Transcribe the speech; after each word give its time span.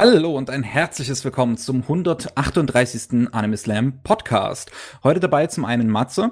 Hallo 0.00 0.36
und 0.36 0.48
ein 0.48 0.62
herzliches 0.62 1.24
Willkommen 1.24 1.56
zum 1.56 1.82
138. 1.82 3.34
Anime 3.34 3.56
Slam 3.56 4.00
Podcast. 4.04 4.70
Heute 5.02 5.18
dabei 5.18 5.48
zum 5.48 5.64
einen 5.64 5.90
Matze. 5.90 6.30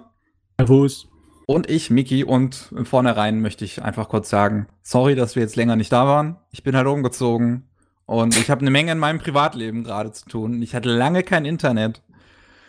Servus. 0.57 1.09
Und 1.49 1.69
ich, 1.69 1.91
Miki. 1.91 2.23
Und 2.23 2.73
im 2.77 2.87
Vornherein 2.87 3.41
möchte 3.41 3.65
ich 3.65 3.83
einfach 3.83 4.09
kurz 4.09 4.31
sagen, 4.31 4.69
sorry, 4.83 5.17
dass 5.17 5.35
wir 5.35 5.43
jetzt 5.43 5.57
länger 5.57 5.75
nicht 5.75 5.91
da 5.91 6.07
waren. 6.07 6.37
Ich 6.53 6.63
bin 6.63 6.77
halt 6.77 6.87
umgezogen 6.87 7.69
und 8.05 8.39
ich 8.39 8.51
habe 8.51 8.61
eine 8.61 8.71
Menge 8.71 8.93
in 8.93 9.01
meinem 9.01 9.19
Privatleben 9.19 9.83
gerade 9.83 10.13
zu 10.13 10.27
tun. 10.27 10.63
Ich 10.63 10.73
hatte 10.77 10.89
lange 10.89 11.25
kein 11.25 11.45
Internet. 11.45 12.03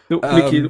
Du, 0.09 0.20
ähm, 0.23 0.36
Miki, 0.36 0.64
du, 0.64 0.70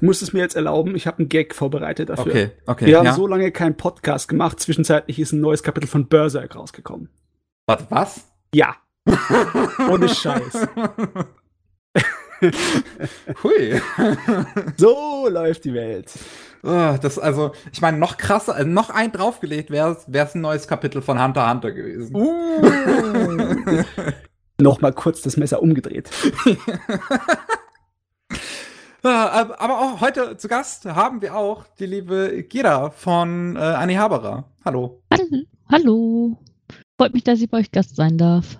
musst 0.00 0.22
es 0.22 0.32
mir 0.32 0.40
jetzt 0.40 0.56
erlauben, 0.56 0.96
ich 0.96 1.06
habe 1.06 1.18
einen 1.18 1.28
Gag 1.28 1.54
vorbereitet 1.54 2.08
dafür. 2.08 2.32
Okay, 2.32 2.50
okay. 2.64 2.86
Wir 2.86 2.96
haben 2.96 3.04
ja. 3.04 3.12
so 3.12 3.26
lange 3.26 3.52
keinen 3.52 3.76
Podcast 3.76 4.26
gemacht, 4.26 4.58
zwischenzeitlich 4.58 5.18
ist 5.18 5.32
ein 5.32 5.42
neues 5.42 5.62
Kapitel 5.62 5.86
von 5.86 6.08
Berserk 6.08 6.56
rausgekommen. 6.56 7.10
Was? 7.66 7.84
Was? 7.90 8.32
Ja. 8.54 8.74
Ohne 9.90 10.08
Scheiß. 10.08 10.68
Hui. 13.42 13.80
so 14.76 15.28
läuft 15.28 15.64
die 15.64 15.74
Welt. 15.74 16.12
Oh, 16.62 16.96
das, 17.00 17.18
also, 17.18 17.52
ich 17.72 17.80
meine, 17.80 17.98
noch 17.98 18.16
krasser, 18.16 18.54
also 18.54 18.68
noch 18.68 18.90
ein 18.90 19.12
draufgelegt 19.12 19.70
wäre 19.70 19.96
es 20.06 20.34
ein 20.34 20.40
neues 20.40 20.66
Kapitel 20.66 21.00
von 21.00 21.22
Hunter 21.22 21.42
x 21.42 21.50
Hunter 21.52 21.72
gewesen. 21.72 22.14
Uh. 22.14 23.84
Nochmal 24.60 24.92
kurz 24.92 25.22
das 25.22 25.36
Messer 25.36 25.62
umgedreht. 25.62 26.10
Aber 29.02 29.78
auch 29.78 30.00
heute 30.00 30.36
zu 30.36 30.48
Gast 30.48 30.86
haben 30.86 31.22
wir 31.22 31.36
auch 31.36 31.64
die 31.78 31.86
liebe 31.86 32.42
Gira 32.42 32.90
von 32.90 33.54
äh, 33.54 33.60
Annie 33.60 33.98
Haberer. 33.98 34.50
Hallo. 34.64 35.00
Hallo. 35.70 36.36
Freut 36.98 37.14
mich, 37.14 37.22
dass 37.22 37.40
ich 37.40 37.48
bei 37.48 37.58
euch 37.58 37.70
Gast 37.70 37.94
sein 37.94 38.18
darf. 38.18 38.58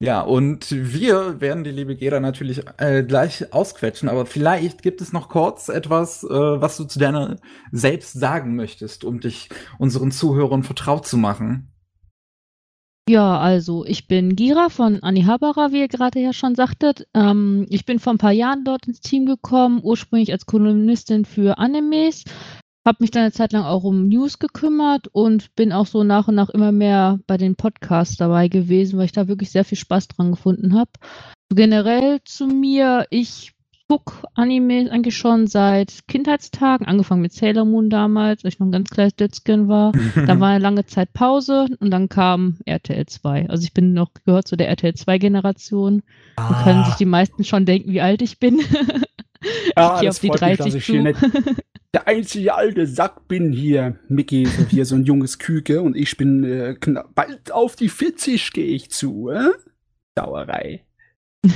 Ja, 0.00 0.20
und 0.20 0.70
wir 0.70 1.40
werden 1.40 1.64
die 1.64 1.72
liebe 1.72 1.96
Gera 1.96 2.20
natürlich 2.20 2.62
äh, 2.76 3.02
gleich 3.02 3.52
ausquetschen, 3.52 4.08
aber 4.08 4.26
vielleicht 4.26 4.82
gibt 4.82 5.00
es 5.00 5.12
noch 5.12 5.28
kurz 5.28 5.68
etwas, 5.68 6.22
äh, 6.22 6.28
was 6.28 6.76
du 6.76 6.84
zu 6.84 7.00
deiner 7.00 7.36
selbst 7.72 8.12
sagen 8.12 8.54
möchtest, 8.54 9.02
um 9.02 9.18
dich 9.18 9.48
unseren 9.78 10.12
Zuhörern 10.12 10.62
vertraut 10.62 11.04
zu 11.04 11.16
machen. 11.16 11.72
Ja, 13.08 13.38
also 13.38 13.84
ich 13.86 14.06
bin 14.06 14.36
Gira 14.36 14.68
von 14.68 15.02
Anni 15.02 15.22
Haberer, 15.22 15.72
wie 15.72 15.80
ihr 15.80 15.88
gerade 15.88 16.20
ja 16.20 16.32
schon 16.32 16.54
sagtet. 16.54 17.08
Ähm, 17.14 17.66
ich 17.68 17.84
bin 17.84 17.98
vor 17.98 18.12
ein 18.12 18.18
paar 18.18 18.32
Jahren 18.32 18.64
dort 18.64 18.86
ins 18.86 19.00
Team 19.00 19.26
gekommen, 19.26 19.80
ursprünglich 19.82 20.30
als 20.30 20.46
Kolumnistin 20.46 21.24
für 21.24 21.58
Animes, 21.58 22.22
habe 22.84 22.98
mich 23.00 23.10
dann 23.10 23.22
eine 23.22 23.32
Zeit 23.32 23.52
lang 23.52 23.64
auch 23.64 23.84
um 23.84 24.08
News 24.08 24.38
gekümmert 24.38 25.08
und 25.08 25.54
bin 25.54 25.72
auch 25.72 25.86
so 25.86 26.04
nach 26.04 26.28
und 26.28 26.34
nach 26.34 26.48
immer 26.48 26.72
mehr 26.72 27.18
bei 27.26 27.36
den 27.36 27.56
Podcasts 27.56 28.16
dabei 28.16 28.48
gewesen, 28.48 28.98
weil 28.98 29.06
ich 29.06 29.12
da 29.12 29.28
wirklich 29.28 29.50
sehr 29.50 29.64
viel 29.64 29.78
Spaß 29.78 30.08
dran 30.08 30.30
gefunden 30.32 30.74
habe. 30.74 30.90
Generell 31.50 32.20
zu 32.24 32.46
mir, 32.46 33.06
ich 33.10 33.54
gucke 33.88 34.28
Anime 34.34 34.90
eigentlich 34.90 35.16
schon 35.16 35.46
seit 35.46 36.06
Kindheitstagen, 36.08 36.86
angefangen 36.86 37.22
mit 37.22 37.32
Sailor 37.32 37.64
Moon 37.64 37.88
damals, 37.88 38.44
als 38.44 38.54
ich 38.54 38.60
noch 38.60 38.66
ein 38.66 38.72
ganz 38.72 38.90
kleines 38.90 39.16
Dötzchen 39.16 39.66
war. 39.66 39.92
da 40.14 40.38
war 40.38 40.50
eine 40.50 40.62
lange 40.62 40.84
Zeit 40.84 41.12
Pause 41.14 41.66
und 41.80 41.90
dann 41.90 42.08
kam 42.08 42.58
RTL 42.66 43.06
2. 43.06 43.48
Also 43.48 43.64
ich 43.64 43.72
bin 43.72 43.94
noch 43.94 44.10
gehört 44.12 44.46
zu 44.46 44.56
der 44.56 44.68
RTL 44.68 44.94
2 44.94 45.18
Generation. 45.18 46.02
Ah. 46.36 46.50
Da 46.50 46.62
können 46.64 46.84
sich 46.84 46.94
die 46.96 47.06
meisten 47.06 47.44
schon 47.44 47.64
denken, 47.64 47.90
wie 47.90 48.02
alt 48.02 48.20
ich 48.20 48.38
bin. 48.38 48.60
Ja, 49.74 49.94
ich 49.94 50.00
gehe 50.00 50.10
auf 50.10 50.18
die 50.18 50.28
30 50.28 50.74
mich, 50.74 50.84
zu 50.84 50.92
der 51.94 52.06
einzige 52.06 52.54
alte 52.54 52.86
Sack 52.86 53.28
bin 53.28 53.52
hier. 53.52 53.98
Mickey 54.08 54.46
so 54.46 54.64
hier 54.64 54.84
so 54.84 54.94
ein 54.94 55.04
junges 55.04 55.38
Küke 55.38 55.80
und 55.80 55.96
ich 55.96 56.16
bin 56.16 56.44
äh, 56.44 56.76
bald 57.14 57.52
auf 57.52 57.76
die 57.76 57.88
40 57.88 58.52
gehe 58.52 58.74
ich 58.74 58.90
zu. 58.90 59.30
Äh? 59.30 59.50
Sauerei. 60.18 60.84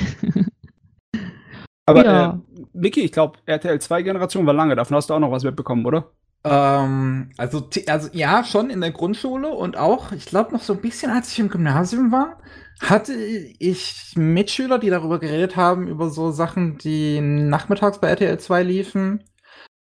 Aber 1.87 2.05
ja. 2.05 2.31
äh, 2.31 2.39
Mickey, 2.73 3.01
ich 3.03 3.13
glaube, 3.13 3.39
RTL 3.45 3.81
2 3.81 4.03
Generation 4.03 4.47
war 4.47 4.55
lange. 4.55 4.77
Davon 4.77 4.97
hast 4.97 5.11
du 5.11 5.15
auch 5.15 5.19
noch 5.19 5.33
was 5.33 5.45
mitbekommen, 5.45 5.85
oder? 5.85 6.13
Ähm, 6.45 7.31
also, 7.37 7.69
also 7.87 8.09
ja, 8.13 8.45
schon 8.45 8.71
in 8.71 8.81
der 8.81 8.93
Grundschule 8.93 9.49
und 9.51 9.77
auch, 9.77 10.13
ich 10.13 10.27
glaube, 10.27 10.53
noch 10.53 10.63
so 10.63 10.73
ein 10.75 10.81
bisschen, 10.81 11.11
als 11.11 11.31
ich 11.33 11.39
im 11.39 11.49
Gymnasium 11.49 12.11
war, 12.11 12.39
hatte 12.81 13.15
ich 13.15 14.15
Mitschüler, 14.17 14.79
die 14.79 14.91
darüber 14.91 15.19
geredet 15.21 15.57
haben, 15.57 15.87
über 15.87 16.11
so 16.11 16.31
Sachen, 16.31 16.79
die 16.79 17.21
nachmittags 17.21 18.01
bei 18.01 18.09
RTL 18.09 18.39
2 18.39 18.63
liefen. 18.63 19.23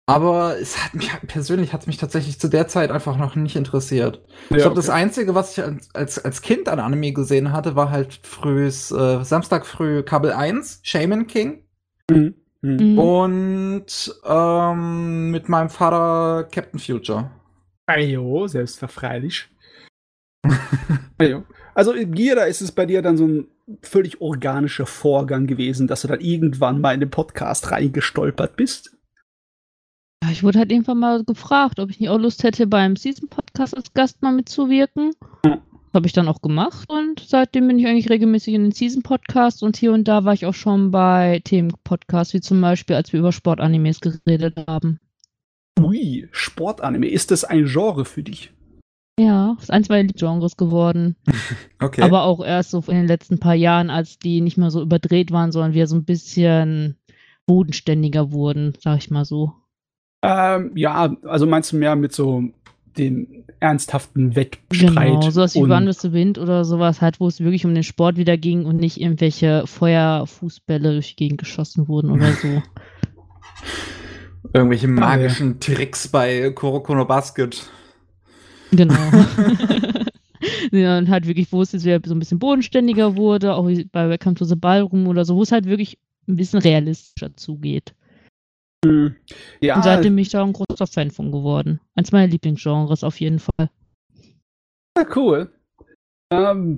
Aber 0.08 0.58
es 0.60 0.84
hat 0.84 0.94
mich 0.94 1.10
persönlich 1.28 1.74
hat 1.74 1.88
mich 1.88 1.98
tatsächlich 1.98 2.40
zu 2.40 2.50
der 2.50 2.68
Zeit 2.68 2.92
einfach 2.92 3.18
noch 3.18 3.36
nicht 3.36 3.56
interessiert. 3.56 4.22
Ja, 4.50 4.58
ich 4.58 4.64
glaube, 4.64 4.72
okay. 4.72 4.76
das 4.76 4.90
Einzige, 4.90 5.36
was 5.36 5.58
ich 5.58 5.64
als, 5.94 6.20
als 6.20 6.42
Kind 6.42 6.68
an 6.68 6.80
Anime 6.80 7.14
gesehen 7.14 7.54
hatte, 7.54 7.76
war 7.76 7.92
halt 7.92 8.20
frühes, 8.24 8.92
äh, 8.92 9.24
Samstag 9.24 9.66
früh 9.66 10.04
Kabel 10.04 10.34
1, 10.34 10.82
Shaman 10.84 11.28
King. 11.28 11.64
Mhm. 12.10 12.36
Mhm. 12.62 13.00
Und 13.00 14.16
ähm, 14.26 15.32
mit 15.32 15.50
meinem 15.50 15.70
Vater 15.70 16.48
Captain 16.52 16.80
Future. 16.80 17.32
Ajo, 17.88 18.48
selbstverfreilich. 18.48 19.50
Ajo. 21.18 21.44
Also 21.74 21.94
in 21.94 22.12
Gira 22.14 22.44
ist 22.44 22.62
es 22.62 22.72
bei 22.72 22.86
dir 22.86 23.02
dann 23.02 23.18
so 23.18 23.28
ein 23.28 23.48
völlig 23.82 24.22
organischer 24.22 24.86
Vorgang 24.86 25.48
gewesen, 25.48 25.88
dass 25.88 26.02
du 26.02 26.08
dann 26.08 26.20
irgendwann 26.20 26.82
mal 26.82 26.94
in 26.94 27.00
den 27.00 27.10
Podcast 27.10 27.72
reingestolpert 27.72 28.56
bist. 28.56 28.98
Ja, 30.24 30.30
ich 30.32 30.44
wurde 30.44 30.60
halt 30.60 30.72
irgendwann 30.72 31.00
mal 31.00 31.24
gefragt, 31.24 31.80
ob 31.80 31.90
ich 31.90 32.00
nicht 32.00 32.10
auch 32.10 32.20
Lust 32.20 32.44
hätte, 32.44 32.68
beim 32.68 32.96
Season-Podcast 32.96 33.76
als 33.76 33.94
Gast 33.94 34.22
mal 34.22 34.32
mitzuwirken. 34.32 35.14
Das 35.44 35.60
habe 35.94 36.08
ich 36.08 36.14
dann 36.14 36.28
auch 36.28 36.42
gemacht 36.42 36.88
und 36.90 37.20
seitdem 37.20 37.68
bin 37.68 37.78
ich 37.78 37.86
eigentlich 37.86 38.10
regelmäßig 38.10 38.54
in 38.54 38.64
den 38.64 38.72
Season-Podcasts 38.72 39.62
und 39.62 39.76
hier 39.76 39.92
und 39.92 40.08
da 40.08 40.24
war 40.24 40.34
ich 40.34 40.46
auch 40.46 40.54
schon 40.54 40.92
bei 40.92 41.42
Themen-Podcasts, 41.44 42.34
wie 42.34 42.42
zum 42.42 42.62
Beispiel, 42.62 42.96
als 42.96 43.12
wir 43.12 43.20
über 43.20 43.32
Sportanimes 43.32 44.00
geredet 44.00 44.56
haben. 44.68 45.00
Ui, 45.80 46.30
Sportanime, 46.32 47.08
ist 47.08 47.32
das 47.32 47.44
ein 47.44 47.66
Genre 47.66 48.06
für 48.06 48.24
dich? 48.24 48.54
Ja, 49.20 49.58
ist 49.60 49.72
eins 49.72 49.90
meiner 49.90 50.14
Genres 50.14 50.56
geworden. 50.56 51.16
okay. 51.82 52.02
Aber 52.02 52.24
auch 52.24 52.44
erst 52.44 52.72
so 52.72 52.80
in 52.88 52.96
den 52.96 53.08
letzten 53.08 53.40
paar 53.40 53.56
Jahren, 53.56 53.90
als 53.90 54.18
die 54.18 54.42
nicht 54.42 54.58
mehr 54.58 54.72
so 54.72 54.82
überdreht 54.82 55.32
waren, 55.32 55.52
sondern 55.52 55.74
wir 55.74 55.88
so 55.88 55.96
ein 55.96 56.06
bisschen 56.06 56.98
bodenständiger 57.46 58.32
wurden, 58.32 58.74
sag 58.80 59.00
ich 59.00 59.12
mal 59.12 59.26
so. 59.26 59.54
Ähm, 60.22 60.72
ja, 60.76 61.16
also 61.24 61.46
meinst 61.46 61.72
du 61.72 61.78
mehr 61.78 61.96
mit 61.96 62.14
so 62.14 62.44
dem 62.98 63.44
ernsthaften 63.60 64.36
Wettstreit? 64.36 64.70
Genau, 64.70 65.22
sowas 65.30 65.56
wie 65.56 65.68
Wandelste 65.68 66.14
Wind 66.14 66.38
oder 66.38 66.66
sowas 66.66 67.02
halt, 67.02 67.20
wo 67.20 67.28
es 67.28 67.40
wirklich 67.40 67.66
um 67.66 67.74
den 67.74 67.84
Sport 67.84 68.18
wieder 68.18 68.38
ging 68.38 68.66
und 68.66 68.78
nicht 68.78 69.00
irgendwelche 69.00 69.66
Feuerfußbälle 69.66 70.94
durch 70.94 71.10
die 71.10 71.16
Gegend 71.16 71.40
geschossen 71.40 71.88
wurden 71.88 72.12
oder 72.12 72.32
so. 72.34 72.48
Irgendwelche 74.54 74.88
magischen 74.88 75.60
Tricks 75.60 76.08
bei 76.08 76.50
Kurokono 76.50 77.06
Basket. 77.06 77.70
Genau. 78.72 78.96
ja, 80.72 80.98
und 80.98 81.10
halt 81.10 81.28
wirklich, 81.28 81.52
wo 81.52 81.62
es 81.62 81.72
jetzt 81.72 81.86
wieder 81.86 82.02
so 82.04 82.16
ein 82.16 82.20
bisschen 82.20 82.40
bodenständiger 82.40 83.16
wurde, 83.16 83.54
auch 83.54 83.70
bei 83.92 84.10
Welcome 84.10 84.36
to 84.36 84.46
the 84.46 84.56
Ballroom 84.56 85.08
oder 85.08 85.26
so, 85.26 85.36
wo 85.36 85.44
es 85.44 85.52
halt 85.52 85.66
wirklich 85.66 85.98
ein 86.28 86.36
bisschen 86.36 86.60
realistischer 86.60 87.36
zugeht. 87.36 87.94
Mhm. 88.84 89.16
Ja. 89.60 89.76
Und 89.76 89.84
seitdem 89.84 90.16
bin 90.16 90.24
ich 90.24 90.30
da 90.30 90.44
ein 90.44 90.54
großer 90.54 90.88
Fan 90.88 91.12
von 91.12 91.32
geworden. 91.32 91.80
Eins 91.96 92.12
meiner 92.12 92.28
Lieblingsgenres 92.28 93.04
auf 93.04 93.20
jeden 93.20 93.40
Fall. 93.40 93.70
Ja, 94.98 95.06
cool. 95.16 95.52
Ähm, 96.32 96.78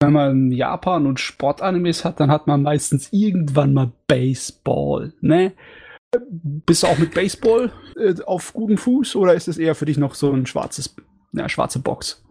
wenn 0.00 0.12
man 0.12 0.52
Japan 0.52 1.06
und 1.06 1.20
Sportanimes 1.20 2.04
hat, 2.04 2.20
dann 2.20 2.30
hat 2.30 2.46
man 2.46 2.62
meistens 2.62 3.12
irgendwann 3.12 3.74
mal 3.74 3.92
Baseball, 4.06 5.12
ne? 5.20 5.52
Bist 6.30 6.82
du 6.82 6.86
auch 6.86 6.98
mit 6.98 7.12
Baseball 7.12 7.72
äh, 7.96 8.14
auf 8.24 8.54
gutem 8.54 8.78
Fuß 8.78 9.16
oder 9.16 9.34
ist 9.34 9.48
es 9.48 9.58
eher 9.58 9.74
für 9.74 9.84
dich 9.84 9.98
noch 9.98 10.14
so 10.14 10.32
ein 10.32 10.46
schwarzes, 10.46 10.94
ja, 11.32 11.48
schwarze 11.48 11.80
Box? 11.80 12.24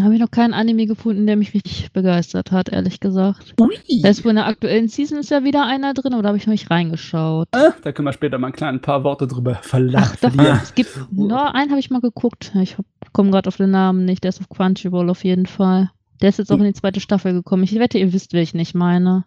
Habe 0.00 0.14
ich 0.14 0.20
noch 0.20 0.30
keinen 0.30 0.54
Anime 0.54 0.86
gefunden, 0.86 1.26
der 1.26 1.36
mich 1.36 1.52
richtig 1.52 1.92
begeistert 1.92 2.50
hat, 2.50 2.70
ehrlich 2.70 3.00
gesagt. 3.00 3.54
Ui. 3.60 3.76
Erst 4.02 4.24
in 4.24 4.36
der 4.36 4.46
aktuellen 4.46 4.88
Season 4.88 5.18
ist 5.18 5.30
ja 5.30 5.44
wieder 5.44 5.66
einer 5.66 5.92
drin, 5.92 6.12
da 6.22 6.28
habe 6.28 6.38
ich 6.38 6.46
noch 6.46 6.52
nicht 6.52 6.70
reingeschaut. 6.70 7.48
Äh, 7.52 7.70
da 7.82 7.92
können 7.92 8.06
wir 8.06 8.14
später 8.14 8.38
mal 8.38 8.46
ein 8.46 8.54
kleines 8.54 8.80
paar 8.80 9.04
Worte 9.04 9.26
drüber 9.26 9.56
verlachen. 9.56 10.16
Ach, 10.22 10.30
doch, 10.30 10.62
es 10.62 10.74
gibt 10.74 10.98
nur 11.12 11.54
einen 11.54 11.70
habe 11.70 11.80
ich 11.80 11.90
mal 11.90 12.00
geguckt. 12.00 12.52
Ich 12.62 12.76
komme 13.12 13.30
gerade 13.30 13.48
auf 13.48 13.58
den 13.58 13.70
Namen 13.72 14.06
nicht. 14.06 14.24
Der 14.24 14.30
ist 14.30 14.40
auf 14.40 14.48
Crunchyroll 14.48 15.10
auf 15.10 15.22
jeden 15.22 15.46
Fall. 15.46 15.90
Der 16.22 16.30
ist 16.30 16.38
jetzt 16.38 16.50
auch 16.50 16.58
in 16.58 16.64
die 16.64 16.72
zweite 16.72 17.00
Staffel 17.00 17.34
gekommen. 17.34 17.64
Ich 17.64 17.78
wette, 17.78 17.98
ihr 17.98 18.12
wisst, 18.14 18.32
wer 18.32 18.40
ich 18.40 18.54
nicht 18.54 18.74
meine. 18.74 19.26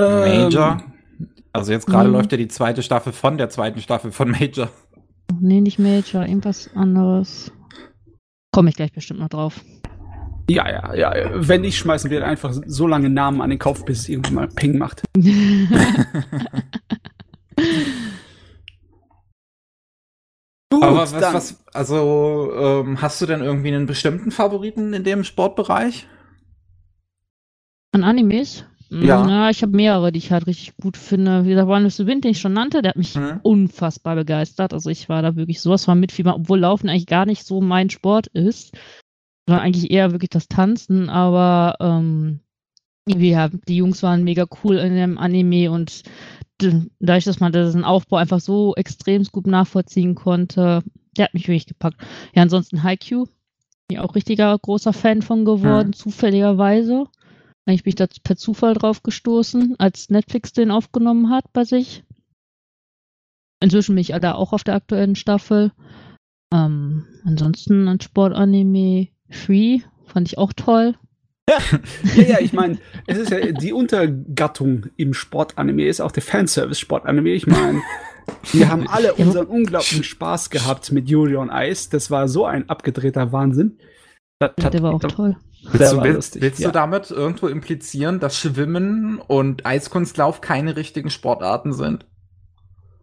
Major? 0.00 0.80
Also 1.52 1.72
jetzt 1.72 1.86
gerade 1.86 2.08
mhm. 2.08 2.14
läuft 2.14 2.30
ja 2.30 2.38
die 2.38 2.46
zweite 2.46 2.84
Staffel 2.84 3.12
von 3.12 3.36
der 3.36 3.48
zweiten 3.50 3.80
Staffel 3.80 4.12
von 4.12 4.30
Major. 4.30 4.68
Nee, 5.40 5.60
nicht 5.60 5.80
Major, 5.80 6.22
irgendwas 6.22 6.70
anderes. 6.76 7.52
Komme 8.58 8.70
ich 8.70 8.74
gleich 8.74 8.92
bestimmt 8.92 9.20
noch 9.20 9.28
drauf. 9.28 9.60
Ja, 10.50 10.68
ja, 10.68 10.92
ja. 10.92 11.30
Wenn 11.32 11.60
nicht, 11.60 11.78
schmeißen 11.78 12.10
wir 12.10 12.26
einfach 12.26 12.52
so 12.66 12.88
lange 12.88 13.08
Namen 13.08 13.40
an 13.40 13.50
den 13.50 13.60
Kopf, 13.60 13.84
bis 13.84 14.00
es 14.00 14.08
irgendwann 14.08 14.34
mal 14.34 14.48
Ping 14.48 14.78
macht. 14.78 15.04
Gut, 20.70 20.82
Aber 20.82 20.96
was, 20.96 21.14
was 21.14 21.64
also 21.72 22.50
ähm, 22.52 23.00
hast 23.00 23.22
du 23.22 23.26
denn 23.26 23.42
irgendwie 23.42 23.68
einen 23.68 23.86
bestimmten 23.86 24.32
Favoriten 24.32 24.92
in 24.92 25.04
dem 25.04 25.22
Sportbereich? 25.22 26.08
An 27.92 28.02
Animes? 28.02 28.64
Ja. 28.90 29.24
Na, 29.24 29.50
ich 29.50 29.62
habe 29.62 29.76
mehrere, 29.76 30.12
die 30.12 30.18
ich 30.18 30.32
halt 30.32 30.46
richtig 30.46 30.76
gut 30.76 30.96
finde. 30.96 31.44
Wie 31.44 31.50
gesagt, 31.50 31.68
One 31.68 31.86
of 31.86 31.92
the 31.92 32.06
Wind, 32.06 32.24
den 32.24 32.30
ich 32.30 32.40
schon 32.40 32.54
nannte, 32.54 32.80
der 32.80 32.90
hat 32.90 32.96
mich 32.96 33.16
Mhm. 33.16 33.40
unfassbar 33.42 34.14
begeistert. 34.16 34.72
Also 34.72 34.88
ich 34.90 35.08
war 35.08 35.20
da 35.22 35.36
wirklich 35.36 35.60
sowas 35.60 35.84
von 35.84 36.00
mitfiebern, 36.00 36.34
obwohl 36.34 36.60
Laufen 36.60 36.88
eigentlich 36.88 37.06
gar 37.06 37.26
nicht 37.26 37.44
so 37.44 37.60
mein 37.60 37.90
Sport 37.90 38.28
ist. 38.28 38.76
Sondern 39.46 39.64
eigentlich 39.64 39.90
eher 39.90 40.12
wirklich 40.12 40.30
das 40.30 40.48
Tanzen, 40.48 41.08
aber 41.08 41.76
ähm, 41.80 42.40
ja, 43.08 43.48
die 43.48 43.76
Jungs 43.76 44.02
waren 44.02 44.22
mega 44.22 44.44
cool 44.62 44.76
in 44.76 44.94
dem 44.94 45.16
Anime 45.16 45.70
und 45.70 46.02
dadurch, 46.58 47.24
dass 47.24 47.40
man 47.40 47.52
diesen 47.52 47.84
Aufbau 47.84 48.16
einfach 48.16 48.40
so 48.40 48.74
extrem 48.74 49.24
gut 49.24 49.46
nachvollziehen 49.46 50.14
konnte, 50.14 50.82
der 51.16 51.24
hat 51.26 51.34
mich 51.34 51.48
wirklich 51.48 51.66
gepackt. 51.66 51.96
Ja, 52.34 52.42
ansonsten 52.42 52.82
Haikyuu, 52.82 53.24
bin 53.24 53.32
ich 53.88 53.98
auch 54.00 54.14
richtiger 54.14 54.58
großer 54.58 54.92
Fan 54.92 55.22
von 55.22 55.46
geworden, 55.46 55.92
zufälligerweise. 55.94 57.06
Eigentlich 57.68 57.82
bin 57.84 57.90
ich 57.90 57.96
da 57.96 58.06
per 58.24 58.36
Zufall 58.36 58.72
drauf 58.72 59.02
gestoßen, 59.02 59.74
als 59.78 60.08
Netflix 60.08 60.54
den 60.54 60.70
aufgenommen 60.70 61.28
hat 61.28 61.52
bei 61.52 61.64
sich. 61.64 62.02
Inzwischen 63.60 63.94
bin 63.94 64.00
ich 64.00 64.14
da 64.22 64.34
auch 64.34 64.54
auf 64.54 64.64
der 64.64 64.74
aktuellen 64.74 65.16
Staffel. 65.16 65.72
Ähm, 66.50 67.04
ansonsten 67.24 67.86
ein 67.86 68.00
Sportanime 68.00 69.08
Free 69.28 69.80
fand 70.06 70.28
ich 70.28 70.38
auch 70.38 70.54
toll. 70.54 70.94
Ja, 72.14 72.22
ja, 72.22 72.40
ich 72.40 72.52
meine, 72.52 72.78
es 73.06 73.16
ist 73.18 73.30
ja 73.30 73.52
die 73.52 73.72
Untergattung 73.72 74.86
im 74.96 75.14
Sportanime 75.14 75.86
ist 75.86 76.00
auch 76.00 76.12
der 76.12 76.22
Fanservice-Sportanime. 76.22 77.30
Ich 77.30 77.46
meine, 77.46 77.80
wir 78.52 78.68
haben 78.68 78.86
alle 78.86 79.08
Ja. 79.08 79.12
unseren 79.14 79.46
unglaublichen 79.46 80.04
Spaß 80.04 80.50
gehabt 80.50 80.92
mit 80.92 81.08
Yuri 81.08 81.36
on 81.36 81.50
Ice. 81.50 81.88
Das 81.90 82.10
war 82.10 82.28
so 82.28 82.44
ein 82.44 82.68
abgedrehter 82.68 83.32
Wahnsinn. 83.32 83.78
Das 84.38 84.52
Der 84.56 84.82
war 84.82 84.94
auch 84.94 85.00
toll. 85.00 85.36
Willst, 85.72 85.92
du, 85.92 86.00
lustig, 86.00 86.42
willst 86.42 86.60
ja. 86.60 86.68
du 86.68 86.72
damit 86.72 87.10
irgendwo 87.10 87.48
implizieren, 87.48 88.20
dass 88.20 88.38
Schwimmen 88.38 89.18
und 89.26 89.66
Eiskunstlauf 89.66 90.40
keine 90.40 90.76
richtigen 90.76 91.10
Sportarten 91.10 91.72
sind? 91.72 92.06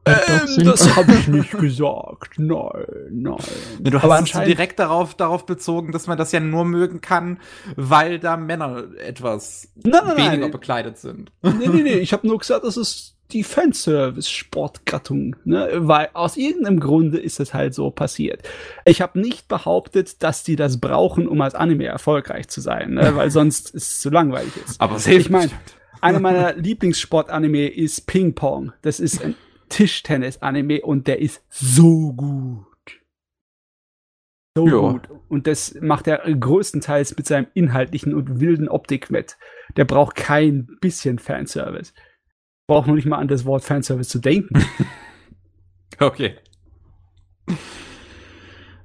Ähm, 0.05 0.47
sind- 0.47 0.65
das 0.67 0.95
habe 0.95 1.11
ich 1.13 1.27
nicht 1.27 1.51
gesagt. 1.59 2.37
Nein, 2.37 2.57
nein. 3.11 3.35
Ja, 3.83 3.91
du 3.91 3.97
Aber 3.97 4.15
hast 4.21 4.33
es 4.33 4.41
direkt 4.45 4.79
darauf, 4.79 5.15
darauf 5.15 5.45
bezogen, 5.45 5.91
dass 5.91 6.07
man 6.07 6.17
das 6.17 6.31
ja 6.31 6.39
nur 6.39 6.63
mögen 6.63 7.01
kann, 7.01 7.39
weil 7.75 8.19
da 8.19 8.37
Männer 8.37 8.85
etwas 8.99 9.67
Nein, 9.75 10.03
nein, 10.05 10.17
weniger 10.17 10.37
nein. 10.37 10.51
bekleidet 10.51 10.97
sind. 10.99 11.31
Nee, 11.41 11.67
nee, 11.67 11.81
nee. 11.83 11.93
Ich 11.95 12.13
habe 12.13 12.25
nur 12.25 12.37
gesagt, 12.37 12.63
das 12.63 12.77
ist 12.77 13.14
die 13.31 13.43
Fanservice-Sportgattung. 13.43 15.35
Ne? 15.45 15.69
Weil 15.75 16.09
aus 16.13 16.37
irgendeinem 16.37 16.79
Grunde 16.79 17.17
ist 17.19 17.39
es 17.39 17.53
halt 17.53 17.73
so 17.73 17.89
passiert. 17.91 18.43
Ich 18.85 19.01
habe 19.01 19.19
nicht 19.19 19.47
behauptet, 19.47 20.21
dass 20.23 20.43
die 20.43 20.55
das 20.55 20.79
brauchen, 20.79 21.27
um 21.27 21.41
als 21.41 21.55
Anime 21.55 21.85
erfolgreich 21.85 22.47
zu 22.47 22.61
sein, 22.61 22.93
ne? 22.93 23.15
weil 23.15 23.31
sonst 23.31 23.71
ist 23.75 23.87
es 23.87 23.99
zu 24.01 24.09
langweilig 24.09 24.53
ist. 24.65 24.79
Aber 24.81 24.99
sehr 24.99 25.17
Ich 25.17 25.29
mein- 25.29 25.51
Einer 26.01 26.19
meiner 26.19 26.53
Lieblingssport-Anime 26.53 27.67
ist 27.67 28.05
Ping 28.05 28.35
Pong. 28.35 28.73
Das 28.83 28.99
ist 28.99 29.23
ein 29.23 29.33
Tischtennis-Anime 29.69 30.81
und 30.81 31.07
der 31.07 31.19
ist 31.19 31.41
so 31.49 32.13
gut. 32.13 32.65
So 34.57 34.67
Ja. 34.67 34.91
gut. 34.91 35.09
Und 35.29 35.47
das 35.47 35.75
macht 35.81 36.07
er 36.07 36.19
größtenteils 36.19 37.17
mit 37.17 37.25
seinem 37.27 37.47
inhaltlichen 37.55 38.13
und 38.13 38.39
wilden 38.39 38.69
Optik 38.69 39.09
mit. 39.09 39.37
Der 39.77 39.85
braucht 39.85 40.15
kein 40.15 40.67
bisschen 40.79 41.17
Fanservice. 41.19 41.93
Braucht 42.67 42.87
nur 42.87 42.95
nicht 42.95 43.05
mal 43.05 43.17
an 43.19 43.27
das 43.27 43.45
Wort 43.45 43.63
Fanservice 43.63 44.09
zu 44.09 44.19
denken. 44.19 44.63
Okay. 45.97 46.35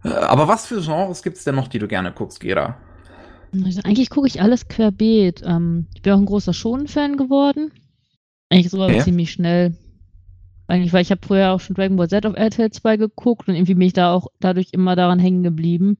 Aber 0.03 0.47
was 0.47 0.67
für 0.67 0.81
Genres 0.81 1.25
gibt's 1.25 1.43
denn 1.43 1.56
noch, 1.56 1.67
die 1.67 1.81
du 1.81 1.88
gerne 1.88 2.12
guckst, 2.12 2.38
Gera? 2.38 2.77
Also 3.53 3.81
eigentlich 3.82 4.11
gucke 4.11 4.29
ich 4.29 4.41
alles 4.41 4.69
querbeet. 4.69 5.43
Ähm, 5.44 5.88
ich 5.94 6.03
bin 6.03 6.12
auch 6.12 6.19
ein 6.19 6.27
großer 6.27 6.55
Shonen-Fan 6.55 7.17
geworden. 7.17 7.73
Eigentlich 8.49 8.71
sogar 8.71 8.91
Okay. 8.91 9.03
ziemlich 9.03 9.32
schnell. 9.32 9.77
Eigentlich, 10.69 10.93
weil 10.93 11.03
ich 11.03 11.11
habe 11.11 11.26
früher 11.26 11.50
auch 11.50 11.59
schon 11.59 11.75
Dragon 11.75 11.97
Ball 11.97 12.09
Z 12.09 12.25
auf 12.26 12.37
RTL 12.37 12.71
2 12.71 12.97
geguckt 12.97 13.49
und 13.49 13.56
irgendwie 13.56 13.75
bin 13.75 13.88
ich 13.88 13.93
da 13.93 14.12
auch 14.15 14.29
dadurch 14.38 14.69
immer 14.71 14.94
daran 14.94 15.19
hängen 15.19 15.43
geblieben. 15.43 15.99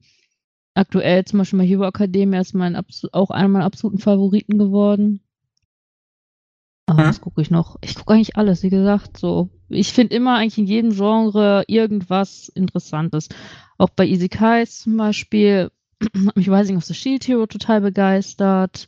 Aktuell 0.75 1.25
zum 1.25 1.39
Beispiel 1.39 1.59
My 1.59 1.67
Hero 1.67 1.83
Academia 1.85 2.39
ist 2.39 2.53
mein 2.53 2.81
auch 3.11 3.31
einer 3.31 3.49
meiner 3.49 3.65
absoluten 3.65 3.99
Favoriten 3.99 4.57
geworden. 4.57 5.21
Aber 6.87 7.03
Hm. 7.03 7.09
was 7.09 7.21
gucke 7.21 7.41
ich 7.41 7.51
noch? 7.51 7.77
Ich 7.81 7.95
gucke 7.95 8.13
eigentlich 8.13 8.35
alles, 8.35 8.63
wie 8.63 8.69
gesagt. 8.69 9.17
So, 9.17 9.49
ich 9.69 9.93
finde 9.93 10.15
immer 10.15 10.37
eigentlich 10.37 10.57
in 10.57 10.65
jedem 10.65 10.91
Genre 10.91 11.63
irgendwas 11.67 12.49
Interessantes. 12.49 13.29
Auch 13.77 13.89
bei 13.89 14.05
Isekais 14.07 14.79
zum 14.79 14.97
Beispiel 14.97 15.71
hat 16.25 16.35
mich 16.35 16.49
Rising 16.49 16.77
of 16.77 16.83
the 16.85 16.93
Shield 16.93 17.27
Hero 17.27 17.45
total 17.45 17.81
begeistert. 17.81 18.87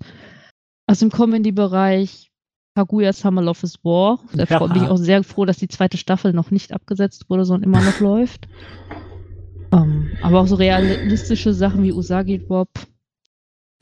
Aus 0.87 0.99
dem 0.99 1.11
Comedy-Bereich 1.11 2.31
Kaguya 2.75 3.13
Summer 3.13 3.41
Love 3.41 3.59
is 3.63 3.77
War. 3.83 4.19
Da 4.33 4.45
Ja. 4.45 4.59
bin 4.65 4.83
ich 4.83 4.89
auch 4.89 4.97
sehr 4.97 5.23
froh, 5.23 5.45
dass 5.45 5.57
die 5.57 5.67
zweite 5.67 5.97
Staffel 5.97 6.33
noch 6.33 6.51
nicht 6.51 6.73
abgesetzt 6.73 7.29
wurde, 7.29 7.45
sondern 7.45 7.69
immer 7.69 7.81
noch 7.83 7.99
läuft. 7.99 8.47
Ähm, 9.71 10.09
aber 10.21 10.41
auch 10.41 10.47
so 10.47 10.55
realistische 10.55 11.53
Sachen 11.53 11.83
wie 11.83 11.93
Usagi 11.93 12.39
Drop. 12.39 12.69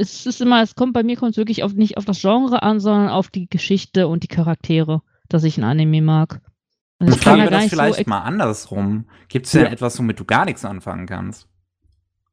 Es 0.02 0.26
ist 0.26 0.42
immer, 0.42 0.62
es 0.64 0.74
kommt 0.76 0.94
bei 0.94 1.04
mir 1.04 1.16
kommt 1.16 1.32
es 1.32 1.38
wirklich 1.38 1.64
auf, 1.64 1.74
nicht 1.74 1.98
auf 1.98 2.06
das 2.06 2.20
Genre 2.22 2.64
an, 2.64 2.80
sondern 2.80 3.10
auf 3.10 3.30
die 3.30 3.48
Geschichte 3.48 4.08
und 4.08 4.24
die 4.24 4.28
Charaktere, 4.28 5.02
dass 5.30 5.44
ich 5.44 5.58
ein 5.60 5.64
Anime 5.64 6.02
mag. 6.02 6.42
Also 6.98 7.16
ich 7.16 7.26
wir 7.26 7.38
gar 7.38 7.50
das 7.50 7.64
so 7.64 7.70
vielleicht 7.70 8.00
ex- 8.00 8.08
mal 8.10 8.20
andersrum. 8.22 9.06
Gibt's 9.28 9.52
denn 9.52 9.66
Ja. 9.66 9.70
etwas, 9.72 9.98
womit 10.00 10.20
du 10.20 10.26
gar 10.26 10.46
nichts 10.46 10.66
anfangen 10.66 11.06
kannst? 11.06 11.48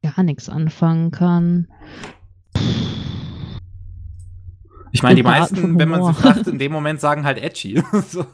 gar 0.01 0.23
nichts 0.23 0.47
anfangen 0.49 1.11
kann. 1.11 1.67
Ich 4.91 5.03
meine, 5.03 5.15
die 5.15 5.23
meisten, 5.23 5.77
wenn 5.77 5.89
man 5.89 6.03
sie 6.05 6.13
fragt, 6.13 6.47
in 6.47 6.57
dem 6.59 6.71
Moment 6.71 6.99
sagen 6.99 7.23
halt 7.25 7.37
edgy. 7.37 7.83
so. 8.07 8.25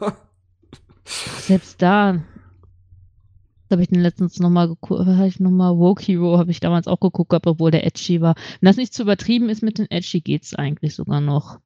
Selbst 1.04 1.82
da 1.82 2.20
habe 3.76 3.84
ich 3.84 3.90
den 3.90 4.02
letztens 4.02 4.40
nochmal 4.40 4.70
geguckt, 4.70 5.06
habe 5.06 5.28
ich 5.28 5.40
nochmal 5.40 5.78
Woke 5.78 6.02
Hero 6.02 6.38
habe 6.38 6.50
ich 6.50 6.62
damals 6.62 6.88
auch 6.88 7.00
geguckt, 7.00 7.30
gehabt, 7.30 7.46
obwohl 7.46 7.72
der 7.72 7.86
edgy 7.86 8.22
war. 8.22 8.36
Wenn 8.62 8.68
das 8.68 8.78
nicht 8.78 8.94
zu 8.94 9.04
übertrieben 9.04 9.50
ist 9.50 9.62
mit 9.64 9.78
den 9.78 9.92
edgy, 9.92 10.22
geht's 10.22 10.56
eigentlich 10.56 10.96
sogar 10.96 11.20
noch. 11.20 11.60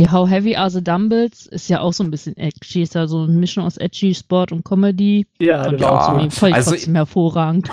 Die 0.00 0.10
How 0.10 0.28
Heavy 0.28 0.56
Are 0.56 0.70
the 0.70 0.82
Dumbbells 0.82 1.46
ist 1.46 1.68
ja 1.68 1.80
auch 1.80 1.92
so 1.92 2.02
ein 2.02 2.10
bisschen 2.10 2.36
edgy, 2.36 2.82
ist 2.82 2.96
ja 2.96 3.06
so 3.06 3.22
eine 3.22 3.32
Mischung 3.32 3.64
aus 3.64 3.76
edgy, 3.76 4.12
Sport 4.14 4.50
und 4.50 4.64
Comedy. 4.64 5.26
ja, 5.38 5.64
Und 5.68 5.74
das 5.74 5.82
war 5.82 6.18
ja. 6.18 6.24
auch 6.26 6.30
so. 6.30 6.46
Also- 6.46 6.70
trotzdem 6.72 6.94
hervorragend. 6.96 7.70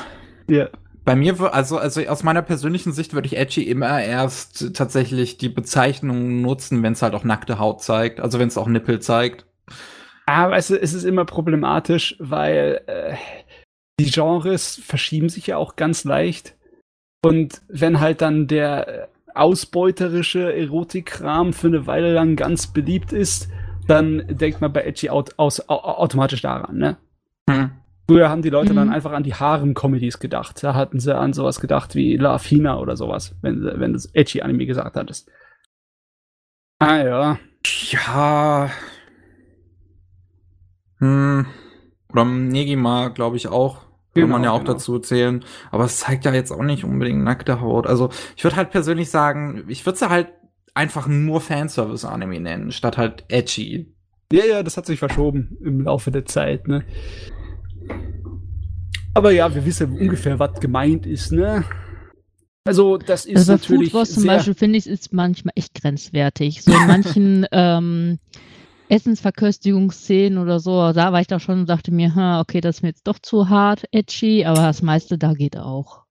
Ja. 0.48 0.70
Bei 1.06 1.16
mir, 1.16 1.40
also, 1.56 1.80
also 1.80 2.02
aus 2.02 2.22
meiner 2.22 2.44
persönlichen 2.44 2.92
Sicht 2.92 3.16
würde 3.16 3.26
ich 3.26 3.36
edgy 3.36 3.64
immer 3.64 4.04
erst 4.04 4.76
tatsächlich 4.76 5.40
die 5.40 5.50
Bezeichnung 5.50 6.42
nutzen, 6.42 6.84
wenn 6.84 6.94
es 6.94 7.02
halt 7.02 7.16
auch 7.16 7.24
nackte 7.24 7.58
Haut 7.58 7.82
zeigt. 7.82 8.20
Also 8.20 8.38
wenn 8.38 8.50
es 8.50 8.58
auch 8.60 8.68
Nippel 8.68 9.00
zeigt. 9.00 9.46
Aber 10.28 10.58
es, 10.58 10.70
es 10.70 10.94
ist 10.94 11.06
immer 11.06 11.26
problematisch, 11.26 12.16
weil 12.20 12.82
äh, 12.86 13.16
die 14.00 14.12
Genres 14.12 14.82
verschieben 14.84 15.30
sich 15.30 15.48
ja 15.48 15.58
auch 15.58 15.76
ganz 15.76 16.04
leicht. 16.04 16.56
Und 17.24 17.62
wenn 17.68 18.00
halt 18.00 18.22
dann 18.22 18.48
der 18.48 19.10
ausbeuterische 19.36 20.54
Erotikkram 20.54 21.54
für 21.54 21.68
eine 21.68 21.86
Weile 21.88 22.14
lang 22.14 22.36
ganz 22.36 22.68
beliebt 22.68 23.14
ist, 23.14 23.50
dann 23.88 24.26
denkt 24.28 24.62
man 24.62 24.72
bei 24.74 24.84
Edgy 24.84 25.10
aut 25.10 25.38
aus, 25.38 25.68
au 25.70 25.76
automatisch 25.76 26.42
daran, 26.42 26.78
ne? 26.78 26.98
Hm. 27.50 27.72
Früher 28.08 28.30
haben 28.30 28.42
die 28.42 28.50
Leute 28.50 28.74
dann 28.74 28.88
Mhm. 28.88 28.94
einfach 28.94 29.12
an 29.12 29.22
die 29.24 29.36
Harem-Comedies 29.36 30.18
gedacht. 30.20 30.64
Da 30.64 30.74
hatten 30.74 31.00
sie 31.00 31.16
an 31.16 31.34
sowas 31.34 31.60
gedacht 31.60 31.94
wie 31.94 32.18
La 32.18 32.40
Fina 32.40 32.80
oder 32.80 32.98
sowas, 32.98 33.36
wenn, 33.42 33.64
wenn 33.64 33.94
du 33.94 34.00
Edgy-Anime 34.14 34.66
gesagt 34.66 34.96
hattest. 34.96 35.30
Ah 36.80 36.98
ja. 37.04 37.40
Ja. 37.92 38.72
Hm. 41.00 41.46
Oder 42.12 42.26
Negima, 42.26 43.10
glaube 43.10 43.38
ich 43.38 43.48
auch. 43.48 43.86
Kann 44.14 44.24
Genau, 44.24 44.34
man 44.34 44.44
ja 44.44 44.52
auch 44.52 44.60
genau. 44.60 44.74
dazu 44.74 45.00
zählen. 45.00 45.44
Aber 45.72 45.86
es 45.86 46.00
zeigt 46.00 46.26
ja 46.26 46.34
jetzt 46.34 46.52
auch 46.52 46.64
nicht 46.64 46.84
unbedingt 46.84 47.24
nackte 47.24 47.62
Haut. 47.62 47.86
Also 47.88 48.10
ich 48.36 48.44
würde 48.44 48.56
halt 48.56 48.72
persönlich 48.72 49.10
sagen, 49.10 49.64
ich 49.68 49.86
würde 49.86 50.00
sie 50.00 50.10
halt 50.10 50.30
einfach 50.74 51.08
nur 51.08 51.42
Fanservice-Anime 51.42 52.40
nennen, 52.40 52.72
statt 52.72 52.98
halt 52.98 53.26
edgy. 53.28 53.94
Ja, 54.32 54.46
ja, 54.46 54.64
das 54.64 54.78
hat 54.78 54.86
sich 54.86 55.00
verschoben 55.00 55.58
im 55.64 55.82
Laufe 55.82 56.12
der 56.12 56.26
Zeit, 56.26 56.68
ne? 56.68 56.84
Aber 59.14 59.32
ja, 59.32 59.54
wir 59.54 59.66
wissen 59.66 59.92
ungefähr, 59.98 60.40
was 60.40 60.60
gemeint 60.60 61.06
ist, 61.06 61.32
ne? 61.32 61.64
Also, 62.66 62.98
das 62.98 63.26
ist 63.26 63.38
Also 63.38 63.54
natürlich 63.54 63.92
Food 63.92 64.00
Wars 64.00 64.14
zum 64.14 64.24
sehr, 64.24 64.34
Beispiel 64.36 64.54
finde 64.54 64.78
ich, 64.78 64.86
ist 64.88 65.12
manchmal 65.14 65.54
echt 65.56 65.74
grenzwertig. 65.82 66.62
So 66.62 66.72
in 66.72 66.88
manchen 66.88 67.46
ähm, 67.52 68.20
Essensverköstigungsszenen 68.90 70.38
oder 70.40 70.60
so, 70.60 70.92
da 70.94 71.14
war 71.14 71.22
ich 71.22 71.28
da 71.28 71.40
schon 71.40 71.60
und 71.62 71.70
dachte 71.70 71.92
mir, 71.92 72.14
hm, 72.16 72.40
okay, 72.42 72.60
das 72.62 72.78
ist 72.78 72.82
mir 72.82 72.90
jetzt 72.90 73.08
doch 73.08 73.20
zu 73.20 73.50
hart, 73.50 73.86
edgy, 73.92 74.46
aber 74.46 74.62
das 74.64 74.82
meiste 74.82 75.18
da 75.18 75.34
geht 75.34 75.58
auch. 75.58 76.04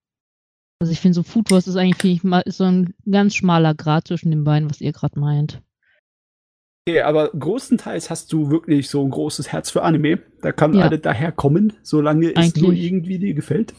Also 0.81 0.93
ich 0.93 1.01
finde 1.01 1.15
so 1.17 1.23
Food 1.25 1.51
Wars 1.51 1.67
ist 1.67 1.77
eigentlich 1.77 2.23
ich, 2.25 2.47
ist 2.47 2.59
so 2.59 2.65
ein 2.65 2.95
ganz 3.11 3.35
schmaler 3.35 3.75
Grad 3.75 4.07
zwischen 4.09 4.31
den 4.31 4.45
beiden, 4.45 4.71
was 4.71 4.81
ihr 4.81 4.93
gerade 4.93 5.19
meint. 5.19 5.61
okay, 6.89 7.03
aber 7.03 7.31
größtenteils 7.33 8.11
hast 8.11 8.33
du 8.33 8.51
wirklich 8.51 8.89
so 8.89 9.05
ein 9.05 9.11
großes 9.11 9.51
Herz 9.53 9.71
für 9.71 9.83
Anime. 9.83 10.21
Da 10.41 10.53
kann 10.53 10.73
Ja. 10.75 10.85
alle 10.85 10.99
daherkommen, 11.01 11.73
solange 11.83 12.29
es 12.35 12.55
nur 12.57 12.71
Eigentlich. 12.71 12.85
irgendwie 12.87 13.19
dir 13.19 13.35
gefällt. 13.35 13.75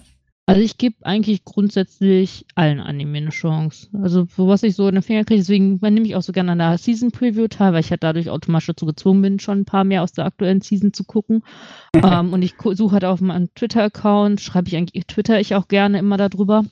Also 0.49 0.61
ich 0.61 0.79
gebe 0.79 0.95
eigentlich 1.03 1.45
grundsätzlich 1.45 2.45
allen 2.55 2.79
Anime 2.79 3.19
eine 3.19 3.29
Chance. 3.29 3.87
Also 3.93 4.27
was 4.35 4.63
ich 4.63 4.75
so 4.75 4.87
in 4.87 4.95
den 4.95 5.03
Finger 5.03 5.23
kriege, 5.23 5.39
deswegen 5.39 5.79
nehme 5.79 6.07
ich 6.07 6.15
auch 6.15 6.23
so 6.23 6.33
gerne 6.33 6.53
an 6.53 6.57
der 6.57 6.77
Season 6.79 7.11
Preview 7.11 7.47
teil, 7.47 7.73
weil 7.73 7.81
ich 7.81 7.91
halt 7.91 8.03
dadurch 8.03 8.31
automatisch 8.31 8.65
dazu 8.65 8.87
gezwungen 8.87 9.21
bin, 9.21 9.39
schon 9.39 9.59
ein 9.59 9.65
paar 9.65 9.83
mehr 9.83 10.01
aus 10.01 10.11
der 10.11 10.25
aktuellen 10.25 10.61
Season 10.61 10.91
zu 10.91 11.03
gucken. 11.03 11.43
ähm, 11.93 12.33
und 12.33 12.41
ich 12.41 12.55
suche 12.59 12.93
halt 12.93 13.05
auf 13.05 13.21
meinem 13.21 13.53
Twitter-Account, 13.53 14.41
schreibe 14.41 14.69
ich 14.69 14.75
eigentlich, 14.75 15.05
twitter 15.05 15.39
ich 15.39 15.53
auch 15.53 15.67
gerne 15.67 15.99
immer 15.99 16.17
darüber, 16.17 16.65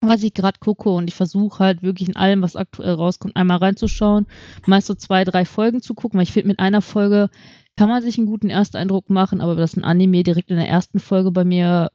was 0.00 0.22
ich 0.22 0.32
gerade 0.32 0.58
gucke 0.58 0.88
und 0.88 1.08
ich 1.08 1.14
versuche 1.14 1.62
halt 1.62 1.82
wirklich 1.82 2.08
in 2.08 2.16
allem, 2.16 2.40
was 2.40 2.56
aktuell 2.56 2.94
rauskommt, 2.94 3.36
einmal 3.36 3.58
reinzuschauen, 3.58 4.26
meist 4.66 4.86
so 4.86 4.94
zwei, 4.94 5.24
drei 5.24 5.44
Folgen 5.44 5.82
zu 5.82 5.92
gucken, 5.92 6.16
weil 6.16 6.24
ich 6.24 6.32
finde, 6.32 6.48
mit 6.48 6.58
einer 6.58 6.80
Folge 6.80 7.28
kann 7.76 7.90
man 7.90 8.02
sich 8.02 8.16
einen 8.16 8.26
guten 8.26 8.48
Ersteindruck 8.48 9.10
machen, 9.10 9.40
aber 9.40 9.56
dass 9.56 9.76
ein 9.76 9.84
Anime 9.84 10.22
direkt 10.22 10.50
in 10.50 10.56
der 10.56 10.68
ersten 10.68 11.00
Folge 11.00 11.30
bei 11.30 11.44
mir 11.44 11.90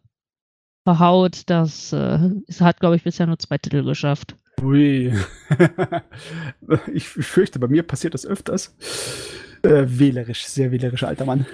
verhaut. 0.85 1.41
Das 1.47 1.91
äh, 1.91 2.19
hat, 2.61 2.79
glaube 2.79 2.95
ich, 2.95 3.03
bisher 3.03 3.27
nur 3.27 3.39
zwei 3.39 3.57
Titel 3.57 3.83
geschafft. 3.83 4.37
Ui. 4.61 5.13
ich 6.93 7.09
fürchte, 7.09 7.59
bei 7.59 7.67
mir 7.67 7.83
passiert 7.83 8.13
das 8.13 8.25
öfters. 8.25 8.73
Äh, 9.63 9.85
wählerisch, 9.87 10.45
sehr 10.45 10.71
wählerisch, 10.71 11.03
alter 11.03 11.25
Mann. 11.25 11.45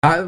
Ah, 0.00 0.24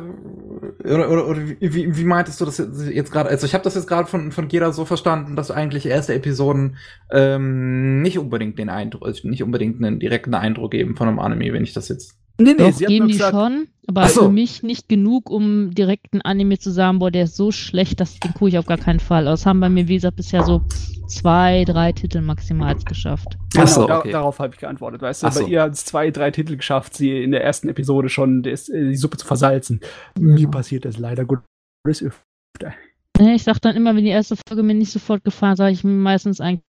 oder, 0.83 1.09
oder, 1.09 1.29
oder 1.29 1.41
wie, 1.61 1.97
wie 1.97 2.05
meintest 2.05 2.41
du 2.41 2.45
das 2.45 2.59
jetzt 2.59 3.13
gerade? 3.13 3.29
Also 3.29 3.47
ich 3.47 3.55
habe 3.55 3.63
das 3.63 3.77
jetzt 3.77 3.87
gerade 3.87 4.09
von, 4.09 4.33
von 4.33 4.49
Gera 4.49 4.73
so 4.73 4.85
verstanden, 4.85 5.37
dass 5.37 5.53
eigentlich 5.53 5.87
erste 5.87 6.13
Episoden 6.13 6.77
ähm, 7.13 8.03
nicht 8.03 8.19
unbedingt 8.19 8.59
den 8.59 8.69
Eindruck, 8.69 9.07
also 9.07 9.29
nicht 9.29 9.45
unbedingt 9.45 9.77
einen 9.77 10.01
direkten 10.01 10.35
Eindruck 10.35 10.73
geben 10.73 10.97
von 10.97 11.07
einem 11.07 11.21
Anime, 11.21 11.53
wenn 11.53 11.63
ich 11.63 11.73
das 11.73 11.89
jetzt 11.89 12.20
Nee, 12.41 12.55
nee, 12.55 12.71
Doch, 12.71 12.73
sie 12.73 12.87
geben 12.87 13.09
die 13.09 13.13
gesagt, 13.13 13.35
schon, 13.35 13.69
aber 13.87 14.09
so. 14.09 14.23
für 14.23 14.29
mich 14.31 14.63
nicht 14.63 14.89
genug, 14.89 15.31
um 15.31 15.75
direkt 15.75 16.15
ein 16.15 16.23
Anime 16.23 16.59
zu 16.59 16.71
sagen, 16.71 16.99
boah, 16.99 17.11
der 17.11 17.25
ist 17.25 17.37
so 17.37 17.53
schlecht, 17.53 18.01
dass 18.01 18.19
den 18.19 18.33
gucke 18.33 18.49
ich 18.49 18.59
auf 18.59 18.67
gar 18.67 18.79
keinen 18.79 19.01
Fall. 19.01 19.27
Das 19.27 19.47
haben 19.47 19.61
bei 19.61 19.69
mir, 19.69 19.89
wie 19.89 19.97
gesagt, 19.97 20.17
bisher 20.17 20.43
so 20.45 20.63
zwei, 21.07 21.65
drei 21.65 21.93
Titel 21.93 22.21
maximal 22.21 22.75
geschafft. 22.77 23.37
Genau, 23.53 23.67
so, 23.67 23.91
okay. 23.91 24.13
darauf 24.13 24.39
habe 24.39 24.55
ich 24.55 24.61
geantwortet. 24.61 25.03
Weißt 25.03 25.23
du, 25.23 25.27
Ach 25.27 25.35
bei 25.35 25.41
so. 25.41 25.47
ihr 25.47 25.63
hat 25.63 25.73
es 25.73 25.85
zwei, 25.85 26.11
drei 26.11 26.31
Titel 26.31 26.57
geschafft, 26.57 26.97
sie 26.97 27.23
in 27.23 27.33
der 27.33 27.45
ersten 27.45 27.69
Episode 27.69 28.09
schon 28.09 28.43
das, 28.43 28.69
äh, 28.69 28.89
die 28.89 28.97
Suppe 28.97 29.19
zu 29.19 29.27
versalzen. 29.27 29.81
Ja. 30.19 30.23
Mir 30.23 30.49
passiert 30.49 30.85
das 30.85 30.99
leider 30.99 31.25
gut. 31.25 31.41
Das 31.85 32.03
öfter. 32.03 32.75
Ich 33.19 33.43
sag 33.43 33.59
dann 33.61 33.77
immer, 33.77 33.95
wenn 33.95 34.05
die 34.05 34.11
erste 34.11 34.37
Folge 34.37 34.63
mir 34.63 34.75
nicht 34.75 34.93
sofort 34.93 35.25
gefallen, 35.25 35.57
sage 35.57 35.73
ich 35.73 35.85
mir 35.85 35.91
meistens 35.91 36.41
eigentlich, 36.41 36.63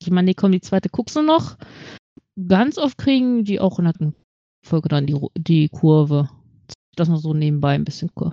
ich 0.00 0.10
meine, 0.10 0.26
nee, 0.26 0.34
komm, 0.34 0.52
die 0.52 0.60
zweite 0.60 0.88
guckst 0.88 1.16
du 1.16 1.22
noch. 1.22 1.56
Ganz 2.48 2.78
oft 2.78 2.98
kriegen 2.98 3.44
die 3.44 3.60
auch 3.60 3.78
in 3.78 3.86
der 3.86 3.94
Folge 4.62 4.88
dann 4.88 5.06
die, 5.06 5.18
die 5.36 5.68
Kurve. 5.68 6.28
Das 6.96 7.08
noch 7.08 7.18
so 7.18 7.34
nebenbei 7.34 7.74
ein 7.74 7.84
bisschen 7.84 8.10
cool. 8.16 8.32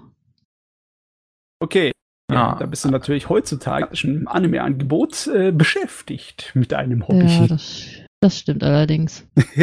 Okay. 1.59 1.91
Ja, 2.31 2.55
da 2.57 2.65
bist 2.65 2.85
du 2.85 2.89
natürlich 2.89 3.29
heutzutage 3.29 3.95
schon 3.95 4.15
im 4.15 4.27
Anime-Angebot 4.27 5.27
äh, 5.27 5.51
beschäftigt 5.51 6.51
mit 6.55 6.73
einem 6.73 7.07
Hobby. 7.07 7.25
Ja, 7.25 7.47
das, 7.47 7.87
das 8.21 8.39
stimmt 8.39 8.63
allerdings. 8.63 9.27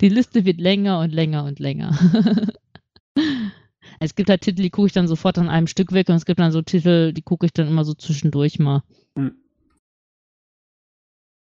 die 0.00 0.08
Liste 0.08 0.44
wird 0.44 0.58
länger 0.58 1.00
und 1.00 1.12
länger 1.12 1.44
und 1.44 1.58
länger. 1.58 1.96
es 4.00 4.14
gibt 4.14 4.30
halt 4.30 4.40
Titel, 4.40 4.62
die 4.62 4.70
gucke 4.70 4.86
ich 4.86 4.92
dann 4.92 5.08
sofort 5.08 5.38
an 5.38 5.48
einem 5.48 5.66
Stück 5.66 5.92
weg 5.92 6.08
und 6.08 6.16
es 6.16 6.24
gibt 6.24 6.40
dann 6.40 6.52
so 6.52 6.62
Titel, 6.62 7.12
die 7.12 7.22
gucke 7.22 7.46
ich 7.46 7.52
dann 7.52 7.68
immer 7.68 7.84
so 7.84 7.94
zwischendurch 7.94 8.58
mal. 8.58 8.82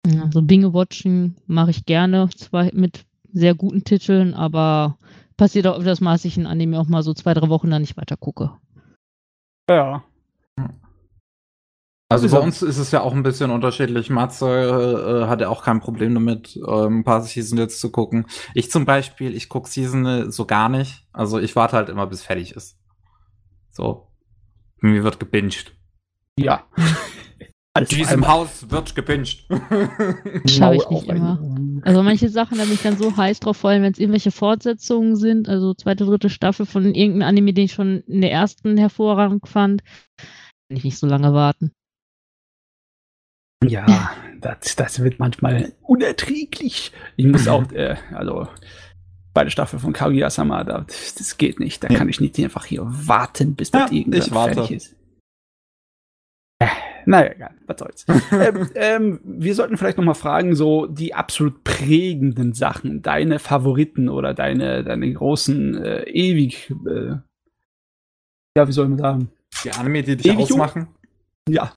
Mhm. 0.06 0.24
Also 0.24 0.42
Binge-Watching 0.42 1.36
mache 1.48 1.72
ich 1.72 1.86
gerne, 1.86 2.30
zwar 2.36 2.74
mit 2.74 3.06
sehr 3.32 3.56
guten 3.56 3.84
Titeln, 3.84 4.34
aber 4.34 4.98
passiert 5.38 5.68
auch 5.68 5.78
öfters 5.78 6.02
mal, 6.02 6.14
dass 6.14 6.26
ich 6.26 6.38
ein 6.38 6.48
Anime 6.48 6.80
auch 6.80 6.88
mal 6.88 7.04
so 7.04 7.14
zwei, 7.14 7.34
drei 7.34 7.50
Wochen 7.50 7.70
dann 7.70 7.82
nicht 7.82 7.98
weiter 7.98 8.18
gucke. 8.18 8.52
Ja. 9.70 10.04
Also 12.12 12.28
bei 12.28 12.40
uns 12.40 12.64
ist 12.64 12.80
es 12.80 12.90
ja 12.90 13.02
auch 13.02 13.14
ein 13.14 13.22
bisschen 13.22 13.52
unterschiedlich. 13.52 14.10
Matze 14.10 14.48
äh, 14.48 15.28
hatte 15.28 15.48
auch 15.48 15.64
kein 15.64 15.80
Problem 15.80 16.16
damit, 16.16 16.56
äh, 16.56 16.88
ein 16.88 17.04
paar 17.04 17.22
Season 17.22 17.60
jetzt 17.60 17.80
zu 17.80 17.92
gucken. 17.92 18.26
Ich 18.56 18.72
zum 18.72 18.86
Beispiel, 18.86 19.36
ich 19.36 19.48
gucke 19.48 19.70
Season 19.70 20.32
so 20.32 20.46
gar 20.46 20.70
nicht. 20.70 21.06
Also 21.14 21.38
ich 21.38 21.56
warte 21.56 21.76
halt 21.76 21.88
immer, 21.90 22.08
bis 22.08 22.24
fertig 22.24 22.56
ist. 22.56 22.80
So. 23.70 24.08
Mir 24.82 25.04
wird 25.04 25.20
gebinged. 25.20 25.76
Ja. 26.38 26.64
Alles 27.74 27.90
Diesem 27.90 28.28
Haus 28.28 28.70
wird 28.70 28.96
gepinscht. 28.96 29.46
Schaffe 30.48 30.76
ich 30.76 30.90
nicht 30.90 31.08
immer. 31.08 31.40
Also 31.84 32.04
manche 32.04 32.30
Sachen, 32.30 32.58
da 32.58 32.64
bin 32.64 32.74
ich 32.74 32.82
dann 32.82 32.98
so 32.98 33.16
heiß 33.16 33.40
drauf, 33.40 33.58
vor 33.58 33.70
allem 33.70 33.84
wenn 33.84 33.92
es 33.92 34.00
irgendwelche 34.00 34.32
Fortsetzungen 34.32 35.16
sind, 35.16 35.48
also 35.48 35.74
zweite, 35.74 36.06
dritte 36.06 36.30
Staffel 36.30 36.66
von 36.66 36.96
irgendeinem 36.96 37.28
Anime, 37.30 37.54
den 37.54 37.66
ich 37.66 37.74
schon 37.74 38.02
in 38.02 38.22
der 38.22 38.32
ersten 38.32 38.78
hervorragend 38.78 39.48
fand, 39.48 39.84
kann 39.84 40.78
ich 40.78 40.84
nicht 40.84 40.98
so 40.98 41.08
lange 41.08 41.34
warten. 41.34 41.72
Ja, 43.64 44.12
das, 44.42 44.76
das 44.76 45.04
wird 45.04 45.20
manchmal 45.20 45.74
unerträglich. 45.82 46.92
Ich 47.18 47.26
muss 47.26 47.48
auch, 47.48 47.72
äh, 47.72 47.98
also 48.14 48.48
beide 49.34 49.52
Staffel 49.52 49.80
von 49.80 49.94
Kaguya-sama, 49.94 50.64
das, 50.64 51.16
das 51.16 51.38
geht 51.38 51.60
nicht. 51.60 51.84
Da 51.84 51.90
ja. 51.90 51.98
kann 51.98 52.10
ich 52.10 52.20
nicht 52.20 52.38
einfach 52.40 52.66
hier 52.66 52.82
warten, 52.84 53.56
bis 53.56 53.72
das 53.72 53.92
ja, 53.92 53.98
irgendwann 53.98 54.54
fertig 54.54 54.72
ist. 54.72 54.96
Naja, 57.10 57.32
egal, 57.32 57.56
was 57.66 57.80
soll's. 57.80 58.06
ähm, 58.32 58.70
ähm, 58.76 59.20
wir 59.24 59.56
sollten 59.56 59.78
vielleicht 59.78 59.98
noch 59.98 60.06
mal 60.06 60.14
fragen, 60.14 60.54
so 60.54 60.86
die 60.86 61.16
absolut 61.16 61.64
prägenden 61.64 62.54
Sachen, 62.54 63.02
deine 63.02 63.40
Favoriten 63.40 64.10
oder 64.10 64.36
deine, 64.36 64.84
deine 64.84 65.12
großen, 65.12 65.84
äh, 65.84 66.04
ewig, 66.04 66.72
äh, 66.88 67.16
ja, 68.56 68.68
wie 68.68 68.72
soll 68.72 68.90
man 68.90 69.00
sagen? 69.00 69.32
Die 69.64 69.72
Anime, 69.72 70.04
die 70.04 70.18
dich 70.18 70.32
ewig 70.32 70.44
ausmachen? 70.44 70.90
Ja. 71.50 71.74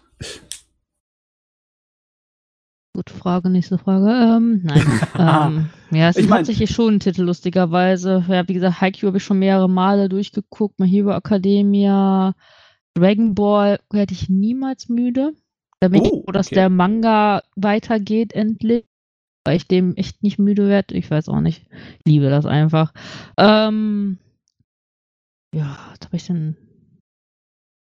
Gute 2.95 3.15
Frage, 3.15 3.49
nächste 3.49 3.79
Frage. 3.79 4.11
Ähm, 4.11 4.61
nein. 4.65 4.85
ähm, 5.19 5.71
ja, 5.99 6.11
es 6.11 6.17
ich 6.17 6.25
ist 6.25 6.29
mein, 6.29 6.41
tatsächlich 6.41 6.73
schon 6.73 6.97
ein 6.97 7.01
Titel, 7.01 7.23
lustigerweise. 7.23 8.23
Ja, 8.29 8.47
wie 8.47 8.53
gesagt, 8.53 8.83
Haikyuu 8.83 9.07
habe 9.07 9.17
ich 9.17 9.25
schon 9.25 9.39
mehrere 9.39 9.71
Male 9.71 10.11
durchgeguckt, 10.11 10.79
My 10.79 10.87
Hero 10.87 11.12
Academia, 11.12 12.35
Dragon 12.95 13.35
Ball 13.35 13.81
werde 13.91 14.13
ich 14.13 14.29
niemals 14.29 14.89
müde. 14.89 15.35
Da 15.81 15.89
bin 15.89 16.03
oh, 16.03 16.05
ich 16.05 16.11
froh, 16.11 16.33
dass 16.33 16.49
okay. 16.49 16.57
der 16.57 16.69
Manga 16.69 17.43
weitergeht 17.57 18.33
endlich. 18.35 18.85
Weil 19.45 19.57
ich 19.57 19.67
dem 19.67 19.97
echt 19.97 20.23
nicht 20.23 20.39
müde 20.39 20.69
werde. 20.69 20.95
Ich 20.95 21.11
weiß 21.11 21.29
auch 21.29 21.41
nicht. 21.41 21.67
Ich 21.99 22.13
liebe 22.13 22.31
das 22.31 22.47
einfach. 22.47 22.93
Ähm, 23.37 24.19
ja, 25.53 25.77
was 25.91 26.07
habe 26.07 26.17
ich 26.17 26.27
denn? 26.27 26.57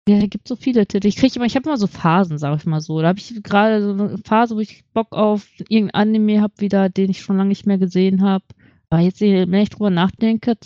Ja, 0.09 0.21
da 0.21 0.26
gibt 0.26 0.47
so 0.47 0.57
viele 0.57 0.87
Titel. 0.87 1.07
Ich 1.07 1.17
kriege 1.17 1.35
immer, 1.37 1.47
ich 1.47 1.57
habe 1.57 1.69
immer 1.69 1.79
so 1.79 1.87
Phasen, 1.87 2.38
sage 2.38 2.57
ich 2.57 2.67
mal 2.67 2.81
so. 2.81 3.00
Da 3.00 3.09
habe 3.09 3.19
ich 3.19 3.43
gerade 3.43 3.83
so 3.83 3.91
eine 3.93 4.19
Phase, 4.19 4.57
wo 4.57 4.61
ich 4.61 4.85
Bock 4.93 5.12
auf 5.12 5.49
irgendein 5.69 6.09
Anime 6.09 6.41
habe, 6.41 6.55
wieder, 6.59 6.88
den 6.88 7.11
ich 7.11 7.21
schon 7.21 7.37
lange 7.37 7.49
nicht 7.49 7.67
mehr 7.67 7.79
gesehen 7.79 8.23
habe. 8.23 8.45
Aber 8.91 9.03
jetzt, 9.03 9.21
wenn 9.21 9.55
ich 9.55 9.71
drüber 9.71 9.91
nachdenke, 9.91 10.57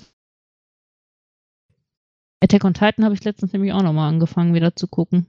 Attack 2.40 2.64
on 2.64 2.74
Titan 2.74 3.04
habe 3.04 3.14
ich 3.14 3.24
letztens 3.24 3.52
nämlich 3.52 3.72
auch 3.72 3.82
nochmal 3.82 4.08
angefangen, 4.08 4.54
wieder 4.54 4.74
zu 4.74 4.88
gucken. 4.88 5.26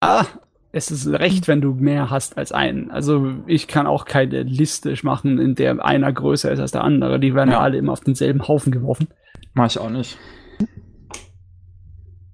Ah, 0.00 0.26
es 0.70 0.90
ist 0.90 1.08
recht, 1.08 1.48
wenn 1.48 1.60
du 1.60 1.74
mehr 1.74 2.10
hast 2.10 2.38
als 2.38 2.52
einen. 2.52 2.90
Also 2.90 3.34
ich 3.46 3.66
kann 3.66 3.86
auch 3.86 4.04
keine 4.04 4.42
Liste 4.42 4.94
machen, 5.02 5.38
in 5.38 5.54
der 5.56 5.84
einer 5.84 6.12
größer 6.12 6.52
ist 6.52 6.60
als 6.60 6.72
der 6.72 6.84
andere. 6.84 7.18
Die 7.18 7.34
werden 7.34 7.50
ja, 7.50 7.56
ja 7.56 7.60
alle 7.60 7.78
immer 7.78 7.92
auf 7.92 8.00
denselben 8.00 8.46
Haufen 8.46 8.70
geworfen. 8.70 9.08
Mach 9.54 9.66
ich 9.66 9.78
auch 9.78 9.90
nicht. 9.90 10.18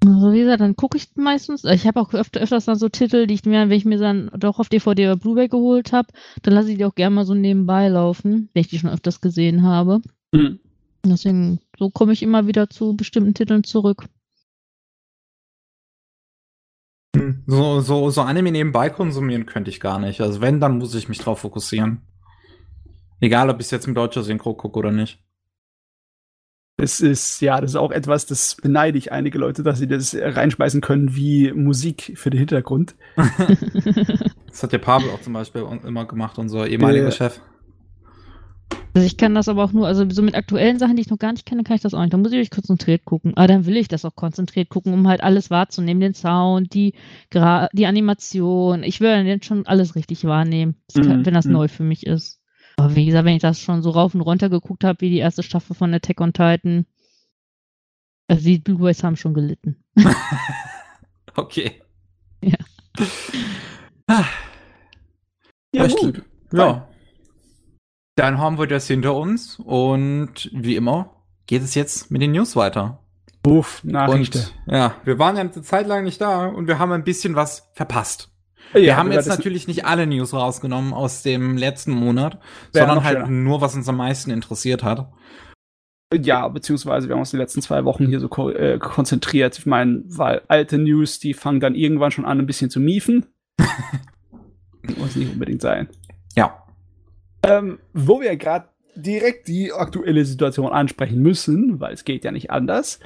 Also 0.05 0.33
wie 0.33 0.41
gesagt, 0.41 0.61
dann 0.61 0.77
gucke 0.77 0.99
ich 0.99 1.09
meistens. 1.15 1.65
Ich 1.65 1.87
habe 1.87 2.01
auch 2.01 2.13
öfter, 2.13 2.41
öfters 2.41 2.67
dann 2.67 2.77
so 2.77 2.91
Titel, 2.91 3.27
die 3.27 3.35
ich 3.35 3.45
mir, 3.47 3.61
wenn 3.61 3.71
ich 3.71 3.87
mir 3.87 3.99
dann 3.99 4.31
doch 4.37 4.59
auf 4.59 4.69
DVD 4.69 5.07
oder 5.07 5.17
Blu-ray 5.17 5.49
geholt 5.49 5.93
habe, 5.93 6.09
dann 6.43 6.53
lasse 6.53 6.71
ich 6.71 6.77
die 6.77 6.85
auch 6.85 6.95
gerne 6.95 7.15
mal 7.15 7.25
so 7.25 7.33
nebenbei 7.33 7.89
laufen, 7.89 8.51
wenn 8.53 8.61
ich 8.61 8.69
die 8.69 8.79
schon 8.79 8.91
öfters 8.91 9.23
gesehen 9.23 9.63
habe. 9.63 10.03
Mhm. 10.33 10.61
Deswegen, 11.05 11.61
so 11.79 11.91
komme 11.91 12.13
ich 12.13 12.23
immer 12.23 12.47
wieder 12.47 12.71
zu 12.71 12.97
bestimmten 12.97 13.35
Titeln 13.35 13.65
zurück. 13.65 14.07
Hm, 17.15 17.45
so, 17.47 17.81
so, 17.81 18.11
so 18.11 18.23
Anime 18.23 18.51
nebenbei 18.51 18.91
konsumieren 18.91 19.47
könnte 19.47 19.71
ich 19.71 19.81
gar 19.81 19.99
nicht. 19.99 20.21
Also 20.21 20.41
wenn, 20.41 20.61
dann 20.61 20.79
muss 20.79 20.95
ich 20.95 21.09
mich 21.09 21.19
drauf 21.19 21.41
fokussieren. 21.41 22.03
Egal, 23.21 23.51
ob 23.51 23.61
ich 23.61 23.67
es 23.67 23.71
jetzt 23.71 23.87
im 23.87 23.95
deutschen 23.95 24.23
Synchro 24.23 24.55
gucke 24.55 24.79
oder 24.79 24.91
nicht. 24.91 25.21
Das 26.77 27.01
ist, 27.01 27.41
ja, 27.41 27.61
das 27.61 27.71
ist 27.71 27.77
auch 27.77 27.93
etwas, 27.93 28.27
das 28.27 28.57
beneide 28.57 28.99
ich 28.99 29.13
einige 29.13 29.39
Leute, 29.39 29.63
dass 29.63 29.79
sie 29.79 29.87
das 29.87 30.15
reinschmeißen 30.15 30.81
können 30.81 31.15
wie 31.15 31.53
Musik 31.53 32.13
für 32.17 32.31
den 32.31 32.39
Hintergrund. 32.39 32.97
das 33.17 34.63
hat 34.63 34.73
der 34.73 34.79
Pavel 34.79 35.11
auch 35.11 35.21
zum 35.21 35.35
Beispiel 35.35 35.65
immer 35.85 36.05
gemacht, 36.05 36.37
unser 36.39 36.67
ehemaliger 36.67 37.09
äh, 37.09 37.13
Chef. 37.13 37.41
Also 38.95 39.07
ich 39.07 39.17
kann 39.17 39.35
das 39.35 39.49
aber 39.49 39.65
auch 39.65 39.73
nur, 39.73 39.87
also 39.87 40.09
so 40.09 40.23
mit 40.23 40.35
aktuellen 40.35 40.79
Sachen, 40.79 40.97
die 40.97 41.03
ich 41.03 41.11
noch 41.11 41.19
gar 41.19 41.33
nicht 41.33 41.47
kenne, 41.47 41.65
kann 41.65 41.77
ich 41.77 41.83
das 41.83 41.95
auch 41.95 42.01
nicht. 42.01 42.13
Da 42.13 42.17
muss 42.17 42.29
ich 42.29 42.35
wirklich 42.35 42.51
konzentriert 42.51 43.05
gucken. 43.05 43.37
Aber 43.37 43.49
dann 43.49 43.67
will 43.67 43.77
ich 43.77 43.89
das 43.89 44.05
auch 44.05 44.15
konzentriert 44.15 44.69
gucken, 44.69 44.93
um 44.93 45.09
halt 45.09 45.23
alles 45.23 45.51
wahrzunehmen, 45.51 46.01
den 46.01 46.15
Sound, 46.15 46.75
die, 46.75 46.95
Gra 47.31 47.69
die 47.73 47.87
Animation. 47.87 48.83
Ich 48.85 49.01
will 49.01 49.11
dann 49.11 49.27
jetzt 49.27 49.47
schon 49.47 49.67
alles 49.67 49.97
richtig 49.97 50.25
wahrnehmen, 50.25 50.77
mhm. 50.95 51.27
wenn 51.27 51.35
das 51.35 51.47
mhm. 51.47 51.53
neu 51.53 51.69
für 51.69 51.83
mich 51.83 52.07
ist. 52.07 52.41
Aber 52.77 52.95
wie 52.95 53.07
gesagt, 53.07 53.25
wenn 53.25 53.37
ich 53.37 53.43
das 53.43 53.61
schon 53.61 53.83
so 53.83 53.91
rauf 53.91 54.15
und 54.15 54.21
runter 54.21 54.49
geguckt 54.49 54.85
habe, 54.85 55.01
wie 55.01 55.11
die 55.11 55.19
erste 55.19 55.43
Staffel 55.43 55.75
von 55.75 55.93
Attack 55.95 56.21
on 56.21 56.33
Titan, 56.33 56.87
Also 58.29 58.45
die 58.45 58.59
Blu-rays 58.59 59.03
haben 59.03 59.17
schon 59.17 59.35
gelitten. 59.35 59.83
Okay. 61.37 61.83
Ja. 62.43 62.59
Ah, 64.07 64.25
Ja, 65.75 65.85
Echt? 65.85 65.99
gut. 65.99 66.23
Ja. 66.53 66.89
Dann 68.17 68.39
haben 68.39 68.59
wir 68.59 68.67
das 68.67 68.87
hinter 68.87 69.15
uns 69.15 69.59
und 69.59 70.51
wie 70.53 70.77
immer 70.77 71.11
geht 71.47 71.63
es 71.63 71.75
jetzt 71.75 72.11
mit 72.11 72.23
den 72.23 72.33
News 72.33 72.55
weiter. 72.57 73.01
Uff, 73.47 73.83
Nachrichten. 73.85 74.39
Und 74.67 74.73
ja, 74.73 74.95
wir 75.05 75.19
waren 75.19 75.37
ja 75.37 75.43
eine 75.43 75.51
Zeit 75.51 75.87
lang 75.87 76.05
nicht 76.05 76.21
da 76.21 76.47
und 76.47 76.67
wir 76.67 76.79
haben 76.79 76.93
ein 76.93 77.05
bisschen 77.05 77.35
was 77.35 77.71
verpasst. 77.75 78.31
Ja, 78.73 78.81
wir 78.81 78.97
haben 78.97 79.13
jetzt 79.13 79.29
natürlich 79.29 79.69
nicht 79.69 79.85
alle 79.85 80.07
News 80.07 80.33
rausgenommen 80.33 80.95
aus 80.95 81.23
dem 81.23 81.57
letzten 81.57 81.93
Monat, 81.93 82.41
sondern 82.73 83.05
halt 83.05 83.19
schöner. 83.19 83.29
nur, 83.29 83.61
was 83.61 83.75
uns 83.75 83.89
am 83.89 83.99
meisten 83.99 84.31
interessiert 84.31 84.83
hat. 84.83 85.13
Ja, 86.13 86.49
beziehungsweise 86.49 87.09
wir 87.09 87.15
haben 87.15 87.21
uns 87.21 87.31
die 87.31 87.37
letzten 87.37 87.61
zwei 87.61 87.85
Wochen 87.85 88.07
hier 88.07 88.21
so 88.21 88.29
ko 88.29 88.51
äh, 88.51 88.79
konzentriert. 88.79 89.59
Ich 89.59 89.67
meine, 89.67 90.03
weil 90.07 90.43
alte 90.49 90.79
News, 90.79 91.19
die 91.19 91.35
fangen 91.35 91.61
dann 91.61 91.75
irgendwann 91.75 92.11
schon 92.11 92.25
an, 92.25 92.39
ein 92.39 92.47
bisschen 92.47 92.71
zu 92.71 92.81
miefen. 92.81 93.27
Muss 94.99 95.17
nicht 95.17 95.33
unbedingt 95.33 95.61
sein. 95.61 95.89
Ja. 96.37 96.64
Ähm, 97.47 97.79
wo 97.93 98.21
wir 98.21 98.37
gerade 98.37 98.69
direkt 98.97 99.49
die 99.49 99.73
aktuelle 99.73 100.25
Situation 100.25 100.71
ansprechen 100.71 101.21
müssen, 101.21 101.81
weil 101.81 101.93
es 101.95 102.05
geht 102.05 102.25
ja 102.25 102.31
nicht 102.31 102.51
anders, 102.51 103.01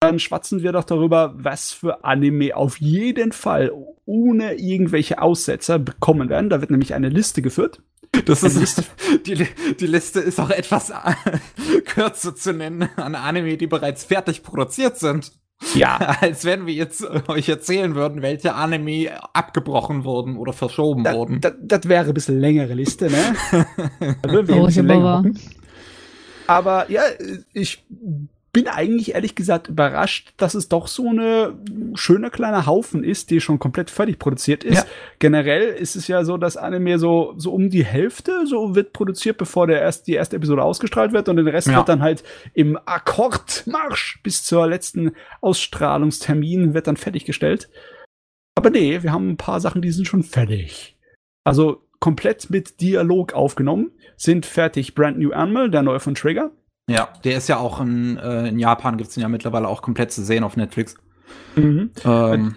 dann 0.00 0.18
schwatzen 0.18 0.62
wir 0.62 0.72
doch 0.72 0.84
darüber, 0.84 1.32
was 1.36 1.72
für 1.72 2.04
Anime 2.04 2.54
auf 2.56 2.78
jeden 2.78 3.32
Fall 3.32 3.72
ohne 4.04 4.54
irgendwelche 4.54 5.20
Aussetzer 5.22 5.78
bekommen 5.78 6.28
werden. 6.28 6.50
Da 6.50 6.60
wird 6.60 6.70
nämlich 6.70 6.92
eine 6.94 7.08
Liste 7.08 7.40
geführt. 7.40 7.80
Das 8.26 8.42
ist 8.42 8.82
die, 9.26 9.34
Li- 9.34 9.48
die 9.78 9.86
Liste 9.86 10.20
ist 10.20 10.38
auch 10.40 10.50
etwas 10.50 10.92
kürzer 11.86 12.34
zu 12.34 12.52
nennen 12.52 12.88
an 12.96 13.14
Anime, 13.14 13.56
die 13.56 13.66
bereits 13.66 14.04
fertig 14.04 14.42
produziert 14.42 14.98
sind. 14.98 15.32
Ja, 15.74 15.96
Als 16.20 16.44
wenn 16.44 16.66
wir 16.66 16.74
jetzt 16.74 17.02
äh, 17.02 17.22
euch 17.28 17.48
erzählen 17.48 17.94
würden, 17.94 18.22
welche 18.22 18.54
Anime 18.54 19.10
abgebrochen 19.34 20.04
wurden 20.04 20.36
oder 20.36 20.52
verschoben 20.52 21.04
das, 21.04 21.14
wurden. 21.14 21.40
das, 21.40 21.54
das 21.60 21.88
wäre 21.88 22.06
ein 22.06 22.14
bisschen 22.14 22.40
längere 22.40 22.74
Liste, 22.74 23.10
ne? 23.10 23.36
Da 24.22 24.30
würden 24.30 24.48
wir 24.48 24.56
ein 24.56 24.66
bisschen 24.66 24.86
ich 24.86 24.92
länger. 24.92 25.24
Aber 26.46 26.90
ja, 26.90 27.02
ich 27.52 27.84
bin 28.52 28.66
eigentlich 28.66 29.14
ehrlich 29.14 29.34
gesagt 29.34 29.68
überrascht, 29.68 30.32
dass 30.36 30.54
es 30.54 30.68
doch 30.68 30.88
so 30.88 31.08
eine 31.08 31.56
schöne 31.94 32.30
kleine 32.30 32.66
Haufen 32.66 33.04
ist, 33.04 33.30
die 33.30 33.40
schon 33.40 33.58
komplett 33.58 33.90
fertig 33.90 34.18
produziert 34.18 34.64
ist. 34.64 34.78
Ja. 34.78 34.84
Generell 35.20 35.68
ist 35.68 35.94
es 35.94 36.08
ja 36.08 36.24
so, 36.24 36.36
dass 36.36 36.56
Anime 36.56 36.98
so, 36.98 37.34
so 37.36 37.52
um 37.52 37.70
die 37.70 37.84
Hälfte 37.84 38.46
so 38.46 38.74
wird 38.74 38.92
produziert, 38.92 39.38
bevor 39.38 39.66
der 39.66 39.80
erst, 39.80 40.08
die 40.08 40.14
erste 40.14 40.36
Episode 40.36 40.62
ausgestrahlt 40.64 41.12
wird 41.12 41.28
und 41.28 41.36
den 41.36 41.46
Rest 41.48 41.68
Ja. 41.68 41.76
wird 41.76 41.88
dann 41.88 42.02
halt 42.02 42.24
im 42.54 42.76
Akkordmarsch 42.86 44.20
bis 44.22 44.42
zur 44.42 44.66
letzten 44.66 45.12
Ausstrahlungstermin 45.40 46.74
wird 46.74 46.86
dann 46.86 46.96
fertiggestellt. 46.96 47.70
Aber 48.56 48.70
nee, 48.70 49.02
wir 49.02 49.12
haben 49.12 49.30
ein 49.30 49.36
paar 49.36 49.60
Sachen, 49.60 49.80
die 49.80 49.92
sind 49.92 50.06
schon 50.06 50.22
fertig. 50.22 50.96
Also 51.44 51.86
komplett 52.00 52.50
mit 52.50 52.80
Dialog 52.80 53.32
aufgenommen, 53.32 53.92
sind 54.16 54.44
fertig 54.44 54.94
Brand 54.94 55.18
New 55.18 55.32
Animal, 55.32 55.70
der 55.70 55.82
neue 55.82 56.00
von 56.00 56.14
Trigger. 56.14 56.50
Ja, 56.88 57.08
der 57.24 57.36
ist 57.36 57.48
ja 57.48 57.58
auch 57.58 57.80
in, 57.80 58.16
äh, 58.16 58.48
in 58.48 58.58
Japan 58.58 58.96
gibt's 58.96 59.14
den 59.14 59.22
ja 59.22 59.28
mittlerweile 59.28 59.68
auch 59.68 59.82
komplett 59.82 60.10
zu 60.12 60.22
sehen 60.24 60.42
auf 60.44 60.56
Netflix. 60.56 60.94
Mhm. 61.56 61.90
Ähm, 62.04 62.56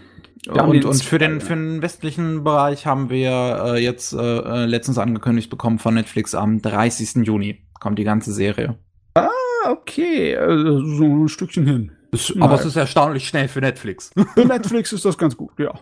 und, 0.50 0.86
und 0.86 1.04
für 1.04 1.20
den, 1.20 1.40
für 1.40 1.56
den 1.56 1.82
westlichen 1.82 2.44
Bereich 2.44 2.86
haben 2.86 3.10
wir 3.10 3.64
äh, 3.76 3.84
jetzt 3.84 4.14
äh, 4.14 4.18
äh, 4.18 4.66
letztens 4.66 4.98
angekündigt 4.98 5.50
bekommen 5.50 5.80
von 5.80 5.94
Netflix 5.94 6.36
am 6.36 6.62
30. 6.62 7.26
Juni 7.26 7.64
kommt 7.80 8.00
die 8.00 8.04
ganze 8.04 8.34
Serie. 8.34 8.78
Ah, 9.14 9.30
okay, 9.70 10.36
also 10.36 10.84
so 10.84 11.04
ein 11.06 11.28
Stückchen 11.30 11.66
hin. 11.66 11.92
Ist, 12.12 12.36
aber 12.40 12.56
es 12.56 12.66
ist 12.66 12.76
erstaunlich 12.76 13.28
schnell 13.28 13.48
für 13.48 13.62
Netflix. 13.62 14.12
Für 14.36 14.46
Netflix 14.46 14.92
ist 14.94 15.06
das 15.06 15.18
ganz 15.18 15.38
gut, 15.38 15.52
ja. 15.60 15.74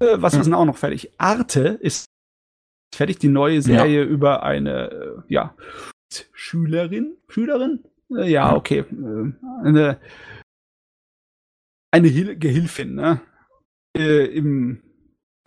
Äh, 0.00 0.16
was 0.16 0.32
Ja. 0.34 0.40
ist 0.40 0.46
denn 0.46 0.54
auch 0.54 0.64
noch 0.64 0.76
fertig? 0.76 1.12
Arte 1.18 1.78
ist 1.80 2.06
fertig, 2.94 3.18
die 3.18 3.28
neue 3.28 3.62
Serie 3.62 4.02
über 4.02 4.42
eine, 4.42 4.90
äh, 4.90 5.12
ja, 5.28 5.54
Schülerin? 6.32 7.16
Schülerin? 7.28 7.84
Äh, 8.10 8.30
ja, 8.30 8.54
okay. 8.54 8.80
Äh, 8.80 9.32
eine 9.64 10.00
eine 11.92 12.08
Hil 12.08 12.36
Gehilfin, 12.38 12.94
ne? 12.94 13.20
Äh, 13.96 14.26
Im 14.26 14.82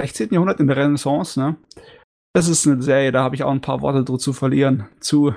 16. 0.02 0.30
Jahrhundert, 0.32 0.60
in 0.60 0.68
der 0.68 0.78
Renaissance, 0.78 1.40
ne? 1.40 1.58
Das 2.34 2.48
ist 2.48 2.66
eine 2.68 2.82
Serie, 2.82 3.12
da 3.12 3.24
habe 3.24 3.36
ich 3.36 3.44
auch 3.44 3.52
ein 3.52 3.62
paar 3.62 3.82
Worte 3.82 4.04
dazu 4.04 4.34
verlieren. 4.34 4.88
Zu. 5.00 5.36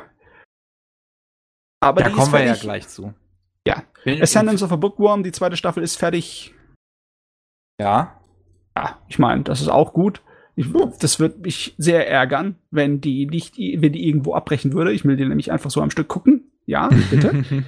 Aber 1.83 2.03
da 2.03 2.09
die 2.09 2.15
kommen 2.15 2.27
ist 2.29 2.33
wir 2.33 2.45
ja 2.45 2.55
gleich 2.55 2.89
zu. 2.89 3.15
Ja. 3.67 3.85
Bin- 4.05 4.23
Ascendance 4.23 4.65
of 4.65 4.73
a 4.73 4.77
Bookworm, 4.77 5.23
die 5.23 5.33
zweite 5.33 5.57
Staffel 5.57 5.83
ist 5.83 5.97
fertig. 5.97 6.55
Ja. 7.81 8.21
Ja, 8.77 9.03
ich 9.09 9.19
meine, 9.19 9.43
das 9.43 9.61
ist 9.61 9.69
auch 9.69 9.93
gut. 9.93 10.23
Ich, 10.55 10.67
das 11.01 11.19
wird 11.19 11.41
mich 11.41 11.75
sehr 11.79 12.09
ärgern, 12.09 12.57
wenn 12.71 13.01
die 13.01 13.27
nicht, 13.27 13.57
wenn 13.57 13.93
die 13.93 14.07
irgendwo 14.07 14.35
abbrechen 14.35 14.75
würde. 14.75 14.93
Ich 14.93 15.05
will 15.05 15.17
die 15.17 15.25
nämlich 15.25 15.51
einfach 15.51 15.71
so 15.71 15.81
am 15.81 15.91
Stück 15.91 16.09
gucken. 16.09 16.53
Ja, 16.67 16.91
bitte. 17.11 17.45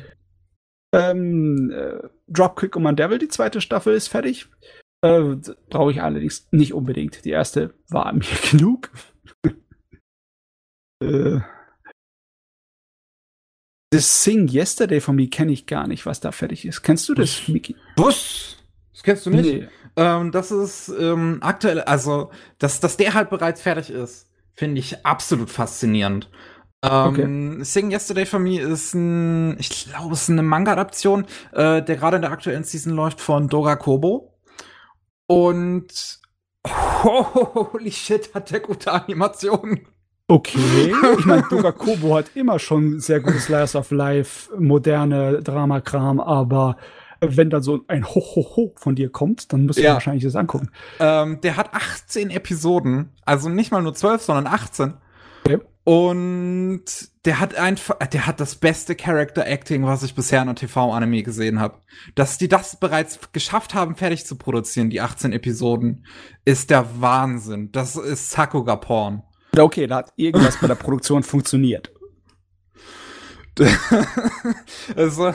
ähm, 0.95 1.71
äh, 1.71 2.09
Dropkick 2.29 2.77
um 2.77 2.95
Devil, 2.95 3.19
die 3.19 3.29
zweite 3.29 3.61
Staffel 3.61 3.95
ist 3.95 4.09
fertig. 4.09 4.49
Äh, 5.03 5.37
Brauche 5.71 5.91
ich 5.91 6.03
allerdings 6.03 6.47
nicht 6.51 6.75
unbedingt. 6.75 7.25
Die 7.25 7.31
erste 7.31 7.75
war 7.89 8.13
mir 8.13 8.25
genug. 8.51 8.91
äh, 11.03 11.41
das 13.91 14.25
Sing 14.25 14.49
Yesterday 14.49 15.01
von 15.01 15.17
mir 15.17 15.31
kenne 15.31 15.53
ich 15.53 15.67
gar 15.67 15.87
nicht, 15.87 16.05
was 16.05 16.21
da 16.21 16.33
fertig 16.33 16.67
ist. 16.67 16.83
Kennst 16.83 17.09
du 17.09 17.15
das? 17.15 17.47
Miki? 17.47 17.77
Bus! 17.95 18.64
Das 18.95 19.03
kennst 19.03 19.27
du 19.27 19.31
nicht? 19.31 19.45
Nee. 19.45 19.69
Ähm, 19.97 20.33
das 20.33 20.51
ist 20.51 20.89
ähm, 20.89 21.39
aktuell, 21.41 21.81
also, 21.83 22.31
dass, 22.59 22.81
dass 22.81 22.97
der 22.97 23.13
halt 23.15 23.29
bereits 23.29 23.61
fertig 23.61 23.91
ist, 23.91 24.29
finde 24.55 24.79
ich 24.79 25.05
absolut 25.05 25.51
faszinierend. 25.51 26.31
Ähm, 26.83 27.65
Sing 27.65 27.91
Yesterday 27.91 28.25
for 28.25 28.39
Me 28.39 28.61
ist 28.61 28.95
ein, 28.95 29.59
ich 29.59 29.89
glaube, 29.91 30.15
es 30.15 30.23
ist 30.23 30.31
eine 30.31 30.43
Manga-Adaption, 30.43 31.27
äh, 31.53 31.83
der 31.83 31.97
gerade 31.97 32.17
in 32.17 32.23
der 32.23 32.31
aktuellen 32.31 32.65
Season 32.65 32.95
läuft 32.95 33.21
von 33.21 33.49
Dora 33.49 33.77
Kobo. 33.77 34.33
Und 35.27 36.21
holy 36.69 37.91
shit, 37.91 38.35
hat 38.35 38.51
der 38.51 38.61
gute 38.61 38.93
Animationen. 38.93 39.89
Okay. 40.29 40.95
Ich 41.19 41.25
meine, 41.27 41.45
Doga 41.51 41.73
Kobo 41.73 42.17
hat 42.17 42.35
immer 42.35 42.59
schon 42.59 43.01
sehr 43.01 43.21
gutes 43.21 43.45
Slice 43.45 43.77
of 43.77 43.91
Life, 43.91 44.51
moderne 44.59 45.43
Dramakram, 45.43 46.19
aber 46.21 46.77
wenn 47.37 47.51
dann 47.51 47.63
so 47.63 47.81
ein 47.89 48.05
Ho-Ho-Ho 48.07 48.75
von 48.77 48.95
dir 48.95 49.11
kommt, 49.11 49.53
dann 49.53 49.67
musst 49.67 49.79
du 49.79 49.83
Ja. 49.83 49.95
wahrscheinlich 49.95 50.25
das 50.25 50.37
angucken. 50.37 50.71
Ähm, 51.01 51.41
der 51.43 51.57
hat 51.57 51.75
18 51.75 52.31
Episoden, 52.31 53.11
also 53.25 53.49
nicht 53.49 53.71
mal 53.73 53.83
nur 53.83 53.95
12, 53.95 54.23
sondern 54.23 54.47
18. 54.47 54.95
Okay. 55.45 55.61
Und 55.85 56.85
der 57.27 57.41
hat 57.41 57.57
einfach, 57.57 57.99
der 57.99 58.27
hat 58.27 58.41
das 58.41 58.57
beste 58.57 58.95
Character 58.95 59.47
Acting, 59.47 59.85
was 59.85 60.03
ich 60.03 60.15
bisher 60.15 60.41
in 60.41 60.49
einem 60.49 60.57
TV-Anime 60.57 61.23
gesehen 61.23 61.61
habe. 61.61 61.79
Dass 62.15 62.39
die 62.39 62.49
das 62.49 62.81
bereits 62.81 63.19
geschafft 63.33 63.75
haben, 63.75 63.95
fertig 63.95 64.25
zu 64.25 64.37
produzieren, 64.37 64.89
die 64.89 65.03
18 65.03 65.33
Episoden, 65.33 66.07
ist 66.47 66.71
der 66.71 67.01
Wahnsinn. 67.03 67.71
Das 67.73 67.97
ist 67.97 68.31
Sakuga-Porn. 68.31 69.23
Okay, 69.59 69.87
da 69.87 69.97
hat 69.97 70.13
irgendwas 70.17 70.57
bei 70.59 70.67
der 70.69 70.75
Produktion 70.75 71.23
funktioniert. 71.25 71.91
also, 74.97 75.33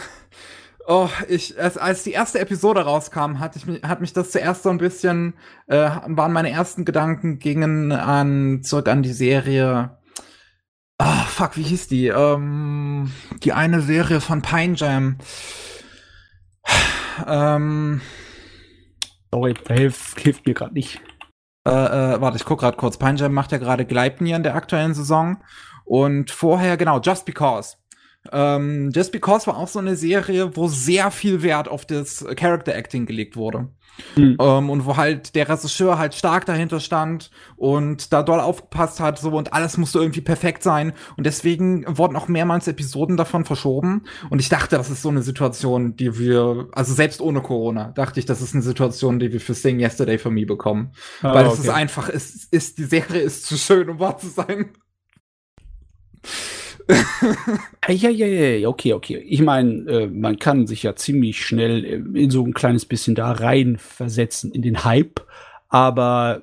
oh, 0.89 1.07
ich, 1.29 1.57
als, 1.61 1.77
als 1.77 2.03
die 2.03 2.11
erste 2.11 2.39
Episode 2.39 2.81
rauskam, 2.81 3.39
hatte 3.39 3.59
ich 3.59 3.67
mich, 3.67 3.83
hat 3.83 4.01
mich 4.01 4.11
das 4.11 4.31
zuerst 4.31 4.63
so 4.63 4.69
ein 4.69 4.79
bisschen, 4.79 5.35
äh, 5.67 5.89
waren 6.07 6.33
meine 6.33 6.49
ersten 6.49 6.83
Gedanken 6.83 7.39
gingen 7.39 7.91
an, 7.91 8.63
zurück 8.63 8.89
an 8.89 9.03
die 9.03 9.13
Serie. 9.13 9.97
Ah, 10.97 11.23
fuck, 11.25 11.55
wie 11.55 11.63
hieß 11.63 11.87
die? 11.87 12.07
Ähm, 12.07 13.11
die 13.43 13.53
eine 13.53 13.81
Serie 13.81 14.19
von 14.19 14.41
Pine 14.41 14.75
Jam. 14.75 15.17
Ähm, 17.27 18.01
Sorry, 19.31 19.53
hilft, 19.67 20.19
hilft 20.19 20.47
mir 20.47 20.53
gerade 20.53 20.73
nicht. 20.73 21.01
äh, 21.67 21.71
äh, 21.71 22.21
warte, 22.21 22.37
ich 22.37 22.45
guck 22.45 22.59
gerade 22.59 22.77
kurz. 22.77 22.97
Pine 22.97 23.15
Jam 23.15 23.33
macht 23.33 23.51
ja 23.51 23.57
gerade 23.59 23.85
Gleipnir 23.85 24.35
in 24.35 24.43
der 24.43 24.55
aktuellen 24.55 24.93
Saison. 24.93 25.43
Und 25.85 26.31
vorher, 26.31 26.77
genau, 26.77 26.99
Just 26.99 27.25
Because. 27.25 27.77
Ähm, 28.31 28.91
Just 28.93 29.11
Because 29.11 29.47
war 29.47 29.57
auch 29.57 29.67
so 29.67 29.79
eine 29.79 29.95
Serie, 29.95 30.55
wo 30.55 30.67
sehr 30.67 31.09
viel 31.11 31.41
Wert 31.41 31.67
auf 31.67 31.85
das 31.85 32.25
Character 32.35 32.75
Acting 32.75 33.05
gelegt 33.05 33.35
wurde. 33.35 33.69
Hm. 34.15 34.37
Ähm, 34.39 34.69
und 34.69 34.85
wo 34.85 34.97
halt 34.97 35.35
der 35.35 35.49
Regisseur 35.49 35.97
halt 35.97 36.15
stark 36.15 36.45
dahinter 36.45 36.79
stand 36.79 37.31
und 37.57 38.13
da 38.13 38.23
doll 38.23 38.39
aufgepasst 38.39 38.99
hat, 38.99 39.19
so 39.19 39.31
und 39.31 39.53
alles 39.53 39.77
musste 39.77 39.99
irgendwie 39.99 40.21
perfekt 40.21 40.63
sein. 40.63 40.93
Und 41.17 41.25
deswegen 41.25 41.85
wurden 41.97 42.15
auch 42.15 42.27
mehrmals 42.27 42.67
Episoden 42.67 43.17
davon 43.17 43.45
verschoben. 43.45 44.03
Und 44.29 44.39
ich 44.39 44.49
dachte, 44.49 44.77
das 44.77 44.89
ist 44.89 45.01
so 45.01 45.09
eine 45.09 45.21
Situation, 45.21 45.95
die 45.95 46.17
wir, 46.17 46.67
also 46.71 46.93
selbst 46.93 47.21
ohne 47.21 47.41
Corona, 47.41 47.91
dachte 47.91 48.19
ich, 48.19 48.25
das 48.25 48.41
ist 48.41 48.53
eine 48.53 48.63
Situation, 48.63 49.19
die 49.19 49.33
wir 49.33 49.41
für 49.41 49.53
Sing 49.53 49.79
Yesterday 49.79 50.17
for 50.17 50.31
Me 50.31 50.45
bekommen. 50.45 50.91
Ah, 51.21 51.33
Weil 51.33 51.45
es 51.47 51.53
okay. 51.53 51.61
ist 51.63 51.69
einfach, 51.69 52.09
es 52.09 52.45
ist, 52.45 52.77
die 52.77 52.85
Serie 52.85 53.21
ist 53.21 53.45
zu 53.45 53.57
schön, 53.57 53.89
um 53.89 53.99
wahr 53.99 54.17
zu 54.17 54.27
sein. 54.27 54.71
Ja, 57.87 58.09
ja, 58.09 58.27
ja, 58.27 58.67
okay, 58.67 58.93
okay. 58.93 59.17
Ich 59.17 59.41
meine, 59.41 59.89
äh, 59.89 60.07
man 60.07 60.39
kann 60.39 60.67
sich 60.67 60.83
ja 60.83 60.95
ziemlich 60.95 61.45
schnell 61.45 61.85
äh, 61.85 62.19
in 62.19 62.31
so 62.31 62.43
ein 62.43 62.53
kleines 62.53 62.85
bisschen 62.85 63.15
da 63.15 63.31
rein 63.31 63.77
versetzen 63.77 64.51
in 64.51 64.61
den 64.61 64.83
Hype. 64.83 65.21
Aber 65.71 66.41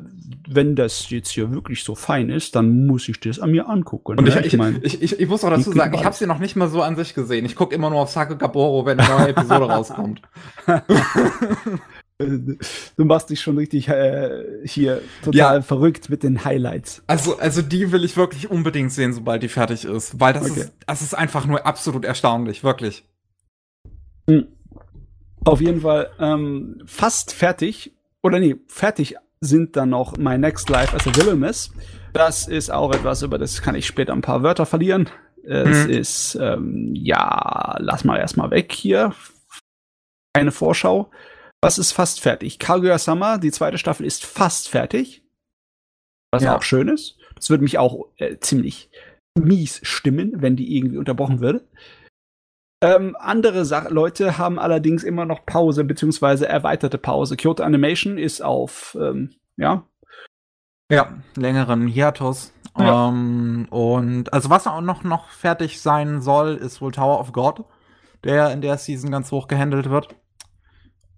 wenn 0.48 0.76
das 0.76 1.10
jetzt 1.10 1.30
hier 1.30 1.50
wirklich 1.50 1.82
so 1.82 1.96
fein 1.96 2.30
ist, 2.30 2.54
dann 2.54 2.86
muss 2.86 3.08
ich 3.08 3.18
das 3.18 3.40
an 3.40 3.50
mir 3.50 3.68
angucken. 3.68 4.18
Und 4.18 4.24
ne? 4.24 4.40
ich, 4.40 4.46
ich, 4.46 4.56
mein, 4.56 4.78
ich, 4.82 5.02
ich, 5.02 5.18
ich 5.18 5.28
muss 5.28 5.42
auch 5.42 5.50
dazu 5.50 5.72
sagen, 5.72 5.94
ich 5.94 6.04
habe 6.04 6.14
sie 6.14 6.26
noch 6.26 6.38
nicht 6.38 6.54
mal 6.54 6.68
so 6.68 6.80
an 6.82 6.94
sich 6.94 7.14
gesehen. 7.14 7.44
Ich 7.44 7.56
gucke 7.56 7.74
immer 7.74 7.90
nur 7.90 8.00
auf 8.00 8.10
Sake 8.10 8.36
Gaboro, 8.36 8.86
wenn 8.86 9.00
eine 9.00 9.08
neue 9.08 9.28
Episode 9.28 9.64
rauskommt. 9.68 10.22
du 12.18 13.04
machst 13.04 13.28
dich 13.30 13.40
schon 13.40 13.58
richtig 13.58 13.88
äh, 13.88 14.44
hier 14.64 15.02
total 15.22 15.56
Ja. 15.56 15.62
verrückt 15.62 16.08
mit 16.08 16.22
den 16.22 16.44
Highlights. 16.44 17.02
Also, 17.06 17.38
also 17.38 17.60
die 17.62 17.92
will 17.92 18.04
ich 18.04 18.16
wirklich 18.16 18.50
unbedingt 18.50 18.92
sehen, 18.92 19.12
sobald 19.12 19.42
die 19.42 19.48
fertig 19.48 19.84
ist. 19.84 20.18
Weil 20.18 20.32
das, 20.32 20.50
Okay. 20.50 20.60
ist, 20.60 20.72
das 20.86 21.02
ist 21.02 21.14
einfach 21.14 21.46
nur 21.46 21.66
absolut 21.66 22.04
erstaunlich, 22.04 22.64
wirklich. 22.64 23.04
Auf 25.44 25.60
jeden 25.60 25.82
Fall 25.82 26.10
ähm, 26.18 26.82
fast 26.86 27.32
fertig. 27.32 27.92
Oder 28.22 28.38
nee, 28.40 28.56
fertig 28.66 29.16
sind 29.40 29.76
dann 29.76 29.90
noch 29.90 30.16
My 30.16 30.38
Next 30.38 30.68
Life 30.70 30.96
as 30.96 31.06
a 31.06 31.14
Villainess. 31.14 31.70
Das 32.12 32.48
ist 32.48 32.70
auch 32.72 32.92
etwas, 32.94 33.22
über 33.22 33.38
das 33.38 33.60
kann 33.62 33.74
ich 33.74 33.86
später 33.86 34.12
ein 34.14 34.22
paar 34.22 34.42
Wörter 34.42 34.64
verlieren. 34.66 35.10
Es 35.44 35.84
Mhm. 35.84 35.90
ist, 35.90 36.38
ähm, 36.40 36.90
ja, 36.94 37.76
lass 37.78 38.02
mal 38.04 38.16
erstmal 38.18 38.50
weg 38.50 38.72
hier. 38.72 39.12
Eine 40.32 40.50
Vorschau. 40.50 41.10
Was 41.62 41.78
ist 41.78 41.92
fast 41.92 42.20
fertig? 42.20 42.58
Kaguya-sama, 42.58 43.38
die 43.38 43.50
zweite 43.50 43.78
Staffel 43.78 44.06
ist 44.06 44.24
fast 44.24 44.68
fertig. 44.68 45.24
Was 46.32 46.42
Ja. 46.42 46.56
auch 46.56 46.62
schön 46.62 46.88
ist. 46.88 47.18
Das 47.34 47.50
würde 47.50 47.64
mich 47.64 47.78
auch 47.78 48.06
äh, 48.16 48.38
ziemlich 48.38 48.90
mies 49.38 49.80
stimmen, 49.82 50.32
wenn 50.42 50.56
die 50.56 50.76
irgendwie 50.76 50.98
unterbrochen 50.98 51.40
würde. 51.40 51.66
Ähm, 52.82 53.16
andere 53.18 53.64
Sa 53.64 53.88
Leute 53.88 54.36
haben 54.38 54.58
allerdings 54.58 55.02
immer 55.02 55.24
noch 55.24 55.46
Pause, 55.46 55.84
beziehungsweise 55.84 56.46
erweiterte 56.46 56.98
Pause. 56.98 57.36
Kyoto 57.36 57.62
Animation 57.62 58.18
ist 58.18 58.42
auf, 58.42 58.96
ähm, 59.00 59.34
ja, 59.56 59.86
Ja, 60.90 61.16
längeren 61.36 61.86
Hiatus. 61.88 62.52
Ja. 62.78 63.08
Ähm, 63.08 63.66
und 63.70 64.32
also 64.32 64.50
was 64.50 64.66
auch 64.66 64.82
noch, 64.82 65.02
noch 65.04 65.30
fertig 65.30 65.80
sein 65.80 66.20
soll, 66.20 66.54
ist 66.56 66.80
wohl 66.82 66.92
Tower 66.92 67.18
of 67.18 67.32
God, 67.32 67.64
der 68.24 68.52
in 68.52 68.60
der 68.60 68.76
Season 68.78 69.10
ganz 69.10 69.32
hoch 69.32 69.48
gehandelt 69.48 69.88
wird. 69.90 70.14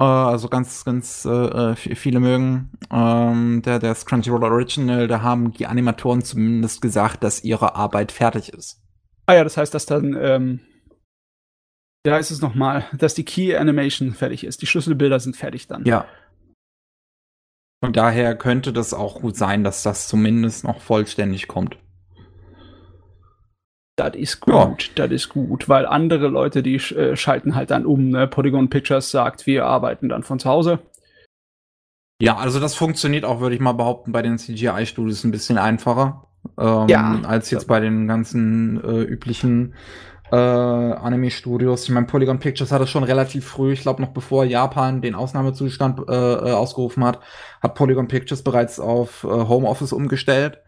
Äh, 0.00 0.04
also 0.04 0.48
ganz, 0.48 0.84
ganz 0.84 1.24
äh, 1.24 1.30
äh, 1.72 1.74
viele 1.76 2.20
mögen. 2.20 2.70
Ähm, 2.90 3.62
der, 3.62 3.78
der 3.78 3.92
ist 3.92 4.06
Crunchyroll 4.06 4.44
Original, 4.44 5.08
da 5.08 5.22
haben 5.22 5.52
die 5.52 5.66
Animatoren 5.66 6.22
zumindest 6.22 6.80
gesagt, 6.80 7.24
dass 7.24 7.44
ihre 7.44 7.74
Arbeit 7.74 8.12
fertig 8.12 8.52
ist. 8.52 8.82
Ah 9.26 9.34
ja, 9.34 9.44
das 9.44 9.56
heißt, 9.56 9.74
dass 9.74 9.86
dann, 9.86 10.16
ähm, 10.18 10.60
wie 12.04 12.12
heißt 12.12 12.30
es 12.30 12.40
nochmal, 12.40 12.86
dass 12.96 13.14
die 13.14 13.24
Key 13.24 13.56
Animation 13.56 14.14
fertig 14.14 14.44
ist. 14.44 14.62
Die 14.62 14.66
Schlüsselbilder 14.66 15.20
sind 15.20 15.36
fertig 15.36 15.66
dann. 15.66 15.84
Ja. 15.84 16.06
Von 17.84 17.92
daher 17.92 18.36
könnte 18.36 18.72
das 18.72 18.94
auch 18.94 19.20
gut 19.20 19.36
sein, 19.36 19.62
dass 19.62 19.82
das 19.82 20.08
zumindest 20.08 20.64
noch 20.64 20.80
vollständig 20.80 21.46
kommt. 21.46 21.78
Das 23.98 24.14
ist 24.14 24.38
gut, 24.38 24.92
das 24.94 25.10
ist 25.10 25.28
gut, 25.28 25.68
weil 25.68 25.84
andere 25.84 26.28
Leute, 26.28 26.62
die 26.62 26.76
äh, 26.76 27.16
schalten 27.16 27.56
halt 27.56 27.72
dann 27.72 27.84
um. 27.84 28.10
Ne? 28.10 28.28
Polygon 28.28 28.70
Pictures 28.70 29.10
sagt, 29.10 29.44
wir 29.46 29.66
arbeiten 29.66 30.08
dann 30.08 30.22
von 30.22 30.38
zu 30.38 30.48
Hause. 30.48 30.78
Ja, 32.22 32.36
also 32.36 32.60
das 32.60 32.76
funktioniert 32.76 33.24
auch, 33.24 33.40
würde 33.40 33.56
ich 33.56 33.60
mal 33.60 33.72
behaupten, 33.72 34.12
bei 34.12 34.22
den 34.22 34.38
CGI-Studios 34.38 35.24
ein 35.24 35.32
bisschen 35.32 35.58
einfacher. 35.58 36.28
Ähm, 36.56 36.86
Ja. 36.88 37.20
Als 37.24 37.50
jetzt 37.50 37.66
bei 37.66 37.80
den 37.80 38.06
ganzen 38.06 38.82
äh, 38.84 39.02
üblichen 39.02 39.74
äh, 40.30 40.36
Anime-Studios. 40.36 41.84
Ich 41.84 41.90
meine, 41.90 42.06
Polygon 42.06 42.38
Pictures 42.38 42.70
hat 42.70 42.82
es 42.82 42.90
schon 42.90 43.02
relativ 43.02 43.46
früh, 43.46 43.72
ich 43.72 43.80
glaube 43.80 44.00
noch 44.00 44.10
bevor 44.10 44.44
Japan 44.44 45.02
den 45.02 45.16
Ausnahmezustand 45.16 46.08
äh, 46.08 46.12
äh, 46.12 46.52
ausgerufen 46.52 47.02
hat, 47.04 47.18
hat 47.60 47.74
Polygon 47.74 48.06
Pictures 48.06 48.42
bereits 48.42 48.78
auf 48.78 49.24
äh, 49.24 49.26
Homeoffice 49.26 49.92
umgestellt. 49.92 50.60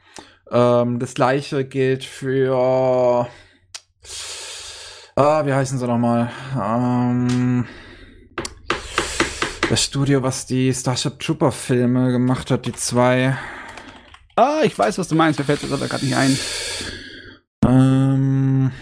Ähm, 0.50 0.98
das 0.98 1.14
gleiche 1.14 1.64
gilt 1.64 2.04
für 2.04 3.28
ah, 5.16 5.46
wie 5.46 5.52
heißen 5.52 5.78
sie 5.78 5.86
nochmal? 5.86 6.30
Ähm, 6.60 7.66
das 9.68 9.84
Studio, 9.84 10.22
was 10.22 10.46
die 10.46 10.74
Starship 10.74 11.20
Trooper 11.20 11.52
Filme 11.52 12.10
gemacht 12.10 12.50
hat, 12.50 12.66
die 12.66 12.72
zwei. 12.72 13.36
Ah, 14.34 14.62
ich 14.64 14.76
weiß, 14.76 14.98
was 14.98 15.08
du 15.08 15.14
meinst, 15.14 15.38
mir 15.38 15.44
fällt 15.44 15.62
das 15.62 15.72
aber 15.72 15.86
gerade 15.86 16.04
nicht 16.04 16.16
ein. 16.16 16.36
Ähm, 17.66 18.72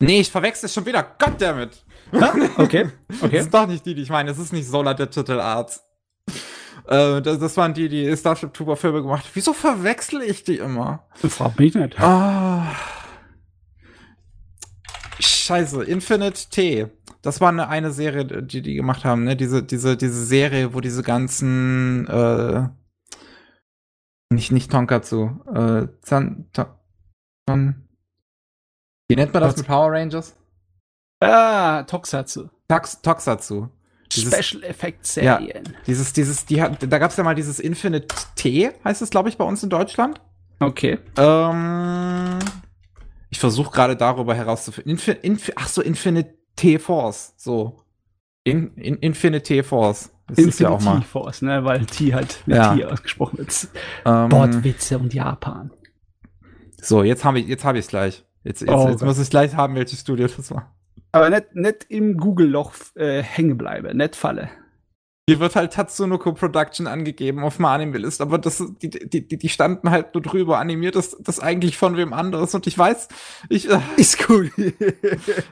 nee, 0.00 0.20
ich 0.20 0.30
verwechsel 0.30 0.66
es 0.66 0.74
schon 0.74 0.86
wieder. 0.86 1.02
Goddammit! 1.18 1.84
Ah, 2.12 2.34
okay, 2.56 2.90
Das 3.08 3.22
okay. 3.22 3.38
ist 3.38 3.54
doch 3.54 3.66
nicht 3.66 3.86
die, 3.86 3.94
die 3.94 4.02
ich 4.02 4.10
meine. 4.10 4.30
Es 4.30 4.38
ist 4.38 4.52
nicht 4.52 4.66
Solar 4.66 4.94
Digital 4.94 5.40
Arts. 5.40 5.84
Äh, 6.86 7.22
das, 7.22 7.38
das 7.38 7.56
waren 7.56 7.74
die, 7.74 7.88
die 7.88 8.16
Starship 8.16 8.52
Trooper 8.54 8.76
Filme 8.76 9.02
gemacht 9.02 9.24
haben. 9.24 9.30
Wieso 9.34 9.52
verwechsel 9.52 10.22
ich 10.22 10.44
die 10.44 10.58
immer? 10.58 11.04
Frag 11.14 11.58
mich 11.58 11.74
nicht. 11.74 12.00
Ah. 12.00 12.74
Scheiße, 15.20 15.84
Infinite 15.84 16.48
T. 16.50 16.88
Das 17.22 17.40
war 17.40 17.50
eine, 17.50 17.68
eine 17.68 17.92
Serie, 17.92 18.24
die 18.24 18.62
die 18.62 18.74
gemacht 18.74 19.04
haben, 19.04 19.24
ne? 19.24 19.36
Diese, 19.36 19.62
diese, 19.62 19.96
diese 19.96 20.24
Serie, 20.24 20.74
wo 20.74 20.80
diese 20.80 21.02
ganzen, 21.02 22.06
äh, 22.08 22.68
nicht, 24.32 24.50
nicht 24.50 24.72
Tonkatsu, 24.72 25.30
äh, 25.54 25.86
Zan, 26.00 26.48
Ton, 26.52 26.66
Ton, 27.46 27.88
wie 29.08 29.16
nennt 29.16 29.32
man 29.32 29.42
das 29.42 29.52
Was? 29.52 29.58
mit 29.58 29.66
Power 29.66 29.92
Rangers? 29.92 30.34
Ah, 31.20 31.82
Toxatsu. 31.84 32.48
Tox, 32.66 33.02
Toxatsu. 33.02 33.68
Dieses- 34.14 34.32
Special 34.34 34.62
Effects 34.64 35.14
Serien. 35.14 35.64
Dieses, 35.86 36.12
dieses, 36.12 36.44
die 36.46 36.60
hat, 36.60 36.78
da 36.90 36.98
gab's 36.98 37.16
ja 37.16 37.24
mal 37.24 37.34
dieses 37.34 37.58
Infinite 37.60 38.08
T, 38.36 38.70
heißt 38.84 39.02
es, 39.02 39.10
glaube 39.10 39.28
ich, 39.28 39.36
bei 39.38 39.44
uns 39.44 39.62
in 39.62 39.70
Deutschland. 39.70 40.20
Okay. 40.60 40.98
Ähm, 41.16 42.38
ich 43.30 43.38
versuche 43.40 43.70
gerade 43.72 43.96
darüber 43.96 44.34
herauszufinden. 44.34 44.90
Infi 44.92 45.12
Infi 45.22 45.52
ach 45.56 45.68
so, 45.68 45.82
Infinite 45.82 46.34
Force. 46.78 47.34
So. 47.36 47.80
In, 48.44 48.74
in, 48.74 48.96
Infinite 48.96 49.62
Force. 49.64 50.10
Das 50.28 50.38
ist 50.38 50.60
ja 50.60 50.68
auch 50.70 50.80
mal. 50.80 51.02
Force, 51.02 51.42
ne? 51.42 51.64
Weil 51.64 51.84
T 51.86 52.14
halt 52.14 52.42
mit 52.46 52.56
Ja. 52.56 52.74
T 52.74 52.84
ausgesprochen 52.84 53.38
wird. 53.38 53.68
Ähm, 54.04 54.30
Wortwitze 54.30 54.98
und 54.98 55.12
Japan. 55.12 55.70
so, 56.80 57.02
jetzt 57.02 57.24
habe 57.24 57.40
ich 57.40 57.48
jetzt 57.48 57.64
habe 57.64 57.78
ich 57.78 57.84
es 57.86 57.88
gleich. 57.88 58.24
Jetzt, 58.44 58.60
jetzt, 58.60 58.70
Oh 58.70 58.88
jetzt 58.88 59.02
muss 59.02 59.18
ich 59.18 59.30
gleich 59.30 59.54
haben, 59.54 59.74
welches 59.74 60.00
Studio 60.00 60.26
das 60.26 60.50
war. 60.50 60.74
Aber 61.12 61.28
nicht, 61.28 61.54
nicht 61.54 61.86
im 61.90 62.16
Google-Loch 62.16 62.72
äh, 62.94 63.22
hängen 63.22 63.58
bleibe, 63.58 63.94
nicht 63.94 64.16
falle. 64.16 64.50
Hier 65.28 65.38
wird 65.38 65.54
halt 65.54 65.72
Tatsunoko 65.72 66.32
Production 66.32 66.88
angegeben 66.88 67.44
auf 67.44 67.60
meiner 67.60 67.74
Anime-List, 67.74 68.20
aber 68.20 68.38
das, 68.38 68.60
die, 68.82 68.90
die, 68.90 69.28
die, 69.28 69.38
die 69.38 69.48
standen 69.48 69.88
halt 69.88 70.14
nur 70.14 70.22
drüber. 70.22 70.58
Animiert 70.58 70.96
ist 70.96 71.16
das 71.20 71.38
eigentlich 71.38 71.76
von 71.76 71.96
wem 71.96 72.12
anderes 72.12 72.56
und 72.56 72.66
ich 72.66 72.76
weiß, 72.76 73.06
ich, 73.48 73.70
äh, 73.70 73.78
Ist 73.96 74.28
cool. 74.28 74.50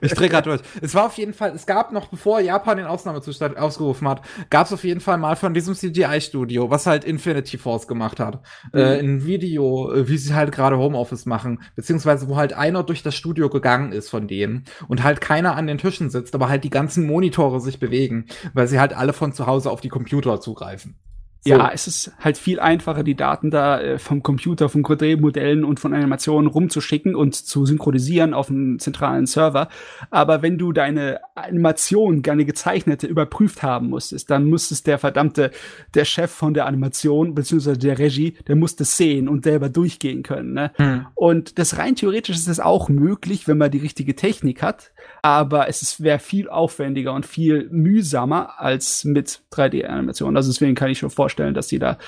Ich 0.00 0.12
drehe 0.14 0.28
gerade 0.28 0.50
durch. 0.50 0.62
Es 0.82 0.96
war 0.96 1.06
auf 1.06 1.18
jeden 1.18 1.34
Fall, 1.34 1.52
es 1.54 1.66
gab 1.66 1.92
noch, 1.92 2.08
bevor 2.08 2.40
Japan 2.40 2.78
den 2.78 2.86
Ausnahmezustand 2.86 3.58
ausgerufen 3.58 4.08
hat, 4.08 4.22
gab 4.50 4.66
es 4.66 4.72
auf 4.72 4.82
jeden 4.82 4.98
Fall 4.98 5.18
mal 5.18 5.36
von 5.36 5.54
diesem 5.54 5.76
CGI-Studio, 5.76 6.68
was 6.68 6.86
halt 6.86 7.04
Infinity 7.04 7.56
Force 7.56 7.86
gemacht 7.86 8.18
hat, 8.18 8.42
äh, 8.72 8.98
ein 8.98 9.24
Video, 9.24 9.92
äh, 9.92 10.08
wie 10.08 10.18
sie 10.18 10.34
halt 10.34 10.50
gerade 10.50 10.78
Homeoffice 10.78 11.26
machen, 11.26 11.62
beziehungsweise 11.76 12.28
wo 12.28 12.34
halt 12.34 12.54
einer 12.54 12.82
durch 12.82 13.04
das 13.04 13.14
Studio 13.14 13.48
gegangen 13.48 13.92
ist 13.92 14.10
von 14.10 14.26
denen 14.26 14.64
und 14.88 15.04
halt 15.04 15.20
keiner 15.20 15.54
an 15.54 15.68
den 15.68 15.78
Tischen 15.78 16.10
sitzt, 16.10 16.34
aber 16.34 16.48
halt 16.48 16.64
die 16.64 16.70
ganzen 16.70 17.06
Monitore 17.06 17.60
sich 17.60 17.78
bewegen, 17.78 18.26
weil 18.52 18.66
sie 18.66 18.80
halt 18.80 18.94
alle 18.94 19.12
von 19.12 19.32
zu 19.32 19.46
Hause 19.46 19.59
auf 19.66 19.80
die 19.80 19.88
Computer 19.88 20.40
zugreifen. 20.40 20.96
So. 21.42 21.54
Ja, 21.54 21.70
es 21.72 21.86
ist 21.86 22.12
halt 22.18 22.36
viel 22.36 22.60
einfacher, 22.60 23.02
die 23.02 23.14
Daten 23.14 23.50
da 23.50 23.80
äh, 23.80 23.98
vom 23.98 24.22
Computer, 24.22 24.68
von 24.68 24.82
3D-Modellen 24.82 25.64
und 25.64 25.80
von 25.80 25.94
Animationen 25.94 26.50
rumzuschicken 26.50 27.14
und 27.14 27.34
zu 27.34 27.64
synchronisieren 27.64 28.34
auf 28.34 28.50
einem 28.50 28.78
zentralen 28.78 29.24
Server. 29.24 29.70
Aber 30.10 30.42
wenn 30.42 30.58
du 30.58 30.72
deine 30.72 31.20
Animation, 31.34 32.20
deine 32.20 32.44
gezeichnete, 32.44 33.06
überprüft 33.06 33.62
haben 33.62 33.88
musstest, 33.88 34.30
dann 34.30 34.50
muss 34.50 34.70
es 34.70 34.82
der 34.82 34.98
verdammte, 34.98 35.50
der 35.94 36.04
Chef 36.04 36.30
von 36.30 36.52
der 36.52 36.66
Animation, 36.66 37.34
beziehungsweise 37.34 37.78
der 37.78 37.98
Regie, 37.98 38.36
der 38.46 38.56
muss 38.56 38.76
das 38.76 38.98
sehen 38.98 39.26
und 39.26 39.44
selber 39.44 39.70
durchgehen 39.70 40.22
können. 40.22 40.52
Ne? 40.52 40.72
Hm. 40.76 41.06
Und 41.14 41.58
das 41.58 41.78
rein 41.78 41.96
theoretisch 41.96 42.36
ist 42.36 42.48
es 42.48 42.60
auch 42.60 42.90
möglich, 42.90 43.48
wenn 43.48 43.56
man 43.56 43.70
die 43.70 43.78
richtige 43.78 44.14
Technik 44.14 44.62
hat. 44.62 44.92
Aber 45.22 45.68
es 45.68 46.00
wäre 46.02 46.18
viel 46.18 46.48
aufwendiger 46.48 47.12
und 47.12 47.26
viel 47.26 47.68
mühsamer 47.70 48.58
als 48.60 49.04
mit 49.04 49.42
3D-Animationen. 49.52 50.36
Also 50.36 50.50
deswegen 50.50 50.74
kann 50.74 50.90
ich 50.90 50.98
schon 50.98 51.10
vorstellen, 51.10 51.54
dass 51.54 51.68
die 51.68 51.78
da, 51.78 51.98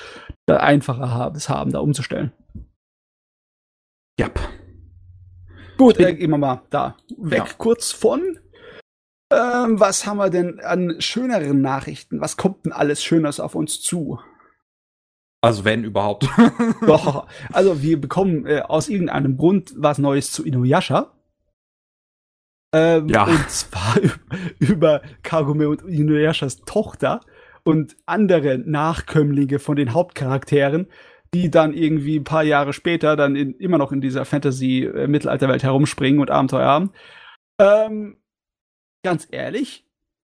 da 0.47 0.57
einfacher 0.57 1.11
haben, 1.11 1.35
es 1.35 1.49
haben, 1.49 1.71
da 1.71 1.79
umzustellen. 1.79 2.31
Ja. 4.19 4.29
Gut, 5.77 5.99
äh, 5.99 6.13
gehen 6.13 6.29
wir 6.29 6.37
mal 6.37 6.61
da 6.69 6.95
weg 7.17 7.39
Ja. 7.39 7.47
kurz 7.57 7.91
von. 7.91 8.39
Ähm, 9.31 9.79
was 9.79 10.05
haben 10.05 10.17
wir 10.17 10.29
denn 10.29 10.59
an 10.59 10.95
schöneren 10.99 11.61
Nachrichten? 11.61 12.21
Was 12.21 12.37
kommt 12.37 12.65
denn 12.65 12.71
alles 12.71 13.03
Schönes 13.03 13.39
auf 13.39 13.55
uns 13.55 13.81
zu? 13.81 14.19
Also 15.41 15.65
wenn 15.65 15.83
überhaupt. 15.83 16.27
Doch, 16.85 17.27
also 17.51 17.81
wir 17.81 17.99
bekommen 17.99 18.45
äh, 18.45 18.61
aus 18.61 18.87
irgendeinem 18.87 19.37
Grund 19.37 19.73
was 19.75 19.97
Neues 19.97 20.31
zu 20.31 20.45
Inuyasha. 20.45 21.11
Ähm, 22.73 23.07
Ja. 23.07 23.25
Und 23.25 23.49
zwar 23.49 23.97
über 24.59 25.01
Kagome 25.21 25.69
und 25.69 25.83
Inuyashas 25.83 26.61
Tochter 26.61 27.21
und 27.63 27.95
andere 28.05 28.57
Nachkömmlinge 28.57 29.59
von 29.59 29.75
den 29.75 29.93
Hauptcharakteren, 29.93 30.87
die 31.33 31.49
dann 31.49 31.73
irgendwie 31.73 32.19
ein 32.19 32.23
paar 32.23 32.43
Jahre 32.43 32.73
später 32.73 33.15
dann 33.15 33.35
in, 33.35 33.53
immer 33.55 33.77
noch 33.77 33.91
in 33.91 34.01
dieser 34.01 34.25
Fantasy-Mittelalterwelt 34.25 35.63
herumspringen 35.63 36.19
und 36.19 36.29
Abenteuer 36.29 36.67
haben. 36.67 36.91
Ähm, 37.59 38.17
ganz 39.03 39.27
ehrlich, 39.31 39.85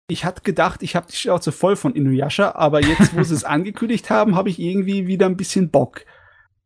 ich 0.09 0.25
hatte 0.25 0.43
gedacht, 0.43 0.83
ich 0.83 0.95
habe 0.95 1.07
die 1.11 1.17
Schnauze 1.17 1.53
voll 1.53 1.77
von 1.77 1.95
Inuyasha, 1.95 2.53
aber 2.55 2.81
jetzt, 2.81 3.17
wo 3.17 3.23
sie 3.23 3.35
es 3.35 3.45
angekündigt 3.45 4.11
haben, 4.11 4.37
habe 4.37 4.51
ich 4.51 4.59
irgendwie 4.59 5.07
wieder 5.07 5.27
ein 5.27 5.37
bisschen 5.37 5.71
Bock. 5.71 6.05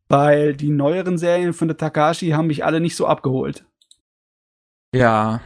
Weil 0.08 0.54
die 0.54 0.70
neueren 0.70 1.18
Serien 1.18 1.52
von 1.52 1.68
der 1.68 1.76
Takashi 1.76 2.30
haben 2.30 2.46
mich 2.46 2.64
alle 2.64 2.80
nicht 2.80 2.96
so 2.96 3.06
abgeholt. 3.06 3.64
ja. 4.94 5.40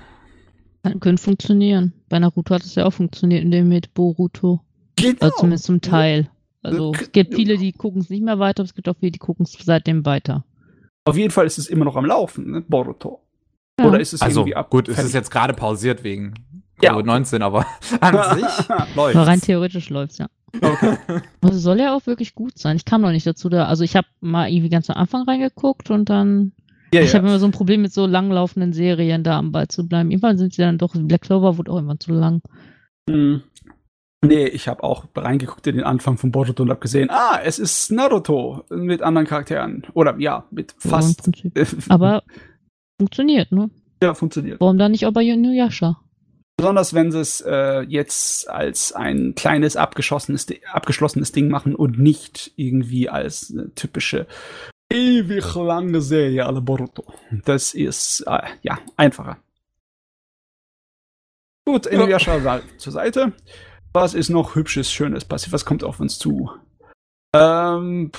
Kann, 0.83 1.01
könnte 1.01 1.23
funktionieren. 1.23 1.93
Bei 2.09 2.19
Naruto 2.19 2.55
hat 2.55 2.63
es 2.65 2.75
ja 2.75 2.87
auch 2.87 2.93
funktioniert, 2.93 3.43
in 3.43 3.51
dem 3.51 3.69
mit 3.69 3.93
Boruto. 3.95 4.61
Genau. 4.97 5.17
Also 5.21 5.37
zumindest 5.39 5.65
zum 5.65 5.81
Teil. 5.81 6.29
Also 6.63 6.93
K- 6.93 7.03
es 7.03 7.13
gibt 7.13 7.35
viele, 7.35 7.57
die 7.59 7.73
gucken 7.73 8.01
es 8.01 8.11
nicht 8.11 8.23
mehr 8.23 8.39
weiter, 8.39 8.61
aber 8.61 8.67
es 8.69 8.75
gibt 8.75 8.89
auch 8.89 8.97
viele, 8.99 9.13
die 9.13 9.19
gucken 9.19 9.45
es 9.45 9.53
seitdem 9.65 10.05
weiter. 10.07 10.45
Auf 11.05 11.17
jeden 11.17 11.31
Fall 11.31 11.47
ist 11.47 11.59
es 11.59 11.67
immer 11.69 11.85
noch 11.85 11.97
am 11.97 12.05
Laufen, 12.05 12.51
ne? 12.51 12.61
Boruto. 12.63 13.21
Ja. 13.79 13.87
Oder 13.89 14.01
ist 14.01 14.13
es 14.13 14.21
Also 14.23 14.41
irgendwie 14.41 14.57
ab? 14.57 14.71
gut, 14.71 14.89
es 14.89 14.99
ist 15.03 15.15
jetzt 15.15 15.31
gerade 15.31 15.55
pausiert 15.55 16.05
wegen 16.05 16.35
Ja, 16.83 16.95
Covid-19, 16.95 17.41
aber 17.43 17.65
an 18.01 18.15
sich 18.39 18.69
läuft. 18.95 19.17
Aber 19.17 19.27
rein 19.27 19.41
theoretisch 19.41 19.89
läuft's 19.91 20.19
ja. 20.19 20.29
Okay. 20.61 20.97
Also 21.43 21.59
soll 21.59 21.79
ja 21.81 21.95
auch 21.97 22.07
wirklich 22.07 22.35
gut 22.35 22.59
sein. 22.59 22.77
Ich 22.77 22.85
kam 22.85 23.01
noch 23.01 23.11
nicht 23.13 23.27
dazu 23.27 23.49
da. 23.49 23.65
Also 23.67 23.83
ich 23.85 23.97
habe 23.97 24.07
mal 24.21 24.51
irgendwie 24.51 24.69
ganz 24.69 24.91
am 24.91 24.97
Anfang 24.97 25.23
reingeguckt 25.23 25.91
und 25.91 26.11
dann. 26.11 26.53
Ja, 26.93 27.01
ich 27.03 27.13
ja. 27.13 27.19
habe 27.19 27.29
immer 27.29 27.39
so 27.39 27.47
ein 27.47 27.53
Problem 27.53 27.83
mit 27.83 27.93
so 27.93 28.07
langlaufenden 28.07 28.73
Serien 28.73 29.23
da 29.23 29.39
am 29.39 29.53
Ball 29.53 29.69
zu 29.69 29.87
bleiben. 29.87 30.11
Irgendwann 30.11 30.39
sind 30.39 30.55
sie 30.55 30.63
dann 30.63 30.79
doch. 30.79 30.95
Black 30.95 31.23
Clover 31.23 31.57
wurde 31.57 31.71
auch 31.71 31.79
immer 31.79 31.99
zu 31.99 32.13
lang. 32.13 32.41
Hm. 33.09 33.43
Nee, 34.23 34.47
ich 34.47 34.69
habe 34.69 34.83
auch 34.83 35.07
reingeguckt 35.15 35.67
in 35.67 35.77
den 35.77 35.85
Anfang 35.85 36.19
von 36.19 36.31
Boruto 36.31 36.63
und 36.63 36.69
habe 36.71 36.81
gesehen, 36.81 37.09
ah, 37.11 37.41
es 37.43 37.59
ist 37.59 37.91
Naruto 37.91 38.65
mit 38.69 39.01
anderen 39.03 39.27
Charakteren. 39.27 39.87
Oder 39.95 40.19
ja, 40.19 40.47
mit 40.51 40.75
fast. 40.79 41.23
Prinzip. 41.23 41.55
Aber 41.89 42.23
funktioniert, 43.01 43.51
ne? 43.51 43.71
ja, 44.03 44.13
funktioniert. 44.15 44.61
Warum 44.61 44.77
dann 44.77 44.93
nicht 44.93 45.07
auch 45.07 45.13
bei 45.13 45.23
Inuyasha? 45.23 46.01
Besonders 46.59 46.93
wenn 46.93 47.11
sie 47.11 47.21
es 47.21 47.41
äh, 47.41 47.81
jetzt 47.89 48.51
als 48.51 48.93
ein 48.93 49.35
kleines 49.35 49.77
abgeschlossenes, 49.77 50.45
Di- 50.45 50.61
abgeschlossenes 50.71 51.33
Ding 51.33 51.49
machen 51.49 51.75
und 51.75 51.99
nicht 51.99 52.53
irgendwie 52.57 53.09
als 53.09 53.51
eine 53.51 53.73
typische 53.75 54.27
ewig 54.91 55.55
lange 55.55 56.01
Serie 56.01 56.47
alle 56.47 56.61
Boruto. 56.61 57.05
Das 57.45 57.75
ist 57.75 58.21
äh, 58.27 58.43
ja 58.63 58.79
einfacher. 58.97 59.39
Gut, 61.67 61.87
Ja. 61.87 61.93
Inuyasha 61.93 62.43
war 62.43 62.63
zur 62.79 62.93
Seite. 62.93 63.33
Was 63.93 64.15
ist 64.15 64.29
noch 64.29 64.55
hübsches, 64.55 64.91
schönes 64.91 65.25
passiert? 65.25 65.53
Was 65.53 65.65
kommt 65.65 65.85
auf 65.85 66.01
uns 66.01 66.19
zu? 66.19 66.51
Ähm, 67.35 68.11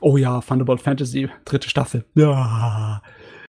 oh 0.00 0.16
ja, 0.16 0.40
Thunderbolt 0.40 0.80
Fantasy, 0.80 1.28
dritte 1.44 1.68
Staffel. 1.68 2.04
Ja 2.14 3.02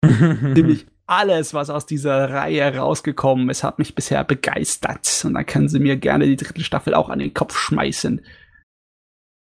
ziemlich 0.06 0.88
alles, 1.10 1.56
was 1.56 1.72
aus 1.72 1.88
dieser 1.88 2.30
Reihe 2.30 2.78
rausgekommen 2.78 3.50
ist, 3.50 3.64
hat 3.64 3.80
mich 3.80 3.96
bisher 3.96 4.24
begeistert. 4.24 5.24
Und 5.26 5.34
dann 5.34 5.46
können 5.46 5.68
sie 5.68 5.80
mir 5.80 5.98
gerne 5.98 6.26
die 6.28 6.36
dritte 6.36 6.64
Staffel 6.64 6.94
auch 6.94 7.10
an 7.10 7.18
den 7.20 7.34
Kopf 7.34 7.58
schmeißen. 7.58 8.24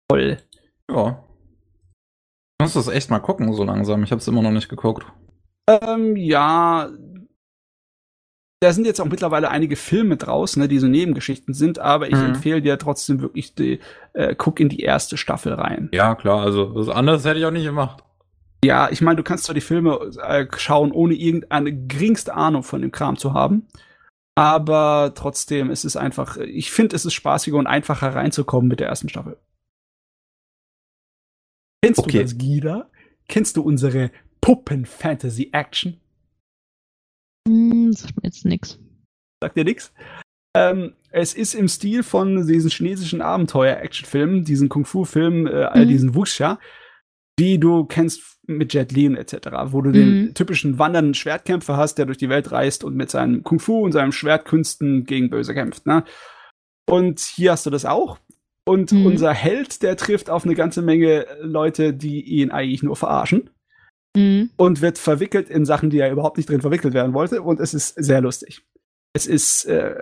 Toll. 0.09 0.39
ja. 0.89 1.23
Ich 2.59 2.63
muss 2.65 2.73
das 2.73 2.87
echt 2.87 3.09
mal 3.09 3.19
gucken, 3.19 3.53
so 3.53 3.63
langsam. 3.63 4.03
Ich 4.03 4.11
habe 4.11 4.19
es 4.19 4.27
immer 4.27 4.41
noch 4.41 4.51
nicht 4.51 4.69
geguckt. 4.69 5.05
Ähm, 5.69 6.15
ja. 6.15 6.89
Da 8.61 8.71
sind 8.71 8.85
jetzt 8.85 9.01
auch 9.01 9.05
mittlerweile 9.09 9.49
einige 9.49 9.75
Filme 9.75 10.15
draus, 10.15 10.55
ne, 10.55 10.69
die 10.69 10.79
so 10.79 10.87
Nebengeschichten 10.87 11.53
sind, 11.53 11.79
aber 11.79 12.07
ich 12.07 12.15
Mhm. 12.15 12.27
empfehle 12.27 12.61
dir 12.61 12.77
trotzdem 12.77 13.19
wirklich 13.19 13.55
die, 13.55 13.79
äh, 14.13 14.35
guck 14.37 14.61
in 14.61 14.69
die 14.69 14.79
erste 14.79 15.17
Staffel 15.17 15.53
rein. 15.53 15.89
Ja, 15.93 16.15
klar, 16.15 16.41
also 16.43 16.73
was 16.73 16.87
anderes 16.87 17.25
hätte 17.25 17.39
ich 17.39 17.45
auch 17.45 17.51
nicht 17.51 17.65
gemacht. 17.65 18.03
Ja, 18.63 18.89
ich 18.89 19.01
meine, 19.01 19.17
du 19.17 19.23
kannst 19.23 19.43
zwar 19.43 19.55
die 19.55 19.59
Filme 19.59 19.99
äh, 20.25 20.47
schauen, 20.55 20.93
ohne 20.93 21.13
irgendeine 21.15 21.73
geringste 21.73 22.33
Ahnung 22.33 22.63
von 22.63 22.81
dem 22.81 22.93
Kram 22.93 23.17
zu 23.17 23.33
haben. 23.33 23.67
Aber 24.35 25.11
trotzdem 25.13 25.69
ist 25.69 25.83
es 25.83 25.97
einfach, 25.97 26.37
ich 26.37 26.71
finde, 26.71 26.95
es 26.95 27.03
ist 27.03 27.13
spaßiger 27.13 27.57
und 27.57 27.67
einfacher 27.67 28.15
reinzukommen 28.15 28.69
mit 28.69 28.79
der 28.79 28.87
ersten 28.87 29.09
Staffel. 29.09 29.37
Kennst 31.83 31.99
Okay. 31.99 32.17
du 32.19 32.23
das 32.23 32.37
Gira? 32.37 32.89
Kennst 33.27 33.57
du 33.57 33.61
unsere 33.61 34.11
Puppen-Fantasy-Action? 34.41 35.99
Hm, 37.47 37.91
sagt 37.93 38.15
mir 38.17 38.27
jetzt 38.29 38.45
nix. 38.45 38.79
Sagt 39.41 39.57
dir 39.57 39.65
nix? 39.65 39.91
Ähm, 40.55 40.93
es 41.09 41.33
ist 41.33 41.55
im 41.55 41.67
Stil 41.67 42.03
von 42.03 42.47
diesen 42.47 42.69
chinesischen 42.69 43.21
Abenteuer-Action-Filmen, 43.21 44.45
diesen 44.45 44.69
Kung-Fu-Filmen, 44.69 45.47
äh, 45.47 45.83
Mhm. 45.83 45.87
diesen 45.89 46.15
Wuxia, 46.15 46.59
die 47.39 47.59
du 47.59 47.85
kennst 47.85 48.21
mit 48.45 48.73
Jet 48.73 48.91
Li 48.91 49.07
und 49.07 49.15
etc., 49.17 49.71
wo 49.73 49.81
du 49.81 49.91
den 49.91 50.25
Mhm. 50.27 50.33
typischen 50.35 50.79
wandernden 50.79 51.13
Schwertkämpfer 51.15 51.75
hast, 51.75 51.95
der 51.95 52.05
durch 52.05 52.17
die 52.17 52.29
Welt 52.29 52.51
reist 52.51 52.83
und 52.83 52.95
mit 52.95 53.09
seinem 53.09 53.43
Kung-Fu 53.43 53.83
und 53.83 53.91
seinem 53.93 54.11
Schwertkünsten 54.11 55.05
gegen 55.05 55.29
Böse 55.29 55.53
kämpft. 55.53 55.85
Ne? 55.85 56.03
Und 56.89 57.19
hier 57.19 57.51
hast 57.53 57.65
du 57.65 57.69
das 57.69 57.85
auch. 57.85 58.19
Und 58.65 58.91
Mhm. 58.91 59.05
unser 59.05 59.33
Held, 59.33 59.81
der 59.83 59.97
trifft 59.97 60.29
auf 60.29 60.45
eine 60.45 60.55
ganze 60.55 60.81
Menge 60.81 61.25
Leute, 61.41 61.93
die 61.93 62.21
ihn 62.21 62.51
eigentlich 62.51 62.81
nur 62.83 62.95
verarschen 62.95 63.49
Hm. 64.15 64.51
und 64.57 64.81
wird 64.81 64.97
verwickelt 64.97 65.49
in 65.49 65.65
Sachen, 65.65 65.89
die 65.89 65.99
er 65.99 66.11
überhaupt 66.11 66.37
nicht 66.37 66.47
drin 66.49 66.61
verwickelt 66.61 66.93
werden 66.93 67.13
wollte. 67.13 67.41
Und 67.41 67.59
es 67.59 67.73
ist 67.73 67.95
sehr 67.95 68.21
lustig. 68.21 68.61
Es 69.13 69.27
ist 69.27 69.65
äh, 69.65 69.95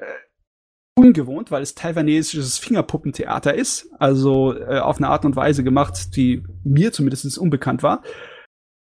ungewohnt, 0.95 1.49
weil 1.49 1.63
es 1.63 1.73
taiwanesisches 1.75 2.59
Fingerpuppentheater 2.59 3.53
ist. 3.55 3.89
Also 3.97 4.55
äh, 4.55 4.79
auf 4.79 4.97
eine 4.97 5.07
Art 5.09 5.25
und 5.25 5.35
Weise 5.35 5.63
gemacht, 5.63 6.15
die 6.15 6.43
mir 6.63 6.91
zumindest 6.91 7.37
unbekannt 7.39 7.81
war. 7.83 8.03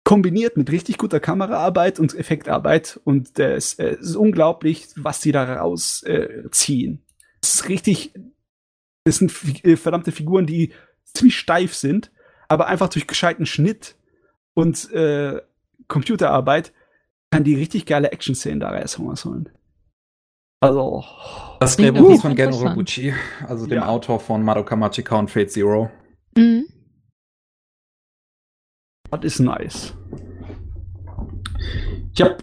Kombiniert 0.06 0.56
mit 0.56 0.72
richtig 0.72 0.98
guter 0.98 1.20
Kameraarbeit 1.20 2.00
und 2.00 2.16
Effektarbeit. 2.16 3.00
Und 3.04 3.38
äh, 3.40 3.56
es, 3.56 3.74
es 3.76 4.00
ist 4.00 4.16
unglaublich, 4.16 4.88
was 4.96 5.22
sie 5.22 5.34
da 5.34 5.44
rausziehen. 5.60 6.50
Ziehen. 6.52 7.06
es 7.44 7.56
ist 7.56 7.70
richtig. 7.70 8.14
Es 9.08 9.18
sind 9.18 9.34
äh, 9.64 9.76
verdammte 9.78 10.12
Figuren, 10.12 10.46
die 10.46 10.74
ziemlich 11.04 11.38
steif 11.38 11.74
sind, 11.74 12.12
aber 12.48 12.68
einfach 12.68 12.90
durch 12.90 13.08
gescheiten 13.08 13.46
Schnitt 13.46 13.96
und 14.54 14.92
äh, 14.92 15.42
Computerarbeit 15.88 16.74
kann 17.32 17.44
die 17.44 17.56
richtig 17.56 17.86
geile 17.86 18.12
Action-Szenen 18.12 18.60
da 18.60 18.70
rausholen. 18.70 19.50
Also, 20.60 21.04
Das 21.60 21.78
Drehbuch 21.78 22.12
ist 22.12 22.22
von 22.22 22.36
Gen 22.36 22.52
Urobuchi, 22.52 23.14
also 23.48 23.68
dem 23.68 23.78
Ja. 23.78 23.88
Autor 23.88 24.20
von 24.20 24.42
Madoka 24.44 24.76
Magica 24.76 25.18
und 25.18 25.30
Fate 25.30 25.52
Zero. 25.52 25.92
Hm. 26.38 26.66
das 29.12 29.24
ist 29.24 29.40
nice. 29.40 29.94
Ja. 32.16 32.38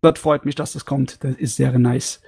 Das 0.00 0.18
freut 0.20 0.44
mich, 0.44 0.54
dass 0.54 0.72
das 0.74 0.84
kommt. 0.84 1.22
Das 1.24 1.34
ist 1.36 1.56
sehr 1.56 1.76
nice. 1.76 2.20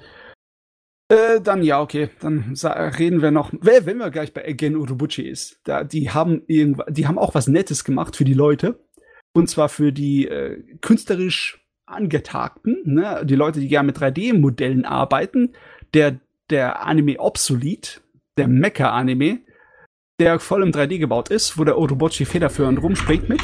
Äh, 1.10 1.40
dann 1.40 1.62
ja, 1.62 1.80
okay. 1.80 2.08
Dann 2.20 2.54
reden 2.98 3.20
wir 3.20 3.32
noch. 3.32 3.52
Wenn 3.60 3.98
wir 3.98 4.10
gleich 4.10 4.32
bei 4.32 4.52
Gen 4.52 4.76
Urobuchi 4.76 5.22
ist, 5.22 5.60
da, 5.64 5.82
die 5.82 6.10
haben 6.10 6.42
irgendwa, 6.46 6.84
die 6.88 7.06
haben 7.06 7.18
auch 7.18 7.34
was 7.34 7.48
Nettes 7.48 7.84
gemacht 7.84 8.16
für 8.16 8.24
die 8.24 8.34
Leute. 8.34 8.78
Und 9.32 9.50
zwar 9.50 9.68
für 9.68 9.92
die 9.92 10.28
äh, 10.28 10.62
künstlerisch 10.80 11.66
Angetagten, 11.86 12.82
ne? 12.84 13.22
die 13.24 13.34
Leute, 13.34 13.58
die 13.58 13.66
gerne 13.66 13.86
mit 13.86 13.98
3D-Modellen 13.98 14.84
arbeiten. 14.84 15.54
Der, 15.94 16.20
der 16.48 16.86
Anime 16.86 17.18
Obsolete, 17.18 18.00
der 18.38 18.46
Mecha-Anime, 18.46 19.40
der 20.20 20.38
voll 20.38 20.62
im 20.62 20.70
3D 20.70 20.98
gebaut 20.98 21.30
ist, 21.30 21.58
wo 21.58 21.64
der 21.64 21.78
Urobuchi 21.78 22.24
federführend 22.24 22.80
rumspringt 22.80 23.28
mit. 23.28 23.40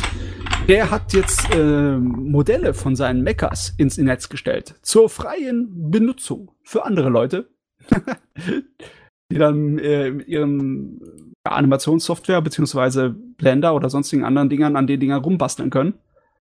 Der 0.69 0.93
hat 0.93 1.13
jetzt 1.13 1.53
äh, 1.53 1.97
Modelle 1.97 2.75
von 2.75 2.95
seinen 2.95 3.23
Mechas 3.23 3.75
ins 3.77 3.99
Netz 3.99 4.29
gestellt. 4.29 4.77
Zur 4.83 5.09
freien 5.09 5.91
Benutzung 5.91 6.53
für 6.63 6.85
andere 6.85 7.09
Leute. 7.09 7.49
die 9.31 9.39
dann 9.39 9.79
äh, 9.79 10.11
mit 10.11 10.29
ihren 10.29 11.01
ja, 11.47 11.53
Animationssoftware 11.53 12.43
beziehungsweise 12.43 13.11
Blender 13.11 13.75
oder 13.75 13.91
sonstigen 13.91 14.25
anderen 14.25 14.49
Dingern 14.49 14.77
an 14.77 14.87
den 14.87 15.01
Dingern 15.01 15.23
rumbasteln 15.23 15.71
können. 15.71 15.95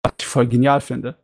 Was 0.03 0.13
ich 0.19 0.25
voll 0.25 0.47
genial 0.47 0.81
finde. 0.81 1.17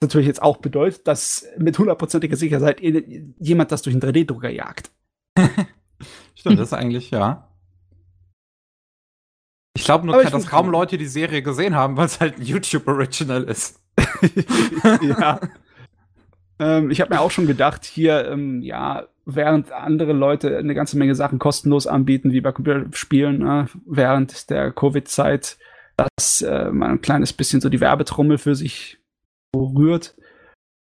Das 0.00 0.08
natürlich 0.08 0.26
jetzt 0.26 0.42
auch 0.42 0.58
bedeutet, 0.58 1.06
dass 1.06 1.46
mit 1.58 1.78
hundertprozentiger 1.78 2.36
Sicherheit 2.36 2.80
jemand 2.80 3.72
das 3.72 3.82
durch 3.82 3.94
einen 3.94 4.02
3D-Drucker 4.02 4.50
jagt. 4.50 4.90
Stimmt, 6.34 6.58
das 6.58 6.72
eigentlich, 6.72 7.10
ja. 7.10 7.48
Ich 9.74 9.84
glaube 9.84 10.06
nur, 10.06 10.22
ich 10.22 10.28
dass 10.28 10.46
kaum. 10.46 10.70
Leute 10.70 10.98
die 10.98 11.06
Serie 11.06 11.42
gesehen 11.42 11.74
haben, 11.74 11.96
weil 11.96 12.06
es 12.06 12.20
halt 12.20 12.38
ein 12.38 12.42
YouTube-Original 12.42 13.44
ist. 13.44 13.80
ja. 15.02 15.40
Ähm, 16.62 16.90
ich 16.90 17.00
habe 17.00 17.12
mir 17.12 17.20
auch 17.20 17.30
schon 17.30 17.46
gedacht, 17.46 17.84
hier, 17.84 18.28
ähm, 18.28 18.62
ja, 18.62 19.06
während 19.24 19.72
andere 19.72 20.12
Leute 20.12 20.56
eine 20.56 20.74
ganze 20.74 20.96
Menge 20.96 21.14
Sachen 21.14 21.38
kostenlos 21.38 21.86
anbieten, 21.86 22.32
wie 22.32 22.40
bei 22.40 22.52
Computerspielen, 22.52 23.38
ne, 23.38 23.66
während 23.84 24.48
der 24.50 24.70
Covid-Zeit, 24.72 25.58
dass 25.96 26.42
äh, 26.42 26.70
man 26.70 26.92
ein 26.92 27.00
kleines 27.00 27.32
bisschen 27.32 27.60
so 27.60 27.68
die 27.68 27.80
Werbetrommel 27.80 28.38
für 28.38 28.54
sich 28.54 28.98
rührt, 29.56 30.14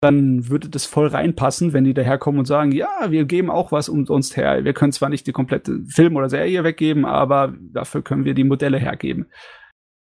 dann 0.02 0.48
würde 0.48 0.68
das 0.68 0.86
voll 0.86 1.08
reinpassen, 1.08 1.72
wenn 1.72 1.84
die 1.84 1.94
daherkommen 1.94 2.38
und 2.38 2.46
sagen, 2.46 2.72
ja, 2.72 3.10
wir 3.10 3.24
geben 3.24 3.50
auch 3.50 3.72
was 3.72 3.88
umsonst 3.88 4.36
her. 4.36 4.64
Wir 4.64 4.72
können 4.72 4.92
zwar 4.92 5.10
nicht 5.10 5.26
die 5.26 5.32
komplette 5.32 5.82
Film 5.84 6.16
oder 6.16 6.30
Serie 6.30 6.64
weggeben, 6.64 7.04
aber 7.04 7.54
dafür 7.58 8.02
können 8.02 8.24
wir 8.24 8.34
die 8.34 8.44
Modelle 8.44 8.78
hergeben. 8.78 9.26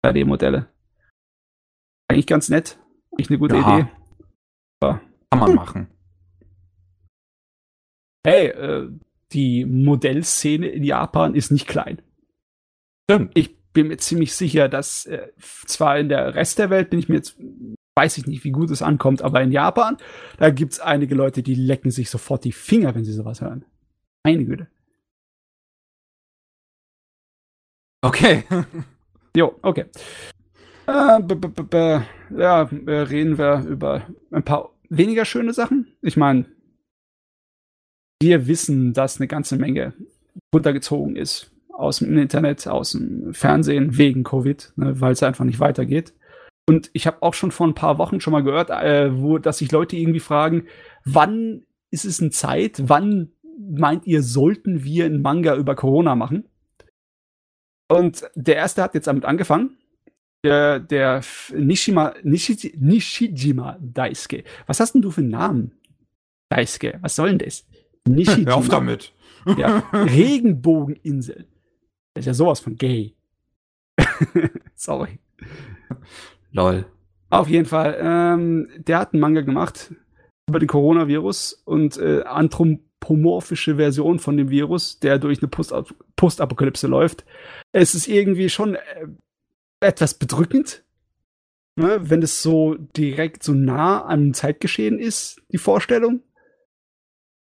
3D-Modelle. 0.06 0.68
Eigentlich 2.08 2.26
ganz 2.26 2.48
nett. 2.48 2.78
Eigentlich 3.12 3.30
eine 3.30 3.38
gute 3.38 3.56
Ja. 3.56 3.78
Idee. 3.78 3.88
Aber 4.80 5.00
Kann 5.30 5.40
man 5.40 5.54
machen. 5.54 5.88
hey, 8.26 8.48
äh, 8.48 8.90
die 9.32 9.64
Modellszene 9.64 10.68
in 10.68 10.82
Japan 10.82 11.34
ist 11.34 11.50
nicht 11.50 11.68
klein. 11.68 12.02
Stimmt. 13.08 13.36
Ich 13.36 13.56
bin 13.72 13.88
mir 13.88 13.98
ziemlich 13.98 14.34
sicher, 14.34 14.68
dass 14.68 15.06
äh, 15.06 15.28
zwar 15.38 15.98
in 15.98 16.08
der 16.08 16.34
Rest 16.34 16.58
der 16.58 16.70
Welt 16.70 16.90
bin 16.90 16.98
ich 16.98 17.08
mir 17.08 17.16
jetzt, 17.16 17.36
weiß 17.94 18.18
ich 18.18 18.26
nicht, 18.26 18.44
wie 18.44 18.50
gut 18.50 18.70
es 18.70 18.82
ankommt, 18.82 19.22
aber 19.22 19.40
in 19.40 19.52
Japan, 19.52 19.96
da 20.38 20.50
gibt's 20.50 20.80
einige 20.80 21.14
Leute, 21.14 21.42
die 21.42 21.54
lecken 21.54 21.90
sich 21.90 22.10
sofort 22.10 22.44
die 22.44 22.52
Finger, 22.52 22.94
wenn 22.94 23.04
sie 23.04 23.12
sowas 23.12 23.40
hören. 23.40 23.64
Meine 24.24 24.44
Güte. 24.44 24.68
Okay. 28.02 28.44
Jo, 29.36 29.56
okay. 29.62 29.84
Äh, 30.88 31.22
b 31.22 31.34
-b 31.34 31.54
-b 31.54 31.62
-b 31.68 32.02
ja, 32.36 32.62
äh, 32.62 33.00
reden 33.02 33.38
wir 33.38 33.64
über 33.64 34.08
ein 34.32 34.42
paar 34.42 34.70
weniger 34.90 35.24
schöne 35.24 35.52
Sachen. 35.54 35.96
Ich 36.02 36.16
meine, 36.16 36.46
wir 38.20 38.46
wissen, 38.46 38.92
dass 38.92 39.18
eine 39.18 39.28
ganze 39.28 39.56
Menge 39.56 39.94
runtergezogen 40.54 41.16
ist 41.16 41.50
aus 41.72 42.00
dem 42.00 42.18
Internet, 42.18 42.66
aus 42.68 42.92
dem 42.92 43.32
Fernsehen 43.32 43.96
wegen 43.96 44.22
Covid, 44.22 44.74
ne, 44.76 45.00
weil 45.00 45.12
es 45.12 45.22
einfach 45.22 45.44
nicht 45.44 45.60
weitergeht. 45.60 46.12
Und 46.68 46.90
ich 46.92 47.06
habe 47.06 47.22
auch 47.22 47.34
schon 47.34 47.50
vor 47.50 47.66
ein 47.66 47.74
paar 47.74 47.98
Wochen 47.98 48.20
schon 48.20 48.32
mal 48.32 48.44
gehört, 48.44 48.70
äh, 48.70 49.18
wo, 49.18 49.38
dass 49.38 49.58
sich 49.58 49.72
Leute 49.72 49.96
irgendwie 49.96 50.20
fragen, 50.20 50.66
wann 51.04 51.64
ist 51.90 52.04
es 52.04 52.20
eine 52.20 52.30
Zeit, 52.30 52.82
wann 52.86 53.32
meint 53.58 54.06
ihr, 54.06 54.22
sollten 54.22 54.84
wir 54.84 55.06
einen 55.06 55.22
Manga 55.22 55.56
über 55.56 55.74
Corona 55.74 56.14
machen? 56.14 56.44
Und 57.90 58.24
der 58.34 58.56
erste 58.56 58.82
hat 58.82 58.94
jetzt 58.94 59.06
damit 59.06 59.24
angefangen. 59.24 59.78
Der, 60.44 60.80
der 60.80 61.22
Nishima, 61.54 62.14
Nishi, 62.22 62.74
Nishijima 62.78 63.76
Daisuke. 63.80 64.44
Was 64.66 64.80
hast 64.80 64.94
denn 64.94 65.02
du 65.02 65.10
für 65.10 65.20
einen 65.20 65.30
Namen? 65.30 65.72
Daisuke, 66.48 66.98
was 67.02 67.16
soll 67.16 67.28
denn 67.30 67.38
das? 67.38 67.66
Nishijima. 68.08 68.50
Hör 68.50 68.56
auf 68.56 68.68
damit. 68.68 69.12
Ja, 69.58 69.82
Regenbogeninsel. 69.92 71.46
Das 72.14 72.22
ist 72.22 72.26
ja 72.26 72.34
sowas 72.34 72.60
von 72.60 72.76
gay. 72.76 73.14
Sorry. 74.74 75.18
Lol. 76.52 76.86
Auf 77.28 77.48
jeden 77.48 77.66
Fall, 77.66 77.96
ähm, 78.00 78.68
der 78.76 78.98
hat 78.98 79.12
einen 79.12 79.20
Manga 79.20 79.42
gemacht 79.42 79.94
über 80.48 80.58
den 80.58 80.68
Coronavirus 80.68 81.62
und 81.64 81.96
äh, 81.98 82.22
anthropomorphische 82.22 83.76
Version 83.76 84.18
von 84.18 84.36
dem 84.36 84.50
Virus, 84.50 84.98
der 84.98 85.18
durch 85.18 85.40
eine 85.40 85.48
Post 85.48 85.72
Postapokalypse 86.16 86.88
läuft. 86.88 87.24
Es 87.72 87.94
ist 87.94 88.08
irgendwie 88.08 88.48
schon 88.48 88.74
äh, 88.74 89.06
etwas 89.80 90.14
bedrückend, 90.14 90.84
ne, 91.76 91.98
wenn 92.10 92.22
es 92.22 92.42
so 92.42 92.74
direkt 92.74 93.42
so 93.42 93.52
nah 93.52 94.04
am 94.04 94.34
Zeitgeschehen 94.34 94.98
ist, 94.98 95.40
die 95.52 95.58
Vorstellung. 95.58 96.22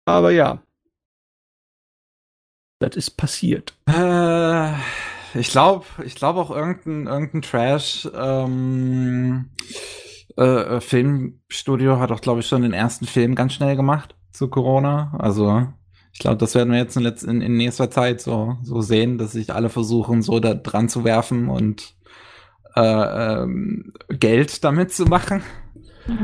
Aber 0.06 0.32
ja, 0.32 0.62
das 2.80 2.96
ist 2.96 3.12
passiert. 3.12 3.74
Äh, 3.88 4.74
ich 5.34 5.50
glaube, 5.50 5.86
ich 6.04 6.16
glaube 6.16 6.42
auch 6.42 6.52
irgendein, 6.52 7.08
irgendein 7.08 7.42
Trash 7.42 8.10
ähm, 8.14 9.52
äh, 10.38 10.44
äh, 10.44 10.82
Filmstudio 10.82 12.00
hat 12.00 12.12
auch, 12.12 12.22
glaube 12.22 12.42
ich, 12.42 12.48
schon 12.48 12.64
den 12.64 12.74
ersten 12.74 13.06
Film 13.06 13.36
ganz 13.36 13.54
schnell 13.54 13.76
gemacht 13.76 14.16
zu 14.32 14.50
Corona. 14.50 15.16
Also 15.20 15.68
ich 16.12 16.20
glaube, 16.20 16.38
das 16.38 16.56
werden 16.56 16.72
wir 16.72 16.80
jetzt 16.80 16.98
in, 16.98 17.06
in, 17.06 17.42
in 17.42 17.58
nächster 17.58 17.90
Zeit 17.90 18.22
so, 18.22 18.58
so 18.64 18.82
sehen, 18.82 19.18
dass 19.18 19.32
sich 19.32 19.54
alle 19.54 19.70
versuchen, 19.70 20.22
so 20.22 20.40
da 20.40 20.54
dran 20.54 20.90
zu 20.90 21.04
werfen 21.04 21.50
und 21.50 21.96
äh, 22.76 22.82
ähm, 23.42 23.94
Geld 24.10 24.64
damit 24.64 24.92
zu 24.92 25.06
machen. 25.06 25.44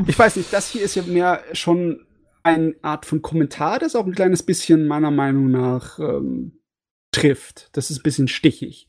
Ich 0.06 0.18
weiß 0.18 0.36
nicht, 0.36 0.52
das 0.52 0.68
hier 0.68 0.82
ist 0.82 0.94
ja 0.94 1.02
mehr 1.02 1.42
schon 1.52 2.06
eine 2.42 2.74
Art 2.82 3.06
von 3.06 3.22
Kommentar, 3.22 3.78
das 3.78 3.96
auch 3.96 4.06
ein 4.06 4.14
kleines 4.14 4.42
bisschen 4.42 4.86
meiner 4.86 5.10
Meinung 5.10 5.50
nach 5.50 5.98
ähm, 5.98 6.60
trifft. 7.12 7.68
Das 7.72 7.90
ist 7.90 8.00
ein 8.00 8.02
bisschen 8.02 8.28
stichig. 8.28 8.86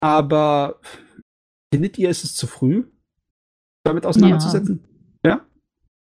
Aber 0.00 0.80
findet 1.72 1.98
ihr, 1.98 2.10
ist 2.10 2.24
es 2.24 2.34
zu 2.34 2.46
früh, 2.46 2.84
damit 3.84 4.06
auseinanderzusetzen? 4.06 4.84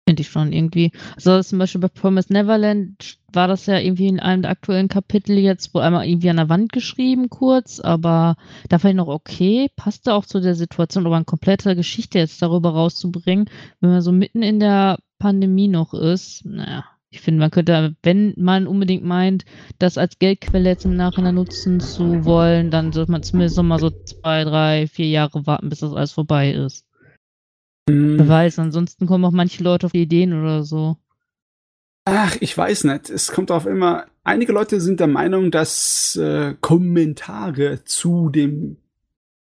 Finde 0.07 0.21
ich 0.21 0.29
schon 0.29 0.53
irgendwie. 0.53 0.91
Also 1.17 1.41
zum 1.41 1.59
Beispiel 1.59 1.81
bei 1.81 1.89
Promise 1.89 2.31
Neverland 2.31 3.17
war 3.33 3.49
das 3.49 3.65
ja 3.65 3.77
irgendwie 3.77 4.07
in 4.07 4.21
einem 4.21 4.41
der 4.41 4.51
aktuellen 4.51 4.87
Kapitel 4.87 5.37
jetzt 5.37 5.73
wohl 5.73 5.81
einmal 5.81 6.07
irgendwie 6.07 6.29
an 6.29 6.37
der 6.37 6.47
Wand 6.47 6.71
geschrieben, 6.71 7.29
kurz, 7.29 7.81
aber 7.81 8.37
da 8.69 8.79
fand 8.79 8.93
ich 8.93 8.95
noch 8.95 9.09
okay, 9.09 9.69
passte 9.75 10.13
auch 10.13 10.25
zu 10.25 10.39
der 10.39 10.55
Situation, 10.55 11.05
aber 11.05 11.17
eine 11.17 11.25
komplette 11.25 11.75
Geschichte 11.75 12.19
jetzt 12.19 12.41
darüber 12.41 12.69
rauszubringen, 12.69 13.49
wenn 13.81 13.89
man 13.89 14.01
so 14.01 14.13
mitten 14.13 14.43
in 14.43 14.61
der 14.61 14.97
Pandemie 15.19 15.67
noch 15.67 15.93
ist, 15.93 16.45
naja. 16.45 16.85
Ich 17.09 17.19
finde, 17.19 17.41
man 17.41 17.51
könnte, 17.51 17.97
wenn 18.01 18.33
man 18.37 18.65
unbedingt 18.65 19.03
meint, 19.03 19.43
das 19.77 19.97
als 19.97 20.19
Geldquelle 20.19 20.69
jetzt 20.69 20.85
im 20.85 20.95
Nachhinein 20.95 21.35
nutzen 21.35 21.81
zu 21.81 22.23
wollen, 22.23 22.71
dann 22.71 22.93
sollte 22.93 23.11
man 23.11 23.23
zumindest 23.23 23.57
noch 23.57 23.63
mal 23.63 23.79
so 23.79 23.89
zwei, 23.89 24.45
drei, 24.45 24.87
vier 24.87 25.09
Jahre 25.09 25.45
warten, 25.45 25.67
bis 25.67 25.79
das 25.79 25.93
alles 25.93 26.13
vorbei 26.13 26.51
ist. 26.53 26.86
Wer 27.87 27.95
Hm. 27.95 28.27
weiß, 28.27 28.59
ansonsten 28.59 29.07
kommen 29.07 29.25
auch 29.25 29.31
manche 29.31 29.63
Leute 29.63 29.85
auf 29.85 29.93
Ideen 29.93 30.33
oder 30.39 30.63
so. 30.63 30.97
Ach, 32.05 32.37
ich 32.39 32.57
weiß 32.57 32.85
nicht. 32.85 33.09
Es 33.09 33.31
kommt 33.31 33.51
auf 33.51 33.65
immer. 33.65 34.05
Einige 34.23 34.51
Leute 34.51 34.79
sind 34.79 34.99
der 34.99 35.07
Meinung, 35.07 35.51
dass 35.51 36.15
äh, 36.15 36.55
Kommentare 36.61 37.83
zu 37.83 38.29
dem 38.29 38.77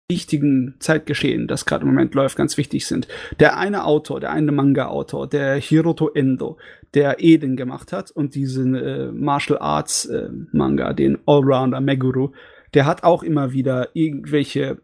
wichtigen 0.08 0.76
Zeitgeschehen, 0.78 1.48
das 1.48 1.66
gerade 1.66 1.82
im 1.82 1.88
Moment 1.88 2.14
läuft, 2.14 2.36
ganz 2.36 2.56
wichtig 2.56 2.86
sind. 2.86 3.08
Der 3.40 3.56
eine 3.56 3.84
Autor, 3.84 4.20
der 4.20 4.30
eine 4.30 4.52
Manga-Autor, 4.52 5.28
der 5.28 5.56
Hiroto 5.56 6.10
Endo, 6.10 6.58
der 6.94 7.22
Eden 7.22 7.56
gemacht 7.56 7.92
hat 7.92 8.10
und 8.10 8.34
diesen 8.34 8.74
äh, 8.74 9.10
Martial 9.10 9.58
Arts 9.58 10.04
äh, 10.06 10.28
Manga, 10.52 10.92
den 10.92 11.18
Allrounder 11.26 11.80
Meguru, 11.80 12.32
der 12.74 12.86
hat 12.86 13.02
auch 13.02 13.22
immer 13.22 13.52
wieder 13.52 13.88
irgendwelche, 13.94 14.80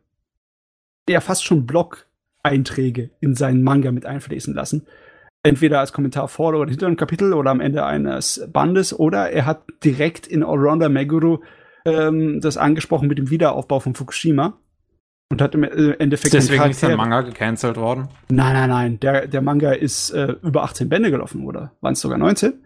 ja 1.08 1.20
fast 1.20 1.44
schon 1.44 1.66
Blog-Einträge 2.42 3.10
in 3.20 3.34
seinen 3.34 3.62
Manga 3.62 3.92
mit 3.92 4.06
einfließen 4.06 4.54
lassen 4.54 4.86
entweder 5.44 5.80
als 5.80 5.92
Kommentar 5.92 6.28
vor 6.28 6.54
oder 6.54 6.70
hinter 6.70 6.86
einem 6.86 6.96
Kapitel 6.96 7.32
oder 7.32 7.50
am 7.50 7.60
Ende 7.60 7.84
eines 7.84 8.48
Bandes 8.52 8.96
oder 8.96 9.30
er 9.30 9.44
hat 9.44 9.64
direkt 9.82 10.26
in 10.26 10.44
Allrounder 10.44 10.88
Meguru 10.88 11.38
ähm, 11.84 12.40
das 12.40 12.56
angesprochen 12.56 13.08
mit 13.08 13.18
dem 13.18 13.28
Wiederaufbau 13.28 13.80
von 13.80 13.94
Fukushima 13.94 14.58
und 15.30 15.42
hat 15.42 15.56
im 15.56 15.64
äh, 15.64 15.94
Endeffekt 15.98 16.32
Deswegen 16.32 16.70
ist 16.70 16.82
der 16.82 16.96
Manga 16.96 17.22
gecancelt 17.22 17.76
worden. 17.76 18.08
Nein, 18.30 18.52
nein, 18.52 18.68
nein, 18.68 19.00
der, 19.00 19.26
der 19.26 19.42
Manga 19.42 19.72
ist 19.72 20.10
äh, 20.10 20.36
über 20.42 20.62
18 20.62 20.88
Bände 20.88 21.10
gelaufen, 21.10 21.44
oder? 21.44 21.72
Waren 21.80 21.94
es 21.94 22.00
sogar 22.00 22.18
19? 22.18 22.62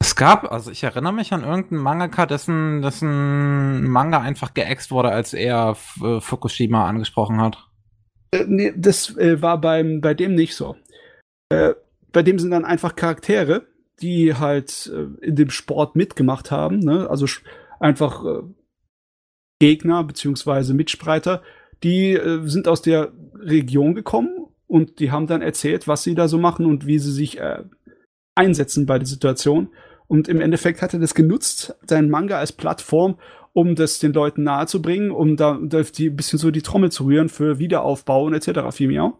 Es 0.00 0.16
gab, 0.16 0.50
also 0.50 0.70
ich 0.70 0.82
erinnere 0.82 1.12
mich 1.12 1.32
an 1.34 1.44
irgendeinen 1.44 1.82
Mangaka, 1.82 2.24
dessen, 2.24 2.80
dessen 2.80 3.86
Manga 3.86 4.20
einfach 4.20 4.54
geäxt 4.54 4.90
wurde, 4.90 5.10
als 5.10 5.34
er 5.34 5.76
äh, 6.02 6.20
Fukushima 6.20 6.86
angesprochen 6.86 7.40
hat. 7.42 7.68
Äh, 8.34 8.44
nee, 8.48 8.72
das 8.76 9.16
äh, 9.16 9.40
war 9.40 9.60
beim, 9.60 10.00
bei 10.00 10.14
dem 10.14 10.34
nicht 10.34 10.54
so. 10.56 10.76
Äh, 11.48 11.74
bei 12.12 12.22
dem 12.22 12.38
sind 12.38 12.50
dann 12.50 12.64
einfach 12.64 12.96
Charaktere, 12.96 13.66
die 14.00 14.34
halt 14.34 14.90
äh, 14.92 15.24
in 15.24 15.36
dem 15.36 15.50
Sport 15.50 15.96
mitgemacht 15.96 16.50
haben, 16.50 16.80
ne? 16.80 17.08
also 17.08 17.26
einfach 17.78 18.24
äh, 18.24 18.42
Gegner 19.60 20.02
beziehungsweise 20.04 20.74
Mitstreiter, 20.74 21.42
die 21.82 22.18
sind 22.44 22.66
aus 22.66 22.80
der 22.80 23.12
Region 23.34 23.94
gekommen 23.94 24.46
und 24.66 25.00
die 25.00 25.10
haben 25.10 25.26
dann 25.26 25.42
erzählt, 25.42 25.86
was 25.86 26.02
sie 26.02 26.14
da 26.14 26.28
so 26.28 26.38
machen 26.38 26.64
und 26.64 26.86
wie 26.86 26.98
sie 26.98 27.12
sich 27.12 27.38
einsetzen 28.34 28.86
bei 28.86 28.98
der 28.98 29.06
Situation. 29.06 29.68
Und 30.06 30.28
im 30.28 30.40
Endeffekt 30.40 30.80
hat 30.80 30.94
er 30.94 31.00
das 31.00 31.14
genutzt, 31.14 31.76
seinen 31.86 32.08
Manga 32.08 32.38
als 32.38 32.52
Plattform, 32.52 33.18
um 33.54 33.74
das 33.74 33.98
den 33.98 34.12
Leuten 34.12 34.42
nahezubringen, 34.42 35.10
um 35.10 35.36
da, 35.36 35.58
die 35.58 36.10
ein 36.10 36.16
bisschen 36.16 36.38
so 36.38 36.50
die 36.50 36.62
Trommel 36.62 36.92
zu 36.92 37.04
rühren 37.04 37.30
für 37.30 37.58
Wiederaufbau 37.58 38.24
und 38.24 38.34
etc. 38.34 38.76
Vielmehr. 38.76 39.14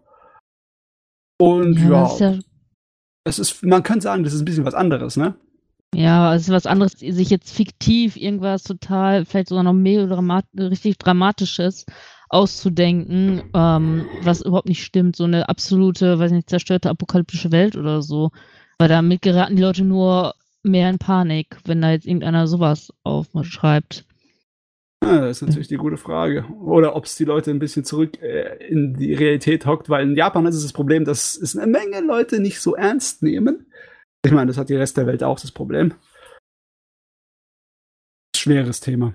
Und 1.38 1.78
ja, 1.78 2.02
das 2.02 2.12
ist 2.12 2.20
ja, 2.20 2.38
es 3.24 3.38
ist, 3.38 3.62
man 3.62 3.82
kann 3.82 4.02
sagen, 4.02 4.24
das 4.24 4.34
ist 4.34 4.42
ein 4.42 4.44
bisschen 4.44 4.66
was 4.66 4.74
anderes, 4.74 5.16
ne? 5.16 5.34
ja, 5.94 6.34
es 6.34 6.42
ist 6.42 6.50
was 6.50 6.66
anderes, 6.66 6.92
sich 6.92 7.30
jetzt 7.30 7.52
fiktiv 7.54 8.16
irgendwas 8.16 8.64
total, 8.64 9.24
vielleicht 9.24 9.48
sogar 9.48 9.64
noch 9.64 9.72
melodramat 9.72 10.44
richtig 10.56 10.98
Dramatisches 10.98 11.86
auszudenken, 12.28 13.42
ähm, 13.54 14.06
was 14.22 14.42
überhaupt 14.42 14.68
nicht 14.68 14.84
stimmt, 14.84 15.16
so 15.16 15.24
eine 15.24 15.48
absolute, 15.48 16.18
weiß 16.18 16.32
nicht, 16.32 16.50
zerstörte 16.50 16.90
apokalyptische 16.90 17.52
Welt 17.52 17.76
oder 17.76 18.02
so. 18.02 18.30
Weil 18.78 18.88
damit 18.88 19.22
geraten 19.22 19.56
die 19.56 19.62
Leute 19.62 19.84
nur 19.84 20.34
mehr 20.64 20.90
in 20.90 20.98
Panik, 20.98 21.58
wenn 21.64 21.80
da 21.80 21.92
jetzt 21.92 22.06
irgendeiner 22.06 22.48
sowas 22.48 22.92
aufschreibt. 23.04 24.04
Ja, 25.04 25.20
das 25.20 25.42
ist 25.42 25.46
natürlich 25.46 25.68
die 25.68 25.76
gute 25.76 25.98
Frage. 25.98 26.44
Oder 26.62 26.96
ob 26.96 27.04
es 27.04 27.14
die 27.16 27.24
Leute 27.24 27.50
ein 27.50 27.58
bisschen 27.58 27.84
zurück 27.84 28.20
äh, 28.22 28.56
in 28.66 28.94
die 28.94 29.12
Realität 29.12 29.66
hockt, 29.66 29.90
weil 29.90 30.08
in 30.08 30.16
Japan 30.16 30.46
ist 30.46 30.54
es 30.54 30.62
das 30.62 30.72
Problem, 30.72 31.04
dass 31.04 31.36
es 31.36 31.56
eine 31.56 31.70
Menge 31.70 32.00
Leute 32.00 32.40
nicht 32.40 32.60
so 32.60 32.74
ernst 32.74 33.22
nehmen. 33.22 33.66
Ich 34.24 34.32
meine, 34.32 34.46
das 34.46 34.56
hat 34.56 34.70
die 34.70 34.76
Rest 34.76 34.96
der 34.96 35.06
Welt 35.06 35.22
auch 35.22 35.38
das 35.38 35.52
Problem. 35.52 35.94
Schweres 38.34 38.80
Thema. 38.80 39.14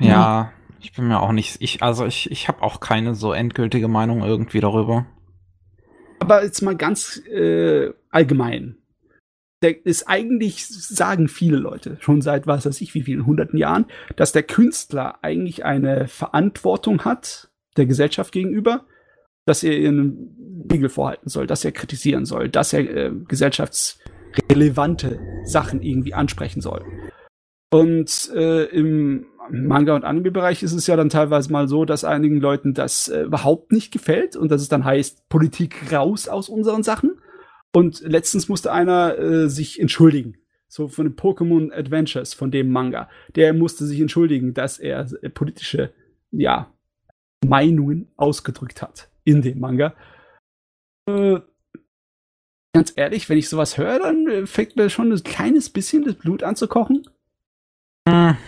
Ja, 0.00 0.52
ich 0.80 0.92
bin 0.92 1.08
mir 1.08 1.20
auch 1.20 1.32
nicht, 1.32 1.56
ich, 1.60 1.82
also 1.82 2.04
ich, 2.04 2.30
ich 2.30 2.48
habe 2.48 2.62
auch 2.62 2.80
keine 2.80 3.14
so 3.14 3.32
endgültige 3.32 3.88
Meinung 3.88 4.22
irgendwie 4.22 4.60
darüber. 4.60 5.06
Aber 6.18 6.42
jetzt 6.42 6.62
mal 6.62 6.76
ganz 6.76 7.22
äh, 7.26 7.92
allgemein. 8.10 8.76
Der 9.62 9.86
ist 9.86 10.06
eigentlich, 10.06 10.66
sagen 10.66 11.28
viele 11.28 11.56
Leute, 11.56 11.96
schon 12.00 12.20
seit 12.20 12.46
was 12.46 12.66
weiß 12.66 12.80
ich 12.80 12.94
wie 12.94 13.02
vielen 13.02 13.24
hunderten 13.24 13.58
Jahren, 13.58 13.86
dass 14.16 14.32
der 14.32 14.42
Künstler 14.42 15.18
eigentlich 15.22 15.64
eine 15.64 16.08
Verantwortung 16.08 17.04
hat 17.04 17.50
der 17.76 17.86
Gesellschaft 17.86 18.32
gegenüber, 18.32 18.84
dass 19.46 19.62
er 19.62 19.78
ihren 19.78 20.64
Spiegel 20.66 20.88
vorhalten 20.88 21.30
soll, 21.30 21.46
dass 21.46 21.64
er 21.64 21.72
kritisieren 21.72 22.24
soll, 22.26 22.48
dass 22.48 22.72
er 22.72 22.80
äh, 22.80 23.12
gesellschaftsrelevante 23.28 25.20
Sachen 25.44 25.80
irgendwie 25.82 26.14
ansprechen 26.14 26.60
soll. 26.60 26.84
Und 27.70 28.30
äh, 28.34 28.64
im 28.64 29.26
Manga- 29.50 29.94
und 29.94 30.04
Anime-Bereich 30.04 30.62
ist 30.62 30.72
es 30.72 30.86
ja 30.86 30.96
dann 30.96 31.08
teilweise 31.08 31.52
mal 31.52 31.68
so, 31.68 31.84
dass 31.84 32.04
einigen 32.04 32.40
Leuten 32.40 32.74
das 32.74 33.08
äh, 33.08 33.22
überhaupt 33.22 33.72
nicht 33.72 33.92
gefällt 33.92 34.36
und 34.36 34.50
dass 34.50 34.62
es 34.62 34.68
dann 34.68 34.84
heißt, 34.84 35.28
Politik 35.28 35.92
raus 35.92 36.28
aus 36.28 36.48
unseren 36.48 36.82
Sachen. 36.82 37.18
Und 37.76 38.00
letztens 38.00 38.48
musste 38.48 38.72
einer 38.72 39.18
äh, 39.18 39.50
sich 39.50 39.78
entschuldigen. 39.78 40.38
So 40.66 40.88
von 40.88 41.04
den 41.04 41.14
Pokémon 41.14 41.70
Adventures, 41.74 42.32
von 42.32 42.50
dem 42.50 42.72
Manga. 42.72 43.10
Der 43.34 43.52
musste 43.52 43.84
sich 43.84 44.00
entschuldigen, 44.00 44.54
dass 44.54 44.78
er 44.78 45.06
äh, 45.20 45.28
politische, 45.28 45.92
ja, 46.30 46.72
Meinungen 47.46 48.10
ausgedrückt 48.16 48.80
hat 48.80 49.10
in 49.24 49.42
dem 49.42 49.60
Manga. 49.60 49.94
Äh, 51.06 51.40
ganz 52.72 52.94
ehrlich, 52.96 53.28
wenn 53.28 53.36
ich 53.36 53.50
sowas 53.50 53.76
höre, 53.76 53.98
dann 53.98 54.26
äh, 54.26 54.46
fängt 54.46 54.76
mir 54.76 54.88
schon 54.88 55.12
ein 55.12 55.22
kleines 55.22 55.68
bisschen 55.68 56.02
das 56.02 56.14
Blut 56.14 56.42
an 56.42 56.56
zu 56.56 56.68
kochen. 56.68 57.06
Hm. 58.08 58.38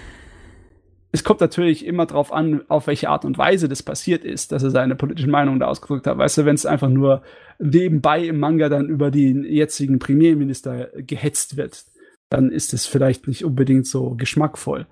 Es 1.19 1.25
kommt 1.25 1.41
natürlich 1.41 1.85
immer 1.85 2.07
darauf 2.07 2.33
an, 2.33 2.63
auf 2.69 2.87
welche 2.87 3.09
Art 3.09 3.25
und 3.25 3.39
Weise 3.39 3.69
das 3.69 3.83
passiert 3.83 4.25
ist, 4.25 4.53
dass 4.53 4.63
er 4.63 4.71
seine 4.71 4.95
politischen 4.95 5.33
Meinungen 5.33 5.59
da 5.59 5.67
ausgedrückt 5.67 6.07
hat. 6.07 6.17
Weißt 6.17 6.39
du, 6.39 6.45
wenn 6.45 6.55
es 6.55 6.65
einfach 6.65 6.89
nur 6.89 7.23
nebenbei 7.59 8.25
im 8.25 8.39
Manga 8.39 8.69
dann 8.69 8.89
über 8.89 9.11
den 9.11 9.43
jetzigen 9.43 9.99
Premierminister 9.99 10.91
gehetzt 10.97 11.57
wird, 11.57 11.85
dann 12.31 12.53
ist 12.53 12.73
es 12.73 12.87
vielleicht 12.87 13.27
nicht 13.27 13.45
unbedingt 13.45 13.89
so 13.89 14.15
geschmackvoll. 14.15 14.87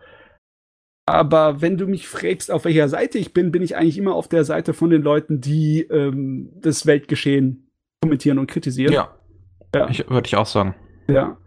Aber 1.09 1.61
wenn 1.63 1.77
du 1.77 1.87
mich 1.87 2.09
fragst, 2.09 2.51
auf 2.51 2.65
welcher 2.65 2.89
Seite 2.89 3.19
ich 3.19 3.33
bin, 3.33 3.53
bin 3.53 3.63
ich 3.63 3.77
eigentlich 3.77 3.97
immer 3.97 4.17
auf 4.17 4.27
der 4.27 4.45
Seite 4.45 4.75
von 4.75 4.91
den 4.91 5.03
Leuten, 5.03 5.41
die 5.41 5.83
ähm, 5.83 6.51
das 6.57 6.87
Weltgeschehen 6.87 7.71
kommentieren 8.03 8.41
und 8.41 8.51
kritisieren. 8.51 8.93
Ja. 8.93 9.15
ja. 9.73 9.89
Ich, 9.91 10.11
Würde 10.11 10.27
ich 10.27 10.35
auch 10.35 10.47
sagen. 10.47 10.75
Ja. 11.07 11.39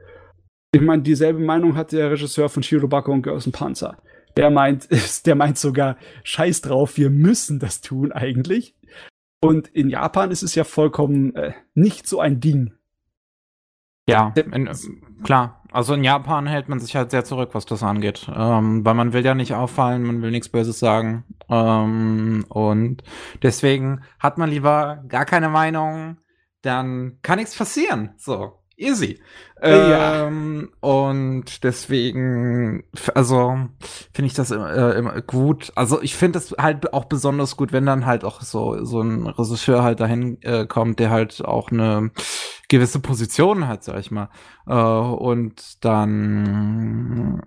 Ich 0.71 0.79
meine, 0.79 1.01
dieselbe 1.01 1.39
Meinung 1.39 1.75
hat 1.75 1.91
der 1.91 2.11
Regisseur 2.11 2.47
von 2.47 2.63
Shirobako 2.63 3.11
und 3.11 3.23
Girls 3.23 3.45
and 3.45 3.53
Panzer. 3.53 3.97
Der 4.39 4.49
meint, 4.49 4.87
der 5.25 5.35
meint 5.35 5.57
sogar, 5.57 5.97
scheiß 6.23 6.61
drauf, 6.61 6.95
wir 6.95 7.09
müssen 7.09 7.59
das 7.59 7.81
tun 7.81 8.13
eigentlich. 8.13 8.73
Und 9.41 9.67
in 9.67 9.89
Japan 9.89 10.31
ist 10.31 10.43
es 10.43 10.55
ja 10.55 10.63
vollkommen 10.63 11.35
äh, 11.35 11.51
nicht 11.73 12.07
so 12.07 12.21
ein 12.21 12.39
Ding. 12.39 12.73
Ja, 14.07 14.33
in, 14.35 14.67
äh, 14.67 14.75
klar. 15.23 15.61
Also 15.73 15.93
in 15.93 16.05
Japan 16.05 16.47
hält 16.47 16.69
man 16.69 16.79
sich 16.79 16.95
halt 16.95 17.11
sehr 17.11 17.25
zurück, 17.25 17.49
was 17.51 17.65
das 17.65 17.83
angeht. 17.83 18.31
Ähm, 18.33 18.85
weil 18.85 18.93
man 18.93 19.11
will 19.11 19.25
ja 19.25 19.35
nicht 19.35 19.53
auffallen, 19.53 20.03
man 20.03 20.21
will 20.21 20.31
nichts 20.31 20.47
Böses 20.47 20.79
sagen. 20.79 21.25
Ähm, 21.49 22.45
und 22.47 23.03
deswegen 23.43 24.03
hat 24.19 24.37
man 24.37 24.49
lieber 24.49 25.03
gar 25.09 25.25
keine 25.25 25.49
Meinung, 25.49 26.17
dann 26.61 27.19
kann 27.23 27.39
nichts 27.39 27.57
passieren. 27.57 28.11
So 28.15 28.58
easy. 28.79 29.19
Ja. 29.61 30.27
Ähm, 30.27 30.69
und 30.79 31.63
deswegen, 31.63 32.83
also 33.13 33.57
finde 34.13 34.27
ich 34.27 34.33
das 34.33 34.51
immer, 34.51 34.73
äh, 34.73 34.97
immer 34.97 35.21
gut. 35.21 35.71
Also 35.75 36.01
ich 36.01 36.15
finde 36.15 36.39
das 36.39 36.55
halt 36.57 36.93
auch 36.93 37.05
besonders 37.05 37.57
gut, 37.57 37.73
wenn 37.73 37.85
dann 37.85 38.05
halt 38.05 38.23
auch 38.23 38.41
so 38.41 38.83
so 38.85 39.01
ein 39.01 39.27
Regisseur 39.27 39.83
halt 39.83 39.99
dahin 39.99 40.41
äh, 40.41 40.65
kommt, 40.65 40.99
der 40.99 41.09
halt 41.09 41.43
auch 41.43 41.71
eine 41.71 42.11
gewisse 42.69 42.99
Position 42.99 43.67
hat, 43.67 43.83
sag 43.83 43.99
ich 43.99 44.11
mal. 44.11 44.29
Äh, 44.65 44.73
und 44.73 45.83
dann 45.83 47.41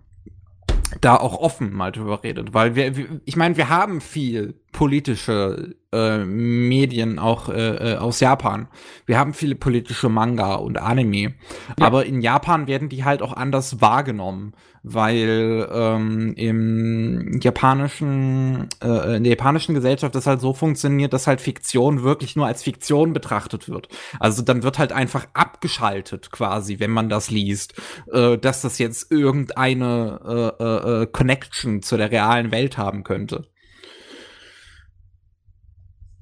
da 1.01 1.17
auch 1.17 1.39
offen 1.39 1.73
mal 1.73 1.93
drüber 1.93 2.23
redet, 2.23 2.53
weil 2.53 2.75
wir, 2.75 2.93
ich 3.25 3.37
meine, 3.37 3.57
wir 3.57 3.71
haben 3.71 4.03
viel 4.03 4.62
politische 4.73 5.77
äh, 5.93 6.25
Medien 6.25 7.19
auch 7.19 7.49
äh, 7.51 7.93
äh, 7.93 7.97
aus 7.97 8.21
Japan. 8.21 8.69
Wir 9.05 9.19
haben 9.19 9.35
viele 9.35 9.55
politische 9.55 10.09
Manga 10.09 10.55
und 10.55 10.79
Anime, 10.79 11.35
ja. 11.79 11.87
aber 11.87 12.07
in 12.07 12.23
Japan 12.23 12.67
werden 12.67 12.89
die 12.89 13.05
halt 13.05 13.21
auch 13.21 13.35
anders 13.35 13.83
wahrgenommen, 13.83 14.55
weil 14.83 15.69
ähm, 15.71 16.33
im 16.37 17.39
japanischen 17.41 18.69
äh, 18.83 19.17
in 19.17 19.25
der 19.25 19.33
japanischen 19.33 19.75
Gesellschaft 19.75 20.15
das 20.15 20.27
halt 20.27 20.41
so 20.41 20.55
funktioniert, 20.55 21.13
dass 21.13 21.27
halt 21.27 21.43
Fiktion 21.43 22.03
wirklich 22.03 22.35
nur 22.35 22.47
als 22.47 22.63
Fiktion 22.63 23.13
betrachtet 23.13 23.69
wird. 23.69 23.89
Also 24.19 24.43
dann 24.43 24.63
wird 24.63 24.79
halt 24.79 24.93
einfach 24.93 25.27
abgeschaltet 25.35 26.33
quasi, 26.33 26.81
wenn 26.81 26.91
man 26.91 27.11
das 27.11 27.31
liest, 27.31 27.75
äh, 28.11 28.39
dass 28.39 28.63
das 28.63 28.79
jetzt 28.79 29.13
irgendeine 29.13 30.57
äh, 30.59 30.65
äh, 30.65 31.03
äh 31.03 31.07
Connection 31.07 31.83
zu 31.83 31.99
der 31.99 32.11
realen 32.11 32.51
Welt 32.51 32.79
haben 32.79 33.05
könnte. 33.05 33.52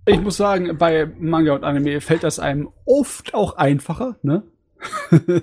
Ich 0.07 0.21
muss 0.21 0.37
sagen, 0.37 0.77
bei 0.79 1.07
Manga 1.19 1.55
und 1.55 1.65
Anime 1.65 2.01
fällt 2.01 2.25
das 2.25 2.39
einem 2.39 2.69
oft 2.85 3.35
auch 3.35 3.57
einfacher, 3.57 4.17
ne? 4.23 4.43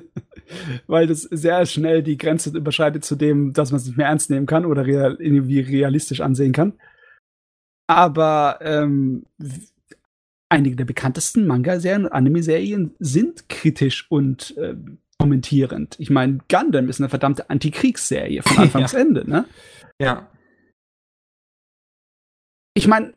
Weil 0.88 1.08
das 1.08 1.24
sehr 1.24 1.66
schnell 1.66 2.02
die 2.02 2.18
Grenze 2.18 2.50
überschreitet 2.58 3.06
zu 3.06 3.16
dem, 3.16 3.54
dass 3.54 3.72
man 3.72 3.80
es 3.80 3.86
nicht 3.86 3.98
mehr 3.98 4.08
ernst 4.08 4.30
nehmen 4.30 4.46
kann 4.46 4.66
oder 4.66 4.86
real, 4.86 5.18
irgendwie 5.20 5.60
realistisch 5.60 6.22
ansehen 6.22 6.54
kann. 6.54 6.74
Aber 7.88 8.60
ähm, 8.62 9.26
einige 10.50 10.76
der 10.76 10.86
bekanntesten 10.86 11.46
Manga-Serien 11.46 12.06
und 12.06 12.12
Anime-Serien 12.12 12.96
sind 13.00 13.50
kritisch 13.50 14.08
und 14.10 14.58
äh, 14.58 14.76
kommentierend. 15.20 15.96
Ich 16.00 16.10
meine, 16.10 16.40
Gundam 16.50 16.90
ist 16.90 17.00
eine 17.00 17.10
verdammte 17.10 17.50
Antikriegsserie 17.50 18.42
von 18.44 18.58
Anfang 18.64 18.84
bis 18.84 18.94
Ende, 18.94 19.30
ne? 19.30 19.46
Ja. 20.02 20.30
Ich 22.74 22.88
meine, 22.88 23.14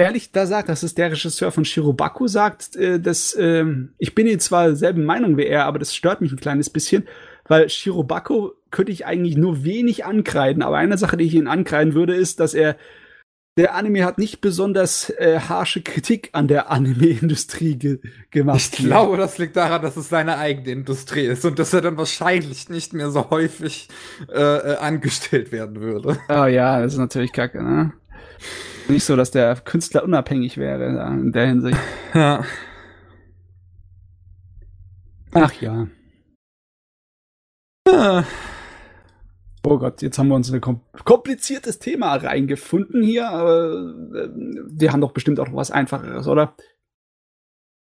ehrlich 0.00 0.32
da 0.32 0.46
sagt, 0.46 0.68
das 0.70 0.82
ist 0.82 0.96
der 0.98 1.12
Regisseur 1.12 1.52
von 1.52 1.64
Shirobaku, 1.64 2.26
sagt, 2.26 2.74
äh, 2.74 2.98
dass 2.98 3.34
äh, 3.34 3.64
ich 3.98 4.14
bin 4.14 4.26
jetzt 4.26 4.46
zwar 4.46 4.66
derselben 4.66 5.04
Meinung 5.04 5.36
wie 5.36 5.44
er, 5.44 5.66
aber 5.66 5.78
das 5.78 5.94
stört 5.94 6.22
mich 6.22 6.32
ein 6.32 6.40
kleines 6.40 6.70
bisschen, 6.70 7.06
weil 7.46 7.68
Shirobaku 7.68 8.52
könnte 8.70 8.92
ich 8.92 9.04
eigentlich 9.04 9.36
nur 9.36 9.62
wenig 9.62 10.06
ankreiden, 10.06 10.62
aber 10.62 10.78
eine 10.78 10.96
Sache, 10.96 11.16
die 11.16 11.24
ich 11.24 11.34
ihn 11.34 11.48
ankreiden 11.48 11.94
würde, 11.94 12.14
ist, 12.14 12.40
dass 12.40 12.54
er 12.54 12.76
der 13.56 13.74
Anime 13.74 14.04
hat 14.04 14.16
nicht 14.16 14.40
besonders 14.40 15.10
äh, 15.10 15.38
harsche 15.40 15.82
Kritik 15.82 16.30
an 16.32 16.48
der 16.48 16.70
Anime-Industrie 16.70 17.76
ge 17.76 17.98
gemacht. 18.30 18.78
Ich 18.78 18.86
glaube, 18.86 19.18
das 19.18 19.36
liegt 19.36 19.56
daran, 19.56 19.82
dass 19.82 19.98
es 19.98 20.08
seine 20.08 20.38
eigene 20.38 20.70
Industrie 20.70 21.26
ist 21.26 21.44
und 21.44 21.58
dass 21.58 21.74
er 21.74 21.82
dann 21.82 21.98
wahrscheinlich 21.98 22.70
nicht 22.70 22.94
mehr 22.94 23.10
so 23.10 23.28
häufig 23.28 23.88
äh, 24.32 24.40
äh 24.40 24.76
angestellt 24.76 25.52
werden 25.52 25.80
würde. 25.80 26.16
Oh 26.30 26.46
ja, 26.46 26.80
das 26.80 26.94
ist 26.94 27.00
natürlich 27.00 27.32
kacke, 27.32 27.62
ne? 27.62 27.92
Nicht 28.90 29.04
so, 29.04 29.14
dass 29.14 29.30
der 29.30 29.54
Künstler 29.56 30.02
unabhängig 30.02 30.58
wäre 30.58 30.86
in 30.86 31.32
der 31.32 31.46
Hinsicht. 31.46 31.78
Ja. 32.14 32.44
Ach 35.32 35.52
ja. 35.60 35.86
Ah. 37.88 38.24
Oh 39.62 39.78
Gott, 39.78 40.02
jetzt 40.02 40.18
haben 40.18 40.26
wir 40.26 40.34
uns 40.34 40.50
ein 40.52 40.60
kompliziertes 40.60 41.78
Thema 41.78 42.16
reingefunden 42.16 43.00
hier, 43.00 43.28
aber 43.28 43.94
äh, 44.12 44.28
wir 44.34 44.92
haben 44.92 45.00
doch 45.00 45.12
bestimmt 45.12 45.38
auch 45.38 45.46
noch 45.46 45.54
was 45.54 45.70
Einfacheres, 45.70 46.26
oder? 46.26 46.56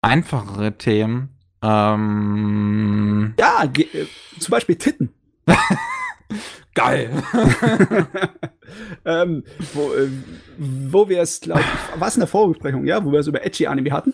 Einfachere 0.02 0.78
Themen? 0.78 1.36
Ähm. 1.62 3.34
Ja, 3.38 3.66
äh, 3.66 4.06
zum 4.39 4.52
Beispiel 4.52 4.78
Titten. 4.78 5.14
Geil. 6.74 7.12
ähm, 9.06 9.44
wo, 9.74 9.94
äh, 9.94 10.10
wo 10.58 11.08
wir 11.10 11.22
es, 11.22 11.42
glaube 11.42 11.62
ich, 11.62 12.00
was 12.00 12.16
in 12.16 12.22
der 12.22 12.28
Vorbesprechung, 12.28 12.86
ja, 12.86 13.04
wo 13.04 13.12
wir 13.12 13.20
es 13.20 13.28
über 13.28 13.46
Edgy 13.46 13.68
Anime 13.68 13.92
hatten. 13.92 14.14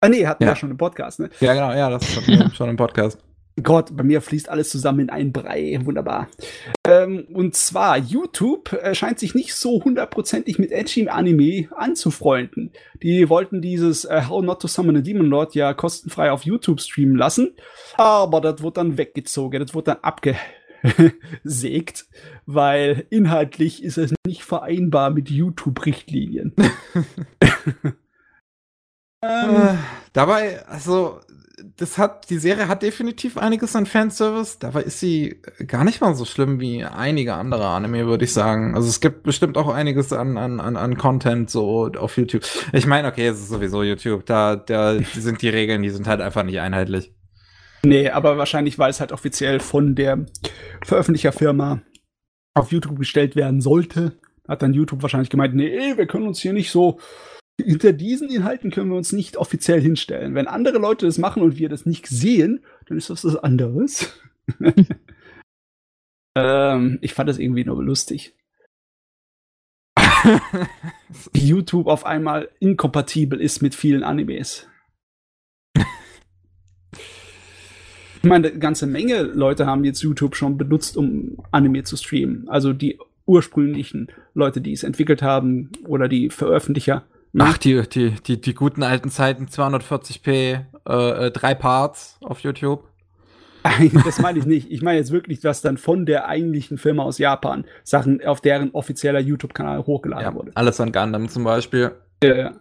Ah, 0.00 0.08
nee, 0.08 0.26
hatten 0.26 0.42
ja. 0.42 0.50
wir 0.50 0.56
schon 0.56 0.70
im 0.70 0.76
Podcast, 0.76 1.20
ne? 1.20 1.30
Ja, 1.40 1.54
genau, 1.54 1.72
ja, 1.72 1.88
das 1.88 2.02
ist 2.02 2.24
schon, 2.24 2.50
schon 2.54 2.68
im 2.68 2.76
Podcast. 2.76 3.18
Gott, 3.62 3.96
bei 3.96 4.04
mir 4.04 4.20
fließt 4.20 4.50
alles 4.50 4.68
zusammen 4.68 5.00
in 5.00 5.10
einen 5.10 5.32
Brei. 5.32 5.78
Wunderbar. 5.82 6.28
Ähm, 6.86 7.26
und 7.32 7.54
zwar, 7.54 7.96
YouTube 7.96 8.74
äh, 8.74 8.94
scheint 8.94 9.18
sich 9.18 9.34
nicht 9.34 9.54
so 9.54 9.82
hundertprozentig 9.82 10.58
mit 10.58 10.72
Edgy 10.72 11.08
Anime 11.08 11.68
anzufreunden. 11.74 12.72
Die 13.02 13.30
wollten 13.30 13.62
dieses 13.62 14.04
äh, 14.04 14.24
How 14.28 14.44
Not 14.44 14.60
to 14.60 14.68
Summon 14.68 14.98
a 14.98 15.00
Demon 15.00 15.26
Lord 15.26 15.54
ja 15.54 15.72
kostenfrei 15.72 16.30
auf 16.30 16.44
YouTube 16.44 16.82
streamen 16.82 17.16
lassen. 17.16 17.54
Aber 17.94 18.42
das 18.42 18.62
wurde 18.62 18.74
dann 18.74 18.98
weggezogen. 18.98 19.60
Das 19.60 19.74
wurde 19.74 19.92
dann 19.92 20.02
abgesägt, 21.46 22.06
weil 22.46 23.06
inhaltlich 23.10 23.82
ist 23.82 23.98
es 23.98 24.14
nicht 24.26 24.44
vereinbar 24.44 25.10
mit 25.10 25.30
YouTube-Richtlinien. 25.30 26.54
ähm, 29.22 29.78
dabei, 30.12 30.66
also 30.66 31.20
das 31.78 31.96
hat, 31.96 32.28
die 32.28 32.38
Serie 32.38 32.68
hat 32.68 32.82
definitiv 32.82 33.38
einiges 33.38 33.74
an 33.74 33.86
Fanservice. 33.86 34.58
Dabei 34.58 34.82
ist 34.82 35.00
sie 35.00 35.40
gar 35.66 35.84
nicht 35.84 36.00
mal 36.00 36.14
so 36.14 36.26
schlimm 36.26 36.60
wie 36.60 36.84
einige 36.84 37.34
andere 37.34 37.66
Anime, 37.66 38.06
würde 38.06 38.24
ich 38.24 38.32
sagen. 38.32 38.74
Also 38.74 38.88
es 38.88 39.00
gibt 39.00 39.22
bestimmt 39.22 39.56
auch 39.56 39.68
einiges 39.68 40.12
an, 40.12 40.36
an, 40.36 40.60
an, 40.60 40.76
an 40.76 40.96
Content 40.98 41.50
so 41.50 41.90
auf 41.98 42.16
YouTube. 42.18 42.44
Ich 42.72 42.86
meine, 42.86 43.08
okay, 43.08 43.28
es 43.28 43.40
ist 43.40 43.48
sowieso 43.48 43.82
YouTube. 43.82 44.26
Da, 44.26 44.56
da 44.56 44.98
sind 45.14 45.40
die 45.40 45.48
Regeln, 45.48 45.82
die 45.82 45.90
sind 45.90 46.06
halt 46.06 46.20
einfach 46.20 46.42
nicht 46.42 46.60
einheitlich. 46.60 47.15
Nee, 47.86 48.10
aber 48.10 48.36
wahrscheinlich, 48.36 48.80
weil 48.80 48.90
es 48.90 48.98
halt 48.98 49.12
offiziell 49.12 49.60
von 49.60 49.94
der 49.94 50.26
Veröffentlicherfirma 50.84 51.82
auf 52.52 52.72
YouTube 52.72 52.98
gestellt 52.98 53.36
werden 53.36 53.60
sollte, 53.60 54.18
hat 54.48 54.62
dann 54.62 54.74
YouTube 54.74 55.02
wahrscheinlich 55.02 55.30
gemeint, 55.30 55.54
nee, 55.54 55.96
wir 55.96 56.08
können 56.08 56.26
uns 56.26 56.40
hier 56.40 56.52
nicht 56.52 56.72
so 56.72 56.98
hinter 57.60 57.92
diesen 57.92 58.28
Inhalten 58.28 58.72
können 58.72 58.90
wir 58.90 58.96
uns 58.96 59.12
nicht 59.12 59.36
offiziell 59.36 59.80
hinstellen. 59.80 60.34
Wenn 60.34 60.48
andere 60.48 60.78
Leute 60.78 61.06
das 61.06 61.16
machen 61.16 61.42
und 61.42 61.58
wir 61.58 61.68
das 61.68 61.86
nicht 61.86 62.08
sehen, 62.08 62.64
dann 62.86 62.98
ist 62.98 63.08
das 63.08 63.24
was 63.24 63.36
anderes. 63.36 64.20
ähm, 66.36 66.98
ich 67.02 67.14
fand 67.14 67.28
das 67.28 67.38
irgendwie 67.38 67.64
nur 67.64 67.80
lustig. 67.84 68.34
YouTube 71.34 71.86
auf 71.86 72.04
einmal 72.04 72.50
inkompatibel 72.58 73.40
ist 73.40 73.62
mit 73.62 73.76
vielen 73.76 74.02
Animes. 74.02 74.66
Ich 78.22 78.28
meine, 78.28 78.48
eine 78.48 78.58
ganze 78.58 78.86
Menge 78.86 79.22
Leute 79.22 79.66
haben 79.66 79.84
jetzt 79.84 80.02
YouTube 80.02 80.36
schon 80.36 80.58
benutzt, 80.58 80.96
um 80.96 81.38
Anime 81.50 81.84
zu 81.84 81.96
streamen. 81.96 82.48
Also 82.48 82.72
die 82.72 82.98
ursprünglichen 83.26 84.08
Leute, 84.34 84.60
die 84.60 84.72
es 84.72 84.82
entwickelt 84.82 85.22
haben 85.22 85.70
oder 85.86 86.08
die 86.08 86.30
Veröffentlicher. 86.30 87.04
Ach, 87.38 87.58
die, 87.58 87.82
die, 87.88 88.10
die, 88.26 88.40
die 88.40 88.54
guten 88.54 88.82
alten 88.82 89.10
Zeiten, 89.10 89.46
240p, 89.46 90.28
äh, 90.88 91.26
äh, 91.26 91.30
drei 91.30 91.54
Parts 91.54 92.18
auf 92.22 92.40
YouTube. 92.40 92.84
das 94.04 94.20
meine 94.20 94.38
ich 94.38 94.46
nicht. 94.46 94.70
Ich 94.70 94.80
meine 94.80 94.98
jetzt 94.98 95.10
wirklich, 95.10 95.40
dass 95.40 95.60
dann 95.60 95.76
von 95.76 96.06
der 96.06 96.28
eigentlichen 96.28 96.78
Firma 96.78 97.02
aus 97.02 97.18
Japan 97.18 97.64
Sachen 97.82 98.24
auf 98.24 98.40
deren 98.40 98.70
offizieller 98.70 99.20
YouTube-Kanal 99.20 99.84
hochgeladen 99.86 100.24
ja, 100.24 100.34
wurde. 100.34 100.52
Alles 100.54 100.80
an 100.80 100.92
Gundam 100.92 101.28
zum 101.28 101.44
Beispiel. 101.44 101.92
Ja, 102.22 102.34
ja. 102.34 102.52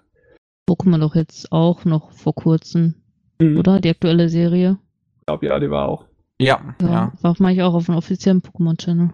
Pokémon 0.70 1.00
doch 1.00 1.16
jetzt 1.16 1.52
auch 1.52 1.86
noch 1.86 2.12
vor 2.12 2.34
kurzem, 2.34 2.96
mhm. 3.40 3.58
oder? 3.58 3.80
Die 3.80 3.90
aktuelle 3.90 4.30
Serie. 4.30 4.80
Ich 5.26 5.28
glaube, 5.28 5.48
ja, 5.48 5.60
die 5.60 5.72
war 5.72 5.88
auch. 5.88 6.06
Ja, 6.40 6.76
ja. 6.80 6.88
ja. 6.88 7.14
War 7.22 7.36
mache 7.40 7.54
ich 7.54 7.64
auch 7.64 7.74
auf 7.74 7.90
einem 7.90 7.98
offiziellen 7.98 8.44
Pokémon-Channel. 8.44 9.12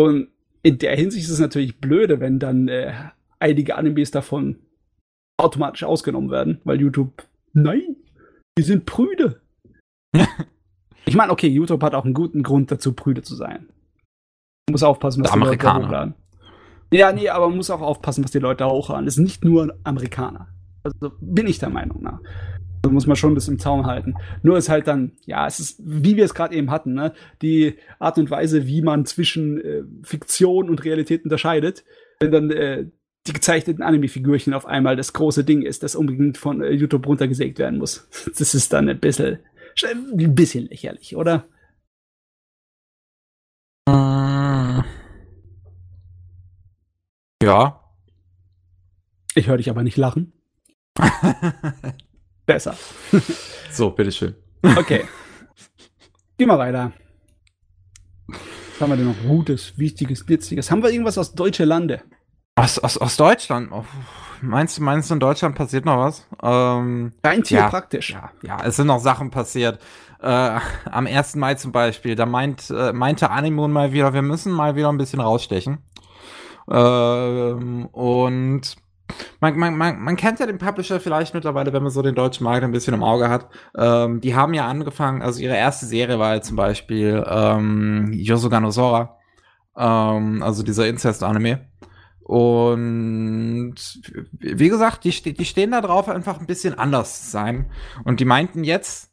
Und 0.00 0.28
in 0.62 0.78
der 0.78 0.94
Hinsicht 0.94 1.24
ist 1.24 1.32
es 1.32 1.40
natürlich 1.40 1.80
blöde, 1.80 2.20
wenn 2.20 2.38
dann 2.38 2.68
äh, 2.68 2.92
einige 3.40 3.74
Animes 3.74 4.12
davon 4.12 4.60
automatisch 5.40 5.82
ausgenommen 5.82 6.30
werden, 6.30 6.60
weil 6.62 6.80
YouTube, 6.80 7.26
nein, 7.52 7.96
die 8.56 8.62
sind 8.62 8.86
prüde. 8.86 9.40
ich 11.04 11.16
meine, 11.16 11.32
okay, 11.32 11.48
YouTube 11.48 11.82
hat 11.82 11.94
auch 11.94 12.04
einen 12.04 12.14
guten 12.14 12.44
Grund 12.44 12.70
dazu, 12.70 12.92
prüde 12.92 13.22
zu 13.22 13.34
sein. 13.34 13.66
Man 14.68 14.74
muss 14.74 14.84
aufpassen, 14.84 15.24
was 15.24 15.32
die 15.32 15.38
Leute 15.40 15.74
hochladen. 15.74 16.14
Ja, 16.92 17.10
nee, 17.12 17.28
aber 17.28 17.48
man 17.48 17.56
muss 17.56 17.70
auch 17.70 17.80
aufpassen, 17.80 18.22
was 18.22 18.30
die 18.30 18.38
Leute 18.38 18.66
hochladen. 18.66 19.08
Es 19.08 19.16
sind 19.16 19.24
nicht 19.24 19.44
nur 19.44 19.76
Amerikaner. 19.82 20.46
Also 20.84 21.10
bin 21.20 21.48
ich 21.48 21.58
der 21.58 21.70
Meinung 21.70 22.02
nach. 22.02 22.20
Da 22.82 22.90
muss 22.90 23.06
man 23.06 23.16
schon 23.16 23.30
ein 23.32 23.34
bisschen 23.34 23.54
im 23.54 23.60
Zaum 23.60 23.86
halten. 23.86 24.14
Nur 24.42 24.58
ist 24.58 24.68
halt 24.68 24.88
dann, 24.88 25.12
ja, 25.24 25.46
es 25.46 25.60
ist, 25.60 25.80
wie 25.84 26.16
wir 26.16 26.24
es 26.24 26.34
gerade 26.34 26.56
eben 26.56 26.70
hatten, 26.70 26.94
ne? 26.94 27.14
die 27.40 27.76
Art 28.00 28.18
und 28.18 28.28
Weise, 28.30 28.66
wie 28.66 28.82
man 28.82 29.06
zwischen 29.06 29.60
äh, 29.60 29.82
Fiktion 30.02 30.68
und 30.68 30.84
Realität 30.84 31.22
unterscheidet. 31.24 31.84
Wenn 32.18 32.32
dann 32.32 32.50
äh, 32.50 32.86
die 33.28 33.32
gezeichneten 33.32 33.84
Anime-Figürchen 33.84 34.52
auf 34.52 34.66
einmal 34.66 34.96
das 34.96 35.12
große 35.12 35.44
Ding 35.44 35.62
ist, 35.62 35.84
das 35.84 35.94
unbedingt 35.94 36.38
von 36.38 36.60
äh, 36.60 36.70
YouTube 36.72 37.06
runtergesägt 37.06 37.58
werden 37.58 37.78
muss. 37.78 38.08
Das 38.36 38.54
ist 38.54 38.72
dann 38.72 38.88
ein 38.88 38.98
bisschen, 38.98 39.38
ein 39.84 40.34
bisschen 40.34 40.66
lächerlich, 40.66 41.14
oder? 41.14 41.46
Äh. 43.88 44.82
Ja. 47.44 47.80
Ich 49.34 49.46
höre 49.48 49.56
dich 49.56 49.70
aber 49.70 49.84
nicht 49.84 49.96
lachen. 49.96 50.32
Besser. 52.52 52.76
so, 53.70 53.90
bitteschön. 53.90 54.34
Okay. 54.76 55.04
Geh 56.36 56.46
mal 56.46 56.58
weiter. 56.58 56.92
Was 58.28 58.80
haben 58.80 58.90
wir 58.90 58.96
denn 58.96 59.06
noch 59.06 59.22
Gutes, 59.26 59.78
Wichtiges, 59.78 60.26
Nützliches? 60.26 60.70
Haben 60.70 60.82
wir 60.82 60.90
irgendwas 60.90 61.18
aus 61.18 61.34
deutsche 61.34 61.64
Lande? 61.64 62.02
Aus, 62.56 62.78
aus, 62.78 62.98
aus 62.98 63.16
Deutschland? 63.16 63.70
Oh, 63.72 63.84
meinst 64.42 64.76
du, 64.76 64.82
meinst 64.82 65.08
du, 65.10 65.14
in 65.14 65.20
Deutschland 65.20 65.54
passiert 65.54 65.84
noch 65.84 65.98
was? 65.98 66.26
Ähm, 66.42 67.12
Rein 67.24 67.42
ja, 67.46 67.68
praktisch. 67.68 68.10
Ja, 68.10 68.30
ja, 68.42 68.58
es 68.64 68.76
sind 68.76 68.88
noch 68.88 69.00
Sachen 69.00 69.30
passiert. 69.30 69.78
Äh, 70.20 70.26
am 70.90 71.06
1. 71.06 71.36
Mai 71.36 71.54
zum 71.54 71.72
Beispiel, 71.72 72.14
da 72.14 72.26
meint, 72.26 72.70
äh, 72.70 72.92
meinte 72.92 73.30
Animon 73.30 73.72
mal 73.72 73.92
wieder, 73.92 74.12
wir 74.12 74.22
müssen 74.22 74.52
mal 74.52 74.76
wieder 74.76 74.90
ein 74.90 74.98
bisschen 74.98 75.20
rausstechen. 75.20 75.78
Ähm, 76.70 77.86
und 77.86 78.76
man, 79.40 79.56
man, 79.58 79.76
man, 79.76 80.00
man 80.00 80.16
kennt 80.16 80.40
ja 80.40 80.46
den 80.46 80.58
Publisher 80.58 81.00
vielleicht 81.00 81.34
mittlerweile, 81.34 81.72
wenn 81.72 81.82
man 81.82 81.92
so 81.92 82.02
den 82.02 82.14
deutschen 82.14 82.44
Markt 82.44 82.64
ein 82.64 82.72
bisschen 82.72 82.94
im 82.94 83.02
Auge 83.02 83.28
hat. 83.28 83.48
Ähm, 83.76 84.20
die 84.20 84.34
haben 84.34 84.54
ja 84.54 84.68
angefangen, 84.68 85.22
also 85.22 85.40
ihre 85.40 85.56
erste 85.56 85.86
Serie 85.86 86.18
war 86.18 86.34
ja 86.34 86.42
zum 86.42 86.56
Beispiel 86.56 87.24
ähm, 87.26 88.12
Yosuga 88.12 88.60
no 88.60 88.70
Sora, 88.70 89.18
ähm, 89.76 90.42
also 90.42 90.62
dieser 90.62 90.86
Incest-Anime. 90.86 91.68
Und 92.20 93.74
wie 94.38 94.68
gesagt, 94.68 95.04
die, 95.04 95.10
die 95.34 95.44
stehen 95.44 95.72
da 95.72 95.80
drauf, 95.80 96.08
einfach 96.08 96.38
ein 96.38 96.46
bisschen 96.46 96.78
anders 96.78 97.24
zu 97.24 97.30
sein. 97.30 97.70
Und 98.04 98.20
die 98.20 98.24
meinten 98.24 98.64
jetzt, 98.64 99.10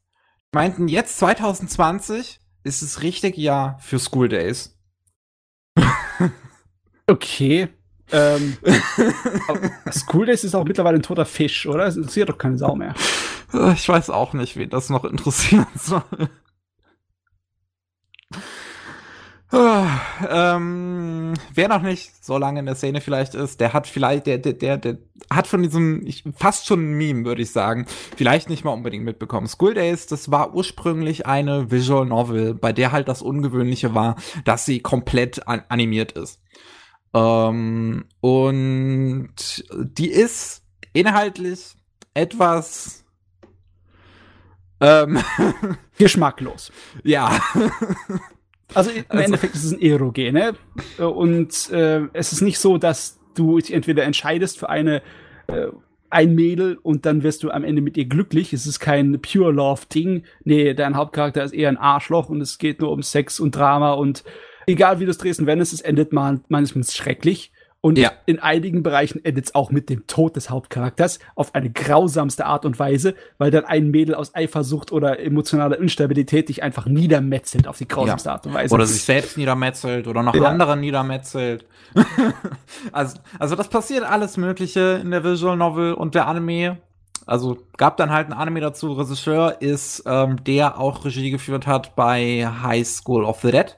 meinten 0.51 0.87
jetzt 0.87 1.17
2020 1.17 2.39
ist 2.63 2.83
das 2.83 3.01
richtige 3.01 3.41
Jahr 3.41 3.79
für 3.79 3.99
School 3.99 4.29
Days. 4.29 4.77
okay. 7.07 7.69
Ähm, 8.11 8.57
School 9.91 10.25
Days 10.25 10.43
ist 10.43 10.55
auch 10.55 10.65
mittlerweile 10.65 10.97
ein 10.97 11.03
toter 11.03 11.25
Fisch, 11.25 11.65
oder? 11.65 11.85
Es 11.85 11.95
interessiert 11.95 12.29
doch 12.29 12.37
keine 12.37 12.57
Sau 12.57 12.75
mehr. 12.75 12.93
Ich 13.73 13.87
weiß 13.89 14.09
auch 14.09 14.33
nicht, 14.33 14.57
wen 14.57 14.69
das 14.69 14.89
noch 14.89 15.05
interessieren 15.05 15.67
soll. 15.75 16.03
ähm, 19.51 21.33
wer 21.55 21.67
noch 21.67 21.81
nicht 21.81 22.23
so 22.23 22.37
lange 22.37 22.59
in 22.59 22.67
der 22.67 22.75
Szene 22.75 23.01
vielleicht 23.01 23.33
ist, 23.33 23.59
der 23.59 23.73
hat 23.73 23.87
vielleicht, 23.87 24.27
der, 24.27 24.37
der, 24.37 24.53
der, 24.53 24.77
der 24.77 24.99
hat 25.31 25.47
von 25.47 25.63
diesem, 25.63 26.05
ich, 26.05 26.23
fast 26.35 26.67
schon 26.67 26.91
ein 26.91 26.93
Meme, 26.93 27.25
würde 27.25 27.41
ich 27.41 27.51
sagen, 27.51 27.87
vielleicht 28.15 28.49
nicht 28.49 28.63
mal 28.63 28.73
unbedingt 28.73 29.05
mitbekommen. 29.05 29.47
School 29.47 29.73
Days, 29.73 30.05
das 30.05 30.29
war 30.29 30.53
ursprünglich 30.53 31.25
eine 31.25 31.71
Visual 31.71 32.05
Novel, 32.05 32.53
bei 32.53 32.73
der 32.73 32.91
halt 32.91 33.07
das 33.07 33.23
Ungewöhnliche 33.23 33.95
war, 33.95 34.17
dass 34.45 34.65
sie 34.65 34.81
komplett 34.81 35.47
an 35.47 35.63
animiert 35.67 36.11
ist. 36.11 36.39
Ähm, 37.13 38.05
und 38.21 39.63
die 39.71 40.09
ist 40.09 40.63
inhaltlich 40.93 41.73
etwas 42.13 43.05
ähm, 44.79 45.19
geschmacklos. 45.97 46.71
Ja. 47.03 47.39
Also 48.75 48.91
im 48.91 49.03
also, 49.07 49.23
Endeffekt 49.23 49.55
ist 49.55 49.63
es 49.63 49.71
ein 49.71 49.81
Erogen, 49.81 50.35
ne? 50.35 50.53
Und 50.99 51.71
äh, 51.71 52.01
es 52.13 52.33
ist 52.33 52.41
nicht 52.41 52.59
so, 52.59 52.77
dass 52.77 53.19
du 53.33 53.57
dich 53.57 53.73
entweder 53.73 54.03
entscheidest 54.03 54.59
für 54.59 54.69
eine 54.69 55.01
äh, 55.47 55.69
ein 56.11 56.33
Mädel 56.33 56.77
und 56.81 57.05
dann 57.05 57.23
wirst 57.23 57.43
du 57.43 57.51
am 57.51 57.63
Ende 57.63 57.81
mit 57.81 57.97
ihr 57.97 58.05
glücklich. 58.05 58.53
Es 58.53 58.65
ist 58.65 58.79
kein 58.79 59.19
Pure 59.21 59.51
Love 59.51 59.83
Ding. 59.93 60.23
Nee, 60.43 60.73
dein 60.73 60.95
Hauptcharakter 60.95 61.43
ist 61.43 61.53
eher 61.53 61.69
ein 61.69 61.77
Arschloch 61.77 62.29
und 62.29 62.41
es 62.41 62.57
geht 62.57 62.81
nur 62.81 62.91
um 62.91 63.03
Sex 63.03 63.39
und 63.39 63.55
Drama 63.55 63.93
und 63.93 64.23
egal 64.69 64.99
wie 64.99 65.05
du 65.05 65.11
es 65.11 65.17
drehst 65.17 65.39
und 65.39 65.47
wendest, 65.47 65.73
es 65.73 65.81
endet 65.81 66.13
mal 66.13 66.39
meines 66.47 66.93
schrecklich. 66.93 67.51
Und 67.81 67.97
ja. 67.97 68.11
in 68.25 68.39
einigen 68.39 68.83
Bereichen 68.83 69.23
endet 69.23 69.45
es 69.45 69.55
auch 69.55 69.71
mit 69.71 69.89
dem 69.89 70.05
Tod 70.05 70.35
des 70.35 70.49
Hauptcharakters 70.49 71.19
auf 71.35 71.55
eine 71.55 71.69
grausamste 71.69 72.45
Art 72.45 72.65
und 72.65 72.77
Weise, 72.77 73.15
weil 73.37 73.51
dann 73.51 73.63
ein 73.63 73.89
Mädel 73.89 74.15
aus 74.15 74.35
Eifersucht 74.35 74.91
oder 74.91 75.19
emotionaler 75.19 75.79
Instabilität 75.79 76.49
dich 76.49 76.61
einfach 76.61 76.87
niedermetzelt 76.87 77.69
auf 77.69 77.77
die 77.77 77.87
grausamste 77.87 78.29
ja. 78.29 78.33
Art 78.33 78.45
und 78.47 78.53
Weise. 78.53 78.75
Oder 78.75 78.85
sich 78.85 79.01
selbst 79.01 79.37
niedermetzelt 79.37 80.07
oder 80.07 80.23
noch 80.23 80.35
ja. 80.35 80.43
andere 80.43 80.75
niedermetzelt. 80.75 81.65
also, 82.91 83.17
also 83.39 83.55
das 83.55 83.69
passiert 83.69 84.03
alles 84.03 84.35
Mögliche 84.35 84.99
in 85.01 85.11
der 85.11 85.23
Visual 85.23 85.55
Novel 85.55 85.93
und 85.93 86.15
der 86.15 86.27
Anime. 86.27 86.79
Also 87.25 87.59
gab 87.77 87.95
dann 87.95 88.09
halt 88.09 88.25
einen 88.25 88.33
Anime 88.33 88.59
dazu. 88.59 88.91
Regisseur 88.91 89.61
ist, 89.61 90.03
ähm, 90.05 90.43
der 90.43 90.79
auch 90.79 91.05
Regie 91.05 91.31
geführt 91.31 91.65
hat 91.65 91.95
bei 91.95 92.45
High 92.61 92.85
School 92.85 93.23
of 93.23 93.39
the 93.39 93.51
Dead. 93.51 93.77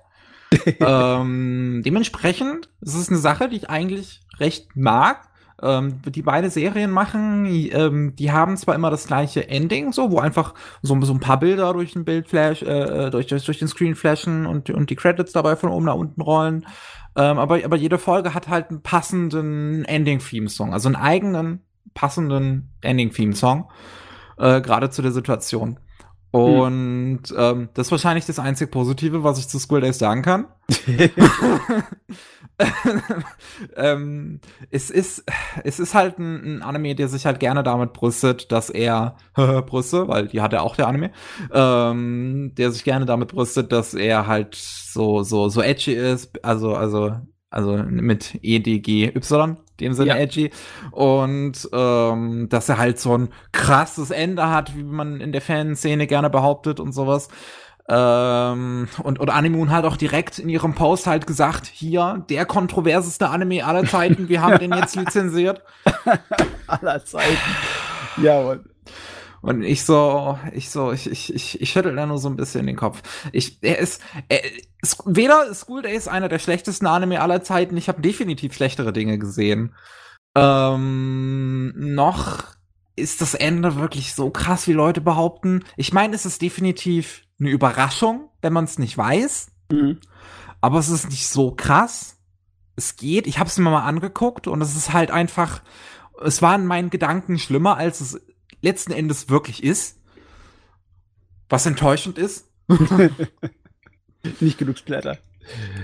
ähm, 0.80 1.82
dementsprechend 1.86 2.70
ist 2.82 2.96
es 2.96 3.10
eine 3.10 3.18
Sache, 3.18 3.50
die 3.50 3.58
ich 3.58 3.70
eigentlich 3.70 4.22
recht 4.40 4.76
mag. 4.76 5.28
Ähm, 5.64 6.02
die 6.08 6.24
beide 6.24 6.50
Serien 6.50 6.90
machen, 6.90 7.44
die, 7.44 7.70
ähm, 7.70 8.16
die 8.16 8.32
haben 8.32 8.58
zwar 8.58 8.74
immer 8.74 8.90
das 8.90 9.06
gleiche 9.06 9.48
Ending, 9.48 9.94
so, 9.94 10.10
wo 10.10 10.18
einfach 10.18 10.56
so, 10.82 11.00
so 11.02 11.14
ein 11.14 11.20
paar 11.20 11.40
Bilder 11.40 11.72
durch 11.74 11.94
den 11.94 12.04
Bildflash, 12.04 12.64
äh, 12.64 13.12
durch, 13.12 13.28
durch, 13.28 13.46
durch 13.46 13.60
den 13.60 13.68
Screen 13.68 13.94
flashen 13.94 14.48
und, 14.48 14.72
und 14.72 14.90
die 14.90 14.96
Credits 14.96 15.34
dabei 15.34 15.56
von 15.56 15.70
oben 15.70 15.86
nach 15.86 15.94
unten 15.94 16.22
rollen. 16.22 16.66
Ähm, 17.16 17.38
aber, 17.38 17.64
aber 17.64 17.76
jede 17.76 18.00
Folge 18.00 18.34
hat 18.34 18.48
halt 18.48 18.70
einen 18.70 18.82
passenden 18.82 19.86
Ending-Theme-Song, 19.86 20.74
also 20.74 20.88
einen 20.88 20.96
eigenen 20.96 21.62
passenden 21.94 22.72
Ending-Theme-Song, 22.82 23.70
äh, 24.38 24.62
gerade 24.62 24.90
zu 24.90 25.04
der 25.04 25.12
Situation. 25.12 25.80
Und 26.32 27.24
hm. 27.28 27.38
ähm, 27.38 27.70
das 27.74 27.88
ist 27.88 27.92
wahrscheinlich 27.92 28.26
das 28.26 28.40
einzig 28.40 28.72
Positive, 28.72 29.24
was 29.24 29.38
ich 29.38 29.48
zu 29.48 29.60
School 29.60 29.82
Days 29.82 30.00
sagen 30.00 30.22
kann. 30.22 30.48
ähm, 33.76 34.40
es 34.70 34.90
ist, 34.90 35.24
es 35.64 35.80
ist 35.80 35.94
halt 35.94 36.20
ein, 36.20 36.58
ein, 36.58 36.62
Anime, 36.62 36.96
der 36.96 37.08
sich 37.08 37.26
halt 37.26 37.40
gerne 37.40 37.64
damit 37.64 37.94
brüstet, 37.94 38.52
dass 38.52 38.70
er 38.70 39.18
Brüste, 39.34 40.08
weil 40.08 40.28
die 40.28 40.42
hat 40.42 40.54
er 40.54 40.64
auch 40.64 40.76
der 40.76 40.88
Anime, 40.88 41.12
ähm, 41.52 42.54
der 42.56 42.72
sich 42.72 42.84
gerne 42.84 43.06
damit 43.06 43.30
brüstet, 43.30 43.72
dass 43.72 43.94
er 43.94 44.28
halt 44.28 44.56
so 44.56 45.24
so 45.24 45.50
so 45.50 45.62
edgy 45.62 45.94
ist, 45.94 46.44
also 46.44 46.76
also 46.76 47.16
also 47.50 47.78
mit 47.78 48.40
E 48.42 48.60
D 48.60 48.80
G 48.80 49.08
Y 49.16 49.58
dem 49.82 49.94
Sinne 49.94 50.10
ja. 50.10 50.16
edgy 50.18 50.52
und 50.92 51.70
ähm, 51.74 52.48
dass 52.50 52.70
er 52.70 52.78
halt 52.78 53.00
so 53.00 53.18
ein 53.18 53.30
krasses 53.52 54.12
Ende 54.12 54.50
hat, 54.50 54.76
wie 54.76 54.84
man 54.84 55.20
in 55.20 55.32
der 55.32 55.42
Fanszene 55.42 56.08
gerne 56.08 56.30
behauptet 56.30 56.80
und 56.80 56.94
sowas. 56.94 57.28
Ähm, 57.90 58.88
und, 59.04 59.20
und 59.20 59.30
Animoon 59.30 59.72
hat 59.72 59.84
auch 59.86 59.98
direkt 59.98 60.40
in 60.40 60.48
ihrem 60.48 60.76
Post 60.76 61.08
halt 61.08 61.28
gesagt, 61.28 61.68
hier, 61.68 62.24
der 62.30 62.46
kontroverseste 62.46 63.28
Anime 63.30 63.66
aller 63.66 63.86
Zeiten, 63.86 64.30
wir 64.30 64.42
haben 64.42 64.60
den 64.60 64.72
jetzt 64.74 64.96
lizenziert. 64.96 65.62
aller 66.68 67.04
Zeiten. 67.04 67.38
Jawohl. 68.22 68.64
Und 69.42 69.64
ich 69.64 69.84
so, 69.84 70.38
ich 70.54 70.70
so, 70.70 70.92
ich, 70.92 71.10
ich, 71.10 71.34
ich, 71.34 71.62
ich 71.62 71.70
schüttel 71.70 71.96
da 71.96 72.06
nur 72.06 72.20
so 72.20 72.30
ein 72.30 72.36
bisschen 72.36 72.68
den 72.68 72.76
Kopf. 72.76 73.02
Ich, 73.32 73.58
er 73.62 73.80
ist, 73.80 74.02
er, 74.30 74.42
weder 75.06 75.54
School 75.54 75.82
Days 75.82 76.08
einer 76.08 76.30
der 76.30 76.40
schlechtesten 76.40 76.86
Anime 76.86 77.22
aller 77.22 77.44
Zeiten, 77.44 77.76
ich 77.76 77.88
habe 77.88 78.02
definitiv 78.02 78.54
schlechtere 78.54 78.94
Dinge 78.94 79.18
gesehen. 79.18 79.76
Ähm, 80.36 81.74
noch 81.76 82.44
ist 82.96 83.22
das 83.22 83.34
Ende 83.34 83.78
wirklich 83.78 84.14
so 84.14 84.30
krass, 84.30 84.68
wie 84.68 84.74
Leute 84.74 85.02
behaupten. 85.02 85.64
Ich 85.76 85.92
meine, 85.92 86.16
es 86.16 86.26
ist 86.26 86.42
definitiv 86.42 87.24
eine 87.40 87.50
Überraschung, 87.50 88.30
wenn 88.42 88.54
man 88.54 88.66
es 88.66 88.78
nicht 88.78 88.98
weiß. 88.98 89.52
Mhm. 89.72 90.00
Aber 90.62 90.78
es 90.78 90.90
ist 90.90 91.10
nicht 91.10 91.28
so 91.28 91.52
krass. 91.52 92.18
Es 92.76 92.96
geht. 92.96 93.26
Ich 93.26 93.40
habe 93.40 93.50
es 93.50 93.58
mir 93.58 93.70
mal 93.70 93.84
angeguckt 93.84 94.48
und 94.48 94.62
es 94.62 94.76
ist 94.76 94.94
halt 94.94 95.10
einfach. 95.10 95.62
Es 96.24 96.44
war 96.44 96.56
in 96.56 96.68
meinen 96.68 96.92
Gedanken 96.92 97.40
schlimmer, 97.40 97.78
als 97.78 98.00
es 98.00 98.22
letzten 98.62 98.92
Endes 98.92 99.30
wirklich 99.30 99.64
ist. 99.64 99.98
Was 101.50 101.66
enttäuschend 101.66 102.18
ist. 102.18 102.48
nicht 104.40 104.58
genug 104.58 104.78
Splatter. 104.78 105.18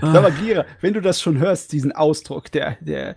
Ah. 0.00 0.12
Sag 0.12 0.22
mal, 0.22 0.32
Gira, 0.32 0.64
wenn 0.80 0.94
du 0.94 1.02
das 1.02 1.20
schon 1.20 1.38
hörst, 1.38 1.72
diesen 1.72 1.92
Ausdruck, 1.92 2.50
der, 2.52 2.78
der, 2.80 3.16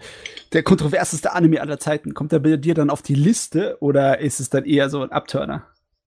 der 0.52 0.64
kontroverseste 0.64 1.34
Anime 1.34 1.62
aller 1.62 1.80
Zeiten, 1.80 2.14
kommt 2.14 2.32
der 2.32 2.40
bei 2.40 2.58
dir 2.58 2.74
dann 2.74 2.90
auf 2.90 3.02
die 3.02 3.16
Liste 3.16 3.78
oder 3.80 4.20
ist 4.20 4.40
es 4.40 4.50
dann 4.50 4.66
eher 4.66 4.90
so 4.90 5.02
ein 5.02 5.12
Abturner? 5.12 5.64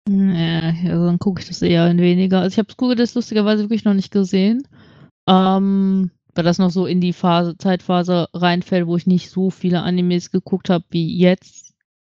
Ja, 0.09 0.73
also 0.87 1.07
dann 1.07 1.19
gucke 1.19 1.43
ich 1.43 1.49
das 1.49 1.63
eher 1.63 1.85
ein 1.85 1.99
weniger. 1.99 2.41
Also 2.41 2.55
ich 2.55 2.59
habe 2.59 2.73
Google 2.77 2.97
das 2.97 3.15
lustigerweise 3.15 3.65
wirklich 3.65 3.85
noch 3.85 3.95
nicht 3.95 4.11
gesehen. 4.11 4.67
Ähm, 5.29 6.11
weil 6.35 6.45
das 6.45 6.59
noch 6.59 6.71
so 6.71 6.87
in 6.87 7.01
die 7.01 7.13
Phase, 7.13 7.57
Zeitphase 7.57 8.29
reinfällt, 8.33 8.87
wo 8.87 8.97
ich 8.97 9.07
nicht 9.07 9.31
so 9.31 9.51
viele 9.51 9.83
Animes 9.83 10.31
geguckt 10.31 10.71
habe 10.71 10.85
wie 10.91 11.19
jetzt. 11.19 11.70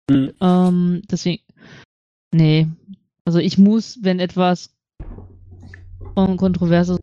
Mhm. 0.09 0.33
Ähm, 0.39 1.01
deswegen, 1.09 1.43
nee. 2.31 2.67
Also 3.25 3.39
ich 3.39 3.57
muss, 3.57 3.99
wenn 4.01 4.19
etwas 4.19 4.73
kontroverses 6.15 6.99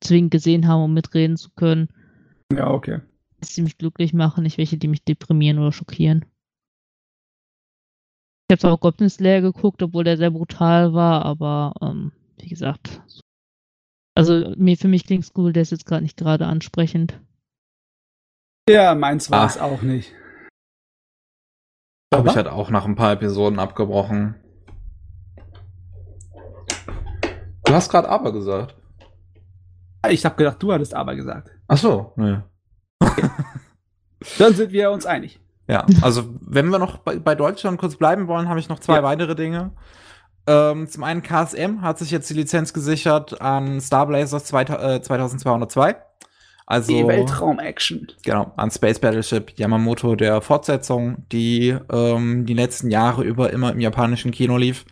zwingend 0.00 0.30
gesehen 0.30 0.68
haben, 0.68 0.82
um 0.82 0.94
mitreden 0.94 1.36
zu 1.36 1.50
können. 1.50 1.88
Ja, 2.52 2.70
okay. 2.70 3.00
Die 3.42 3.62
mich 3.62 3.78
glücklich 3.78 4.12
machen, 4.12 4.44
nicht 4.44 4.58
welche, 4.58 4.76
die 4.76 4.88
mich 4.88 5.04
deprimieren 5.04 5.58
oder 5.58 5.72
schockieren. 5.72 6.24
Ich 8.48 8.52
habe 8.52 8.60
zwar 8.60 8.72
auch 8.72 8.80
Goblin 8.80 9.10
Slayer 9.10 9.40
geguckt, 9.40 9.82
obwohl 9.82 10.04
der 10.04 10.16
sehr 10.16 10.30
brutal 10.30 10.92
war, 10.92 11.24
aber 11.24 11.74
ähm, 11.80 12.12
wie 12.38 12.48
gesagt. 12.48 13.02
Also 14.14 14.54
mir, 14.56 14.76
für 14.76 14.88
mich 14.88 15.06
klingt 15.06 15.24
School 15.24 15.52
Days 15.52 15.70
jetzt 15.70 15.86
gerade 15.86 16.02
nicht 16.02 16.16
gerade 16.16 16.46
ansprechend. 16.46 17.20
Ja, 18.68 18.94
meins 18.94 19.30
war 19.30 19.46
es 19.46 19.58
auch 19.58 19.82
nicht. 19.82 20.12
Ich 22.04 22.16
glaube, 22.16 22.28
ich 22.30 22.36
hatte 22.36 22.52
auch 22.52 22.70
nach 22.70 22.84
ein 22.84 22.94
paar 22.94 23.12
Episoden 23.12 23.58
abgebrochen. 23.58 24.36
Du 27.64 27.72
hast 27.72 27.90
gerade 27.90 28.08
aber 28.08 28.32
gesagt. 28.32 28.76
Ich 30.08 30.24
habe 30.24 30.36
gedacht, 30.36 30.62
du 30.62 30.72
hattest 30.72 30.94
aber 30.94 31.16
gesagt. 31.16 31.50
Ach 31.66 31.78
so, 31.78 32.12
nee. 32.16 32.38
Okay. 33.00 33.30
Dann 34.38 34.54
sind 34.54 34.72
wir 34.72 34.90
uns 34.90 35.06
einig. 35.06 35.40
Ja, 35.66 35.86
also 36.02 36.24
wenn 36.40 36.68
wir 36.68 36.78
noch 36.78 36.98
bei, 36.98 37.18
bei 37.18 37.34
Deutschland 37.34 37.78
kurz 37.78 37.96
bleiben 37.96 38.28
wollen, 38.28 38.48
habe 38.48 38.60
ich 38.60 38.68
noch 38.68 38.80
zwei 38.80 38.96
ja. 38.96 39.02
weitere 39.02 39.34
Dinge. 39.34 39.72
Ähm, 40.46 40.88
zum 40.88 41.04
einen 41.04 41.22
KSM 41.22 41.80
hat 41.80 41.98
sich 41.98 42.10
jetzt 42.10 42.28
die 42.28 42.34
Lizenz 42.34 42.74
gesichert 42.74 43.40
an 43.40 43.80
Star 43.80 44.06
Blazers 44.06 44.44
2202. 44.44 45.96
Also, 46.66 46.92
die 46.92 47.06
Weltraum-Action. 47.06 48.08
Genau, 48.22 48.52
an 48.56 48.70
Space 48.70 48.98
Battleship 48.98 49.52
Yamamoto, 49.58 50.16
der 50.16 50.40
Fortsetzung, 50.40 51.26
die 51.30 51.76
ähm, 51.92 52.46
die 52.46 52.54
letzten 52.54 52.90
Jahre 52.90 53.22
über 53.22 53.52
immer 53.52 53.72
im 53.72 53.80
japanischen 53.80 54.30
Kino 54.30 54.56
lief. 54.56 54.86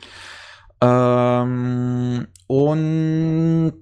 Ähm, 0.83 2.27
und 2.47 3.73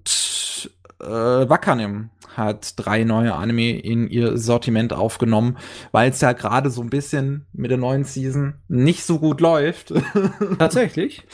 äh, 1.01 1.05
Wakanim 1.05 2.11
hat 2.37 2.75
drei 2.77 3.03
neue 3.03 3.35
Anime 3.35 3.81
in 3.81 4.09
ihr 4.09 4.39
Sortiment 4.39 4.93
aufgenommen, 4.93 5.59
weil 5.91 6.11
es 6.11 6.21
ja 6.21 6.33
gerade 6.33 6.71
so 6.71 6.81
ein 6.83 6.91
bisschen 6.91 7.47
mit 7.53 7.71
der 7.71 7.79
neuen 7.79 8.05
Season 8.05 8.55
nicht 8.69 9.05
so 9.05 9.19
gut 9.19 9.41
läuft. 9.41 9.93
Tatsächlich. 10.59 11.27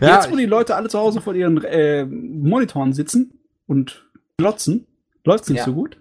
ja, 0.00 0.16
Jetzt, 0.16 0.30
wo 0.30 0.36
die 0.36 0.46
Leute 0.46 0.76
alle 0.76 0.88
zu 0.88 0.98
Hause 0.98 1.20
vor 1.20 1.34
ihren 1.34 1.62
äh, 1.64 2.04
Monitoren 2.04 2.92
sitzen 2.92 3.40
und 3.66 4.06
glotzen, 4.38 4.86
läuft 5.26 5.44
es 5.44 5.50
nicht 5.50 5.58
ja. 5.58 5.64
so 5.64 5.74
gut. 5.74 6.00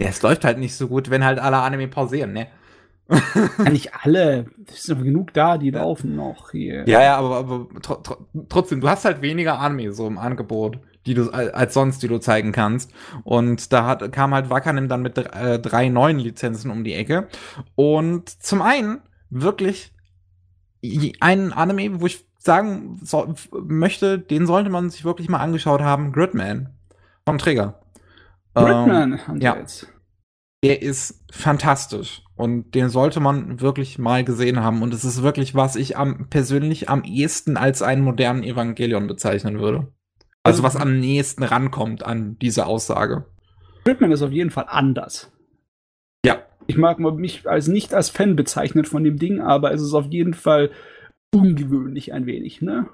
Ja, 0.00 0.08
es 0.08 0.22
läuft 0.22 0.44
halt 0.44 0.58
nicht 0.58 0.76
so 0.76 0.88
gut, 0.88 1.10
wenn 1.10 1.24
halt 1.24 1.38
alle 1.38 1.58
Anime 1.58 1.88
pausieren, 1.88 2.32
ne? 2.32 2.46
ja, 3.58 3.70
nicht 3.70 3.94
alle. 3.94 4.46
Es 4.70 4.84
sind 4.84 5.02
genug 5.02 5.32
da, 5.32 5.58
die 5.58 5.70
laufen 5.70 6.14
noch 6.14 6.50
hier. 6.50 6.86
Ja, 6.86 7.02
ja, 7.02 7.16
aber, 7.16 7.36
aber 7.38 7.68
tr 7.80 8.02
tr 8.02 8.18
trotzdem, 8.48 8.80
du 8.80 8.88
hast 8.88 9.06
halt 9.06 9.22
weniger 9.22 9.58
Anime 9.58 9.92
so 9.92 10.06
im 10.06 10.18
Angebot 10.18 10.78
die 11.08 11.14
du 11.14 11.30
als 11.30 11.74
sonst, 11.74 12.02
die 12.02 12.08
du 12.08 12.18
zeigen 12.18 12.52
kannst. 12.52 12.92
Und 13.24 13.72
da 13.72 13.86
hat, 13.86 14.12
kam 14.12 14.34
halt 14.34 14.50
Wakanim 14.50 14.88
dann 14.88 15.02
mit 15.02 15.16
äh, 15.18 15.58
drei 15.58 15.88
neuen 15.88 16.18
Lizenzen 16.18 16.70
um 16.70 16.84
die 16.84 16.92
Ecke. 16.92 17.28
Und 17.74 18.28
zum 18.28 18.62
einen 18.62 19.00
wirklich 19.30 19.92
ein 21.20 21.52
Anime, 21.52 22.00
wo 22.00 22.06
ich 22.06 22.24
sagen 22.38 23.00
so, 23.02 23.34
möchte, 23.52 24.18
den 24.18 24.46
sollte 24.46 24.70
man 24.70 24.90
sich 24.90 25.04
wirklich 25.04 25.28
mal 25.28 25.40
angeschaut 25.40 25.80
haben, 25.80 26.12
Gridman 26.12 26.74
vom 27.26 27.38
Träger. 27.38 27.80
Gridman 28.64 29.20
ähm, 29.28 29.40
ja. 29.40 29.56
Jetzt. 29.56 29.86
Der 30.64 30.82
ist 30.82 31.24
fantastisch 31.30 32.22
und 32.34 32.74
den 32.74 32.88
sollte 32.88 33.20
man 33.20 33.60
wirklich 33.60 33.98
mal 33.98 34.24
gesehen 34.24 34.60
haben 34.60 34.82
und 34.82 34.92
es 34.92 35.04
ist 35.04 35.22
wirklich, 35.22 35.54
was 35.54 35.76
ich 35.76 35.96
am, 35.96 36.28
persönlich 36.30 36.88
am 36.88 37.04
ehesten 37.04 37.56
als 37.56 37.80
einen 37.82 38.02
modernen 38.02 38.42
Evangelion 38.42 39.06
bezeichnen 39.06 39.60
würde. 39.60 39.92
Also, 40.42 40.62
was 40.62 40.76
am 40.76 40.98
nächsten 40.98 41.42
rankommt 41.42 42.02
an 42.02 42.38
diese 42.38 42.66
Aussage. 42.66 43.26
Gridman 43.84 44.12
ist 44.12 44.22
auf 44.22 44.32
jeden 44.32 44.50
Fall 44.50 44.66
anders. 44.68 45.30
Ja. 46.24 46.42
Ich 46.66 46.76
mag 46.76 46.98
mich 46.98 47.48
als 47.48 47.68
nicht 47.68 47.94
als 47.94 48.10
Fan 48.10 48.34
bezeichnen 48.34 48.84
von 48.84 49.04
dem 49.04 49.18
Ding, 49.18 49.40
aber 49.40 49.72
es 49.72 49.82
ist 49.82 49.94
auf 49.94 50.06
jeden 50.06 50.34
Fall 50.34 50.70
ungewöhnlich 51.34 52.12
ein 52.12 52.26
wenig, 52.26 52.62
ne? 52.62 52.88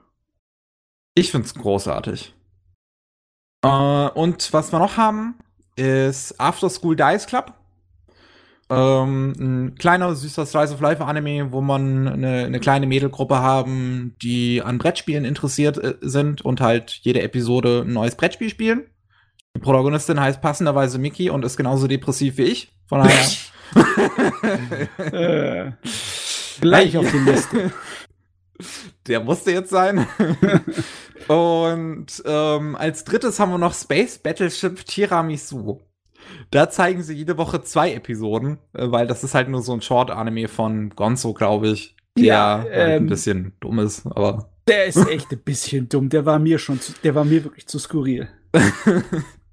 Ich 1.14 1.30
find's 1.30 1.54
großartig. 1.54 2.34
Äh, 3.64 4.08
und 4.08 4.52
was 4.52 4.72
wir 4.72 4.78
noch 4.78 4.96
haben, 4.96 5.36
ist 5.76 6.40
After 6.40 6.70
School 6.70 6.96
Dice 6.96 7.26
Club. 7.26 7.52
Ähm, 8.70 9.34
ein 9.38 9.74
kleiner, 9.74 10.14
süßer 10.14 10.46
Slice 10.46 10.74
of 10.74 10.80
Life 10.80 11.04
Anime, 11.04 11.52
wo 11.52 11.60
man 11.60 12.08
eine, 12.08 12.46
eine 12.46 12.60
kleine 12.60 12.86
Mädelgruppe 12.86 13.38
haben, 13.38 14.16
die 14.22 14.62
an 14.62 14.78
Brettspielen 14.78 15.24
interessiert 15.24 15.78
äh, 15.78 15.96
sind 16.00 16.42
und 16.42 16.60
halt 16.60 16.98
jede 17.02 17.22
Episode 17.22 17.84
ein 17.86 17.92
neues 17.92 18.14
Brettspiel 18.14 18.48
spielen. 18.48 18.84
Die 19.54 19.60
Protagonistin 19.60 20.18
heißt 20.18 20.40
passenderweise 20.40 20.98
Mickey 20.98 21.30
und 21.30 21.44
ist 21.44 21.56
genauso 21.56 21.86
depressiv 21.86 22.38
wie 22.38 22.44
ich. 22.44 22.72
Von 22.88 23.02
daher. 23.02 23.26
Gleich 26.60 26.96
auf 26.96 27.10
die 27.10 27.18
Liste. 27.18 27.72
Der 29.06 29.20
musste 29.20 29.52
jetzt 29.52 29.70
sein. 29.70 30.06
Und 31.28 32.22
ähm, 32.26 32.76
als 32.76 33.04
drittes 33.04 33.40
haben 33.40 33.50
wir 33.50 33.58
noch 33.58 33.74
Space 33.74 34.18
Battleship 34.18 34.84
Tiramisu. 34.84 35.80
Da 36.50 36.70
zeigen 36.70 37.02
sie 37.02 37.14
jede 37.14 37.36
Woche 37.36 37.62
zwei 37.62 37.92
Episoden, 37.92 38.58
äh, 38.72 38.90
weil 38.90 39.06
das 39.06 39.24
ist 39.24 39.34
halt 39.34 39.48
nur 39.48 39.62
so 39.62 39.72
ein 39.72 39.82
Short-Anime 39.82 40.48
von 40.48 40.90
Gonzo, 40.90 41.34
glaube 41.34 41.68
ich. 41.68 41.96
Der 42.16 42.24
Ja, 42.24 42.58
halt 42.58 42.70
ähm, 42.72 43.02
ein 43.04 43.06
bisschen 43.08 43.52
dumm 43.60 43.78
ist, 43.80 44.06
aber. 44.06 44.50
Der 44.68 44.86
ist 44.86 45.08
echt 45.08 45.30
ein 45.32 45.40
bisschen 45.40 45.88
dumm. 45.88 46.08
Der 46.08 46.24
war 46.24 46.38
mir 46.38 46.58
schon, 46.58 46.80
zu, 46.80 46.92
der 47.02 47.14
war 47.14 47.24
mir 47.24 47.44
wirklich 47.44 47.66
zu 47.66 47.78
skurril. 47.78 48.28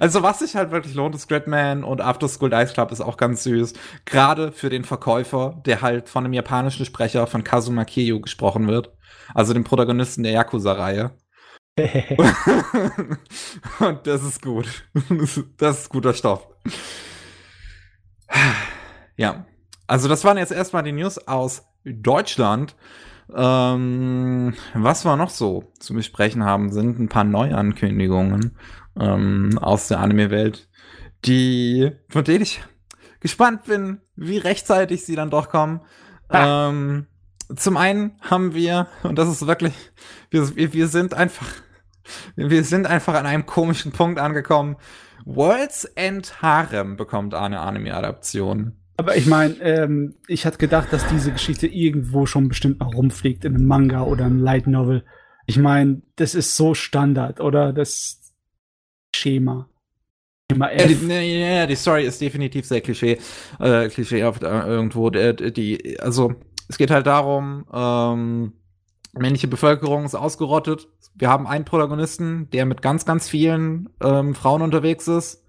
Also, 0.00 0.22
was 0.22 0.38
sich 0.38 0.56
halt 0.56 0.70
wirklich 0.70 0.94
lohnt, 0.94 1.14
ist 1.14 1.28
Gridman 1.28 1.84
und 1.84 2.00
After 2.00 2.28
School 2.28 2.50
Dice 2.50 2.72
Club 2.72 2.90
ist 2.92 3.00
auch 3.00 3.16
ganz 3.16 3.42
süß. 3.44 3.74
Gerade 4.04 4.52
für 4.52 4.70
den 4.70 4.84
Verkäufer, 4.84 5.60
der 5.66 5.82
halt 5.82 6.08
von 6.08 6.24
einem 6.24 6.32
japanischen 6.32 6.86
Sprecher 6.86 7.26
von 7.26 7.44
Kazuma 7.44 7.84
Kiryu 7.84 8.20
gesprochen 8.20 8.66
wird. 8.66 8.92
Also 9.34 9.52
dem 9.52 9.64
Protagonisten 9.64 10.22
der 10.22 10.32
Yakuza-Reihe. 10.32 11.10
und 13.78 14.06
das 14.06 14.24
ist 14.24 14.42
gut. 14.42 14.66
Das 15.58 15.82
ist 15.82 15.90
guter 15.90 16.12
Stoff. 16.12 16.48
Ja. 19.16 19.46
Also, 19.86 20.08
das 20.08 20.24
waren 20.24 20.38
jetzt 20.38 20.52
erstmal 20.52 20.82
die 20.82 20.92
News 20.92 21.18
aus 21.28 21.66
Deutschland. 21.84 22.74
Ähm, 23.34 24.54
was 24.74 25.04
wir 25.04 25.16
noch 25.16 25.30
so 25.30 25.70
zu 25.78 25.94
besprechen 25.94 26.44
haben, 26.44 26.72
sind 26.72 26.98
ein 26.98 27.08
paar 27.08 27.24
Neuankündigungen 27.24 28.56
ähm, 28.98 29.58
aus 29.60 29.88
der 29.88 30.00
Anime-Welt, 30.00 30.68
die, 31.24 31.92
von 32.08 32.24
denen 32.24 32.42
ich 32.42 32.62
gespannt 33.20 33.64
bin, 33.64 34.00
wie 34.16 34.38
rechtzeitig 34.38 35.04
sie 35.04 35.16
dann 35.16 35.30
doch 35.30 35.48
kommen. 35.48 35.80
Ah. 36.28 36.68
Ähm, 36.68 37.06
zum 37.54 37.76
einen 37.76 38.12
haben 38.20 38.54
wir, 38.54 38.88
und 39.02 39.18
das 39.18 39.28
ist 39.28 39.46
wirklich, 39.46 39.74
wir, 40.30 40.54
wir, 40.56 40.72
wir 40.72 40.88
sind 40.88 41.14
einfach, 41.14 41.48
wir 42.36 42.64
sind 42.64 42.86
einfach 42.86 43.14
an 43.14 43.26
einem 43.26 43.46
komischen 43.46 43.92
Punkt 43.92 44.18
angekommen. 44.18 44.76
World's 45.24 45.84
End 45.84 46.42
Harem 46.42 46.96
bekommt 46.96 47.34
eine 47.34 47.60
Anime-Adaption. 47.60 48.76
Aber 48.96 49.16
ich 49.16 49.26
meine, 49.26 49.54
ähm, 49.60 50.16
ich 50.26 50.44
hatte 50.44 50.58
gedacht, 50.58 50.92
dass 50.92 51.06
diese 51.06 51.32
Geschichte 51.32 51.66
irgendwo 51.66 52.26
schon 52.26 52.48
bestimmt 52.48 52.80
noch 52.80 52.94
rumfliegt 52.94 53.44
in 53.44 53.54
einem 53.54 53.66
Manga 53.66 54.02
oder 54.02 54.24
einem 54.24 54.40
Light 54.40 54.66
Novel. 54.66 55.04
Ich 55.46 55.56
meine, 55.56 56.02
das 56.16 56.34
ist 56.34 56.56
so 56.56 56.74
Standard, 56.74 57.40
oder? 57.40 57.72
Das 57.72 58.17
Schema. 59.14 59.68
Schema 60.50 60.72
Ja, 60.72 60.86
die, 60.86 61.40
ja, 61.40 61.66
die 61.66 61.76
Story 61.76 62.04
ist 62.04 62.20
definitiv 62.20 62.66
sehr 62.66 62.80
klischee, 62.80 63.18
äh, 63.58 63.88
klischeehaft 63.88 64.42
äh, 64.42 64.60
irgendwo. 64.66 65.10
Der, 65.10 65.32
die, 65.32 65.98
also 66.00 66.34
es 66.68 66.78
geht 66.78 66.90
halt 66.90 67.06
darum, 67.06 67.64
ähm, 67.72 68.52
männliche 69.12 69.48
Bevölkerung 69.48 70.04
ist 70.04 70.14
ausgerottet. 70.14 70.88
Wir 71.14 71.28
haben 71.28 71.46
einen 71.46 71.64
Protagonisten, 71.64 72.48
der 72.50 72.66
mit 72.66 72.82
ganz, 72.82 73.04
ganz 73.04 73.28
vielen 73.28 73.88
ähm, 74.02 74.34
Frauen 74.34 74.62
unterwegs 74.62 75.08
ist. 75.08 75.44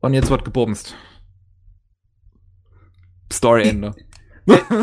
Und 0.00 0.14
jetzt 0.14 0.30
wird 0.30 0.44
gebumst. 0.44 0.96
Storyende. 3.32 3.94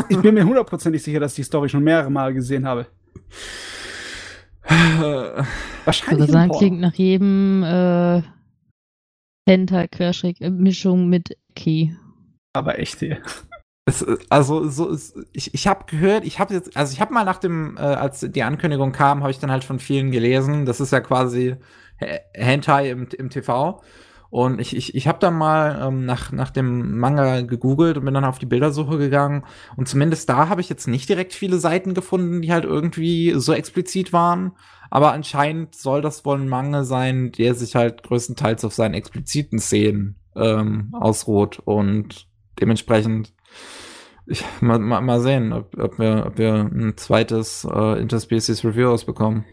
Ich 0.08 0.18
bin 0.18 0.34
mir 0.34 0.44
hundertprozentig 0.44 1.02
sicher, 1.02 1.20
dass 1.20 1.32
ich 1.32 1.36
die 1.36 1.42
Story 1.42 1.68
schon 1.68 1.84
mehrere 1.84 2.10
Mal 2.10 2.32
gesehen 2.32 2.66
habe. 2.66 2.86
Wahrscheinlich. 5.84 6.22
Also 6.22 6.34
im 6.34 6.40
sagen, 6.40 6.52
klingt 6.58 6.80
nach 6.80 6.94
jedem 6.94 7.62
äh, 7.62 8.22
Hentai-Mischung 9.48 11.08
mit 11.08 11.36
Key. 11.54 11.90
Aber 12.52 12.78
echt, 12.78 13.02
ey. 13.02 13.18
Es, 13.86 14.02
äh, 14.02 14.18
also 14.28 14.68
so 14.68 14.90
es, 14.90 15.14
ich 15.32 15.54
ich 15.54 15.66
habe 15.66 15.84
gehört, 15.86 16.24
ich 16.24 16.38
habe 16.38 16.54
jetzt 16.54 16.76
also 16.76 16.92
ich 16.92 17.00
habe 17.00 17.12
mal 17.14 17.24
nach 17.24 17.38
dem 17.38 17.76
äh, 17.76 17.80
als 17.80 18.20
die 18.20 18.42
Ankündigung 18.42 18.92
kam, 18.92 19.22
habe 19.22 19.30
ich 19.30 19.38
dann 19.38 19.50
halt 19.50 19.64
von 19.64 19.78
vielen 19.78 20.10
gelesen, 20.10 20.66
das 20.66 20.80
ist 20.80 20.92
ja 20.92 21.00
quasi 21.00 21.56
H- 22.00 22.20
Hentai 22.34 22.90
im, 22.90 23.08
im 23.16 23.30
TV 23.30 23.82
und 24.30 24.60
ich 24.60 24.76
ich, 24.76 24.94
ich 24.94 25.08
habe 25.08 25.18
dann 25.18 25.34
mal 25.34 25.86
ähm, 25.86 26.06
nach 26.06 26.32
nach 26.32 26.50
dem 26.50 26.98
Manga 26.98 27.42
gegoogelt 27.42 27.98
und 27.98 28.04
bin 28.04 28.14
dann 28.14 28.24
auf 28.24 28.38
die 28.38 28.46
Bildersuche 28.46 28.96
gegangen 28.96 29.44
und 29.76 29.88
zumindest 29.88 30.28
da 30.28 30.48
habe 30.48 30.60
ich 30.60 30.68
jetzt 30.68 30.86
nicht 30.86 31.08
direkt 31.08 31.34
viele 31.34 31.58
Seiten 31.58 31.94
gefunden, 31.94 32.40
die 32.40 32.52
halt 32.52 32.64
irgendwie 32.64 33.34
so 33.36 33.52
explizit 33.52 34.12
waren, 34.12 34.52
aber 34.90 35.12
anscheinend 35.12 35.74
soll 35.74 36.00
das 36.00 36.24
wohl 36.24 36.38
ein 36.38 36.48
Manga 36.48 36.84
sein, 36.84 37.32
der 37.32 37.54
sich 37.54 37.74
halt 37.74 38.02
größtenteils 38.02 38.64
auf 38.64 38.72
seinen 38.72 38.94
expliziten 38.94 39.58
Szenen 39.58 40.16
ähm, 40.36 40.90
ausruht 40.92 41.60
und 41.64 42.28
dementsprechend 42.60 43.32
ich, 44.30 44.44
mal, 44.60 44.78
mal, 44.78 45.00
mal 45.00 45.20
sehen, 45.20 45.52
ob, 45.52 45.76
ob, 45.76 45.98
wir, 45.98 46.24
ob 46.26 46.38
wir 46.38 46.54
ein 46.54 46.96
zweites 46.96 47.66
äh, 47.70 48.00
Interspecies 48.00 48.64
Review 48.64 48.88
ausbekommen. 48.88 49.44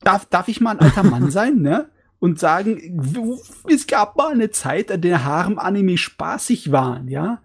Darf, 0.00 0.26
darf 0.26 0.48
ich 0.48 0.60
mal 0.60 0.72
ein 0.72 0.80
alter 0.80 1.02
Mann 1.02 1.30
sein, 1.30 1.62
ne? 1.62 1.88
Und 2.18 2.38
sagen, 2.38 3.12
es 3.68 3.86
gab 3.86 4.16
mal 4.16 4.32
eine 4.32 4.50
Zeit, 4.50 4.90
an 4.90 5.02
der 5.02 5.24
Harem-Anime 5.24 5.98
spaßig 5.98 6.72
waren, 6.72 7.08
ja? 7.08 7.42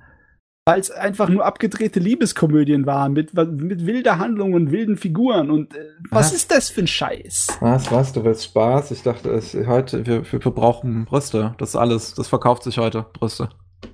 Weil 0.65 0.79
es 0.79 0.91
einfach 0.91 1.27
nur 1.27 1.43
abgedrehte 1.43 1.99
Liebeskomödien 1.99 2.85
waren, 2.85 3.13
mit, 3.13 3.33
mit 3.33 3.85
wilder 3.85 4.19
Handlung 4.19 4.53
und 4.53 4.71
wilden 4.71 4.95
Figuren. 4.95 5.49
Und 5.49 5.75
äh, 5.75 5.85
was 6.09 6.27
Was? 6.27 6.33
ist 6.33 6.51
das 6.51 6.69
für 6.69 6.81
ein 6.81 6.87
Scheiß? 6.87 7.47
Was, 7.59 7.91
was, 7.91 8.13
du 8.13 8.23
willst 8.23 8.45
Spaß? 8.45 8.91
Ich 8.91 9.03
dachte, 9.03 9.31
es, 9.31 9.53
heute, 9.53 10.05
wir, 10.05 10.31
wir, 10.31 10.43
wir 10.45 10.51
brauchen 10.51 11.05
Brüste. 11.05 11.55
Das 11.57 11.69
ist 11.69 11.75
alles, 11.75 12.13
das 12.13 12.27
verkauft 12.27 12.63
sich 12.63 12.77
heute, 12.77 13.05
Brüste. 13.13 13.49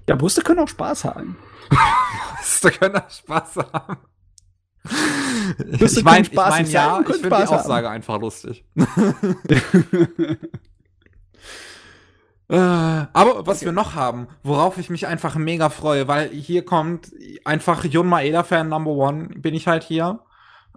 Ja, 0.08 0.16
Brüste 0.16 0.42
können 0.42 0.60
auch 0.60 0.68
Spaß 0.68 1.06
haben. 1.06 1.38
Brüste 2.36 2.72
können 2.72 2.98
auch 2.98 3.10
Spaß 3.10 3.56
haben. 3.74 3.98
Ich 5.80 6.04
meine, 6.04 6.22
ich 6.22 6.34
mein, 6.34 6.70
ja, 6.70 7.00
ich 7.02 7.08
finde 7.08 7.22
die 7.22 7.28
Spaß 7.28 7.52
haben. 7.52 7.60
Aussage 7.60 7.90
einfach 7.90 8.20
lustig. 8.20 8.66
Äh, 12.50 12.56
aber 12.56 13.46
was 13.46 13.64
wir 13.64 13.74
noch 13.74 13.94
haben, 13.94 14.28
worauf 14.42 14.78
ich 14.78 14.90
mich 14.90 15.06
einfach 15.06 15.36
mega 15.36 15.70
freue, 15.70 16.08
weil 16.08 16.30
hier 16.30 16.64
kommt 16.64 17.12
einfach 17.44 17.84
Jun 17.84 18.08
Maeda-Fan 18.08 18.70
Number 18.70 18.92
One, 18.92 19.28
bin 19.36 19.54
ich 19.54 19.68
halt 19.68 19.84
hier. 19.84 20.22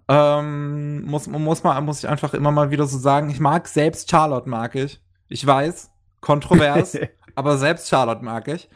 Ähm, 0.09 1.03
muss, 1.03 1.29
muss, 1.29 1.63
man, 1.63 1.85
muss 1.85 2.01
ich 2.01 2.09
einfach 2.09 2.35
immer 2.35 2.51
mal 2.51 2.73
wieder 2.73 2.87
so 2.87 2.99
sagen. 2.99 3.31
Ich 3.31 3.39
mag 3.39 3.69
selbst 3.69 4.11
Charlotte, 4.11 4.49
mag 4.49 4.75
ich. 4.75 5.01
Ich 5.29 5.47
weiß, 5.47 5.93
kontrovers, 6.21 6.99
aber 7.37 7.57
selbst 7.57 7.89
Charlotte 7.89 8.25
mag 8.25 8.49
ich. 8.49 8.69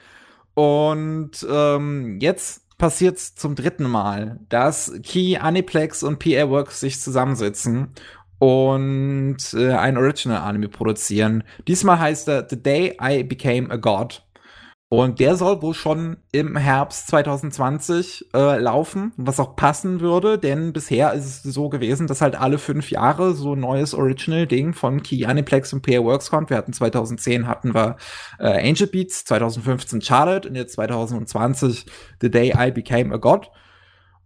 Und 0.55 1.45
ähm, 1.51 2.21
jetzt 2.21 2.64
passiert's 2.79 3.35
zum 3.35 3.55
dritten 3.55 3.85
Mal, 3.85 4.41
dass 4.49 4.93
Key, 5.03 5.37
Aniplex 5.37 6.03
und 6.03 6.19
PA 6.19 6.49
Works 6.49 6.81
sich 6.81 7.01
zusammensitzen 7.01 7.93
und 8.39 9.39
äh, 9.55 9.73
ein 9.73 9.97
Original-Anime 9.97 10.69
produzieren. 10.69 11.45
Diesmal 11.69 11.99
heißt 11.99 12.29
er 12.29 12.47
The 12.49 12.63
Day 12.63 12.97
I 13.01 13.23
Became 13.23 13.71
a 13.71 13.77
God. 13.77 14.24
Und 14.97 15.19
der 15.19 15.35
soll 15.35 15.61
wohl 15.61 15.75
schon 15.75 16.19
im 16.31 16.57
Herbst 16.57 17.09
2020 17.09 18.27
äh, 18.33 18.61
laufen, 18.61 19.13
was 19.17 19.41
auch 19.41 19.57
passen 19.57 19.99
würde, 19.99 20.39
denn 20.39 20.73
bisher 20.73 21.13
ist 21.15 21.25
es 21.25 21.43
so 21.43 21.69
gewesen, 21.69 22.07
dass 22.07 22.21
halt 22.21 22.37
alle 22.37 22.59
fünf 22.59 22.93
Jahre 22.93 23.35
so 23.35 23.55
ein 23.55 23.61
neues 23.61 23.93
Original-Ding 23.93 24.73
von 24.73 25.03
Key 25.03 25.25
Aniplex 25.25 25.73
und 25.73 25.83
PA 25.83 26.05
Works 26.05 26.31
kommt. 26.31 26.49
Wir 26.49 26.57
hatten 26.57 26.73
2010 26.73 27.49
hatten 27.49 27.75
wir 27.75 27.97
äh, 28.39 28.69
Angel 28.69 28.87
Beats, 28.87 29.25
2015 29.25 30.01
Charlotte 30.01 30.49
und 30.49 30.55
jetzt 30.55 30.75
2020 30.75 31.87
The 32.21 32.31
Day 32.31 32.55
I 32.57 32.71
Became 32.71 33.13
a 33.13 33.17
God. 33.17 33.51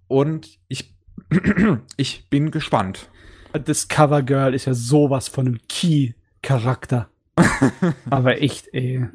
Und 0.07 0.59
ich, 0.69 0.95
ich 1.97 2.29
bin 2.29 2.51
gespannt. 2.51 3.09
Das 3.55 3.89
Covergirl 3.89 4.53
ist 4.53 4.67
ja 4.67 4.75
sowas 4.75 5.29
von 5.29 5.47
einem 5.47 5.61
Key-Charakter. 5.67 7.09
Aber 8.11 8.43
echt, 8.43 8.69
ey. 8.75 9.09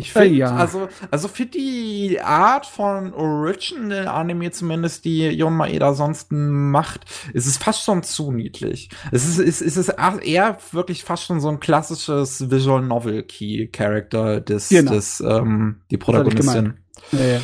Ich 0.00 0.12
finde, 0.12 0.28
ja. 0.36 0.54
also, 0.54 0.88
also 1.10 1.28
für 1.28 1.46
die 1.46 2.20
Art 2.20 2.66
von 2.66 3.12
Original 3.14 4.08
Anime 4.08 4.50
zumindest, 4.50 5.04
die 5.04 5.28
Jon 5.28 5.56
Maeda 5.56 5.94
sonst 5.94 6.32
macht, 6.32 7.04
ist 7.32 7.46
es 7.46 7.58
fast 7.58 7.84
schon 7.84 8.02
zu 8.02 8.32
niedlich. 8.32 8.90
Es 9.12 9.26
ist, 9.26 9.38
es 9.38 9.60
ist, 9.60 9.76
es 9.76 9.88
ist 9.88 9.94
eher 10.22 10.58
wirklich 10.72 11.04
fast 11.04 11.24
schon 11.24 11.40
so 11.40 11.48
ein 11.48 11.60
klassisches 11.60 12.50
Visual 12.50 12.82
Novel 12.82 13.22
Key 13.24 13.68
Character 13.68 14.40
des, 14.40 14.68
Genau. 14.68 14.92
des, 14.92 15.20
ähm, 15.20 15.82
die 15.90 15.98
Protagonistin. 15.98 16.78
Ja, 17.12 17.24
ja. 17.24 17.40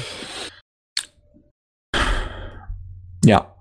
Ja. 3.24 3.52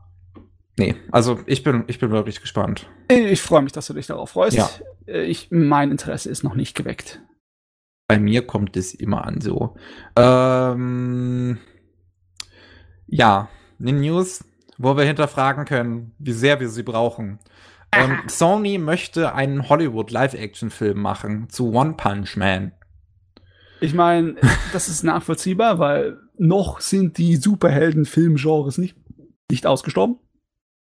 Nee, 0.78 0.96
also 1.12 1.39
ich 1.46 1.64
bin, 1.64 1.86
ich 1.88 2.00
bin 2.00 2.12
wirklich 2.12 2.41
gespannt. 2.41 2.88
Ich 3.10 3.41
freue 3.41 3.62
mich, 3.62 3.72
dass 3.72 3.88
du 3.88 3.93
dich 3.93 4.08
darauf 4.08 4.32
freust. 4.32 4.58
Ja. 4.58 4.70
Äh, 5.08 5.24
Ich, 5.24 5.48
mein 5.50 5.89
Interesse 5.91 6.30
ist 6.30 6.43
noch 6.43 6.56
nicht 6.56 6.76
geweckt. 6.76 7.22
Bei 8.08 8.20
mir 8.20 8.45
kommt 8.45 8.78
es 8.78 8.93
immer 8.93 9.26
an 9.26 9.41
so. 9.41 9.76
Ähm, 10.16 11.58
ja, 13.08 13.49
eine 13.80 13.93
News, 13.93 14.43
wo 14.78 14.95
wir 14.95 15.06
hinterfragen 15.06 15.66
können, 15.66 16.14
wie 16.20 16.34
sehr 16.34 16.60
wir 16.60 16.70
sie 16.70 16.84
brauchen. 16.84 17.39
Ähm, 17.91 18.20
Sony 18.28 18.78
möchte 18.78 19.34
einen 19.34 19.70
Hollywood 19.70 20.12
Live-Action-Film 20.12 21.01
machen 21.01 21.49
zu 21.49 21.72
One 21.74 21.93
Punch 21.93 22.36
Man. 22.36 22.74
Ich 23.82 23.93
meine, 23.93 24.36
das 24.74 24.88
ist 24.88 25.03
nachvollziehbar, 25.03 25.80
weil 25.80 26.20
noch 26.38 26.82
sind 26.82 27.18
die 27.18 27.36
Superhelden-Filmgenres 27.38 28.78
nicht, 28.78 28.97
nicht 29.49 29.66
ausgestorben. 29.66 30.20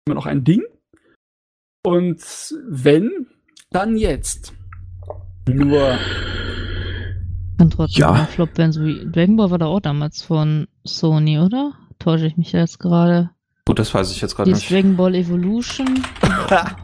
Immer 0.07 0.15
noch 0.15 0.27
ein 0.27 0.45
Ding. 0.45 0.63
Und 1.83 2.21
wenn, 2.69 3.27
dann 3.71 3.97
jetzt. 3.97 4.53
Nur. 5.49 5.99
Kann 7.61 7.69
trotzdem 7.69 8.01
Ja. 8.01 8.13
ein 8.13 8.27
Flop 8.27 8.57
werden, 8.57 8.73
so 8.73 8.83
wie 8.83 9.05
Dragon 9.13 9.37
Ball 9.37 9.51
war 9.51 9.59
da 9.59 9.67
auch 9.67 9.81
damals 9.81 10.23
von 10.23 10.67
Sony, 10.85 11.39
oder? 11.39 11.73
Täusche 11.99 12.27
ich 12.27 12.39
mich 12.39 12.53
jetzt 12.53 12.79
gerade? 12.79 13.29
Gut, 13.67 13.79
das 13.79 13.93
weiß 13.93 14.11
ich 14.13 14.21
jetzt 14.23 14.35
gerade 14.35 14.51
nicht. 14.51 14.71
Dragon 14.71 14.97
Ball 14.97 15.15
Evolution. 15.15 16.03
ja, 16.51 16.75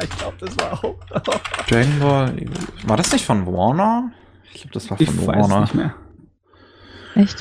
ich 0.00 0.10
glaube, 0.10 0.36
das 0.38 0.56
war 0.58 0.72
auch. 0.84 0.94
Dragon 1.68 1.98
Ball. 1.98 2.46
War 2.86 2.96
das 2.96 3.12
nicht 3.12 3.24
von 3.24 3.44
Warner? 3.44 4.12
Ich 4.52 4.60
glaube, 4.60 4.72
das 4.74 4.88
war 4.88 5.00
Ich 5.00 5.10
von 5.10 5.26
weiß 5.26 5.36
Warner. 5.36 5.60
nicht 5.62 5.74
mehr. 5.74 5.94
Echt? 7.16 7.40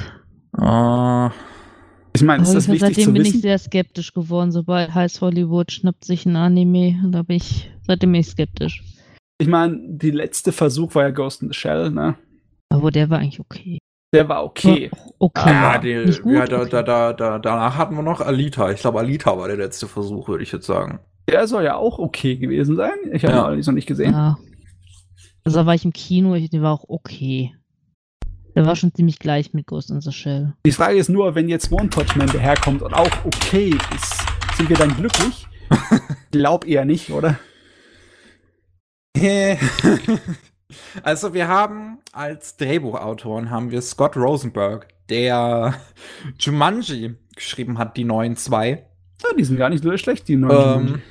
Äh, 0.60 1.30
Ich 2.16 2.24
meine, 2.24 2.42
ist 2.42 2.54
das 2.56 2.64
ich- 2.66 2.72
wichtig 2.74 2.80
seitdem 2.80 3.04
zu 3.06 3.14
bin 3.14 3.22
ich 3.22 3.28
wissen? 3.30 3.42
sehr 3.42 3.60
skeptisch 3.60 4.14
geworden. 4.14 4.52
Sobald 4.52 4.96
heißt 4.96 5.22
Hollywood 5.22 5.72
schnappt 5.72 6.06
sich 6.06 6.26
ein 6.26 6.36
Anime, 6.36 7.00
da 7.12 7.22
bin 7.22 7.38
ich, 7.38 7.72
seitdem 7.86 8.12
bin 8.14 8.22
ich 8.22 8.28
skeptisch. 8.30 8.84
Ich 9.38 9.48
meine, 9.48 9.78
die 9.88 10.12
letzte 10.12 10.52
Versuch 10.52 10.96
war 10.96 11.04
ja 11.04 11.10
Ghost 11.12 11.44
in 11.44 11.50
the 11.50 11.54
Shell, 11.54 11.92
ne? 11.92 12.16
Aber 12.74 12.90
der 12.90 13.08
war 13.12 13.20
eigentlich 13.20 13.40
okay. 13.40 13.78
Der 14.16 14.28
war 14.28 14.44
okay. 14.44 14.90
Okay. 15.20 15.50
ja, 15.50 15.78
Nicht 16.06 16.24
gut, 16.24 16.34
ja 16.34 16.46
da, 16.48 16.62
okay. 16.62 16.70
da, 16.72 16.82
da, 16.84 17.14
da, 17.14 17.40
danach 17.40 17.78
hatten 17.78 17.96
wir 17.96 18.02
noch 18.02 18.20
Alita. 18.20 18.72
Ich 18.72 18.82
glaube, 18.82 19.00
Alita 19.00 19.38
war 19.38 19.48
der 19.48 19.58
letzte 19.58 19.88
Versuch, 19.88 20.28
würde 20.28 20.44
ich 20.44 20.52
jetzt 20.52 20.66
sagen. 20.66 21.00
Der 21.30 21.48
soll 21.48 21.64
ja 21.66 21.76
auch 21.76 22.00
okay 22.00 22.36
gewesen 22.36 22.76
sein. 22.76 22.94
Ich 23.12 23.24
habe 23.24 23.34
Ja. 23.34 23.40
ihn 23.42 23.46
allerdings 23.46 23.68
noch 23.68 23.76
nicht 23.76 23.86
gesehen. 23.88 24.14
Ja. 24.14 24.38
Also 25.44 25.60
da 25.60 25.66
war 25.68 25.76
ich 25.76 25.86
im 25.86 25.94
Kino, 25.94 26.34
ich, 26.34 26.50
der 26.50 26.64
war 26.64 26.74
auch 26.74 26.86
okay. 26.88 27.54
Der 28.56 28.66
war 28.66 28.76
schon 28.76 28.94
ziemlich 28.94 29.20
gleich 29.20 29.54
mit 29.54 29.68
Ghost 29.68 29.92
in 29.92 30.02
the 30.02 30.12
Shell. 30.12 30.54
Die 30.66 30.72
Frage 30.72 30.98
ist 30.98 31.10
nur, 31.10 31.36
wenn 31.36 31.48
jetzt 31.50 31.72
One 31.72 31.90
Punch 31.90 32.16
Man 32.16 32.28
daherkommt 32.28 32.82
und 32.82 32.94
auch 32.94 33.26
okay 33.26 33.76
ist, 33.96 34.26
sind 34.58 34.68
wir 34.68 34.78
dann 34.78 34.96
glücklich? 34.96 35.48
Glaub 36.32 36.66
eher 36.68 36.86
nicht, 36.86 37.12
oder? 37.12 37.38
also 41.04 41.34
wir 41.34 41.48
haben 41.48 42.00
als 42.12 42.58
Drehbuchautoren 42.58 43.50
haben 43.50 43.72
wir 43.72 43.82
Scott 43.82 44.16
Rosenberg, 44.18 44.88
der 45.10 45.76
Jumanji 46.40 47.16
geschrieben 47.36 47.78
hat, 47.78 47.98
die 47.98 48.04
neuen 48.06 48.36
zwei. 48.36 48.86
Ja, 49.24 49.34
die 49.38 49.44
sind 49.44 49.58
gar 49.58 49.70
nicht 49.70 49.84
so 49.84 49.96
schlecht, 49.98 50.28
die 50.28 50.36
neuen. 50.36 50.88
Ähm, 50.88 51.02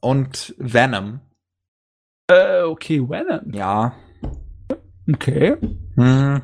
und 0.00 0.54
Venom. 0.58 1.20
äh, 2.30 2.62
okay, 2.62 3.00
Venom. 3.08 3.52
Ja. 3.52 3.94
Okay. 5.12 5.56
Hm. 5.96 6.42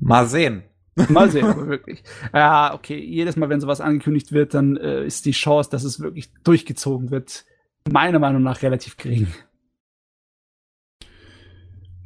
Mal 0.00 0.26
sehen. 0.26 0.64
Mal 1.08 1.30
sehen, 1.30 1.46
aber 1.46 1.68
wirklich. 1.68 2.02
Ja, 2.34 2.74
okay. 2.74 2.98
Jedes 2.98 3.36
Mal, 3.36 3.48
wenn 3.48 3.60
sowas 3.60 3.80
angekündigt 3.80 4.32
wird, 4.32 4.52
dann 4.52 4.76
äh, 4.76 5.04
ist 5.04 5.24
die 5.24 5.30
Chance, 5.32 5.70
dass 5.70 5.84
es 5.84 6.00
wirklich 6.00 6.32
durchgezogen 6.44 7.10
wird, 7.10 7.44
meiner 7.90 8.18
Meinung 8.18 8.42
nach 8.42 8.62
relativ 8.62 8.96
gering. 8.96 9.28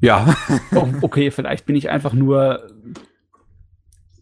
Ja. 0.01 0.35
Oh, 0.75 0.89
okay, 1.03 1.31
vielleicht 1.31 1.67
bin 1.67 1.77
ich 1.77 1.91
einfach 1.91 2.13
nur. 2.13 2.71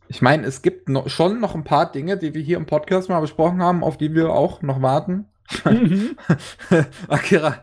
Ich 0.08 0.22
meine, 0.22 0.46
es 0.46 0.62
gibt 0.62 0.88
noch, 0.88 1.08
schon 1.08 1.40
noch 1.40 1.54
ein 1.54 1.64
paar 1.64 1.90
Dinge, 1.90 2.16
die 2.16 2.34
wir 2.34 2.42
hier 2.42 2.56
im 2.56 2.66
Podcast 2.66 3.08
mal 3.08 3.20
besprochen 3.20 3.62
haben, 3.62 3.82
auf 3.82 3.96
die 3.96 4.14
wir 4.14 4.30
auch 4.30 4.62
noch 4.62 4.82
warten. 4.82 5.26
Akira. 7.08 7.56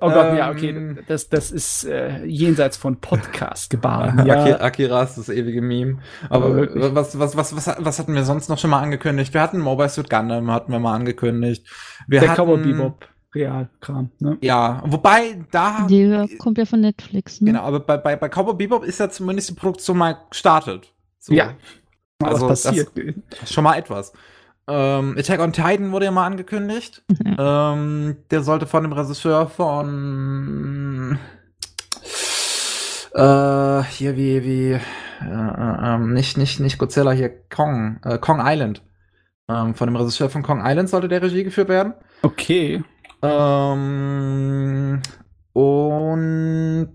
Oh 0.00 0.10
Gott, 0.10 0.36
ja, 0.36 0.50
Ähm, 0.50 0.56
okay. 0.56 1.04
Das, 1.06 1.28
das 1.28 1.52
ist 1.52 1.84
äh, 1.84 2.24
jenseits 2.24 2.76
von 2.76 3.00
Podcast 3.00 3.70
gebahren. 3.70 4.18
Akira, 4.20 4.48
Ja, 4.48 4.60
Akira 4.60 5.02
ist 5.02 5.16
das 5.16 5.28
ewige 5.28 5.62
Meme. 5.62 5.98
Aber 6.28 6.46
Aber 6.46 6.94
was, 6.94 7.18
was, 7.18 7.36
was, 7.36 7.54
was, 7.56 7.76
was 7.78 7.98
hatten 7.98 8.14
wir 8.14 8.24
sonst 8.24 8.48
noch 8.48 8.58
schon 8.58 8.70
mal 8.70 8.82
angekündigt? 8.82 9.32
Wir 9.32 9.42
hatten 9.42 9.60
Mobile 9.60 9.88
Suit 9.88 10.10
Gundam, 10.10 10.50
hatten 10.50 10.72
wir 10.72 10.80
mal 10.80 10.94
angekündigt. 10.94 11.66
Wir 12.08 12.20
der 12.20 12.30
hatten, 12.30 12.42
Cowboy 12.42 12.62
Bebop 12.62 13.08
Realkram. 13.36 14.10
Ne? 14.18 14.38
Ja, 14.40 14.82
wobei 14.86 15.44
da. 15.50 15.86
Der 15.88 16.26
kommt 16.38 16.58
ja 16.58 16.64
von 16.64 16.80
Netflix, 16.80 17.40
ne? 17.40 17.52
Genau, 17.52 17.62
aber 17.62 17.80
bei, 17.80 17.96
bei, 17.98 18.16
bei 18.16 18.28
Cowboy 18.28 18.54
Bebop 18.54 18.84
ist 18.84 18.98
ja 19.00 19.08
zumindest 19.10 19.50
die 19.50 19.54
Produktion 19.54 19.98
mal 19.98 20.16
gestartet. 20.30 20.92
So. 21.18 21.32
Ja. 21.34 21.52
Mal 22.20 22.32
Also, 22.32 22.48
was 22.48 22.62
das- 22.62 22.72
passiert. 22.72 22.90
Schon 23.46 23.64
mal 23.64 23.76
etwas. 23.76 24.12
Ähm, 24.68 25.14
Attack 25.16 25.38
on 25.40 25.52
Titan 25.52 25.92
wurde 25.92 26.06
ja 26.06 26.10
mal 26.10 26.26
angekündigt. 26.26 27.04
ähm, 27.38 28.16
der 28.30 28.42
sollte 28.42 28.66
von 28.66 28.82
dem 28.82 28.92
Regisseur 28.92 29.48
von 29.48 31.18
äh, 33.14 33.82
hier 33.84 34.16
wie 34.16 34.42
wie 34.44 34.72
äh, 34.72 34.80
äh, 35.24 35.98
nicht 35.98 36.36
nicht 36.36 36.60
nicht 36.60 36.78
Godzilla 36.78 37.12
hier 37.12 37.30
Kong 37.48 37.98
äh, 38.04 38.18
Kong 38.18 38.40
Island 38.42 38.82
ähm, 39.48 39.74
von 39.74 39.86
dem 39.88 39.96
Regisseur 39.96 40.28
von 40.30 40.42
Kong 40.42 40.62
Island 40.64 40.88
sollte 40.88 41.08
der 41.08 41.22
Regie 41.22 41.44
geführt 41.44 41.68
werden. 41.68 41.94
Okay. 42.22 42.82
Ähm, 43.22 45.02
und 45.52 46.92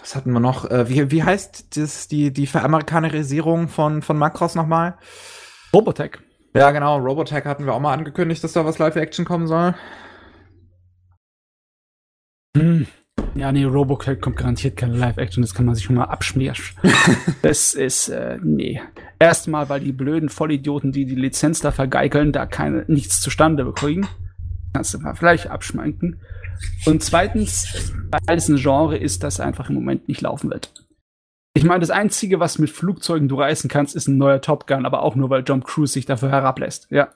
was 0.00 0.14
hatten 0.14 0.32
wir 0.32 0.40
noch? 0.40 0.70
Äh, 0.70 0.88
wie, 0.88 1.10
wie 1.10 1.22
heißt 1.22 1.76
das, 1.76 2.08
die, 2.08 2.32
die 2.32 2.46
Veramerikanerisierung 2.46 3.68
von, 3.68 4.02
von 4.02 4.16
Macross 4.16 4.54
nochmal? 4.54 4.96
Robotech. 5.72 6.18
Ja, 6.54 6.70
genau, 6.70 6.98
Robotech 6.98 7.44
hatten 7.44 7.66
wir 7.66 7.74
auch 7.74 7.80
mal 7.80 7.92
angekündigt, 7.92 8.44
dass 8.44 8.52
da 8.52 8.64
was 8.64 8.78
Live-Action 8.78 9.24
kommen 9.24 9.48
soll. 9.48 9.74
Hm. 12.56 12.86
Ja, 13.34 13.50
nee, 13.50 13.64
Robocop 13.64 14.20
kommt 14.20 14.36
garantiert 14.36 14.76
keine 14.76 14.96
Live-Action, 14.96 15.42
das 15.42 15.54
kann 15.54 15.66
man 15.66 15.74
sich 15.74 15.84
schon 15.84 15.96
mal 15.96 16.04
abschmieren. 16.04 16.56
das 17.42 17.74
ist, 17.74 18.08
äh, 18.08 18.38
nee. 18.40 18.80
Erstmal, 19.18 19.68
weil 19.68 19.80
die 19.80 19.92
blöden 19.92 20.28
Vollidioten, 20.28 20.92
die 20.92 21.04
die 21.04 21.16
Lizenz 21.16 21.60
da 21.60 21.72
vergeigeln, 21.72 22.30
da 22.30 22.46
keine, 22.46 22.84
nichts 22.86 23.20
zustande 23.20 23.64
bekommen. 23.64 24.06
Kannst 24.74 24.92
du 24.92 24.98
mal 24.98 25.14
vielleicht 25.14 25.46
abschminken. 25.46 26.20
Und 26.84 27.02
zweitens, 27.02 27.92
weil 28.10 28.36
es 28.36 28.48
ein 28.48 28.56
Genre 28.56 28.98
ist, 28.98 29.22
das 29.22 29.38
einfach 29.38 29.68
im 29.68 29.76
Moment 29.76 30.08
nicht 30.08 30.20
laufen 30.20 30.50
wird. 30.50 30.72
Ich 31.56 31.62
meine, 31.62 31.80
das 31.80 31.90
Einzige, 31.90 32.40
was 32.40 32.58
mit 32.58 32.70
Flugzeugen 32.70 33.28
du 33.28 33.36
reißen 33.36 33.70
kannst, 33.70 33.94
ist 33.94 34.08
ein 34.08 34.18
neuer 34.18 34.40
Top 34.40 34.66
Gun, 34.66 34.84
aber 34.84 35.02
auch 35.02 35.14
nur, 35.14 35.30
weil 35.30 35.44
Tom 35.44 35.62
Cruise 35.62 35.92
sich 35.92 36.06
dafür 36.06 36.30
herablässt. 36.30 36.88
Ja. 36.90 37.14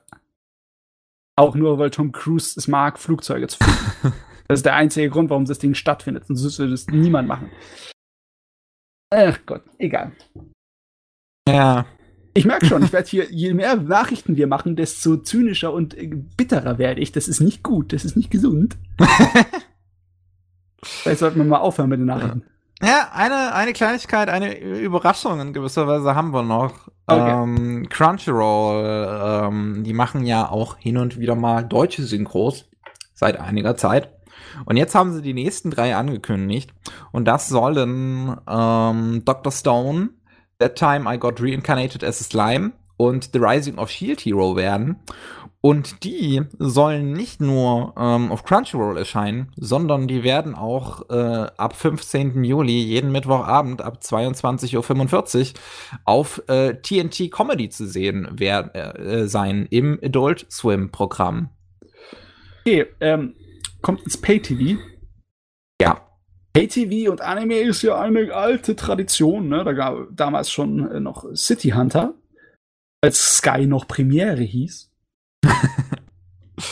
Auch 1.36 1.56
nur, 1.56 1.78
weil 1.80 1.90
Tom 1.90 2.12
Cruise 2.12 2.54
es 2.56 2.68
mag, 2.68 2.98
Flugzeuge 2.98 3.48
zu 3.48 3.58
fliegen. 3.58 4.14
Das 4.50 4.60
ist 4.60 4.64
der 4.64 4.76
einzige 4.76 5.10
Grund, 5.10 5.28
warum 5.28 5.44
das 5.44 5.58
Ding 5.58 5.74
stattfindet. 5.74 6.26
Sonst 6.26 6.58
würde 6.58 6.70
das 6.70 6.86
niemand 6.86 7.28
machen. 7.28 7.50
Ach 9.10 9.38
Gott, 9.44 9.62
egal. 9.78 10.12
Ja. 11.46 11.84
Ich 12.38 12.44
merke 12.44 12.66
schon, 12.66 12.84
ich 12.84 12.92
werde 12.92 13.08
hier, 13.08 13.26
je 13.32 13.52
mehr 13.52 13.74
Nachrichten 13.74 14.36
wir 14.36 14.46
machen, 14.46 14.76
desto 14.76 15.16
zynischer 15.16 15.72
und 15.72 15.98
äh, 15.98 16.08
bitterer 16.36 16.78
werde 16.78 17.00
ich. 17.00 17.10
Das 17.10 17.26
ist 17.26 17.40
nicht 17.40 17.64
gut, 17.64 17.92
das 17.92 18.04
ist 18.04 18.16
nicht 18.16 18.30
gesund. 18.30 18.76
Vielleicht 20.82 21.18
sollten 21.18 21.38
wir 21.38 21.44
mal 21.44 21.58
aufhören 21.58 21.88
mit 21.88 21.98
den 21.98 22.06
Nachrichten. 22.06 22.44
Ja, 22.80 23.08
eine, 23.12 23.54
eine 23.54 23.72
Kleinigkeit, 23.72 24.28
eine 24.28 24.56
Überraschung 24.56 25.40
in 25.40 25.52
gewisser 25.52 25.88
Weise 25.88 26.14
haben 26.14 26.32
wir 26.32 26.44
noch. 26.44 26.88
Okay. 27.08 27.42
Ähm, 27.42 27.88
Crunchyroll, 27.88 29.48
ähm, 29.48 29.82
die 29.82 29.92
machen 29.92 30.24
ja 30.24 30.48
auch 30.48 30.76
hin 30.78 30.96
und 30.96 31.18
wieder 31.18 31.34
mal 31.34 31.64
deutsche 31.64 32.04
Synchros 32.04 32.66
seit 33.14 33.40
einiger 33.40 33.76
Zeit. 33.76 34.12
Und 34.64 34.76
jetzt 34.76 34.94
haben 34.94 35.12
sie 35.12 35.22
die 35.22 35.34
nächsten 35.34 35.72
drei 35.72 35.96
angekündigt. 35.96 36.72
Und 37.10 37.24
das 37.24 37.48
sollen 37.48 38.36
ähm, 38.48 39.22
Dr. 39.24 39.50
Stone, 39.50 40.10
That 40.58 40.76
Time 40.76 41.12
I 41.12 41.18
Got 41.18 41.40
Reincarnated 41.40 42.02
as 42.02 42.20
a 42.20 42.24
Slime 42.24 42.72
und 42.96 43.30
The 43.32 43.38
Rising 43.38 43.78
of 43.78 43.90
Shield 43.90 44.20
Hero 44.20 44.56
werden. 44.56 44.96
Und 45.60 46.04
die 46.04 46.42
sollen 46.58 47.12
nicht 47.12 47.40
nur 47.40 47.94
ähm, 47.98 48.30
auf 48.30 48.44
Crunchyroll 48.44 48.96
erscheinen, 48.96 49.50
sondern 49.56 50.06
die 50.06 50.22
werden 50.22 50.54
auch 50.54 51.10
äh, 51.10 51.46
ab 51.56 51.74
15. 51.74 52.44
Juli 52.44 52.80
jeden 52.80 53.10
Mittwochabend 53.10 53.82
ab 53.82 53.98
22.45 54.00 55.54
Uhr 55.54 55.60
auf 56.04 56.42
äh, 56.48 56.74
TNT 56.74 57.32
Comedy 57.32 57.70
zu 57.70 57.88
sehen 57.88 58.28
wer, 58.30 58.74
äh, 58.74 59.26
sein 59.26 59.66
im 59.70 59.98
Adult 60.02 60.46
Swim 60.50 60.92
Programm. 60.92 61.50
Okay, 62.60 62.86
ähm, 63.00 63.34
kommt 63.82 64.02
ins 64.02 64.16
Pay-TV. 64.16 64.80
Ja. 65.80 66.07
Pay-TV 66.52 67.10
und 67.10 67.20
Anime 67.20 67.60
ist 67.60 67.82
ja 67.82 68.00
eine 68.00 68.34
alte 68.34 68.74
Tradition, 68.74 69.48
ne? 69.48 69.64
Da 69.64 69.72
gab 69.72 70.08
damals 70.12 70.50
schon 70.50 70.90
äh, 70.90 71.00
noch 71.00 71.24
City 71.34 71.70
Hunter, 71.70 72.14
als 73.00 73.36
Sky 73.36 73.66
noch 73.66 73.86
Premiere 73.86 74.42
hieß. 74.42 74.90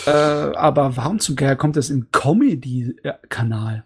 äh, 0.07 0.11
aber 0.11 0.97
warum 0.97 1.19
zum 1.19 1.37
Geier 1.37 1.57
kommt 1.57 1.77
das 1.77 1.91
im 1.91 2.11
Comedy-Kanal? 2.11 3.85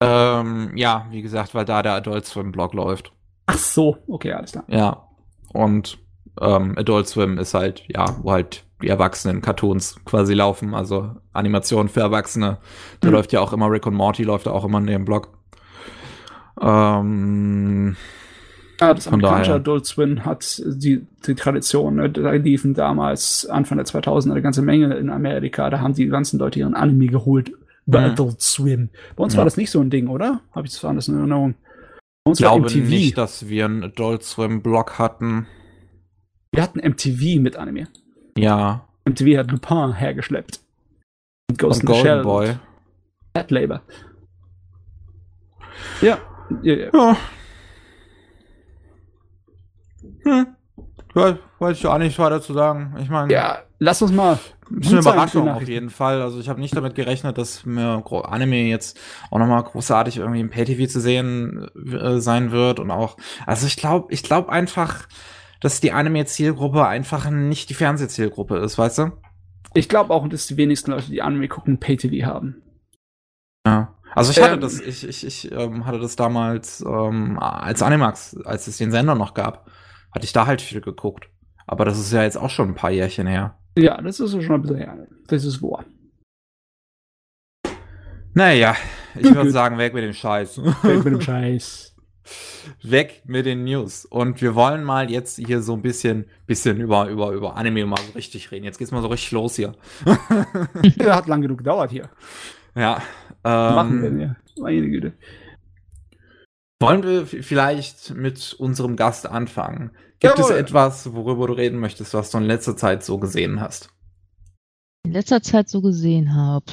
Ähm, 0.00 0.76
ja, 0.76 1.06
wie 1.10 1.22
gesagt, 1.22 1.54
weil 1.54 1.64
da 1.64 1.82
der 1.82 1.94
Adult 1.94 2.26
Swim 2.26 2.52
Blog 2.52 2.74
läuft. 2.74 3.12
Ach 3.46 3.58
so, 3.58 3.98
okay, 4.08 4.32
alles 4.32 4.52
klar. 4.52 4.64
Ja. 4.68 5.08
Und 5.52 5.98
ähm, 6.40 6.76
Adult 6.76 7.08
Swim 7.08 7.38
ist 7.38 7.54
halt, 7.54 7.84
ja, 7.88 8.16
wo 8.22 8.32
halt 8.32 8.64
die 8.84 8.88
Erwachsenen 8.90 9.40
Cartoons 9.40 9.96
quasi 10.04 10.34
laufen, 10.34 10.74
also 10.74 11.10
Animationen 11.32 11.88
für 11.88 12.00
Erwachsene. 12.00 12.58
Da 13.00 13.08
Mhm. 13.08 13.14
läuft 13.14 13.32
ja 13.32 13.40
auch 13.40 13.52
immer 13.54 13.70
Rick 13.70 13.86
und 13.86 13.94
Morty, 13.94 14.22
läuft 14.24 14.46
da 14.46 14.50
auch 14.50 14.64
immer 14.64 14.78
in 14.78 14.86
dem 14.86 15.04
Blog. 15.06 15.28
Ähm, 16.60 17.96
Ja, 18.80 18.92
das 18.92 19.04
Von 19.04 19.14
amerikanische 19.14 19.50
daher. 19.50 19.60
Adult 19.60 19.86
Swim 19.86 20.24
hat 20.24 20.60
die, 20.66 21.06
die 21.26 21.34
Tradition. 21.36 21.94
Ne? 21.94 22.10
Da 22.10 22.32
liefen 22.32 22.74
damals, 22.74 23.46
Anfang 23.46 23.78
der 23.78 23.86
2000er, 23.86 24.32
eine 24.32 24.42
ganze 24.42 24.62
Menge 24.62 24.94
in 24.96 25.10
Amerika. 25.10 25.70
Da 25.70 25.78
haben 25.80 25.94
die 25.94 26.08
ganzen 26.08 26.38
Leute 26.40 26.58
ihren 26.58 26.74
Anime 26.74 27.06
geholt 27.06 27.52
über 27.86 28.00
Mhm. 28.00 28.06
Adult 28.06 28.42
Swim. 28.42 28.88
Bei 29.14 29.22
uns 29.24 29.34
Ja. 29.34 29.38
war 29.38 29.44
das 29.44 29.56
nicht 29.56 29.70
so 29.70 29.80
ein 29.80 29.90
Ding, 29.90 30.08
oder? 30.08 30.40
Habe 30.52 30.66
ich 30.66 30.72
das 30.74 30.84
anders 30.84 31.06
in 31.08 31.16
Erinnerung? 31.16 31.54
Bei 32.24 32.30
uns 32.30 32.40
Ich 32.40 32.44
war 32.46 32.52
glaube 32.58 32.66
MTV. 32.68 32.88
nicht, 32.90 33.16
dass 33.16 33.48
wir 33.48 33.64
einen 33.64 33.84
Adult 33.84 34.24
Swim 34.24 34.60
Blog 34.60 34.98
hatten. 34.98 35.46
Wir 36.52 36.62
hatten 36.62 36.80
MTV 36.80 37.40
mit 37.40 37.56
Anime. 37.56 37.86
Ja. 38.36 38.86
MTV 39.04 39.38
hat 39.38 39.50
Lupin 39.50 39.92
hergeschleppt. 39.92 40.60
Und 41.50 41.58
Ghost 41.58 41.82
Und 41.82 41.88
in 41.90 41.94
the 41.94 42.02
Golden 42.02 42.06
Shell. 42.06 42.22
Boy. 42.22 42.56
Bad 43.32 43.50
Labor. 43.50 43.82
Ja. 46.00 46.18
ja, 46.62 46.74
ja. 46.74 46.90
Ja. 46.92 47.16
Hm. 50.24 50.46
Ja, 51.14 51.38
wollte 51.58 51.78
ich 51.78 51.86
auch 51.86 51.98
nicht 51.98 52.18
weiter 52.18 52.40
zu 52.42 52.52
sagen. 52.52 52.96
Ich 53.00 53.08
meine, 53.08 53.32
ja, 53.32 53.62
lass 53.78 54.02
uns 54.02 54.10
mal. 54.12 54.38
ist 54.80 54.90
eine 54.90 55.00
Überraschung 55.00 55.48
auf 55.48 55.66
jeden 55.68 55.90
Fall. 55.90 56.20
Also 56.20 56.40
ich 56.40 56.48
habe 56.48 56.60
nicht 56.60 56.76
damit 56.76 56.96
gerechnet, 56.96 57.38
dass 57.38 57.64
mir 57.64 58.02
Anime 58.24 58.64
jetzt 58.64 58.98
auch 59.30 59.38
nochmal 59.38 59.62
großartig 59.62 60.16
irgendwie 60.16 60.40
im 60.40 60.50
Pay-TV 60.50 60.90
zu 60.90 61.00
sehen 61.00 61.68
äh, 61.76 62.18
sein 62.18 62.50
wird 62.50 62.80
und 62.80 62.90
auch, 62.90 63.16
also 63.46 63.66
ich 63.66 63.76
glaube, 63.76 64.12
ich 64.12 64.24
glaube 64.24 64.50
einfach, 64.50 65.06
dass 65.64 65.80
die 65.80 65.92
Anime-Zielgruppe 65.92 66.86
einfach 66.86 67.30
nicht 67.30 67.70
die 67.70 67.74
Fernsehzielgruppe 67.74 68.58
ist, 68.58 68.76
weißt 68.76 68.98
du? 68.98 69.12
Ich 69.72 69.88
glaube 69.88 70.12
auch, 70.12 70.28
dass 70.28 70.46
die 70.46 70.58
wenigsten 70.58 70.90
Leute, 70.90 71.10
die 71.10 71.22
Anime 71.22 71.48
gucken, 71.48 71.80
Pay-TV 71.80 72.26
haben. 72.26 72.62
Ja. 73.66 73.94
Also 74.14 74.30
ich 74.30 74.42
hatte 74.42 74.56
Ähm. 74.56 74.60
das, 74.60 74.78
ich, 74.78 75.08
ich, 75.08 75.26
ich 75.26 75.52
ähm, 75.52 75.86
hatte 75.86 75.98
das 75.98 76.16
damals 76.16 76.84
ähm, 76.86 77.38
als 77.38 77.80
Animax, 77.80 78.36
als 78.44 78.66
es 78.66 78.76
den 78.76 78.90
Sender 78.90 79.14
noch 79.14 79.32
gab, 79.32 79.70
hatte 80.12 80.26
ich 80.26 80.34
da 80.34 80.46
halt 80.46 80.60
viel 80.60 80.82
geguckt. 80.82 81.30
Aber 81.66 81.86
das 81.86 81.98
ist 81.98 82.12
ja 82.12 82.22
jetzt 82.22 82.36
auch 82.36 82.50
schon 82.50 82.68
ein 82.68 82.74
paar 82.74 82.90
Jährchen 82.90 83.26
her. 83.26 83.58
Ja, 83.78 83.98
das 84.02 84.20
ist 84.20 84.32
schon 84.32 84.56
ein 84.56 84.60
bisschen 84.60 84.76
her. 84.76 85.06
Das 85.28 85.46
ist 85.46 85.62
wahr. 85.62 85.86
Naja, 88.34 88.76
ich 89.14 89.34
würde 89.34 89.50
sagen, 89.50 89.78
weg 89.78 89.94
mit 89.94 90.04
dem 90.04 90.12
Scheiß. 90.12 90.62
Weg 90.62 91.04
mit 91.04 91.14
dem 91.14 91.20
Scheiß. 91.22 91.93
Weg 92.82 93.22
mit 93.26 93.46
den 93.46 93.64
News. 93.64 94.04
Und 94.04 94.40
wir 94.42 94.54
wollen 94.54 94.84
mal 94.84 95.10
jetzt 95.10 95.36
hier 95.38 95.62
so 95.62 95.74
ein 95.74 95.82
bisschen, 95.82 96.26
bisschen 96.46 96.80
über, 96.80 97.08
über, 97.08 97.32
über 97.32 97.56
Anime 97.56 97.86
mal 97.86 97.98
so 97.98 98.12
richtig 98.12 98.50
reden. 98.50 98.64
Jetzt 98.64 98.78
geht's 98.78 98.90
mal 98.92 99.02
so 99.02 99.08
richtig 99.08 99.32
los 99.32 99.56
hier. 99.56 99.72
Der 100.96 101.16
hat 101.16 101.26
lang 101.26 101.40
genug 101.42 101.58
gedauert 101.58 101.90
hier. 101.90 102.08
Ja. 102.74 103.02
Machen 103.42 104.02
wir, 104.02 104.08
Ähm, 104.08 104.20
ja. 104.20 104.36
Meine 104.58 104.88
Güte. 104.88 105.12
wollen 106.80 107.02
wir 107.02 107.26
vielleicht 107.26 108.14
mit 108.14 108.54
unserem 108.58 108.96
Gast 108.96 109.26
anfangen? 109.26 109.90
Gibt 110.20 110.38
Jawohl. 110.38 110.52
es 110.52 110.56
etwas, 110.58 111.12
worüber 111.12 111.46
du 111.48 111.52
reden 111.54 111.78
möchtest, 111.78 112.14
was 112.14 112.30
du 112.30 112.38
in 112.38 112.44
letzter 112.44 112.76
Zeit 112.76 113.04
so 113.04 113.18
gesehen 113.18 113.60
hast? 113.60 113.90
in 115.04 115.12
letzter 115.12 115.42
Zeit 115.42 115.68
so 115.68 115.82
gesehen 115.82 116.34
habe. 116.34 116.64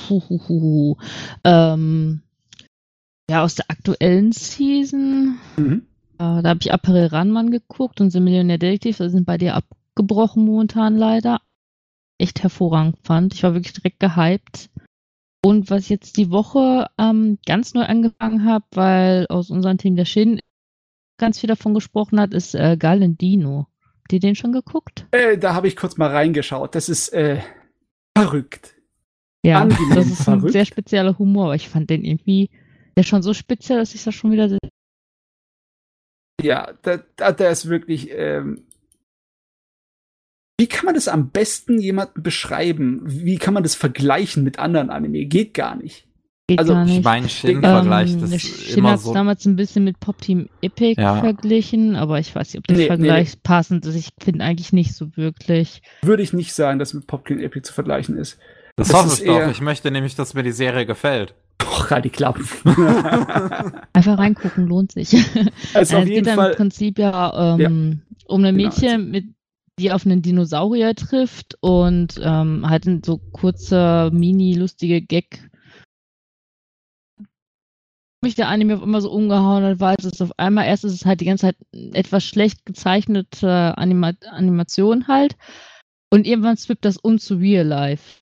Ähm, 1.43 2.21
ja, 3.32 3.43
aus 3.43 3.55
der 3.55 3.65
aktuellen 3.69 4.32
Season, 4.34 5.38
Mhm. 5.57 5.84
äh, 6.19 6.41
da 6.41 6.43
habe 6.43 6.59
ich 6.61 6.73
Apparel 6.73 7.07
Ranmann 7.07 7.49
geguckt 7.49 8.01
und 8.01 8.09
The 8.11 8.19
Millionaire 8.19 8.59
Detective, 8.59 8.97
da 9.05 9.09
sind 9.09 9.25
bei 9.25 9.38
dir 9.38 9.55
abgebrochen 9.55 10.45
momentan 10.45 10.97
leider. 10.97 11.39
Echt 12.17 12.43
hervorragend 12.43 12.97
fand. 13.03 13.34
Ich 13.34 13.43
war 13.43 13.53
wirklich 13.53 13.73
direkt 13.73 13.99
gehypt. 13.99 14.69
Und 15.43 15.69
was 15.71 15.84
ich 15.84 15.89
jetzt 15.89 16.17
die 16.17 16.29
Woche 16.29 16.88
ähm, 16.99 17.39
ganz 17.47 17.73
neu 17.73 17.84
angefangen 17.84 18.45
habe, 18.45 18.65
weil 18.75 19.25
aus 19.29 19.49
unserem 19.49 19.77
Team 19.77 19.95
der 19.95 20.05
Shin 20.05 20.39
ganz 21.17 21.39
viel 21.39 21.47
davon 21.47 21.73
gesprochen 21.73 22.19
hat, 22.19 22.34
ist 22.34 22.53
äh, 22.53 22.75
Galendino. 22.77 23.67
Habt 23.97 24.13
ihr 24.13 24.19
den 24.19 24.36
schon 24.36 24.51
geguckt? 24.51 25.07
Äh, 25.11 25.38
da 25.38 25.55
habe 25.55 25.67
ich 25.67 25.75
kurz 25.75 25.97
mal 25.97 26.09
reingeschaut. 26.11 26.75
Das 26.75 26.89
ist 26.89 27.09
äh, 27.13 27.39
verrückt. 28.15 28.75
Ja, 29.43 29.61
Angenehm 29.61 29.95
das 29.95 30.07
ist 30.07 30.19
ein 30.27 30.39
verrückt. 30.41 30.51
sehr 30.53 30.65
spezieller 30.65 31.17
Humor, 31.17 31.45
aber 31.45 31.55
ich 31.55 31.69
fand 31.69 31.89
den 31.89 32.03
irgendwie, 32.03 32.51
der 32.95 33.01
ist 33.01 33.07
schon 33.09 33.23
so 33.23 33.33
speziell, 33.33 33.79
dass 33.79 33.95
ich 33.95 34.03
das 34.03 34.13
schon 34.15 34.31
wieder. 34.31 34.49
sehr- 34.49 34.59
Ja, 36.41 36.73
da, 36.81 36.99
da, 37.15 37.31
der 37.31 37.51
ist 37.51 37.67
wirklich. 37.69 38.09
Ähm, 38.11 38.63
wie 40.59 40.67
kann 40.67 40.85
man 40.85 40.95
das 40.95 41.07
am 41.07 41.29
besten 41.29 41.79
jemandem 41.79 42.21
beschreiben? 42.21 43.01
Wie 43.05 43.37
kann 43.37 43.53
man 43.53 43.63
das 43.63 43.75
vergleichen 43.75 44.43
mit 44.43 44.59
anderen 44.59 44.89
Anime? 44.91 45.25
Geht 45.25 45.53
gar 45.55 45.75
nicht. 45.75 46.07
Geht 46.47 46.59
Also, 46.59 46.73
gar 46.73 46.85
Ich 46.85 46.91
nicht. 46.91 47.03
meine, 47.03 47.29
Shin 47.29 47.55
Ähm, 47.57 47.61
vergleicht 47.61 48.21
der 48.21 48.27
das 48.27 48.41
Shin 48.41 48.77
immer 48.79 48.91
hat 48.91 48.99
so. 48.99 49.13
damals 49.13 49.45
ein 49.45 49.55
bisschen 49.55 49.83
mit 49.83 49.99
Pop 49.99 50.19
Team 50.21 50.49
Epic 50.61 51.01
Ja. 51.01 51.19
verglichen, 51.19 51.95
aber 51.95 52.19
ich 52.19 52.35
weiß 52.35 52.49
nicht, 52.53 52.59
ob 52.59 52.67
der 52.67 52.77
Nee, 52.77 52.83
nee, 52.83 52.87
Vergleich 52.87 53.41
passend 53.41 53.85
ist. 53.87 53.95
Ich 53.95 54.09
finde 54.21 54.43
eigentlich 54.43 54.71
nicht 54.73 54.93
so 54.93 55.15
wirklich. 55.17 55.81
Würde 56.03 56.21
ich 56.23 56.33
nicht 56.33 56.53
sagen, 56.53 56.77
dass 56.77 56.93
mit 56.93 57.07
Popkin 57.07 57.39
Epic 57.39 57.63
zu 57.65 57.73
vergleichen 57.73 58.17
ist. 58.17 58.37
Das, 58.75 58.89
das 58.89 58.97
hoffe 58.97 59.21
ich 59.21 59.25
doch. 59.27 59.49
Ich 59.49 59.61
möchte 59.61 59.89
nämlich, 59.91 60.15
dass 60.15 60.33
mir 60.33 60.43
die 60.43 60.51
Serie 60.51 60.85
gefällt. 60.85 61.33
Halt 61.91 62.05
die 62.05 62.09
Klappen. 62.09 62.47
Einfach 63.93 64.17
reingucken 64.17 64.67
lohnt 64.67 64.91
sich. 64.91 65.13
also 65.73 65.97
es 65.97 66.05
geht 66.05 66.27
Fall. 66.27 66.51
im 66.51 66.55
Prinzip 66.55 66.99
ja, 66.99 67.55
ähm, 67.55 68.01
um 68.25 68.43
ein 68.43 68.55
Genau, 68.55 68.69
Mädchen, 68.69 69.11
mit, 69.11 69.25
die 69.79 69.91
auf 69.91 70.05
einen 70.05 70.21
Dinosaurier 70.21 70.95
trifft 70.95 71.57
und 71.61 72.19
ähm, 72.23 72.69
halt 72.69 73.05
so 73.05 73.19
kurzer, 73.31 74.11
mini-lustige 74.11 75.01
Gag. 75.01 75.49
mich 78.23 78.35
der 78.35 78.49
Anime 78.49 78.75
auf 78.75 78.83
immer 78.83 79.01
so 79.01 79.11
umgehauen 79.11 79.63
hat, 79.63 79.79
weil 79.79 79.95
es 79.97 80.05
ist 80.05 80.21
auf 80.21 80.37
einmal, 80.37 80.67
erst 80.67 80.85
ist 80.85 80.93
es 80.93 81.05
halt 81.05 81.21
die 81.21 81.25
ganze 81.25 81.47
Zeit 81.47 81.57
etwas 81.93 82.23
schlecht 82.23 82.65
gezeichnete 82.65 83.77
Anima 83.77 84.13
Animation 84.29 85.07
halt 85.07 85.35
und 86.11 86.27
irgendwann 86.27 86.57
swippt 86.57 86.85
das 86.85 86.97
um 86.97 87.17
zu 87.17 87.35
Real 87.35 87.65
Life. 87.65 88.20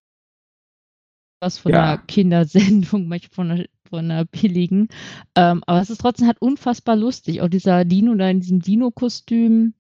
Was 1.42 1.58
von 1.58 1.72
Ja. 1.72 1.84
einer 1.84 1.98
Kindersendung, 2.00 3.08
manchmal 3.08 3.34
von 3.34 3.52
einer, 3.52 3.66
von 3.90 4.12
einer 4.12 4.26
billigen. 4.26 4.90
Ähm, 5.36 5.64
aber 5.66 5.82
es 5.82 5.90
ist 5.90 6.02
trotzdem 6.02 6.28
halt 6.28 6.42
unfassbar 6.42 6.96
lustig. 6.96 7.42
Auch 7.42 7.48
dieser 7.48 7.86
Dino 7.86 8.14
da 8.16 8.30
in 8.30 8.42
diesem 8.42 8.60
Dino-Kostüm. 8.62 9.74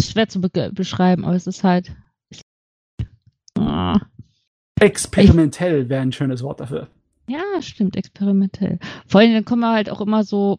Schwer 0.00 0.28
zu 0.28 0.40
be 0.40 0.70
beschreiben, 0.72 1.24
aber 1.24 1.36
es 1.36 1.46
ist 1.46 1.64
halt. 1.64 1.94
Ah. 3.58 4.00
Experimentell 4.80 5.88
wäre 5.88 6.00
ein 6.00 6.10
schönes 6.12 6.42
Wort 6.42 6.60
dafür. 6.60 6.88
Ja, 7.28 7.60
stimmt, 7.60 7.96
experimentell. 7.96 8.78
Vor 9.06 9.20
allem, 9.20 9.34
dann 9.34 9.44
kommen 9.44 9.60
wir 9.60 9.72
halt 9.72 9.90
auch 9.90 10.00
immer 10.00 10.24
so, 10.24 10.58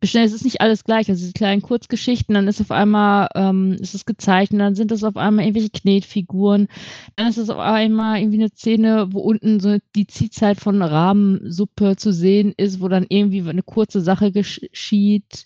bestimmt, 0.00 0.26
es 0.26 0.32
ist 0.32 0.44
nicht 0.44 0.60
alles 0.60 0.84
gleich, 0.84 1.08
also 1.08 1.20
diese 1.20 1.32
kleinen 1.32 1.62
Kurzgeschichten, 1.62 2.34
dann 2.34 2.48
ist 2.48 2.60
auf 2.60 2.70
einmal, 2.70 3.28
ähm, 3.34 3.72
ist 3.80 3.94
es 3.94 4.06
gezeichnet, 4.06 4.60
dann 4.60 4.74
sind 4.74 4.90
es 4.92 5.04
auf 5.04 5.16
einmal 5.16 5.44
irgendwelche 5.44 5.70
Knetfiguren, 5.70 6.68
dann 7.16 7.28
ist 7.28 7.36
es 7.36 7.50
auf 7.50 7.58
einmal 7.58 8.18
irgendwie 8.18 8.38
eine 8.38 8.48
Szene, 8.48 9.08
wo 9.12 9.20
unten 9.20 9.60
so 9.60 9.78
die 9.94 10.06
Ziehzeit 10.06 10.58
von 10.58 10.82
Rahmensuppe 10.82 11.96
zu 11.96 12.12
sehen 12.12 12.54
ist, 12.56 12.80
wo 12.80 12.88
dann 12.88 13.06
irgendwie 13.08 13.48
eine 13.48 13.62
kurze 13.62 14.00
Sache 14.00 14.32
geschieht. 14.32 15.44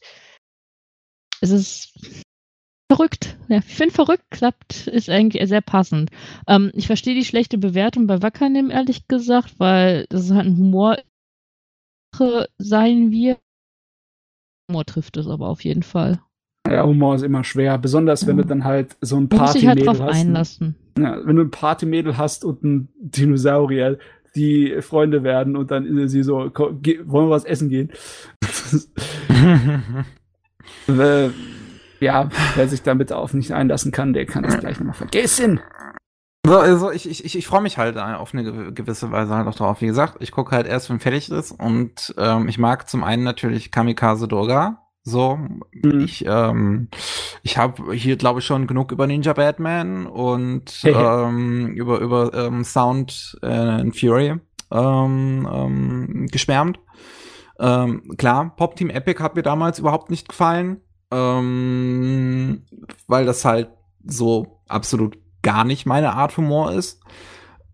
Es 1.41 1.51
ist 1.51 1.93
verrückt. 2.91 3.37
Ja, 3.49 3.59
ich 3.59 3.65
finde 3.65 3.95
verrückt 3.95 4.31
klappt, 4.31 4.87
ist 4.87 5.11
eigentlich 5.11 5.47
sehr 5.49 5.61
passend. 5.61 6.11
Ähm, 6.47 6.71
ich 6.75 6.87
verstehe 6.87 7.15
die 7.15 7.25
schlechte 7.25 7.59
Bewertung 7.59 8.07
bei 8.07 8.23
Wackernim, 8.23 8.71
ehrlich 8.71 9.09
gesagt, 9.09 9.59
weil 9.59 10.07
das 10.11 10.31
halt 10.31 10.47
ein 10.47 10.57
Humor 10.57 10.99
sein 12.59 13.11
wird. 13.11 13.44
Humor 14.69 14.85
trifft 14.85 15.17
es 15.17 15.29
aber 15.29 15.49
auf 15.49 15.63
jeden 15.65 15.83
Fall. 15.83 16.21
Ja, 16.67 16.85
Humor 16.85 17.15
ist 17.17 17.23
immer 17.23 17.45
schwer, 17.45 17.77
besonders 17.79 18.27
wenn 18.27 18.37
Ja. 18.37 18.43
du 18.43 18.49
dann 18.49 18.65
halt 18.65 18.97
so 19.01 19.17
ein 19.17 19.29
halt 19.31 19.31
Partymädel 19.31 19.85
drauf 19.85 20.01
hast. 20.01 20.17
einlassen. 20.17 20.75
Ja, 20.99 21.19
wenn 21.25 21.37
du 21.37 21.43
ein 21.43 21.51
Partymädel 21.51 22.17
hast 22.17 22.45
und 22.45 22.63
ein 22.65 22.89
Dinosaurier, 22.99 23.99
die 24.35 24.77
Freunde 24.81 25.23
werden 25.23 25.57
und 25.57 25.71
dann 25.71 26.09
sie 26.09 26.23
so, 26.23 26.37
wollen 26.39 27.27
wir 27.27 27.31
was 27.31 27.45
essen 27.45 27.69
gehen? 27.69 27.91
äh, 30.89 31.29
ja, 32.01 32.29
wer 32.57 32.69
sich 32.69 32.83
damit 32.83 33.13
auf 33.13 33.35
nicht 33.35 33.53
einlassen 33.53 33.93
kann, 33.93 34.13
der 34.13 34.27
kann 34.27 34.43
das 34.43 34.59
gleich 34.59 34.79
nochmal 34.79 34.95
vergessen. 34.95 35.61
So, 36.47 36.59
also 36.59 36.91
ich, 36.91 37.09
ich, 37.09 37.25
ich, 37.25 37.39
ich 37.39 37.47
freue 37.47 37.63
mich 37.63 37.79
halt 37.79 37.97
auf 37.97 38.35
eine 38.35 38.43
gew- 38.43 38.71
gewisse 38.73 39.11
Weise 39.11 39.35
halt 39.35 39.47
auch 39.49 39.55
drauf. 39.55 39.81
Wie 39.81 39.87
gesagt, 39.87 40.17
ich 40.21 40.31
gucke 40.31 40.55
halt 40.55 40.67
erst, 40.67 40.91
wenn 40.91 41.01
fertig 41.01 41.31
ist. 41.31 41.53
Und 41.53 42.15
ähm, 42.19 42.49
ich 42.49 42.59
mag 42.59 42.89
zum 42.89 43.03
einen 43.03 43.25
natürlich 43.25 43.71
Kamikaze 43.71 44.29
Doga. 44.29 44.81
So, 45.05 45.37
Mhm. 45.73 46.01
ich, 46.01 46.25
ähm, 46.27 46.89
ich 47.43 47.57
habe 47.59 47.93
hier, 47.95 48.17
glaube 48.17 48.41
ich, 48.41 48.47
schon 48.47 48.67
genug 48.67 48.93
über 48.93 49.07
Ninja 49.07 49.33
Batman 49.33 50.07
und 50.07 50.83
ähm, 50.85 51.69
über, 51.75 51.99
über 52.01 52.33
ähm, 52.35 52.63
Sound 52.65 53.39
äh, 53.43 53.81
in 53.81 53.93
Fury 53.95 54.35
ähm, 54.71 55.49
ähm, 55.51 56.27
geschwärmt. 56.31 56.79
Ähm, 57.59 58.03
klar, 58.19 58.55
Pop 58.57 58.77
Team 58.77 58.91
Epic 58.91 59.23
hat 59.23 59.37
mir 59.37 59.43
damals 59.43 59.79
überhaupt 59.79 60.11
nicht 60.11 60.29
gefallen, 60.29 60.81
ähm, 61.11 62.65
weil 63.07 63.25
das 63.27 63.45
halt 63.45 63.69
so 64.05 64.61
absolut 64.69 65.19
gar 65.45 65.65
nicht 65.65 65.87
meine 65.87 66.15
Art 66.15 66.37
Humor 66.37 66.73
ist. 66.73 67.01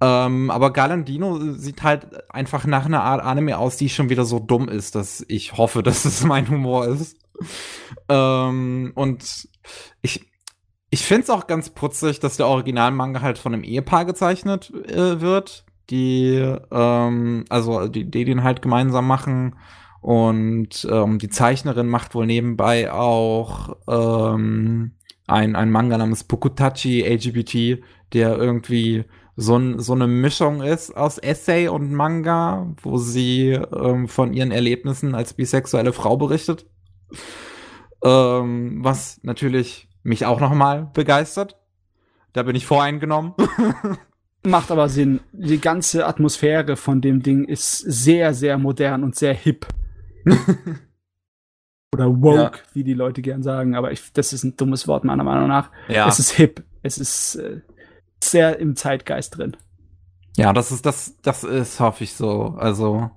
Ähm, 0.02 0.50
aber 0.50 0.72
Galandino 0.72 1.52
sieht 1.54 1.82
halt 1.82 2.30
einfach 2.30 2.66
nach 2.66 2.86
einer 2.86 3.02
Art 3.02 3.22
Anime 3.22 3.58
aus, 3.58 3.76
die 3.76 3.88
schon 3.88 4.08
wieder 4.08 4.24
so 4.24 4.38
dumm 4.38 4.68
ist, 4.68 4.94
dass 4.94 5.24
ich 5.28 5.56
hoffe, 5.56 5.82
dass 5.82 6.04
es 6.04 6.24
mein 6.24 6.50
Humor 6.50 6.86
ist. 6.86 7.16
Ähm, 8.08 8.92
und 8.94 9.48
ich, 10.02 10.26
ich 10.90 11.02
finde 11.02 11.22
es 11.24 11.30
auch 11.30 11.46
ganz 11.46 11.70
putzig, 11.70 12.20
dass 12.20 12.36
der 12.36 12.48
Originalmanga 12.48 13.20
halt 13.20 13.38
von 13.38 13.54
einem 13.54 13.64
Ehepaar 13.64 14.04
gezeichnet 14.04 14.70
äh, 14.88 15.20
wird, 15.20 15.64
die, 15.90 16.54
ähm, 16.70 17.44
also 17.48 17.88
die, 17.88 18.10
die 18.10 18.24
den 18.24 18.42
halt 18.42 18.62
gemeinsam 18.62 19.06
machen. 19.06 19.56
Und 20.00 20.88
ähm, 20.90 21.18
die 21.18 21.28
Zeichnerin 21.28 21.86
macht 21.86 22.14
wohl 22.14 22.24
nebenbei 22.24 22.90
auch 22.90 23.76
ähm, 23.86 24.92
ein, 25.30 25.56
ein 25.56 25.70
Manga 25.70 25.98
namens 25.98 26.24
Pokutachi 26.24 27.02
LGBT, 27.02 27.82
der 28.12 28.36
irgendwie 28.36 29.04
so, 29.36 29.56
ein, 29.56 29.78
so 29.78 29.94
eine 29.94 30.06
Mischung 30.06 30.62
ist 30.62 30.96
aus 30.96 31.18
Essay 31.18 31.68
und 31.68 31.92
Manga, 31.92 32.74
wo 32.82 32.98
sie 32.98 33.50
ähm, 33.52 34.08
von 34.08 34.32
ihren 34.32 34.50
Erlebnissen 34.50 35.14
als 35.14 35.34
bisexuelle 35.34 35.92
Frau 35.92 36.16
berichtet. 36.16 36.66
Ähm, 38.02 38.84
was 38.84 39.20
natürlich 39.22 39.88
mich 40.02 40.26
auch 40.26 40.40
noch 40.40 40.54
mal 40.54 40.90
begeistert. 40.92 41.56
Da 42.32 42.42
bin 42.42 42.56
ich 42.56 42.66
voreingenommen. 42.66 43.34
Macht 44.42 44.70
aber 44.70 44.88
Sinn. 44.88 45.20
Die 45.32 45.60
ganze 45.60 46.06
Atmosphäre 46.06 46.76
von 46.76 47.00
dem 47.00 47.22
Ding 47.22 47.44
ist 47.44 47.78
sehr, 47.78 48.32
sehr 48.32 48.56
modern 48.56 49.04
und 49.04 49.16
sehr 49.16 49.34
hip. 49.34 49.66
Oder 51.92 52.22
woke, 52.22 52.36
ja. 52.36 52.52
wie 52.72 52.84
die 52.84 52.94
Leute 52.94 53.20
gern 53.20 53.42
sagen. 53.42 53.74
Aber 53.74 53.90
ich, 53.90 54.12
das 54.12 54.32
ist 54.32 54.44
ein 54.44 54.56
dummes 54.56 54.86
Wort, 54.86 55.04
meiner 55.04 55.24
Meinung 55.24 55.48
nach. 55.48 55.70
Ja. 55.88 56.08
Es 56.08 56.18
ist 56.18 56.30
hip. 56.30 56.62
Es 56.82 56.98
ist 56.98 57.36
äh, 57.36 57.60
sehr 58.22 58.58
im 58.58 58.76
Zeitgeist 58.76 59.36
drin. 59.36 59.56
Ja, 60.36 60.52
das 60.52 60.70
ist, 60.70 60.86
das, 60.86 61.16
das 61.22 61.44
ist, 61.44 61.80
hoffe 61.80 62.04
ich 62.04 62.14
so. 62.14 62.54
Also. 62.58 63.10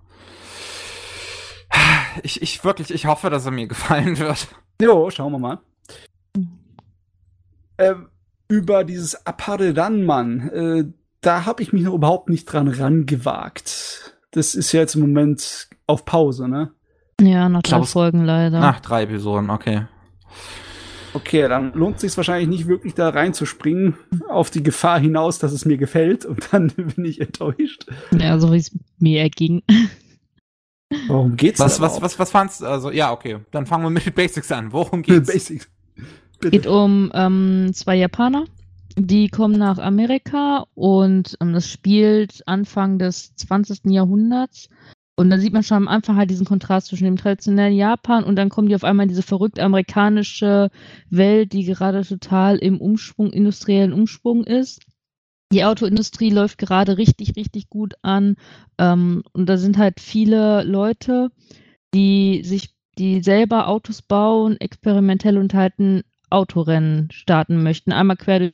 Ich, 2.21 2.41
ich 2.43 2.63
wirklich, 2.63 2.91
ich 2.91 3.07
hoffe, 3.07 3.29
dass 3.29 3.45
er 3.45 3.51
mir 3.51 3.67
gefallen 3.67 4.19
wird. 4.19 4.47
Jo, 4.81 5.09
schauen 5.09 5.31
wir 5.31 5.39
mal. 5.39 5.59
Äh, 7.77 7.95
über 8.47 8.83
dieses 8.83 9.25
Apparedanmann, 9.25 10.49
äh, 10.49 10.85
da 11.21 11.45
habe 11.45 11.63
ich 11.63 11.73
mich 11.73 11.83
noch 11.83 11.93
überhaupt 11.93 12.29
nicht 12.29 12.45
dran 12.45 12.67
rangewagt. 12.67 14.15
Das 14.31 14.55
ist 14.55 14.71
ja 14.71 14.81
jetzt 14.81 14.95
im 14.95 15.01
Moment 15.01 15.69
auf 15.87 16.05
Pause, 16.05 16.47
ne? 16.47 16.71
Ja, 17.21 17.49
nach 17.49 17.61
drei 17.61 17.83
Folgen 17.83 18.25
leider. 18.25 18.59
Nach 18.59 18.79
drei 18.79 19.03
Episoden, 19.03 19.49
okay. 19.49 19.85
Okay, 21.13 21.47
dann 21.47 21.73
lohnt 21.73 21.97
es 21.97 22.01
sich 22.01 22.17
wahrscheinlich 22.17 22.49
nicht 22.49 22.67
wirklich 22.67 22.95
da 22.95 23.09
reinzuspringen, 23.09 23.95
auf 24.29 24.49
die 24.49 24.63
Gefahr 24.63 24.99
hinaus, 24.99 25.37
dass 25.37 25.51
es 25.51 25.63
mir 25.63 25.77
gefällt 25.77 26.25
und 26.25 26.49
dann 26.51 26.67
bin 26.75 27.05
ich 27.05 27.21
enttäuscht. 27.21 27.85
Ja, 28.11 28.39
so 28.39 28.51
wie 28.51 28.57
es 28.57 28.71
mir 28.97 29.21
erging. 29.21 29.61
Worum 31.07 31.35
geht's 31.35 31.59
was, 31.59 31.79
was, 31.81 32.01
was, 32.01 32.17
was 32.17 32.31
fandst 32.31 32.61
du? 32.61 32.65
Also, 32.65 32.91
ja, 32.91 33.11
okay. 33.11 33.39
Dann 33.51 33.65
fangen 33.65 33.83
wir 33.83 33.89
mit 33.89 34.05
den 34.05 34.13
Basics 34.13 34.51
an. 34.51 34.71
Worum 34.71 35.01
geht's? 35.01 35.31
Basics. 35.31 35.69
Es 36.41 36.51
geht 36.51 36.67
um 36.67 37.11
ähm, 37.13 37.71
zwei 37.73 37.95
Japaner, 37.95 38.45
die 38.97 39.29
kommen 39.29 39.57
nach 39.57 39.77
Amerika 39.77 40.65
und 40.75 41.37
ähm, 41.41 41.53
das 41.53 41.69
spielt 41.69 42.41
Anfang 42.47 42.99
des 42.99 43.35
20. 43.35 43.85
Jahrhunderts. 43.85 44.69
Und 45.15 45.29
da 45.29 45.37
sieht 45.37 45.53
man 45.53 45.63
schon 45.63 45.77
am 45.77 45.87
Anfang 45.87 46.17
halt 46.17 46.31
diesen 46.31 46.45
Kontrast 46.45 46.87
zwischen 46.87 47.05
dem 47.05 47.17
traditionellen 47.17 47.75
Japan 47.75 48.23
und 48.23 48.35
dann 48.35 48.49
kommen 48.49 48.67
die 48.67 48.75
auf 48.75 48.83
einmal 48.83 49.03
in 49.03 49.09
diese 49.09 49.21
verrückt 49.21 49.59
amerikanische 49.59 50.71
Welt, 51.09 51.53
die 51.53 51.65
gerade 51.65 52.03
total 52.03 52.57
im 52.57 52.81
Umschwung, 52.81 53.31
industriellen 53.31 53.93
Umschwung 53.93 54.43
ist. 54.43 54.81
Die 55.51 55.65
Autoindustrie 55.65 56.31
läuft 56.31 56.57
gerade 56.57 56.97
richtig, 56.97 57.35
richtig 57.35 57.69
gut 57.69 57.93
an. 58.01 58.37
Ähm, 58.79 59.23
und 59.33 59.47
da 59.47 59.57
sind 59.57 59.77
halt 59.77 59.99
viele 59.99 60.63
Leute, 60.63 61.29
die 61.93 62.41
sich, 62.43 62.73
die 62.97 63.21
selber 63.21 63.67
Autos 63.67 64.01
bauen, 64.01 64.57
experimentell 64.59 65.37
und 65.37 65.53
halt 65.53 65.77
ein 65.77 66.01
Autorennen 66.31 67.09
starten 67.11 67.61
möchten. 67.61 67.91
Einmal 67.91 68.17
quer 68.17 68.39
durch 68.39 68.53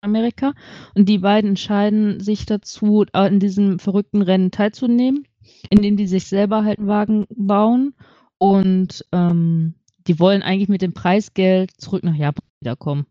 Amerika. 0.00 0.52
Und 0.94 1.08
die 1.08 1.18
beiden 1.18 1.50
entscheiden 1.50 2.20
sich 2.20 2.46
dazu, 2.46 3.04
in 3.14 3.40
diesem 3.40 3.78
verrückten 3.78 4.22
Rennen 4.22 4.50
teilzunehmen, 4.50 5.26
indem 5.70 5.96
die 5.96 6.06
sich 6.06 6.26
selber 6.26 6.64
halt 6.64 6.78
einen 6.78 6.88
Wagen 6.88 7.26
bauen. 7.30 7.94
Und 8.38 9.04
ähm, 9.12 9.74
die 10.06 10.18
wollen 10.20 10.42
eigentlich 10.42 10.68
mit 10.68 10.82
dem 10.82 10.92
Preisgeld 10.92 11.70
zurück 11.78 12.04
nach 12.04 12.14
Japan 12.14 12.44
wiederkommen. 12.60 13.06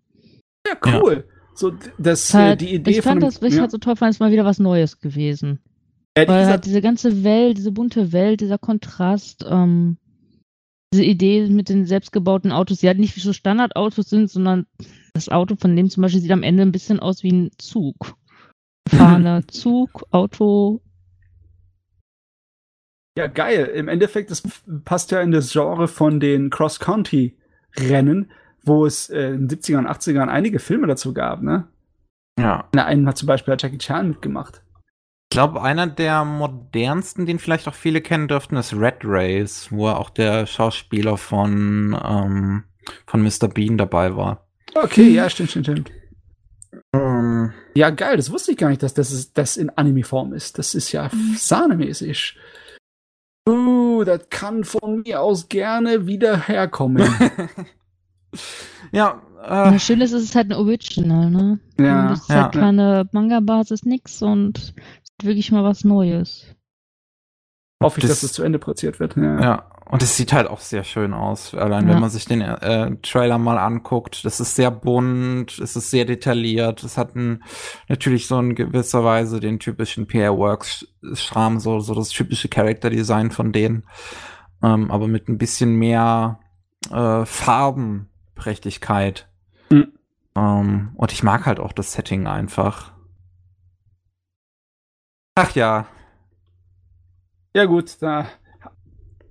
Ja, 0.65 0.77
cool. 0.85 1.25
Ja. 1.27 1.35
So, 1.53 1.71
das, 1.97 2.33
halt, 2.33 2.61
die 2.61 2.73
Idee 2.73 2.91
ich 2.91 3.01
fand 3.01 3.21
von 3.21 3.29
das, 3.29 3.41
was 3.41 3.53
ich 3.53 3.59
halt 3.59 3.71
so 3.71 3.77
toll 3.77 3.95
fand, 3.95 4.11
ist 4.11 4.19
mal 4.19 4.31
wieder 4.31 4.43
was 4.43 4.59
Neues 4.59 4.99
gewesen. 4.99 5.59
Ja, 6.17 6.27
Weil 6.27 6.45
halt 6.47 6.65
diese 6.65 6.81
ganze 6.81 7.23
Welt, 7.23 7.57
diese 7.57 7.71
bunte 7.71 8.11
Welt, 8.11 8.41
dieser 8.41 8.57
Kontrast, 8.57 9.45
ähm, 9.49 9.97
diese 10.93 11.03
Idee 11.03 11.47
mit 11.47 11.69
den 11.69 11.85
selbstgebauten 11.85 12.51
Autos, 12.51 12.79
die 12.79 12.87
halt 12.87 12.99
nicht 12.99 13.15
wie 13.15 13.21
so 13.21 13.33
Standardautos 13.33 14.09
sind, 14.09 14.29
sondern 14.29 14.65
das 15.13 15.29
Auto 15.29 15.55
von 15.55 15.75
dem 15.75 15.89
zum 15.89 16.01
Beispiel 16.01 16.21
sieht 16.21 16.31
am 16.31 16.43
Ende 16.43 16.63
ein 16.63 16.71
bisschen 16.71 16.99
aus 16.99 17.23
wie 17.23 17.31
ein 17.31 17.51
Zug. 17.57 18.15
Fahner 18.89 19.47
Zug, 19.47 20.03
Auto. 20.11 20.81
Ja, 23.17 23.27
geil. 23.27 23.65
Im 23.73 23.87
Endeffekt, 23.87 24.29
das 24.29 24.43
passt 24.83 25.11
ja 25.11 25.21
in 25.21 25.31
das 25.31 25.51
Genre 25.51 25.87
von 25.87 26.19
den 26.19 26.49
Cross-County-Rennen, 26.49 28.31
wo 28.63 28.85
es 28.85 29.09
äh, 29.09 29.29
in 29.29 29.47
den 29.47 29.59
70ern 29.59 29.79
und 29.79 29.87
80ern 29.87 30.27
einige 30.27 30.59
Filme 30.59 30.87
dazu 30.87 31.13
gab, 31.13 31.41
ne? 31.41 31.67
Ja. 32.37 32.67
In 32.73 32.79
einem 32.79 33.07
hat 33.07 33.17
zum 33.17 33.27
Beispiel 33.27 33.55
Jackie 33.57 33.77
Chan 33.77 34.09
mitgemacht. 34.09 34.61
Ich 35.35 35.37
glaube, 35.37 35.61
einer 35.61 35.85
der 35.85 36.23
modernsten, 36.23 37.25
den 37.25 37.39
vielleicht 37.39 37.67
auch 37.67 37.73
viele 37.73 37.99
kennen 37.99 38.29
dürften, 38.29 38.55
ist 38.55 38.71
Red 38.71 38.99
Race, 39.03 39.67
wo 39.69 39.89
er 39.89 39.99
auch 39.99 40.09
der 40.09 40.45
Schauspieler 40.45 41.17
von, 41.17 41.93
ähm, 42.01 42.63
von 43.05 43.21
Mr. 43.21 43.49
Bean 43.49 43.77
dabei 43.77 44.15
war. 44.15 44.47
Okay, 44.75 45.09
ja, 45.09 45.29
stimmt, 45.29 45.49
stimmt, 45.49 45.65
stimmt. 45.65 45.91
Um. 46.93 47.01
Ähm. 47.01 47.53
Ja, 47.75 47.89
geil, 47.89 48.15
das 48.15 48.31
wusste 48.31 48.53
ich 48.53 48.57
gar 48.57 48.69
nicht, 48.69 48.81
dass 48.81 48.93
das, 48.93 49.33
das 49.33 49.57
in 49.57 49.69
Anime-Form 49.71 50.31
ist. 50.31 50.57
Das 50.57 50.73
ist 50.73 50.93
ja 50.93 51.09
mhm. 51.11 51.35
sahnemäßig. 51.35 52.37
Uh, 53.45 54.05
das 54.05 54.29
kann 54.29 54.63
von 54.63 55.01
mir 55.01 55.21
aus 55.21 55.49
gerne 55.49 56.07
wieder 56.07 56.47
herkommen. 56.47 57.13
ja, 58.93 59.21
äh, 59.43 59.49
ja, 59.49 59.79
schön 59.79 59.99
ist, 59.99 60.13
es 60.13 60.23
ist 60.23 60.35
halt 60.35 60.49
ein 60.51 60.57
Original, 60.57 61.29
ne? 61.29 61.59
Ja. 61.77 62.13
Es 62.13 62.21
ist 62.21 62.29
ja, 62.29 62.43
halt 62.43 62.53
keine 62.53 63.09
Manga-Basis, 63.11 63.83
nix 63.83 64.21
und 64.21 64.73
wirklich 65.21 65.51
mal 65.51 65.63
was 65.63 65.83
Neues. 65.83 66.55
Hoffe 67.83 67.99
ich, 67.99 68.03
das, 68.03 68.21
dass 68.21 68.23
es 68.23 68.33
zu 68.33 68.43
Ende 68.43 68.57
produziert 68.57 68.99
wird. 68.99 69.17
Ja. 69.17 69.41
ja, 69.41 69.69
und 69.85 70.01
es 70.01 70.17
sieht 70.17 70.33
halt 70.33 70.47
auch 70.47 70.59
sehr 70.59 70.83
schön 70.83 71.13
aus. 71.13 71.53
Allein 71.53 71.87
ja. 71.87 71.93
wenn 71.93 72.01
man 72.01 72.09
sich 72.09 72.25
den 72.25 72.41
äh, 72.41 72.97
Trailer 73.03 73.37
mal 73.37 73.59
anguckt, 73.59 74.25
das 74.25 74.39
ist 74.39 74.55
sehr 74.55 74.71
bunt, 74.71 75.59
es 75.59 75.75
ist 75.75 75.91
sehr 75.91 76.05
detailliert, 76.05 76.83
es 76.83 76.97
hat 76.97 77.15
ein, 77.15 77.43
natürlich 77.87 78.25
so 78.27 78.39
in 78.39 78.55
gewisser 78.55 79.03
Weise 79.03 79.39
den 79.39 79.59
typischen 79.59 80.07
PR 80.07 80.35
Works 80.37 80.87
Schram, 81.13 81.59
so, 81.59 81.81
so 81.81 81.93
das 81.93 82.09
typische 82.09 82.49
Character 82.49 82.89
Design 82.89 83.29
von 83.29 83.51
denen. 83.51 83.83
Ähm, 84.63 84.89
aber 84.89 85.07
mit 85.07 85.29
ein 85.29 85.37
bisschen 85.37 85.75
mehr 85.75 86.39
äh, 86.91 87.23
Farbenprächtigkeit. 87.25 89.29
Mhm. 89.69 89.91
Ähm, 90.35 90.93
und 90.95 91.11
ich 91.11 91.21
mag 91.21 91.45
halt 91.45 91.59
auch 91.59 91.73
das 91.73 91.93
Setting 91.93 92.25
einfach. 92.25 92.94
Ach 95.35 95.53
ja. 95.55 95.87
Ja 97.53 97.65
gut, 97.65 97.97
da 98.01 98.27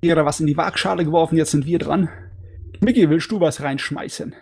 jeder 0.05 0.26
was 0.26 0.40
in 0.40 0.46
die 0.46 0.57
Waagschale 0.57 1.05
geworfen, 1.05 1.36
jetzt 1.36 1.50
sind 1.50 1.66
wir 1.66 1.78
dran. 1.78 2.09
Micky, 2.80 3.09
willst 3.09 3.31
du 3.31 3.40
was 3.40 3.62
reinschmeißen? 3.62 4.35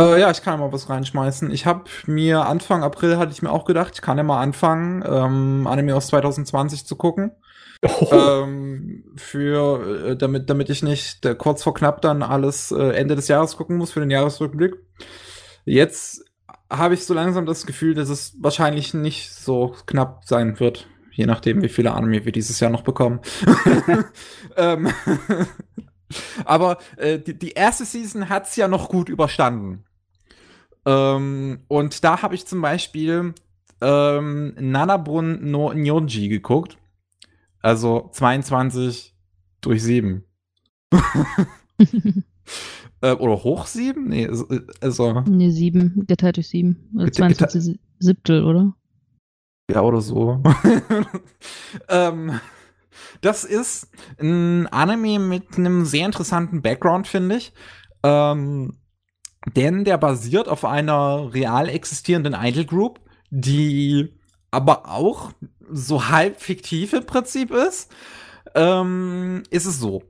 Äh, 0.00 0.20
ja, 0.20 0.30
ich 0.30 0.42
kann 0.42 0.58
mal 0.58 0.72
was 0.72 0.88
reinschmeißen. 0.88 1.50
Ich 1.50 1.66
habe 1.66 1.84
mir 2.06 2.46
Anfang 2.46 2.82
April 2.82 3.18
hatte 3.18 3.32
ich 3.32 3.42
mir 3.42 3.50
auch 3.50 3.66
gedacht, 3.66 3.92
ich 3.94 4.02
kann 4.02 4.16
ja 4.16 4.24
mal 4.24 4.40
anfangen, 4.40 5.04
ähm, 5.06 5.66
Anime 5.66 5.94
aus 5.94 6.08
2020 6.08 6.86
zu 6.86 6.96
gucken. 6.96 7.32
Oh. 7.84 8.08
Ähm, 8.12 9.04
für 9.16 10.10
äh, 10.10 10.16
damit 10.16 10.48
damit 10.48 10.70
ich 10.70 10.82
nicht 10.82 11.26
äh, 11.26 11.34
kurz 11.34 11.64
vor 11.64 11.74
knapp 11.74 12.00
dann 12.00 12.22
alles 12.22 12.70
äh, 12.70 12.92
Ende 12.92 13.16
des 13.16 13.28
Jahres 13.28 13.56
gucken 13.56 13.76
muss 13.76 13.90
für 13.90 14.00
den 14.00 14.10
Jahresrückblick. 14.10 14.76
Jetzt 15.64 16.24
habe 16.70 16.94
ich 16.94 17.04
so 17.04 17.12
langsam 17.12 17.44
das 17.44 17.66
Gefühl, 17.66 17.94
dass 17.94 18.08
es 18.08 18.36
wahrscheinlich 18.40 18.94
nicht 18.94 19.32
so 19.34 19.74
knapp 19.86 20.24
sein 20.24 20.58
wird. 20.58 20.86
Je 21.12 21.26
nachdem, 21.26 21.62
wie 21.62 21.68
viele 21.68 21.92
Anime 21.92 22.24
wir 22.24 22.32
dieses 22.32 22.58
Jahr 22.60 22.70
noch 22.70 22.82
bekommen. 22.82 23.20
ähm, 24.56 24.88
aber 26.44 26.78
äh, 26.96 27.18
die, 27.18 27.38
die, 27.38 27.52
erste 27.52 27.84
Season 27.84 28.28
hat 28.28 28.46
es 28.46 28.56
ja 28.56 28.68
noch 28.68 28.88
gut 28.88 29.08
überstanden. 29.08 29.84
Ähm, 30.84 31.60
und 31.68 32.04
da 32.04 32.22
habe 32.22 32.34
ich 32.34 32.46
zum 32.46 32.60
Beispiel 32.60 33.34
ähm, 33.80 34.54
Nanabun 34.58 35.50
no 35.50 35.72
Nyonji 35.72 36.28
geguckt. 36.28 36.78
Also 37.60 38.08
22 38.12 39.14
durch 39.60 39.82
7. 39.82 40.24
äh, 43.00 43.12
oder 43.12 43.44
hoch 43.44 43.66
7? 43.66 44.08
Nee, 44.08 44.28
also. 44.80 45.20
Nee, 45.22 45.50
7, 45.50 46.06
geteilt 46.06 46.36
durch 46.36 46.48
7. 46.48 46.76
Also 46.98 47.10
22 47.10 47.78
Siebtel, 48.00 48.44
oder? 48.44 48.74
Ja, 49.72 49.80
oder 49.80 50.02
so. 50.02 50.42
ähm, 51.88 52.40
das 53.22 53.44
ist 53.44 53.88
ein 54.20 54.66
Anime 54.66 55.18
mit 55.18 55.56
einem 55.56 55.86
sehr 55.86 56.04
interessanten 56.04 56.60
Background, 56.60 57.06
finde 57.06 57.36
ich. 57.36 57.54
Ähm, 58.02 58.76
denn 59.56 59.84
der 59.84 59.96
basiert 59.96 60.48
auf 60.48 60.64
einer 60.66 61.32
real 61.32 61.68
existierenden 61.70 62.34
Idol 62.34 62.64
Group, 62.64 63.00
die 63.30 64.12
aber 64.50 64.90
auch 64.90 65.32
so 65.70 66.08
halb 66.08 66.40
fiktiv 66.40 66.92
im 66.92 67.06
Prinzip 67.06 67.50
ist. 67.50 67.90
Ähm, 68.54 69.42
ist 69.48 69.64
es 69.64 69.80
so. 69.80 70.02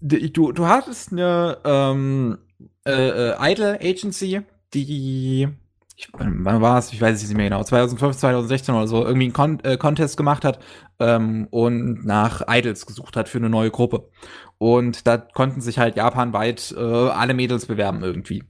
Du, 0.00 0.52
du 0.52 0.66
hattest 0.66 1.12
eine 1.12 1.58
ähm, 1.64 2.38
äh, 2.86 3.32
äh, 3.32 3.52
Idol 3.52 3.78
Agency, 3.82 4.40
die 4.72 5.48
ich, 5.96 6.08
wann 6.12 6.60
war 6.60 6.78
es? 6.78 6.92
Ich 6.92 7.00
weiß 7.00 7.22
es 7.22 7.28
nicht 7.28 7.36
mehr 7.36 7.48
genau. 7.48 7.64
2015, 7.64 8.20
2016 8.20 8.74
oder 8.74 8.86
so, 8.86 9.04
irgendwie 9.04 9.24
einen 9.24 9.32
Con 9.32 9.60
äh, 9.60 9.78
Contest 9.78 10.18
gemacht 10.18 10.44
hat 10.44 10.58
ähm, 10.98 11.48
und 11.50 12.04
nach 12.04 12.42
Idols 12.48 12.84
gesucht 12.84 13.16
hat 13.16 13.30
für 13.30 13.38
eine 13.38 13.48
neue 13.48 13.70
Gruppe. 13.70 14.10
Und 14.58 15.06
da 15.06 15.16
konnten 15.16 15.62
sich 15.62 15.78
halt 15.78 15.96
japanweit 15.96 16.74
äh, 16.76 16.80
alle 16.80 17.32
Mädels 17.32 17.66
bewerben 17.66 18.02
irgendwie. 18.02 18.44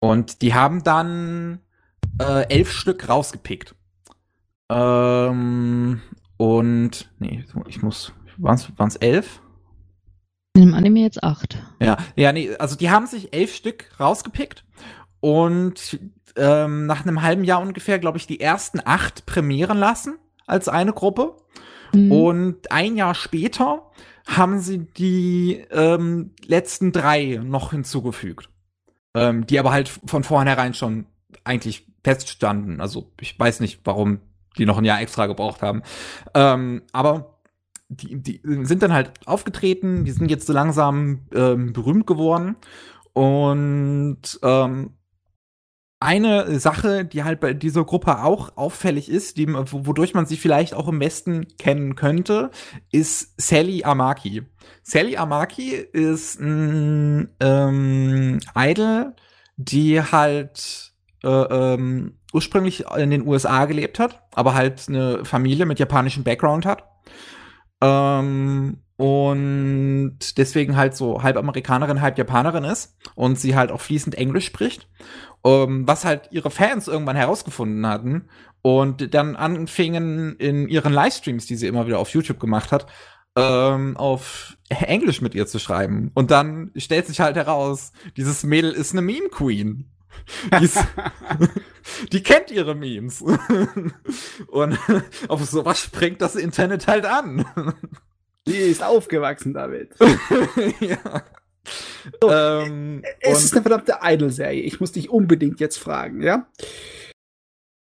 Und 0.00 0.42
die 0.42 0.54
haben 0.54 0.82
dann 0.82 1.60
äh, 2.20 2.48
elf 2.48 2.72
Stück 2.72 3.08
rausgepickt. 3.08 3.76
Ähm, 4.68 6.00
und 6.38 7.10
nee, 7.18 7.44
ich 7.68 7.82
muss. 7.82 8.12
Waren 8.38 8.88
es 8.88 8.96
elf? 8.96 9.42
In 10.54 10.62
dem 10.62 10.74
Anime 10.74 11.00
jetzt 11.00 11.22
acht. 11.22 11.62
Ja, 11.80 11.98
ja, 12.16 12.32
nee, 12.32 12.56
also 12.56 12.74
die 12.74 12.90
haben 12.90 13.06
sich 13.06 13.32
elf 13.32 13.54
Stück 13.54 13.90
rausgepickt 14.00 14.64
und 15.20 16.00
ähm, 16.36 16.86
nach 16.86 17.04
einem 17.04 17.22
halben 17.22 17.44
Jahr 17.44 17.60
ungefähr, 17.60 17.98
glaube 17.98 18.18
ich, 18.18 18.26
die 18.26 18.40
ersten 18.40 18.80
acht 18.84 19.26
prämieren 19.26 19.78
lassen 19.78 20.18
als 20.46 20.68
eine 20.68 20.92
Gruppe. 20.92 21.34
Mhm. 21.94 22.12
Und 22.12 22.72
ein 22.72 22.96
Jahr 22.96 23.14
später 23.14 23.90
haben 24.26 24.60
sie 24.60 24.78
die 24.78 25.64
ähm, 25.70 26.32
letzten 26.46 26.92
drei 26.92 27.40
noch 27.42 27.72
hinzugefügt. 27.72 28.48
Ähm, 29.14 29.46
die 29.46 29.58
aber 29.58 29.72
halt 29.72 29.88
von 29.88 30.22
vornherein 30.22 30.72
schon 30.72 31.06
eigentlich 31.42 31.86
feststanden. 32.04 32.80
Also 32.80 33.10
ich 33.20 33.38
weiß 33.38 33.60
nicht, 33.60 33.80
warum 33.84 34.20
die 34.56 34.66
noch 34.66 34.78
ein 34.78 34.84
Jahr 34.84 35.00
extra 35.00 35.26
gebraucht 35.26 35.62
haben. 35.62 35.82
Ähm, 36.34 36.82
aber 36.92 37.40
die, 37.88 38.22
die 38.22 38.40
sind 38.62 38.82
dann 38.82 38.92
halt 38.92 39.10
aufgetreten, 39.26 40.04
die 40.04 40.12
sind 40.12 40.30
jetzt 40.30 40.46
so 40.46 40.52
langsam 40.52 41.22
ähm, 41.34 41.72
berühmt 41.72 42.06
geworden. 42.06 42.56
Und 43.12 44.38
ähm, 44.42 44.92
eine 46.00 46.58
Sache, 46.58 47.04
die 47.04 47.24
halt 47.24 47.40
bei 47.40 47.52
dieser 47.52 47.84
Gruppe 47.84 48.24
auch 48.24 48.56
auffällig 48.56 49.10
ist, 49.10 49.36
die, 49.36 49.46
wodurch 49.48 50.14
man 50.14 50.24
sie 50.24 50.38
vielleicht 50.38 50.72
auch 50.72 50.88
am 50.88 50.98
besten 50.98 51.46
kennen 51.58 51.94
könnte, 51.94 52.50
ist 52.90 53.34
Sally 53.40 53.84
Amaki. 53.84 54.42
Sally 54.82 55.18
Amaki 55.18 55.74
ist 55.74 56.40
ein 56.40 57.28
ähm, 57.40 58.40
Idol, 58.56 59.14
die 59.56 60.00
halt 60.00 60.94
äh, 61.22 61.28
ähm, 61.28 62.18
ursprünglich 62.32 62.86
in 62.96 63.10
den 63.10 63.26
USA 63.26 63.66
gelebt 63.66 63.98
hat, 63.98 64.22
aber 64.34 64.54
halt 64.54 64.88
eine 64.88 65.24
Familie 65.26 65.66
mit 65.66 65.78
japanischem 65.78 66.24
Background 66.24 66.64
hat. 66.64 66.84
Ähm, 67.82 68.78
und 69.00 70.36
deswegen 70.36 70.76
halt 70.76 70.94
so 70.94 71.22
halb 71.22 71.38
Amerikanerin, 71.38 72.02
halb 72.02 72.18
Japanerin 72.18 72.64
ist 72.64 72.98
und 73.14 73.40
sie 73.40 73.56
halt 73.56 73.70
auch 73.70 73.80
fließend 73.80 74.14
Englisch 74.14 74.44
spricht 74.44 74.90
um, 75.40 75.52
ähm, 75.52 75.88
was 75.88 76.04
halt 76.04 76.28
ihre 76.32 76.50
Fans 76.50 76.86
irgendwann 76.86 77.16
herausgefunden 77.16 77.86
hatten 77.86 78.28
und 78.60 79.14
dann 79.14 79.36
anfingen 79.36 80.36
in 80.36 80.68
ihren 80.68 80.92
Livestreams, 80.92 81.46
die 81.46 81.56
sie 81.56 81.66
immer 81.66 81.86
wieder 81.86 81.98
auf 81.98 82.10
YouTube 82.10 82.38
gemacht 82.40 82.72
hat, 82.72 82.88
ähm, 83.36 83.96
auf 83.96 84.58
Englisch 84.68 85.22
mit 85.22 85.34
ihr 85.34 85.46
zu 85.46 85.58
schreiben. 85.58 86.10
Und 86.12 86.30
dann 86.30 86.70
stellt 86.76 87.06
sich 87.06 87.20
halt 87.20 87.36
heraus, 87.36 87.92
dieses 88.18 88.42
Mädel 88.42 88.70
ist 88.70 88.92
eine 88.92 89.00
Meme 89.00 89.30
Queen. 89.30 89.90
Die, 90.58 90.64
ist, 90.64 90.84
die 92.12 92.22
kennt 92.22 92.50
ihre 92.50 92.74
Memes. 92.74 93.24
Und 94.48 94.78
auf 95.28 95.42
sowas 95.46 95.80
springt 95.80 96.20
das 96.20 96.36
Internet 96.36 96.86
halt 96.86 97.06
an. 97.06 97.46
Die 98.46 98.56
ist 98.56 98.82
aufgewachsen 98.82 99.54
damit. 99.54 99.94
ja. 100.80 101.22
So, 102.22 102.30
ähm, 102.30 103.02
es 103.20 103.44
ist 103.44 103.52
eine 103.52 103.62
verdammte 103.62 103.98
Idol-Serie. 104.02 104.62
Ich 104.62 104.80
muss 104.80 104.92
dich 104.92 105.10
unbedingt 105.10 105.60
jetzt 105.60 105.78
fragen, 105.78 106.22
ja? 106.22 106.46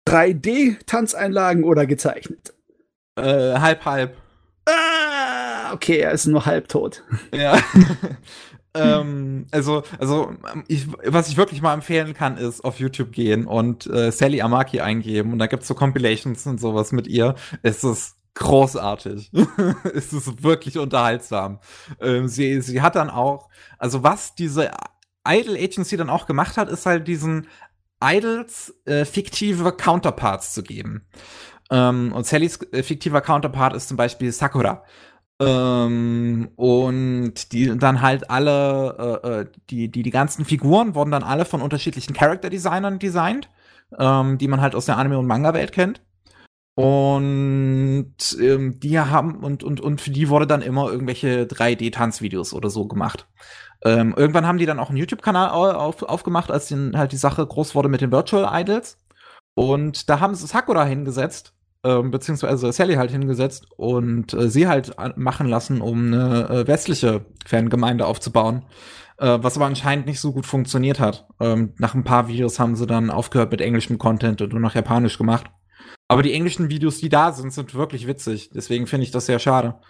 3D-Tanzeinlagen 0.09 1.65
oder 1.65 1.87
gezeichnet? 1.87 2.55
Äh, 3.17 3.59
halb, 3.59 3.85
halb. 3.85 4.17
Ah, 4.67 5.73
okay, 5.73 5.99
er 5.99 6.13
ist 6.13 6.27
nur 6.27 6.47
halb 6.47 6.69
tot. 6.69 7.03
Ja. 7.33 7.59
ähm, 8.75 9.47
also, 9.51 9.83
also 9.99 10.35
ich, 10.69 10.87
was 11.05 11.29
ich 11.29 11.37
wirklich 11.37 11.63
mal 11.63 11.75
empfehlen 11.75 12.15
kann, 12.15 12.37
ist 12.37 12.63
auf 12.65 12.79
YouTube 12.79 13.13
gehen 13.13 13.47
und 13.47 13.87
äh, 13.87 14.13
Sally 14.13 14.43
Amaki 14.43 14.81
eingeben 14.81 15.33
und 15.33 15.39
da 15.39 15.47
gibt's 15.47 15.69
so 15.69 15.75
Compilations 15.75 16.47
und 16.47 16.61
sowas 16.61 16.93
mit 16.93 17.07
ihr. 17.07 17.35
Es 17.63 17.85
ist 17.85 18.16
großartig. 18.37 19.33
es 19.95 20.13
ist 20.13 20.43
wirklich 20.43 20.79
unterhaltsam. 20.79 21.59
Ähm, 22.01 22.29
sie, 22.29 22.61
sie 22.61 22.81
hat 22.81 22.95
dann 22.95 23.11
auch, 23.11 23.49
also 23.79 24.03
was 24.03 24.35
diese 24.35 24.71
Idol 25.27 25.57
Agency 25.57 25.97
dann 25.97 26.11
auch 26.11 26.27
gemacht 26.27 26.57
hat, 26.57 26.69
ist 26.69 26.87
halt 26.87 27.09
diesen 27.09 27.49
Idols 28.03 28.75
äh, 28.85 29.05
fiktive 29.05 29.73
Counterparts 29.73 30.53
zu 30.53 30.63
geben. 30.63 31.07
Ähm, 31.71 32.13
und 32.13 32.27
Sallys 32.27 32.61
äh, 32.73 32.83
fiktiver 32.83 33.21
Counterpart 33.21 33.75
ist 33.75 33.89
zum 33.89 33.97
Beispiel 33.97 34.31
Sakura. 34.31 34.85
Ähm, 35.39 36.51
und 36.57 37.53
die 37.53 37.77
dann 37.77 38.01
halt 38.01 38.31
alle, 38.31 39.21
äh, 39.23 39.29
äh, 39.29 39.47
die, 39.69 39.91
die, 39.91 40.03
die 40.03 40.11
ganzen 40.11 40.45
Figuren 40.45 40.95
wurden 40.95 41.11
dann 41.11 41.23
alle 41.23 41.45
von 41.45 41.61
unterschiedlichen 41.61 42.15
Character 42.15 42.49
Designern 42.49 42.99
designt, 42.99 43.51
ähm, 43.99 44.39
die 44.39 44.49
man 44.49 44.61
halt 44.61 44.75
aus 44.75 44.87
der 44.87 44.97
Anime- 44.97 45.19
und 45.19 45.27
Manga-Welt 45.27 45.73
kennt. 45.73 46.01
Und 46.77 48.15
ähm, 48.39 48.79
die 48.81 49.01
haben, 49.01 49.43
und, 49.43 49.65
und, 49.65 49.81
und 49.81 50.01
für 50.03 50.11
die 50.11 50.29
wurde 50.29 50.47
dann 50.47 50.61
immer 50.61 50.91
irgendwelche 50.91 51.45
3D-Tanzvideos 51.47 52.53
oder 52.53 52.69
so 52.69 52.87
gemacht. 52.87 53.27
Ähm, 53.83 54.13
irgendwann 54.15 54.47
haben 54.47 54.59
die 54.59 54.67
dann 54.67 54.79
auch 54.79 54.91
einen 54.91 54.99
YouTube-Kanal 54.99 55.51
auf, 55.75 56.03
aufgemacht, 56.03 56.51
als 56.51 56.69
dann 56.69 56.97
halt 56.97 57.13
die 57.13 57.17
Sache 57.17 57.47
groß 57.47 57.75
wurde 57.75 57.89
mit 57.89 58.03
den 58.03 58.13
Virtual 58.13 58.47
Idols. 58.61 58.99
Und 59.55 60.11
da 60.11 60.21
haben 60.21 60.35
sie 60.35 60.47
Sakura 60.47 60.85
hingesetzt, 60.85 61.55
ähm, 61.83 62.11
beziehungsweise 62.11 62.71
Sally 62.73 62.97
halt 62.97 63.11
hingesetzt 63.11 63.69
und 63.79 64.35
äh, 64.35 64.51
sie 64.51 64.69
halt 64.69 64.95
machen 65.17 65.47
lassen, 65.47 65.81
um 65.81 66.13
eine 66.13 66.49
äh, 66.51 66.67
westliche 66.67 67.25
Fangemeinde 67.47 68.05
aufzubauen. 68.07 68.67
Äh, 69.19 69.39
was 69.41 69.57
aber 69.57 69.65
anscheinend 69.65 70.05
nicht 70.05 70.21
so 70.21 70.35
gut 70.35 70.45
funktioniert 70.45 71.01
hat. 71.01 71.27
Ähm, 71.41 71.73
nach 71.79 71.95
ein 71.95 72.05
paar 72.05 72.29
Videos 72.29 72.59
haben 72.59 72.77
sie 72.77 72.87
dann 72.87 73.09
aufgehört 73.09 73.51
mit 73.51 73.63
englischem 73.63 73.97
Content 73.97 74.43
und 74.43 74.53
nur 74.53 74.61
noch 74.61 74.75
japanisch 74.75 75.17
gemacht. 75.17 75.47
Aber 76.09 76.23
die 76.23 76.33
englischen 76.33 76.71
Videos, 76.71 76.99
die 76.99 77.09
da 77.09 77.33
sind, 77.33 77.53
sind 77.53 77.75
wirklich 77.75 78.07
witzig. 78.07 78.51
Deswegen 78.51 78.87
finde 78.87 79.05
ich 79.05 79.11
das 79.11 79.27
sehr 79.27 79.39
schade. 79.39 79.81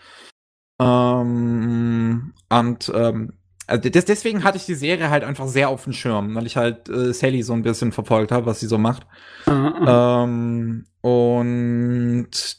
Ähm, 0.81 2.33
und 2.49 2.93
ähm, 2.95 3.33
also 3.67 3.89
des, 3.89 4.05
deswegen 4.05 4.45
hatte 4.45 4.59
ich 4.59 4.67
die 4.67 4.75
Serie 4.75 5.11
halt 5.11 5.25
einfach 5.25 5.49
sehr 5.49 5.69
auf 5.69 5.85
dem 5.85 5.93
Schirm, 5.93 6.35
weil 6.35 6.47
ich 6.47 6.57
halt 6.57 6.89
äh, 6.89 7.13
Sally 7.13 7.43
so 7.43 7.53
ein 7.53 7.63
bisschen 7.63 7.93
verfolgt 7.93 8.33
habe, 8.33 8.47
was 8.47 8.61
sie 8.61 8.67
so 8.67 8.79
macht. 8.79 9.07
Uh 9.47 9.51
-uh. 9.51 10.25
Ähm, 10.25 10.87
und 11.01 12.57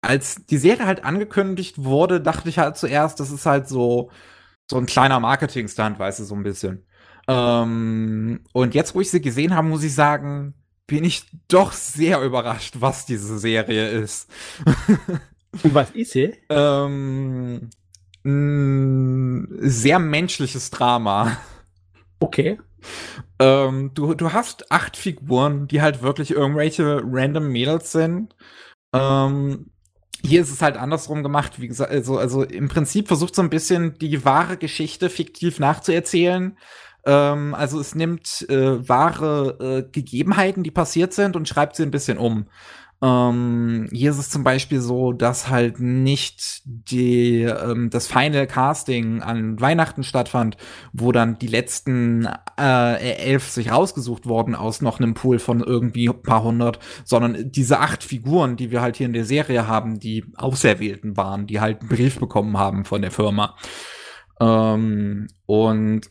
als 0.00 0.46
die 0.46 0.58
Serie 0.58 0.86
halt 0.86 1.04
angekündigt 1.04 1.84
wurde, 1.84 2.20
dachte 2.20 2.48
ich 2.48 2.58
halt 2.58 2.76
zuerst, 2.76 3.20
das 3.20 3.30
ist 3.30 3.46
halt 3.46 3.68
so 3.68 4.10
so 4.70 4.76
ein 4.76 4.86
kleiner 4.86 5.18
Marketing-Stunt, 5.20 5.98
weißt 5.98 6.20
du, 6.20 6.24
so 6.24 6.34
ein 6.34 6.42
bisschen. 6.42 6.86
Ähm, 7.26 8.44
und 8.52 8.74
jetzt, 8.74 8.94
wo 8.94 9.00
ich 9.00 9.10
sie 9.10 9.20
gesehen 9.20 9.54
habe, 9.54 9.68
muss 9.68 9.82
ich 9.82 9.94
sagen, 9.94 10.54
bin 10.88 11.04
ich 11.04 11.26
doch 11.46 11.72
sehr 11.72 12.20
überrascht, 12.22 12.76
was 12.80 13.06
diese 13.06 13.38
Serie 13.38 13.88
ist. 13.88 14.28
Und 15.62 15.74
was 15.74 15.90
ist 15.92 16.12
sie? 16.12 16.34
ähm, 16.48 17.70
sehr 19.60 19.98
menschliches 19.98 20.70
Drama. 20.70 21.36
Okay. 22.18 22.58
Ähm, 23.38 23.92
du, 23.94 24.14
du 24.14 24.32
hast 24.32 24.72
acht 24.72 24.96
Figuren, 24.96 25.68
die 25.68 25.82
halt 25.82 26.02
wirklich 26.02 26.32
irgendwelche 26.32 27.02
random 27.04 27.48
Mädels 27.48 27.92
sind. 27.92 28.34
Ähm, 28.92 29.70
hier 30.24 30.40
ist 30.40 30.50
es 30.50 30.62
halt 30.62 30.76
andersrum 30.76 31.22
gemacht, 31.22 31.60
wie 31.60 31.68
gesagt, 31.68 31.92
also, 31.92 32.18
also 32.18 32.42
im 32.42 32.68
Prinzip 32.68 33.08
versucht 33.08 33.34
so 33.34 33.42
ein 33.42 33.50
bisschen 33.50 33.98
die 33.98 34.24
wahre 34.24 34.56
Geschichte 34.56 35.10
fiktiv 35.10 35.60
nachzuerzählen, 35.60 36.56
ähm, 37.08 37.54
also 37.54 37.80
es 37.80 37.94
nimmt 37.94 38.46
äh, 38.50 38.86
wahre 38.86 39.86
äh, 39.86 39.90
Gegebenheiten, 39.90 40.62
die 40.62 40.70
passiert 40.70 41.14
sind, 41.14 41.36
und 41.36 41.48
schreibt 41.48 41.74
sie 41.74 41.82
ein 41.82 41.90
bisschen 41.90 42.18
um. 42.18 42.46
Ähm, 43.00 43.88
hier 43.92 44.10
ist 44.10 44.18
es 44.18 44.28
zum 44.28 44.42
Beispiel 44.42 44.80
so, 44.80 45.12
dass 45.12 45.48
halt 45.48 45.78
nicht 45.78 46.62
die, 46.64 47.42
ähm, 47.42 47.90
das 47.90 48.08
Final 48.08 48.46
Casting 48.46 49.22
an 49.22 49.58
Weihnachten 49.60 50.02
stattfand, 50.02 50.56
wo 50.92 51.12
dann 51.12 51.38
die 51.38 51.46
letzten 51.46 52.28
äh, 52.60 53.14
elf 53.14 53.48
sich 53.48 53.70
rausgesucht 53.70 54.26
wurden 54.26 54.54
aus 54.56 54.82
noch 54.82 54.98
einem 54.98 55.14
Pool 55.14 55.38
von 55.38 55.60
irgendwie 55.60 56.08
ein 56.08 56.22
paar 56.22 56.42
hundert, 56.42 56.80
sondern 57.04 57.50
diese 57.52 57.78
acht 57.78 58.02
Figuren, 58.02 58.56
die 58.56 58.70
wir 58.72 58.82
halt 58.82 58.96
hier 58.96 59.06
in 59.06 59.12
der 59.12 59.24
Serie 59.24 59.66
haben, 59.68 60.00
die 60.00 60.24
Auserwählten 60.36 61.16
waren, 61.16 61.46
die 61.46 61.60
halt 61.60 61.80
einen 61.80 61.88
Brief 61.88 62.18
bekommen 62.18 62.58
haben 62.58 62.84
von 62.84 63.00
der 63.00 63.12
Firma. 63.12 63.54
Ähm, 64.40 65.28
und 65.46 66.10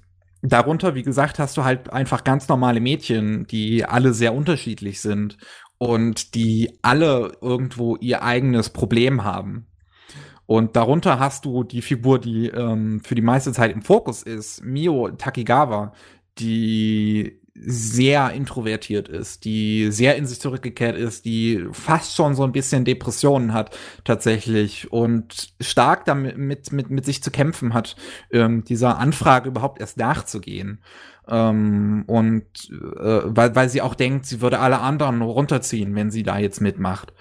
darunter, 0.50 0.96
wie 0.96 1.04
gesagt, 1.04 1.40
hast 1.40 1.58
du 1.58 1.64
halt 1.64 1.92
einfach 1.92 2.24
ganz 2.24 2.48
normale 2.48 2.80
Mädchen, 2.80 3.48
die 3.48 3.86
alle 3.86 4.14
sehr 4.14 4.34
unterschiedlich 4.34 5.02
sind 5.02 5.38
und 5.78 6.36
die 6.36 6.78
alle 6.82 7.38
irgendwo 7.42 7.96
ihr 7.98 8.24
eigenes 8.24 8.70
Problem 8.70 9.24
haben. 9.24 9.68
Und 10.46 10.76
darunter 10.76 11.20
hast 11.20 11.46
du 11.46 11.64
die 11.64 11.82
Figur, 11.82 12.20
die 12.20 12.48
ähm, 12.48 13.02
für 13.02 13.16
die 13.16 13.22
meiste 13.22 13.52
Zeit 13.52 13.72
im 13.72 13.82
Fokus 13.82 14.24
ist, 14.24 14.64
Mio 14.64 15.10
Takigawa, 15.12 15.94
die 16.40 17.42
sehr 17.60 18.32
introvertiert 18.32 19.10
ist, 19.10 19.46
die 19.46 19.92
sehr 19.92 20.16
in 20.16 20.26
sich 20.26 20.40
zurückgekehrt 20.40 20.98
ist, 20.98 21.26
die 21.26 21.66
fast 21.72 22.16
schon 22.16 22.36
so 22.36 22.44
ein 22.44 22.52
bisschen 22.52 22.86
Depressionen 22.86 23.54
hat 23.54 23.78
tatsächlich 24.04 24.92
und 24.92 25.54
stark 25.60 26.06
damit 26.06 26.38
mit, 26.38 26.72
mit, 26.72 26.90
mit 26.90 27.06
sich 27.06 27.24
zu 27.24 27.32
kämpfen 27.32 27.74
hat, 27.74 27.96
ähm, 28.32 28.64
dieser 28.64 28.98
Anfrage 29.00 29.50
überhaupt 29.50 29.80
erst 29.80 29.98
nachzugehen. 29.98 30.82
Ähm, 31.30 32.04
und 32.08 32.46
äh, 32.72 33.22
weil, 33.26 33.56
weil 33.56 33.70
sie 33.70 33.82
auch 33.82 33.96
denkt, 33.96 34.26
sie 34.26 34.42
würde 34.42 34.60
alle 34.60 34.80
anderen 34.80 35.22
runterziehen, 35.22 35.94
wenn 35.96 36.10
sie 36.10 36.24
da 36.24 36.38
jetzt 36.38 36.62
mitmacht. 36.62 37.14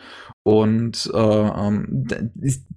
Und 0.45 1.11
äh, 1.13 1.19
ähm, 1.19 2.07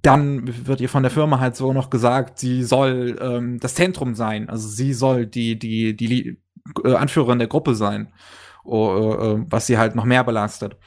dann 0.02 0.65
wird 0.65 0.81
ihr 0.81 0.90
von 0.90 1.03
der 1.03 1.11
Firma 1.11 1.40
halt 1.40 1.56
so 1.56 1.72
noch 1.72 1.91
gesagt, 1.91 2.40
sie 2.40 2.64
soll 2.64 3.19
ähm, 3.22 3.60
das 3.60 3.76
Zentrum 3.76 4.15
sein. 4.15 4.49
Also 4.49 4.68
sie 4.68 4.94
soll 4.94 5.27
die, 5.27 5.60
die, 5.60 5.95
die 5.95 6.40
äh, 6.84 6.96
Anführerin 6.96 7.40
der 7.40 7.48
Gruppe 7.48 7.76
sein. 7.76 8.12
Oh, 8.64 9.14
äh, 9.40 9.46
was 9.50 9.68
sie 9.68 9.78
halt 9.78 9.96
noch 9.96 10.06
mehr 10.06 10.24
belastet. 10.24 10.78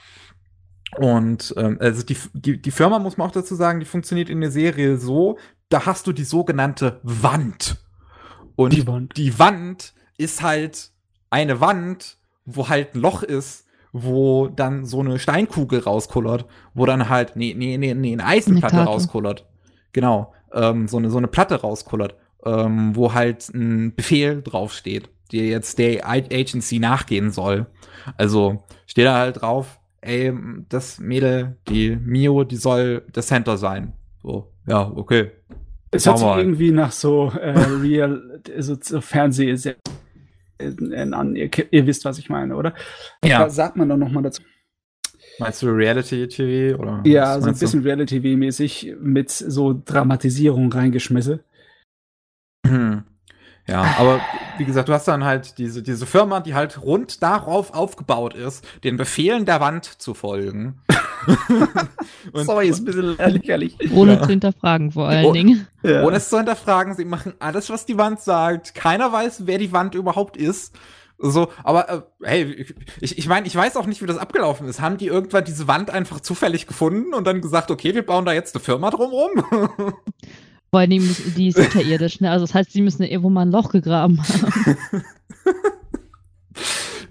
Und 0.98 1.54
ähm, 1.56 1.78
also 1.80 2.02
die, 2.02 2.16
die, 2.34 2.60
die 2.60 2.70
Firma, 2.70 2.98
muss 2.98 3.16
man 3.16 3.28
auch 3.28 3.32
dazu 3.32 3.54
sagen, 3.54 3.80
die 3.80 3.86
funktioniert 3.86 4.28
in 4.28 4.40
der 4.40 4.50
Serie 4.50 4.98
so, 4.98 5.38
da 5.68 5.86
hast 5.86 6.06
du 6.06 6.12
die 6.12 6.24
sogenannte 6.24 7.00
Wand. 7.02 7.78
Und 8.56 8.74
die 8.74 8.86
Wand, 8.86 9.16
die 9.16 9.38
Wand 9.38 9.94
ist 10.18 10.42
halt 10.42 10.90
eine 11.30 11.60
Wand, 11.60 12.18
wo 12.44 12.68
halt 12.68 12.94
ein 12.94 13.00
Loch 13.00 13.22
ist, 13.22 13.66
wo 13.92 14.48
dann 14.48 14.84
so 14.84 15.00
eine 15.00 15.18
Steinkugel 15.18 15.80
rauskullert, 15.80 16.46
wo 16.74 16.86
dann 16.86 17.08
halt, 17.08 17.36
nee, 17.36 17.54
nee, 17.56 17.78
nee, 17.78 17.94
nee, 17.94 18.12
eine 18.12 18.24
Eisenplatte 18.24 18.76
eine 18.76 18.86
rauskullert. 18.86 19.46
Genau, 19.92 20.34
ähm, 20.52 20.88
so 20.88 20.98
eine, 20.98 21.10
so 21.10 21.18
eine 21.18 21.28
Platte 21.28 21.60
rauskullert, 21.60 22.16
ähm, 22.44 22.94
wo 22.96 23.14
halt 23.14 23.48
ein 23.50 23.94
Befehl 23.94 24.42
draufsteht, 24.42 25.10
der 25.32 25.46
jetzt 25.46 25.78
der 25.78 26.08
Agency 26.08 26.78
nachgehen 26.78 27.30
soll. 27.30 27.66
Also 28.16 28.64
steht 28.86 29.06
da 29.06 29.18
halt 29.18 29.40
drauf, 29.40 29.80
ey, 30.00 30.32
das 30.68 30.98
Mädel, 30.98 31.56
die 31.68 31.96
Mio, 31.96 32.44
die 32.44 32.56
soll 32.56 33.06
das 33.12 33.28
Center 33.28 33.56
sein. 33.56 33.94
So, 34.22 34.52
ja, 34.66 34.90
okay. 34.94 35.32
Es 35.90 36.06
hört 36.06 36.18
sich 36.18 36.28
irgendwie 36.28 36.70
nach 36.70 36.92
so 36.92 37.30
äh, 37.30 37.50
Real, 37.50 38.40
so, 38.58 38.76
so 38.80 39.00
Fernseh 39.00 39.74
an. 40.58 41.36
Ihr, 41.36 41.50
ihr, 41.70 41.86
wisst, 41.86 42.04
was 42.04 42.18
ich 42.18 42.30
meine, 42.30 42.56
oder? 42.56 42.74
Ja. 43.24 43.40
Was 43.40 43.56
sagt 43.56 43.76
man 43.76 43.88
doch 43.88 43.96
nochmal 43.96 44.22
dazu? 44.22 44.42
Meinst 45.38 45.62
du 45.62 45.68
Reality 45.68 46.28
TV? 46.28 46.78
Oder 46.78 47.02
ja, 47.04 47.40
so 47.40 47.48
ein 47.48 47.58
bisschen 47.58 47.82
Reality 47.82 48.20
TV-mäßig 48.20 48.96
mit 49.00 49.30
so 49.30 49.80
Dramatisierung 49.84 50.72
reingeschmissen. 50.72 51.40
Hm. 52.66 53.04
Ja, 53.68 53.94
aber 53.98 54.20
wie 54.58 54.64
gesagt, 54.64 54.88
du 54.88 54.92
hast 54.92 55.06
dann 55.06 55.24
halt 55.24 55.58
diese, 55.58 55.82
diese 55.82 56.04
Firma, 56.04 56.40
die 56.40 56.54
halt 56.54 56.82
rund 56.82 57.22
darauf 57.22 57.74
aufgebaut 57.74 58.34
ist, 58.34 58.66
den 58.82 58.96
Befehlen 58.96 59.44
der 59.44 59.60
Wand 59.60 59.84
zu 59.84 60.14
folgen. 60.14 60.80
und, 62.32 62.44
Sorry, 62.44 62.68
ist 62.68 62.80
ein 62.80 62.84
bisschen 62.86 63.16
lächerlich. 63.16 63.76
Ohne 63.92 64.14
ja. 64.14 64.22
zu 64.22 64.28
hinterfragen 64.28 64.90
vor 64.90 65.08
allen 65.08 65.26
oh, 65.26 65.32
Dingen. 65.32 65.68
Ja. 65.84 66.02
Ohne 66.02 66.16
es 66.16 66.28
zu 66.28 66.36
hinterfragen, 66.36 66.96
sie 66.96 67.04
machen 67.04 67.34
alles, 67.38 67.70
was 67.70 67.86
die 67.86 67.98
Wand 67.98 68.20
sagt. 68.20 68.74
Keiner 68.74 69.12
weiß, 69.12 69.46
wer 69.46 69.58
die 69.58 69.72
Wand 69.72 69.94
überhaupt 69.94 70.36
ist. 70.36 70.74
So, 71.24 71.52
aber 71.62 71.88
äh, 71.88 72.00
hey, 72.24 72.66
ich, 73.00 73.16
ich 73.16 73.28
meine, 73.28 73.46
ich 73.46 73.54
weiß 73.54 73.76
auch 73.76 73.86
nicht, 73.86 74.02
wie 74.02 74.06
das 74.06 74.18
abgelaufen 74.18 74.66
ist. 74.66 74.80
Haben 74.80 74.96
die 74.96 75.06
irgendwann 75.06 75.44
diese 75.44 75.68
Wand 75.68 75.88
einfach 75.90 76.18
zufällig 76.18 76.66
gefunden 76.66 77.14
und 77.14 77.24
dann 77.28 77.40
gesagt, 77.40 77.70
okay, 77.70 77.94
wir 77.94 78.04
bauen 78.04 78.24
da 78.24 78.32
jetzt 78.32 78.56
eine 78.56 78.64
Firma 78.64 78.90
drumrum? 78.90 79.30
Vor 80.72 80.80
allem, 80.80 81.14
die 81.36 81.48
ist 81.48 81.58
unterirdisch, 81.58 82.20
ne? 82.20 82.30
Also 82.30 82.46
das 82.46 82.54
heißt, 82.54 82.72
sie 82.72 82.80
müssen 82.80 83.02
irgendwo 83.02 83.28
mal 83.28 83.42
ein 83.42 83.50
Loch 83.50 83.70
gegraben 83.70 84.22
haben. 84.22 84.76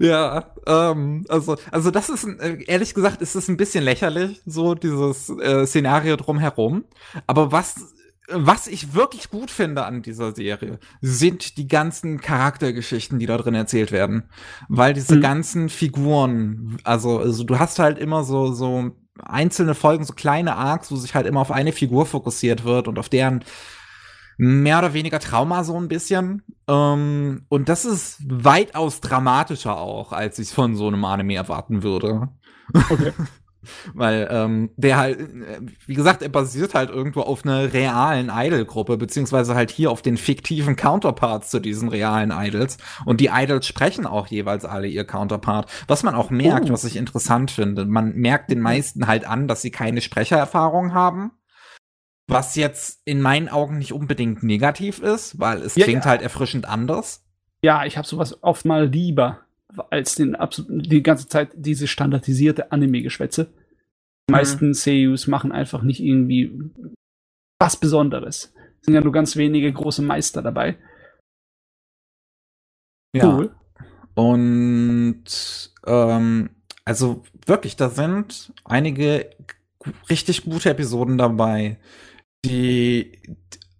ja, 0.00 0.52
ähm, 0.66 1.24
also, 1.28 1.56
also 1.70 1.92
das 1.92 2.08
ist, 2.08 2.24
äh, 2.24 2.64
ehrlich 2.66 2.92
gesagt, 2.92 3.22
ist 3.22 3.36
es 3.36 3.46
ein 3.46 3.56
bisschen 3.56 3.84
lächerlich, 3.84 4.42
so 4.46 4.74
dieses 4.74 5.28
äh, 5.28 5.64
Szenario 5.64 6.16
drumherum. 6.16 6.86
Aber 7.28 7.52
was 7.52 7.94
was 8.34 8.66
ich 8.66 8.94
wirklich 8.94 9.30
gut 9.30 9.50
finde 9.50 9.84
an 9.84 10.02
dieser 10.02 10.34
Serie, 10.34 10.78
sind 11.00 11.56
die 11.56 11.68
ganzen 11.68 12.20
Charaktergeschichten, 12.20 13.18
die 13.18 13.26
da 13.26 13.36
drin 13.36 13.54
erzählt 13.54 13.92
werden. 13.92 14.24
Weil 14.68 14.94
diese 14.94 15.16
mhm. 15.16 15.20
ganzen 15.20 15.68
Figuren, 15.68 16.78
also, 16.84 17.18
also 17.18 17.44
du 17.44 17.58
hast 17.58 17.78
halt 17.78 17.98
immer 17.98 18.24
so, 18.24 18.52
so 18.52 18.92
einzelne 19.22 19.74
Folgen, 19.74 20.04
so 20.04 20.12
kleine 20.12 20.56
Arcs, 20.56 20.90
wo 20.90 20.96
sich 20.96 21.14
halt 21.14 21.26
immer 21.26 21.40
auf 21.40 21.50
eine 21.50 21.72
Figur 21.72 22.06
fokussiert 22.06 22.64
wird 22.64 22.88
und 22.88 22.98
auf 22.98 23.08
deren 23.08 23.44
mehr 24.38 24.78
oder 24.78 24.94
weniger 24.94 25.20
Trauma 25.20 25.64
so 25.64 25.78
ein 25.78 25.88
bisschen. 25.88 26.42
Ähm, 26.68 27.44
und 27.48 27.68
das 27.68 27.84
ist 27.84 28.18
weitaus 28.26 29.00
dramatischer 29.00 29.78
auch, 29.78 30.12
als 30.12 30.38
ich 30.38 30.50
von 30.50 30.76
so 30.76 30.88
einem 30.88 31.04
Anime 31.04 31.34
erwarten 31.34 31.82
würde. 31.82 32.28
Okay. 32.90 33.12
Weil 33.94 34.28
ähm, 34.30 34.70
der 34.76 34.96
halt, 34.96 35.20
äh, 35.20 35.60
wie 35.86 35.94
gesagt, 35.94 36.22
er 36.22 36.28
basiert 36.28 36.74
halt 36.74 36.90
irgendwo 36.90 37.20
auf 37.20 37.44
einer 37.44 37.72
realen 37.72 38.30
Idol-Gruppe, 38.32 38.96
beziehungsweise 38.96 39.54
halt 39.54 39.70
hier 39.70 39.90
auf 39.90 40.02
den 40.02 40.16
fiktiven 40.16 40.76
Counterparts 40.76 41.50
zu 41.50 41.60
diesen 41.60 41.88
realen 41.88 42.32
Idols. 42.32 42.78
Und 43.04 43.20
die 43.20 43.30
Idols 43.32 43.66
sprechen 43.66 44.06
auch 44.06 44.26
jeweils 44.26 44.64
alle 44.64 44.88
ihr 44.88 45.04
Counterpart. 45.04 45.70
Was 45.86 46.02
man 46.02 46.14
auch 46.14 46.30
merkt, 46.30 46.70
oh. 46.70 46.72
was 46.72 46.84
ich 46.84 46.96
interessant 46.96 47.50
finde. 47.50 47.84
Man 47.84 48.14
merkt 48.14 48.50
den 48.50 48.60
meisten 48.60 49.06
halt 49.06 49.24
an, 49.24 49.48
dass 49.48 49.62
sie 49.62 49.70
keine 49.70 50.00
Sprechererfahrung 50.00 50.94
haben. 50.94 51.32
Was 52.28 52.54
jetzt 52.56 53.02
in 53.04 53.20
meinen 53.20 53.48
Augen 53.48 53.78
nicht 53.78 53.92
unbedingt 53.92 54.42
negativ 54.42 55.00
ist, 55.00 55.38
weil 55.38 55.60
es 55.60 55.74
ja, 55.74 55.84
klingt 55.84 56.04
ja. 56.04 56.10
halt 56.10 56.22
erfrischend 56.22 56.66
anders. 56.66 57.24
Ja, 57.64 57.84
ich 57.84 57.96
habe 57.96 58.06
sowas 58.06 58.42
oft 58.42 58.64
mal 58.64 58.86
lieber 58.86 59.41
als 59.90 60.14
den 60.14 60.36
die 60.68 61.02
ganze 61.02 61.28
Zeit 61.28 61.50
diese 61.54 61.86
standardisierte 61.86 62.72
Anime-Geschwätze. 62.72 63.46
Die 63.46 64.32
mhm. 64.32 64.36
meisten 64.36 64.74
Seiyus 64.74 65.26
machen 65.26 65.52
einfach 65.52 65.82
nicht 65.82 66.00
irgendwie 66.00 66.52
was 67.60 67.76
Besonderes. 67.76 68.52
Es 68.80 68.86
sind 68.86 68.94
ja 68.94 69.00
nur 69.00 69.12
ganz 69.12 69.36
wenige 69.36 69.72
große 69.72 70.02
Meister 70.02 70.42
dabei. 70.42 70.76
Ja. 73.14 73.36
Cool. 73.36 73.54
Und 74.14 75.72
ähm, 75.86 76.50
also 76.84 77.22
wirklich, 77.46 77.76
da 77.76 77.88
sind 77.88 78.52
einige 78.64 79.30
richtig 80.10 80.44
gute 80.44 80.70
Episoden 80.70 81.18
dabei, 81.18 81.78
die, 82.44 83.18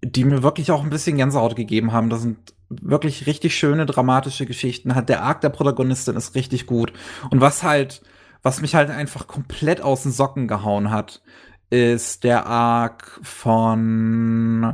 die 0.02 0.24
mir 0.24 0.43
wirklich 0.43 0.70
auch 0.70 0.82
ein 0.85 0.90
bisschen 0.90 1.16
Gänsehaut 1.16 1.56
gegeben 1.56 1.93
haben. 1.93 2.10
Da 2.10 2.16
sind 2.16 2.55
wirklich 2.81 3.27
richtig 3.27 3.57
schöne 3.57 3.86
dramatische 3.86 4.47
Geschichten 4.47 4.94
hat. 4.94 5.09
Der 5.09 5.23
Arc 5.23 5.40
der 5.40 5.51
Protagonistin 5.51 6.16
ist 6.16 6.35
richtig 6.35 6.66
gut. 6.66 6.93
Und 7.31 7.40
was 7.40 7.62
halt, 7.62 8.03
was 8.43 8.61
mich 8.61 8.74
halt 8.74 8.90
einfach 8.90 9.27
komplett 9.27 9.81
aus 9.81 10.03
den 10.03 10.12
Socken 10.12 10.49
gehauen 10.49 10.90
hat, 10.90 11.23
ist 11.70 12.24
der 12.24 12.47
Arc 12.47 13.20
von 13.23 14.73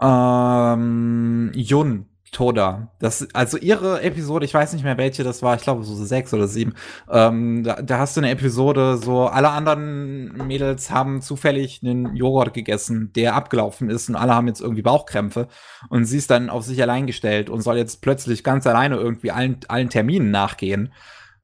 ähm, 0.00 1.50
Yun. 1.54 2.06
Toda. 2.34 2.88
Das, 2.98 3.26
also 3.32 3.56
ihre 3.56 4.02
Episode, 4.02 4.44
ich 4.44 4.52
weiß 4.52 4.72
nicht 4.72 4.84
mehr 4.84 4.98
welche 4.98 5.22
das 5.22 5.42
war, 5.42 5.54
ich 5.56 5.62
glaube 5.62 5.84
so 5.84 5.94
sechs 5.94 6.34
oder 6.34 6.48
sieben. 6.48 6.74
Ähm, 7.10 7.62
da, 7.62 7.80
da 7.80 7.98
hast 7.98 8.16
du 8.16 8.20
eine 8.20 8.30
Episode, 8.30 8.98
so 8.98 9.28
alle 9.28 9.50
anderen 9.50 10.46
Mädels 10.46 10.90
haben 10.90 11.22
zufällig 11.22 11.80
einen 11.82 12.16
Joghurt 12.16 12.52
gegessen, 12.52 13.12
der 13.14 13.36
abgelaufen 13.36 13.88
ist 13.88 14.08
und 14.08 14.16
alle 14.16 14.34
haben 14.34 14.48
jetzt 14.48 14.60
irgendwie 14.60 14.82
Bauchkrämpfe 14.82 15.46
und 15.88 16.04
sie 16.04 16.18
ist 16.18 16.30
dann 16.30 16.50
auf 16.50 16.64
sich 16.64 16.82
allein 16.82 17.06
gestellt 17.06 17.48
und 17.48 17.62
soll 17.62 17.76
jetzt 17.76 18.02
plötzlich 18.02 18.42
ganz 18.42 18.66
alleine 18.66 18.96
irgendwie 18.96 19.30
allen, 19.30 19.60
allen 19.68 19.88
Terminen 19.88 20.30
nachgehen. 20.30 20.92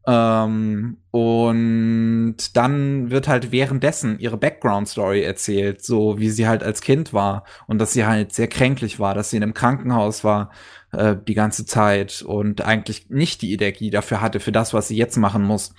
Ähm, 0.06 0.96
und 1.10 2.36
dann 2.56 3.10
wird 3.10 3.28
halt 3.28 3.52
währenddessen 3.52 4.18
ihre 4.18 4.38
Background-Story 4.38 5.22
erzählt, 5.22 5.84
so 5.84 6.18
wie 6.18 6.30
sie 6.30 6.48
halt 6.48 6.62
als 6.62 6.80
Kind 6.80 7.12
war 7.12 7.44
und 7.66 7.78
dass 7.78 7.92
sie 7.92 8.06
halt 8.06 8.32
sehr 8.32 8.48
kränklich 8.48 8.98
war, 8.98 9.14
dass 9.14 9.30
sie 9.30 9.36
in 9.36 9.42
einem 9.42 9.54
Krankenhaus 9.54 10.24
war 10.24 10.50
äh, 10.92 11.16
die 11.26 11.34
ganze 11.34 11.64
Zeit 11.64 12.22
und 12.22 12.62
eigentlich 12.62 13.10
nicht 13.10 13.42
die 13.42 13.52
Energie 13.52 13.90
dafür 13.90 14.20
hatte, 14.20 14.40
für 14.40 14.52
das, 14.52 14.74
was 14.74 14.88
sie 14.88 14.96
jetzt 14.96 15.16
machen 15.16 15.42
muss. 15.42 15.74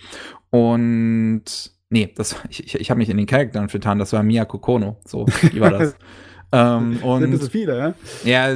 Und 0.49 1.71
Nee, 1.91 2.09
das, 2.15 2.37
ich, 2.49 2.63
ich, 2.63 2.75
ich 2.75 2.89
habe 2.89 2.97
mich 2.97 3.09
in 3.09 3.17
den 3.17 3.27
Charakteren 3.27 3.69
vertan, 3.69 3.99
das 3.99 4.13
war 4.13 4.23
Mia 4.23 4.45
Kokono. 4.45 4.97
So, 5.05 5.27
die 5.51 5.59
war 5.59 5.69
das. 5.69 5.95
ähm, 6.51 7.03
und, 7.03 7.21
Sind 7.21 7.39
das 7.39 7.49
viele, 7.49 7.77
ja? 7.77 7.93
Ja, 8.23 8.55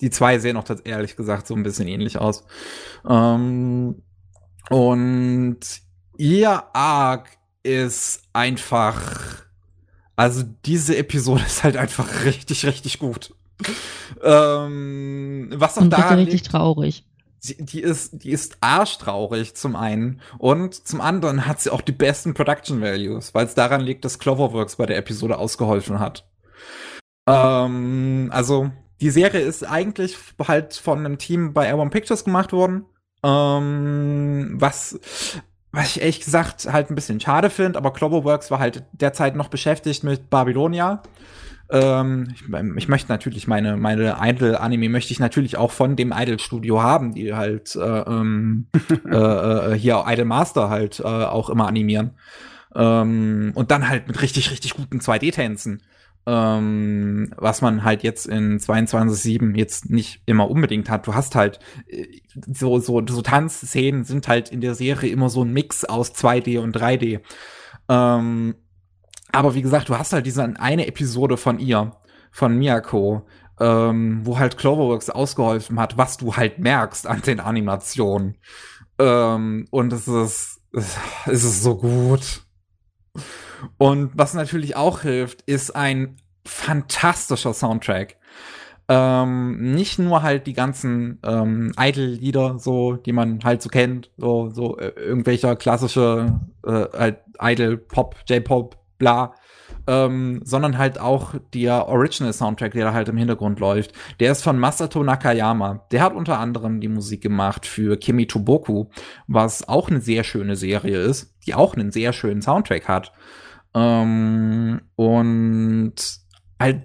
die 0.00 0.10
zwei 0.10 0.38
sehen 0.38 0.56
auch 0.56 0.64
ehrlich 0.84 1.16
gesagt 1.16 1.46
so 1.46 1.54
ein 1.54 1.62
bisschen 1.62 1.88
ähnlich 1.88 2.18
aus. 2.18 2.44
Ähm, 3.06 4.02
und 4.70 5.60
ihr 6.16 6.62
Arc 6.72 7.28
ist 7.62 8.22
einfach, 8.32 9.44
also 10.14 10.44
diese 10.64 10.96
Episode 10.96 11.42
ist 11.46 11.64
halt 11.64 11.76
einfach 11.76 12.24
richtig, 12.24 12.64
richtig 12.64 13.00
gut. 13.00 13.34
Ähm, 14.22 15.50
was 15.54 15.78
auch 15.78 15.86
da 15.88 16.08
richtig 16.10 16.32
liegt, 16.32 16.46
traurig. 16.46 17.06
Sie, 17.38 17.56
die 17.58 17.80
ist, 17.80 18.22
die 18.22 18.30
ist 18.30 18.58
arschtraurig 18.60 19.54
zum 19.54 19.74
einen 19.74 20.20
und 20.38 20.74
zum 20.74 21.00
anderen 21.00 21.46
hat 21.46 21.60
sie 21.60 21.70
auch 21.70 21.80
die 21.80 21.92
besten 21.92 22.34
Production 22.34 22.82
Values, 22.82 23.34
weil 23.34 23.46
es 23.46 23.54
daran 23.54 23.80
liegt, 23.80 24.04
dass 24.04 24.18
Cloverworks 24.18 24.76
bei 24.76 24.84
der 24.84 24.98
Episode 24.98 25.38
ausgeholfen 25.38 26.00
hat. 26.00 26.28
Ähm, 27.26 28.28
also 28.32 28.70
die 29.00 29.10
Serie 29.10 29.40
ist 29.40 29.66
eigentlich 29.66 30.18
halt 30.46 30.74
von 30.74 30.98
einem 30.98 31.16
Team 31.16 31.54
bei 31.54 31.66
Airborne 31.66 31.90
Pictures 31.90 32.24
gemacht 32.24 32.52
worden, 32.52 32.84
ähm, 33.22 34.56
was 34.60 34.98
was 35.72 35.96
ich 35.96 36.00
ehrlich 36.00 36.20
gesagt 36.20 36.70
halt 36.70 36.90
ein 36.90 36.94
bisschen 36.94 37.20
schade 37.20 37.48
finde, 37.48 37.78
aber 37.78 37.92
Cloverworks 37.92 38.50
war 38.50 38.58
halt 38.58 38.82
derzeit 38.92 39.36
noch 39.36 39.48
beschäftigt 39.48 40.02
mit 40.02 40.28
Babylonia 40.28 41.02
ähm, 41.70 42.28
ich, 42.34 42.42
ich, 42.76 42.88
möchte 42.88 43.10
natürlich 43.10 43.46
meine, 43.46 43.76
meine 43.76 44.16
Idol-Anime 44.20 44.88
möchte 44.88 45.12
ich 45.12 45.20
natürlich 45.20 45.56
auch 45.56 45.70
von 45.70 45.96
dem 45.96 46.12
Idol-Studio 46.16 46.82
haben, 46.82 47.14
die 47.14 47.34
halt 47.34 47.76
äh, 47.76 47.80
ähm, 47.80 48.66
äh, 49.10 49.16
äh, 49.16 49.78
hier 49.78 50.04
Idol 50.06 50.24
Master 50.24 50.68
halt 50.68 51.00
äh, 51.00 51.04
auch 51.04 51.50
immer 51.50 51.68
animieren. 51.68 52.12
Ähm, 52.74 53.52
und 53.54 53.70
dann 53.70 53.88
halt 53.88 54.08
mit 54.08 54.20
richtig, 54.22 54.50
richtig 54.50 54.74
guten 54.74 54.98
2D-Tänzen. 54.98 55.82
Ähm, 56.26 57.32
was 57.38 57.62
man 57.62 57.82
halt 57.82 58.02
jetzt 58.02 58.26
in 58.26 58.58
22.7 58.58 59.56
jetzt 59.56 59.88
nicht 59.88 60.20
immer 60.26 60.50
unbedingt 60.50 60.90
hat. 60.90 61.06
Du 61.06 61.14
hast 61.14 61.34
halt 61.34 61.60
äh, 61.88 62.06
so, 62.34 62.78
so, 62.78 63.02
so 63.08 63.22
Tanzszenen 63.22 64.04
sind 64.04 64.28
halt 64.28 64.50
in 64.50 64.60
der 64.60 64.74
Serie 64.74 65.10
immer 65.10 65.30
so 65.30 65.42
ein 65.42 65.52
Mix 65.52 65.84
aus 65.84 66.14
2D 66.14 66.58
und 66.58 66.76
3D. 66.76 67.20
Ähm, 67.88 68.54
aber 69.32 69.54
wie 69.54 69.62
gesagt, 69.62 69.88
du 69.88 69.96
hast 69.96 70.12
halt 70.12 70.26
diese 70.26 70.42
eine 70.58 70.86
Episode 70.86 71.36
von 71.36 71.58
ihr, 71.58 71.92
von 72.30 72.56
Miyako, 72.56 73.26
ähm, 73.60 74.20
wo 74.24 74.38
halt 74.38 74.56
Cloverworks 74.56 75.10
ausgeholfen 75.10 75.78
hat, 75.78 75.98
was 75.98 76.16
du 76.16 76.36
halt 76.36 76.58
merkst 76.58 77.06
an 77.06 77.22
den 77.22 77.40
Animationen. 77.40 78.36
Ähm, 78.98 79.66
und 79.70 79.92
es 79.92 80.08
ist, 80.08 80.60
es 80.72 81.44
ist 81.44 81.62
so 81.62 81.76
gut. 81.76 82.42
Und 83.76 84.12
was 84.14 84.34
natürlich 84.34 84.76
auch 84.76 85.00
hilft, 85.00 85.42
ist 85.42 85.76
ein 85.76 86.16
fantastischer 86.46 87.52
Soundtrack. 87.52 88.16
Ähm, 88.88 89.72
nicht 89.72 90.00
nur 90.00 90.22
halt 90.22 90.46
die 90.48 90.52
ganzen 90.52 91.20
ähm, 91.22 91.72
Idol-Lieder, 91.78 92.58
so, 92.58 92.94
die 92.94 93.12
man 93.12 93.38
halt 93.44 93.62
so 93.62 93.68
kennt, 93.68 94.10
so, 94.16 94.48
so 94.48 94.78
äh, 94.78 94.88
irgendwelcher 94.96 95.54
klassische 95.54 96.40
äh, 96.66 96.86
halt 96.92 97.18
Idol-Pop, 97.38 98.16
J-Pop 98.28 98.79
bla, 99.00 99.34
ähm, 99.88 100.40
sondern 100.44 100.78
halt 100.78 101.00
auch 101.00 101.34
der 101.52 101.88
Original 101.88 102.32
Soundtrack, 102.32 102.72
der 102.72 102.84
da 102.84 102.92
halt 102.92 103.08
im 103.08 103.16
Hintergrund 103.16 103.58
läuft. 103.58 103.92
Der 104.20 104.30
ist 104.30 104.44
von 104.44 104.56
Masato 104.56 105.02
Nakayama. 105.02 105.86
Der 105.90 106.02
hat 106.02 106.14
unter 106.14 106.38
anderem 106.38 106.80
die 106.80 106.88
Musik 106.88 107.22
gemacht 107.22 107.66
für 107.66 107.96
Kimi 107.96 108.28
Toboku, 108.28 108.86
was 109.26 109.68
auch 109.68 109.88
eine 109.88 110.00
sehr 110.00 110.22
schöne 110.22 110.54
Serie 110.54 111.00
ist, 111.00 111.34
die 111.46 111.54
auch 111.54 111.74
einen 111.74 111.90
sehr 111.90 112.12
schönen 112.12 112.42
Soundtrack 112.42 112.86
hat. 112.86 113.12
Ähm, 113.74 114.82
und 114.94 115.94
halt 116.60 116.82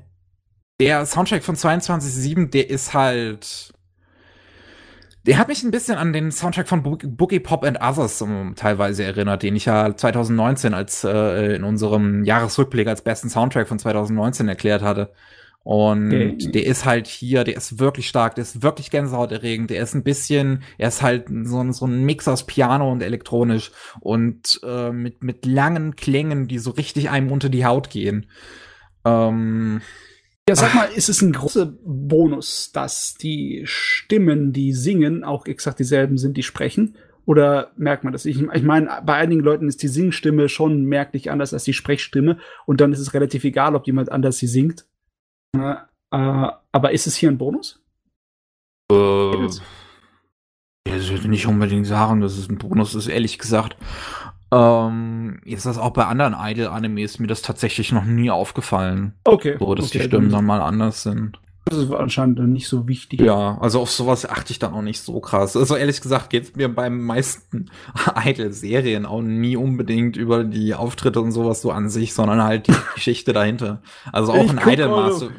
der 0.79 1.05
Soundtrack 1.05 1.43
von 1.43 1.55
22.7, 1.55 2.49
der 2.49 2.69
ist 2.69 2.93
halt 2.93 3.74
der 5.25 5.37
hat 5.37 5.47
mich 5.47 5.63
ein 5.63 5.71
bisschen 5.71 5.97
an 5.97 6.13
den 6.13 6.31
Soundtrack 6.31 6.67
von 6.67 6.83
Bo 6.83 6.97
Boogie 7.03 7.39
Pop 7.39 7.63
and 7.63 7.79
Others 7.81 8.21
um, 8.21 8.53
teilweise 8.55 9.03
erinnert, 9.03 9.43
den 9.43 9.55
ich 9.55 9.65
ja 9.65 9.95
2019 9.95 10.73
als 10.73 11.03
äh, 11.03 11.55
in 11.55 11.63
unserem 11.63 12.23
Jahresrückblick 12.23 12.87
als 12.87 13.01
besten 13.01 13.29
Soundtrack 13.29 13.67
von 13.67 13.79
2019 13.79 14.47
erklärt 14.47 14.83
hatte. 14.83 15.11
Und 15.63 16.13
okay. 16.13 16.37
der 16.37 16.63
ist 16.67 16.85
halt 16.85 17.07
hier, 17.07 17.43
der 17.43 17.57
ist 17.57 17.79
wirklich 17.79 18.07
stark, 18.07 18.35
der 18.35 18.43
ist 18.43 18.61
wirklich 18.61 18.91
gänsehauterregend, 18.91 19.71
der 19.71 19.81
ist 19.81 19.95
ein 19.95 20.03
bisschen, 20.03 20.61
er 20.77 20.89
ist 20.89 21.01
halt 21.01 21.25
so, 21.27 21.71
so 21.71 21.87
ein 21.87 22.05
Mix 22.05 22.27
aus 22.27 22.45
Piano 22.45 22.91
und 22.91 23.01
elektronisch 23.01 23.71
und 23.99 24.59
äh, 24.63 24.91
mit, 24.91 25.23
mit 25.23 25.47
langen 25.47 25.95
Klängen, 25.95 26.47
die 26.47 26.59
so 26.59 26.69
richtig 26.69 27.09
einem 27.09 27.31
unter 27.31 27.49
die 27.49 27.65
Haut 27.65 27.89
gehen. 27.89 28.27
Ähm, 29.05 29.81
ja, 30.47 30.55
sag 30.55 30.75
mal, 30.75 30.85
ist 30.85 31.09
es 31.09 31.21
ein 31.21 31.33
großer 31.33 31.73
Bonus, 31.83 32.71
dass 32.71 33.15
die 33.15 33.63
Stimmen, 33.65 34.53
die 34.53 34.73
singen, 34.73 35.23
auch 35.23 35.47
exakt 35.47 35.79
dieselben 35.79 36.17
sind, 36.17 36.37
die 36.37 36.43
sprechen? 36.43 36.95
Oder 37.25 37.71
merkt 37.75 38.03
man 38.03 38.13
das? 38.13 38.25
Ich, 38.25 38.39
ich 38.39 38.63
meine, 38.63 39.01
bei 39.03 39.15
einigen 39.15 39.41
Leuten 39.41 39.67
ist 39.67 39.81
die 39.81 39.87
Singstimme 39.87 40.47
schon 40.47 40.85
merklich 40.85 41.31
anders 41.31 41.53
als 41.53 41.63
die 41.63 41.73
Sprechstimme 41.73 42.37
und 42.67 42.79
dann 42.79 42.93
ist 42.93 42.99
es 42.99 43.15
relativ 43.15 43.43
egal, 43.43 43.75
ob 43.75 43.87
jemand 43.87 44.11
anders 44.11 44.37
sie 44.37 44.45
singt. 44.47 44.85
Äh, 45.57 45.77
aber 46.11 46.91
ist 46.91 47.07
es 47.07 47.15
hier 47.15 47.29
ein 47.29 47.39
Bonus? 47.39 47.83
Äh, 48.91 49.47
ich 50.85 51.11
würde 51.11 51.27
nicht 51.27 51.47
unbedingt 51.47 51.87
sagen, 51.87 52.21
dass 52.21 52.37
es 52.37 52.47
ein 52.47 52.59
Bonus 52.59 52.93
ist, 52.93 53.07
ehrlich 53.07 53.39
gesagt. 53.39 53.75
Ähm, 54.55 55.39
ist 55.43 55.65
das 55.65 55.77
auch 55.77 55.91
bei 55.91 56.05
anderen 56.05 56.35
Idol-Animes 56.37 57.19
mir 57.19 57.27
das 57.27 57.41
tatsächlich 57.41 57.91
noch 57.91 58.05
nie 58.05 58.29
aufgefallen. 58.29 59.13
Okay. 59.25 59.57
So, 59.59 59.75
dass 59.75 59.87
okay, 59.87 59.99
die 59.99 60.03
Stimmen 60.05 60.31
dann 60.31 60.45
mal 60.45 60.61
anders 60.61 61.03
sind. 61.03 61.39
Das 61.65 61.79
ist 61.79 61.91
anscheinend 61.91 62.39
nicht 62.47 62.67
so 62.67 62.87
wichtig. 62.87 63.19
Ja, 63.19 63.57
also 63.59 63.81
auf 63.81 63.89
sowas 63.89 64.29
achte 64.29 64.51
ich 64.51 64.59
dann 64.59 64.73
auch 64.73 64.83
nicht 64.83 65.01
so 65.01 65.19
krass. 65.19 65.57
Also 65.57 65.75
ehrlich 65.75 65.99
gesagt 65.99 66.29
geht 66.29 66.43
es 66.43 66.55
mir 66.55 66.69
beim 66.69 67.03
meisten 67.03 67.71
Idol-Serien 68.23 69.07
auch 69.07 69.21
nie 69.21 69.57
unbedingt 69.57 70.15
über 70.15 70.43
die 70.43 70.75
Auftritte 70.75 71.19
und 71.19 71.31
sowas 71.31 71.61
so 71.61 71.71
an 71.71 71.89
sich, 71.89 72.13
sondern 72.13 72.43
halt 72.43 72.67
die 72.67 72.75
Geschichte 72.93 73.33
dahinter. 73.33 73.81
Also 74.11 74.33
auch 74.33 74.45
ich 74.45 74.51
ein 74.51 74.73
Idol-Master. 74.73 75.31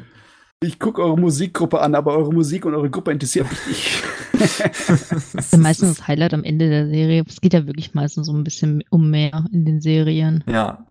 Ich 0.59 0.79
gucke 0.79 1.03
eure 1.03 1.17
Musikgruppe 1.17 1.79
an, 1.79 1.95
aber 1.95 2.17
eure 2.17 2.33
Musik 2.33 2.65
und 2.65 2.73
eure 2.73 2.89
Gruppe 2.89 3.11
interessiert 3.11 3.49
mich 3.49 3.67
nicht. 3.67 4.03
das 4.37 4.59
ist 5.33 5.57
meistens 5.57 5.97
das 5.97 6.07
Highlight 6.07 6.33
am 6.33 6.43
Ende 6.43 6.69
der 6.69 6.87
Serie. 6.87 7.23
Es 7.27 7.41
geht 7.41 7.53
ja 7.53 7.65
wirklich 7.65 7.93
meistens 7.93 8.27
so 8.27 8.33
ein 8.33 8.43
bisschen 8.43 8.83
um 8.89 9.09
mehr 9.09 9.45
in 9.51 9.65
den 9.65 9.81
Serien. 9.81 10.43
Ja. 10.47 10.87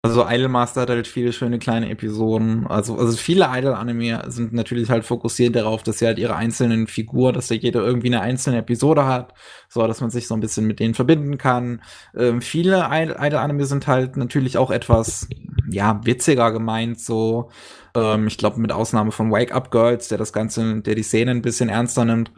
Also 0.00 0.24
Idolmaster 0.28 0.82
hat 0.82 0.90
halt 0.90 1.08
viele 1.08 1.32
schöne 1.32 1.58
kleine 1.58 1.90
Episoden. 1.90 2.68
Also, 2.68 2.96
also 2.96 3.16
viele 3.16 3.48
Idol-Anime 3.52 4.22
sind 4.28 4.52
natürlich 4.52 4.90
halt 4.90 5.04
fokussiert 5.04 5.56
darauf, 5.56 5.82
dass 5.82 5.98
sie 5.98 6.06
halt 6.06 6.20
ihre 6.20 6.36
einzelnen 6.36 6.86
Figuren, 6.86 7.34
dass 7.34 7.48
da 7.48 7.56
jeder 7.56 7.84
irgendwie 7.84 8.06
eine 8.06 8.20
einzelne 8.20 8.58
Episode 8.58 9.06
hat, 9.06 9.34
so 9.68 9.84
dass 9.84 10.00
man 10.00 10.10
sich 10.10 10.28
so 10.28 10.34
ein 10.34 10.40
bisschen 10.40 10.68
mit 10.68 10.78
denen 10.78 10.94
verbinden 10.94 11.36
kann. 11.36 11.82
Ähm, 12.16 12.40
viele 12.40 12.88
Idol-Anime 12.92 13.66
sind 13.66 13.88
halt 13.88 14.16
natürlich 14.16 14.56
auch 14.56 14.70
etwas, 14.70 15.28
ja, 15.68 16.00
witziger 16.04 16.52
gemeint, 16.52 17.00
so. 17.00 17.50
Ähm, 17.96 18.28
ich 18.28 18.38
glaube, 18.38 18.60
mit 18.60 18.70
Ausnahme 18.70 19.10
von 19.10 19.32
Wake 19.32 19.52
Up 19.52 19.72
Girls, 19.72 20.06
der 20.06 20.18
das 20.18 20.32
Ganze, 20.32 20.80
der 20.80 20.94
die 20.94 21.02
Szene 21.02 21.32
ein 21.32 21.42
bisschen 21.42 21.68
ernster 21.68 22.04
nimmt. 22.04 22.30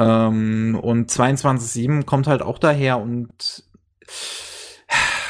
Ähm, 0.00 0.78
und 0.80 1.10
22.7 1.10 2.04
kommt 2.06 2.26
halt 2.26 2.40
auch 2.40 2.58
daher 2.58 2.98
und 2.98 3.64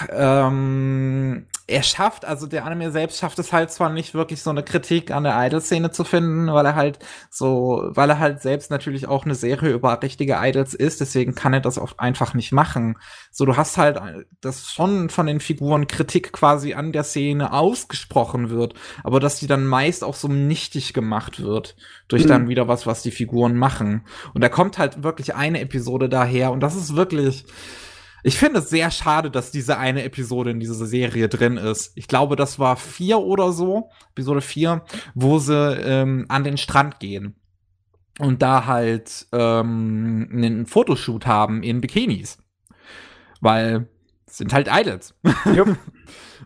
ähm, 0.09 1.47
er 1.71 1.83
schafft, 1.83 2.25
also 2.25 2.47
der 2.47 2.65
Anime 2.65 2.91
selbst 2.91 3.19
schafft 3.19 3.39
es 3.39 3.53
halt 3.53 3.71
zwar 3.71 3.91
nicht 3.91 4.13
wirklich 4.13 4.43
so 4.43 4.51
eine 4.51 4.65
Kritik 4.65 5.11
an 5.13 5.23
der 5.23 5.37
Idol-Szene 5.47 5.93
zu 5.93 6.05
finden, 6.05 6.53
weil 6.53 6.67
er 6.67 6.75
halt 6.75 6.99
so, 7.31 7.91
weil 7.91 8.11
er 8.11 8.19
halt 8.19 8.43
selbst 8.43 8.71
natürlich 8.71 9.07
auch 9.07 9.25
eine 9.25 9.37
Serie 9.37 9.71
über 9.71 10.03
richtige 10.03 10.39
Idols 10.41 10.75
ist, 10.75 11.01
deswegen 11.01 11.35
kann 11.35 11.55
er 11.55 11.61
das 11.61 11.79
oft 11.79 12.01
einfach 12.01 12.35
nicht 12.35 12.53
machen. 12.53 12.99
So, 13.31 13.45
du 13.45 13.57
hast 13.57 13.79
halt, 13.79 14.01
dass 14.41 14.73
schon 14.73 15.11
von 15.11 15.27
den 15.27 15.41
Figuren 15.41 15.87
Kritik 15.87 16.33
quasi 16.33 16.75
an 16.75 16.93
der 16.93 17.05
Szene 17.05 17.53
ausgesprochen 17.53 18.51
wird, 18.51 18.75
aber 19.05 19.21
dass 19.21 19.39
die 19.39 19.47
dann 19.47 19.67
meist 19.67 20.03
auch 20.03 20.15
so 20.15 20.29
nichtig 20.29 20.93
gemacht 20.93 21.41
wird 21.41 21.77
durch 22.09 22.25
mhm. 22.25 22.29
dann 22.29 22.49
wieder 22.49 22.67
was, 22.67 22.87
was 22.87 23.03
die 23.03 23.13
Figuren 23.13 23.57
machen. 23.57 24.05
Und 24.35 24.43
da 24.43 24.49
kommt 24.49 24.79
halt 24.79 25.05
wirklich 25.05 25.35
eine 25.35 25.61
Episode 25.61 26.09
daher 26.09 26.51
und 26.51 26.61
das 26.61 26.75
ist 26.75 26.97
wirklich, 26.97 27.45
ich 28.23 28.39
finde 28.39 28.61
es 28.61 28.71
sehr 28.71 28.91
schade, 28.91 29.31
dass 29.31 29.51
diese 29.51 29.79
eine 29.79 30.05
Episode 30.05 30.51
in 30.51 30.61
dieser 30.61 30.87
Serie 30.87 31.29
drin 31.29 31.57
ist. 31.57 31.93
Ich 31.95 32.09
glaube, 32.09 32.37
das 32.37 32.59
war 32.59 32.77
vier 32.77 33.19
oder 33.19 33.53
so, 33.53 33.91
Episode 34.13 34.41
vier, 34.41 34.83
wo 35.15 35.39
sie 35.39 35.55
ähm, 35.55 36.27
an 36.29 36.45
den 36.45 36.57
Strand 36.57 37.01
gehen 37.01 37.37
und 38.19 38.43
da 38.43 38.67
halt 38.67 39.27
ähm, 39.33 40.29
einen 40.33 40.67
Fotoshoot 40.67 41.27
haben 41.27 41.63
in 41.63 41.81
Bikinis. 41.81 42.39
Weil 43.41 43.89
sind 44.27 44.53
halt 44.53 44.69
Idols. 44.71 45.15
Jupp. 45.55 45.77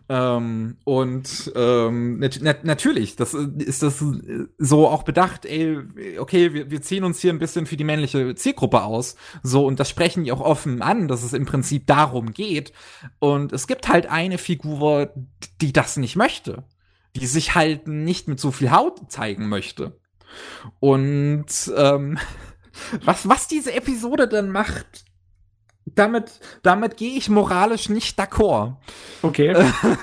ähm, 0.07 0.77
und 0.83 1.51
ähm, 1.55 2.19
nat 2.19 2.39
nat 2.41 2.63
natürlich, 2.63 3.15
das 3.15 3.33
ist 3.33 3.81
das 3.81 4.03
so 4.57 4.87
auch 4.87 5.01
bedacht, 5.03 5.45
ey, 5.45 5.79
okay, 6.19 6.53
wir, 6.53 6.69
wir 6.69 6.81
ziehen 6.81 7.03
uns 7.03 7.19
hier 7.19 7.33
ein 7.33 7.39
bisschen 7.39 7.65
für 7.65 7.77
die 7.77 7.83
männliche 7.83 8.35
Zielgruppe 8.35 8.83
aus. 8.83 9.15
So, 9.41 9.65
und 9.65 9.79
das 9.79 9.89
sprechen 9.89 10.23
die 10.23 10.31
auch 10.31 10.41
offen 10.41 10.83
an, 10.83 11.07
dass 11.07 11.23
es 11.23 11.33
im 11.33 11.45
Prinzip 11.45 11.87
darum 11.87 12.33
geht. 12.33 12.71
Und 13.19 13.51
es 13.51 13.65
gibt 13.65 13.87
halt 13.87 14.05
eine 14.05 14.37
Figur, 14.37 15.11
die 15.61 15.73
das 15.73 15.97
nicht 15.97 16.15
möchte. 16.15 16.63
Die 17.15 17.25
sich 17.25 17.55
halt 17.55 17.87
nicht 17.87 18.27
mit 18.27 18.39
so 18.39 18.51
viel 18.51 18.71
Haut 18.71 19.11
zeigen 19.11 19.49
möchte. 19.49 19.99
Und 20.79 21.47
ähm, 21.75 22.19
was, 23.03 23.27
was 23.27 23.47
diese 23.47 23.73
Episode 23.73 24.27
dann 24.27 24.51
macht, 24.51 25.04
damit, 25.85 26.39
damit 26.63 26.97
gehe 26.97 27.15
ich 27.15 27.29
moralisch 27.29 27.89
nicht 27.89 28.19
d'accord. 28.19 28.75
Okay. 29.21 29.55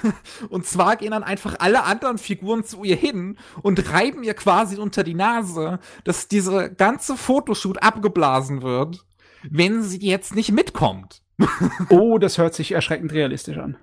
Und 0.48 0.64
zwar 0.66 0.96
gehen 0.96 1.10
dann 1.10 1.24
einfach 1.24 1.56
alle 1.58 1.82
anderen 1.82 2.18
Figuren 2.18 2.64
zu 2.64 2.84
ihr 2.84 2.96
hin 2.96 3.36
und 3.62 3.92
reiben 3.92 4.22
ihr 4.22 4.34
quasi 4.34 4.76
unter 4.76 5.02
die 5.02 5.14
Nase, 5.14 5.80
dass 6.04 6.28
diese 6.28 6.72
ganze 6.72 7.16
Fotoshoot 7.16 7.82
abgeblasen 7.82 8.62
wird, 8.62 9.04
wenn 9.50 9.82
sie 9.82 9.98
jetzt 9.98 10.34
nicht 10.34 10.52
mitkommt. 10.52 11.22
oh, 11.88 12.18
das 12.18 12.38
hört 12.38 12.54
sich 12.54 12.72
erschreckend 12.72 13.12
realistisch 13.12 13.58
an. 13.58 13.76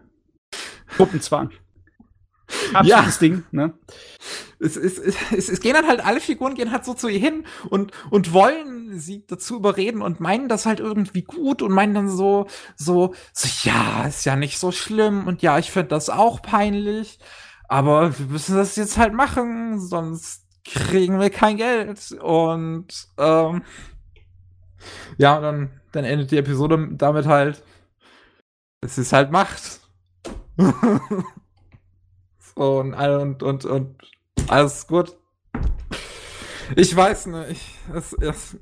Gruppenzwang. 0.95 1.51
Absolutes 2.73 3.15
ja. 3.15 3.19
Ding, 3.19 3.43
ne? 3.51 3.73
Es, 4.59 4.75
es, 4.75 4.97
es, 4.97 5.49
es, 5.49 5.61
gehen 5.61 5.73
dann 5.73 5.87
halt, 5.87 6.05
alle 6.05 6.19
Figuren 6.19 6.53
gehen 6.53 6.71
halt 6.71 6.83
so 6.83 6.93
zu 6.93 7.07
ihr 7.07 7.19
hin 7.19 7.45
und, 7.69 7.93
und 8.09 8.33
wollen 8.33 8.99
sie 8.99 9.25
dazu 9.25 9.55
überreden 9.55 10.01
und 10.01 10.19
meinen 10.19 10.49
das 10.49 10.65
halt 10.65 10.81
irgendwie 10.81 11.21
gut 11.21 11.61
und 11.61 11.71
meinen 11.71 11.93
dann 11.93 12.09
so, 12.09 12.47
so, 12.75 13.13
so, 13.31 13.47
ja, 13.69 14.05
ist 14.05 14.25
ja 14.25 14.35
nicht 14.35 14.59
so 14.59 14.71
schlimm 14.73 15.27
und 15.27 15.41
ja, 15.41 15.57
ich 15.59 15.71
finde 15.71 15.89
das 15.89 16.09
auch 16.09 16.41
peinlich, 16.41 17.19
aber 17.69 18.17
wir 18.19 18.25
müssen 18.25 18.57
das 18.57 18.75
jetzt 18.75 18.97
halt 18.97 19.13
machen, 19.13 19.79
sonst 19.79 20.43
kriegen 20.65 21.21
wir 21.21 21.29
kein 21.29 21.55
Geld 21.55 22.11
und, 22.21 22.87
ähm, 23.17 23.63
ja, 25.17 25.39
dann, 25.39 25.79
dann 25.91 26.03
endet 26.03 26.31
die 26.31 26.37
Episode 26.37 26.89
damit 26.91 27.27
halt, 27.27 27.63
es 28.81 28.97
ist 28.97 29.13
halt 29.13 29.31
Macht. 29.31 29.81
und, 32.55 32.93
und, 32.93 33.43
und, 33.43 33.65
und 33.65 33.95
alles 34.49 34.87
gut. 34.87 35.15
Ich 36.75 36.95
weiß 36.95 37.27
nicht. 37.27 37.61
Es, 37.93 38.13
es, 38.13 38.57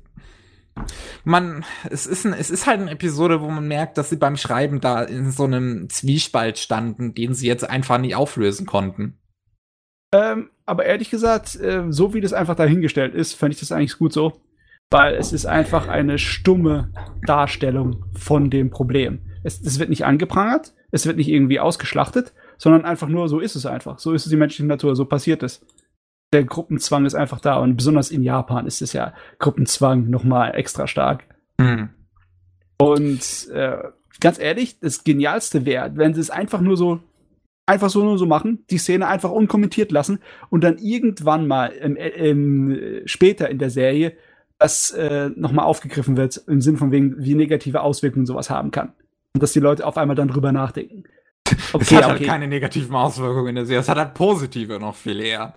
man, 1.24 1.64
es 1.90 2.06
ist, 2.06 2.24
ein, 2.24 2.32
es 2.32 2.50
ist 2.50 2.66
halt 2.66 2.80
eine 2.80 2.90
Episode, 2.90 3.40
wo 3.40 3.48
man 3.48 3.66
merkt, 3.66 3.98
dass 3.98 4.10
sie 4.10 4.16
beim 4.16 4.36
Schreiben 4.36 4.80
da 4.80 5.02
in 5.02 5.30
so 5.30 5.44
einem 5.44 5.88
Zwiespalt 5.90 6.58
standen, 6.58 7.14
den 7.14 7.34
sie 7.34 7.46
jetzt 7.46 7.68
einfach 7.68 7.98
nicht 7.98 8.14
auflösen 8.14 8.66
konnten. 8.66 9.18
Ähm, 10.12 10.50
aber 10.64 10.86
ehrlich 10.86 11.10
gesagt, 11.10 11.56
äh, 11.56 11.84
so 11.90 12.14
wie 12.14 12.20
das 12.20 12.32
einfach 12.32 12.54
dahingestellt 12.54 13.14
ist, 13.14 13.34
fände 13.34 13.54
ich 13.54 13.60
das 13.60 13.72
eigentlich 13.72 13.98
gut 13.98 14.12
so. 14.12 14.40
Weil 14.90 15.16
es 15.16 15.34
ist 15.34 15.44
einfach 15.44 15.86
eine 15.86 16.18
stumme 16.18 16.92
Darstellung 17.26 18.06
von 18.18 18.48
dem 18.48 18.70
Problem. 18.70 19.20
Es, 19.44 19.60
es 19.60 19.78
wird 19.78 19.90
nicht 19.90 20.06
angeprangert, 20.06 20.72
es 20.90 21.04
wird 21.04 21.18
nicht 21.18 21.28
irgendwie 21.28 21.60
ausgeschlachtet, 21.60 22.32
sondern 22.58 22.84
einfach 22.84 23.08
nur, 23.08 23.28
so 23.28 23.40
ist 23.40 23.56
es 23.56 23.64
einfach. 23.64 23.98
So 23.98 24.12
ist 24.12 24.26
es 24.26 24.30
die 24.30 24.36
menschliche 24.36 24.66
Natur, 24.66 24.94
so 24.94 25.04
passiert 25.04 25.42
es. 25.42 25.64
Der 26.32 26.44
Gruppenzwang 26.44 27.06
ist 27.06 27.14
einfach 27.14 27.40
da 27.40 27.56
und 27.56 27.76
besonders 27.76 28.10
in 28.10 28.22
Japan 28.22 28.66
ist 28.66 28.82
es 28.82 28.92
ja 28.92 29.14
Gruppenzwang 29.38 30.10
nochmal 30.10 30.54
extra 30.54 30.86
stark. 30.86 31.24
Mhm. 31.58 31.88
Und 32.78 33.48
äh, 33.50 33.78
ganz 34.20 34.38
ehrlich, 34.38 34.78
das 34.80 35.04
Genialste 35.04 35.64
wäre, 35.64 35.96
wenn 35.96 36.12
sie 36.12 36.20
es 36.20 36.30
einfach 36.30 36.60
nur 36.60 36.76
so 36.76 37.00
einfach 37.68 37.90
so 37.90 38.02
nur 38.02 38.16
so 38.18 38.26
machen, 38.26 38.64
die 38.70 38.78
Szene 38.78 39.06
einfach 39.06 39.30
unkommentiert 39.30 39.92
lassen 39.92 40.20
und 40.48 40.64
dann 40.64 40.78
irgendwann 40.78 41.46
mal 41.46 41.66
im, 41.66 41.96
im, 41.96 43.02
später 43.04 43.50
in 43.50 43.58
der 43.58 43.68
Serie 43.68 44.14
das 44.58 44.90
äh, 44.92 45.30
nochmal 45.36 45.66
aufgegriffen 45.66 46.16
wird, 46.16 46.42
im 46.46 46.60
Sinn 46.60 46.78
von 46.78 46.90
wegen, 46.90 47.14
wie 47.18 47.34
negative 47.34 47.82
Auswirkungen 47.82 48.26
sowas 48.26 48.50
haben 48.50 48.70
kann. 48.70 48.92
Und 49.34 49.42
dass 49.42 49.52
die 49.52 49.60
Leute 49.60 49.86
auf 49.86 49.98
einmal 49.98 50.16
dann 50.16 50.28
drüber 50.28 50.50
nachdenken. 50.50 51.04
Okay, 51.72 51.84
es 51.84 51.92
hat 51.92 52.04
halt 52.04 52.04
okay. 52.04 52.24
halt 52.24 52.26
keine 52.26 52.48
negativen 52.48 52.94
Auswirkungen 52.94 53.48
in 53.48 53.54
der 53.56 53.66
Serie. 53.66 53.80
Es 53.80 53.88
hat 53.88 53.98
halt 53.98 54.14
positive 54.14 54.78
noch 54.78 54.94
viel 54.94 55.20
eher. 55.20 55.54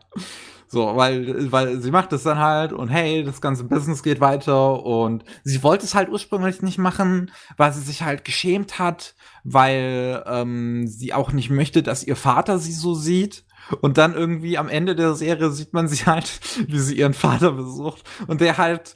So, 0.67 0.95
weil, 0.95 1.51
weil 1.51 1.81
sie 1.81 1.91
macht 1.91 2.13
es 2.13 2.23
dann 2.23 2.39
halt 2.39 2.71
und 2.71 2.87
hey, 2.87 3.25
das 3.25 3.41
ganze 3.41 3.65
Business 3.65 4.03
geht 4.03 4.21
weiter 4.21 4.81
und 4.85 5.25
sie 5.43 5.63
wollte 5.63 5.83
es 5.83 5.95
halt 5.95 6.07
ursprünglich 6.07 6.61
nicht 6.61 6.77
machen, 6.77 7.31
weil 7.57 7.73
sie 7.73 7.81
sich 7.81 8.03
halt 8.03 8.23
geschämt 8.23 8.79
hat, 8.79 9.13
weil 9.43 10.23
ähm, 10.25 10.87
sie 10.87 11.13
auch 11.13 11.33
nicht 11.33 11.49
möchte, 11.49 11.83
dass 11.83 12.05
ihr 12.05 12.15
Vater 12.15 12.57
sie 12.57 12.71
so 12.71 12.93
sieht. 12.93 13.43
Und 13.81 13.97
dann 13.97 14.13
irgendwie 14.13 14.57
am 14.57 14.69
Ende 14.69 14.95
der 14.95 15.13
Serie 15.13 15.51
sieht 15.51 15.73
man 15.73 15.89
sie 15.89 16.05
halt, 16.05 16.39
wie 16.67 16.79
sie 16.79 16.97
ihren 16.97 17.13
Vater 17.13 17.51
besucht 17.51 18.03
und 18.27 18.39
der 18.39 18.57
halt 18.57 18.95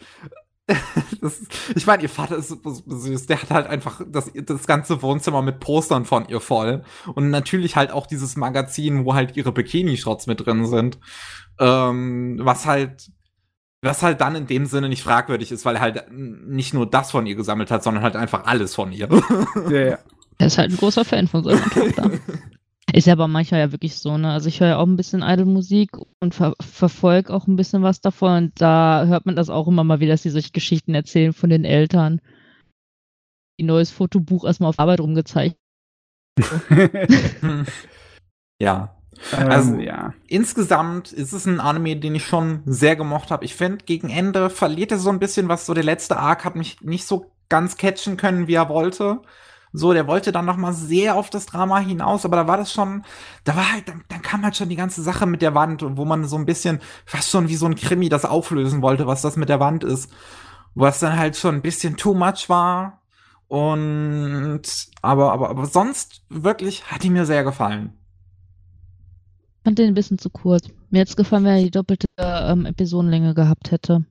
das, 1.21 1.41
ich 1.75 1.85
meine, 1.85 2.03
ihr 2.03 2.09
Vater 2.09 2.37
ist 2.37 2.55
süß. 2.85 3.27
Der 3.27 3.41
hat 3.41 3.51
halt 3.51 3.67
einfach 3.67 4.01
das, 4.07 4.31
das 4.33 4.65
ganze 4.65 5.01
Wohnzimmer 5.01 5.41
mit 5.41 5.59
Postern 5.59 6.05
von 6.05 6.27
ihr 6.27 6.39
voll. 6.39 6.83
Und 7.13 7.29
natürlich 7.29 7.75
halt 7.75 7.91
auch 7.91 8.07
dieses 8.07 8.35
Magazin, 8.35 9.05
wo 9.05 9.13
halt 9.13 9.37
ihre 9.37 9.51
Bikini-Shots 9.51 10.27
mit 10.27 10.45
drin 10.45 10.65
sind. 10.65 10.97
Ähm, 11.59 12.39
was 12.41 12.65
halt, 12.65 13.11
was 13.81 14.01
halt 14.01 14.21
dann 14.21 14.35
in 14.35 14.47
dem 14.47 14.65
Sinne 14.65 14.89
nicht 14.89 15.03
fragwürdig 15.03 15.51
ist, 15.51 15.65
weil 15.65 15.75
er 15.75 15.81
halt 15.81 16.05
nicht 16.11 16.73
nur 16.73 16.89
das 16.89 17.11
von 17.11 17.27
ihr 17.27 17.35
gesammelt 17.35 17.69
hat, 17.69 17.83
sondern 17.83 18.03
halt 18.03 18.15
einfach 18.15 18.45
alles 18.45 18.73
von 18.73 18.91
ihr. 18.91 19.07
Ja, 19.69 19.77
ja. 19.77 19.99
Er 20.37 20.47
ist 20.47 20.57
halt 20.57 20.71
ein 20.71 20.77
großer 20.77 21.05
Fan 21.05 21.27
von 21.27 21.43
seiner 21.43 21.69
Tochter. 21.69 22.11
Ist 22.95 23.07
ja 23.07 23.13
aber 23.13 23.27
manchmal 23.27 23.59
ja 23.59 23.71
wirklich 23.73 23.97
so, 23.97 24.17
ne? 24.17 24.31
Also 24.31 24.47
ich 24.47 24.61
höre 24.61 24.69
ja 24.69 24.77
auch 24.77 24.87
ein 24.87 24.95
bisschen 24.95 25.21
Idol-Musik 25.21 25.97
und 26.21 26.33
ver 26.33 26.55
verfolge 26.61 27.33
auch 27.33 27.45
ein 27.45 27.57
bisschen 27.57 27.83
was 27.83 27.99
davon 27.99 28.45
und 28.45 28.61
da 28.61 29.03
hört 29.05 29.25
man 29.25 29.35
das 29.35 29.49
auch 29.49 29.67
immer 29.67 29.83
mal 29.83 29.99
wieder, 29.99 30.13
dass 30.13 30.23
sie 30.23 30.29
solche 30.29 30.53
Geschichten 30.53 30.95
erzählen 30.95 31.33
von 31.33 31.49
den 31.49 31.65
Eltern. 31.65 32.21
Die 33.59 33.65
neues 33.65 33.91
Fotobuch 33.91 34.45
erstmal 34.45 34.69
auf 34.69 34.79
Arbeit 34.79 35.01
rumgezeigt. 35.01 35.57
ja. 38.61 38.95
Ähm, 39.33 39.51
also 39.51 39.75
ja. 39.75 40.13
insgesamt 40.27 41.11
ist 41.11 41.33
es 41.33 41.45
ein 41.45 41.59
Anime, 41.59 41.97
den 41.97 42.15
ich 42.15 42.25
schon 42.25 42.61
sehr 42.65 42.95
gemocht 42.95 43.29
habe. 43.29 43.43
Ich 43.43 43.55
finde, 43.55 43.83
gegen 43.83 44.09
Ende 44.09 44.49
verliert 44.49 44.93
er 44.93 44.99
so 44.99 45.09
ein 45.09 45.19
bisschen 45.19 45.49
was. 45.49 45.65
So 45.65 45.73
der 45.73 45.83
letzte 45.83 46.15
Arc 46.15 46.45
hat 46.45 46.55
mich 46.55 46.79
nicht 46.79 47.05
so 47.05 47.33
ganz 47.49 47.75
catchen 47.75 48.15
können, 48.15 48.47
wie 48.47 48.53
er 48.53 48.69
wollte. 48.69 49.19
So, 49.77 49.93
der 49.93 50.07
wollte 50.07 50.31
dann 50.31 50.45
noch 50.45 50.57
mal 50.57 50.73
sehr 50.73 51.15
auf 51.15 51.29
das 51.29 51.45
Drama 51.45 51.79
hinaus, 51.79 52.25
aber 52.25 52.37
da 52.37 52.47
war 52.47 52.57
das 52.57 52.71
schon, 52.71 53.03
da 53.43 53.55
war 53.55 53.73
halt, 53.73 53.87
dann, 53.87 54.03
dann 54.07 54.21
kam 54.21 54.43
halt 54.43 54.55
schon 54.55 54.69
die 54.69 54.75
ganze 54.75 55.01
Sache 55.03 55.25
mit 55.25 55.41
der 55.41 55.53
Wand, 55.55 55.83
wo 55.97 56.05
man 56.05 56.25
so 56.25 56.37
ein 56.37 56.45
bisschen 56.45 56.79
fast 57.05 57.29
schon 57.29 57.49
wie 57.49 57.55
so 57.55 57.65
ein 57.65 57.75
Krimi 57.75 58.09
das 58.09 58.25
auflösen 58.25 58.81
wollte, 58.81 59.07
was 59.07 59.21
das 59.21 59.35
mit 59.35 59.49
der 59.49 59.59
Wand 59.59 59.83
ist. 59.83 60.11
Was 60.75 60.99
dann 60.99 61.17
halt 61.17 61.35
schon 61.37 61.55
ein 61.55 61.61
bisschen 61.61 61.97
too 61.97 62.13
much 62.13 62.49
war. 62.49 63.01
Und 63.47 64.63
aber, 65.01 65.31
aber, 65.31 65.49
aber 65.49 65.65
sonst 65.65 66.23
wirklich 66.29 66.91
hat 66.91 67.03
die 67.03 67.09
mir 67.09 67.25
sehr 67.25 67.43
gefallen. 67.43 67.93
Ich 69.59 69.63
fand 69.63 69.79
den 69.79 69.87
ein 69.87 69.93
bisschen 69.93 70.19
zu 70.19 70.29
kurz. 70.29 70.69
Mir 70.89 70.99
hätte 70.99 71.09
es 71.09 71.15
gefallen, 71.15 71.43
wenn 71.43 71.57
er 71.57 71.63
die 71.63 71.71
doppelte 71.71 72.07
ähm, 72.17 72.65
Episodenlänge 72.65 73.33
gehabt 73.33 73.71
hätte. 73.71 74.05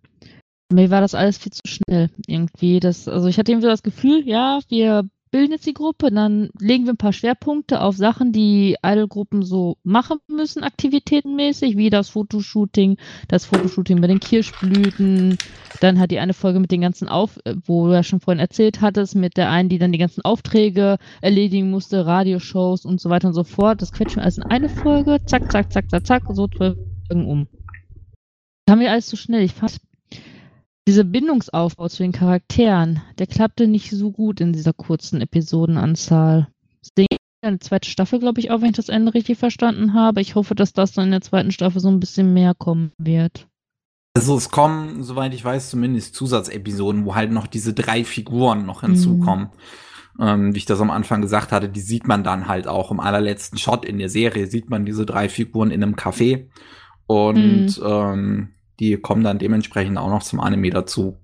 Mir 0.73 0.91
war 0.91 1.01
das 1.01 1.15
alles 1.15 1.39
viel 1.39 1.53
zu 1.53 1.63
schnell 1.67 2.11
irgendwie. 2.27 2.81
Das, 2.81 3.07
also 3.07 3.29
ich 3.29 3.39
hatte 3.39 3.53
irgendwie 3.53 3.69
das 3.69 3.83
Gefühl, 3.83 4.27
ja, 4.27 4.61
wir 4.69 5.09
bilden 5.35 5.51
jetzt 5.51 5.67
die 5.67 5.75
Gruppe, 5.75 6.13
dann 6.13 6.51
legen 6.61 6.85
wir 6.85 6.93
ein 6.93 6.97
paar 6.97 7.13
Schwerpunkte 7.13 7.81
auf 7.81 7.97
Sachen, 7.97 8.31
die 8.31 8.77
Idol-Gruppen 8.87 9.43
so 9.43 9.79
machen 9.83 10.19
müssen, 10.29 10.63
aktivitätenmäßig, 10.63 11.77
wie 11.77 11.91
das 11.91 12.11
Fotoshooting, 12.11 12.99
das 13.27 13.45
Fotoshooting 13.45 14.01
bei 14.01 14.07
den 14.07 14.21
Kirschblüten, 14.21 15.37
dann 15.81 15.99
hat 15.99 16.13
die 16.13 16.21
eine 16.21 16.35
Folge 16.35 16.61
mit 16.61 16.71
den 16.71 16.83
ganzen 16.83 17.09
Auf, 17.09 17.41
wo 17.67 17.89
du 17.89 17.95
ja 17.95 18.05
schon 18.05 18.21
vorhin 18.21 18.39
erzählt 18.39 18.81
hattest, 18.81 19.17
mit 19.17 19.37
der 19.37 19.51
einen, 19.51 19.69
die 19.69 19.79
dann 19.79 19.91
die 19.91 19.99
ganzen 19.99 20.25
Aufträge 20.25 20.99
erledigen 21.21 21.69
musste, 21.69 22.07
Radioshows 22.07 22.85
und 22.85 23.01
so 23.01 23.11
weiter 23.11 23.27
und 23.27 23.35
so 23.35 23.43
fort. 23.43 23.83
Das 23.83 23.91
quetschen 23.91 24.19
wir 24.19 24.23
alles 24.23 24.39
in 24.39 24.45
eine 24.45 24.69
Folge, 24.69 25.19
zack, 25.27 25.51
zack, 25.51 25.73
zack, 25.73 25.91
zack, 25.91 26.07
zack, 26.07 26.23
so 26.31 26.47
zwölf 26.47 26.77
Folgen 27.09 27.27
um. 27.29 27.49
Das 28.67 28.73
haben 28.73 28.81
wir 28.81 28.93
alles 28.93 29.07
zu 29.07 29.17
so 29.17 29.23
schnell. 29.23 29.43
Ich 29.43 29.55
fand, 29.55 29.81
dieser 30.87 31.05
Bindungsaufbau 31.05 31.89
zu 31.89 32.03
den 32.03 32.13
Charakteren, 32.13 33.03
der 33.19 33.27
klappte 33.27 33.67
nicht 33.67 33.91
so 33.91 34.11
gut 34.11 34.41
in 34.41 34.53
dieser 34.53 34.73
kurzen 34.73 35.21
Episodenanzahl. 35.21 36.49
Deswegen 36.83 37.17
eine 37.43 37.59
zweite 37.59 37.89
Staffel, 37.89 38.19
glaube 38.19 38.41
ich, 38.41 38.51
auch, 38.51 38.61
wenn 38.61 38.71
ich 38.71 38.77
das 38.77 38.89
Ende 38.89 39.15
richtig 39.15 39.39
verstanden 39.39 39.95
habe. 39.95 40.21
Ich 40.21 40.35
hoffe, 40.35 40.55
dass 40.55 40.73
das 40.73 40.93
dann 40.93 41.07
in 41.07 41.11
der 41.13 41.21
zweiten 41.21 41.53
Staffel 41.53 41.81
so 41.81 41.89
ein 41.89 42.01
bisschen 42.01 42.33
mehr 42.35 42.55
kommen 42.55 42.93
wird. 42.99 43.47
Also 44.17 44.37
es 44.37 44.51
kommen, 44.51 45.03
soweit 45.03 45.35
ich 45.35 45.45
weiß, 45.45 45.71
zumindest 45.71 46.15
Zusatzepisoden, 46.15 47.05
wo 47.05 47.15
halt 47.15 47.33
noch 47.33 47.47
diese 47.47 47.75
drei 47.75 48.05
Figuren 48.05 48.65
noch 48.65 48.83
hinzukommen. 48.83 49.49
Mhm. 50.17 50.25
Ähm, 50.25 50.55
wie 50.55 50.59
ich 50.59 50.67
das 50.67 50.81
am 50.81 50.93
Anfang 50.93 51.23
gesagt 51.23 51.51
hatte, 51.51 51.69
die 51.69 51.81
sieht 51.81 52.07
man 52.07 52.23
dann 52.23 52.47
halt 52.47 52.69
auch 52.69 52.93
im 52.93 53.01
allerletzten 53.01 53.59
Shot 53.59 53.85
in 53.85 53.99
der 53.99 54.09
Serie, 54.09 54.47
sieht 54.47 54.71
man 54.71 54.87
diese 54.87 55.05
drei 55.05 55.29
Figuren 55.29 55.73
in 55.73 55.83
einem 55.83 55.97
Café. 55.97 56.47
Und 57.07 57.79
mhm. 57.79 57.85
ähm, 57.85 58.49
die 58.81 58.97
kommen 58.97 59.25
dann 59.25 59.39
dementsprechend 59.39 59.99
auch 59.99 60.09
noch 60.09 60.23
zum 60.23 60.41
Anime 60.41 60.71
dazu. 60.71 61.17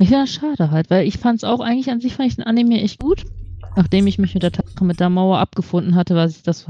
Ja, 0.00 0.26
schade 0.26 0.70
halt, 0.70 0.90
weil 0.90 1.06
ich 1.06 1.18
fand 1.18 1.38
es 1.38 1.44
auch 1.44 1.60
eigentlich 1.60 1.90
an 1.90 2.00
sich 2.00 2.14
fand 2.14 2.28
ich 2.28 2.36
den 2.36 2.44
Anime 2.44 2.80
echt 2.80 3.00
gut. 3.00 3.24
nachdem 3.76 4.06
ich 4.06 4.18
mich 4.18 4.34
mit 4.34 4.42
der 4.42 4.52
Tatsache 4.52 4.84
mit 4.84 5.00
der 5.00 5.08
Mauer 5.08 5.38
abgefunden 5.38 5.94
hatte, 5.94 6.14
was 6.14 6.36
ich 6.36 6.42
das 6.42 6.66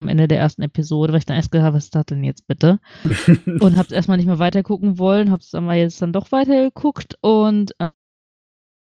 am 0.00 0.08
Ende 0.08 0.28
der 0.28 0.38
ersten 0.38 0.62
Episode, 0.62 1.12
weil 1.12 1.20
ich 1.20 1.26
dann 1.26 1.36
erst 1.36 1.52
gedacht 1.52 1.66
habe, 1.66 1.76
was 1.76 1.84
ist 1.84 1.94
das 1.94 2.06
denn 2.06 2.24
jetzt 2.24 2.46
bitte? 2.46 2.80
und 3.60 3.76
habe 3.76 3.86
es 3.86 3.92
erstmal 3.92 4.18
nicht 4.18 4.26
mehr 4.26 4.38
weitergucken 4.38 4.98
wollen, 4.98 5.30
habe 5.30 5.40
es 5.40 5.54
aber 5.54 5.74
jetzt 5.74 6.02
dann 6.02 6.12
doch 6.12 6.32
weitergeguckt 6.32 7.16
und 7.22 7.72
äh, 7.78 7.90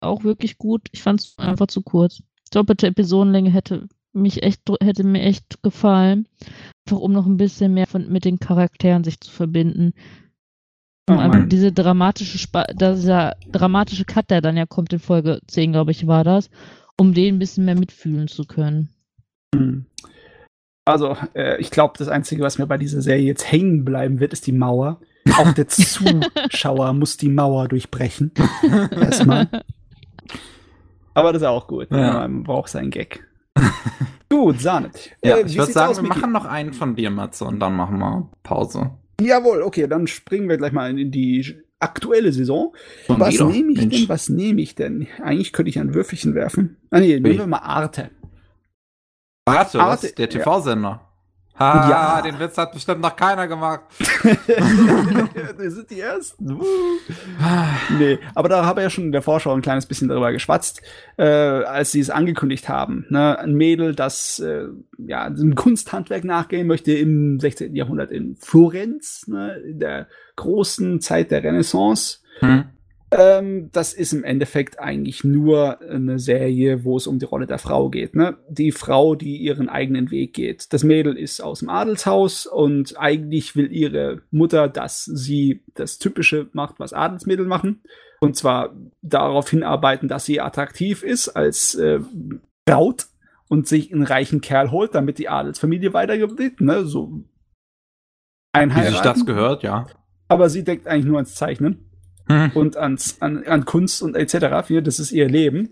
auch 0.00 0.24
wirklich 0.24 0.58
gut. 0.58 0.88
Ich 0.92 1.02
fand 1.02 1.20
es 1.20 1.38
einfach 1.38 1.68
zu 1.68 1.82
kurz. 1.82 2.22
Doppelte 2.50 2.88
Episodenlänge 2.88 3.50
hätte 3.50 3.88
mich 4.12 4.42
echt, 4.42 4.62
hätte 4.82 5.04
mir 5.04 5.22
echt 5.22 5.62
gefallen. 5.62 6.28
Einfach 6.86 7.00
um 7.00 7.12
noch 7.12 7.26
ein 7.26 7.36
bisschen 7.36 7.74
mehr 7.74 7.86
von, 7.86 8.10
mit 8.10 8.24
den 8.24 8.40
Charakteren 8.40 9.04
sich 9.04 9.20
zu 9.20 9.30
verbinden. 9.30 9.92
Um 11.08 11.18
oh 11.18 11.46
diese 11.46 11.72
dramatische, 11.72 12.36
Sp 12.38 12.62
dieser 12.78 13.36
dramatische 13.50 14.04
Cut, 14.04 14.30
der 14.30 14.40
dann 14.40 14.56
ja 14.56 14.66
kommt 14.66 14.92
in 14.92 14.98
Folge 14.98 15.40
10, 15.48 15.72
glaube 15.72 15.90
ich, 15.90 16.06
war 16.06 16.24
das, 16.24 16.48
um 16.96 17.12
den 17.12 17.36
ein 17.36 17.38
bisschen 17.38 17.64
mehr 17.64 17.74
mitfühlen 17.74 18.28
zu 18.28 18.44
können. 18.44 18.88
Hm. 19.54 19.86
Also, 20.84 21.16
äh, 21.34 21.60
ich 21.60 21.70
glaube, 21.70 21.94
das 21.98 22.08
Einzige, 22.08 22.42
was 22.42 22.58
mir 22.58 22.66
bei 22.66 22.78
dieser 22.78 23.02
Serie 23.02 23.24
jetzt 23.24 23.50
hängen 23.50 23.84
bleiben 23.84 24.20
wird, 24.20 24.32
ist 24.32 24.46
die 24.46 24.52
Mauer. 24.52 25.00
Auch 25.36 25.52
der 25.52 25.68
Zuschauer 25.68 26.92
muss 26.92 27.16
die 27.16 27.28
Mauer 27.28 27.68
durchbrechen. 27.68 28.32
Erstmal. 28.90 29.48
Aber 31.14 31.32
das 31.32 31.42
ist 31.42 31.48
auch 31.48 31.66
gut. 31.68 31.90
Ja. 31.90 32.26
Man 32.26 32.42
braucht 32.42 32.70
seinen 32.70 32.90
Gag. 32.90 33.28
gut, 34.28 34.60
Sahne. 34.60 34.90
Ja, 35.24 35.36
äh, 35.36 35.46
ich 35.46 35.56
würde 35.56 35.72
sagen, 35.72 35.96
wir 35.96 36.02
machen 36.02 36.32
noch 36.32 36.44
einen 36.44 36.72
von 36.72 36.96
dir, 36.96 37.10
Matze, 37.10 37.44
und 37.44 37.60
dann 37.60 37.74
machen 37.76 37.98
wir 37.98 38.30
Pause. 38.42 38.90
Jawohl, 39.20 39.62
okay, 39.62 39.86
dann 39.86 40.06
springen 40.06 40.48
wir 40.48 40.56
gleich 40.56 40.72
mal 40.72 40.98
in 40.98 41.10
die 41.10 41.62
aktuelle 41.78 42.32
Saison. 42.32 42.74
Von 43.06 43.20
was 43.20 43.38
nehme 43.38 43.72
ich 43.72 43.78
Mensch. 43.78 44.00
denn? 44.00 44.08
Was 44.08 44.28
nehme 44.28 44.60
ich 44.60 44.74
denn? 44.74 45.06
Eigentlich 45.22 45.52
könnte 45.52 45.68
ich 45.68 45.78
ein 45.78 45.94
Würfelchen 45.94 46.34
werfen. 46.34 46.76
Ah 46.90 47.00
nee, 47.00 47.18
nehmen 47.20 47.38
wir 47.38 47.46
mal 47.46 47.58
Arte. 47.58 48.10
Arte, 49.44 49.80
Arte 49.80 50.12
der 50.12 50.28
TV-Sender. 50.28 51.11
Ha, 51.58 51.90
ja, 51.90 52.22
den 52.22 52.38
Witz 52.38 52.56
hat 52.56 52.72
bestimmt 52.72 53.02
noch 53.02 53.14
keiner 53.14 53.46
gemacht. 53.46 53.82
Wir 55.58 55.70
sind 55.70 55.90
die 55.90 56.00
Ersten. 56.00 56.58
nee, 57.98 58.18
aber 58.34 58.48
da 58.48 58.64
habe 58.64 58.80
ich 58.80 58.84
ja 58.84 58.90
schon 58.90 59.04
in 59.04 59.12
der 59.12 59.20
Vorschau 59.20 59.52
ein 59.52 59.60
kleines 59.60 59.84
bisschen 59.84 60.08
darüber 60.08 60.32
geschwatzt, 60.32 60.80
äh, 61.18 61.24
als 61.24 61.92
sie 61.92 62.00
es 62.00 62.08
angekündigt 62.08 62.70
haben. 62.70 63.04
Ne? 63.10 63.38
Ein 63.38 63.54
Mädel, 63.54 63.94
das 63.94 64.38
äh, 64.38 64.64
ja 64.96 65.24
ein 65.24 65.54
Kunsthandwerk 65.54 66.24
nachgehen 66.24 66.66
möchte 66.66 66.92
im 66.92 67.38
16. 67.38 67.76
Jahrhundert 67.76 68.10
in 68.12 68.36
Florenz, 68.36 69.26
ne? 69.28 69.56
in 69.56 69.78
der 69.78 70.08
großen 70.36 71.00
Zeit 71.00 71.30
der 71.30 71.44
Renaissance. 71.44 72.20
Hm. 72.38 72.64
Ähm, 73.12 73.68
das 73.72 73.92
ist 73.92 74.14
im 74.14 74.24
Endeffekt 74.24 74.80
eigentlich 74.80 75.22
nur 75.22 75.82
eine 75.82 76.18
Serie, 76.18 76.82
wo 76.82 76.96
es 76.96 77.06
um 77.06 77.18
die 77.18 77.26
Rolle 77.26 77.46
der 77.46 77.58
Frau 77.58 77.90
geht. 77.90 78.16
Ne? 78.16 78.38
Die 78.48 78.72
Frau, 78.72 79.14
die 79.14 79.36
ihren 79.36 79.68
eigenen 79.68 80.10
Weg 80.10 80.32
geht. 80.32 80.72
Das 80.72 80.82
Mädel 80.82 81.18
ist 81.18 81.42
aus 81.42 81.58
dem 81.58 81.68
Adelshaus 81.68 82.46
und 82.46 82.98
eigentlich 82.98 83.54
will 83.54 83.70
ihre 83.70 84.22
Mutter, 84.30 84.66
dass 84.68 85.04
sie 85.04 85.62
das 85.74 85.98
Typische 85.98 86.48
macht, 86.52 86.80
was 86.80 86.94
Adelsmädel 86.94 87.44
machen. 87.44 87.82
Und 88.20 88.36
zwar 88.36 88.74
darauf 89.02 89.50
hinarbeiten, 89.50 90.08
dass 90.08 90.24
sie 90.24 90.40
attraktiv 90.40 91.02
ist 91.02 91.28
als 91.28 91.74
äh, 91.74 92.00
Braut 92.64 93.08
und 93.48 93.68
sich 93.68 93.92
einen 93.92 94.04
reichen 94.04 94.40
Kerl 94.40 94.70
holt, 94.70 94.94
damit 94.94 95.18
die 95.18 95.28
Adelsfamilie 95.28 95.92
weitergeht. 95.92 96.62
Ne? 96.62 96.86
So 96.86 97.24
ein 98.52 98.74
Wie 98.74 98.86
sich 98.86 99.00
das 99.00 99.26
gehört, 99.26 99.62
ja. 99.62 99.86
Aber 100.28 100.48
sie 100.48 100.64
denkt 100.64 100.86
eigentlich 100.86 101.04
nur 101.04 101.16
ans 101.16 101.34
Zeichnen 101.34 101.91
hm. 102.28 102.52
und 102.54 102.76
ans, 102.76 103.16
an, 103.20 103.44
an 103.44 103.64
Kunst 103.64 104.02
und 104.02 104.16
etc. 104.16 104.68
Das 104.82 104.98
ist 104.98 105.12
ihr 105.12 105.28
Leben. 105.28 105.70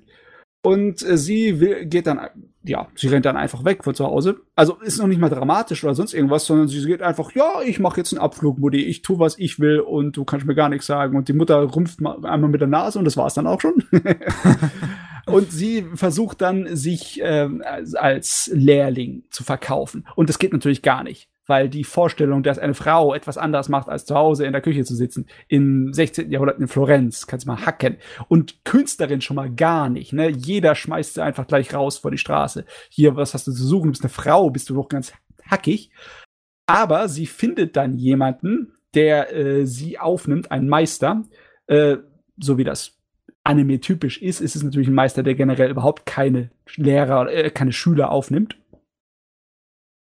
Und 0.63 1.03
äh, 1.03 1.17
sie 1.17 1.61
will, 1.61 1.87
geht 1.87 2.07
dann, 2.07 2.21
ja, 2.63 2.89
sie 2.95 3.09
rennt 3.09 3.25
dann 3.25 3.37
einfach 3.37 3.65
weg 3.65 3.83
von 3.83 3.95
zu 3.95 4.05
Hause. 4.05 4.41
Also 4.55 4.75
ist 4.81 4.99
noch 4.99 5.07
nicht 5.07 5.21
mal 5.21 5.31
dramatisch 5.31 5.83
oder 5.85 5.95
sonst 5.95 6.13
irgendwas, 6.13 6.45
sondern 6.45 6.69
sie 6.69 6.85
geht 6.87 7.03
einfach, 7.03 7.33
ja, 7.33 7.63
ich 7.65 7.81
mache 7.81 7.99
jetzt 7.99 8.13
einen 8.13 8.21
Abflug, 8.21 8.59
Mutti, 8.59 8.85
ich 8.85 9.01
tu, 9.01 9.19
was 9.19 9.39
ich 9.39 9.59
will 9.59 9.81
und 9.81 10.17
du 10.17 10.25
kannst 10.25 10.47
mir 10.47 10.55
gar 10.55 10.69
nichts 10.69 10.87
sagen. 10.87 11.17
Und 11.17 11.29
die 11.29 11.33
Mutter 11.33 11.63
rumpft 11.63 12.01
mal 12.01 12.25
einmal 12.27 12.51
mit 12.51 12.61
der 12.61 12.69
Nase 12.69 12.99
und 12.99 13.07
das 13.07 13.17
war's 13.17 13.35
dann 13.35 13.47
auch 13.47 13.61
schon. 13.61 13.83
und 15.27 15.51
sie 15.51 15.87
versucht 15.95 16.43
dann, 16.43 16.77
sich 16.77 17.23
äh, 17.23 17.49
als 17.95 18.51
Lehrling 18.53 19.25
zu 19.31 19.45
verkaufen. 19.45 20.07
Und 20.15 20.29
das 20.29 20.39
geht 20.39 20.53
natürlich 20.53 20.83
gar 20.83 21.03
nicht 21.05 21.31
weil 21.51 21.69
die 21.69 21.85
Vorstellung, 21.85 22.43
dass 22.43 22.59
eine 22.59 22.73
Frau 22.73 23.13
etwas 23.13 23.37
anderes 23.37 23.69
macht, 23.69 23.89
als 23.89 24.07
zu 24.07 24.15
Hause 24.15 24.47
in 24.47 24.53
der 24.53 24.63
Küche 24.63 24.85
zu 24.85 24.95
sitzen, 24.95 25.27
im 25.49 25.93
16. 25.93 26.31
Jahrhundert 26.31 26.61
in 26.61 26.69
Florenz, 26.69 27.27
kannst 27.27 27.47
du 27.47 27.51
mal 27.51 27.67
hacken. 27.67 27.97
Und 28.29 28.65
Künstlerin 28.65 29.21
schon 29.21 29.35
mal 29.35 29.51
gar 29.51 29.91
nicht, 29.91 30.13
ne? 30.13 30.31
Jeder 30.31 30.75
schmeißt 30.75 31.15
sie 31.15 31.23
einfach 31.23 31.47
gleich 31.47 31.75
raus 31.75 31.99
vor 31.99 32.13
die 32.13 32.19
Straße. 32.19 32.65
Hier, 32.89 33.17
was 33.17 33.35
hast 33.35 33.49
du 33.49 33.53
zu 33.53 33.67
suchen? 33.67 33.89
Du 33.89 33.91
bist 33.91 34.05
eine 34.05 34.11
Frau, 34.11 34.49
bist 34.49 34.71
du 34.71 34.75
doch 34.75 34.89
ganz 34.89 35.13
hackig. 35.45 35.91
Aber 36.67 37.09
sie 37.09 37.27
findet 37.27 37.77
dann 37.77 37.97
jemanden, 37.99 38.73
der 38.95 39.35
äh, 39.35 39.67
sie 39.67 39.99
aufnimmt, 39.99 40.53
einen 40.53 40.69
Meister, 40.69 41.25
äh, 41.67 41.97
so 42.39 42.59
wie 42.59 42.65
das 42.65 42.97
Anime 43.43 43.81
typisch 43.81 44.23
ist, 44.23 44.41
ist 44.41 44.55
es 44.55 44.63
natürlich 44.63 44.89
ein 44.89 44.95
Meister, 44.95 45.25
der 45.25 45.35
generell 45.35 45.71
überhaupt 45.71 46.07
keine 46.07 46.51
Lehrer, 46.77 47.29
äh, 47.29 47.51
keine 47.51 47.73
Schüler 47.73 48.13
aufnimmt 48.13 48.57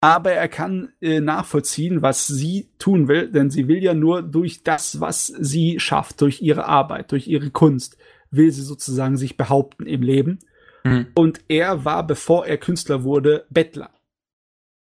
aber 0.00 0.32
er 0.32 0.48
kann 0.48 0.92
äh, 1.00 1.20
nachvollziehen, 1.20 2.02
was 2.02 2.26
sie 2.26 2.70
tun 2.78 3.08
will, 3.08 3.30
denn 3.30 3.50
sie 3.50 3.66
will 3.66 3.82
ja 3.82 3.94
nur 3.94 4.22
durch 4.22 4.62
das, 4.62 5.00
was 5.00 5.26
sie 5.26 5.80
schafft, 5.80 6.20
durch 6.20 6.40
ihre 6.40 6.66
Arbeit, 6.66 7.10
durch 7.10 7.26
ihre 7.26 7.50
Kunst, 7.50 7.98
will 8.30 8.50
sie 8.52 8.62
sozusagen 8.62 9.16
sich 9.16 9.36
behaupten 9.36 9.86
im 9.86 10.02
Leben. 10.02 10.38
Mhm. 10.84 11.08
Und 11.14 11.40
er 11.48 11.84
war, 11.84 12.06
bevor 12.06 12.46
er 12.46 12.58
Künstler 12.58 13.02
wurde, 13.02 13.46
Bettler. 13.50 13.90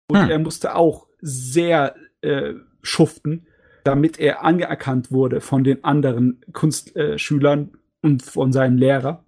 Und 0.07 0.23
mhm. 0.23 0.29
er 0.29 0.39
musste 0.39 0.75
auch 0.75 1.07
sehr 1.19 1.95
äh, 2.21 2.53
schuften, 2.81 3.47
damit 3.83 4.19
er 4.19 4.43
anerkannt 4.43 5.11
wurde 5.11 5.41
von 5.41 5.65
den 5.65 5.83
anderen 5.83 6.41
Kunstschülern 6.53 7.71
äh, 7.73 7.77
und 8.05 8.23
von 8.23 8.53
seinem 8.53 8.77
Lehrer. 8.77 9.25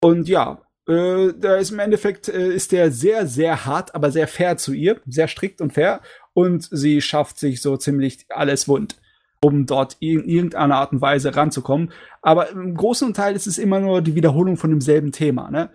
Und 0.00 0.28
ja, 0.28 0.63
äh, 0.86 1.32
da 1.38 1.56
ist 1.56 1.70
im 1.70 1.78
Endeffekt 1.78 2.28
äh, 2.28 2.52
ist 2.52 2.72
der 2.72 2.90
sehr, 2.90 3.26
sehr 3.26 3.64
hart, 3.64 3.94
aber 3.94 4.10
sehr 4.10 4.28
fair 4.28 4.56
zu 4.56 4.72
ihr, 4.72 5.00
sehr 5.06 5.28
strikt 5.28 5.60
und 5.60 5.72
fair. 5.72 6.00
Und 6.34 6.68
sie 6.70 7.00
schafft 7.00 7.38
sich 7.38 7.62
so 7.62 7.76
ziemlich 7.76 8.26
alles 8.28 8.68
wund, 8.68 8.96
um 9.40 9.66
dort 9.66 9.96
in 10.00 10.24
irgendeiner 10.24 10.76
Art 10.76 10.92
und 10.92 11.00
Weise 11.00 11.34
ranzukommen. 11.34 11.90
Aber 12.20 12.50
im 12.50 12.74
großen 12.74 13.14
Teil 13.14 13.34
ist 13.34 13.46
es 13.46 13.58
immer 13.58 13.80
nur 13.80 14.02
die 14.02 14.14
Wiederholung 14.14 14.56
von 14.56 14.70
demselben 14.70 15.12
Thema. 15.12 15.50
Ne? 15.50 15.70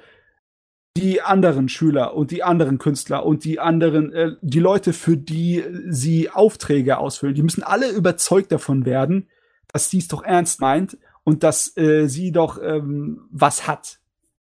Die 0.96 1.22
anderen 1.22 1.70
Schüler 1.70 2.14
und 2.14 2.30
die 2.32 2.44
anderen 2.44 2.78
Künstler 2.78 3.26
und 3.26 3.46
die 3.46 3.60
anderen, 3.60 4.14
äh, 4.14 4.32
die 4.42 4.60
Leute, 4.60 4.94
für 4.94 5.18
die 5.18 5.64
sie 5.88 6.30
Aufträge 6.30 7.00
ausfüllen, 7.00 7.36
die 7.36 7.44
müssen 7.44 7.64
alle 7.64 7.90
überzeugt 7.90 8.52
davon 8.52 8.86
werden, 8.86 9.28
dass 9.72 9.90
sie 9.90 10.00
es 10.00 10.08
doch 10.08 10.24
ernst 10.24 10.62
meint 10.62 10.98
und 11.24 11.44
dass 11.44 11.76
äh, 11.78 12.08
sie 12.08 12.32
doch 12.32 12.62
ähm, 12.62 13.22
was 13.32 13.68
hat 13.68 13.99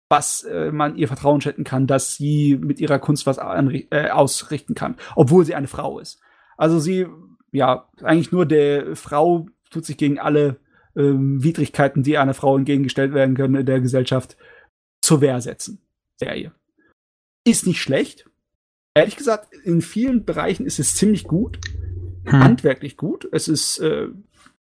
was 0.09 0.43
äh, 0.43 0.71
man 0.71 0.95
ihr 0.95 1.07
Vertrauen 1.07 1.41
schenken 1.41 1.63
kann, 1.63 1.87
dass 1.87 2.15
sie 2.15 2.57
mit 2.57 2.79
ihrer 2.79 2.99
Kunst 2.99 3.25
was 3.25 3.37
äh, 3.37 4.09
ausrichten 4.09 4.75
kann, 4.75 4.95
obwohl 5.15 5.45
sie 5.45 5.55
eine 5.55 5.67
Frau 5.67 5.99
ist. 5.99 6.19
Also 6.57 6.79
sie, 6.79 7.07
ja, 7.51 7.89
eigentlich 8.01 8.31
nur 8.31 8.45
der 8.45 8.95
Frau 8.95 9.47
tut 9.69 9.85
sich 9.85 9.97
gegen 9.97 10.19
alle 10.19 10.57
ähm, 10.95 11.43
Widrigkeiten, 11.43 12.03
die 12.03 12.17
einer 12.17 12.33
Frau 12.33 12.55
entgegengestellt 12.57 13.13
werden 13.13 13.35
können 13.35 13.55
in 13.55 13.65
der 13.65 13.81
Gesellschaft, 13.81 14.37
zur 15.01 15.21
Wehr 15.21 15.41
setzen. 15.41 15.79
Serie. 16.17 16.53
Ist 17.45 17.67
nicht 17.67 17.81
schlecht. 17.81 18.29
Ehrlich 18.93 19.15
gesagt, 19.15 19.53
in 19.63 19.81
vielen 19.81 20.23
Bereichen 20.25 20.65
ist 20.65 20.79
es 20.79 20.95
ziemlich 20.95 21.23
gut. 21.23 21.59
Hm. 22.25 22.39
Handwerklich 22.39 22.95
gut. 22.95 23.27
Es 23.31 23.47
ist, 23.47 23.79
äh, 23.79 24.07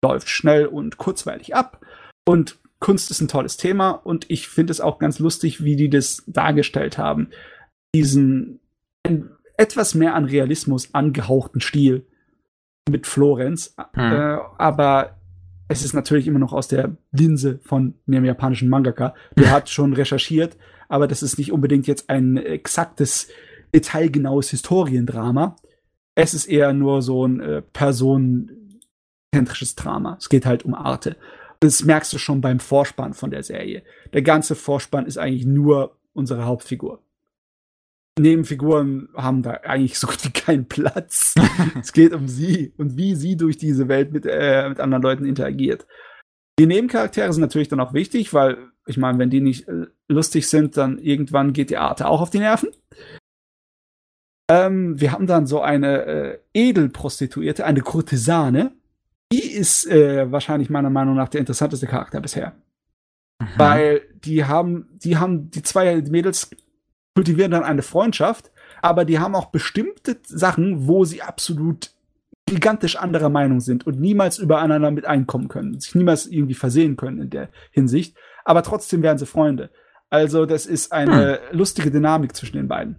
läuft 0.03 0.29
schnell 0.29 0.67
und 0.67 0.97
kurzweilig 0.97 1.55
ab. 1.55 1.85
Und 2.25 2.59
Kunst 2.83 3.11
ist 3.13 3.21
ein 3.21 3.29
tolles 3.29 3.57
Thema 3.57 3.93
und 3.93 4.29
ich 4.29 4.49
finde 4.49 4.73
es 4.73 4.81
auch 4.81 4.99
ganz 4.99 5.21
lustig, 5.21 5.63
wie 5.63 5.77
die 5.77 5.89
das 5.89 6.25
dargestellt 6.27 6.99
haben. 6.99 7.29
Diesen 7.95 8.59
etwas 9.57 9.95
mehr 9.95 10.17
an 10.17 10.25
Realismus 10.25 10.93
angehauchten 10.93 11.61
Stil 11.61 12.05
mit 12.91 13.07
Florenz. 13.07 13.77
Hm. 13.95 14.13
Äh, 14.13 14.39
aber 14.59 15.17
es 15.69 15.85
ist 15.85 15.95
natürlich 15.95 16.27
immer 16.27 16.41
noch 16.41 16.53
aus 16.53 16.67
der 16.67 16.97
Linse 17.13 17.61
von 17.63 17.95
einem 18.09 18.25
japanischen 18.25 18.69
Mangaka. 18.69 19.15
Der 19.39 19.51
hat 19.53 19.71
schon 19.71 19.93
recherchiert, 19.93 20.57
aber 20.89 21.07
das 21.07 21.23
ist 21.23 21.39
nicht 21.39 21.53
unbedingt 21.53 21.87
jetzt 21.87 22.11
ein 22.11 22.37
exaktes, 22.37 23.29
detailgenaues 23.73 24.51
Historiendrama. 24.51 25.55
Es 26.17 26.35
ist 26.35 26.47
eher 26.47 26.73
nur 26.73 27.01
so 27.01 27.25
ein 27.25 27.39
äh, 27.39 27.63
personenzentrisches 27.63 29.77
Drama. 29.77 30.17
Es 30.19 30.29
geht 30.29 30.47
halt 30.47 30.65
um 30.65 30.75
Arte. 30.75 31.15
Das 31.63 31.85
merkst 31.85 32.13
du 32.13 32.19
schon 32.19 32.41
beim 32.41 32.59
Vorspann 32.59 33.15
von 33.15 33.31
der 33.31 33.45
Serie. 33.45 33.85
Der 34.13 34.23
ganze 34.23 34.57
Vorspann 34.57 35.07
ist 35.07 35.17
eigentlich 35.17 35.47
nur 35.47 35.97
unsere 36.13 36.45
Hauptfigur. 36.45 37.01
Nebenfiguren 38.19 39.09
haben 39.15 39.43
da 39.43 39.53
eigentlich 39.63 39.97
so 39.97 40.09
gut 40.09 40.25
wie 40.25 40.33
keinen 40.33 40.67
Platz. 40.67 41.37
es 41.81 41.93
geht 41.93 42.15
um 42.15 42.27
sie 42.27 42.75
und 42.79 42.97
wie 42.97 43.15
sie 43.15 43.37
durch 43.37 43.59
diese 43.59 43.87
Welt 43.87 44.13
mit, 44.13 44.27
äh, 44.27 44.69
mit 44.69 44.81
anderen 44.81 45.05
Leuten 45.05 45.25
interagiert. 45.25 45.87
Die 46.59 46.67
Nebencharaktere 46.67 47.33
sind 47.33 47.43
natürlich 47.43 47.69
dann 47.69 47.81
auch 47.81 47.95
wichtig, 47.95 48.35
weil, 48.35 48.59
ich 48.87 48.97
meine, 48.97 49.21
wenn 49.21 49.31
die 49.31 49.41
nicht 49.41 49.69
äh, 49.69 49.87
lustig 50.09 50.49
sind, 50.49 50.77
dann 50.77 50.99
irgendwann 50.99 51.53
geht 51.53 51.71
die 51.71 51.79
Arte 51.79 52.09
auch 52.09 52.21
auf 52.21 52.31
die 52.31 52.41
Nerven. 52.41 52.71
Ähm, 54.51 55.01
wir 55.01 55.13
haben 55.13 55.29
dann 55.29 55.47
so 55.47 55.61
eine 55.61 56.05
äh, 56.07 56.39
Edelprostituierte, 56.55 57.65
eine 57.65 57.83
Kurtisane. 57.83 58.73
Die 59.33 59.51
ist 59.51 59.87
äh, 59.87 60.31
wahrscheinlich 60.31 60.71
meiner 60.71 60.91
Meinung 60.91 61.17
nach 61.17 61.29
der 61.29 61.41
interessanteste 61.41 61.87
Charakter 61.87 62.21
bisher. 62.21 62.53
Mhm. 63.41 63.47
Weil 63.57 64.01
die 64.25 64.45
haben, 64.45 64.89
die 64.93 65.17
haben, 65.17 65.51
die 65.51 65.63
zwei 65.63 66.03
Mädels 66.03 66.51
kultivieren 67.15 67.51
dann 67.51 67.65
eine 67.65 67.83
Freundschaft, 67.83 68.51
aber 68.81 69.05
die 69.05 69.19
haben 69.19 69.35
auch 69.35 69.47
bestimmte 69.47 70.19
Sachen, 70.25 70.87
wo 70.87 71.05
sie 71.05 71.23
absolut 71.23 71.91
gigantisch 72.47 72.97
anderer 72.97 73.29
Meinung 73.29 73.61
sind 73.61 73.87
und 73.87 74.01
niemals 74.01 74.39
übereinander 74.39 74.91
mit 74.91 75.07
einkommen 75.07 75.49
können, 75.49 75.79
sich 75.79 75.95
niemals 75.95 76.27
irgendwie 76.27 76.55
versehen 76.55 76.97
können 76.97 77.21
in 77.21 77.31
der 77.31 77.49
Hinsicht, 77.71 78.17
aber 78.45 78.63
trotzdem 78.63 79.03
werden 79.03 79.19
sie 79.19 79.27
Freunde. 79.27 79.71
Also 80.11 80.45
das 80.45 80.67
ist 80.67 80.93
eine 80.93 81.41
hm. 81.51 81.59
lustige 81.59 81.91
Dynamik 81.91 82.35
zwischen 82.35 82.57
den 82.57 82.69
beiden. 82.69 82.97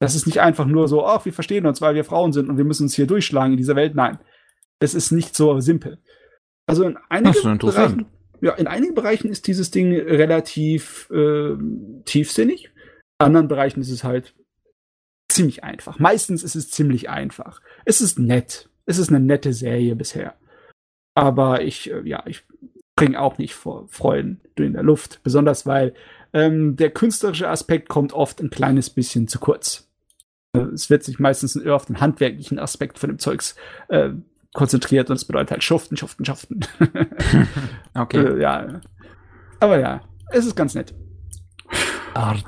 Das 0.00 0.14
ist 0.14 0.26
nicht 0.26 0.40
einfach 0.40 0.64
nur 0.64 0.88
so, 0.88 1.04
ach, 1.04 1.24
wir 1.24 1.32
verstehen 1.32 1.66
uns, 1.66 1.80
weil 1.80 1.94
wir 1.94 2.04
Frauen 2.04 2.32
sind 2.32 2.48
und 2.48 2.56
wir 2.56 2.64
müssen 2.64 2.84
uns 2.84 2.94
hier 2.94 3.06
durchschlagen 3.06 3.52
in 3.52 3.58
dieser 3.58 3.76
Welt. 3.76 3.94
Nein, 3.94 4.18
das 4.80 4.94
ist 4.94 5.10
nicht 5.10 5.36
so 5.36 5.60
simpel. 5.60 5.98
Also 6.66 6.84
in 6.84 6.96
einigen 7.08 7.58
Bereichen, 7.58 8.06
ja, 8.40 8.54
in 8.54 8.66
einigen 8.66 8.94
Bereichen 8.94 9.28
ist 9.30 9.46
dieses 9.46 9.70
Ding 9.70 9.92
relativ 9.92 11.10
äh, 11.10 11.56
tiefsinnig. 12.04 12.70
In 13.20 13.26
anderen 13.26 13.48
Bereichen 13.48 13.80
ist 13.80 13.90
es 13.90 14.04
halt 14.04 14.34
ziemlich 15.28 15.64
einfach. 15.64 15.98
Meistens 15.98 16.42
ist 16.42 16.54
es 16.54 16.70
ziemlich 16.70 17.08
einfach. 17.08 17.60
Es 17.84 18.00
ist 18.00 18.18
nett. 18.18 18.68
Es 18.86 18.98
ist 18.98 19.08
eine 19.08 19.20
nette 19.20 19.52
Serie 19.52 19.96
bisher. 19.96 20.34
Aber 21.14 21.62
ich, 21.62 21.90
äh, 21.90 22.02
ja, 22.04 22.22
ich 22.26 22.44
bringe 22.96 23.20
auch 23.20 23.38
nicht 23.38 23.54
vor 23.54 23.88
Freuden 23.88 24.40
in 24.56 24.72
der 24.72 24.82
Luft. 24.82 25.20
Besonders 25.22 25.66
weil 25.66 25.94
ähm, 26.32 26.76
der 26.76 26.90
künstlerische 26.90 27.48
Aspekt 27.48 27.88
kommt 27.88 28.12
oft 28.12 28.40
ein 28.40 28.50
kleines 28.50 28.90
bisschen 28.90 29.28
zu 29.28 29.38
kurz. 29.38 29.88
Äh, 30.52 30.60
es 30.60 30.90
wird 30.90 31.02
sich 31.02 31.18
meistens 31.18 31.56
eher 31.56 31.74
auf 31.74 31.86
den 31.86 32.00
handwerklichen 32.00 32.58
Aspekt 32.58 32.98
von 32.98 33.10
dem 33.10 33.18
Zeugs 33.18 33.56
äh, 33.88 34.10
konzentriert 34.54 35.10
und 35.10 35.16
es 35.16 35.24
bedeutet 35.24 35.50
halt 35.50 35.64
Schuften, 35.64 35.96
Schuften, 35.96 36.24
Schuften. 36.24 36.60
okay. 37.94 38.18
Äh, 38.18 38.40
ja. 38.40 38.80
Aber 39.60 39.78
ja, 39.78 40.00
es 40.30 40.46
ist 40.46 40.56
ganz 40.56 40.74
nett. 40.74 40.94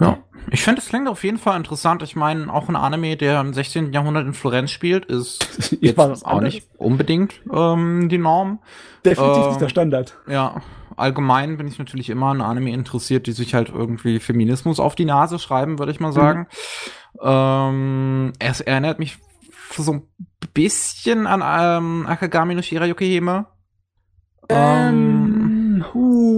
Ja. 0.01 0.19
Ich 0.51 0.63
finde, 0.63 0.81
es 0.81 0.89
klingt 0.89 1.09
auf 1.09 1.23
jeden 1.23 1.39
Fall 1.39 1.57
interessant. 1.57 2.03
Ich 2.03 2.17
meine, 2.17 2.53
auch 2.53 2.69
ein 2.69 2.77
Anime, 2.77 3.17
der 3.17 3.41
im 3.41 3.53
16. 3.53 3.93
Jahrhundert 3.93 4.27
in 4.27 4.35
Florenz 4.35 4.71
spielt, 4.71 5.05
ist 5.05 5.77
jetzt 5.81 5.99
auch 5.99 6.41
nicht 6.41 6.69
unbedingt 6.77 7.41
ähm, 7.53 8.09
die 8.09 8.19
Norm. 8.19 8.61
Definitiv 9.05 9.43
ähm, 9.43 9.49
nicht 9.49 9.61
der 9.61 9.69
Standard. 9.69 10.17
Ja, 10.27 10.63
allgemein 10.97 11.57
bin 11.57 11.69
ich 11.69 11.79
natürlich 11.79 12.11
immer 12.11 12.27
an 12.27 12.41
Anime 12.41 12.73
interessiert, 12.73 13.27
die 13.27 13.33
sich 13.33 13.55
halt 13.55 13.69
irgendwie 13.69 14.19
Feminismus 14.19 14.81
auf 14.81 14.95
die 14.95 15.05
Nase 15.05 15.39
schreiben, 15.39 15.79
würde 15.79 15.93
ich 15.93 16.01
mal 16.01 16.13
sagen. 16.13 16.47
Mhm. 17.15 17.21
Ähm, 17.23 18.33
es 18.41 18.61
erinnert 18.61 18.99
mich 18.99 19.19
so 19.73 19.93
ein 19.93 20.03
bisschen 20.55 21.27
an 21.27 21.43
ähm, 21.45 22.07
Akagami 22.07 22.55
no 22.55 22.63
Shirayuki 22.63 23.07
Hime. 23.07 23.47
Ähm, 24.49 25.83
ähm, 25.83 25.95
huh 25.95 26.31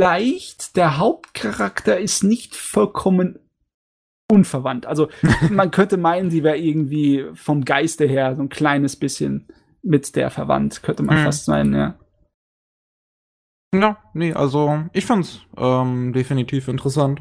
vielleicht 0.00 0.76
der 0.76 0.96
Hauptcharakter 0.96 2.00
ist 2.00 2.24
nicht 2.24 2.56
vollkommen 2.56 3.38
unverwandt. 4.30 4.86
Also 4.86 5.10
man 5.50 5.70
könnte 5.70 5.98
meinen, 5.98 6.30
sie 6.30 6.42
wäre 6.42 6.56
irgendwie 6.56 7.26
vom 7.34 7.66
Geiste 7.66 8.06
her 8.06 8.34
so 8.34 8.40
ein 8.40 8.48
kleines 8.48 8.96
bisschen 8.96 9.46
mit 9.82 10.16
der 10.16 10.30
verwandt, 10.30 10.82
könnte 10.82 11.02
man 11.02 11.20
mhm. 11.20 11.24
fast 11.24 11.48
meinen, 11.48 11.74
ja. 11.74 11.98
Ja, 13.74 13.98
nee, 14.14 14.32
also 14.32 14.84
ich 14.94 15.04
fand's 15.04 15.42
ähm, 15.58 16.14
definitiv 16.14 16.68
interessant. 16.68 17.20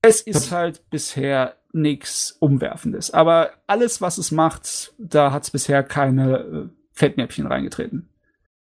Es 0.00 0.20
ist 0.20 0.52
halt 0.52 0.88
bisher 0.90 1.56
nichts 1.72 2.36
Umwerfendes, 2.40 3.12
aber 3.12 3.52
alles, 3.66 4.00
was 4.00 4.18
es 4.18 4.30
macht, 4.30 4.92
da 4.98 5.32
hat 5.32 5.44
es 5.44 5.50
bisher 5.50 5.82
keine 5.82 6.38
äh, 6.38 6.68
Fettnäpfchen 6.92 7.46
reingetreten. 7.46 8.08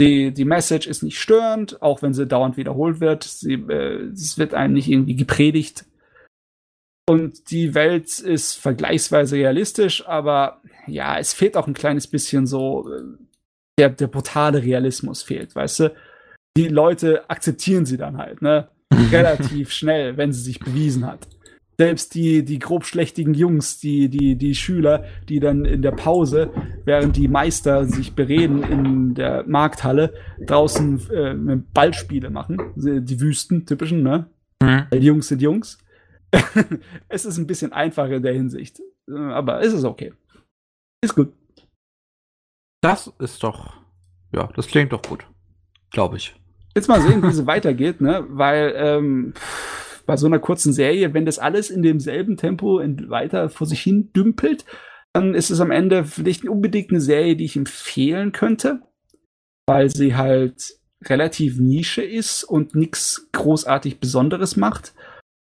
Die, 0.00 0.32
die 0.32 0.44
Message 0.44 0.86
ist 0.86 1.02
nicht 1.02 1.20
störend, 1.20 1.80
auch 1.80 2.02
wenn 2.02 2.14
sie 2.14 2.26
dauernd 2.26 2.56
wiederholt 2.56 3.00
wird. 3.00 3.24
Sie, 3.24 3.54
äh, 3.54 4.10
es 4.12 4.38
wird 4.38 4.54
einem 4.54 4.74
nicht 4.74 4.88
irgendwie 4.88 5.16
gepredigt. 5.16 5.84
Und 7.06 7.50
die 7.50 7.74
Welt 7.74 8.18
ist 8.18 8.54
vergleichsweise 8.54 9.36
realistisch, 9.36 10.06
aber 10.06 10.62
ja, 10.86 11.18
es 11.18 11.34
fehlt 11.34 11.56
auch 11.56 11.66
ein 11.66 11.74
kleines 11.74 12.06
bisschen 12.06 12.46
so, 12.46 12.88
äh, 12.90 13.02
der, 13.78 13.90
der 13.90 14.06
brutale 14.06 14.62
Realismus 14.62 15.22
fehlt, 15.22 15.54
weißt 15.54 15.80
du? 15.80 15.94
Die 16.56 16.68
Leute 16.68 17.28
akzeptieren 17.28 17.84
sie 17.84 17.96
dann 17.96 18.18
halt, 18.18 18.40
ne? 18.40 18.68
Relativ 19.10 19.72
schnell, 19.72 20.16
wenn 20.16 20.32
sie 20.32 20.42
sich 20.42 20.60
bewiesen 20.60 21.06
hat 21.06 21.26
selbst 21.76 22.14
die, 22.14 22.44
die 22.44 22.58
grobschlächtigen 22.58 23.34
Jungs, 23.34 23.78
die, 23.78 24.08
die, 24.08 24.36
die 24.36 24.54
Schüler, 24.54 25.04
die 25.28 25.40
dann 25.40 25.64
in 25.64 25.82
der 25.82 25.92
Pause, 25.92 26.50
während 26.84 27.16
die 27.16 27.28
Meister 27.28 27.84
sich 27.86 28.14
bereden 28.14 28.62
in 28.62 29.14
der 29.14 29.44
Markthalle, 29.46 30.14
draußen 30.46 31.10
äh, 31.10 31.56
Ballspiele 31.72 32.30
machen. 32.30 32.72
Die 32.76 33.20
Wüsten, 33.20 33.66
typischen, 33.66 34.02
ne? 34.02 34.26
Mhm. 34.62 34.86
Die 34.92 34.98
Jungs 34.98 35.28
sind 35.28 35.42
Jungs. 35.42 35.78
es 37.08 37.24
ist 37.24 37.38
ein 37.38 37.46
bisschen 37.46 37.72
einfacher 37.72 38.16
in 38.16 38.22
der 38.22 38.34
Hinsicht. 38.34 38.80
Aber 39.08 39.60
es 39.60 39.72
ist 39.72 39.84
okay. 39.84 40.12
Ist 41.02 41.14
gut. 41.14 41.32
Das 42.80 43.12
ist 43.18 43.42
doch. 43.42 43.74
Ja, 44.32 44.48
das 44.54 44.66
klingt 44.66 44.92
doch 44.92 45.02
gut. 45.02 45.26
Glaube 45.90 46.16
ich. 46.16 46.34
Jetzt 46.74 46.88
mal 46.88 47.00
sehen, 47.00 47.22
wie 47.22 47.28
es 47.28 47.46
weitergeht, 47.46 48.00
ne? 48.00 48.24
Weil, 48.28 48.74
ähm, 48.76 49.34
bei 50.06 50.16
so 50.16 50.26
einer 50.26 50.38
kurzen 50.38 50.72
Serie, 50.72 51.14
wenn 51.14 51.26
das 51.26 51.38
alles 51.38 51.70
in 51.70 51.82
demselben 51.82 52.36
Tempo 52.36 52.80
weiter 53.08 53.48
vor 53.48 53.66
sich 53.66 53.80
hin 53.80 54.12
dümpelt, 54.12 54.64
dann 55.12 55.34
ist 55.34 55.50
es 55.50 55.60
am 55.60 55.70
Ende 55.70 56.04
vielleicht 56.04 56.44
nicht 56.44 56.50
unbedingt 56.50 56.90
eine 56.90 57.00
Serie, 57.00 57.36
die 57.36 57.44
ich 57.44 57.56
empfehlen 57.56 58.32
könnte, 58.32 58.82
weil 59.66 59.88
sie 59.88 60.16
halt 60.16 60.78
relativ 61.04 61.58
Nische 61.58 62.02
ist 62.02 62.44
und 62.44 62.74
nichts 62.74 63.28
großartig 63.32 64.00
Besonderes 64.00 64.56
macht. 64.56 64.94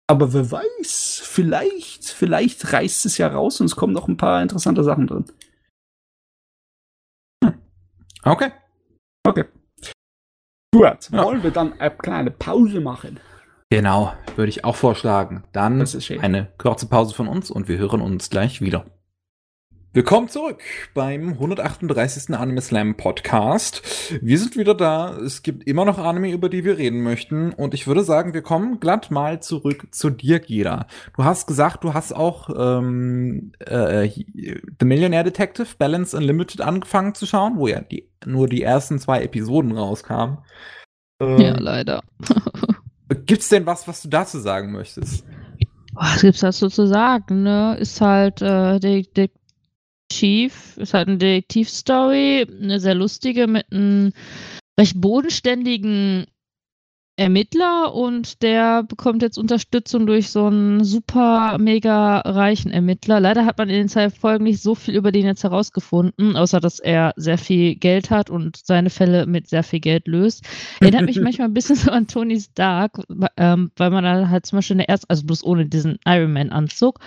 Aber 0.07 0.33
wer 0.33 0.51
weiß, 0.51 1.21
vielleicht, 1.23 2.05
vielleicht 2.05 2.73
reißt 2.73 3.05
es 3.05 3.17
ja 3.17 3.27
raus 3.27 3.61
und 3.61 3.67
es 3.67 3.75
kommen 3.75 3.93
noch 3.93 4.07
ein 4.07 4.17
paar 4.17 4.41
interessante 4.41 4.83
Sachen 4.83 5.07
drin. 5.07 5.25
Hm. 7.43 7.53
Okay. 8.23 8.51
Okay. 9.25 9.45
Gut, 10.73 11.09
ja. 11.11 11.23
wollen 11.23 11.43
wir 11.43 11.51
dann 11.51 11.79
eine 11.79 11.95
kleine 11.95 12.31
Pause 12.31 12.81
machen? 12.81 13.19
Genau, 13.73 14.13
würde 14.35 14.51
ich 14.51 14.65
auch 14.65 14.75
vorschlagen. 14.75 15.45
Dann 15.51 15.83
eine 16.21 16.47
kurze 16.59 16.85
Pause 16.85 17.15
von 17.15 17.27
uns 17.27 17.49
und 17.49 17.67
wir 17.67 17.79
hören 17.79 18.01
uns 18.01 18.29
gleich 18.29 18.61
wieder. 18.61 18.85
Willkommen 19.93 20.29
zurück 20.29 20.61
beim 20.93 21.29
138. 21.29 22.35
Anime 22.35 22.61
Slam 22.61 22.95
Podcast. 22.97 23.81
Wir 24.21 24.37
sind 24.37 24.57
wieder 24.57 24.75
da. 24.75 25.17
Es 25.17 25.41
gibt 25.41 25.63
immer 25.63 25.85
noch 25.85 25.97
Anime, 25.97 26.29
über 26.29 26.49
die 26.49 26.65
wir 26.65 26.77
reden 26.77 27.01
möchten. 27.01 27.51
Und 27.51 27.73
ich 27.73 27.87
würde 27.87 28.03
sagen, 28.03 28.35
wir 28.35 28.43
kommen 28.43 28.79
glatt 28.79 29.09
mal 29.09 29.41
zurück 29.41 29.87
zu 29.89 30.11
dir, 30.11 30.39
Gira. 30.39 30.85
Du 31.17 31.23
hast 31.23 31.47
gesagt, 31.47 31.83
du 31.83 31.95
hast 31.95 32.13
auch 32.13 32.51
ähm, 32.55 33.53
äh, 33.57 34.07
The 34.07 34.85
Millionaire 34.85 35.23
Detective 35.23 35.69
Balance 35.79 36.15
Unlimited 36.15 36.61
angefangen 36.61 37.15
zu 37.15 37.25
schauen, 37.25 37.57
wo 37.57 37.67
ja 37.67 37.81
die, 37.81 38.07
nur 38.23 38.47
die 38.47 38.61
ersten 38.61 38.99
zwei 38.99 39.23
Episoden 39.23 39.71
rauskamen. 39.71 40.37
Ähm, 41.19 41.39
ja, 41.39 41.57
leider. 41.57 42.03
Gibt's 43.15 43.49
denn 43.49 43.65
was, 43.65 43.87
was 43.87 44.01
du 44.01 44.09
dazu 44.09 44.39
sagen 44.39 44.71
möchtest? 44.71 45.25
Was 45.93 46.21
gibt's 46.21 46.39
dazu 46.41 46.69
zu 46.69 46.87
sagen, 46.87 47.43
ne? 47.43 47.77
Ist 47.79 48.01
halt 48.01 48.41
äh, 48.41 48.79
Chief, 50.11 50.77
ist 50.77 50.93
halt 50.93 51.07
eine 51.07 51.17
Detektivstory, 51.17 52.47
eine 52.61 52.79
sehr 52.79 52.95
lustige 52.95 53.47
mit 53.47 53.71
einem 53.71 54.13
recht 54.79 54.99
bodenständigen 54.99 56.25
Ermittler 57.15 57.93
und 57.93 58.41
der 58.41 58.81
bekommt 58.81 59.21
jetzt 59.21 59.37
Unterstützung 59.37 60.07
durch 60.07 60.31
so 60.31 60.47
einen 60.47 60.83
super 60.83 61.57
mega 61.59 62.19
reichen 62.19 62.71
Ermittler. 62.71 63.19
Leider 63.19 63.45
hat 63.45 63.59
man 63.59 63.69
in 63.69 63.75
den 63.75 63.89
zwei 63.89 64.09
Folgen 64.09 64.45
nicht 64.45 64.63
so 64.63 64.73
viel 64.73 64.95
über 64.95 65.11
den 65.11 65.25
jetzt 65.27 65.43
herausgefunden, 65.43 66.35
außer 66.35 66.59
dass 66.59 66.79
er 66.79 67.13
sehr 67.15 67.37
viel 67.37 67.75
Geld 67.75 68.09
hat 68.09 68.31
und 68.31 68.57
seine 68.57 68.89
Fälle 68.89 69.27
mit 69.27 69.47
sehr 69.47 69.63
viel 69.63 69.79
Geld 69.79 70.07
löst. 70.07 70.43
Erinnert 70.79 71.05
mich 71.05 71.21
manchmal 71.21 71.49
ein 71.49 71.53
bisschen 71.53 71.75
so 71.75 71.91
an 71.91 72.07
Tony 72.07 72.39
Stark, 72.39 72.99
ähm, 73.37 73.69
weil 73.75 73.91
man 73.91 74.03
da 74.03 74.29
halt 74.29 74.47
zum 74.47 74.57
Beispiel 74.57 74.73
in 74.73 74.79
der 74.79 74.89
ersten, 74.89 75.05
also 75.09 75.23
bloß 75.25 75.43
ohne 75.43 75.67
diesen 75.67 75.99
Iron 76.05 76.33
Man-Anzug, 76.33 76.99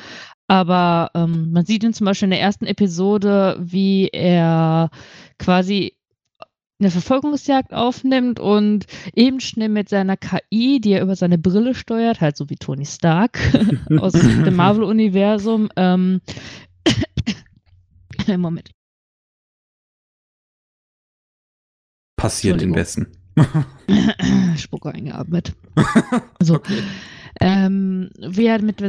aber 0.49 1.11
ähm, 1.15 1.51
man 1.51 1.67
sieht 1.67 1.83
ihn 1.83 1.93
zum 1.93 2.05
Beispiel 2.05 2.27
in 2.27 2.31
der 2.31 2.41
ersten 2.41 2.67
Episode, 2.67 3.57
wie 3.59 4.09
er 4.13 4.91
quasi 5.39 5.96
eine 6.79 6.91
Verfolgungsjagd 6.91 7.73
aufnimmt 7.73 8.39
und 8.39 8.87
eben 9.15 9.41
schnell 9.41 9.71
mit 9.71 9.89
seiner 9.89 10.17
KI, 10.17 10.81
die 10.81 10.93
er 10.93 11.03
über 11.03 11.17
seine 11.17 11.39
Brille 11.39 11.75
steuert, 11.75 12.21
halt 12.21 12.37
so 12.37 12.51
wie 12.51 12.57
Tony 12.57 12.85
Stark 12.85 13.39
aus 13.99 14.13
dem 14.13 14.55
Marvel-Universum. 14.55 15.71
Ähm, 15.77 16.21
Moment. 18.37 18.71
Passiert 22.17 22.61
in 22.63 22.75
Westen. 22.75 23.07
Spucke 24.57 24.91
eingeatmet. 24.93 25.55
Also, 26.39 26.55
Okay. 26.57 26.83
ähm, 27.41 28.11
wie 28.19 28.47
er 28.47 28.63
mit 28.63 28.81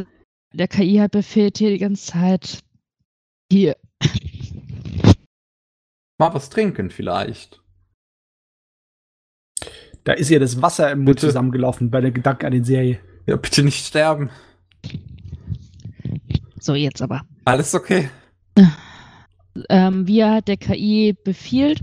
der 0.54 0.68
KI 0.68 0.98
halt 0.98 1.12
befehlt 1.12 1.58
hier 1.58 1.70
die 1.70 1.78
ganze 1.78 2.12
Zeit. 2.12 2.60
Hier. 3.52 3.76
Mal 6.20 6.34
was 6.34 6.50
trinken 6.50 6.90
vielleicht. 6.90 7.62
Da 10.08 10.14
ist 10.14 10.30
ja 10.30 10.40
das 10.40 10.62
Wasser 10.62 10.90
im 10.90 11.00
Mund 11.00 11.18
Bitte. 11.18 11.28
zusammengelaufen 11.28 11.92
bei 11.92 12.00
der 12.00 12.12
Gedanken 12.12 12.46
an 12.46 12.54
die 12.54 12.64
Serie. 12.64 13.02
Ja, 13.26 13.36
bitte 13.36 13.62
nicht 13.62 13.86
sterben. 13.86 14.30
So, 16.62 16.76
jetzt 16.76 17.02
aber. 17.02 17.24
Alles 17.44 17.76
okay. 17.76 18.10
ähm, 19.68 20.08
wie 20.08 20.20
er 20.22 20.32
halt 20.32 20.48
der 20.48 20.56
KI 20.56 21.14
befiehlt, 21.26 21.82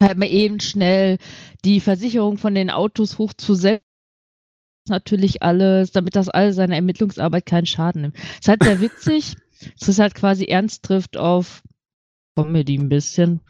halt 0.00 0.18
mal 0.18 0.28
eben 0.28 0.60
schnell 0.60 1.18
die 1.64 1.80
Versicherung 1.80 2.38
von 2.38 2.54
den 2.54 2.70
Autos 2.70 3.18
hochzusetzen. 3.18 3.82
Natürlich 4.88 5.42
alles, 5.42 5.90
damit 5.90 6.14
das 6.14 6.28
all 6.28 6.52
seine 6.52 6.76
Ermittlungsarbeit 6.76 7.44
keinen 7.44 7.66
Schaden 7.66 8.02
nimmt. 8.02 8.18
ist 8.38 8.46
halt 8.46 8.62
sehr 8.62 8.80
witzig. 8.80 9.34
Es 9.80 9.88
ist 9.88 9.98
halt 9.98 10.14
quasi 10.14 10.44
ernst 10.44 10.84
trifft 10.84 11.16
auf 11.16 11.64
Comedy 12.36 12.78
ein 12.78 12.88
bisschen. 12.88 13.40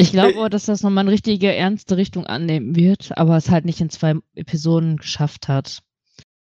Ich 0.00 0.12
glaube 0.12 0.36
aber, 0.38 0.48
dass 0.48 0.66
das 0.66 0.82
nochmal 0.82 1.02
eine 1.02 1.10
richtige 1.12 1.52
ernste 1.52 1.96
Richtung 1.96 2.24
annehmen 2.26 2.76
wird, 2.76 3.16
aber 3.18 3.36
es 3.36 3.50
halt 3.50 3.64
nicht 3.64 3.80
in 3.80 3.90
zwei 3.90 4.14
Episoden 4.36 4.96
geschafft 4.96 5.48
hat. 5.48 5.80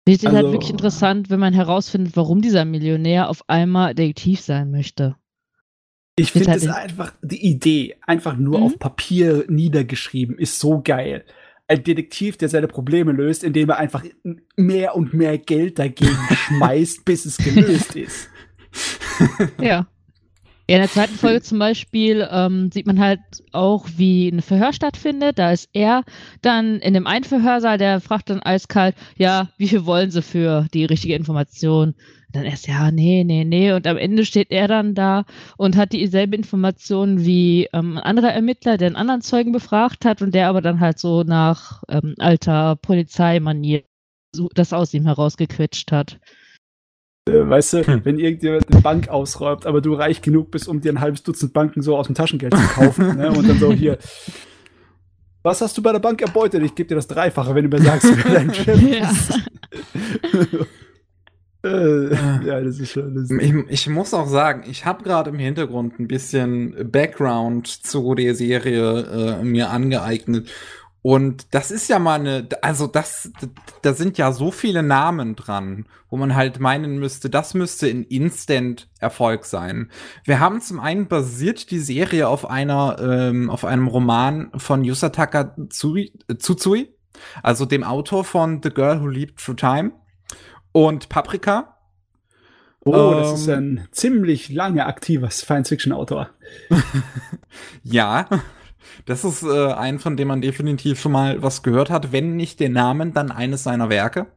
Es 0.05 0.15
ist 0.17 0.25
halt 0.25 0.35
Also- 0.38 0.51
wirklich 0.51 0.71
interessant, 0.71 1.30
wenn 1.30 1.39
man 1.39 1.53
herausfindet, 1.53 2.17
warum 2.17 2.41
dieser 2.41 2.65
Millionär 2.65 3.30
auf 3.30 3.47
einmal 3.47 3.93
Detektiv 3.95 4.41
sein 4.41 4.71
möchte. 4.71 5.15
Ich 6.15 6.31
finde 6.31 6.49
halt 6.49 6.57
es 6.57 6.65
in- 6.65 6.71
einfach, 6.71 7.13
die 7.21 7.45
Idee, 7.45 7.95
einfach 8.05 8.35
nur 8.38 8.57
Mhm. 8.59 8.63
auf 8.65 8.80
Papier 8.80 9.45
niedergeschrieben, 9.47 10.38
ist 10.38 10.59
so 10.59 10.81
geil. 10.84 11.23
Ein 11.67 11.84
Detektiv, 11.84 12.38
der 12.38 12.49
seine 12.49 12.67
Probleme 12.67 13.11
löst, 13.13 13.43
indem 13.43 13.69
er 13.69 13.77
einfach 13.77 14.03
mehr 14.57 14.95
und 14.95 15.13
mehr 15.13 15.38
Geld 15.38 15.80
dagegen 15.80 16.09
schmeißt, 16.31 17.05
bis 17.05 17.25
es 17.25 17.38
gelöst 17.38 17.95
ist. 17.95 18.30
Ja. 19.61 19.88
Ja, 20.69 20.77
in 20.77 20.81
der 20.81 20.90
zweiten 20.90 21.15
Folge 21.15 21.41
zum 21.41 21.60
Beispiel 21.60 22.26
ähm, 22.31 22.72
sieht 22.72 22.88
man 22.88 22.99
halt 22.99 23.19
auch, 23.52 23.85
wie 23.98 24.30
ein 24.30 24.41
Verhör 24.41 24.72
stattfindet. 24.72 25.38
Da 25.38 25.52
ist 25.52 25.69
er 25.73 26.03
dann 26.41 26.80
in 26.80 26.94
dem 26.94 27.06
einen 27.06 27.26
Verhörsaal, 27.26 27.77
der 27.77 27.99
fragt 27.99 28.30
dann 28.30 28.41
eiskalt, 28.41 28.95
ja, 29.18 29.49
wie 29.57 29.68
viel 29.68 29.85
wollen 29.85 30.10
sie 30.10 30.22
für 30.22 30.68
die 30.73 30.85
richtige 30.85 31.15
Information? 31.15 31.95
Dann 32.31 32.45
erst, 32.45 32.68
ja, 32.68 32.91
nee, 32.91 33.26
nee, 33.26 33.44
nee. 33.44 33.73
Und 33.73 33.85
am 33.85 33.98
Ende 33.98 34.26
steht 34.26 34.52
er 34.52 34.69
dann 34.69 34.95
da 34.95 35.26
und 35.57 35.76
hat 35.76 35.91
dieselbe 35.91 36.38
Information 36.38 37.26
wie 37.26 37.68
ähm, 37.73 37.98
ein 37.98 38.03
anderer 38.03 38.31
Ermittler, 38.31 38.77
der 38.77 38.88
einen 38.88 38.95
anderen 38.95 39.22
Zeugen 39.22 39.52
befragt 39.52 40.06
hat 40.06 40.22
und 40.22 40.34
der 40.34 40.48
aber 40.48 40.61
dann 40.61 40.80
halt 40.80 40.98
so 40.98 41.23
nach 41.23 41.84
ähm, 41.90 42.15
alter 42.19 42.77
Polizeimanier 42.77 43.84
das 44.56 44.73
aus 44.73 44.94
ihm 44.94 45.06
herausgequetscht 45.06 45.91
hat. 45.91 46.19
Weißt 47.29 47.73
du, 47.73 47.87
Hm. 47.87 48.01
wenn 48.03 48.19
irgendjemand 48.19 48.69
eine 48.71 48.81
Bank 48.81 49.07
ausräumt, 49.07 49.65
aber 49.65 49.79
du 49.79 49.93
reich 49.93 50.21
genug 50.21 50.51
bist, 50.51 50.67
um 50.67 50.81
dir 50.81 50.91
ein 50.91 50.99
halbes 50.99 51.23
Dutzend 51.23 51.53
Banken 51.53 51.81
so 51.81 51.95
aus 51.95 52.07
dem 52.07 52.15
Taschengeld 52.15 52.53
zu 52.55 52.67
kaufen, 52.67 53.15
ne? 53.17 53.31
und 53.31 53.47
dann 53.47 53.59
so 53.59 53.71
hier. 53.71 53.97
Was 55.41 55.61
hast 55.61 55.77
du 55.77 55.81
bei 55.81 55.93
der 55.93 55.99
Bank 55.99 56.21
erbeutet? 56.21 56.63
Ich 56.63 56.75
gebe 56.75 56.89
dir 56.89 56.95
das 56.95 57.07
Dreifache, 57.07 57.55
wenn 57.55 57.69
du 57.69 57.77
mir 57.77 57.83
sagst, 57.83 58.07
wer 58.25 58.33
dein 58.33 58.53
Chef 58.53 58.81
Ja. 58.81 59.09
ist. 59.09 59.39
äh, 61.65 62.13
ja, 62.45 62.61
das 62.61 62.79
ist 62.79 62.91
schon. 62.91 63.15
Das 63.15 63.29
Ich, 63.31 63.53
ich 63.69 63.89
muss 63.89 64.13
auch 64.13 64.27
sagen, 64.27 64.63
ich 64.69 64.85
habe 64.85 65.03
gerade 65.03 65.29
im 65.29 65.39
Hintergrund 65.39 65.99
ein 65.99 66.07
bisschen 66.09 66.75
Background 66.91 67.67
zu 67.67 68.15
der 68.15 68.35
Serie 68.35 69.39
äh, 69.39 69.43
mir 69.43 69.69
angeeignet. 69.69 70.49
Und 71.03 71.53
das 71.53 71.69
ist 71.69 71.89
ja 71.89 71.99
mal 71.99 72.17
eine, 72.17 72.47
also 72.61 72.88
das, 72.88 73.30
da 73.81 73.93
sind 73.93 74.17
ja 74.17 74.31
so 74.31 74.51
viele 74.51 74.81
Namen 74.81 75.35
dran, 75.35 75.85
wo 76.09 76.15
man 76.15 76.34
halt 76.34 76.61
meinen 76.61 76.97
müsste, 76.97 77.30
das 77.30 77.53
müsste 77.53 77.88
ein 77.88 78.03
Instant-Erfolg 78.03 79.43
sein. 79.43 79.91
Wir 80.23 80.39
haben 80.39 80.61
zum 80.61 80.80
einen 80.80 81.09
basiert 81.09 81.71
die 81.71 81.80
Serie 81.80 82.30
auf 82.30 82.49
einer, 82.49 82.99
ähm, 83.01 83.49
auf 83.49 83.65
einem 83.65 83.89
Roman 83.89 84.49
von 84.55 84.85
Yusataka 84.85 85.53
Tsui, 85.69 86.13
äh, 86.30 86.35
Tsutsui, 86.35 86.95
also 87.43 87.65
dem 87.65 87.84
Autor 87.84 88.23
von 88.23 88.61
The 88.63 88.69
Girl 88.69 89.01
Who 89.01 89.07
Leaped 89.07 89.43
Through 89.43 89.57
Time 89.57 89.91
und 90.71 91.09
Paprika. 91.09 91.80
oh, 92.85 93.13
das 93.15 93.41
ist 93.41 93.47
ähm, 93.49 93.57
ein 93.57 93.88
ziemlich 93.91 94.47
lange 94.47 94.85
aktiver 94.85 95.30
Science-Fiction-Autor. 95.30 96.30
Ja, 97.84 98.27
das 99.05 99.23
ist 99.23 99.43
äh, 99.43 99.73
ein, 99.73 99.99
von 99.99 100.18
dem 100.18 100.27
man 100.27 100.41
definitiv 100.41 100.99
schon 100.99 101.11
mal 101.11 101.41
was 101.41 101.64
gehört 101.64 101.89
hat, 101.89 102.11
wenn 102.11 102.35
nicht 102.35 102.60
den 102.60 102.73
Namen, 102.73 103.14
dann 103.14 103.31
eines 103.31 103.64
seiner 103.64 103.89
Werke. 103.89 104.27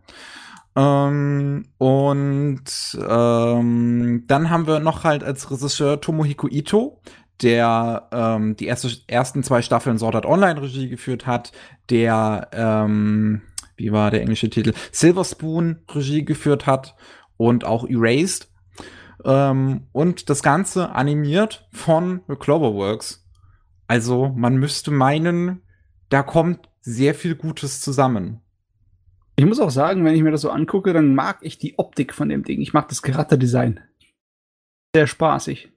Ähm, 0.76 1.64
und 1.78 2.64
ähm, 3.08 4.24
dann 4.26 4.50
haben 4.50 4.66
wir 4.66 4.80
noch 4.80 5.04
halt 5.04 5.24
als 5.24 5.50
Regisseur 5.50 6.00
Tomohiko 6.00 6.48
Ito, 6.48 7.00
der 7.42 8.08
ähm, 8.12 8.56
die 8.56 8.66
erste, 8.66 8.90
ersten 9.06 9.42
zwei 9.42 9.62
Staffeln 9.62 9.98
Sword 9.98 10.16
Art 10.16 10.26
Online 10.26 10.60
Regie 10.60 10.88
geführt 10.88 11.26
hat, 11.26 11.52
der, 11.88 12.48
ähm, 12.52 13.42
wie 13.76 13.92
war 13.92 14.10
der 14.10 14.20
englische 14.20 14.50
Titel, 14.50 14.74
Silver 14.92 15.24
Spoon 15.24 15.78
Regie 15.94 16.24
geführt 16.24 16.66
hat 16.66 16.94
und 17.38 17.64
auch 17.64 17.88
Erased. 17.88 18.48
Ähm, 19.24 19.86
und 19.92 20.28
das 20.28 20.42
Ganze 20.42 20.90
animiert 20.90 21.66
von 21.72 22.20
Cloverworks. 22.38 23.25
Also 23.86 24.28
man 24.30 24.56
müsste 24.56 24.90
meinen, 24.90 25.62
da 26.08 26.22
kommt 26.22 26.68
sehr 26.80 27.14
viel 27.14 27.34
Gutes 27.34 27.80
zusammen. 27.80 28.40
Ich 29.36 29.44
muss 29.44 29.60
auch 29.60 29.70
sagen, 29.70 30.04
wenn 30.04 30.14
ich 30.14 30.22
mir 30.22 30.30
das 30.30 30.40
so 30.40 30.50
angucke, 30.50 30.92
dann 30.92 31.14
mag 31.14 31.38
ich 31.42 31.58
die 31.58 31.78
Optik 31.78 32.14
von 32.14 32.28
dem 32.28 32.42
Ding. 32.42 32.60
Ich 32.60 32.72
mag 32.72 32.88
das 32.88 33.02
Charakterdesign. 33.02 33.80
Sehr 34.94 35.06
spaßig. 35.06 35.72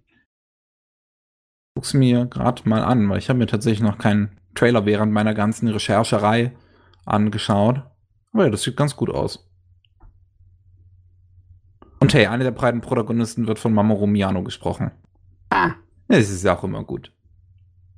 Guck's 1.75 1.93
mir 1.93 2.25
gerade 2.25 2.67
mal 2.67 2.83
an, 2.83 3.09
weil 3.09 3.17
ich 3.17 3.29
habe 3.29 3.39
mir 3.39 3.47
tatsächlich 3.47 3.81
noch 3.81 3.97
keinen 3.97 4.39
Trailer 4.55 4.85
während 4.85 5.11
meiner 5.11 5.33
ganzen 5.33 5.67
Rechercherei 5.67 6.55
angeschaut. 7.05 7.83
Aber 8.31 8.45
ja, 8.45 8.49
das 8.49 8.63
sieht 8.63 8.77
ganz 8.77 8.95
gut 8.95 9.09
aus. 9.09 9.49
Und 11.99 12.13
hey, 12.13 12.27
einer 12.27 12.45
der 12.45 12.51
beiden 12.51 12.81
Protagonisten 12.81 13.47
wird 13.47 13.59
von 13.59 13.73
Mamoru 13.73 14.07
Miyano 14.07 14.43
gesprochen. 14.43 14.91
Ah, 15.49 15.73
Das 16.07 16.29
ist 16.29 16.43
ja 16.43 16.57
auch 16.57 16.63
immer 16.63 16.83
gut. 16.83 17.11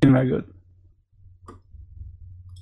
Immer 0.01 0.25
gut. 0.25 0.45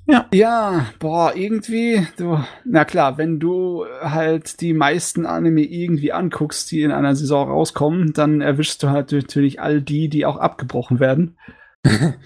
Ja. 0.08 0.28
Ja, 0.34 0.88
boah, 0.98 1.36
irgendwie, 1.36 2.08
du, 2.18 2.44
na 2.66 2.84
klar, 2.84 3.20
wenn 3.20 3.40
du 3.40 3.86
halt 4.02 4.60
die 4.60 4.74
meisten 4.74 5.28
Anime 5.28 5.62
irgendwie 5.62 6.12
anguckst, 6.12 6.72
die 6.72 6.82
in 6.82 6.92
einer 6.92 7.16
Saison 7.16 7.48
rauskommen, 7.50 8.14
dann 8.14 8.42
erwischst 8.42 8.82
du 8.82 8.90
halt 8.90 9.12
natürlich 9.12 9.62
all 9.62 9.84
die, 9.84 10.10
die 10.10 10.26
auch 10.26 10.38
abgebrochen 10.38 11.00
werden. 11.00 11.38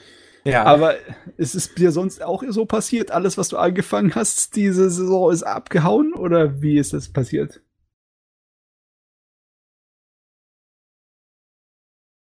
Ja, 0.45 0.65
Aber 0.65 0.95
ist 1.37 1.55
es 1.55 1.73
dir 1.73 1.91
sonst 1.91 2.21
auch 2.21 2.43
so 2.49 2.65
passiert? 2.65 3.11
Alles, 3.11 3.37
was 3.37 3.47
du 3.47 3.57
angefangen 3.57 4.13
hast, 4.13 4.57
diese 4.57 4.89
Saison 4.89 5.31
ist 5.31 5.43
abgehauen? 5.43 6.13
Oder 6.13 6.61
wie 6.61 6.77
ist 6.77 6.91
das 6.91 7.07
passiert? 7.07 7.61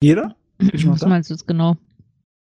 Jeder? 0.01 0.35
Was 0.59 1.05
meinst 1.05 1.29
du 1.29 1.33
jetzt 1.33 1.45
genau? 1.47 1.75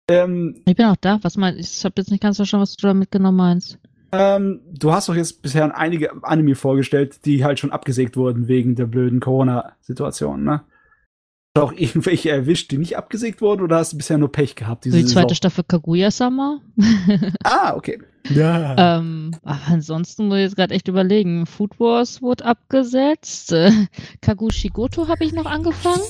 Ähm, 0.10 0.62
Ich 0.66 0.76
bin 0.76 0.86
auch 0.86 0.96
da. 1.00 1.20
Was 1.22 1.38
meinst 1.38 1.60
Ich 1.80 1.86
habe 1.86 1.96
jetzt 1.98 2.12
nicht 2.12 2.22
ganz 2.22 2.36
verstanden, 2.38 2.64
was 2.64 2.76
du 2.76 2.88
damit 2.88 3.12
genau 3.12 3.32
meinst. 3.32 3.78
ähm, 4.12 4.60
du 4.72 4.92
hast 4.92 5.10
doch 5.10 5.16
jetzt 5.16 5.42
bisher 5.42 5.76
einige 5.78 6.12
Anime 6.24 6.56
vorgestellt, 6.56 7.26
die 7.26 7.44
halt 7.44 7.60
schon 7.60 7.72
abgesägt 7.72 8.16
wurden 8.18 8.48
wegen 8.48 8.76
der 8.76 8.86
blöden 8.86 9.20
Corona-Situation, 9.20 10.44
ne? 10.44 10.62
Hast 11.56 11.62
du 11.62 11.62
auch 11.68 11.74
irgendwelche 11.80 12.32
erwischt, 12.32 12.72
die 12.72 12.80
nicht 12.80 12.98
abgesägt 12.98 13.40
wurden, 13.42 13.62
oder 13.62 13.78
hast 13.78 13.94
du 13.94 13.98
bisher 13.98 14.18
nur 14.18 14.32
Pech 14.32 14.56
gehabt? 14.56 14.86
Diese 14.86 14.98
Die 14.98 15.06
zweite 15.06 15.30
Saison? 15.30 15.36
Staffel 15.36 15.64
Kaguya-Sama. 15.64 16.60
Ah, 17.44 17.76
okay. 17.76 18.00
Ja. 18.30 18.98
ähm, 18.98 19.32
aber 19.44 19.60
ansonsten 19.68 20.28
muss 20.28 20.38
ich 20.38 20.44
jetzt 20.44 20.56
gerade 20.56 20.74
echt 20.74 20.88
überlegen. 20.88 21.46
Food 21.46 21.80
Wars 21.80 22.22
wurde 22.22 22.46
abgesetzt. 22.46 23.52
Äh, 23.52 23.72
Kagushi-Goto 24.22 25.08
habe 25.08 25.24
ich 25.26 25.34
noch 25.34 25.46
angefangen. 25.46 26.02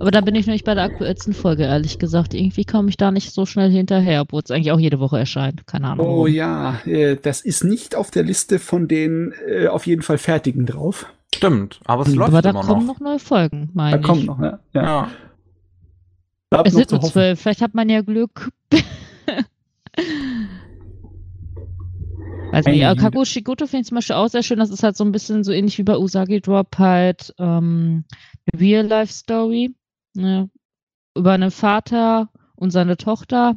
Aber 0.00 0.10
da 0.12 0.20
bin 0.20 0.34
ich 0.36 0.46
noch 0.46 0.52
nicht 0.52 0.64
bei 0.64 0.74
der 0.74 0.84
aktuellsten 0.84 1.32
Folge, 1.32 1.64
ehrlich 1.64 1.98
gesagt. 1.98 2.32
Irgendwie 2.32 2.64
komme 2.64 2.88
ich 2.88 2.96
da 2.96 3.10
nicht 3.10 3.32
so 3.32 3.46
schnell 3.46 3.70
hinterher, 3.70 4.20
obwohl 4.22 4.42
es 4.44 4.50
eigentlich 4.50 4.70
auch 4.70 4.78
jede 4.78 5.00
Woche 5.00 5.18
erscheint. 5.18 5.66
Keine 5.66 5.88
Ahnung. 5.88 6.06
Oh 6.06 6.26
ja, 6.28 6.78
äh, 6.86 7.16
das 7.16 7.40
ist 7.40 7.64
nicht 7.64 7.96
auf 7.96 8.10
der 8.12 8.22
Liste 8.22 8.60
von 8.60 8.86
den 8.86 9.32
äh, 9.48 9.66
auf 9.66 9.86
jeden 9.86 10.02
Fall 10.02 10.18
fertigen 10.18 10.66
drauf. 10.66 11.06
stimmt. 11.34 11.80
Aber 11.84 12.02
es 12.06 12.14
läuft 12.14 12.28
Aber 12.28 12.42
da 12.42 12.50
immer 12.50 12.60
kommen 12.62 12.86
noch. 12.86 13.00
noch 13.00 13.00
neue 13.00 13.18
Folgen, 13.18 13.70
meine 13.74 13.96
Da 13.96 14.00
ich. 14.00 14.06
kommt 14.06 14.24
noch, 14.26 14.38
ne? 14.38 14.60
Ja. 14.72 15.10
Ja. 16.52 16.62
Es 16.64 16.72
sind 16.74 16.90
nur 16.92 17.00
zwölf. 17.00 17.40
Vielleicht 17.40 17.60
hat 17.60 17.74
man 17.74 17.88
ja 17.88 18.00
Glück. 18.00 18.50
Also 22.52 22.70
ja. 22.70 22.94
Kagushi 22.94 23.42
Goto 23.42 23.66
finde 23.66 23.82
ich 23.82 23.88
zum 23.88 23.96
Beispiel 23.96 24.16
auch 24.16 24.28
sehr 24.28 24.42
schön. 24.42 24.58
Das 24.58 24.70
ist 24.70 24.82
halt 24.82 24.96
so 24.96 25.04
ein 25.04 25.12
bisschen 25.12 25.44
so 25.44 25.52
ähnlich 25.52 25.76
wie 25.76 25.82
bei 25.82 25.96
Usagi 25.98 26.40
Drop 26.40 26.78
halt 26.78 27.34
ähm, 27.38 28.04
Real-Life-Story. 28.58 29.74
Ne? 30.18 30.50
Über 31.16 31.32
einen 31.32 31.50
Vater 31.50 32.28
und 32.56 32.70
seine 32.70 32.96
Tochter, 32.96 33.56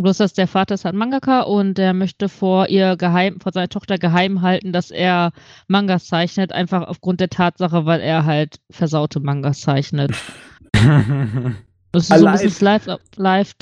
Bloß, 0.00 0.18
dass 0.18 0.32
der 0.32 0.46
Vater 0.46 0.74
ist 0.76 0.84
halt 0.84 0.94
Mangaka 0.94 1.40
und 1.40 1.74
der 1.74 1.92
möchte 1.92 2.28
vor 2.28 2.68
ihr 2.68 2.96
geheim, 2.96 3.40
vor 3.40 3.50
seiner 3.50 3.68
Tochter 3.68 3.98
geheim 3.98 4.42
halten, 4.42 4.72
dass 4.72 4.92
er 4.92 5.32
Mangas 5.66 6.06
zeichnet, 6.06 6.52
einfach 6.52 6.86
aufgrund 6.86 7.18
der 7.18 7.30
Tatsache, 7.30 7.84
weil 7.84 8.00
er 8.00 8.24
halt 8.24 8.60
versaute 8.70 9.18
Mangas 9.18 9.60
zeichnet. 9.60 10.12
das 10.72 12.04
ist 12.04 12.12
Allein- 12.12 12.36
so 12.36 12.42
ein 12.44 12.48
bisschen 12.48 12.64
live, 12.64 12.86
live 13.16 13.54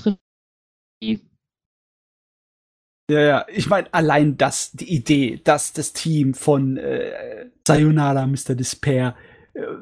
Ja, 3.10 3.20
ja, 3.20 3.46
ich 3.48 3.70
meine, 3.70 3.94
allein 3.94 4.36
das, 4.36 4.72
die 4.72 4.94
Idee, 4.94 5.40
dass 5.42 5.72
das 5.72 5.94
Team 5.94 6.34
von 6.34 6.76
äh, 6.76 7.46
Sayonara, 7.66 8.26
Mr. 8.26 8.54
Despair, 8.54 9.14
äh, 9.16 9.25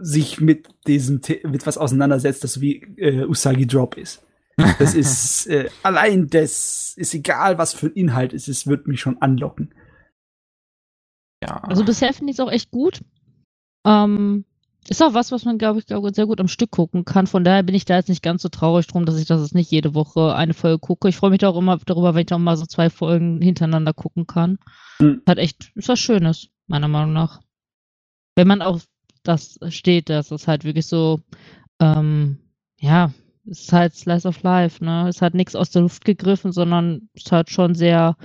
sich 0.00 0.40
mit 0.40 0.68
diesem, 0.86 1.20
mit 1.44 1.66
was 1.66 1.78
auseinandersetzt, 1.78 2.44
das 2.44 2.60
wie 2.60 2.82
äh, 2.96 3.24
Usagi 3.24 3.66
Drop 3.66 3.96
ist. 3.96 4.24
Das 4.78 4.94
ist, 4.94 5.46
äh, 5.46 5.68
allein 5.82 6.28
das 6.28 6.94
ist 6.96 7.14
egal, 7.14 7.58
was 7.58 7.74
für 7.74 7.86
ein 7.86 7.94
Inhalt 7.94 8.32
es 8.32 8.48
ist, 8.48 8.66
wird 8.66 8.86
mich 8.86 9.00
schon 9.00 9.20
anlocken. 9.20 9.74
ja. 11.42 11.56
Also 11.64 11.84
bisher 11.84 12.12
finde 12.12 12.30
ich 12.30 12.38
es 12.38 12.40
auch 12.40 12.50
echt 12.50 12.70
gut. 12.70 13.02
Ähm, 13.86 14.44
ist 14.88 15.02
auch 15.02 15.14
was, 15.14 15.32
was 15.32 15.44
man, 15.44 15.56
glaube 15.56 15.78
ich, 15.78 15.86
glaub, 15.86 16.14
sehr 16.14 16.26
gut 16.26 16.40
am 16.40 16.48
Stück 16.48 16.70
gucken 16.70 17.04
kann. 17.04 17.26
Von 17.26 17.42
daher 17.42 17.62
bin 17.62 17.74
ich 17.74 17.86
da 17.86 17.96
jetzt 17.96 18.10
nicht 18.10 18.22
ganz 18.22 18.42
so 18.42 18.48
traurig 18.50 18.86
drum, 18.86 19.06
dass 19.06 19.18
ich 19.18 19.26
das 19.26 19.40
jetzt 19.40 19.54
nicht 19.54 19.70
jede 19.70 19.94
Woche 19.94 20.34
eine 20.34 20.52
Folge 20.52 20.78
gucke. 20.78 21.08
Ich 21.08 21.16
freue 21.16 21.30
mich 21.30 21.38
da 21.38 21.48
auch 21.48 21.56
immer 21.56 21.78
darüber, 21.78 22.14
wenn 22.14 22.26
ich 22.26 22.32
auch 22.32 22.38
mal 22.38 22.56
so 22.56 22.66
zwei 22.66 22.90
Folgen 22.90 23.40
hintereinander 23.40 23.94
gucken 23.94 24.26
kann. 24.26 24.58
Hm. 24.98 25.22
Hat 25.26 25.38
echt, 25.38 25.72
ist 25.74 25.88
was 25.88 25.98
Schönes, 25.98 26.48
meiner 26.66 26.88
Meinung 26.88 27.14
nach. 27.14 27.40
Wenn 28.36 28.48
man 28.48 28.60
auf 28.60 28.86
das 29.24 29.58
steht, 29.70 30.08
dass 30.10 30.30
es 30.30 30.46
halt 30.46 30.64
wirklich 30.64 30.86
so, 30.86 31.20
ähm, 31.80 32.38
ja, 32.78 33.12
es 33.50 33.62
ist 33.62 33.72
halt 33.72 33.94
Slice 33.94 34.26
of 34.28 34.42
Life, 34.42 34.84
ne? 34.84 35.08
Es 35.08 35.20
hat 35.20 35.34
nichts 35.34 35.54
aus 35.54 35.70
der 35.70 35.82
Luft 35.82 36.04
gegriffen, 36.04 36.52
sondern 36.52 37.08
es 37.14 37.30
hat 37.30 37.50
schon 37.50 37.74
sehr 37.74 38.16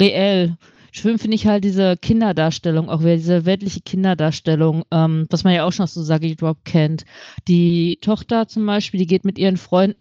reell. 0.00 0.56
Schön 0.92 1.18
finde 1.18 1.34
ich 1.34 1.46
halt 1.46 1.64
diese 1.64 1.96
Kinderdarstellung, 1.96 2.88
auch 2.88 3.00
wieder 3.00 3.16
diese 3.16 3.44
weltliche 3.44 3.80
Kinderdarstellung, 3.80 4.84
ähm, 4.90 5.26
was 5.30 5.44
man 5.44 5.54
ja 5.54 5.64
auch 5.64 5.72
schon 5.72 5.84
aus 5.84 5.94
so 5.94 6.02
Sagi 6.02 6.36
Drop 6.36 6.64
kennt. 6.64 7.04
Die 7.48 7.98
Tochter 8.00 8.48
zum 8.48 8.64
Beispiel, 8.66 8.98
die 9.00 9.06
geht 9.06 9.24
mit 9.24 9.38
ihren 9.38 9.58
Freunden 9.58 10.00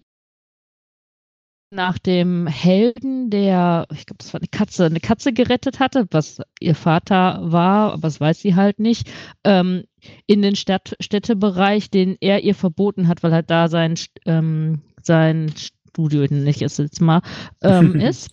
nach 1.76 2.00
dem 2.00 2.48
Helden, 2.48 3.30
der, 3.30 3.86
ich 3.92 4.06
glaube, 4.06 4.18
das 4.20 4.34
war 4.34 4.40
eine 4.42 4.48
Katze, 4.48 4.86
eine 4.86 5.00
Katze 5.00 5.34
gerettet 5.34 5.80
hatte, 5.80 6.08
was 6.12 6.42
ihr 6.60 6.76
Vater 6.76 7.40
war, 7.44 7.94
aber 7.94 8.02
das 8.02 8.20
weiß 8.20 8.40
sie 8.40 8.56
halt 8.56 8.80
nicht, 8.80 9.12
ähm, 9.44 9.84
in 10.26 10.42
den 10.42 10.56
Stadt, 10.56 10.96
Städtebereich, 11.00 11.90
den 11.90 12.18
er 12.22 12.44
ihr 12.44 12.56
verboten 12.56 13.08
hat, 13.08 13.24
weil 13.24 13.34
halt 13.34 13.50
da 13.50 13.68
sein, 13.68 13.96
ähm, 14.26 14.82
sein 15.02 15.54
Studio, 15.56 16.26
nicht 16.30 16.62
ist 16.62 16.80
jetzt 16.80 17.02
mal, 17.02 17.22
ähm, 17.62 17.96
ist. 18.00 18.32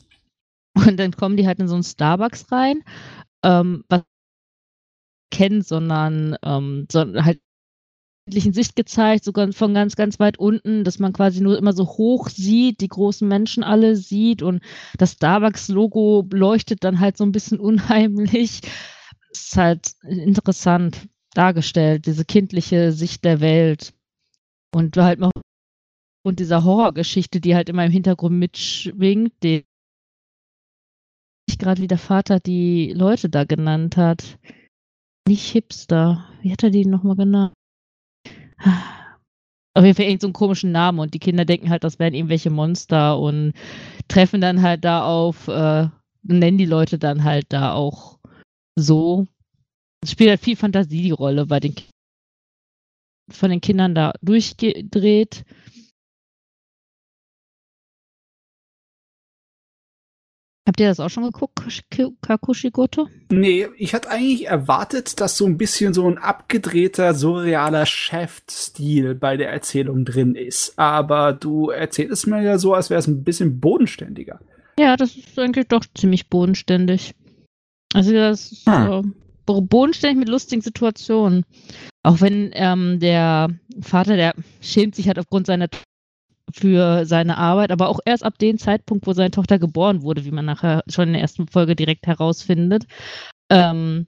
Und 0.74 0.98
dann 0.98 1.12
kommen 1.12 1.36
die 1.36 1.46
halt 1.46 1.58
in 1.58 1.68
so 1.68 1.74
einen 1.74 1.84
Starbucks 1.84 2.50
rein, 2.50 2.82
ähm, 3.42 3.84
was 3.88 4.02
kennt, 5.30 5.66
sondern 5.66 6.36
ähm, 6.44 6.86
so, 6.90 7.00
halt 7.00 7.40
Sicht 8.30 8.76
gezeigt, 8.76 9.24
sogar 9.24 9.52
von 9.52 9.74
ganz, 9.74 9.96
ganz 9.96 10.20
weit 10.20 10.38
unten, 10.38 10.84
dass 10.84 10.98
man 10.98 11.12
quasi 11.12 11.40
nur 11.40 11.58
immer 11.58 11.72
so 11.72 11.84
hoch 11.86 12.28
sieht, 12.28 12.80
die 12.80 12.88
großen 12.88 13.26
Menschen 13.26 13.64
alle 13.64 13.96
sieht 13.96 14.42
und 14.42 14.62
das 14.96 15.12
Starbucks-Logo 15.12 16.28
leuchtet 16.32 16.84
dann 16.84 17.00
halt 17.00 17.16
so 17.16 17.24
ein 17.24 17.32
bisschen 17.32 17.58
unheimlich. 17.60 18.60
Ist 19.32 19.56
halt 19.56 19.92
interessant 20.02 21.08
dargestellt, 21.34 22.06
diese 22.06 22.24
kindliche 22.24 22.92
Sicht 22.92 23.24
der 23.24 23.40
Welt. 23.40 23.94
Und 24.74 24.96
halt 24.96 25.18
noch 25.18 25.32
und 26.24 26.38
dieser 26.38 26.62
Horrorgeschichte, 26.62 27.40
die 27.40 27.56
halt 27.56 27.68
immer 27.68 27.84
im 27.84 27.90
Hintergrund 27.90 28.38
mitschwingt, 28.38 29.32
ich 29.42 29.64
gerade 31.58 31.82
wie 31.82 31.88
der 31.88 31.98
Vater 31.98 32.38
die 32.38 32.92
Leute 32.92 33.28
da 33.28 33.44
genannt 33.44 33.96
hat. 33.96 34.38
Nicht 35.26 35.50
Hipster. 35.50 36.28
Wie 36.40 36.52
hat 36.52 36.62
er 36.62 36.70
die 36.70 36.86
nochmal 36.86 37.16
genannt? 37.16 37.52
Auf 39.74 39.84
jeden 39.84 39.96
Fall 39.96 40.04
irgendeinen 40.04 40.20
so 40.20 40.26
einen 40.26 40.32
komischen 40.34 40.72
Namen 40.72 40.98
und 40.98 41.14
die 41.14 41.18
Kinder 41.18 41.44
denken 41.44 41.70
halt, 41.70 41.82
das 41.84 41.98
wären 41.98 42.14
irgendwelche 42.14 42.50
Monster 42.50 43.18
und 43.18 43.54
treffen 44.08 44.40
dann 44.40 44.60
halt 44.60 44.84
da 44.84 45.04
auf, 45.04 45.48
äh, 45.48 45.88
nennen 46.22 46.58
die 46.58 46.66
Leute 46.66 46.98
dann 46.98 47.24
halt 47.24 47.46
da 47.48 47.72
auch 47.72 48.18
so. 48.76 49.26
Es 50.02 50.10
spielt 50.12 50.30
halt 50.30 50.40
viel 50.40 50.56
Fantasie 50.56 51.02
die 51.02 51.10
Rolle 51.10 51.46
bei 51.46 51.60
den 51.60 51.74
von 53.30 53.50
den 53.50 53.60
Kindern 53.60 53.94
da 53.94 54.12
durchgedreht. 54.20 55.44
Habt 60.66 60.78
ihr 60.78 60.86
das 60.88 61.00
auch 61.00 61.08
schon 61.08 61.24
geguckt, 61.24 61.58
Kakushi- 61.58 62.12
Kakushigoto? 62.22 63.08
Nee, 63.30 63.66
ich 63.78 63.94
hatte 63.94 64.10
eigentlich 64.10 64.46
erwartet, 64.46 65.20
dass 65.20 65.36
so 65.36 65.44
ein 65.44 65.58
bisschen 65.58 65.92
so 65.92 66.08
ein 66.08 66.18
abgedrehter, 66.18 67.14
surrealer 67.14 67.84
Chef-Stil 67.84 69.16
bei 69.16 69.36
der 69.36 69.50
Erzählung 69.50 70.04
drin 70.04 70.36
ist. 70.36 70.78
Aber 70.78 71.32
du 71.32 71.70
erzählst 71.70 72.28
mir 72.28 72.42
ja 72.42 72.58
so, 72.58 72.74
als 72.74 72.90
wäre 72.90 73.00
es 73.00 73.08
ein 73.08 73.24
bisschen 73.24 73.58
bodenständiger. 73.58 74.38
Ja, 74.78 74.96
das 74.96 75.16
ist 75.16 75.36
eigentlich 75.38 75.66
doch 75.66 75.84
ziemlich 75.96 76.28
bodenständig. 76.28 77.14
Also 77.92 78.12
das 78.12 78.52
ist 78.52 78.66
Hm. 78.66 78.92
äh, 78.92 79.02
bo- 79.44 79.60
bodenständig 79.62 80.18
mit 80.20 80.28
lustigen 80.28 80.62
Situationen. 80.62 81.44
Auch 82.04 82.20
wenn 82.20 82.50
ähm, 82.54 83.00
der 83.00 83.48
Vater, 83.80 84.14
der 84.16 84.34
schämt 84.60 84.94
sich 84.94 85.08
halt 85.08 85.18
aufgrund 85.18 85.46
seiner 85.48 85.66
für 86.52 87.04
seine 87.06 87.38
Arbeit, 87.38 87.70
aber 87.70 87.88
auch 87.88 88.00
erst 88.04 88.24
ab 88.24 88.38
dem 88.38 88.58
Zeitpunkt, 88.58 89.06
wo 89.06 89.12
seine 89.12 89.30
Tochter 89.30 89.58
geboren 89.58 90.02
wurde, 90.02 90.24
wie 90.24 90.30
man 90.30 90.44
nachher 90.44 90.82
schon 90.88 91.08
in 91.08 91.12
der 91.14 91.22
ersten 91.22 91.46
Folge 91.46 91.76
direkt 91.76 92.06
herausfindet. 92.06 92.84
Ähm, 93.50 94.06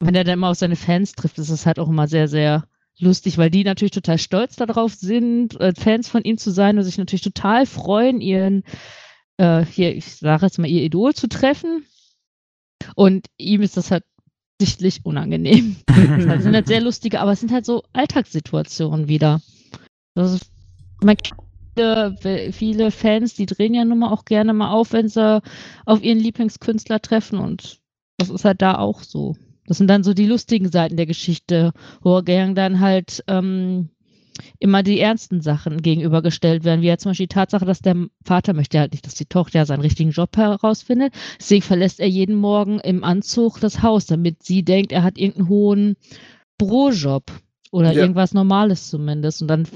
wenn 0.00 0.14
er 0.14 0.24
dann 0.24 0.34
immer 0.34 0.50
auf 0.50 0.58
seine 0.58 0.76
Fans 0.76 1.12
trifft, 1.12 1.38
ist 1.38 1.50
es 1.50 1.66
halt 1.66 1.78
auch 1.78 1.88
immer 1.88 2.08
sehr, 2.08 2.28
sehr 2.28 2.64
lustig, 2.98 3.38
weil 3.38 3.50
die 3.50 3.64
natürlich 3.64 3.92
total 3.92 4.18
stolz 4.18 4.56
darauf 4.56 4.94
sind, 4.94 5.60
äh, 5.60 5.72
Fans 5.76 6.08
von 6.08 6.22
ihm 6.22 6.38
zu 6.38 6.50
sein 6.50 6.78
und 6.78 6.84
sich 6.84 6.98
natürlich 6.98 7.22
total 7.22 7.66
freuen, 7.66 8.20
ihren, 8.20 8.64
äh, 9.36 9.64
hier, 9.64 9.94
ich 9.94 10.16
sage 10.16 10.46
jetzt 10.46 10.58
mal, 10.58 10.68
ihr 10.68 10.82
Idol 10.82 11.14
zu 11.14 11.28
treffen. 11.28 11.84
Und 12.94 13.26
ihm 13.36 13.62
ist 13.62 13.76
das 13.76 13.90
halt 13.90 14.04
sichtlich 14.60 15.04
unangenehm. 15.04 15.76
Das 16.26 16.42
sind 16.42 16.54
halt 16.54 16.66
sehr 16.66 16.80
lustige, 16.80 17.20
aber 17.20 17.32
es 17.32 17.40
sind 17.40 17.52
halt 17.52 17.64
so 17.64 17.82
Alltagssituationen 17.92 19.08
wieder. 19.08 19.40
Das 20.14 20.32
ist, 20.32 20.50
man 21.02 21.16
kennt 21.16 21.45
viele, 21.76 22.52
viele 22.52 22.90
Fans, 22.90 23.34
die 23.34 23.46
drehen 23.46 23.74
ja 23.74 23.84
nun 23.84 23.98
mal 24.00 24.10
auch 24.12 24.24
gerne 24.24 24.52
mal 24.54 24.70
auf, 24.72 24.92
wenn 24.92 25.08
sie 25.08 25.42
auf 25.84 26.02
ihren 26.02 26.18
Lieblingskünstler 26.18 27.00
treffen 27.00 27.38
und 27.38 27.80
das 28.18 28.30
ist 28.30 28.44
halt 28.44 28.62
da 28.62 28.78
auch 28.78 29.02
so. 29.02 29.36
Das 29.66 29.78
sind 29.78 29.88
dann 29.88 30.04
so 30.04 30.14
die 30.14 30.26
lustigen 30.26 30.70
Seiten 30.70 30.96
der 30.96 31.06
Geschichte, 31.06 31.72
wo 32.00 32.20
dann 32.20 32.80
halt 32.80 33.22
ähm, 33.26 33.90
immer 34.58 34.82
die 34.82 35.00
ernsten 35.00 35.40
Sachen 35.40 35.82
gegenübergestellt 35.82 36.64
werden, 36.64 36.82
wie 36.82 36.86
ja 36.86 36.98
zum 36.98 37.10
Beispiel 37.10 37.26
die 37.26 37.34
Tatsache, 37.34 37.64
dass 37.64 37.80
der 37.80 37.96
Vater 38.24 38.54
möchte 38.54 38.78
halt 38.78 38.92
nicht, 38.92 39.06
dass 39.06 39.14
die 39.14 39.26
Tochter 39.26 39.66
seinen 39.66 39.80
richtigen 39.80 40.10
Job 40.10 40.36
herausfindet. 40.36 41.12
Deswegen 41.38 41.62
verlässt 41.62 42.00
er 42.00 42.08
jeden 42.08 42.36
Morgen 42.36 42.78
im 42.80 43.02
Anzug 43.04 43.60
das 43.60 43.82
Haus, 43.82 44.06
damit 44.06 44.42
sie 44.44 44.62
denkt, 44.64 44.92
er 44.92 45.02
hat 45.02 45.18
irgendeinen 45.18 45.48
hohen 45.48 45.96
Bürojob 46.58 47.24
oder 47.72 47.92
Ja. 47.92 48.02
irgendwas 48.02 48.32
Normales 48.34 48.88
zumindest. 48.88 49.42
Und 49.42 49.48
dann 49.48 49.66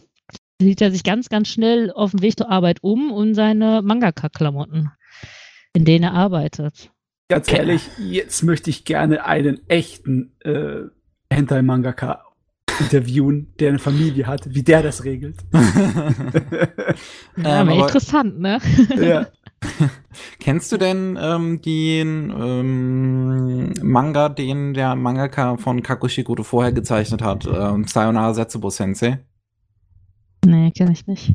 sieht 0.61 0.81
er 0.81 0.91
sich 0.93 1.03
ganz, 1.05 1.28
ganz 1.28 1.49
schnell 1.49 1.91
auf 1.93 2.12
dem 2.12 2.23
Weg 2.23 2.37
zur 2.39 2.51
Arbeit 2.51 2.78
um 2.82 3.11
und 3.12 3.35
seine 3.35 3.82
Mangaka-Klamotten, 3.82 4.91
in 5.73 5.85
denen 5.85 6.05
er 6.05 6.12
arbeitet. 6.15 6.91
Ganz 7.28 7.49
Okay. 7.49 7.59
ehrlich, 7.59 7.82
jetzt 7.99 8.43
möchte 8.43 8.70
ich 8.70 8.85
gerne 8.85 9.24
einen 9.24 9.61
echten 9.69 10.32
äh, 10.41 10.82
Hentai-Mangaka 11.32 12.24
interviewen, 12.81 13.53
der 13.61 13.69
eine 13.70 13.78
Familie 13.78 14.27
hat, 14.27 14.55
wie 14.55 14.62
der 14.62 14.82
das 14.82 15.05
regelt. 15.05 15.37
Ja, 17.37 17.61
Ähm, 17.62 17.69
aber 17.69 17.73
aber- 17.73 17.81
interessant, 17.87 18.41
ne? 18.41 18.59
ja. 19.01 19.27
Kennst 20.41 20.73
du 20.73 20.78
denn 20.78 21.19
ähm, 21.20 21.61
den 21.61 22.31
ähm, 22.31 23.73
Manga, 23.82 24.28
den 24.31 24.73
der 24.74 24.95
Mangaka 24.97 25.57
von 25.59 25.82
Kakushikoto 25.82 26.43
vorher 26.43 26.73
gezeichnet 26.73 27.23
hat? 27.23 27.47
Ähm, 27.47 27.85
Sayonara 27.87 28.32
Setsubo 28.35 28.70
Sensei? 28.70 29.19
Nee, 30.45 30.71
kenn 30.71 30.91
ich 30.91 31.07
nicht. 31.07 31.35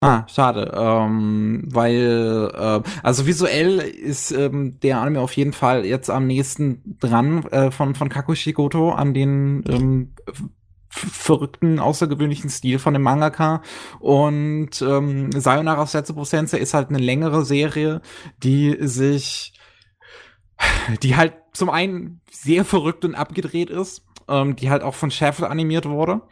Ah, 0.00 0.26
schade. 0.26 0.72
Ähm, 0.74 1.62
weil, 1.70 2.50
äh, 2.52 2.80
also 3.04 3.24
visuell 3.26 3.78
ist 3.78 4.32
ähm, 4.32 4.80
der 4.80 4.98
Anime 4.98 5.20
auf 5.20 5.36
jeden 5.36 5.52
Fall 5.52 5.86
jetzt 5.86 6.10
am 6.10 6.26
nächsten 6.26 6.98
dran 6.98 7.44
äh, 7.46 7.70
von, 7.70 7.94
von 7.94 8.08
Kakushikoto 8.08 8.90
an 8.90 9.14
den 9.14 9.62
ähm, 9.68 10.12
verrückten, 10.88 11.78
außergewöhnlichen 11.78 12.50
Stil 12.50 12.80
von 12.80 12.94
dem 12.94 13.02
Mangaka. 13.02 13.62
Und 14.00 14.82
ähm, 14.82 15.30
Sayonara 15.32 15.86
Setsubo 15.86 16.24
Sensei 16.24 16.58
ist 16.58 16.74
halt 16.74 16.88
eine 16.88 16.98
längere 16.98 17.44
Serie, 17.44 18.02
die 18.42 18.76
sich, 18.80 19.54
die 21.02 21.14
halt 21.16 21.34
zum 21.52 21.70
einen 21.70 22.20
sehr 22.28 22.64
verrückt 22.64 23.04
und 23.04 23.14
abgedreht 23.14 23.70
ist, 23.70 24.04
ähm, 24.28 24.56
die 24.56 24.68
halt 24.68 24.82
auch 24.82 24.94
von 24.94 25.12
Schäfer 25.12 25.48
animiert 25.48 25.88
wurde. 25.88 26.22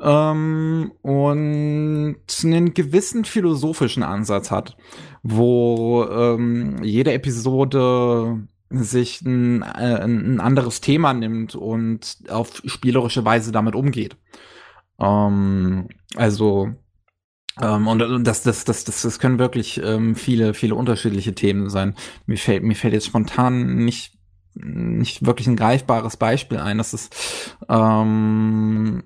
Ähm, 0.00 0.92
und 1.02 2.16
einen 2.44 2.74
gewissen 2.74 3.24
philosophischen 3.24 4.02
Ansatz 4.02 4.50
hat, 4.50 4.76
wo 5.22 6.04
ähm, 6.04 6.82
jede 6.82 7.12
Episode 7.12 8.46
sich 8.68 9.22
ein, 9.22 9.62
äh, 9.62 10.02
ein 10.02 10.40
anderes 10.40 10.80
Thema 10.80 11.14
nimmt 11.14 11.54
und 11.54 12.18
auf 12.28 12.62
spielerische 12.64 13.24
Weise 13.24 13.52
damit 13.52 13.74
umgeht. 13.74 14.16
Ähm, 14.98 15.88
also 16.16 16.74
ähm, 17.60 17.86
und, 17.86 18.02
und 18.02 18.24
das, 18.24 18.42
das, 18.42 18.64
das, 18.64 18.84
das, 18.84 19.02
das 19.02 19.18
können 19.18 19.38
wirklich 19.38 19.80
ähm, 19.82 20.14
viele, 20.14 20.52
viele 20.52 20.74
unterschiedliche 20.74 21.34
Themen 21.34 21.70
sein. 21.70 21.94
Mir 22.26 22.36
fällt, 22.36 22.62
mir 22.62 22.74
fällt 22.74 22.92
jetzt 22.92 23.06
spontan 23.06 23.76
nicht, 23.76 24.14
nicht 24.54 25.24
wirklich 25.24 25.46
ein 25.46 25.56
greifbares 25.56 26.16
Beispiel 26.16 26.58
ein. 26.58 26.78
Das 26.78 26.92
ist 26.92 27.56
ähm, 27.68 29.04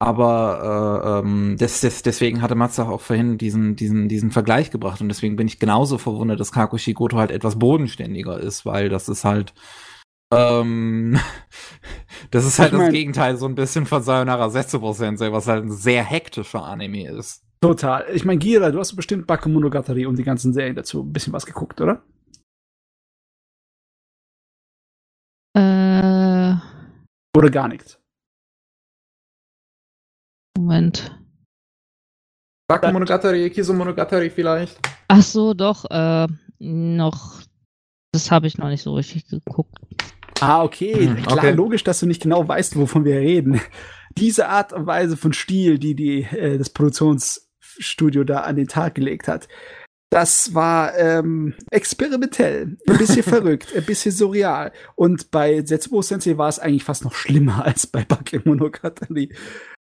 aber 0.00 1.02
äh, 1.04 1.18
ähm, 1.18 1.56
das, 1.58 1.80
das, 1.80 2.02
deswegen 2.02 2.40
hatte 2.40 2.54
Matze 2.54 2.88
auch 2.88 3.00
vorhin 3.00 3.36
diesen, 3.36 3.74
diesen, 3.74 4.08
diesen 4.08 4.30
Vergleich 4.30 4.70
gebracht 4.70 5.00
und 5.00 5.08
deswegen 5.08 5.36
bin 5.36 5.48
ich 5.48 5.58
genauso 5.58 5.98
verwundert, 5.98 6.38
dass 6.38 6.52
Kakushi 6.52 6.92
Goto 6.92 7.18
halt 7.18 7.30
etwas 7.30 7.58
bodenständiger 7.58 8.38
ist, 8.38 8.64
weil 8.64 8.88
das 8.88 9.08
ist 9.08 9.24
halt 9.24 9.54
ähm, 10.32 11.18
das 12.30 12.44
ist 12.44 12.58
halt 12.58 12.72
ich 12.72 12.78
mein, 12.78 12.86
das 12.86 12.94
Gegenteil 12.94 13.36
so 13.36 13.46
ein 13.46 13.54
bisschen 13.54 13.86
von 13.86 14.02
Sayonara 14.02 14.50
Setsubo 14.50 14.92
Sensei, 14.92 15.32
was 15.32 15.48
halt 15.48 15.64
ein 15.64 15.72
sehr 15.72 16.04
hektischer 16.04 16.62
Anime 16.62 17.10
ist. 17.10 17.42
Total. 17.60 18.06
Ich 18.14 18.24
meine, 18.24 18.38
Gira, 18.38 18.70
du 18.70 18.78
hast 18.78 18.94
bestimmt 18.94 19.26
Bakemonogatari 19.26 20.06
und 20.06 20.16
die 20.16 20.22
ganzen 20.22 20.52
Serien 20.52 20.76
dazu 20.76 21.02
ein 21.02 21.12
bisschen 21.12 21.32
was 21.32 21.44
geguckt, 21.44 21.80
oder? 21.80 22.02
Äh. 25.54 26.54
Oder 27.36 27.50
gar 27.50 27.66
nichts. 27.66 27.98
Moment. 30.58 31.16
Bakemonogatari, 32.68 33.48
Kisomonogatari 33.50 34.28
vielleicht. 34.28 34.76
Ach 35.06 35.22
so, 35.22 35.54
doch, 35.54 35.84
äh, 35.90 36.26
noch. 36.58 37.40
Das 38.12 38.30
habe 38.30 38.48
ich 38.48 38.58
noch 38.58 38.68
nicht 38.68 38.82
so 38.82 38.94
richtig 38.94 39.28
geguckt. 39.28 39.78
Ah, 40.40 40.64
okay. 40.64 41.06
Hm, 41.06 41.22
Klar, 41.22 41.52
logisch, 41.52 41.84
dass 41.84 42.00
du 42.00 42.06
nicht 42.06 42.22
genau 42.22 42.46
weißt, 42.46 42.76
wovon 42.76 43.04
wir 43.04 43.16
reden. 43.20 43.60
Diese 44.18 44.48
Art 44.48 44.72
und 44.72 44.86
Weise 44.86 45.16
von 45.16 45.32
Stil, 45.32 45.78
die, 45.78 45.94
die 45.94 46.22
äh, 46.24 46.58
das 46.58 46.70
Produktionsstudio 46.70 48.24
da 48.24 48.40
an 48.40 48.56
den 48.56 48.66
Tag 48.66 48.96
gelegt 48.96 49.28
hat, 49.28 49.48
das 50.10 50.54
war 50.54 50.96
ähm, 50.98 51.54
experimentell, 51.70 52.76
ein 52.88 52.98
bisschen 52.98 53.22
verrückt, 53.22 53.74
ein 53.76 53.84
bisschen 53.84 54.10
surreal. 54.10 54.72
Und 54.96 55.30
bei 55.30 55.64
Setsubo 55.64 56.02
Sensei 56.02 56.36
war 56.36 56.48
es 56.48 56.58
eigentlich 56.58 56.84
fast 56.84 57.04
noch 57.04 57.14
schlimmer 57.14 57.64
als 57.64 57.86
bei 57.86 58.04
Bakemonogatari. 58.04 59.32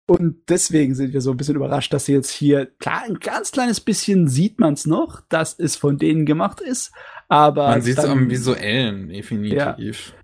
Und 0.05 0.49
deswegen 0.49 0.95
sind 0.95 1.13
wir 1.13 1.21
so 1.21 1.31
ein 1.31 1.37
bisschen 1.37 1.55
überrascht, 1.55 1.93
dass 1.93 2.05
sie 2.05 2.13
jetzt 2.13 2.29
hier, 2.29 2.65
klar, 2.65 3.03
ein 3.07 3.19
ganz 3.19 3.51
kleines 3.51 3.79
bisschen 3.79 4.27
sieht 4.27 4.59
man 4.59 4.73
es 4.73 4.85
noch, 4.85 5.21
dass 5.29 5.57
es 5.57 5.77
von 5.77 5.97
denen 5.97 6.25
gemacht 6.25 6.59
ist, 6.59 6.91
aber. 7.29 7.69
Man 7.69 7.81
sieht 7.81 7.97
es 7.97 8.05
am 8.05 8.29
visuellen, 8.29 9.07
definitiv. 9.07 9.57
Ja. 9.57 10.23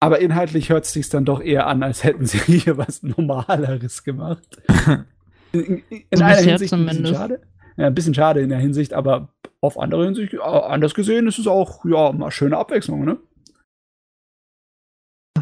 Aber 0.00 0.18
inhaltlich 0.18 0.68
hört 0.68 0.84
es 0.84 0.92
sich 0.92 1.08
dann 1.08 1.24
doch 1.24 1.40
eher 1.40 1.68
an, 1.68 1.82
als 1.82 2.04
hätten 2.04 2.26
sie 2.26 2.38
hier 2.46 2.76
was 2.76 3.02
Normaleres 3.02 4.04
gemacht. 4.04 4.60
In, 5.54 5.82
in, 5.90 6.04
in 6.08 6.22
einer 6.22 6.40
Hinsicht 6.40 6.72
ein 6.72 6.86
bisschen 6.86 7.06
schade. 7.06 7.42
Ja, 7.76 7.88
ein 7.88 7.94
bisschen 7.94 8.14
schade 8.14 8.40
in 8.40 8.48
der 8.48 8.58
Hinsicht, 8.58 8.94
aber 8.94 9.28
auf 9.60 9.78
andere 9.78 10.06
Hinsicht, 10.06 10.40
anders 10.40 10.94
gesehen, 10.94 11.26
ist 11.26 11.38
es 11.38 11.46
auch, 11.46 11.84
ja, 11.84 12.10
mal 12.12 12.30
schöne 12.30 12.56
Abwechslung, 12.56 13.04
ne? 13.04 13.18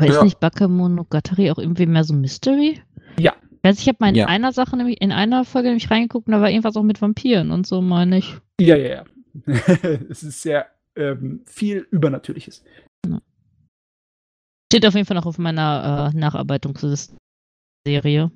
Aber 0.01 0.13
ja. 0.13 0.19
ist 0.19 0.25
nicht 0.25 0.41
Bakemonogatari 0.41 1.51
auch 1.51 1.59
irgendwie 1.59 1.87
mehr 1.87 2.05
so 2.05 2.15
Mystery? 2.15 2.81
Ja. 3.19 3.35
Also 3.63 3.81
ich 3.81 3.89
habe 3.89 3.99
mal 4.01 4.09
in 4.09 4.15
ja. 4.15 4.27
einer 4.27 4.53
Sache 4.53 4.77
nämlich, 4.77 5.03
in 5.03 5.13
einer 5.13 5.45
Folge 5.45 5.69
nämlich 5.69 5.91
reingeguckt 5.91 6.27
und 6.27 6.33
da 6.33 6.41
war 6.41 6.49
irgendwas 6.49 6.77
auch 6.77 6.83
mit 6.83 7.03
Vampiren 7.03 7.51
und 7.51 7.67
so, 7.67 7.83
meine 7.83 8.19
ich. 8.19 8.37
Ja, 8.59 8.77
ja, 8.77 8.89
ja. 8.89 9.05
es 10.09 10.23
ist 10.23 10.41
sehr 10.41 10.67
ähm, 10.97 11.43
viel 11.47 11.87
Übernatürliches. 11.91 12.65
Ja. 13.07 13.21
Steht 14.73 14.87
auf 14.87 14.95
jeden 14.95 15.07
Fall 15.07 15.17
noch 15.17 15.27
auf 15.27 15.39
meiner 15.39 16.13
äh, 16.15 16.19
Nacharbeitungsserie. 16.19 18.31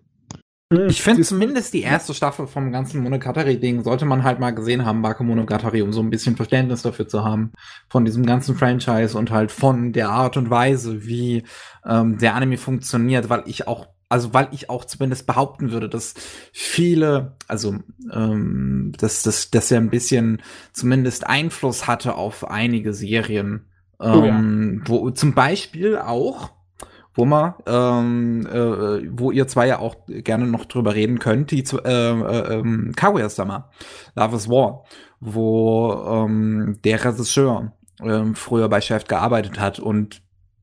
Hm, 0.72 0.88
ich 0.88 1.02
finde 1.02 1.22
zumindest 1.22 1.74
die 1.74 1.82
erste 1.82 2.14
Staffel 2.14 2.46
vom 2.46 2.72
ganzen 2.72 3.02
Monogatari-Ding 3.02 3.82
sollte 3.82 4.04
man 4.04 4.22
halt 4.24 4.40
mal 4.40 4.54
gesehen 4.54 4.84
haben, 4.84 5.02
Bake 5.02 5.22
Monogatari, 5.22 5.82
um 5.82 5.92
so 5.92 6.00
ein 6.00 6.10
bisschen 6.10 6.36
Verständnis 6.36 6.82
dafür 6.82 7.06
zu 7.08 7.24
haben 7.24 7.52
von 7.88 8.04
diesem 8.04 8.24
ganzen 8.24 8.56
Franchise 8.56 9.16
und 9.16 9.30
halt 9.30 9.52
von 9.52 9.92
der 9.92 10.10
Art 10.10 10.36
und 10.36 10.50
Weise, 10.50 11.06
wie 11.06 11.44
ähm, 11.86 12.18
der 12.18 12.34
Anime 12.34 12.56
funktioniert, 12.56 13.28
weil 13.28 13.42
ich 13.46 13.68
auch 13.68 13.88
also 14.10 14.32
weil 14.32 14.48
ich 14.52 14.70
auch 14.70 14.84
zumindest 14.84 15.26
behaupten 15.26 15.72
würde, 15.72 15.88
dass 15.88 16.14
viele, 16.52 17.36
also 17.48 17.78
ähm, 18.12 18.92
dass, 18.96 19.22
dass, 19.22 19.50
dass 19.50 19.70
er 19.72 19.78
ein 19.78 19.90
bisschen 19.90 20.40
zumindest 20.72 21.26
Einfluss 21.26 21.88
hatte 21.88 22.14
auf 22.14 22.48
einige 22.48 22.94
Serien, 22.94 23.70
ähm, 24.00 24.82
ja. 24.84 24.88
Wo 24.88 25.10
zum 25.10 25.34
Beispiel 25.34 25.98
auch, 25.98 26.50
man, 27.16 27.54
ähm, 27.66 28.46
äh, 28.46 29.08
wo 29.18 29.30
ihr 29.30 29.46
zwei 29.46 29.68
ja 29.68 29.78
auch 29.78 29.96
gerne 30.06 30.46
noch 30.46 30.64
drüber 30.64 30.94
reden 30.94 31.18
könnt, 31.18 31.50
die 31.52 31.62
äh, 31.62 31.88
äh, 31.88 32.54
ähm, 32.54 32.92
Kaguya-sama, 32.96 33.70
Love 34.16 34.36
is 34.36 34.48
War, 34.48 34.84
wo 35.20 35.92
ähm, 35.92 36.78
der 36.84 37.04
Regisseur 37.04 37.72
ähm, 38.02 38.34
früher 38.34 38.68
bei 38.68 38.80
Chef 38.80 39.04
gearbeitet 39.04 39.60
hat 39.60 39.78
und 39.78 40.22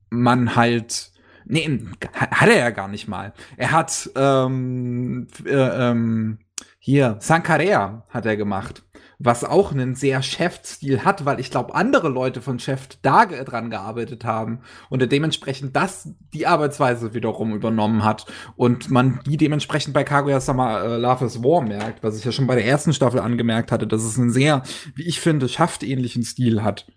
man 0.09 0.55
halt 0.55 1.11
Nee, 1.43 1.79
hat 2.13 2.47
er 2.47 2.57
ja 2.57 2.69
gar 2.69 2.87
nicht 2.87 3.07
mal. 3.07 3.33
Er 3.57 3.71
hat 3.71 4.09
ähm, 4.15 5.27
äh, 5.43 5.89
ähm, 5.89 6.37
hier 6.79 7.17
Sankarea 7.19 8.05
hat 8.09 8.25
er 8.27 8.37
gemacht 8.37 8.83
was 9.23 9.43
auch 9.43 9.71
einen 9.71 9.95
sehr 9.95 10.21
Chef-Stil 10.23 11.05
hat, 11.05 11.25
weil 11.25 11.39
ich 11.39 11.51
glaube, 11.51 11.75
andere 11.75 12.09
Leute 12.09 12.41
von 12.41 12.59
Chef 12.59 12.87
da 13.01 13.25
dran 13.25 13.69
gearbeitet 13.69 14.25
haben 14.25 14.61
und 14.89 15.11
dementsprechend 15.11 15.75
das 15.75 16.09
die 16.33 16.47
Arbeitsweise 16.47 17.13
wiederum 17.13 17.53
übernommen 17.53 18.03
hat 18.03 18.25
und 18.55 18.89
man 18.89 19.19
die 19.25 19.37
dementsprechend 19.37 19.93
bei 19.93 20.03
Kaguya-sama 20.03 20.81
äh, 20.81 20.97
Love 20.97 21.25
is 21.25 21.43
War 21.43 21.61
merkt, 21.61 22.03
was 22.03 22.17
ich 22.17 22.25
ja 22.25 22.31
schon 22.31 22.47
bei 22.47 22.55
der 22.55 22.65
ersten 22.65 22.93
Staffel 22.93 23.19
angemerkt 23.19 23.71
hatte, 23.71 23.85
dass 23.87 24.03
es 24.03 24.17
einen 24.17 24.31
sehr, 24.31 24.63
wie 24.95 25.03
ich 25.03 25.19
finde, 25.19 25.47
schaftähnlichen 25.47 26.23
Stil 26.23 26.63
hat. 26.63 26.87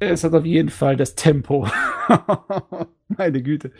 Es 0.00 0.24
hat 0.24 0.34
auf 0.34 0.44
jeden 0.44 0.68
Fall 0.68 0.96
das 0.96 1.14
Tempo. 1.14 1.68
Meine 3.08 3.42
Güte. 3.42 3.72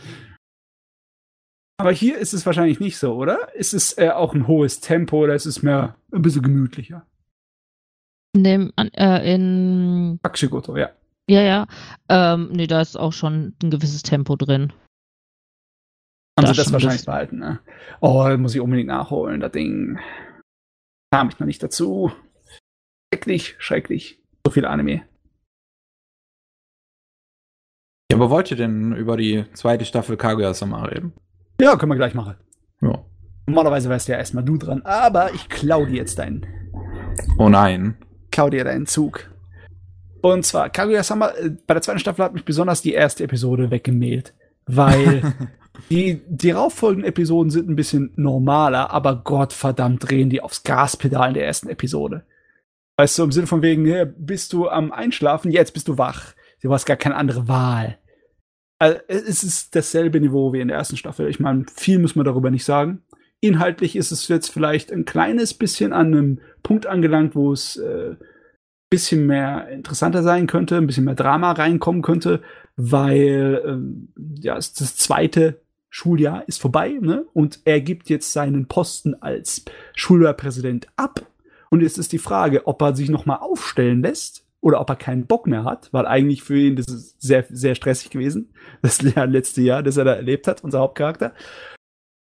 Aber 1.77 1.93
hier 1.93 2.19
ist 2.19 2.33
es 2.33 2.47
wahrscheinlich 2.47 2.81
nicht 2.81 2.99
so, 2.99 3.15
oder? 3.15 3.55
Ist 3.55 3.75
es 3.75 3.99
äh, 3.99 4.11
auch 4.11 4.35
ein 4.35 4.47
hohes 4.47 4.81
Tempo 4.81 5.25
oder 5.25 5.35
ist 5.35 5.47
es 5.47 5.63
mehr 5.63 5.97
ein 6.13 6.23
bisschen 6.23 6.43
gemütlicher? 6.43 7.07
In 8.35 8.45
dem, 8.45 8.73
äh, 8.77 9.35
in. 9.35 10.19
Akshigoto, 10.23 10.77
ja. 10.77 10.91
Ja, 11.29 11.41
ja. 11.41 11.67
Ähm, 12.09 12.51
nee, 12.53 12.67
da 12.67 12.81
ist 12.81 12.97
auch 12.97 13.13
schon 13.13 13.55
ein 13.63 13.71
gewisses 13.71 14.03
Tempo 14.03 14.37
drin. 14.37 14.73
Haben 16.39 16.49
sie 16.49 16.55
das 16.55 16.73
wahrscheinlich 16.73 17.01
das 17.01 17.07
behalten, 17.07 17.39
ne? 17.39 17.61
Oh, 18.01 18.29
muss 18.37 18.55
ich 18.55 18.61
unbedingt 18.61 18.89
nachholen, 18.89 19.41
das 19.41 19.53
Ding. 19.53 19.99
Kam 21.13 21.29
ich 21.29 21.39
noch 21.39 21.47
nicht 21.47 21.63
dazu. 21.63 22.13
Schrecklich, 23.13 23.55
schrecklich. 23.59 24.21
So 24.45 24.53
viel 24.53 24.65
Anime. 24.65 25.07
Ja, 28.11 28.19
aber 28.19 28.31
wollt 28.31 28.51
ihr 28.51 28.57
denn 28.57 28.95
über 28.95 29.17
die 29.17 29.45
zweite 29.55 29.85
Staffel 29.85 30.17
Kaguya-sama 30.17 30.85
reden? 30.85 31.13
Ja, 31.61 31.77
können 31.77 31.93
wir 31.93 31.97
gleich 31.97 32.15
machen. 32.15 32.35
Ja. 32.81 33.05
Normalerweise 33.47 33.89
wärst 33.89 34.09
ja 34.09 34.17
erstmal 34.17 34.45
du 34.45 34.57
dran, 34.57 34.83
aber 34.83 35.35
ich 35.35 35.49
klau 35.49 35.85
dir 35.85 35.97
jetzt 35.97 36.19
deinen. 36.19 36.47
Oh 37.39 37.49
nein. 37.49 37.97
Klau 38.31 38.51
dir 38.51 38.65
deinen 38.65 38.87
Zug. 38.87 39.31
Und 40.23 40.47
zwar, 40.47 40.71
Kaguya-sama, 40.71 41.29
äh, 41.31 41.51
bei 41.67 41.75
der 41.75 41.83
zweiten 41.83 41.99
Staffel 41.99 42.25
hat 42.25 42.33
mich 42.33 42.45
besonders 42.45 42.81
die 42.81 42.95
erste 42.95 43.25
Episode 43.25 43.71
weggemäht. 43.71 44.33
Weil 44.67 45.35
die, 45.91 46.23
die 46.27 46.51
rauffolgenden 46.51 47.09
Episoden 47.09 47.51
sind 47.51 47.69
ein 47.69 47.77
bisschen 47.77 48.13
normaler, 48.17 48.91
aber 48.91 49.17
Gottverdammt 49.17 50.09
drehen 50.09 50.31
die 50.31 50.41
aufs 50.41 50.63
Gaspedal 50.63 51.29
in 51.29 51.35
der 51.35 51.47
ersten 51.47 51.69
Episode. 51.69 52.25
Weißt 52.97 53.19
du, 53.19 53.25
im 53.25 53.33
Sinne 53.33 53.47
von 53.47 53.61
wegen, 53.61 54.15
bist 54.17 54.53
du 54.53 54.69
am 54.69 54.93
Einschlafen, 54.93 55.51
jetzt 55.51 55.75
bist 55.75 55.89
du 55.89 55.99
wach. 55.99 56.33
Du 56.63 56.73
hast 56.73 56.87
gar 56.87 56.97
keine 56.97 57.17
andere 57.17 57.47
Wahl. 57.47 57.99
Also, 58.79 58.99
es 59.09 59.45
ist 59.45 59.75
dasselbe 59.77 60.21
Niveau 60.21 60.53
wie 60.53 60.61
in 60.61 60.69
der 60.69 60.77
ersten 60.77 60.97
Staffel. 60.97 61.29
Ich 61.29 61.41
meine, 61.41 61.65
viel 61.75 61.99
muss 61.99 62.17
man 62.17 62.25
darüber 62.25 62.51
nicht 62.51 62.65
sagen. 62.65 63.03
Inhaltlich 63.41 63.97
ist 63.97 64.11
es 64.11 64.29
jetzt 64.29 64.49
vielleicht 64.49 64.93
ein 64.93 65.05
kleines 65.05 65.55
bisschen 65.55 65.93
an 65.93 66.07
einem 66.07 66.41
Punkt 66.63 66.87
angelangt, 66.87 67.35
wo 67.35 67.53
es 67.53 67.77
äh, 67.77 68.17
bisschen 68.95 69.27
mehr 69.27 69.69
interessanter 69.71 70.23
sein 70.23 70.47
könnte, 70.47 70.77
ein 70.77 70.87
bisschen 70.87 71.05
mehr 71.05 71.17
Drama 71.17 71.51
reinkommen 71.51 72.01
könnte, 72.01 72.43
weil 72.77 73.61
ähm, 73.67 74.13
ja, 74.41 74.55
das 74.55 74.97
zweite 74.97 75.61
Schuljahr 75.91 76.47
ist 76.47 76.61
vorbei, 76.61 76.99
ne? 77.01 77.27
Und 77.33 77.61
er 77.65 77.81
gibt 77.81 78.09
jetzt 78.09 78.33
seinen 78.33 78.67
Posten 78.67 79.15
als 79.15 79.65
Schullehrpräsident 79.95 80.87
ab. 80.97 81.27
Und 81.71 81.81
jetzt 81.81 81.99
ist 81.99 82.13
die 82.13 82.19
Frage, 82.19 82.69
ob 82.69 82.83
er 82.83 82.95
sich 82.95 83.11
noch 83.11 83.27
mal 83.27 83.37
aufstellen 83.37 84.01
lässt 84.01 84.44
oder 84.65 84.81
ob 84.81 84.89
er 84.89 84.97
keinen 84.97 85.27
Bock 85.27 85.47
mehr 85.47 85.63
hat, 85.65 85.91
weil 85.93 86.07
eigentlich 86.07 86.43
für 86.43 86.57
ihn 86.57 86.75
das 86.75 86.89
ist 86.89 87.21
sehr, 87.21 87.45
sehr 87.51 87.75
stressig 87.75 88.09
gewesen, 88.09 88.55
das 88.83 89.03
letzte 89.03 89.61
Jahr, 89.61 89.83
das 89.83 89.99
er 89.99 90.05
da 90.05 90.15
erlebt 90.15 90.49
hat, 90.49 90.65
unser 90.65 90.79
Hauptcharakter. 90.79 91.35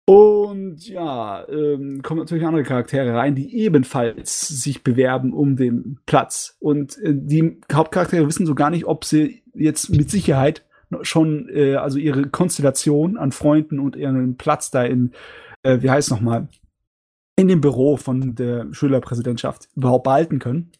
Und 0.06 0.88
ja, 0.88 1.46
ähm, 1.48 2.02
kommen 2.02 2.20
natürlich 2.20 2.46
andere 2.46 2.62
Charaktere 2.62 3.14
rein, 3.14 3.34
die 3.34 3.56
ebenfalls 3.56 4.46
sich 4.46 4.82
bewerben 4.84 5.32
um 5.32 5.56
den 5.56 5.98
Platz. 6.06 6.56
Und 6.60 6.98
äh, 6.98 7.14
die 7.14 7.60
Hauptcharaktere 7.72 8.26
wissen 8.26 8.46
so 8.46 8.54
gar 8.54 8.70
nicht, 8.70 8.86
ob 8.86 9.04
sie 9.04 9.42
jetzt 9.52 9.90
mit 9.90 10.10
Sicherheit 10.10 10.64
schon, 11.02 11.48
äh, 11.48 11.76
also 11.76 11.98
ihre 11.98 12.28
Konstellation 12.28 13.18
an 13.18 13.32
Freunden 13.32 13.78
und 13.80 13.96
ihren 13.96 14.36
Platz 14.36 14.70
da 14.70 14.84
in, 14.84 15.12
äh, 15.62 15.78
wie 15.80 15.90
heißt 15.90 16.10
nochmal, 16.10 16.48
in 17.36 17.48
dem 17.48 17.60
Büro 17.60 17.96
von 17.96 18.34
der 18.34 18.72
Schülerpräsidentschaft 18.72 19.68
überhaupt 19.74 20.04
behalten 20.04 20.38
können. 20.38 20.72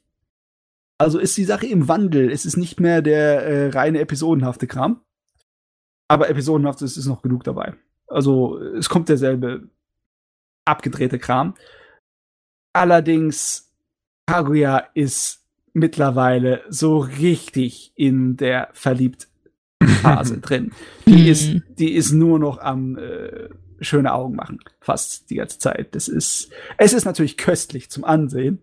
Also 1.01 1.19
ist 1.19 1.35
die 1.39 1.45
Sache 1.45 1.67
im 1.67 1.89
Wandel. 1.89 2.31
Es 2.31 2.45
ist 2.45 2.59
nicht 2.59 2.79
mehr 2.79 3.01
der 3.01 3.47
äh, 3.47 3.69
reine 3.71 4.01
episodenhafte 4.01 4.67
Kram. 4.67 5.01
Aber 6.09 6.29
episodenhaft 6.29 6.83
ist, 6.83 6.99
ist 6.99 7.07
noch 7.07 7.23
genug 7.23 7.43
dabei. 7.43 7.73
Also 8.07 8.59
es 8.59 8.91
kommt 8.91 9.09
derselbe 9.09 9.71
abgedrehte 10.67 11.19
Kram. 11.19 11.55
Allerdings, 12.75 13.73
Kaguya 14.27 14.89
ist 14.93 15.43
mittlerweile 15.73 16.65
so 16.69 16.99
richtig 16.99 17.95
in 17.97 18.37
der 18.37 18.69
Verliebt-Phase 18.75 20.39
drin. 20.43 20.73
Die 21.07 21.31
ist, 21.31 21.63
die 21.79 21.95
ist 21.95 22.13
nur 22.13 22.39
noch 22.39 22.59
am 22.59 22.99
äh, 22.99 23.49
schöne 23.81 24.13
Augen 24.13 24.37
machen, 24.37 24.59
fast 24.81 25.31
die 25.31 25.37
ganze 25.37 25.59
Zeit. 25.59 25.95
Das 25.95 26.09
ist, 26.09 26.51
es 26.77 26.93
ist 26.93 27.07
natürlich 27.07 27.39
köstlich 27.39 27.89
zum 27.89 28.05
Ansehen. 28.05 28.61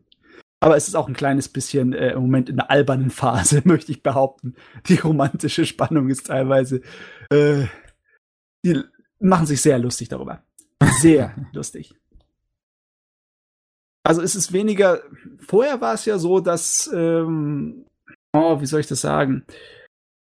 Aber 0.59 0.75
es 0.75 0.87
ist 0.87 0.95
auch 0.95 1.07
ein 1.07 1.13
kleines 1.13 1.49
bisschen 1.49 1.93
äh, 1.93 2.13
im 2.13 2.21
Moment 2.21 2.49
in 2.49 2.57
der 2.57 2.71
albernen 2.71 3.11
Phase, 3.11 3.61
möchte 3.65 3.91
ich 3.91 4.03
behaupten. 4.03 4.55
Die 4.87 4.95
romantische 4.95 5.65
Spannung 5.65 6.09
ist 6.09 6.27
teilweise, 6.27 6.81
äh, 7.29 7.65
die 8.65 8.81
machen 9.19 9.45
sich 9.45 9.61
sehr 9.61 9.79
lustig 9.79 10.09
darüber. 10.09 10.43
Sehr 10.99 11.35
lustig. 11.53 11.95
Also 14.03 14.21
es 14.21 14.35
ist 14.35 14.53
weniger, 14.53 15.01
vorher 15.45 15.81
war 15.81 15.93
es 15.93 16.05
ja 16.05 16.17
so, 16.17 16.39
dass, 16.39 16.89
ähm, 16.93 17.85
oh, 18.33 18.61
wie 18.61 18.65
soll 18.65 18.79
ich 18.79 18.87
das 18.87 19.01
sagen? 19.01 19.45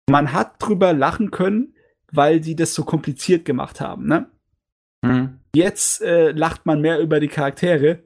Man 0.09 0.33
hat 0.33 0.55
drüber 0.59 0.93
lachen 0.93 1.31
können, 1.31 1.75
weil 2.11 2.39
die 2.39 2.55
das 2.55 2.73
so 2.73 2.83
kompliziert 2.83 3.45
gemacht 3.45 3.79
haben, 3.79 4.07
ne? 4.07 4.31
Mhm. 5.03 5.39
Jetzt 5.53 6.01
äh, 6.01 6.31
lacht 6.31 6.65
man 6.65 6.81
mehr 6.81 6.99
über 6.99 7.19
die 7.19 7.27
Charaktere, 7.27 8.03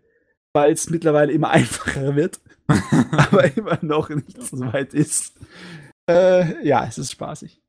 weil 0.54 0.74
es 0.74 0.90
mittlerweile 0.90 1.32
immer 1.32 1.50
einfacher 1.52 2.16
wird, 2.16 2.40
aber 3.12 3.56
immer 3.56 3.80
noch 3.82 4.10
nicht 4.10 4.42
so 4.42 4.60
weit 4.74 4.94
ist. 4.94 5.34
Äh, 6.10 6.66
ja, 6.66 6.86
es 6.86 6.98
ist 6.98 7.12
spaßig. 7.12 7.62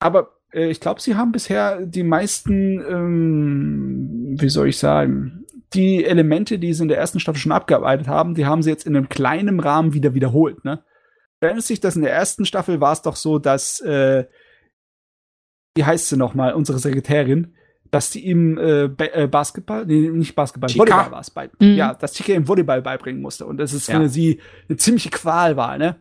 Aber 0.00 0.38
äh, 0.52 0.70
ich 0.70 0.80
glaube, 0.80 1.00
sie 1.00 1.14
haben 1.14 1.32
bisher 1.32 1.80
die 1.84 2.02
meisten, 2.02 2.80
ähm, 2.80 4.36
wie 4.38 4.48
soll 4.48 4.68
ich 4.68 4.78
sagen, 4.78 5.46
die 5.74 6.04
Elemente, 6.04 6.58
die 6.58 6.74
sie 6.74 6.82
in 6.82 6.88
der 6.88 6.98
ersten 6.98 7.20
Staffel 7.20 7.40
schon 7.40 7.52
abgearbeitet 7.52 8.08
haben, 8.08 8.34
die 8.34 8.46
haben 8.46 8.62
sie 8.62 8.70
jetzt 8.70 8.86
in 8.86 8.96
einem 8.96 9.08
kleinen 9.08 9.60
Rahmen 9.60 9.94
wieder 9.94 10.14
wiederholt. 10.14 10.64
Ne? 10.64 10.84
Erinnert 11.40 11.64
sich, 11.64 11.80
dass 11.80 11.96
in 11.96 12.02
der 12.02 12.12
ersten 12.12 12.44
Staffel 12.44 12.80
war 12.80 12.92
es 12.92 13.02
doch 13.02 13.16
so, 13.16 13.38
dass, 13.38 13.80
äh, 13.80 14.26
wie 15.76 15.84
heißt 15.84 16.08
sie 16.08 16.16
nochmal, 16.16 16.52
unsere 16.52 16.78
Sekretärin, 16.78 17.54
dass 17.92 18.08
die 18.08 18.24
ihm 18.24 18.56
äh, 18.56 18.84
äh, 18.84 19.28
Basketball, 19.28 19.84
nee, 19.84 20.08
nicht 20.08 20.34
Basketball, 20.34 20.70
Chica? 20.70 20.82
Volleyball 20.82 21.12
war 21.12 21.20
es 21.20 21.30
bei. 21.30 21.50
Mhm. 21.58 21.74
Ja, 21.74 21.92
dass 21.92 22.14
Chica 22.14 22.32
ihm 22.32 22.48
Volleyball 22.48 22.80
beibringen 22.80 23.20
musste. 23.20 23.44
Und 23.44 23.58
das 23.58 23.74
ist 23.74 23.86
ja. 23.86 24.00
für 24.00 24.08
sie 24.08 24.40
eine 24.66 24.78
ziemliche 24.78 25.10
Qual 25.10 25.56
war, 25.56 25.76
ne? 25.76 25.96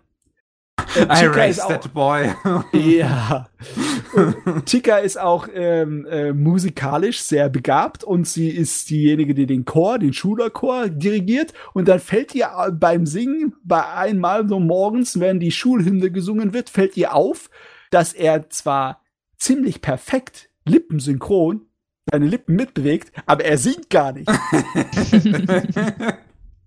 I 0.95 1.25
raised 1.25 1.67
that 1.67 1.93
boy. 1.93 2.33
ja. 2.73 3.49
Chica 4.65 4.97
ist 4.97 5.19
auch 5.19 5.49
ähm, 5.53 6.05
äh, 6.05 6.31
musikalisch 6.31 7.21
sehr 7.21 7.49
begabt 7.49 8.05
und 8.05 8.25
sie 8.25 8.49
ist 8.49 8.89
diejenige, 8.89 9.33
die 9.33 9.45
den 9.45 9.65
Chor, 9.65 9.99
den 9.99 10.13
Schulerchor 10.13 10.87
dirigiert. 10.87 11.53
Und 11.73 11.89
dann 11.89 11.99
fällt 11.99 12.33
ihr 12.33 12.49
beim 12.71 13.05
Singen, 13.05 13.53
bei 13.65 13.85
einmal 13.85 14.47
so 14.47 14.61
morgens, 14.61 15.19
wenn 15.19 15.41
die 15.41 15.51
Schulhymne 15.51 16.09
gesungen 16.09 16.53
wird, 16.53 16.69
fällt 16.69 16.95
ihr 16.95 17.13
auf, 17.13 17.49
dass 17.89 18.13
er 18.13 18.49
zwar 18.49 19.01
ziemlich 19.37 19.81
perfekt 19.81 20.49
lippensynchron 20.65 21.67
seine 22.11 22.27
Lippen 22.27 22.55
mitbewegt, 22.55 23.11
aber 23.25 23.45
er 23.45 23.57
singt 23.57 23.89
gar 23.89 24.11
nicht. 24.13 24.29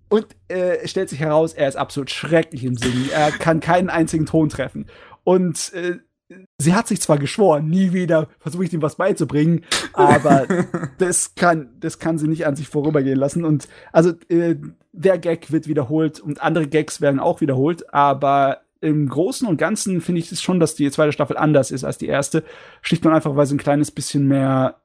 Und 0.08 0.26
äh, 0.48 0.86
stellt 0.86 1.08
sich 1.08 1.20
heraus, 1.20 1.54
er 1.54 1.68
ist 1.68 1.76
absolut 1.76 2.10
schrecklich 2.10 2.64
im 2.64 2.76
Singen. 2.76 3.10
Er 3.12 3.32
kann 3.32 3.60
keinen 3.60 3.90
einzigen 3.90 4.26
Ton 4.26 4.48
treffen. 4.48 4.86
Und 5.24 5.72
äh, 5.74 5.98
sie 6.58 6.74
hat 6.74 6.88
sich 6.88 7.00
zwar 7.00 7.18
geschworen, 7.18 7.68
nie 7.68 7.92
wieder 7.92 8.28
versuche 8.38 8.64
ich 8.64 8.72
ihm 8.72 8.82
was 8.82 8.96
beizubringen, 8.96 9.64
aber 9.92 10.46
das 10.98 11.34
kann, 11.34 11.70
das 11.80 11.98
kann 11.98 12.18
sie 12.18 12.28
nicht 12.28 12.46
an 12.46 12.56
sich 12.56 12.68
vorübergehen 12.68 13.18
lassen. 13.18 13.44
Und 13.44 13.68
also 13.92 14.12
äh, 14.28 14.56
der 14.92 15.18
Gag 15.18 15.50
wird 15.50 15.66
wiederholt 15.66 16.20
und 16.20 16.42
andere 16.42 16.68
Gags 16.68 17.00
werden 17.00 17.20
auch 17.20 17.40
wiederholt, 17.40 17.92
aber 17.92 18.60
im 18.80 19.08
Großen 19.08 19.48
und 19.48 19.56
Ganzen 19.56 20.00
finde 20.00 20.20
ich 20.20 20.30
es 20.30 20.42
schon, 20.42 20.60
dass 20.60 20.74
die 20.74 20.90
zweite 20.90 21.12
Staffel 21.12 21.38
anders 21.38 21.70
ist 21.70 21.84
als 21.84 21.96
die 21.96 22.06
erste. 22.06 22.44
Schlicht 22.82 23.04
und 23.06 23.12
einfach, 23.12 23.34
weil 23.34 23.46
sie 23.46 23.54
ein 23.54 23.58
kleines 23.58 23.90
bisschen 23.90 24.28
mehr 24.28 24.76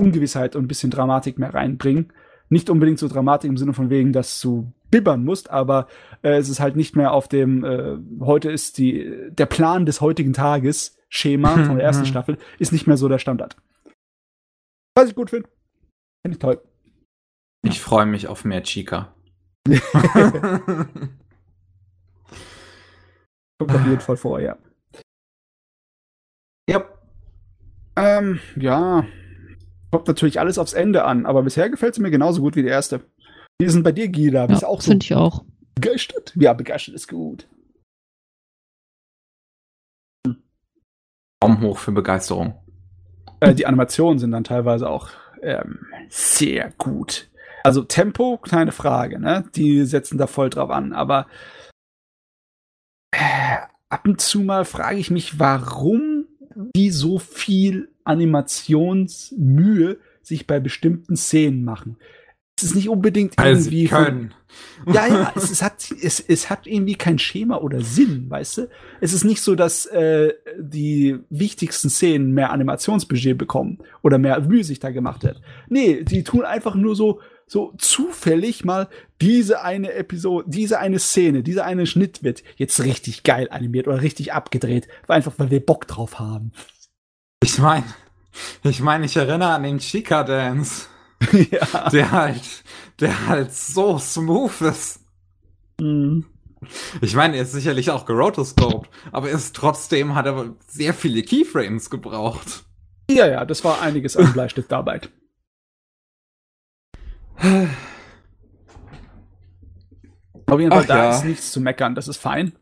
Ungewissheit 0.00 0.56
und 0.56 0.64
ein 0.64 0.68
bisschen 0.68 0.90
Dramatik 0.90 1.38
mehr 1.38 1.54
reinbringen 1.54 2.12
nicht 2.50 2.68
unbedingt 2.68 2.98
so 2.98 3.08
Dramatik 3.08 3.48
im 3.48 3.56
Sinne 3.56 3.72
von 3.72 3.88
wegen, 3.90 4.12
dass 4.12 4.40
du 4.40 4.72
bibbern 4.90 5.24
musst, 5.24 5.50
aber 5.50 5.86
äh, 6.22 6.36
es 6.36 6.48
ist 6.48 6.58
halt 6.60 6.74
nicht 6.76 6.96
mehr 6.96 7.12
auf 7.12 7.28
dem, 7.28 7.64
äh, 7.64 7.96
heute 8.20 8.50
ist 8.50 8.76
die, 8.78 9.30
der 9.30 9.46
Plan 9.46 9.86
des 9.86 10.00
heutigen 10.00 10.32
Tages, 10.32 10.98
Schema 11.08 11.50
von 11.64 11.76
der 11.76 11.86
ersten 11.86 12.06
Staffel, 12.06 12.38
ist 12.58 12.72
nicht 12.72 12.88
mehr 12.88 12.96
so 12.96 13.08
der 13.08 13.18
Standard. 13.18 13.56
Was 14.96 15.08
ich 15.08 15.14
gut 15.14 15.30
finde. 15.30 15.48
Finde 16.26 16.34
ich 16.34 16.40
toll. 16.40 16.60
Ich 17.62 17.80
freue 17.80 18.06
mich 18.06 18.26
auf 18.26 18.44
mehr 18.44 18.64
Chica. 18.64 19.14
Kommt 23.58 23.72
auf 23.74 23.86
jeden 23.86 24.00
Fall 24.00 24.16
vor, 24.16 24.40
ja. 24.40 24.58
Ja. 26.68 26.84
Ähm, 27.96 28.40
ja, 28.56 29.04
Kommt 29.90 30.06
natürlich 30.06 30.38
alles 30.38 30.58
aufs 30.58 30.72
Ende 30.72 31.04
an, 31.04 31.26
aber 31.26 31.42
bisher 31.42 31.68
gefällt 31.68 31.94
sie 31.94 32.02
mir 32.02 32.10
genauso 32.10 32.42
gut 32.42 32.56
wie 32.56 32.62
die 32.62 32.68
erste. 32.68 33.00
Ist 33.60 33.74
denn 33.74 33.82
bei 33.82 33.92
dir, 33.92 34.08
Gila? 34.08 34.46
Bist 34.46 34.62
ja, 34.62 34.68
auch 34.68 34.80
so? 34.80 34.90
Finde 34.90 35.04
ich 35.04 35.14
auch. 35.14 35.44
Begeistert? 35.74 36.32
Ja, 36.36 36.52
begeistert 36.52 36.94
ist 36.94 37.08
gut. 37.08 37.46
Daumen 41.40 41.60
hoch 41.60 41.78
für 41.78 41.92
Begeisterung. 41.92 42.54
Äh, 43.40 43.54
die 43.54 43.66
Animationen 43.66 44.18
sind 44.18 44.30
dann 44.30 44.44
teilweise 44.44 44.88
auch 44.88 45.10
ähm, 45.42 45.86
sehr 46.08 46.72
gut. 46.78 47.28
Also 47.64 47.82
Tempo, 47.82 48.38
keine 48.38 48.72
Frage, 48.72 49.18
ne? 49.18 49.44
Die 49.54 49.84
setzen 49.84 50.18
da 50.18 50.26
voll 50.26 50.50
drauf 50.50 50.70
an, 50.70 50.92
aber 50.92 51.26
äh, 53.12 53.56
ab 53.88 54.06
und 54.06 54.20
zu 54.20 54.40
mal 54.40 54.64
frage 54.64 54.98
ich 54.98 55.10
mich, 55.10 55.38
warum 55.38 56.26
die 56.54 56.90
so 56.90 57.18
viel 57.18 57.90
Animationsmühe 58.10 59.98
sich 60.22 60.46
bei 60.46 60.60
bestimmten 60.60 61.16
Szenen 61.16 61.64
machen. 61.64 61.96
Es 62.56 62.64
ist 62.64 62.74
nicht 62.74 62.90
unbedingt 62.90 63.38
also 63.38 63.70
irgendwie. 63.70 63.88
Von, 63.88 64.34
ja, 64.92 65.06
ja, 65.06 65.32
es, 65.34 65.50
es, 65.50 65.62
hat, 65.62 65.90
es, 66.02 66.20
es 66.20 66.50
hat 66.50 66.66
irgendwie 66.66 66.94
kein 66.94 67.18
Schema 67.18 67.56
oder 67.56 67.80
Sinn, 67.80 68.26
weißt 68.28 68.58
du? 68.58 68.68
Es 69.00 69.14
ist 69.14 69.24
nicht 69.24 69.40
so, 69.40 69.54
dass 69.54 69.86
äh, 69.86 70.34
die 70.58 71.18
wichtigsten 71.30 71.88
Szenen 71.88 72.32
mehr 72.32 72.50
Animationsbudget 72.50 73.38
bekommen 73.38 73.78
oder 74.02 74.18
mehr 74.18 74.38
Mühe 74.40 74.64
sich 74.64 74.78
da 74.78 74.90
gemacht 74.90 75.22
wird. 75.22 75.40
Nee, 75.68 76.04
die 76.04 76.22
tun 76.22 76.44
einfach 76.44 76.74
nur 76.74 76.94
so, 76.94 77.20
so 77.46 77.72
zufällig 77.78 78.64
mal 78.64 78.88
diese 79.22 79.62
eine 79.62 79.94
Episode, 79.94 80.44
diese 80.48 80.78
eine 80.78 80.98
Szene, 80.98 81.42
dieser 81.42 81.64
eine 81.64 81.86
Schnitt 81.86 82.22
wird 82.22 82.42
jetzt 82.56 82.84
richtig 82.84 83.22
geil 83.22 83.48
animiert 83.50 83.88
oder 83.88 84.02
richtig 84.02 84.34
abgedreht, 84.34 84.86
einfach 85.08 85.32
weil 85.38 85.50
wir 85.50 85.64
Bock 85.64 85.86
drauf 85.86 86.18
haben. 86.18 86.52
Ich 87.42 87.58
meine, 87.58 87.86
ich 88.62 88.80
meine, 88.80 89.06
ich 89.06 89.16
erinnere 89.16 89.54
an 89.54 89.62
den 89.62 89.78
Chica 89.78 90.22
Dance. 90.24 90.86
ja. 91.32 91.88
Der 91.90 92.10
halt, 92.12 92.64
der 93.00 93.26
halt 93.28 93.52
so 93.52 93.98
smooth 93.98 94.60
ist. 94.62 95.00
Mhm. 95.80 96.26
Ich 97.00 97.14
meine, 97.14 97.36
er 97.36 97.42
ist 97.42 97.52
sicherlich 97.52 97.90
auch 97.90 98.04
gerotoscoped, 98.04 98.90
aber 99.12 99.30
er 99.30 99.36
ist 99.36 99.56
trotzdem 99.56 100.14
hat 100.14 100.26
er 100.26 100.54
sehr 100.66 100.92
viele 100.92 101.22
Keyframes 101.22 101.88
gebraucht. 101.88 102.64
Ja, 103.10 103.26
ja, 103.26 103.46
das 103.46 103.64
war 103.64 103.80
einiges 103.80 104.14
an 104.16 104.30
Bleistiftarbeit. 104.34 105.08
Auf 110.46 110.60
jeden 110.60 110.70
Fall, 110.70 110.82
Ach, 110.82 110.86
da 110.86 111.04
ja. 111.04 111.10
ist 111.16 111.24
nichts 111.24 111.52
zu 111.52 111.60
meckern, 111.60 111.94
das 111.94 112.08
ist 112.08 112.18
fein 112.18 112.52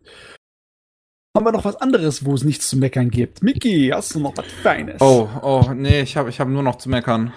haben 1.38 1.46
wir 1.46 1.52
noch 1.52 1.64
was 1.64 1.76
anderes, 1.76 2.24
wo 2.24 2.34
es 2.34 2.42
nichts 2.42 2.68
zu 2.68 2.76
meckern 2.76 3.10
gibt. 3.10 3.44
Mickey, 3.44 3.92
hast 3.94 4.12
du 4.12 4.18
noch 4.18 4.36
was 4.36 4.46
Feines? 4.60 5.00
Oh, 5.00 5.28
oh, 5.40 5.70
nee, 5.72 6.00
ich 6.00 6.16
habe 6.16 6.30
ich 6.30 6.40
hab 6.40 6.48
nur 6.48 6.64
noch 6.64 6.78
zu 6.78 6.88
meckern. 6.88 7.32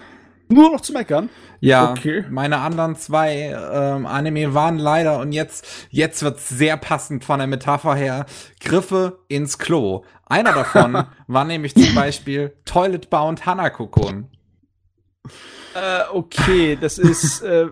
Nur 0.49 0.72
noch 0.72 0.82
zu 0.82 0.91
meckern? 0.91 1.30
Ja, 1.60 1.91
Okay. 1.91 2.26
meine 2.32 2.57
anderen 2.57 2.95
zwei 2.95 3.56
ähm, 3.56 4.07
Anime 4.07 4.56
waren 4.56 4.80
leider 4.80 5.19
und 5.19 5.34
jetzt 5.34 5.68
jetzt 5.91 6.23
wird's 6.23 6.49
sehr 6.49 6.78
passend 6.78 7.23
von 7.23 7.38
der 7.38 7.45
Metapher 7.48 7.94
her 7.94 8.26
Griffe 8.60 9.19
ins 9.28 9.60
Klo. 9.60 10.03
Einer 10.26 10.53
davon 10.53 11.03
war 11.28 11.45
nämlich 11.45 11.76
zum 11.76 11.94
Beispiel 11.94 12.56
Toilet 12.65 13.11
Bound 13.11 13.45
Hanako-kun. 13.45 14.30
Äh, 15.76 16.02
okay, 16.11 16.76
das 16.82 16.98
ist 16.98 17.41
äh, 17.44 17.68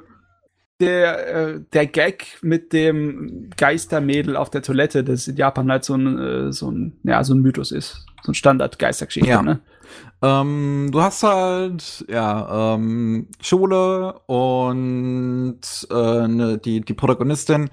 der, 0.80 1.27
äh, 1.56 1.60
der 1.73 1.85
Gag 1.88 2.38
mit 2.41 2.73
dem 2.73 3.49
Geistermädel 3.57 4.35
auf 4.35 4.49
der 4.49 4.61
Toilette, 4.61 5.03
das 5.03 5.27
in 5.27 5.35
Japan 5.35 5.72
halt 5.72 5.84
so 5.84 5.95
ein, 5.95 6.18
äh, 6.18 6.53
so 6.53 6.69
ein, 6.72 6.93
ja, 7.03 7.23
so 7.23 7.34
ein 7.34 7.41
Mythos 7.41 7.72
ist. 7.72 8.06
So 8.23 8.31
ein 8.31 8.35
Standard-Geistergeschichte, 8.35 9.30
Ja. 9.30 9.41
ne? 9.41 9.60
Ähm, 10.22 10.89
du 10.91 11.01
hast 11.01 11.23
halt, 11.23 12.06
ja, 12.10 12.76
ähm, 12.76 13.27
Schule 13.41 14.14
und 14.27 15.60
äh, 15.89 16.27
ne, 16.27 16.57
die, 16.64 16.81
die 16.81 16.93
Protagonistin, 16.93 17.69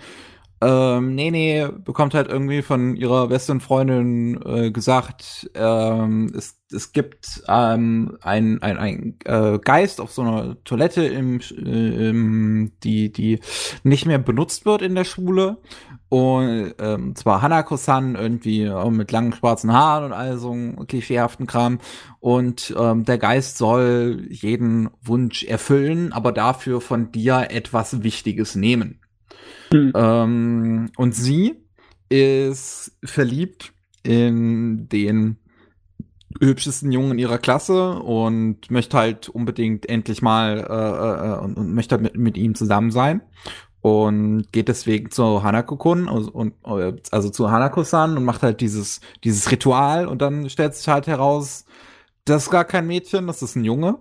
ähm, 0.62 1.14
Nene 1.14 1.70
bekommt 1.70 2.14
halt 2.14 2.28
irgendwie 2.28 2.62
von 2.62 2.96
ihrer 2.96 3.28
besten 3.28 3.60
Freundin 3.60 4.40
äh, 4.42 4.70
gesagt, 4.70 5.50
ähm, 5.54 6.32
es, 6.34 6.58
es 6.72 6.92
gibt 6.92 7.42
ähm, 7.46 8.16
ein, 8.22 8.62
ein, 8.62 9.18
äh, 9.26 9.58
Geist 9.58 10.00
auf 10.00 10.12
so 10.12 10.22
einer 10.22 10.56
Toilette, 10.64 11.04
im, 11.04 11.40
äh, 11.40 12.08
im, 12.08 12.72
die, 12.82 13.12
die 13.12 13.40
nicht 13.82 14.06
mehr 14.06 14.18
benutzt 14.18 14.64
wird 14.64 14.80
in 14.80 14.94
der 14.94 15.04
Schule. 15.04 15.58
Und 16.08 16.74
ähm, 16.78 17.16
zwar 17.16 17.42
Hanako-san 17.42 18.14
irgendwie 18.14 18.70
mit 18.90 19.10
langen 19.10 19.32
schwarzen 19.32 19.72
Haaren 19.72 20.04
und 20.04 20.12
all 20.12 20.38
so 20.38 20.52
einem 20.52 20.86
klischeehaften 20.86 21.46
Kram. 21.46 21.80
Und 22.20 22.74
ähm, 22.78 23.04
der 23.04 23.18
Geist 23.18 23.58
soll 23.58 24.26
jeden 24.30 24.88
Wunsch 25.02 25.42
erfüllen, 25.42 26.12
aber 26.12 26.32
dafür 26.32 26.80
von 26.80 27.10
dir 27.10 27.48
etwas 27.50 28.04
Wichtiges 28.04 28.54
nehmen. 28.54 29.00
Hm. 29.76 29.92
Ähm, 29.94 30.90
und 30.96 31.14
sie 31.14 31.56
ist 32.08 32.96
verliebt 33.04 33.72
in 34.02 34.88
den 34.88 35.36
hübschesten 36.40 36.92
Jungen 36.92 37.12
in 37.12 37.18
ihrer 37.18 37.38
Klasse 37.38 37.98
und 37.98 38.70
möchte 38.70 38.96
halt 38.96 39.28
unbedingt 39.28 39.88
endlich 39.88 40.22
mal 40.22 40.58
äh, 40.58 41.34
äh, 41.34 41.44
und, 41.44 41.56
und 41.56 41.74
möchte 41.74 41.94
halt 41.94 42.02
mit, 42.02 42.16
mit 42.16 42.36
ihm 42.36 42.54
zusammen 42.54 42.90
sein 42.90 43.22
und 43.80 44.52
geht 44.52 44.68
deswegen 44.68 45.10
zu 45.10 45.42
Hanako-kun 45.42 46.08
und 46.08 46.54
äh, 46.64 46.92
also 47.10 47.30
zu 47.30 47.50
Hanako-san 47.50 48.16
und 48.16 48.24
macht 48.24 48.42
halt 48.42 48.60
dieses 48.60 49.00
dieses 49.24 49.50
Ritual 49.50 50.06
und 50.06 50.20
dann 50.20 50.50
stellt 50.50 50.74
sich 50.74 50.88
halt 50.88 51.06
heraus, 51.06 51.64
das 52.24 52.44
ist 52.44 52.50
gar 52.50 52.64
kein 52.64 52.86
Mädchen, 52.86 53.26
das 53.26 53.42
ist 53.42 53.56
ein 53.56 53.64
Junge, 53.64 53.98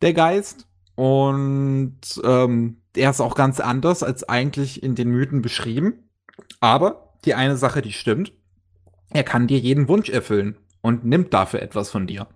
der 0.00 0.14
Geist 0.14 0.66
und 0.94 2.00
ähm, 2.24 2.81
er 2.96 3.10
ist 3.10 3.20
auch 3.20 3.34
ganz 3.34 3.60
anders 3.60 4.02
als 4.02 4.28
eigentlich 4.28 4.82
in 4.82 4.94
den 4.94 5.08
Mythen 5.08 5.42
beschrieben. 5.42 6.10
Aber 6.60 7.14
die 7.24 7.34
eine 7.34 7.56
Sache, 7.56 7.82
die 7.82 7.92
stimmt, 7.92 8.32
er 9.10 9.24
kann 9.24 9.46
dir 9.46 9.58
jeden 9.58 9.88
Wunsch 9.88 10.08
erfüllen 10.08 10.56
und 10.80 11.04
nimmt 11.04 11.32
dafür 11.34 11.62
etwas 11.62 11.90
von 11.90 12.06
dir. 12.06 12.26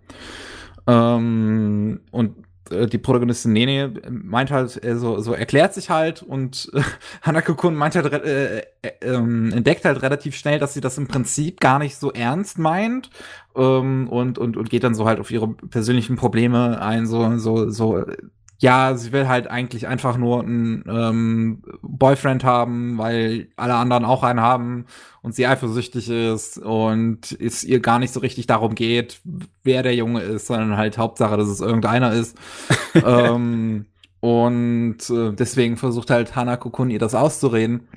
Ähm, 0.87 2.01
und 2.11 2.37
äh, 2.70 2.87
die 2.87 2.99
Protagonistin 2.99 3.53
Nene 3.53 3.93
meint 4.09 4.51
halt, 4.51 4.83
äh, 4.85 4.97
so, 4.97 5.20
so 5.20 5.33
erklärt 5.33 5.74
sich 5.74 5.91
halt 5.91 6.23
und 6.23 6.70
äh, 6.74 6.83
Hanako-kun 7.23 7.74
meint 7.74 7.97
halt, 7.97 8.12
äh, 8.12 8.59
äh, 8.59 8.65
ähm, 9.03 9.53
entdeckt 9.53 9.85
halt 9.85 10.03
relativ 10.03 10.37
schnell, 10.37 10.59
dass 10.59 10.74
sie 10.74 10.81
das 10.81 10.99
im 10.99 11.09
Prinzip 11.09 11.61
gar 11.61 11.78
nicht 11.78 11.97
so 11.97 12.12
ernst 12.12 12.59
meint 12.59 13.11
ähm, 13.57 14.09
und, 14.09 14.39
und, 14.39 14.57
und 14.57 14.70
geht 14.70 14.85
dann 14.85 14.95
so 14.95 15.07
halt 15.07 15.20
auf 15.20 15.31
ihre 15.31 15.49
persönlichen 15.49 16.16
Probleme 16.16 16.81
ein, 16.81 17.07
so, 17.07 17.37
so, 17.39 17.70
so, 17.70 17.99
äh, 17.99 18.16
ja, 18.59 18.95
sie 18.97 19.12
will 19.12 19.28
halt 19.28 19.49
eigentlich 19.49 19.87
einfach 19.87 20.16
nur 20.16 20.41
einen 20.41 20.85
ähm, 20.89 21.62
Boyfriend 21.83 22.43
haben, 22.45 22.97
weil 22.97 23.49
alle 23.57 23.74
anderen 23.74 24.05
auch 24.05 24.23
einen 24.23 24.41
haben 24.41 24.87
und 25.23 25.35
sie 25.35 25.47
eifersüchtig 25.47 26.09
ist 26.09 26.59
und 26.59 27.37
es 27.39 27.65
ihr 27.65 27.81
gar 27.81 27.99
nicht 27.99 28.15
so 28.15 28.20
richtig 28.20 28.47
darum 28.47 28.74
geht, 28.74 29.20
wer 29.62 29.83
der 29.83 29.95
Junge 29.95 30.23
ist, 30.23 30.47
sondern 30.47 30.77
halt 30.77 30.97
Hauptsache, 30.97 31.37
dass 31.37 31.49
es 31.49 31.61
irgendeiner 31.61 32.12
ist. 32.12 32.37
ähm, 32.95 33.87
und 34.20 34.99
äh, 35.11 35.33
deswegen 35.33 35.77
versucht 35.77 36.11
halt 36.11 36.35
Hanako-kun 36.35 36.91
ihr 36.91 36.99
das 36.99 37.15
auszureden. 37.15 37.89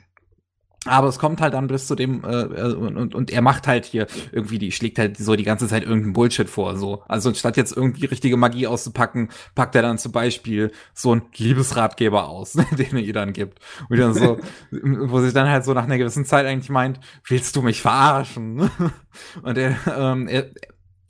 Aber 0.85 1.09
es 1.09 1.19
kommt 1.19 1.41
halt 1.41 1.53
dann 1.53 1.67
bis 1.67 1.87
zu 1.87 1.95
dem, 1.95 2.23
äh, 2.23 2.41
äh, 2.43 2.73
und, 2.73 2.95
und, 2.95 3.13
und 3.13 3.31
er 3.31 3.41
macht 3.41 3.67
halt 3.67 3.85
hier 3.85 4.07
irgendwie, 4.31 4.59
die 4.59 4.71
schlägt 4.71 4.97
halt 4.97 5.17
so 5.17 5.35
die 5.35 5.43
ganze 5.43 5.67
Zeit 5.67 5.83
irgendeinen 5.83 6.13
Bullshit 6.13 6.49
vor. 6.49 6.77
so. 6.77 7.03
Also 7.07 7.33
statt 7.33 7.57
jetzt 7.57 7.75
irgendwie 7.75 8.05
richtige 8.05 8.37
Magie 8.37 8.65
auszupacken, 8.65 9.29
packt 9.55 9.75
er 9.75 9.81
dann 9.81 9.97
zum 9.97 10.13
Beispiel 10.13 10.71
so 10.93 11.11
einen 11.11 11.23
Liebesratgeber 11.35 12.29
aus, 12.29 12.53
den 12.77 12.95
er 12.95 13.01
ihr 13.01 13.13
dann 13.13 13.33
gibt. 13.33 13.59
Und 13.89 13.99
dann 13.99 14.13
so, 14.13 14.39
wo 14.71 15.19
sich 15.19 15.33
dann 15.33 15.49
halt 15.49 15.65
so 15.65 15.73
nach 15.73 15.83
einer 15.83 15.97
gewissen 15.97 16.23
Zeit 16.23 16.45
eigentlich 16.45 16.69
meint, 16.69 16.99
willst 17.27 17.55
du 17.57 17.61
mich 17.61 17.81
verarschen? 17.81 18.71
Und 19.43 19.57
er, 19.57 19.75
ähm, 19.97 20.29
er, 20.29 20.49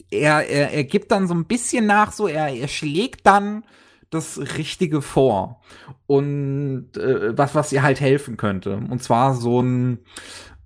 er, 0.09 0.49
er, 0.49 0.71
er 0.71 0.83
gibt 0.83 1.11
dann 1.11 1.27
so 1.27 1.35
ein 1.35 1.45
bisschen 1.45 1.85
nach, 1.85 2.11
so 2.11 2.27
er, 2.27 2.47
er 2.47 2.67
schlägt 2.67 3.27
dann 3.27 3.63
das 4.09 4.39
Richtige 4.57 5.01
vor 5.01 5.61
und 6.07 6.97
äh, 6.97 7.37
was, 7.37 7.55
was 7.55 7.71
ihr 7.71 7.83
halt 7.83 8.01
helfen 8.01 8.37
könnte. 8.37 8.75
Und 8.75 9.03
zwar 9.03 9.35
so 9.35 9.61
ein 9.61 9.99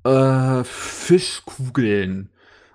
äh, 0.03 0.63
Fischkugeln. 0.63 2.29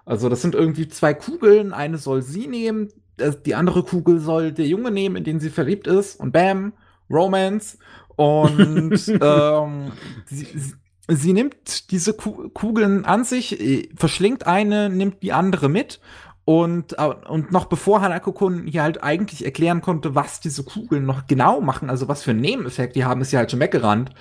Also 0.04 0.28
das 0.28 0.42
sind 0.42 0.54
irgendwie 0.54 0.88
zwei 0.88 1.14
Kugeln, 1.14 1.72
eine 1.72 1.98
soll 1.98 2.22
sie 2.22 2.46
nehmen, 2.46 2.88
äh, 3.18 3.32
die 3.44 3.54
andere 3.54 3.82
Kugel 3.82 4.20
soll 4.20 4.52
der 4.52 4.66
Junge 4.66 4.90
nehmen, 4.90 5.16
in 5.16 5.24
den 5.24 5.40
sie 5.40 5.50
verliebt 5.50 5.86
ist. 5.86 6.20
Und 6.20 6.32
bam, 6.32 6.72
Romance. 7.10 7.78
Und 8.16 9.08
ähm, 9.20 9.92
sie, 10.26 10.46
sie, 10.54 10.74
sie 11.08 11.32
nimmt 11.32 11.90
diese 11.90 12.14
Ku 12.14 12.48
Kugeln 12.50 13.04
an 13.04 13.24
sich, 13.24 13.60
äh, 13.60 13.88
verschlingt 13.96 14.46
eine, 14.46 14.88
nimmt 14.88 15.22
die 15.22 15.32
andere 15.32 15.68
mit 15.68 16.00
und, 16.48 16.98
äh, 16.98 17.04
und 17.28 17.52
noch 17.52 17.66
bevor 17.66 18.00
Hanako-kun 18.00 18.66
hier 18.66 18.82
halt 18.82 19.02
eigentlich 19.02 19.44
erklären 19.44 19.82
konnte, 19.82 20.14
was 20.14 20.40
diese 20.40 20.64
Kugeln 20.64 21.04
noch 21.04 21.26
genau 21.26 21.60
machen, 21.60 21.90
also 21.90 22.08
was 22.08 22.22
für 22.22 22.30
einen 22.30 22.40
Nebeneffekt 22.40 22.96
die 22.96 23.04
haben, 23.04 23.20
ist 23.20 23.32
sie 23.32 23.36
halt 23.36 23.50
schon 23.50 23.60
weggerannt. 23.60 24.12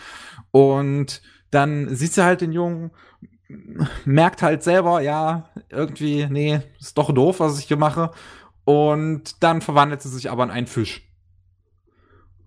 Und 0.51 1.21
dann 1.51 1.95
sieht 1.95 2.11
sie 2.11 2.25
halt 2.25 2.41
den 2.41 2.51
Jungen, 2.51 2.91
merkt 4.03 4.41
halt 4.41 4.61
selber, 4.61 4.99
ja, 4.99 5.51
irgendwie, 5.69 6.27
nee, 6.29 6.59
ist 6.81 6.97
doch 6.97 7.13
doof, 7.13 7.39
was 7.39 7.59
ich 7.59 7.65
hier 7.67 7.77
mache. 7.77 8.11
Und 8.65 9.41
dann 9.41 9.61
verwandelt 9.61 10.01
sie 10.01 10.09
sich 10.09 10.29
aber 10.29 10.43
in 10.43 10.51
einen 10.51 10.67
Fisch. 10.67 11.09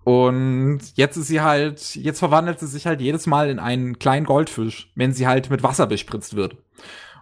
Und 0.03 0.81
jetzt 0.93 1.17
ist 1.17 1.25
sie 1.25 1.41
halt, 1.41 1.95
jetzt 1.95 2.19
verwandelt 2.19 2.59
sie 2.59 2.67
sich 2.67 2.85
halt 2.85 3.01
jedes 3.01 3.25
Mal 3.25 3.49
in 3.49 3.57
einen 3.57 3.97
kleinen 3.97 4.27
Goldfisch, 4.27 4.91
wenn 4.93 5.11
sie 5.11 5.25
halt 5.25 5.49
mit 5.49 5.63
Wasser 5.63 5.87
bespritzt 5.87 6.35
wird. 6.35 6.55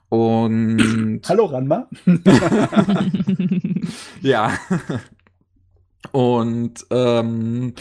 Und 0.09 1.21
Hallo 1.27 1.45
Ranma. 1.45 1.87
ja. 4.21 4.51
Und 6.11 6.85
ähm, 6.89 7.73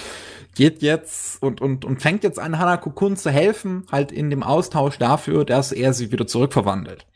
geht 0.55 0.83
jetzt 0.83 1.43
und, 1.43 1.61
und, 1.61 1.85
und 1.85 2.03
fängt 2.03 2.25
jetzt 2.25 2.39
an, 2.39 2.59
Hanako 2.59 2.91
Kun 2.91 3.17
zu 3.17 3.31
helfen, 3.31 3.87
halt 3.91 4.13
in 4.13 4.29
dem 4.29 4.43
Austausch 4.43 4.99
dafür, 4.99 5.45
dass 5.45 5.73
er 5.73 5.95
sie 5.95 6.13
wieder 6.13 6.27
zurückverwandelt. 6.27 7.07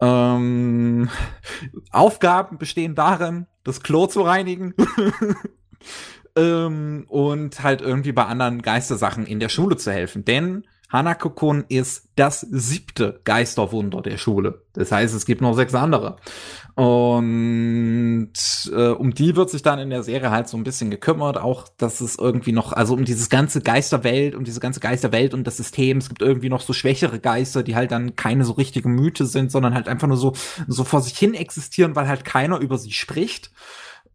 Ähm, 0.00 1.08
Aufgaben 1.90 2.58
bestehen 2.58 2.94
darin, 2.94 3.46
das 3.64 3.82
Klo 3.82 4.06
zu 4.06 4.20
reinigen. 4.20 4.74
ähm, 6.36 7.06
und 7.08 7.62
halt 7.62 7.80
irgendwie 7.80 8.12
bei 8.12 8.26
anderen 8.26 8.62
Geistersachen 8.62 9.26
in 9.26 9.40
der 9.40 9.48
Schule 9.48 9.76
zu 9.76 9.90
helfen. 9.90 10.24
Denn 10.24 10.66
Hanako-kun 10.88 11.64
ist 11.68 12.08
das 12.14 12.40
siebte 12.40 13.20
Geisterwunder 13.24 14.02
der 14.02 14.18
Schule. 14.18 14.62
Das 14.72 14.92
heißt, 14.92 15.14
es 15.14 15.26
gibt 15.26 15.40
noch 15.40 15.54
sechs 15.54 15.74
andere. 15.74 16.16
Und 16.74 18.30
äh, 18.70 18.88
um 18.88 19.12
die 19.12 19.34
wird 19.34 19.50
sich 19.50 19.62
dann 19.62 19.78
in 19.78 19.90
der 19.90 20.02
Serie 20.02 20.30
halt 20.30 20.48
so 20.48 20.56
ein 20.56 20.64
bisschen 20.64 20.90
gekümmert, 20.90 21.38
auch 21.38 21.68
dass 21.76 22.00
es 22.00 22.18
irgendwie 22.18 22.52
noch, 22.52 22.72
also 22.72 22.94
um 22.94 23.04
dieses 23.04 23.28
ganze 23.28 23.62
Geisterwelt, 23.62 24.34
um 24.34 24.44
diese 24.44 24.60
ganze 24.60 24.80
Geisterwelt 24.80 25.34
und 25.34 25.44
das 25.44 25.56
System, 25.56 25.98
es 25.98 26.08
gibt 26.08 26.22
irgendwie 26.22 26.50
noch 26.50 26.60
so 26.60 26.72
schwächere 26.72 27.18
Geister, 27.18 27.62
die 27.62 27.74
halt 27.74 27.90
dann 27.90 28.14
keine 28.14 28.44
so 28.44 28.52
richtige 28.52 28.88
Mythe 28.88 29.26
sind, 29.26 29.50
sondern 29.50 29.74
halt 29.74 29.88
einfach 29.88 30.08
nur 30.08 30.18
so, 30.18 30.34
so 30.68 30.84
vor 30.84 31.00
sich 31.00 31.18
hin 31.18 31.34
existieren, 31.34 31.96
weil 31.96 32.08
halt 32.08 32.24
keiner 32.24 32.60
über 32.60 32.78
sie 32.78 32.92
spricht. 32.92 33.50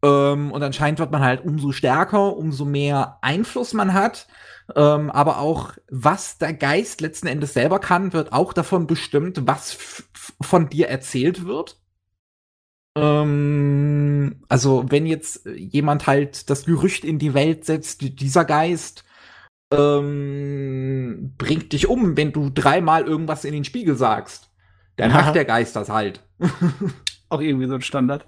Ähm, 0.03 0.51
und 0.51 0.63
anscheinend 0.63 0.99
wird 0.99 1.11
man 1.11 1.21
halt 1.21 1.43
umso 1.43 1.71
stärker, 1.71 2.35
umso 2.37 2.65
mehr 2.65 3.17
Einfluss 3.21 3.73
man 3.73 3.93
hat. 3.93 4.27
Ähm, 4.75 5.09
aber 5.09 5.39
auch, 5.39 5.73
was 5.89 6.37
der 6.37 6.53
Geist 6.53 7.01
letzten 7.01 7.27
Endes 7.27 7.53
selber 7.53 7.79
kann, 7.79 8.13
wird 8.13 8.33
auch 8.33 8.53
davon 8.53 8.87
bestimmt, 8.87 9.47
was 9.47 10.03
von 10.41 10.69
dir 10.69 10.87
erzählt 10.87 11.45
wird. 11.45 11.77
Ähm, 12.97 14.43
also, 14.49 14.85
wenn 14.89 15.05
jetzt 15.05 15.45
jemand 15.45 16.07
halt 16.07 16.49
das 16.49 16.65
Gerücht 16.65 17.03
in 17.03 17.19
die 17.19 17.33
Welt 17.33 17.65
setzt, 17.65 18.01
dieser 18.01 18.45
Geist 18.45 19.03
ähm, 19.71 21.33
bringt 21.37 21.73
dich 21.73 21.87
um, 21.87 22.17
wenn 22.17 22.33
du 22.33 22.49
dreimal 22.49 23.03
irgendwas 23.03 23.45
in 23.45 23.53
den 23.53 23.63
Spiegel 23.63 23.95
sagst. 23.95 24.49
Dann 24.97 25.11
Aha. 25.11 25.21
macht 25.21 25.35
der 25.35 25.45
Geist 25.45 25.75
das 25.75 25.89
halt. 25.89 26.21
Auch 27.29 27.41
irgendwie 27.41 27.67
so 27.67 27.75
ein 27.75 27.81
Standard. 27.81 28.27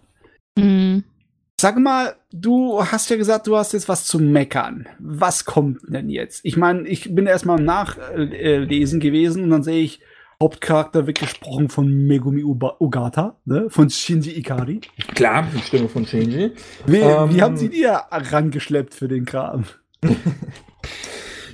Mhm. 0.57 1.03
Sag 1.63 1.79
mal, 1.79 2.17
du 2.33 2.83
hast 2.83 3.09
ja 3.09 3.15
gesagt, 3.15 3.47
du 3.47 3.55
hast 3.55 3.71
jetzt 3.71 3.87
was 3.87 4.03
zu 4.03 4.19
meckern. 4.19 4.85
Was 4.99 5.45
kommt 5.45 5.79
denn 5.87 6.09
jetzt? 6.09 6.41
Ich 6.43 6.57
meine, 6.57 6.85
ich 6.89 7.15
bin 7.15 7.25
erstmal 7.25 7.57
am 7.57 7.63
Nachlesen 7.63 8.99
gewesen 8.99 9.45
und 9.45 9.49
dann 9.49 9.63
sehe 9.63 9.81
ich, 9.81 10.01
Hauptcharakter 10.41 11.07
wird 11.07 11.19
gesprochen 11.19 11.69
von 11.69 11.87
Megumi 12.05 12.43
Ogata, 12.43 13.39
ne? 13.45 13.69
von 13.69 13.89
Shinji 13.89 14.31
Ikari. 14.31 14.81
Klar, 15.15 15.47
die 15.55 15.61
Stimme 15.61 15.87
von 15.87 16.05
Shinji. 16.05 16.51
Wie, 16.85 16.97
ähm, 16.97 17.33
wie 17.33 17.41
haben 17.41 17.55
sie 17.55 17.69
die 17.69 17.85
rangeschleppt 17.85 18.93
für 18.93 19.07
den 19.07 19.23
Kram? 19.23 19.63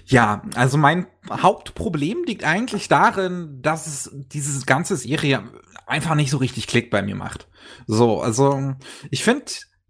ja, 0.08 0.42
also 0.56 0.80
mein 0.80 1.06
Hauptproblem 1.30 2.24
liegt 2.26 2.46
eigentlich 2.46 2.88
darin, 2.88 3.60
dass 3.62 3.86
es 3.86 4.12
diese 4.34 4.66
ganze 4.66 4.96
Serie 4.96 5.44
einfach 5.86 6.16
nicht 6.16 6.32
so 6.32 6.38
richtig 6.38 6.66
Klick 6.66 6.90
bei 6.90 7.04
mir 7.04 7.16
macht. 7.16 7.48
So, 7.86 8.22
also 8.22 8.74
ich 9.12 9.24
finde 9.24 9.46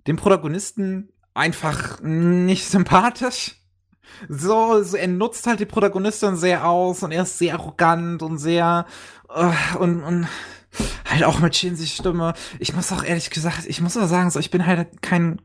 den 0.09 0.17
Protagonisten 0.17 1.09
einfach 1.35 2.01
nicht 2.01 2.67
sympathisch. 2.67 3.55
So, 4.27 4.81
so, 4.81 4.97
er 4.97 5.07
nutzt 5.07 5.45
halt 5.45 5.59
die 5.59 5.65
Protagonistin 5.65 6.35
sehr 6.35 6.67
aus 6.67 7.03
und 7.03 7.11
er 7.11 7.23
ist 7.23 7.37
sehr 7.37 7.53
arrogant 7.53 8.23
und 8.23 8.39
sehr 8.39 8.87
uh, 9.29 9.77
und, 9.77 10.01
und 10.01 10.27
halt 11.05 11.23
auch 11.23 11.39
mit 11.39 11.55
Shinzis 11.55 11.93
Stimme. 11.93 12.33
Ich 12.57 12.75
muss 12.75 12.91
auch 12.91 13.03
ehrlich 13.03 13.29
gesagt, 13.29 13.67
ich 13.67 13.81
muss 13.81 13.95
aber 13.95 14.07
sagen, 14.07 14.31
so 14.31 14.39
ich 14.39 14.49
bin 14.49 14.65
halt 14.65 15.03
kein 15.03 15.41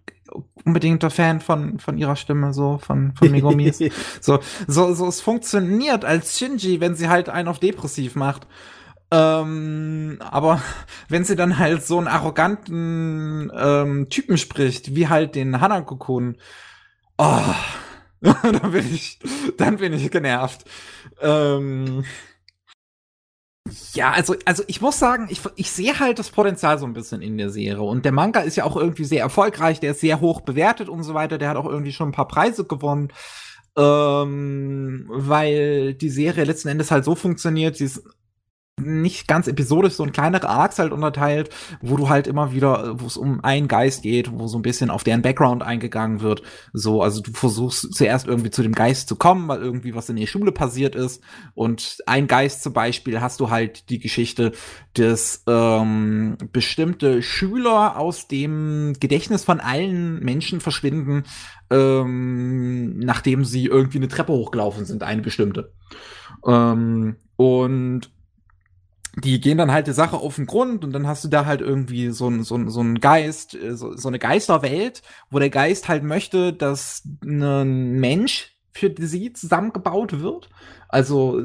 unbedingter 0.64 1.10
Fan 1.10 1.42
von 1.42 1.78
von 1.78 1.98
ihrer 1.98 2.16
Stimme 2.16 2.54
so 2.54 2.78
von 2.78 3.14
von 3.16 3.30
Megumis. 3.30 3.78
so 4.22 4.40
so 4.66 4.94
so 4.94 5.06
es 5.06 5.20
funktioniert 5.20 6.06
als 6.06 6.38
Shinji, 6.38 6.80
wenn 6.80 6.94
sie 6.94 7.10
halt 7.10 7.28
einen 7.28 7.48
auf 7.48 7.58
depressiv 7.58 8.16
macht. 8.16 8.46
Ähm, 9.14 10.18
aber 10.20 10.60
wenn 11.08 11.24
sie 11.24 11.36
dann 11.36 11.58
halt 11.58 11.84
so 11.84 11.98
einen 11.98 12.08
arroganten 12.08 13.52
ähm, 13.54 14.08
Typen 14.10 14.38
spricht, 14.38 14.96
wie 14.96 15.08
halt 15.08 15.36
den 15.36 15.60
Hanako-kun, 15.60 16.36
oh, 17.18 17.54
dann 18.20 18.72
bin 18.72 18.92
ich, 18.92 19.20
dann 19.56 19.76
bin 19.76 19.92
ich 19.92 20.10
genervt. 20.10 20.64
Ähm, 21.20 22.04
ja, 23.94 24.10
also, 24.10 24.34
also 24.44 24.62
ich 24.66 24.80
muss 24.80 24.98
sagen, 24.98 25.28
ich, 25.30 25.40
ich 25.56 25.70
sehe 25.70 25.98
halt 25.98 26.18
das 26.18 26.30
Potenzial 26.30 26.78
so 26.78 26.84
ein 26.84 26.92
bisschen 26.92 27.22
in 27.22 27.38
der 27.38 27.50
Serie. 27.50 27.82
Und 27.82 28.04
der 28.04 28.12
Manga 28.12 28.40
ist 28.40 28.56
ja 28.56 28.64
auch 28.64 28.76
irgendwie 28.76 29.04
sehr 29.04 29.20
erfolgreich, 29.20 29.80
der 29.80 29.92
ist 29.92 30.00
sehr 30.00 30.20
hoch 30.20 30.40
bewertet 30.40 30.88
und 30.88 31.02
so 31.02 31.14
weiter. 31.14 31.38
Der 31.38 31.48
hat 31.50 31.56
auch 31.56 31.66
irgendwie 31.66 31.92
schon 31.92 32.08
ein 32.08 32.12
paar 32.12 32.28
Preise 32.28 32.64
gewonnen. 32.64 33.12
Ähm, 33.76 35.06
weil 35.08 35.94
die 35.94 36.10
Serie 36.10 36.44
letzten 36.44 36.68
Endes 36.68 36.90
halt 36.90 37.04
so 37.04 37.14
funktioniert, 37.14 37.76
sie 37.76 37.86
ist 37.86 38.02
nicht 38.80 39.28
ganz 39.28 39.46
episodisch, 39.46 39.94
so 39.94 40.02
ein 40.02 40.12
kleinere 40.12 40.48
Arcs 40.48 40.78
halt 40.78 40.92
unterteilt, 40.92 41.51
wo 41.80 41.96
du 41.96 42.09
halt 42.09 42.26
immer 42.26 42.52
wieder, 42.52 43.01
wo 43.01 43.06
es 43.06 43.16
um 43.16 43.42
einen 43.44 43.68
Geist 43.68 44.02
geht, 44.02 44.32
wo 44.32 44.48
so 44.48 44.59
ein 44.59 44.62
bisschen 44.62 44.90
auf 44.90 45.05
deren 45.05 45.22
Background 45.22 45.62
eingegangen 45.62 46.20
wird. 46.20 46.42
So, 46.72 47.01
also 47.01 47.22
du 47.22 47.32
versuchst 47.32 47.94
zuerst 47.94 48.26
irgendwie 48.26 48.51
zu 48.51 48.62
dem 48.62 48.72
Geist 48.72 49.09
zu 49.09 49.16
kommen, 49.16 49.46
weil 49.46 49.60
irgendwie 49.60 49.94
was 49.94 50.09
in 50.09 50.16
der 50.16 50.26
Schule 50.26 50.51
passiert 50.51 50.96
ist. 50.96 51.22
Und 51.55 51.98
ein 52.06 52.26
Geist 52.26 52.62
zum 52.62 52.72
Beispiel 52.72 53.20
hast 53.20 53.38
du 53.38 53.51
halt 53.51 53.90
die 53.90 54.01
Geschichte, 54.01 54.52
dass 54.94 55.44
ähm, 55.46 56.36
bestimmte 56.52 57.22
Schüler 57.22 57.96
aus 57.96 58.26
dem 58.26 58.94
Gedächtnis 58.98 59.44
von 59.44 59.60
allen 59.60 60.18
Menschen 60.18 60.60
verschwinden, 60.60 61.24
ähm, 61.70 62.98
nachdem 62.98 63.44
sie 63.44 63.66
irgendwie 63.66 63.98
eine 63.98 64.09
Treppe 64.09 64.32
hochgelaufen 64.32 64.84
sind, 64.84 65.05
eine 65.05 65.22
bestimmte. 65.22 65.72
Ähm, 66.44 67.16
und 67.36 68.13
die 69.22 69.40
gehen 69.40 69.58
dann 69.58 69.72
halt 69.72 69.86
die 69.86 69.92
Sache 69.92 70.16
auf 70.16 70.36
den 70.36 70.46
Grund 70.46 70.84
und 70.84 70.92
dann 70.92 71.06
hast 71.06 71.24
du 71.24 71.28
da 71.28 71.46
halt 71.46 71.60
irgendwie 71.60 72.10
so 72.10 72.28
ein, 72.28 72.42
so 72.42 72.68
so 72.68 72.80
ein 72.80 73.00
Geist, 73.00 73.54
äh, 73.54 73.76
so, 73.76 73.96
so 73.96 74.08
eine 74.08 74.18
Geisterwelt, 74.18 75.02
wo 75.30 75.38
der 75.38 75.50
Geist 75.50 75.88
halt 75.88 76.02
möchte, 76.02 76.52
dass 76.52 77.02
ein 77.22 77.92
Mensch 78.00 78.56
für 78.72 78.92
sie 78.98 79.32
zusammengebaut 79.32 80.20
wird. 80.20 80.50
Also 80.94 81.42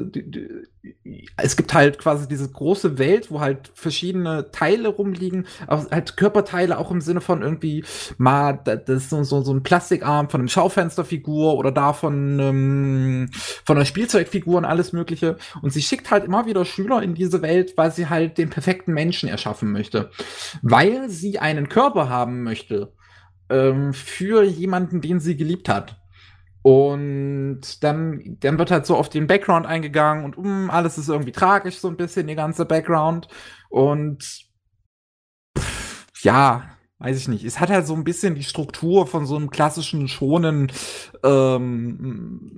es 1.36 1.56
gibt 1.56 1.74
halt 1.74 1.98
quasi 1.98 2.28
diese 2.28 2.48
große 2.48 2.98
Welt, 2.98 3.32
wo 3.32 3.40
halt 3.40 3.72
verschiedene 3.74 4.52
Teile 4.52 4.90
rumliegen, 4.90 5.44
auch 5.66 5.90
halt 5.90 6.16
Körperteile 6.16 6.78
auch 6.78 6.92
im 6.92 7.00
Sinne 7.00 7.20
von 7.20 7.42
irgendwie 7.42 7.84
mal 8.16 8.60
das 8.64 8.86
ist 8.86 9.10
so, 9.10 9.24
so, 9.24 9.42
so 9.42 9.52
ein 9.52 9.64
Plastikarm 9.64 10.30
von 10.30 10.40
einem 10.40 10.46
Schaufensterfigur 10.46 11.56
oder 11.56 11.72
da 11.72 11.92
von 11.92 12.38
ähm, 12.38 13.30
von 13.64 13.76
einer 13.76 13.86
Spielzeugfigur 13.86 14.56
und 14.58 14.64
alles 14.64 14.92
mögliche. 14.92 15.36
Und 15.62 15.72
sie 15.72 15.82
schickt 15.82 16.12
halt 16.12 16.22
immer 16.22 16.46
wieder 16.46 16.64
Schüler 16.64 17.02
in 17.02 17.16
diese 17.16 17.42
Welt, 17.42 17.76
weil 17.76 17.90
sie 17.90 18.08
halt 18.08 18.38
den 18.38 18.50
perfekten 18.50 18.92
Menschen 18.94 19.28
erschaffen 19.28 19.72
möchte, 19.72 20.12
weil 20.62 21.10
sie 21.10 21.40
einen 21.40 21.68
Körper 21.68 22.08
haben 22.08 22.44
möchte 22.44 22.92
ähm, 23.48 23.94
für 23.94 24.44
jemanden, 24.44 25.00
den 25.00 25.18
sie 25.18 25.36
geliebt 25.36 25.68
hat. 25.68 25.99
Und 26.62 27.82
dann, 27.82 28.36
dann 28.40 28.58
wird 28.58 28.70
halt 28.70 28.86
so 28.86 28.96
auf 28.96 29.08
den 29.08 29.26
Background 29.26 29.66
eingegangen 29.66 30.24
und 30.24 30.36
um, 30.36 30.70
alles 30.70 30.98
ist 30.98 31.08
irgendwie 31.08 31.32
tragisch, 31.32 31.78
so 31.78 31.88
ein 31.88 31.96
bisschen, 31.96 32.26
die 32.26 32.34
ganze 32.34 32.66
Background. 32.66 33.28
Und 33.70 34.22
pff, 35.58 36.04
ja, 36.22 36.64
weiß 36.98 37.16
ich 37.16 37.28
nicht. 37.28 37.44
Es 37.44 37.60
hat 37.60 37.70
halt 37.70 37.86
so 37.86 37.94
ein 37.94 38.04
bisschen 38.04 38.34
die 38.34 38.42
Struktur 38.42 39.06
von 39.06 39.24
so 39.24 39.36
einem 39.36 39.50
klassischen 39.50 40.06
schonen, 40.06 40.70
ähm, 41.24 42.50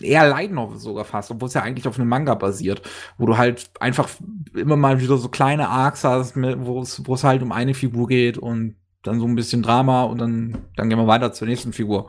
eher 0.00 0.28
Light 0.28 0.52
sogar 0.76 1.04
fast, 1.04 1.30
obwohl 1.30 1.48
es 1.48 1.54
ja 1.54 1.62
eigentlich 1.62 1.86
auf 1.86 1.98
einem 1.98 2.08
Manga 2.08 2.34
basiert, 2.34 2.80
wo 3.18 3.26
du 3.26 3.36
halt 3.36 3.70
einfach 3.78 4.08
immer 4.54 4.76
mal 4.76 5.00
wieder 5.02 5.18
so 5.18 5.28
kleine 5.28 5.68
Arcs 5.68 6.04
hast, 6.04 6.34
wo 6.36 6.80
es, 6.80 7.06
wo 7.06 7.14
es 7.14 7.24
halt 7.24 7.42
um 7.42 7.52
eine 7.52 7.74
Figur 7.74 8.08
geht 8.08 8.38
und 8.38 8.76
dann 9.02 9.20
so 9.20 9.26
ein 9.26 9.34
bisschen 9.34 9.62
Drama 9.62 10.04
und 10.04 10.18
dann, 10.18 10.56
dann 10.76 10.88
gehen 10.88 10.98
wir 10.98 11.06
weiter 11.06 11.32
zur 11.32 11.48
nächsten 11.48 11.72
Figur. 11.74 12.08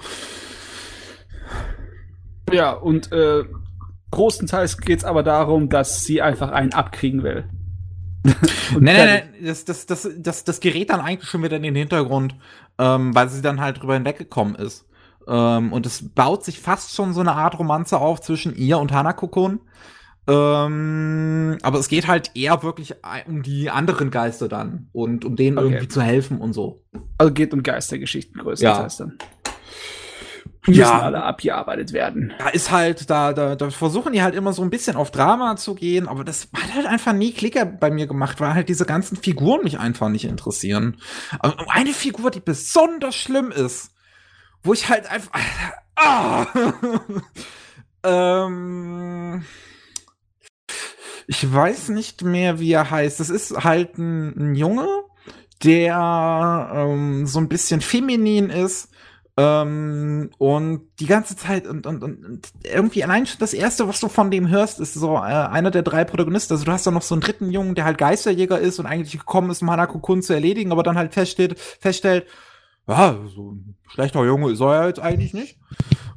Ja, 2.51 2.71
und 2.71 3.11
äh, 3.11 3.43
großenteils 4.11 4.77
geht 4.77 4.99
es 4.99 5.05
aber 5.05 5.23
darum, 5.23 5.69
dass 5.69 6.03
sie 6.03 6.21
einfach 6.21 6.51
einen 6.51 6.73
abkriegen 6.73 7.23
will. 7.23 7.45
nein, 8.23 8.81
nein, 8.81 9.07
nein, 9.07 9.33
das, 9.43 9.65
das, 9.65 9.85
das, 9.85 10.07
das, 10.17 10.43
das 10.43 10.59
gerät 10.59 10.89
dann 10.89 11.01
eigentlich 11.01 11.29
schon 11.29 11.43
wieder 11.43 11.57
in 11.57 11.63
den 11.63 11.75
Hintergrund, 11.75 12.35
ähm, 12.77 13.13
weil 13.13 13.27
sie 13.29 13.41
dann 13.41 13.59
halt 13.59 13.81
drüber 13.81 13.95
hinweggekommen 13.95 14.55
ist. 14.55 14.85
Ähm, 15.27 15.73
und 15.73 15.85
es 15.85 16.09
baut 16.09 16.45
sich 16.45 16.59
fast 16.59 16.95
schon 16.95 17.13
so 17.13 17.21
eine 17.21 17.33
Art 17.33 17.59
Romanze 17.59 17.99
auf 17.99 18.21
zwischen 18.21 18.55
ihr 18.55 18.77
und 18.79 18.91
Hanako-kun. 18.91 19.59
Ähm, 20.25 21.57
aber 21.63 21.79
es 21.79 21.89
geht 21.89 22.07
halt 22.07 22.31
eher 22.33 22.63
wirklich 22.63 22.95
um 23.27 23.43
die 23.43 23.69
anderen 23.69 24.09
Geister 24.09 24.47
dann 24.47 24.87
und 24.93 25.25
um 25.25 25.35
denen 25.35 25.57
okay. 25.57 25.67
irgendwie 25.67 25.87
zu 25.89 26.01
helfen 26.01 26.39
und 26.39 26.53
so. 26.53 26.81
Also 27.17 27.33
geht 27.33 27.53
um 27.53 27.61
Geistergeschichten 27.61 28.41
größtenteils 28.41 28.99
ja. 28.99 29.05
dann 29.05 29.17
müssen 30.67 30.79
ja. 30.79 31.01
alle 31.01 31.23
abgearbeitet 31.23 31.93
werden. 31.93 32.33
Da 32.39 32.49
ist 32.49 32.71
halt, 32.71 33.09
da, 33.09 33.33
da, 33.33 33.55
da 33.55 33.69
versuchen 33.69 34.13
die 34.13 34.21
halt 34.21 34.35
immer 34.35 34.53
so 34.53 34.61
ein 34.61 34.69
bisschen 34.69 34.95
auf 34.95 35.11
Drama 35.11 35.55
zu 35.55 35.75
gehen, 35.75 36.07
aber 36.07 36.23
das 36.23 36.47
hat 36.55 36.73
halt 36.73 36.85
einfach 36.85 37.13
nie 37.13 37.33
Klicker 37.33 37.65
bei 37.65 37.91
mir 37.91 38.07
gemacht, 38.07 38.39
weil 38.39 38.53
halt 38.53 38.69
diese 38.69 38.85
ganzen 38.85 39.17
Figuren 39.17 39.63
mich 39.63 39.79
einfach 39.79 40.09
nicht 40.09 40.25
interessieren. 40.25 40.97
Aber 41.39 41.55
eine 41.69 41.93
Figur, 41.93 42.31
die 42.31 42.39
besonders 42.39 43.15
schlimm 43.15 43.51
ist, 43.51 43.91
wo 44.63 44.73
ich 44.73 44.89
halt 44.89 45.09
einfach. 45.09 45.31
Ah, 45.95 46.47
ähm, 48.03 49.45
ich 51.27 51.53
weiß 51.53 51.89
nicht 51.89 52.23
mehr, 52.23 52.59
wie 52.59 52.71
er 52.71 52.89
heißt. 52.89 53.19
Das 53.19 53.29
ist 53.29 53.63
halt 53.63 53.99
ein, 53.99 54.29
ein 54.35 54.55
Junge, 54.55 54.87
der 55.63 56.71
ähm, 56.73 57.27
so 57.27 57.37
ein 57.37 57.47
bisschen 57.47 57.81
feminin 57.81 58.49
ist 58.49 58.89
ähm, 59.35 60.29
und 60.37 60.87
die 60.99 61.07
ganze 61.07 61.35
Zeit 61.35 61.65
und, 61.65 61.87
und, 61.87 62.03
und 62.03 62.47
irgendwie 62.63 63.03
allein 63.03 63.25
schon 63.25 63.39
das 63.39 63.53
erste, 63.53 63.87
was 63.87 63.99
du 63.99 64.07
von 64.07 64.29
dem 64.29 64.49
hörst, 64.49 64.79
ist 64.79 64.93
so 64.93 65.15
äh, 65.15 65.21
einer 65.21 65.71
der 65.71 65.81
drei 65.81 66.03
Protagonisten. 66.03 66.53
Also 66.53 66.65
du 66.65 66.71
hast 66.71 66.85
da 66.85 66.91
noch 66.91 67.01
so 67.01 67.15
einen 67.15 67.21
dritten 67.21 67.49
Jungen, 67.49 67.73
der 67.73 67.85
halt 67.85 67.97
Geisterjäger 67.97 68.59
ist 68.59 68.79
und 68.79 68.85
eigentlich 68.85 69.17
gekommen 69.17 69.49
ist, 69.49 69.63
um 69.63 69.71
Hanako 69.71 69.99
Kun 69.99 70.21
zu 70.21 70.33
erledigen, 70.33 70.71
aber 70.71 70.83
dann 70.83 70.97
halt 70.97 71.13
feststellt, 71.13 71.59
feststellt, 71.59 72.27
ja, 72.87 73.17
so 73.25 73.53
ein 73.53 73.75
schlechter 73.87 74.23
Junge 74.23 74.51
ist 74.51 74.59
er 74.59 74.73
ja 74.73 74.87
jetzt 74.87 74.99
eigentlich 74.99 75.33
nicht. 75.33 75.57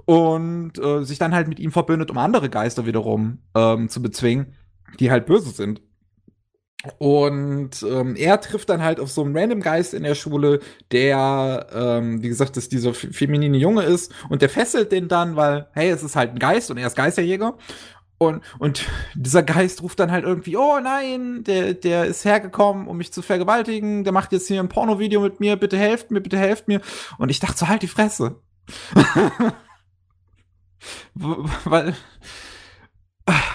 Und 0.04 0.78
äh, 0.78 1.02
sich 1.02 1.18
dann 1.18 1.34
halt 1.34 1.48
mit 1.48 1.58
ihm 1.58 1.72
verbündet, 1.72 2.10
um 2.10 2.18
andere 2.18 2.50
Geister 2.50 2.86
wiederum 2.86 3.38
ähm, 3.54 3.88
zu 3.88 4.02
bezwingen, 4.02 4.54
die 5.00 5.10
halt 5.10 5.26
böse 5.26 5.50
sind. 5.50 5.80
Und 6.98 7.82
ähm, 7.82 8.16
er 8.16 8.40
trifft 8.40 8.68
dann 8.68 8.82
halt 8.82 9.00
auf 9.00 9.10
so 9.10 9.24
einen 9.24 9.36
random 9.36 9.60
Geist 9.60 9.94
in 9.94 10.02
der 10.02 10.14
Schule, 10.14 10.60
der, 10.92 11.66
ähm, 11.72 12.22
wie 12.22 12.28
gesagt, 12.28 12.56
dass 12.56 12.68
dieser 12.68 12.94
feminine 12.94 13.56
Junge 13.56 13.82
ist 13.82 14.12
und 14.28 14.42
der 14.42 14.48
fesselt 14.48 14.92
den 14.92 15.08
dann, 15.08 15.36
weil, 15.36 15.68
hey, 15.72 15.90
es 15.90 16.02
ist 16.02 16.16
halt 16.16 16.32
ein 16.32 16.38
Geist 16.38 16.70
und 16.70 16.78
er 16.78 16.86
ist 16.86 16.96
Geisterjäger. 16.96 17.56
Und, 18.18 18.42
und 18.58 18.84
dieser 19.14 19.42
Geist 19.42 19.82
ruft 19.82 19.98
dann 20.00 20.10
halt 20.10 20.24
irgendwie, 20.24 20.56
oh 20.56 20.78
nein, 20.80 21.44
der, 21.44 21.74
der 21.74 22.06
ist 22.06 22.24
hergekommen, 22.24 22.86
um 22.88 22.96
mich 22.96 23.12
zu 23.12 23.22
vergewaltigen, 23.22 24.04
der 24.04 24.12
macht 24.12 24.32
jetzt 24.32 24.48
hier 24.48 24.60
ein 24.60 24.68
Pornovideo 24.68 25.20
mit 25.20 25.40
mir, 25.40 25.56
bitte 25.56 25.76
helft 25.78 26.10
mir, 26.10 26.20
bitte 26.20 26.38
helft 26.38 26.68
mir. 26.68 26.80
Und 27.18 27.30
ich 27.30 27.40
dachte 27.40 27.58
so, 27.58 27.68
halt 27.68 27.82
die 27.82 27.88
Fresse. 27.88 28.40
weil, 31.14 31.94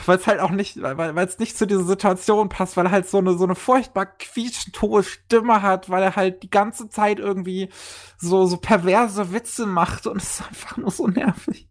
weil 0.05 0.17
es 0.17 0.27
halt 0.27 0.39
auch 0.39 0.51
nicht, 0.51 0.81
weil 0.81 1.17
es 1.25 1.39
nicht 1.39 1.57
zu 1.57 1.65
dieser 1.65 1.83
Situation 1.83 2.49
passt, 2.49 2.77
weil 2.77 2.85
er 2.85 2.91
halt 2.91 3.07
so 3.07 3.17
eine 3.17 3.37
so 3.37 3.43
eine 3.43 3.55
furchtbar 3.55 4.05
quietschentohe 4.05 5.03
Stimme 5.03 5.61
hat, 5.61 5.89
weil 5.89 6.03
er 6.03 6.15
halt 6.15 6.43
die 6.43 6.49
ganze 6.49 6.89
Zeit 6.89 7.19
irgendwie 7.19 7.69
so 8.17 8.45
so 8.45 8.57
perverse 8.57 9.33
Witze 9.33 9.65
macht 9.65 10.07
und 10.07 10.17
es 10.17 10.39
ist 10.39 10.47
einfach 10.47 10.77
nur 10.77 10.91
so 10.91 11.07
nervig. 11.07 11.67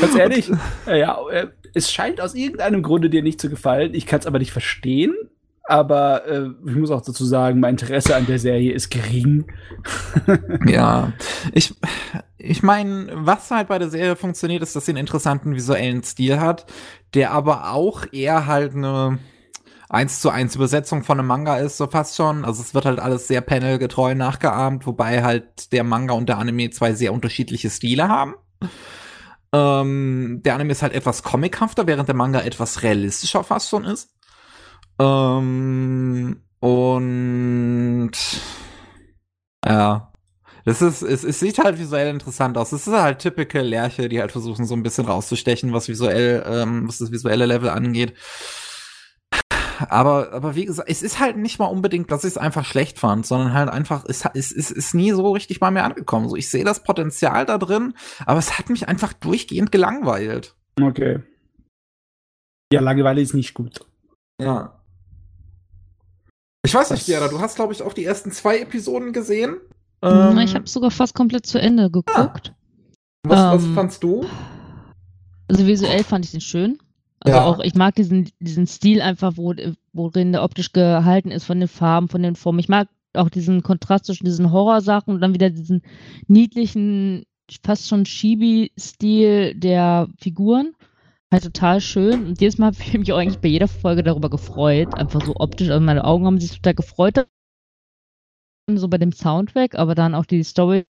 Ganz 0.00 0.14
ehrlich, 0.14 0.50
ja, 0.86 1.18
es 1.74 1.90
scheint 1.90 2.20
aus 2.20 2.34
irgendeinem 2.34 2.82
Grunde 2.82 3.10
dir 3.10 3.22
nicht 3.22 3.40
zu 3.40 3.50
gefallen. 3.50 3.94
Ich 3.94 4.06
kann 4.06 4.20
es 4.20 4.26
aber 4.26 4.38
nicht 4.38 4.52
verstehen. 4.52 5.14
Aber 5.64 6.26
äh, 6.26 6.48
ich 6.66 6.74
muss 6.74 6.90
auch 6.90 7.02
dazu 7.02 7.24
sagen, 7.24 7.60
mein 7.60 7.74
Interesse 7.74 8.16
an 8.16 8.26
der 8.26 8.38
Serie 8.38 8.72
ist 8.72 8.90
gering. 8.90 9.46
ja, 10.66 11.12
ich, 11.52 11.74
ich 12.36 12.62
meine, 12.62 13.08
was 13.14 13.50
halt 13.50 13.68
bei 13.68 13.78
der 13.78 13.88
Serie 13.88 14.16
funktioniert, 14.16 14.62
ist, 14.62 14.74
dass 14.74 14.86
sie 14.86 14.92
einen 14.92 14.98
interessanten 14.98 15.54
visuellen 15.54 16.02
Stil 16.02 16.40
hat, 16.40 16.66
der 17.14 17.30
aber 17.30 17.72
auch 17.72 18.04
eher 18.12 18.46
halt 18.46 18.74
eine 18.74 19.18
eins 19.88 20.20
zu 20.20 20.30
eins 20.30 20.56
Übersetzung 20.56 21.04
von 21.04 21.18
einem 21.18 21.28
Manga 21.28 21.58
ist, 21.58 21.76
so 21.76 21.86
fast 21.86 22.16
schon. 22.16 22.44
Also 22.44 22.62
es 22.62 22.74
wird 22.74 22.86
halt 22.86 22.98
alles 22.98 23.28
sehr 23.28 23.42
panelgetreu 23.42 24.14
nachgeahmt, 24.14 24.86
wobei 24.86 25.22
halt 25.22 25.70
der 25.72 25.84
Manga 25.84 26.14
und 26.14 26.28
der 26.28 26.38
Anime 26.38 26.70
zwei 26.70 26.94
sehr 26.94 27.12
unterschiedliche 27.12 27.68
Stile 27.68 28.08
haben. 28.08 28.34
Ähm, 29.52 30.40
der 30.44 30.54
Anime 30.54 30.72
ist 30.72 30.82
halt 30.82 30.94
etwas 30.94 31.22
comichafter, 31.22 31.86
während 31.86 32.08
der 32.08 32.16
Manga 32.16 32.40
etwas 32.40 32.82
realistischer 32.82 33.44
fast 33.44 33.68
schon 33.68 33.84
ist. 33.84 34.10
Ähm, 35.02 36.36
und 36.60 38.12
ja. 39.66 40.12
Das 40.64 40.80
ist, 40.80 41.02
es, 41.02 41.24
es 41.24 41.40
sieht 41.40 41.58
halt 41.58 41.80
visuell 41.80 42.08
interessant 42.08 42.56
aus. 42.56 42.70
Es 42.70 42.86
ist 42.86 42.92
halt 42.92 43.18
typische 43.18 43.62
Lerche, 43.62 44.08
die 44.08 44.20
halt 44.20 44.30
versuchen, 44.30 44.64
so 44.64 44.74
ein 44.76 44.84
bisschen 44.84 45.06
rauszustechen, 45.06 45.72
was 45.72 45.88
visuell, 45.88 46.44
ähm, 46.46 46.86
was 46.86 46.98
das 46.98 47.10
visuelle 47.10 47.46
Level 47.46 47.68
angeht. 47.68 48.14
Aber, 49.88 50.32
aber 50.32 50.54
wie 50.54 50.66
gesagt, 50.66 50.88
es 50.88 51.02
ist 51.02 51.18
halt 51.18 51.36
nicht 51.36 51.58
mal 51.58 51.66
unbedingt, 51.66 52.12
dass 52.12 52.22
ich 52.22 52.30
es 52.30 52.38
einfach 52.38 52.64
schlecht 52.64 53.00
fand, 53.00 53.26
sondern 53.26 53.54
halt 53.54 53.70
einfach, 53.70 54.04
es, 54.06 54.24
es, 54.34 54.52
es 54.52 54.70
ist 54.70 54.94
nie 54.94 55.10
so 55.10 55.32
richtig 55.32 55.58
bei 55.58 55.72
mir 55.72 55.82
angekommen. 55.82 56.28
So, 56.28 56.36
ich 56.36 56.48
sehe 56.48 56.64
das 56.64 56.84
Potenzial 56.84 57.44
da 57.44 57.58
drin, 57.58 57.94
aber 58.24 58.38
es 58.38 58.56
hat 58.56 58.70
mich 58.70 58.86
einfach 58.86 59.12
durchgehend 59.12 59.72
gelangweilt. 59.72 60.54
Okay. 60.80 61.24
Ja, 62.72 62.80
Langeweile 62.80 63.20
ist 63.20 63.34
nicht 63.34 63.54
gut. 63.54 63.80
Ja. 64.40 64.81
Ich 66.64 66.74
weiß 66.74 66.90
nicht, 66.90 67.06
Gerda, 67.06 67.28
du 67.28 67.40
hast, 67.40 67.56
glaube 67.56 67.72
ich, 67.72 67.82
auch 67.82 67.92
die 67.92 68.04
ersten 68.04 68.30
zwei 68.30 68.58
Episoden 68.58 69.12
gesehen. 69.12 69.56
Ähm, 70.00 70.38
ich 70.38 70.54
habe 70.54 70.68
sogar 70.68 70.90
fast 70.90 71.14
komplett 71.14 71.46
zu 71.46 71.60
Ende 71.60 71.90
geguckt. 71.90 72.54
Ah. 72.54 72.56
Was, 73.24 73.40
ähm, 73.40 73.68
was 73.68 73.74
fandst 73.74 74.02
du? 74.02 74.24
Also 75.48 75.66
visuell 75.66 76.04
fand 76.04 76.24
ich 76.24 76.30
den 76.30 76.40
schön. 76.40 76.78
Also 77.20 77.38
ja. 77.38 77.44
auch, 77.44 77.60
ich 77.60 77.74
mag 77.74 77.94
diesen, 77.94 78.30
diesen 78.40 78.66
Stil 78.66 79.00
einfach, 79.00 79.36
wo, 79.36 79.54
worin 79.92 80.32
der 80.32 80.42
optisch 80.42 80.72
gehalten 80.72 81.30
ist, 81.30 81.44
von 81.44 81.60
den 81.60 81.68
Farben, 81.68 82.08
von 82.08 82.22
den 82.22 82.36
Formen. 82.36 82.58
Ich 82.58 82.68
mag 82.68 82.88
auch 83.14 83.28
diesen 83.28 83.62
Kontrast 83.62 84.06
zwischen 84.06 84.24
diesen 84.24 84.50
Horrorsachen 84.50 85.14
und 85.14 85.20
dann 85.20 85.34
wieder 85.34 85.50
diesen 85.50 85.82
niedlichen, 86.26 87.24
fast 87.64 87.88
schon 87.88 88.04
Chibi-Stil 88.04 89.54
der 89.54 90.08
Figuren. 90.18 90.74
Halt 91.32 91.44
total 91.44 91.80
schön. 91.80 92.26
Und 92.26 92.40
jedes 92.42 92.58
Mal 92.58 92.66
habe 92.72 92.76
ich 92.78 92.92
mich 92.92 93.10
auch 93.10 93.16
eigentlich 93.16 93.40
bei 93.40 93.48
jeder 93.48 93.66
Folge 93.66 94.02
darüber 94.02 94.28
gefreut. 94.28 94.94
Einfach 94.94 95.24
so 95.24 95.34
optisch. 95.36 95.70
Also 95.70 95.82
meine 95.82 96.04
Augen 96.04 96.26
haben 96.26 96.38
sich 96.38 96.52
total 96.52 96.74
gefreut. 96.74 97.26
So 98.70 98.88
bei 98.88 98.98
dem 98.98 99.12
Soundtrack, 99.12 99.74
aber 99.74 99.94
dann 99.94 100.14
auch 100.14 100.26
die 100.26 100.44
Story. 100.44 100.84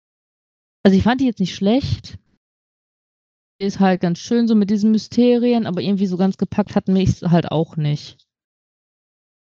Also 0.83 0.97
ich 0.97 1.03
fand 1.03 1.19
die 1.19 1.25
jetzt 1.25 1.41
nicht 1.41 1.53
schlecht. 1.53 2.17
Ist 3.61 3.81
halt 3.81 3.99
ganz 3.99 4.19
schön 4.19 4.47
so 4.47 4.55
mit 4.55 4.69
diesen 4.69 4.91
Mysterien, 4.91 5.67
aber 5.67 5.81
irgendwie 5.81 6.07
so 6.07 6.15
ganz 6.15 6.37
gepackt 6.37 6.75
hat 6.75 6.87
mich 6.87 7.21
halt 7.21 7.51
auch 7.51 7.75
nicht. 7.75 8.25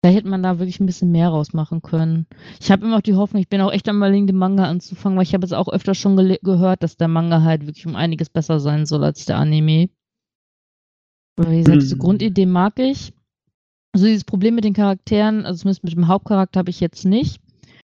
Da 0.02 0.10
hätte 0.10 0.28
man 0.28 0.42
da 0.42 0.58
wirklich 0.58 0.80
ein 0.80 0.86
bisschen 0.86 1.12
mehr 1.12 1.28
rausmachen 1.28 1.82
können. 1.82 2.26
Ich 2.60 2.70
habe 2.72 2.84
immer 2.84 2.96
auch 2.96 3.02
die 3.02 3.14
Hoffnung, 3.14 3.40
ich 3.40 3.48
bin 3.48 3.60
auch 3.60 3.72
echt 3.72 3.88
am 3.88 3.96
überlegen, 3.98 4.26
den 4.26 4.36
Manga 4.36 4.64
anzufangen, 4.64 5.16
weil 5.16 5.24
ich 5.24 5.34
habe 5.34 5.44
jetzt 5.44 5.54
auch 5.54 5.68
öfter 5.68 5.94
schon 5.94 6.16
gehört, 6.16 6.82
dass 6.82 6.96
der 6.96 7.08
Manga 7.08 7.42
halt 7.42 7.66
wirklich 7.66 7.86
um 7.86 7.94
einiges 7.94 8.28
besser 8.28 8.58
sein 8.58 8.86
soll 8.86 9.04
als 9.04 9.24
der 9.24 9.38
Anime. 9.38 9.88
Aber 11.38 11.50
wie 11.50 11.58
gesagt, 11.58 11.76
mhm. 11.76 11.80
diese 11.80 11.96
Grundidee 11.96 12.46
mag 12.46 12.78
ich. 12.78 13.12
Also 13.92 14.06
dieses 14.06 14.24
Problem 14.24 14.54
mit 14.54 14.64
den 14.64 14.74
Charakteren, 14.74 15.46
also 15.46 15.62
zumindest 15.62 15.84
mit 15.84 15.94
dem 15.94 16.08
Hauptcharakter 16.08 16.58
habe 16.58 16.70
ich 16.70 16.80
jetzt 16.80 17.04
nicht. 17.04 17.40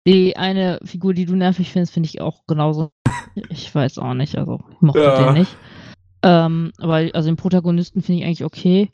Die 0.06 0.36
eine 0.36 0.80
Figur, 0.84 1.14
die 1.14 1.26
du 1.26 1.34
nervig 1.34 1.70
findest, 1.70 1.92
finde 1.92 2.08
ich 2.08 2.20
auch 2.20 2.46
genauso. 2.46 2.90
Ich 3.48 3.74
weiß 3.74 3.98
auch 3.98 4.14
nicht, 4.14 4.36
also 4.36 4.60
ich 4.70 4.80
mochte 4.80 5.02
ja. 5.02 5.24
den 5.24 5.40
nicht. 5.40 5.56
Ähm, 6.22 6.72
aber 6.78 7.08
also 7.12 7.28
den 7.28 7.36
Protagonisten 7.36 8.02
finde 8.02 8.20
ich 8.20 8.26
eigentlich 8.26 8.44
okay. 8.44 8.90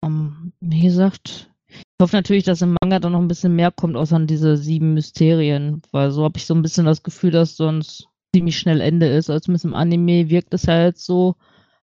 Um, 0.00 0.12
ähm, 0.12 0.52
wie 0.60 0.82
gesagt, 0.82 1.50
ich 1.68 1.82
hoffe 2.00 2.16
natürlich, 2.16 2.44
dass 2.44 2.62
im 2.62 2.76
Manga 2.80 2.98
dann 2.98 3.12
noch 3.12 3.20
ein 3.20 3.28
bisschen 3.28 3.56
mehr 3.56 3.70
kommt, 3.70 3.96
außer 3.96 4.16
an 4.16 4.26
diese 4.26 4.56
sieben 4.56 4.94
Mysterien, 4.94 5.82
weil 5.92 6.10
so 6.10 6.24
habe 6.24 6.38
ich 6.38 6.46
so 6.46 6.54
ein 6.54 6.62
bisschen 6.62 6.86
das 6.86 7.02
Gefühl, 7.02 7.30
dass 7.30 7.56
sonst 7.56 8.08
ziemlich 8.34 8.58
schnell 8.58 8.80
Ende 8.80 9.06
ist. 9.06 9.30
Also 9.30 9.40
zumindest 9.40 9.64
im 9.64 9.74
Anime 9.74 10.28
wirkt 10.28 10.54
es 10.54 10.66
ja 10.66 10.84
jetzt 10.84 11.04
so, 11.04 11.36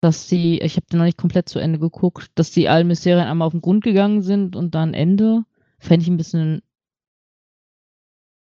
dass 0.00 0.28
sie, 0.28 0.60
ich 0.60 0.76
habe 0.76 0.86
den 0.86 0.98
noch 0.98 1.04
nicht 1.04 1.18
komplett 1.18 1.48
zu 1.48 1.58
Ende 1.58 1.78
geguckt, 1.78 2.30
dass 2.34 2.50
die 2.50 2.68
allen 2.68 2.86
Mysterien 2.86 3.26
einmal 3.26 3.46
auf 3.46 3.52
den 3.52 3.62
Grund 3.62 3.82
gegangen 3.84 4.22
sind 4.22 4.56
und 4.56 4.74
dann 4.74 4.94
Ende. 4.94 5.44
Fände 5.78 6.02
ich 6.02 6.08
ein 6.08 6.16
bisschen 6.16 6.62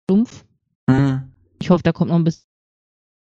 dumpf. 0.08 0.46
Mhm. 0.88 1.32
Ich 1.62 1.70
hoffe, 1.70 1.84
da 1.84 1.92
kommt 1.92 2.10
noch 2.10 2.18
ein 2.18 2.24
bisschen 2.24 2.48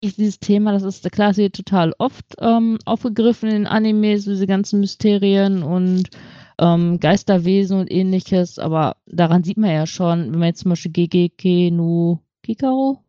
dieses 0.02 0.38
Thema, 0.38 0.72
das 0.72 0.82
ist 0.82 1.10
klar, 1.12 1.30
es 1.30 1.38
wird 1.38 1.56
total 1.56 1.94
oft 1.98 2.36
ähm, 2.38 2.78
aufgegriffen 2.84 3.48
in 3.48 3.66
Animes, 3.66 4.24
diese 4.24 4.46
ganzen 4.46 4.80
Mysterien 4.80 5.62
und 5.62 6.10
ähm, 6.58 7.00
Geisterwesen 7.00 7.80
und 7.80 7.90
ähnliches, 7.90 8.58
aber 8.58 8.96
daran 9.06 9.44
sieht 9.44 9.56
man 9.56 9.70
ja 9.70 9.86
schon, 9.86 10.32
wenn 10.32 10.38
man 10.38 10.48
jetzt 10.48 10.60
zum 10.60 10.70
Beispiel 10.70 10.92
GGK 10.92 11.70
no 11.70 12.20
Kikaro 12.42 13.02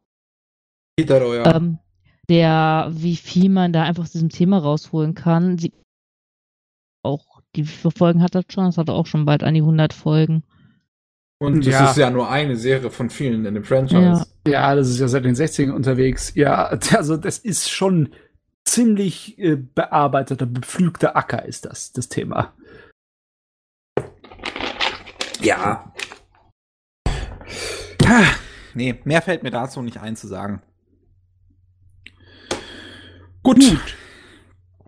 Kitaro, 0.98 1.36
ja. 1.36 1.56
Ähm, 1.56 1.80
der, 2.30 2.89
wie 2.91 3.15
viel 3.15 3.49
man 3.49 3.73
da 3.73 3.84
einfach 3.84 4.03
aus 4.03 4.11
diesem 4.11 4.30
Thema 4.30 4.57
rausholen 4.60 5.14
kann. 5.14 5.57
Sie, 5.57 5.72
auch, 7.03 7.41
die 7.56 7.65
Folgen 7.65 8.22
hat 8.22 8.35
das 8.35 8.45
schon? 8.49 8.65
Das 8.65 8.77
hat 8.77 8.89
auch 8.89 9.06
schon 9.06 9.26
bald 9.26 9.43
an 9.43 9.53
die 9.53 9.61
100 9.61 9.93
Folgen. 9.93 10.43
Und 11.38 11.65
das 11.65 11.73
ja. 11.73 11.89
ist 11.89 11.97
ja 11.97 12.10
nur 12.10 12.30
eine 12.30 12.56
Serie 12.56 12.89
von 12.89 13.10
vielen 13.10 13.45
in 13.45 13.53
dem 13.53 13.64
Franchise. 13.64 14.26
Ja. 14.47 14.52
ja, 14.52 14.76
das 14.76 14.89
ist 14.89 14.99
ja 14.99 15.07
seit 15.07 15.26
den 15.26 15.35
60ern 15.35 15.72
unterwegs. 15.72 16.34
Ja, 16.35 16.65
also 16.95 17.18
das 17.18 17.38
ist 17.38 17.69
schon 17.69 18.10
ziemlich 18.64 19.38
äh, 19.38 19.56
bearbeiteter, 19.56 20.45
bepflügter 20.45 21.15
Acker 21.15 21.45
ist 21.45 21.65
das, 21.65 21.91
das 21.91 22.10
Thema. 22.10 22.53
Ja. 25.41 25.93
Ah, 28.07 28.34
nee, 28.73 28.99
mehr 29.03 29.22
fällt 29.22 29.43
mir 29.43 29.52
dazu 29.52 29.81
nicht 29.81 29.99
ein 29.99 30.15
zu 30.15 30.27
sagen. 30.27 30.61
Gut. 33.46 33.60
Gut. 33.60 33.96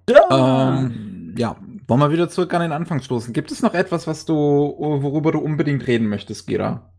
Ja. 0.09 0.79
Ähm, 0.79 1.35
ja, 1.37 1.57
wollen 1.87 1.99
wir 1.99 2.11
wieder 2.11 2.27
zurück 2.27 2.53
an 2.55 2.61
den 2.61 2.71
Anfang 2.71 3.01
stoßen. 3.01 3.31
Gibt 3.33 3.51
es 3.51 3.61
noch 3.61 3.75
etwas, 3.75 4.07
was 4.07 4.25
du, 4.25 4.33
worüber 4.33 5.31
du 5.31 5.37
unbedingt 5.39 5.85
reden 5.85 6.07
möchtest, 6.07 6.47
Gira? 6.47 6.91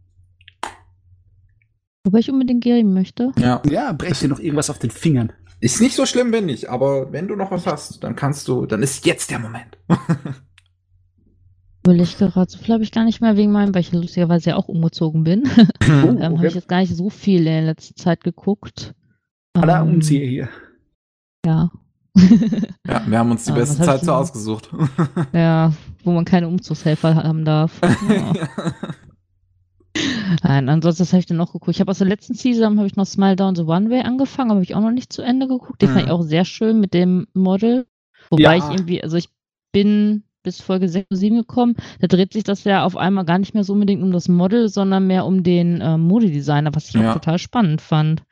Worüber 2.05 2.19
ich 2.21 2.31
unbedingt 2.31 2.65
reden 2.65 2.95
möchte? 2.95 3.33
Ja. 3.39 3.61
Ja, 3.69 3.93
brech 3.93 4.21
dir 4.21 4.29
noch 4.29 4.39
irgendwas 4.39 4.71
auf 4.71 4.79
den 4.79 4.91
Fingern. 4.91 5.33
Ist 5.61 5.81
nicht 5.81 5.97
so 5.97 6.07
schlimm, 6.07 6.33
wenn 6.33 6.47
nicht, 6.47 6.69
aber 6.71 7.13
wenn 7.13 7.27
du 7.27 7.35
noch 7.35 7.51
was 7.51 7.67
hast, 7.67 8.05
dann 8.05 8.15
kannst 8.15 8.47
du, 8.47 8.65
dann 8.65 8.81
ist 8.81 9.05
jetzt 9.05 9.33
der 9.33 9.41
Moment. 9.41 9.79
Will 11.85 12.01
ich 12.01 12.19
gerade, 12.19 12.49
so 12.49 12.59
viel 12.59 12.75
habe 12.75 12.85
ich 12.85 12.93
gar 12.93 13.05
nicht 13.05 13.21
mehr 13.21 13.37
wegen 13.37 13.51
meinem, 13.51 13.75
weil 13.75 13.81
ich 13.81 13.91
lustigerweise 13.91 14.51
ja 14.51 14.57
auch 14.57 14.69
umgezogen 14.69 15.25
bin. 15.25 15.43
Oh, 15.49 15.65
ähm, 15.89 16.17
okay. 16.17 16.23
habe 16.23 16.47
ich 16.47 16.55
jetzt 16.55 16.69
gar 16.69 16.79
nicht 16.79 16.95
so 16.95 17.11
viel 17.11 17.45
in 17.49 17.65
letzter 17.65 17.97
Zeit 17.97 18.23
geguckt. 18.23 18.95
Aller 19.55 19.81
ähm, 19.81 19.95
Umzieher 19.95 20.29
hier. 20.29 20.49
Ja. 21.49 21.71
ja, 22.87 23.03
wir 23.07 23.19
haben 23.19 23.31
uns 23.31 23.45
die 23.45 23.51
ja, 23.51 23.57
beste 23.57 23.83
Zeit 23.83 24.05
so 24.05 24.13
ausgesucht. 24.13 24.69
ja, 25.33 25.73
wo 26.05 26.13
man 26.13 26.27
keine 26.27 26.47
Umzugshelfer 26.47 27.15
haben 27.15 27.47
darf. 27.47 27.81
Ja. 27.83 28.33
Nein, 30.43 30.69
ansonsten 30.69 31.07
habe 31.07 31.21
ich 31.21 31.27
dann 31.27 31.39
noch 31.39 31.53
geguckt. 31.53 31.71
Ich 31.71 31.81
habe 31.81 31.91
aus 31.91 31.99
der 31.99 32.07
letzten 32.07 32.35
Season 32.35 32.77
habe 32.77 32.87
ich 32.87 32.97
noch 32.97 33.07
Smile 33.07 33.37
Down 33.37 33.57
the 33.57 33.63
One 33.63 33.89
Way 33.89 34.03
angefangen, 34.03 34.51
habe 34.51 34.63
ich 34.63 34.75
auch 34.75 34.83
noch 34.83 34.91
nicht 34.91 35.11
zu 35.11 35.23
Ende 35.23 35.49
geguckt. 35.49 35.81
Den 35.81 35.91
mhm. 35.91 35.95
fand 35.95 36.07
ich 36.07 36.13
auch 36.13 36.23
sehr 36.23 36.45
schön 36.45 36.81
mit 36.81 36.93
dem 36.93 37.27
Model. 37.33 37.87
Wobei 38.31 38.43
ja. 38.43 38.57
ich 38.57 38.65
irgendwie, 38.65 39.03
also 39.03 39.17
ich 39.17 39.31
bin 39.73 40.25
bis 40.43 40.61
Folge 40.61 40.89
6 40.89 41.07
oder 41.11 41.19
7 41.19 41.37
gekommen. 41.37 41.77
Da 42.01 42.07
dreht 42.07 42.35
sich 42.35 42.45
das 42.45 42.65
ja 42.65 42.85
auf 42.85 42.97
einmal 42.97 43.25
gar 43.25 43.39
nicht 43.39 43.55
mehr 43.55 43.65
so 43.65 43.73
unbedingt 43.73 44.03
um 44.03 44.13
das 44.13 44.29
Model, 44.29 44.69
sondern 44.69 45.07
mehr 45.07 45.25
um 45.25 45.43
den 45.43 45.81
äh, 45.81 45.97
Modedesigner, 45.97 46.75
was 46.75 46.89
ich 46.89 46.95
ja. 46.95 47.11
auch 47.11 47.15
total 47.15 47.39
spannend 47.39 47.81
fand. 47.81 48.23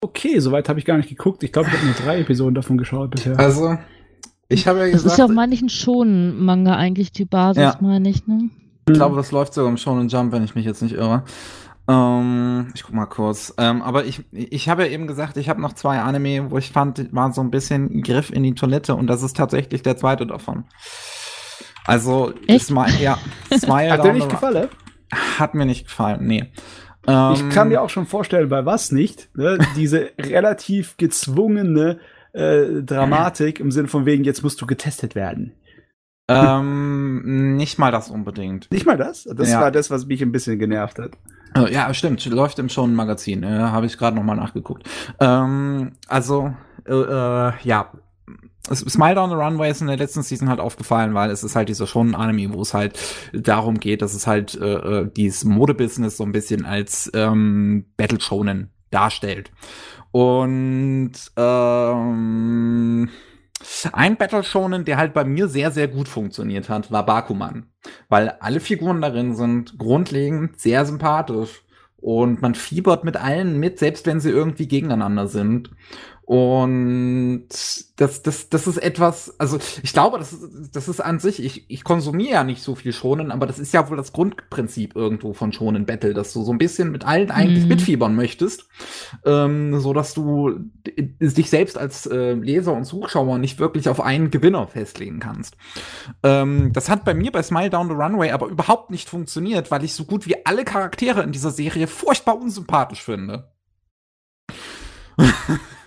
Okay, 0.00 0.38
soweit 0.38 0.68
habe 0.68 0.78
ich 0.78 0.84
gar 0.84 0.96
nicht 0.96 1.08
geguckt. 1.08 1.42
Ich 1.42 1.52
glaube, 1.52 1.68
ich 1.68 1.74
habe 1.74 1.86
nur 1.86 1.94
drei 1.94 2.20
Episoden 2.20 2.54
davon 2.54 2.78
geschaut 2.78 3.10
bisher. 3.10 3.38
Also, 3.38 3.76
ich 4.48 4.66
habe 4.66 4.78
ja 4.80 4.84
gesagt. 4.86 5.04
Das 5.04 5.12
ist 5.12 5.18
ja 5.18 5.24
auch, 5.24 5.30
meine 5.30 5.54
ich, 5.54 5.62
ein 5.62 5.68
Shonen-Manga 5.68 6.76
eigentlich, 6.76 7.12
die 7.12 7.24
Basis, 7.24 7.62
ja. 7.62 7.78
meine 7.80 8.08
ich, 8.08 8.26
ne? 8.26 8.50
Ich 8.88 8.94
glaube, 8.94 9.16
das 9.16 9.32
läuft 9.32 9.54
sogar 9.54 9.70
im 9.70 9.76
Shonen 9.76 10.08
Jump, 10.08 10.32
wenn 10.32 10.44
ich 10.44 10.54
mich 10.54 10.64
jetzt 10.64 10.82
nicht 10.82 10.94
irre. 10.94 11.24
Ähm, 11.88 12.68
ich 12.74 12.84
guck 12.84 12.94
mal 12.94 13.06
kurz. 13.06 13.54
Ähm, 13.58 13.82
aber 13.82 14.04
ich, 14.04 14.24
ich 14.32 14.68
habe 14.68 14.84
ja 14.84 14.90
eben 14.90 15.06
gesagt, 15.06 15.36
ich 15.36 15.48
habe 15.48 15.60
noch 15.60 15.72
zwei 15.72 15.98
Anime, 16.00 16.50
wo 16.50 16.58
ich 16.58 16.70
fand, 16.70 17.12
war 17.12 17.32
so 17.32 17.40
ein 17.40 17.50
bisschen 17.50 18.02
Griff 18.02 18.30
in 18.30 18.42
die 18.42 18.54
Toilette 18.54 18.94
und 18.94 19.06
das 19.06 19.22
ist 19.22 19.36
tatsächlich 19.36 19.82
der 19.82 19.96
zweite 19.96 20.26
davon. 20.26 20.64
Also, 21.86 22.34
Echt? 22.46 22.66
Smile, 22.66 23.00
ja, 23.00 23.18
Smile 23.58 23.90
Hat 23.90 24.04
dir 24.04 24.12
nicht 24.12 24.28
gefallen? 24.28 24.68
Hat 25.38 25.54
mir 25.54 25.64
nicht 25.64 25.86
gefallen, 25.86 26.26
nee. 26.26 26.52
Ich 27.08 27.40
Ähm, 27.40 27.48
kann 27.48 27.68
mir 27.68 27.80
auch 27.82 27.88
schon 27.90 28.06
vorstellen, 28.06 28.48
bei 28.50 28.66
was 28.66 28.92
nicht. 28.92 29.30
Ne? 29.36 29.58
Diese 29.76 30.10
relativ 30.18 30.96
gezwungene 30.98 31.98
äh, 32.34 32.82
Dramatik 32.82 33.60
im 33.60 33.70
Sinne 33.70 33.88
von 33.88 34.04
wegen, 34.04 34.24
jetzt 34.24 34.42
musst 34.42 34.60
du 34.60 34.66
getestet 34.66 35.14
werden. 35.14 35.52
ähm, 36.30 37.56
nicht 37.56 37.78
mal 37.78 37.90
das 37.90 38.10
unbedingt. 38.10 38.70
Nicht 38.70 38.84
mal 38.86 38.96
das? 38.98 39.24
Das 39.24 39.50
Ja. 39.50 39.60
war 39.62 39.70
das, 39.70 39.90
was 39.90 40.06
mich 40.06 40.20
ein 40.22 40.32
bisschen 40.32 40.58
genervt 40.58 40.98
hat. 40.98 41.12
Äh, 41.56 41.72
Ja, 41.72 41.92
stimmt. 41.94 42.24
Läuft 42.26 42.58
im 42.58 42.68
schon 42.68 42.94
Magazin. 42.94 43.42
Äh, 43.42 43.46
Habe 43.48 43.86
ich 43.86 43.96
gerade 43.96 44.14
noch 44.16 44.22
mal 44.24 44.34
nachgeguckt. 44.36 44.86
Ähm, 45.20 45.92
also, 46.06 46.52
äh, 46.86 46.92
äh, 46.92 47.52
ja. 47.62 47.90
Smile 48.74 49.14
Down 49.14 49.30
the 49.30 49.36
Runway 49.36 49.70
ist 49.70 49.80
in 49.80 49.86
der 49.86 49.96
letzten 49.96 50.22
Season 50.22 50.48
halt 50.48 50.60
aufgefallen, 50.60 51.14
weil 51.14 51.30
es 51.30 51.44
ist 51.44 51.56
halt 51.56 51.68
dieser 51.68 51.86
schon 51.86 52.14
Anime, 52.14 52.52
wo 52.52 52.62
es 52.62 52.74
halt 52.74 52.98
darum 53.32 53.80
geht, 53.80 54.02
dass 54.02 54.14
es 54.14 54.26
halt 54.26 54.54
äh, 54.54 55.00
äh, 55.00 55.10
dieses 55.10 55.44
Modebusiness 55.44 56.16
so 56.16 56.24
ein 56.24 56.32
bisschen 56.32 56.64
als 56.64 57.10
ähm, 57.14 57.86
Battle 57.96 58.20
Shonen 58.20 58.70
darstellt. 58.90 59.50
Und 60.10 61.12
ähm, 61.36 63.08
ein 63.92 64.16
Battle 64.16 64.44
Shonen, 64.44 64.84
der 64.84 64.96
halt 64.96 65.14
bei 65.14 65.24
mir 65.24 65.48
sehr, 65.48 65.70
sehr 65.70 65.88
gut 65.88 66.08
funktioniert 66.08 66.68
hat, 66.68 66.90
war 66.90 67.04
Bakuman. 67.04 67.66
Weil 68.08 68.30
alle 68.40 68.60
Figuren 68.60 69.00
darin 69.00 69.34
sind 69.34 69.78
grundlegend 69.78 70.60
sehr 70.60 70.84
sympathisch. 70.86 71.62
Und 71.96 72.40
man 72.40 72.54
fiebert 72.54 73.04
mit 73.04 73.16
allen 73.16 73.58
mit, 73.58 73.78
selbst 73.78 74.06
wenn 74.06 74.20
sie 74.20 74.30
irgendwie 74.30 74.68
gegeneinander 74.68 75.26
sind. 75.26 75.70
Und 76.28 77.48
das, 77.96 78.22
das, 78.22 78.50
das 78.50 78.66
ist 78.66 78.76
etwas, 78.76 79.40
also 79.40 79.58
ich 79.82 79.94
glaube, 79.94 80.18
das 80.18 80.34
ist, 80.34 80.76
das 80.76 80.86
ist 80.86 81.00
an 81.00 81.20
sich, 81.20 81.42
ich, 81.42 81.70
ich 81.70 81.84
konsumiere 81.84 82.32
ja 82.32 82.44
nicht 82.44 82.62
so 82.62 82.74
viel 82.74 82.92
Schonen, 82.92 83.30
aber 83.30 83.46
das 83.46 83.58
ist 83.58 83.72
ja 83.72 83.88
wohl 83.88 83.96
das 83.96 84.12
Grundprinzip 84.12 84.94
irgendwo 84.94 85.32
von 85.32 85.54
Schonen 85.54 85.86
Battle, 85.86 86.12
dass 86.12 86.34
du 86.34 86.42
so 86.42 86.52
ein 86.52 86.58
bisschen 86.58 86.92
mit 86.92 87.06
allen 87.06 87.30
eigentlich 87.30 87.62
Mhm. 87.62 87.68
mitfiebern 87.70 88.14
möchtest, 88.14 88.68
ähm, 89.24 89.80
so 89.80 89.94
dass 89.94 90.12
du 90.12 90.70
dich 90.86 91.48
selbst 91.48 91.78
als 91.78 92.04
äh, 92.04 92.34
Leser 92.34 92.74
und 92.74 92.84
Zuschauer 92.84 93.38
nicht 93.38 93.58
wirklich 93.58 93.88
auf 93.88 94.02
einen 94.02 94.30
Gewinner 94.30 94.66
festlegen 94.66 95.20
kannst. 95.20 95.56
Ähm, 96.22 96.74
das 96.74 96.90
hat 96.90 97.06
bei 97.06 97.14
mir 97.14 97.32
bei 97.32 97.42
Smile 97.42 97.70
Down 97.70 97.88
the 97.88 97.94
Runway 97.94 98.32
aber 98.32 98.48
überhaupt 98.48 98.90
nicht 98.90 99.08
funktioniert, 99.08 99.70
weil 99.70 99.82
ich 99.82 99.94
so 99.94 100.04
gut 100.04 100.26
wie 100.26 100.44
alle 100.44 100.66
Charaktere 100.66 101.22
in 101.22 101.32
dieser 101.32 101.52
Serie 101.52 101.86
furchtbar 101.86 102.36
unsympathisch 102.38 103.02
finde. 103.02 103.50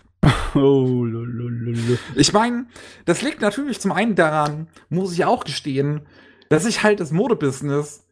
Oh, 0.55 1.05
lulululu. 1.05 1.97
Ich 2.15 2.33
meine, 2.33 2.65
das 3.05 3.21
liegt 3.21 3.41
natürlich 3.41 3.79
zum 3.79 3.91
einen 3.91 4.15
daran, 4.15 4.67
muss 4.89 5.13
ich 5.13 5.25
auch 5.25 5.43
gestehen, 5.43 6.01
dass 6.49 6.65
ich 6.65 6.83
halt 6.83 6.99
das 6.99 7.11
Modebusiness 7.11 8.05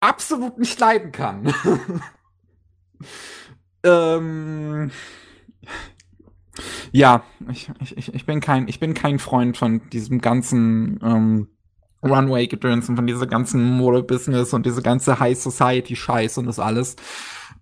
absolut 0.00 0.58
nicht 0.58 0.78
leiden 0.80 1.12
kann. 1.12 1.52
ähm, 3.84 4.90
ja, 6.92 7.22
ich, 7.50 7.70
ich, 7.80 7.96
ich- 7.96 8.14
ich 8.14 8.26
bin 8.26 8.40
kein, 8.40 8.68
ich 8.68 8.80
bin 8.80 8.94
kein 8.94 9.18
Freund 9.18 9.56
von 9.56 9.88
diesem 9.90 10.20
ganzen 10.20 10.98
ähm, 11.02 11.48
Runway-Gedöns 12.02 12.88
und 12.88 12.96
von 12.96 13.06
dieser 13.06 13.26
ganzen 13.26 13.64
Modebusiness 13.76 14.52
und 14.54 14.66
diese 14.66 14.82
ganze 14.82 15.18
High 15.18 15.38
Society-Scheiß 15.38 16.38
und 16.38 16.46
das 16.46 16.58
alles. 16.58 16.96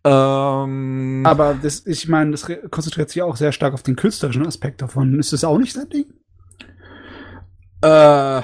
Ähm, 0.06 1.24
Aber 1.26 1.54
das, 1.60 1.84
ich 1.84 2.06
meine, 2.08 2.30
das 2.30 2.46
konzentriert 2.70 3.10
sich 3.10 3.22
auch 3.22 3.34
sehr 3.36 3.50
stark 3.50 3.74
auf 3.74 3.82
den 3.82 3.96
künstlerischen 3.96 4.46
Aspekt 4.46 4.80
davon. 4.80 5.18
Ist 5.18 5.32
das 5.32 5.42
auch 5.42 5.58
nicht 5.58 5.76
dein 5.76 5.88
Ding? 5.88 6.06
Äh, 7.82 8.38
äh, 8.38 8.42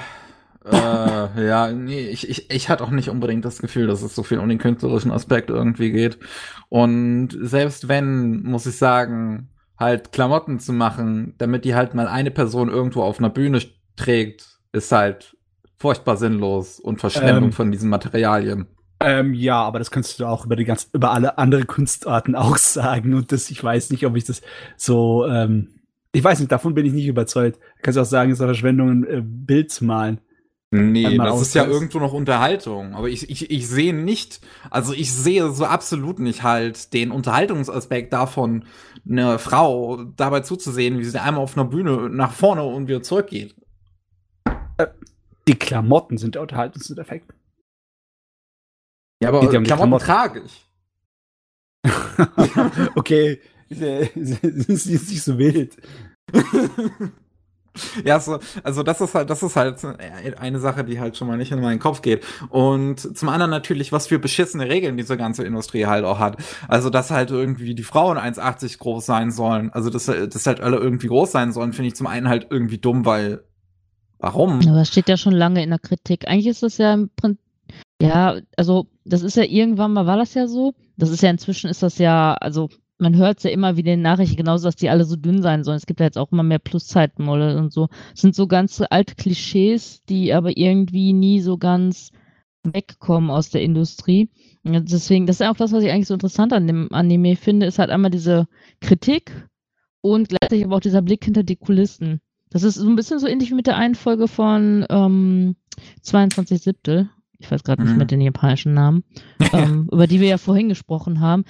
ja, 1.47 1.71
nee, 1.71 2.07
ich, 2.09 2.29
ich, 2.29 2.51
ich 2.51 2.69
hatte 2.69 2.83
auch 2.83 2.89
nicht 2.89 3.09
unbedingt 3.09 3.45
das 3.45 3.59
Gefühl, 3.59 3.87
dass 3.87 4.01
es 4.01 4.13
so 4.13 4.23
viel 4.23 4.39
um 4.39 4.49
den 4.49 4.57
künstlerischen 4.57 5.11
Aspekt 5.11 5.49
irgendwie 5.49 5.91
geht. 5.91 6.19
Und 6.69 7.29
selbst 7.41 7.87
wenn, 7.87 8.43
muss 8.43 8.65
ich 8.65 8.77
sagen, 8.77 9.49
halt 9.77 10.11
Klamotten 10.11 10.59
zu 10.59 10.73
machen, 10.73 11.35
damit 11.37 11.63
die 11.65 11.75
halt 11.75 11.93
mal 11.93 12.07
eine 12.07 12.31
Person 12.31 12.69
irgendwo 12.69 13.03
auf 13.03 13.19
einer 13.19 13.29
Bühne 13.29 13.61
trägt, 13.95 14.59
ist 14.73 14.91
halt 14.91 15.37
furchtbar 15.77 16.17
sinnlos 16.17 16.79
und 16.79 16.99
Verschwendung 16.99 17.45
Ähm. 17.45 17.53
von 17.53 17.71
diesen 17.71 17.89
Materialien. 17.89 18.67
Ähm, 19.03 19.33
ja, 19.33 19.61
aber 19.61 19.79
das 19.79 19.91
könntest 19.91 20.19
du 20.19 20.25
auch 20.25 20.45
über 20.45 20.55
die 20.55 20.65
ganz, 20.65 20.89
über 20.93 21.11
alle 21.11 21.37
anderen 21.37 21.67
Kunstarten 21.67 22.35
auch 22.35 22.57
sagen. 22.57 23.13
Und 23.13 23.31
das, 23.31 23.49
ich 23.51 23.63
weiß 23.63 23.89
nicht, 23.89 24.05
ob 24.05 24.15
ich 24.15 24.23
das 24.23 24.41
so, 24.77 25.25
ähm, 25.27 25.81
ich 26.11 26.23
weiß 26.23 26.39
nicht, 26.39 26.51
davon 26.51 26.73
bin 26.73 26.85
ich 26.85 26.93
nicht 26.93 27.07
überzeugt. 27.07 27.59
Kannst 27.81 27.97
du 27.97 28.01
auch 28.01 28.05
sagen, 28.05 28.31
es 28.31 28.37
ist 28.37 28.41
eine 28.41 28.53
Verschwendung, 28.53 28.89
ein 28.89 29.03
äh, 29.03 29.21
Bild 29.23 29.71
zu 29.71 29.85
malen. 29.85 30.19
Nee, 30.75 31.17
das 31.17 31.39
ist 31.39 31.53
ja 31.53 31.65
irgendwo 31.65 31.99
noch 31.99 32.13
Unterhaltung. 32.13 32.95
Aber 32.95 33.07
ich, 33.07 33.29
ich, 33.29 33.51
ich 33.51 33.67
sehe 33.67 33.93
nicht, 33.93 34.41
also 34.71 34.91
ich 34.91 35.13
sehe 35.13 35.51
so 35.51 35.65
absolut 35.65 36.17
nicht 36.17 36.41
halt 36.41 36.93
den 36.93 37.11
Unterhaltungsaspekt 37.11 38.11
davon, 38.11 38.65
eine 39.07 39.37
Frau 39.37 40.03
dabei 40.17 40.39
zuzusehen, 40.39 40.97
wie 40.97 41.03
sie 41.03 41.21
einmal 41.21 41.43
auf 41.43 41.55
einer 41.55 41.67
Bühne 41.67 42.09
nach 42.09 42.31
vorne 42.31 42.63
und 42.63 42.87
wieder 42.87 43.03
zurückgeht. 43.03 43.55
Die 45.47 45.55
Klamotten 45.55 46.17
sind 46.17 46.33
der 46.33 46.41
Unterhaltungseffekt. 46.41 47.31
Ja, 49.23 49.29
aber 49.29 49.39
Geht 49.39 49.53
ja 49.53 49.59
um 49.59 49.63
die 49.63 49.67
Klamotten, 49.69 50.03
Klamotten. 50.03 50.05
trage 50.05 50.41
ich. 50.45 50.69
okay, 52.95 53.39
ist, 53.69 53.81
äh, 53.81 54.05
ist 54.15 54.87
nicht 54.87 55.23
so 55.23 55.37
wild. 55.37 55.77
ja, 58.03 58.19
so, 58.19 58.39
also 58.63 58.83
das 58.83 58.99
ist 58.99 59.15
halt, 59.15 59.29
das 59.29 59.41
ist 59.41 59.55
halt 59.55 59.79
eine 60.37 60.59
Sache, 60.59 60.83
die 60.83 60.99
halt 60.99 61.15
schon 61.15 61.29
mal 61.29 61.37
nicht 61.37 61.53
in 61.53 61.61
meinen 61.61 61.79
Kopf 61.79 62.01
geht. 62.01 62.25
Und 62.49 63.17
zum 63.17 63.29
anderen 63.29 63.49
natürlich, 63.49 63.93
was 63.93 64.07
für 64.07 64.19
beschissene 64.19 64.67
Regeln 64.67 64.97
diese 64.97 65.15
ganze 65.15 65.45
Industrie 65.45 65.85
halt 65.85 66.03
auch 66.03 66.19
hat. 66.19 66.35
Also, 66.67 66.89
dass 66.89 67.09
halt 67.09 67.31
irgendwie 67.31 67.75
die 67.75 67.83
Frauen 67.83 68.17
1,80 68.17 68.77
groß 68.77 69.05
sein 69.05 69.31
sollen. 69.31 69.71
Also, 69.71 69.89
dass, 69.89 70.05
dass 70.05 70.47
halt 70.47 70.59
alle 70.59 70.77
irgendwie 70.77 71.07
groß 71.07 71.31
sein 71.31 71.53
sollen, 71.53 71.71
finde 71.71 71.87
ich 71.87 71.95
zum 71.95 72.07
einen 72.07 72.27
halt 72.27 72.47
irgendwie 72.49 72.77
dumm, 72.77 73.05
weil 73.05 73.45
warum? 74.19 74.59
Aber 74.67 74.79
das 74.79 74.89
steht 74.89 75.07
ja 75.07 75.15
schon 75.15 75.33
lange 75.33 75.63
in 75.63 75.69
der 75.69 75.79
Kritik. 75.79 76.27
Eigentlich 76.27 76.47
ist 76.47 76.63
das 76.63 76.77
ja 76.77 76.93
im 76.93 77.09
Prinzip, 77.15 77.42
ja, 78.03 78.37
also 78.57 78.87
das 79.05 79.21
ist 79.21 79.37
ja 79.37 79.43
irgendwann 79.43 79.93
mal 79.93 80.05
war 80.05 80.17
das 80.17 80.33
ja 80.33 80.47
so. 80.47 80.73
Das 80.97 81.09
ist 81.09 81.23
ja 81.23 81.29
inzwischen 81.29 81.69
ist 81.69 81.83
das 81.83 81.97
ja, 81.97 82.33
also 82.33 82.69
man 82.99 83.15
hört 83.15 83.37
es 83.37 83.43
ja 83.43 83.49
immer 83.49 83.75
wieder 83.77 83.93
in 83.93 83.99
den 83.99 84.03
Nachrichten 84.03 84.37
genauso, 84.37 84.65
dass 84.65 84.75
die 84.75 84.89
alle 84.89 85.05
so 85.05 85.15
dünn 85.15 85.41
sein 85.41 85.63
sollen. 85.63 85.77
Es 85.77 85.85
gibt 85.85 85.99
ja 85.99 86.05
jetzt 86.05 86.17
auch 86.17 86.31
immer 86.31 86.43
mehr 86.43 86.59
Pluszeitmodelle 86.59 87.57
und 87.57 87.71
so. 87.73 87.87
Das 88.11 88.21
sind 88.21 88.35
so 88.35 88.47
ganze 88.47 88.91
alte 88.91 89.15
Klischees, 89.15 90.01
die 90.03 90.33
aber 90.33 90.57
irgendwie 90.57 91.13
nie 91.13 91.41
so 91.41 91.57
ganz 91.57 92.11
wegkommen 92.63 93.29
aus 93.29 93.49
der 93.49 93.61
Industrie. 93.61 94.29
Deswegen, 94.63 95.25
das 95.25 95.41
ist 95.41 95.47
auch 95.47 95.57
das, 95.57 95.73
was 95.73 95.83
ich 95.83 95.91
eigentlich 95.91 96.07
so 96.07 96.13
interessant 96.13 96.53
an 96.53 96.67
dem 96.67 96.93
Anime 96.93 97.35
finde, 97.35 97.65
ist 97.65 97.79
halt 97.79 97.89
einmal 97.89 98.11
diese 98.11 98.47
Kritik 98.79 99.49
und 100.01 100.29
gleichzeitig 100.29 100.65
aber 100.65 100.77
auch 100.77 100.81
dieser 100.81 101.01
Blick 101.01 101.25
hinter 101.25 101.43
die 101.43 101.57
Kulissen. 101.57 102.21
Das 102.49 102.63
ist 102.63 102.75
so 102.75 102.87
ein 102.87 102.95
bisschen 102.95 103.19
so 103.19 103.27
ähnlich 103.27 103.49
wie 103.49 103.55
mit 103.55 103.67
der 103.67 103.77
einen 103.77 103.95
Folge 103.95 104.27
von 104.27 104.85
ähm, 104.89 105.55
22 106.01 106.61
Siebtel. 106.61 107.09
Ich 107.43 107.51
weiß 107.51 107.63
gerade 107.63 107.83
nicht 107.83 107.91
Mhm. 107.91 107.97
mit 107.97 108.11
den 108.11 108.21
japanischen 108.21 108.73
Namen, 108.73 109.03
ähm, 109.53 109.89
über 109.91 110.07
die 110.07 110.19
wir 110.21 110.27
ja 110.29 110.37
vorhin 110.37 110.69
gesprochen 110.69 111.19
haben. 111.19 111.43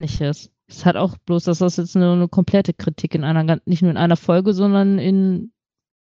Es 0.00 0.84
hat 0.84 0.96
auch 0.96 1.16
bloß, 1.18 1.44
dass 1.44 1.58
das 1.58 1.76
jetzt 1.76 1.94
nur 1.96 2.12
eine 2.12 2.28
komplette 2.28 2.74
Kritik 2.74 3.14
in 3.14 3.24
einer, 3.24 3.58
nicht 3.64 3.82
nur 3.82 3.90
in 3.90 3.96
einer 3.96 4.16
Folge, 4.16 4.52
sondern 4.52 4.98
in 4.98 5.52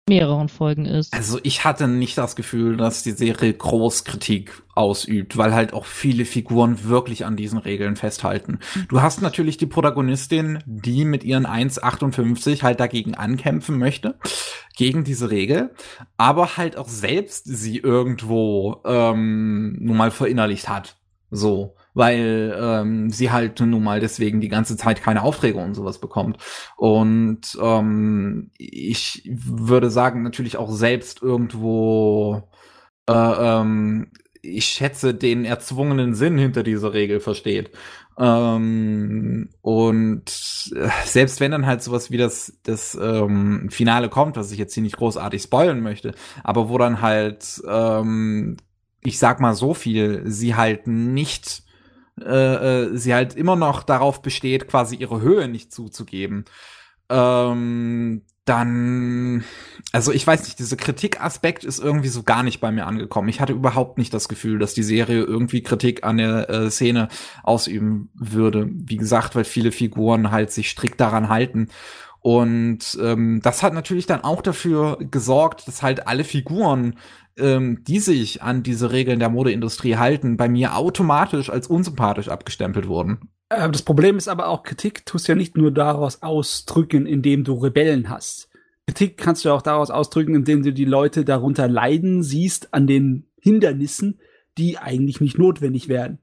mehreren 0.08 0.48
Folgen 0.48 0.84
ist. 0.84 1.12
Also 1.12 1.40
ich 1.42 1.64
hatte 1.64 1.88
nicht 1.88 2.16
das 2.16 2.36
Gefühl, 2.36 2.76
dass 2.76 3.02
die 3.02 3.10
Serie 3.10 3.52
groß 3.52 4.04
Kritik 4.04 4.62
ausübt, 4.76 5.36
weil 5.36 5.52
halt 5.52 5.72
auch 5.72 5.84
viele 5.84 6.24
Figuren 6.24 6.84
wirklich 6.84 7.24
an 7.24 7.34
diesen 7.36 7.58
Regeln 7.58 7.96
festhalten. 7.96 8.60
Du 8.88 9.02
hast 9.02 9.20
natürlich 9.20 9.56
die 9.56 9.66
Protagonistin, 9.66 10.62
die 10.64 11.04
mit 11.04 11.24
ihren 11.24 11.44
1,58 11.44 12.62
halt 12.62 12.78
dagegen 12.78 13.16
ankämpfen 13.16 13.78
möchte, 13.78 14.16
gegen 14.76 15.02
diese 15.02 15.30
Regel, 15.30 15.74
aber 16.16 16.56
halt 16.56 16.76
auch 16.76 16.88
selbst 16.88 17.44
sie 17.46 17.78
irgendwo 17.78 18.82
ähm, 18.84 19.76
nun 19.80 19.96
mal 19.96 20.12
verinnerlicht 20.12 20.68
hat. 20.68 20.98
So, 21.32 21.74
weil 21.96 22.54
ähm, 22.60 23.10
sie 23.10 23.30
halt 23.30 23.58
nun 23.58 23.82
mal 23.82 24.00
deswegen 24.00 24.42
die 24.42 24.50
ganze 24.50 24.76
Zeit 24.76 25.02
keine 25.02 25.22
Aufträge 25.22 25.58
und 25.58 25.72
sowas 25.72 25.98
bekommt. 25.98 26.36
Und 26.76 27.58
ähm, 27.60 28.50
ich 28.58 29.22
würde 29.26 29.88
sagen, 29.88 30.22
natürlich 30.22 30.58
auch 30.58 30.70
selbst 30.70 31.22
irgendwo, 31.22 32.50
äh, 33.08 33.12
ähm, 33.14 34.12
ich 34.42 34.66
schätze, 34.66 35.14
den 35.14 35.46
erzwungenen 35.46 36.14
Sinn 36.14 36.36
hinter 36.36 36.62
dieser 36.62 36.92
Regel 36.92 37.18
versteht. 37.18 37.70
Ähm, 38.18 39.48
und 39.62 40.70
äh, 40.74 40.88
selbst 41.06 41.40
wenn 41.40 41.52
dann 41.52 41.64
halt 41.64 41.82
sowas 41.82 42.10
wie 42.10 42.18
das, 42.18 42.58
das 42.62 42.94
ähm, 43.00 43.68
Finale 43.70 44.10
kommt, 44.10 44.36
was 44.36 44.52
ich 44.52 44.58
jetzt 44.58 44.74
hier 44.74 44.82
nicht 44.82 44.98
großartig 44.98 45.42
spoilen 45.42 45.80
möchte, 45.80 46.14
aber 46.44 46.68
wo 46.68 46.76
dann 46.76 47.00
halt, 47.00 47.62
ähm, 47.66 48.58
ich 49.02 49.18
sag 49.18 49.40
mal 49.40 49.54
so 49.54 49.72
viel, 49.72 50.24
sie 50.26 50.56
halt 50.56 50.86
nicht 50.86 51.65
äh, 52.20 52.84
äh, 52.84 52.96
sie 52.96 53.14
halt 53.14 53.34
immer 53.34 53.56
noch 53.56 53.82
darauf 53.82 54.22
besteht, 54.22 54.68
quasi 54.68 54.96
ihre 54.96 55.20
Höhe 55.20 55.48
nicht 55.48 55.72
zuzugeben. 55.72 56.44
Ähm, 57.08 58.22
dann, 58.46 59.44
also 59.90 60.12
ich 60.12 60.24
weiß 60.24 60.44
nicht, 60.44 60.60
dieser 60.60 60.76
Kritikaspekt 60.76 61.64
ist 61.64 61.80
irgendwie 61.80 62.08
so 62.08 62.22
gar 62.22 62.44
nicht 62.44 62.60
bei 62.60 62.70
mir 62.70 62.86
angekommen. 62.86 63.28
Ich 63.28 63.40
hatte 63.40 63.52
überhaupt 63.52 63.98
nicht 63.98 64.14
das 64.14 64.28
Gefühl, 64.28 64.60
dass 64.60 64.72
die 64.72 64.84
Serie 64.84 65.22
irgendwie 65.22 65.64
Kritik 65.64 66.04
an 66.04 66.18
der 66.18 66.48
äh, 66.48 66.70
Szene 66.70 67.08
ausüben 67.42 68.08
würde. 68.14 68.68
Wie 68.70 68.96
gesagt, 68.96 69.34
weil 69.34 69.44
viele 69.44 69.72
Figuren 69.72 70.30
halt 70.30 70.52
sich 70.52 70.70
strikt 70.70 71.00
daran 71.00 71.28
halten. 71.28 71.70
Und 72.20 72.96
ähm, 73.02 73.40
das 73.42 73.64
hat 73.64 73.74
natürlich 73.74 74.06
dann 74.06 74.22
auch 74.22 74.42
dafür 74.42 74.98
gesorgt, 75.00 75.66
dass 75.66 75.82
halt 75.82 76.06
alle 76.06 76.24
Figuren, 76.24 76.96
ähm, 77.38 77.84
die 77.84 77.98
sich 77.98 78.42
an 78.42 78.62
diese 78.62 78.92
Regeln 78.92 79.18
der 79.18 79.28
Modeindustrie 79.28 79.96
halten, 79.96 80.36
bei 80.36 80.48
mir 80.48 80.76
automatisch 80.76 81.50
als 81.50 81.66
unsympathisch 81.66 82.28
abgestempelt 82.28 82.88
wurden. 82.88 83.30
Äh, 83.48 83.70
das 83.70 83.82
Problem 83.82 84.16
ist 84.16 84.28
aber 84.28 84.48
auch, 84.48 84.62
Kritik 84.62 85.06
tust 85.06 85.28
ja 85.28 85.34
nicht 85.34 85.56
nur 85.56 85.70
daraus 85.70 86.22
ausdrücken, 86.22 87.06
indem 87.06 87.44
du 87.44 87.54
Rebellen 87.54 88.08
hast. 88.08 88.48
Kritik 88.86 89.16
kannst 89.16 89.44
du 89.44 89.50
auch 89.50 89.62
daraus 89.62 89.90
ausdrücken, 89.90 90.34
indem 90.34 90.62
du 90.62 90.72
die 90.72 90.84
Leute 90.84 91.24
darunter 91.24 91.68
leiden 91.68 92.22
siehst 92.22 92.72
an 92.72 92.86
den 92.86 93.26
Hindernissen, 93.40 94.20
die 94.58 94.78
eigentlich 94.78 95.20
nicht 95.20 95.38
notwendig 95.38 95.88
wären. 95.88 96.18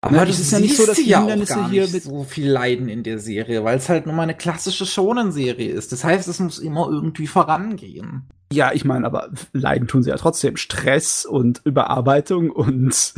Aber 0.00 0.16
Na, 0.16 0.24
das 0.26 0.38
ist 0.38 0.52
ja 0.52 0.60
nicht 0.60 0.76
so, 0.76 0.84
dass 0.84 0.96
die 0.96 1.08
ja 1.08 1.20
Hindernisse 1.20 1.70
hier 1.70 1.88
mit 1.88 2.02
so 2.02 2.24
viel 2.24 2.50
leiden 2.50 2.88
in 2.88 3.02
der 3.02 3.18
Serie, 3.18 3.64
weil 3.64 3.78
es 3.78 3.88
halt 3.88 4.04
nur 4.04 4.14
mal 4.14 4.24
eine 4.24 4.36
klassische 4.36 4.84
Shonen-Serie 4.84 5.70
ist. 5.70 5.92
Das 5.92 6.04
heißt, 6.04 6.28
es 6.28 6.40
muss 6.40 6.58
immer 6.58 6.88
irgendwie 6.90 7.26
vorangehen. 7.26 8.28
Ja, 8.54 8.72
ich 8.72 8.84
meine, 8.84 9.06
aber 9.06 9.30
leiden 9.52 9.88
tun 9.88 10.02
sie 10.02 10.10
ja 10.10 10.16
trotzdem. 10.16 10.56
Stress 10.56 11.26
und 11.26 11.60
Überarbeitung 11.64 12.50
und 12.50 12.90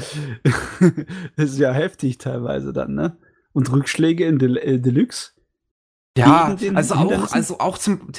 ist 1.37 1.59
ja 1.59 1.73
heftig 1.73 2.19
teilweise 2.19 2.73
dann, 2.73 2.95
ne? 2.95 3.17
Und 3.53 3.71
Rückschläge 3.73 4.27
in 4.27 4.39
Del 4.39 4.57
äh, 4.57 4.79
Deluxe. 4.79 5.33
Ja, 6.17 6.57
also 6.75 6.95
auch, 6.95 7.33
also 7.33 7.59
auch 7.59 7.77
zum, 7.77 8.11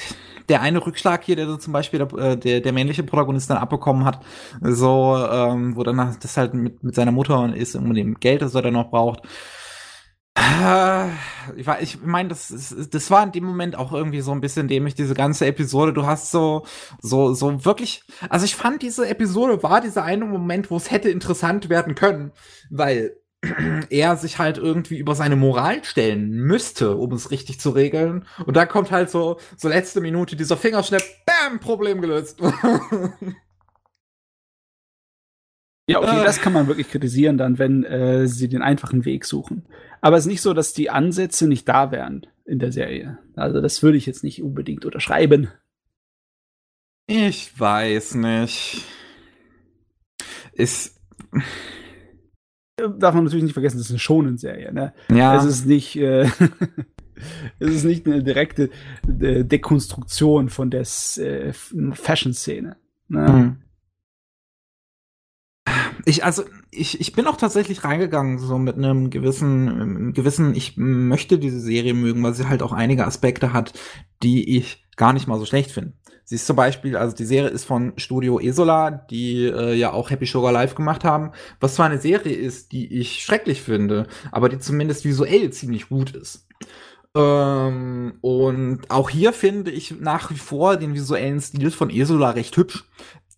der 0.48 0.62
eine 0.62 0.84
Rückschlag 0.84 1.24
hier, 1.24 1.36
der 1.36 1.58
zum 1.58 1.72
Beispiel 1.72 1.98
der, 1.98 2.18
äh, 2.18 2.36
der, 2.36 2.60
der 2.60 2.72
männliche 2.72 3.02
Protagonist 3.02 3.50
dann 3.50 3.58
abbekommen 3.58 4.04
hat, 4.04 4.20
so, 4.60 5.16
ähm, 5.30 5.76
wo 5.76 5.82
dann 5.82 6.16
das 6.20 6.36
halt 6.36 6.54
mit, 6.54 6.82
mit 6.84 6.94
seiner 6.94 7.10
Mutter 7.12 7.54
ist, 7.54 7.74
um 7.74 7.92
dem 7.94 8.14
Geld, 8.14 8.42
das 8.42 8.54
er 8.54 8.62
dann 8.62 8.74
noch 8.74 8.90
braucht. 8.90 9.22
Ich, 11.56 11.66
ich 11.80 12.02
meine, 12.02 12.28
das, 12.28 12.74
das 12.90 13.10
war 13.10 13.24
in 13.24 13.32
dem 13.32 13.44
Moment 13.44 13.76
auch 13.76 13.92
irgendwie 13.92 14.20
so 14.20 14.32
ein 14.32 14.40
bisschen 14.40 14.68
dämlich, 14.68 14.94
diese 14.94 15.14
ganze 15.14 15.46
Episode. 15.46 15.92
Du 15.92 16.06
hast 16.06 16.30
so, 16.30 16.64
so, 17.00 17.32
so 17.34 17.64
wirklich, 17.64 18.02
also 18.28 18.44
ich 18.44 18.54
fand 18.54 18.82
diese 18.82 19.08
Episode 19.08 19.62
war 19.62 19.80
dieser 19.80 20.04
eine 20.04 20.24
Moment, 20.24 20.70
wo 20.70 20.76
es 20.76 20.90
hätte 20.90 21.10
interessant 21.10 21.68
werden 21.68 21.94
können, 21.94 22.32
weil 22.70 23.16
er 23.90 24.16
sich 24.16 24.38
halt 24.38 24.58
irgendwie 24.58 24.98
über 24.98 25.14
seine 25.14 25.36
Moral 25.36 25.84
stellen 25.84 26.30
müsste, 26.30 26.96
um 26.96 27.12
es 27.12 27.30
richtig 27.30 27.60
zu 27.60 27.70
regeln. 27.70 28.26
Und 28.44 28.56
da 28.56 28.66
kommt 28.66 28.90
halt 28.90 29.10
so, 29.10 29.38
so 29.56 29.68
letzte 29.68 30.00
Minute 30.00 30.36
dieser 30.36 30.56
Fingerschnipp, 30.56 31.02
bam, 31.24 31.60
Problem 31.60 32.00
gelöst. 32.00 32.40
Ja, 35.88 35.98
okay, 35.98 36.20
äh. 36.20 36.24
das 36.24 36.40
kann 36.40 36.52
man 36.52 36.66
wirklich 36.68 36.90
kritisieren 36.90 37.38
dann, 37.38 37.58
wenn 37.58 37.82
äh, 37.84 38.26
sie 38.28 38.48
den 38.48 38.62
einfachen 38.62 39.04
Weg 39.04 39.24
suchen. 39.24 39.66
Aber 40.00 40.16
es 40.16 40.24
ist 40.24 40.30
nicht 40.30 40.42
so, 40.42 40.54
dass 40.54 40.74
die 40.74 40.90
Ansätze 40.90 41.48
nicht 41.48 41.68
da 41.68 41.90
wären 41.90 42.26
in 42.44 42.58
der 42.58 42.72
Serie. 42.72 43.18
Also 43.34 43.60
das 43.60 43.82
würde 43.82 43.98
ich 43.98 44.06
jetzt 44.06 44.22
nicht 44.22 44.42
unbedingt 44.42 44.84
unterschreiben. 44.84 45.48
Ich 47.06 47.58
weiß 47.58 48.14
nicht. 48.16 48.84
Ist 50.52 50.98
darf 52.76 53.14
man 53.14 53.24
natürlich 53.24 53.44
nicht 53.44 53.54
vergessen, 53.54 53.78
das 53.78 53.86
ist 53.86 53.92
eine 53.92 53.98
Shonen-Serie. 53.98 54.72
Ne? 54.72 54.92
Ja. 55.10 55.36
Es 55.36 55.44
ist 55.44 55.66
nicht, 55.66 55.96
äh, 55.96 56.22
es 57.58 57.70
ist 57.70 57.84
nicht 57.84 58.06
eine 58.06 58.22
direkte 58.22 58.70
äh, 59.20 59.44
Dekonstruktion 59.44 60.48
von 60.48 60.70
der 60.70 60.82
äh, 60.82 61.52
Fashion-Szene. 61.52 62.76
Ne? 63.08 63.28
Mhm. 63.28 63.56
Ich, 66.08 66.24
also, 66.24 66.44
ich, 66.70 67.02
ich 67.02 67.12
bin 67.12 67.26
auch 67.26 67.36
tatsächlich 67.36 67.84
reingegangen, 67.84 68.38
so 68.38 68.56
mit 68.56 68.76
einem 68.76 69.10
gewissen, 69.10 70.14
gewissen, 70.14 70.54
ich 70.54 70.78
möchte 70.78 71.38
diese 71.38 71.60
Serie 71.60 71.92
mögen, 71.92 72.22
weil 72.22 72.32
sie 72.32 72.48
halt 72.48 72.62
auch 72.62 72.72
einige 72.72 73.06
Aspekte 73.06 73.52
hat, 73.52 73.74
die 74.22 74.56
ich 74.56 74.86
gar 74.96 75.12
nicht 75.12 75.26
mal 75.26 75.38
so 75.38 75.44
schlecht 75.44 75.70
finde. 75.70 75.92
Sie 76.24 76.36
ist 76.36 76.46
zum 76.46 76.56
Beispiel, 76.56 76.96
also 76.96 77.14
die 77.14 77.26
Serie 77.26 77.50
ist 77.50 77.66
von 77.66 77.92
Studio 77.98 78.40
Esola, 78.40 78.90
die 78.90 79.44
äh, 79.44 79.74
ja 79.74 79.92
auch 79.92 80.08
Happy 80.08 80.24
Sugar 80.24 80.50
Live 80.50 80.74
gemacht 80.74 81.04
haben, 81.04 81.32
was 81.60 81.74
zwar 81.74 81.84
eine 81.84 81.98
Serie 81.98 82.34
ist, 82.34 82.72
die 82.72 83.00
ich 83.00 83.22
schrecklich 83.22 83.60
finde, 83.60 84.06
aber 84.32 84.48
die 84.48 84.58
zumindest 84.58 85.04
visuell 85.04 85.50
ziemlich 85.50 85.90
gut 85.90 86.12
ist. 86.12 86.48
Ähm, 87.14 88.14
und 88.22 88.90
auch 88.90 89.10
hier 89.10 89.34
finde 89.34 89.70
ich 89.70 90.00
nach 90.00 90.30
wie 90.30 90.38
vor 90.38 90.78
den 90.78 90.94
visuellen 90.94 91.40
Stil 91.42 91.70
von 91.70 91.90
Esola 91.90 92.30
recht 92.30 92.56
hübsch 92.56 92.84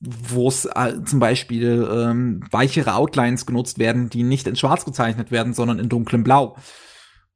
wo 0.01 0.49
es 0.49 0.65
äh, 0.65 1.03
zum 1.05 1.21
Beispiel 1.21 1.87
ähm, 1.91 2.43
weichere 2.51 2.95
Outlines 2.95 3.45
genutzt 3.45 3.79
werden, 3.79 4.09
die 4.09 4.23
nicht 4.23 4.47
in 4.47 4.57
Schwarz 4.57 4.85
gezeichnet 4.85 5.31
werden, 5.31 5.53
sondern 5.53 5.79
in 5.79 5.91
dunklem 5.91 6.25
Blau. 6.25 6.57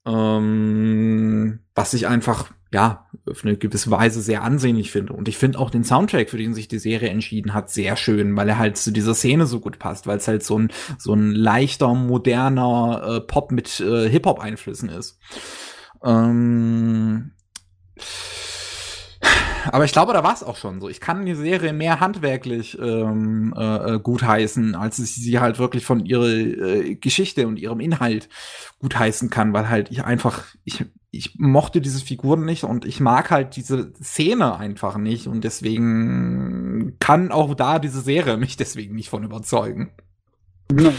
Ähm, 0.07 1.60
was 1.75 1.93
ich 1.93 2.07
einfach, 2.07 2.51
ja, 2.73 3.07
auf 3.28 3.44
eine 3.44 3.57
gewisse 3.57 3.91
Weise 3.91 4.23
sehr 4.23 4.43
ansehnlich 4.43 4.91
finde. 4.91 5.12
Und 5.12 5.28
ich 5.28 5.36
finde 5.36 5.59
auch 5.59 5.70
den 5.70 5.84
Soundtrack, 5.84 6.31
für 6.31 6.39
den 6.39 6.55
sich 6.55 6.68
die 6.68 6.78
Serie 6.78 7.10
entschieden 7.10 7.52
hat, 7.52 7.70
sehr 7.70 7.97
schön, 7.97 8.36
weil 8.36 8.49
er 8.49 8.59
halt 8.59 8.78
zu 8.78 8.91
dieser 8.91 9.15
Szene 9.15 9.47
so 9.47 9.60
gut 9.60 9.78
passt, 9.78 10.07
weil 10.07 10.17
es 10.17 10.28
halt 10.28 10.43
so 10.43 10.59
ein, 10.59 10.70
so 10.99 11.12
ein 11.12 11.33
leichter, 11.33 11.94
moderner 11.94 13.02
äh, 13.07 13.20
Pop 13.20 13.52
mit 13.52 13.81
äh, 13.81 14.09
Hip-Hop-Einflüssen 14.09 14.89
ist. 14.89 15.18
Ähm 16.02 17.33
aber 19.73 19.84
ich 19.84 19.93
glaube, 19.93 20.12
da 20.12 20.23
war 20.23 20.34
es 20.34 20.43
auch 20.43 20.57
schon 20.57 20.81
so. 20.81 20.89
Ich 20.89 21.01
kann 21.01 21.26
die 21.26 21.34
Serie 21.34 21.73
mehr 21.73 22.01
handwerklich 22.01 22.78
ähm, 22.78 23.55
äh, 23.57 23.94
äh 23.94 24.01
gutheißen, 24.01 24.75
als 24.75 24.99
ich 24.99 25.15
sie 25.15 25.39
halt 25.39 25.59
wirklich 25.59 25.84
von 25.84 26.05
ihrer 26.05 26.28
äh, 26.28 26.94
Geschichte 26.97 27.47
und 27.47 27.59
ihrem 27.59 27.81
Inhalt 27.81 28.28
gutheißen 28.81 29.31
kann, 29.31 29.52
weil 29.52 29.68
halt 29.68 29.91
ich 29.91 30.05
einfach, 30.05 30.44
ich, 30.65 30.84
ich 31.10 31.36
mochte 31.39 31.81
diese 31.81 32.05
Figuren 32.05 32.44
nicht 32.44 32.65
und 32.65 32.84
ich 32.84 33.01
mag 33.01 33.31
halt 33.31 33.57
diese 33.57 33.93
Szene 33.94 34.57
einfach 34.57 34.97
nicht 34.97 35.26
und 35.26 35.44
deswegen 35.44 36.97
kann 37.01 37.33
auch 37.33 37.55
da 37.55 37.78
diese 37.78 38.01
Serie 38.01 38.36
mich 38.39 38.57
deswegen 38.57 38.94
nicht 38.94 39.10
von 39.10 39.25
überzeugen. 39.25 39.93
Ja. 40.73 40.93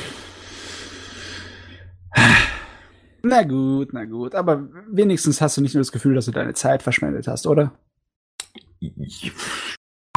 Na 3.27 3.41
gut, 3.41 3.89
na 3.91 4.05
gut, 4.05 4.35
aber 4.35 4.69
wenigstens 4.87 5.41
hast 5.41 5.57
du 5.57 5.61
nicht 5.61 5.73
nur 5.73 5.81
das 5.81 5.91
Gefühl, 5.91 6.13
dass 6.13 6.25
du 6.25 6.31
deine 6.31 6.53
Zeit 6.53 6.83
verschwendet 6.83 7.27
hast, 7.27 7.47
oder? 7.47 7.71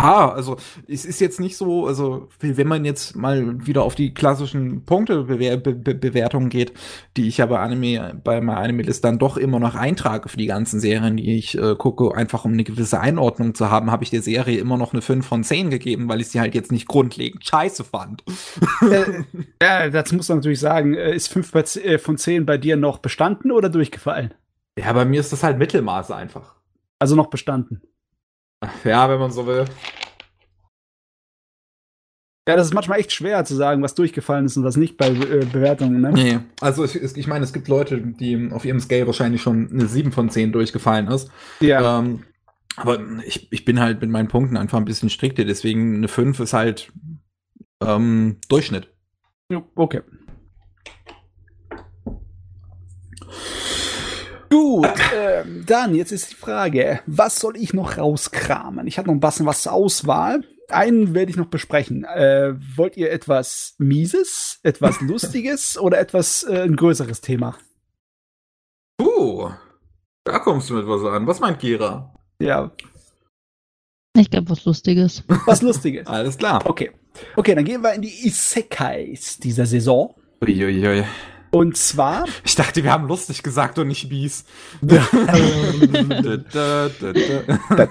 Ah, 0.01 0.29
also 0.29 0.57
es 0.87 1.05
ist 1.05 1.21
jetzt 1.21 1.41
nicht 1.41 1.57
so, 1.57 1.89
also 1.89 2.29
wenn 2.39 2.69
man 2.69 2.85
jetzt 2.85 3.17
mal 3.17 3.67
wieder 3.67 3.83
auf 3.83 3.97
die 3.97 4.15
klassischen 4.15 4.85
Punktebewertungen 4.85 6.51
geht, 6.51 6.73
die 7.17 7.27
ich 7.27 7.39
ja 7.39 7.47
bei 7.47 7.59
Anime, 7.59 8.21
bei 8.23 8.41
meiner 8.41 8.61
Anime-List 8.61 9.03
dann 9.03 9.19
doch 9.19 9.37
immer 9.37 9.59
noch 9.59 9.75
eintrage 9.75 10.29
für 10.29 10.37
die 10.37 10.47
ganzen 10.47 10.79
Serien, 10.79 11.17
die 11.17 11.37
ich 11.37 11.59
äh, 11.59 11.75
gucke, 11.75 12.15
einfach 12.15 12.45
um 12.45 12.53
eine 12.53 12.63
gewisse 12.63 13.01
Einordnung 13.01 13.57
zu 13.57 13.73
haben, 13.73 13.91
habe 13.91 14.05
ich 14.05 14.11
der 14.11 14.23
Serie 14.23 14.61
immer 14.61 14.77
noch 14.77 14.93
eine 14.93 15.03
5 15.03 15.27
von 15.27 15.43
10 15.43 15.69
gegeben, 15.71 16.09
weil 16.09 16.21
ich 16.21 16.29
sie 16.29 16.39
halt 16.39 16.55
jetzt 16.55 16.71
nicht 16.71 16.87
grundlegend 16.87 17.45
scheiße 17.45 17.83
fand. 17.83 18.23
Äh, 18.83 19.25
ja, 19.61 19.91
dazu 19.91 20.15
muss 20.15 20.29
man 20.29 20.39
natürlich 20.39 20.61
sagen, 20.61 20.95
äh, 20.95 21.13
ist 21.13 21.33
5 21.33 21.53
äh, 21.55 21.99
von 21.99 22.17
10 22.17 22.47
bei 22.47 22.57
dir 22.57 22.77
noch 22.77 22.99
bestanden 22.99 23.51
oder 23.51 23.69
durchgefallen? 23.69 24.33
Ja, 24.79 24.93
bei 24.93 25.05
mir 25.05 25.19
ist 25.19 25.33
das 25.33 25.43
halt 25.43 25.59
Mittelmaße 25.59 26.15
einfach. 26.15 26.55
Also 27.01 27.17
noch 27.17 27.31
bestanden. 27.31 27.83
Ja, 28.85 29.09
wenn 29.09 29.19
man 29.19 29.31
so 29.31 29.47
will. 29.47 29.65
Ja, 32.49 32.57
das 32.57 32.69
ist 32.69 32.75
manchmal 32.75 32.99
echt 32.99 33.13
schwer 33.13 33.45
zu 33.45 33.55
sagen, 33.55 33.83
was 33.83 33.95
durchgefallen 33.95 34.47
ist 34.47 34.57
und 34.57 34.65
was 34.65 34.79
nicht 34.79 34.97
bei 34.97 35.09
äh, 35.09 35.45
Bewertungen, 35.45 36.01
ne? 36.01 36.13
Nee. 36.13 36.39
Also 36.63 36.83
ich, 36.83 36.97
ich 36.97 37.27
meine, 37.27 37.45
es 37.45 37.53
gibt 37.53 37.69
Leute, 37.69 38.01
die 38.01 38.51
auf 38.51 38.65
ihrem 38.65 38.81
Scale 38.81 39.07
wahrscheinlich 39.07 39.43
schon 39.43 39.71
eine 39.71 39.87
7 39.87 40.13
von 40.13 40.31
10 40.31 40.53
durchgefallen 40.53 41.09
ist. 41.09 41.31
Ja. 41.61 41.99
Ähm, 41.99 42.25
aber 42.77 43.01
ich, 43.27 43.53
ich 43.53 43.67
bin 43.67 43.81
halt 43.81 44.01
mit 44.01 44.09
meinen 44.09 44.29
Punkten 44.29 44.57
einfach 44.57 44.79
ein 44.79 44.87
bisschen 44.87 45.11
strikter, 45.11 45.45
deswegen 45.45 45.97
eine 45.97 46.09
5 46.09 46.41
ist 46.41 46.55
halt 46.55 46.91
ähm, 47.85 48.39
Durchschnitt. 48.49 48.89
Ja, 49.53 49.63
okay. 49.75 50.01
Gut, 54.59 54.89
ähm, 55.15 55.63
dann 55.67 55.95
jetzt 55.95 56.11
ist 56.11 56.33
die 56.33 56.35
Frage, 56.35 57.01
was 57.07 57.39
soll 57.39 57.57
ich 57.57 57.75
noch 57.75 57.97
rauskramen? 57.97 58.89
Ich 58.89 58.99
habe 58.99 59.07
noch 59.07 59.15
ein 59.15 59.21
bisschen 59.21 59.47
was 59.47 59.63
zur 59.63 59.73
Auswahl. 59.73 60.43
Einen 60.69 61.15
werde 61.15 61.31
ich 61.31 61.37
noch 61.37 61.47
besprechen. 61.47 62.03
Äh, 62.03 62.55
wollt 62.77 62.97
ihr 62.97 63.13
etwas 63.13 63.77
Mieses, 63.79 64.59
etwas 64.65 65.01
Lustiges 65.01 65.79
oder 65.79 66.01
etwas 66.01 66.43
äh, 66.43 66.63
ein 66.63 66.75
größeres 66.75 67.21
Thema? 67.21 67.57
Uh, 69.01 69.51
da 70.25 70.41
kommst 70.41 70.71
du 70.71 70.75
mit 70.75 70.89
was 70.89 71.05
an. 71.05 71.29
Was 71.29 71.39
meint 71.39 71.61
Kira? 71.61 72.13
Ja. 72.41 72.73
Ich 74.17 74.29
glaube, 74.29 74.51
was 74.51 74.65
Lustiges. 74.65 75.23
Was 75.47 75.63
Lustiges. 75.63 76.07
Alles 76.09 76.37
klar. 76.37 76.69
Okay. 76.69 76.91
Okay, 77.37 77.55
dann 77.55 77.65
gehen 77.65 77.81
wir 77.83 77.95
in 77.95 78.03
die 78.03 78.27
Isekais 78.27 79.39
dieser 79.39 79.67
Saison. 79.67 80.17
Uiuiui. 80.43 81.05
Und 81.51 81.77
zwar. 81.77 82.25
Ich 82.45 82.55
dachte, 82.55 82.85
wir 82.85 82.93
haben 82.93 83.07
lustig 83.07 83.43
gesagt 83.43 83.79
und 83.79 83.89
nicht 83.89 84.11
mies. 84.11 84.45
da, 84.83 85.07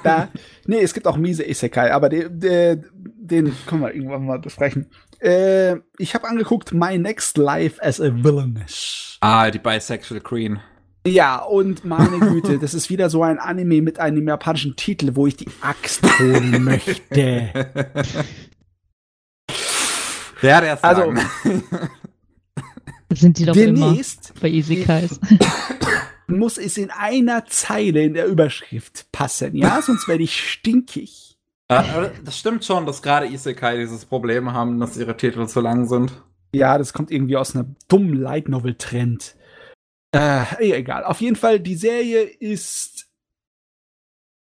da. 0.04 0.30
Nee, 0.66 0.82
es 0.82 0.94
gibt 0.94 1.08
auch 1.08 1.18
miese 1.18 1.48
Isekai, 1.48 1.92
aber 1.92 2.10
den, 2.10 2.40
den, 2.40 2.86
den 2.94 3.56
können 3.66 3.82
wir 3.82 3.94
irgendwann 3.94 4.26
mal 4.26 4.40
besprechen. 4.40 4.90
Äh, 5.20 5.78
ich 5.98 6.14
habe 6.14 6.28
angeguckt 6.28 6.74
My 6.74 6.98
Next 6.98 7.38
Life 7.38 7.84
as 7.84 8.00
a 8.00 8.14
Villainess. 8.14 9.18
Ah, 9.22 9.50
die 9.50 9.60
Bisexual 9.60 10.22
Queen. 10.22 10.60
Ja, 11.08 11.38
und 11.38 11.86
meine 11.86 12.20
Güte, 12.20 12.60
das 12.60 12.74
ist 12.74 12.90
wieder 12.90 13.10
so 13.10 13.24
ein 13.24 13.40
Anime 13.40 13.82
mit 13.82 14.00
einem 14.00 14.28
japanischen 14.28 14.76
Titel, 14.76 15.16
wo 15.16 15.26
ich 15.26 15.38
die 15.38 15.48
Axt 15.62 16.04
holen 16.20 16.64
möchte. 16.64 17.50
Ja, 20.42 20.62
der 20.62 20.74
ist 20.74 20.84
Also, 20.84 21.14
Sind 23.14 23.38
die 23.38 23.46
doch 23.46 23.54
demnächst 23.54 24.32
immer 24.32 24.42
bei 24.42 24.50
Isekais. 24.50 25.20
muss 26.28 26.58
es 26.58 26.78
in 26.78 26.92
einer 26.92 27.46
Zeile 27.46 28.04
in 28.04 28.14
der 28.14 28.28
Überschrift 28.28 29.12
passen, 29.12 29.56
ja? 29.56 29.82
Sonst 29.86 30.08
werde 30.08 30.24
ich 30.24 30.40
stinkig. 30.40 31.38
Ja, 31.70 31.80
aber 31.80 32.12
das 32.24 32.38
stimmt 32.38 32.64
schon, 32.64 32.86
dass 32.86 33.02
gerade 33.02 33.28
Isekai 33.28 33.78
dieses 33.78 34.06
Problem 34.06 34.54
haben, 34.54 34.80
dass 34.80 34.98
ihre 34.98 35.18
Titel 35.18 35.48
zu 35.48 35.60
lang 35.60 35.88
sind. 35.88 36.24
Ja, 36.54 36.78
das 36.78 36.94
kommt 36.94 37.12
irgendwie 37.12 37.36
aus 37.36 37.56
einer 37.56 37.66
dummen 37.90 38.14
Light 38.14 38.48
Novel 38.48 38.76
Trend. 38.76 39.36
Äh, 40.16 40.44
eh, 40.60 40.72
egal. 40.74 41.04
Auf 41.04 41.20
jeden 41.20 41.36
Fall, 41.36 41.60
die 41.60 41.76
Serie 41.76 42.22
ist. 42.22 43.10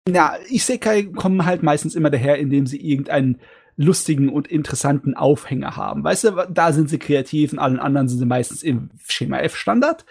Na, 0.09 0.39
Isekai 0.49 1.05
kommen 1.05 1.45
halt 1.45 1.63
meistens 1.63 1.95
immer 1.95 2.11
daher, 2.11 2.39
indem 2.39 2.67
sie 2.67 2.81
irgendeinen 2.81 3.41
lustigen 3.77 4.29
und 4.29 4.49
interessanten 4.49 5.15
Aufhänger 5.15 5.77
haben. 5.77 6.05
Weißt 6.05 6.25
du, 6.25 6.47
da 6.51 6.73
sind 6.73 6.91
sie 6.91 6.99
kreativ, 6.99 7.53
in 7.53 7.59
allen 7.59 7.79
anderen 7.79 8.09
sind 8.09 8.19
sie 8.19 8.27
meistens 8.27 8.63
im 8.63 8.91
Schema 9.07 9.39
F 9.39 9.57
Standard. 9.57 10.05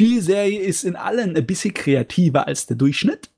Die 0.00 0.20
Serie 0.20 0.60
ist 0.60 0.84
in 0.84 0.96
allen 0.96 1.36
ein 1.36 1.46
bisschen 1.46 1.74
kreativer 1.74 2.46
als 2.46 2.66
der 2.66 2.76
Durchschnitt. 2.76 3.30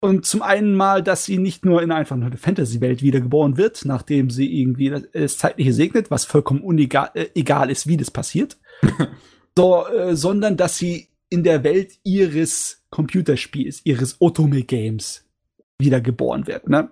Und 0.00 0.26
zum 0.26 0.42
einen 0.42 0.74
mal, 0.74 1.02
dass 1.02 1.24
sie 1.24 1.38
nicht 1.38 1.64
nur 1.64 1.82
in 1.82 1.90
einfach 1.90 2.16
nur 2.16 2.26
eine 2.26 2.36
Fantasy-Welt 2.36 3.02
wiedergeboren 3.02 3.56
wird, 3.56 3.84
nachdem 3.86 4.30
sie 4.30 4.60
irgendwie 4.60 4.90
das, 4.90 5.02
das 5.12 5.38
Zeitliche 5.38 5.72
segnet, 5.72 6.10
was 6.10 6.24
vollkommen 6.24 6.60
unegal 6.60 7.10
äh, 7.14 7.26
egal 7.34 7.70
ist, 7.70 7.86
wie 7.86 7.96
das 7.96 8.10
passiert, 8.10 8.58
so, 9.56 9.86
äh, 9.86 10.14
sondern 10.14 10.56
dass 10.56 10.76
sie 10.76 11.08
in 11.30 11.42
der 11.42 11.64
Welt 11.64 11.98
ihres 12.04 12.84
Computerspiels, 12.90 13.80
ihres 13.84 14.20
Otome-Games 14.20 15.24
wiedergeboren 15.78 16.46
wird, 16.46 16.68
ne? 16.68 16.90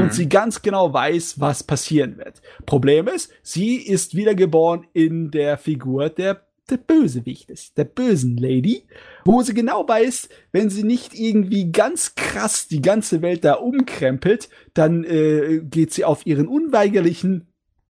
Und 0.00 0.06
Mhm. 0.08 0.10
sie 0.12 0.28
ganz 0.28 0.62
genau 0.62 0.92
weiß, 0.92 1.40
was 1.40 1.62
passieren 1.62 2.16
wird. 2.18 2.40
Problem 2.66 3.08
ist, 3.08 3.32
sie 3.42 3.76
ist 3.76 4.14
wiedergeboren 4.14 4.86
in 4.92 5.30
der 5.30 5.58
Figur 5.58 6.08
der, 6.08 6.46
der 6.68 6.76
Bösewichtes, 6.76 7.74
der 7.74 7.84
bösen 7.84 8.36
Lady, 8.36 8.84
wo 9.24 9.42
sie 9.42 9.54
genau 9.54 9.86
weiß, 9.88 10.28
wenn 10.52 10.70
sie 10.70 10.84
nicht 10.84 11.14
irgendwie 11.14 11.72
ganz 11.72 12.14
krass 12.14 12.68
die 12.68 12.80
ganze 12.82 13.22
Welt 13.22 13.44
da 13.44 13.54
umkrempelt, 13.54 14.48
dann 14.74 15.02
äh, 15.04 15.60
geht 15.64 15.92
sie 15.92 16.04
auf 16.04 16.26
ihren 16.26 16.46
unweigerlichen, 16.46 17.48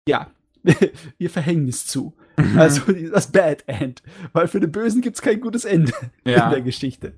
ja, 0.07 0.31
ihr 1.17 1.30
Verhängnis 1.30 1.85
zu. 1.88 2.13
Also 2.55 2.91
das 3.11 3.31
Bad 3.31 3.63
End. 3.67 4.01
Weil 4.31 4.47
für 4.47 4.59
den 4.61 4.71
Bösen 4.71 5.01
gibt's 5.01 5.21
kein 5.21 5.41
gutes 5.41 5.65
Ende 5.65 5.91
in 6.23 6.31
Ja. 6.31 6.49
der 6.49 6.61
Geschichte. 6.61 7.13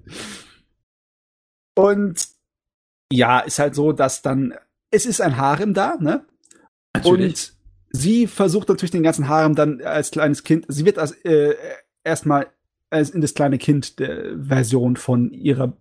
Und 1.75 2.27
ja, 3.11 3.39
ist 3.39 3.59
halt 3.59 3.75
so, 3.75 3.91
dass 3.91 4.21
dann, 4.21 4.53
es 4.93 5.05
ist 5.05 5.21
ein 5.21 5.37
Harem 5.37 5.73
da, 5.73 5.97
ne? 5.99 6.25
Und 7.03 7.53
sie 7.89 8.27
versucht 8.27 8.69
natürlich 8.69 8.91
den 8.91 9.03
ganzen 9.03 9.27
Harem 9.27 9.55
dann 9.55 9.81
als 9.81 10.11
kleines 10.11 10.43
Kind, 10.43 10.65
sie 10.67 10.85
wird 10.85 10.99
als 10.99 11.11
äh, 11.25 11.55
erstmal 12.03 12.47
als 12.91 13.09
in 13.09 13.21
das 13.21 13.33
kleine 13.33 13.57
Kind 13.57 13.99
der 13.99 14.37
Version 14.39 14.95
von 14.95 15.31
ihrer 15.31 15.75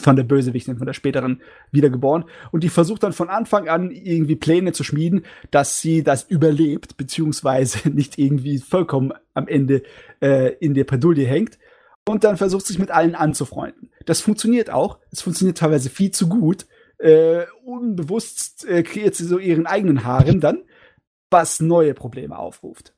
von 0.00 0.16
der 0.16 0.22
Bösewichtin, 0.22 0.78
von 0.78 0.86
der 0.86 0.94
späteren 0.94 1.42
wiedergeboren. 1.70 2.24
Und 2.52 2.64
die 2.64 2.70
versucht 2.70 3.02
dann 3.02 3.12
von 3.12 3.28
Anfang 3.28 3.68
an 3.68 3.90
irgendwie 3.90 4.36
Pläne 4.36 4.72
zu 4.72 4.82
schmieden, 4.82 5.26
dass 5.50 5.82
sie 5.82 6.02
das 6.02 6.22
überlebt, 6.24 6.96
beziehungsweise 6.96 7.88
nicht 7.90 8.18
irgendwie 8.18 8.58
vollkommen 8.58 9.12
am 9.34 9.46
Ende 9.46 9.82
äh, 10.20 10.54
in 10.60 10.72
der 10.72 10.84
Pedulie 10.84 11.26
hängt. 11.26 11.58
Und 12.06 12.24
dann 12.24 12.38
versucht 12.38 12.66
sich 12.66 12.78
mit 12.78 12.90
allen 12.90 13.14
anzufreunden. 13.14 13.90
Das 14.06 14.22
funktioniert 14.22 14.70
auch. 14.70 14.98
Es 15.10 15.20
funktioniert 15.20 15.58
teilweise 15.58 15.90
viel 15.90 16.12
zu 16.12 16.28
gut. 16.28 16.66
Äh, 16.98 17.44
unbewusst 17.64 18.66
äh, 18.66 18.82
kreiert 18.82 19.14
sie 19.14 19.24
so 19.24 19.38
ihren 19.38 19.66
eigenen 19.66 20.04
Harem 20.04 20.40
dann, 20.40 20.64
was 21.30 21.60
neue 21.60 21.94
Probleme 21.94 22.38
aufruft. 22.38 22.92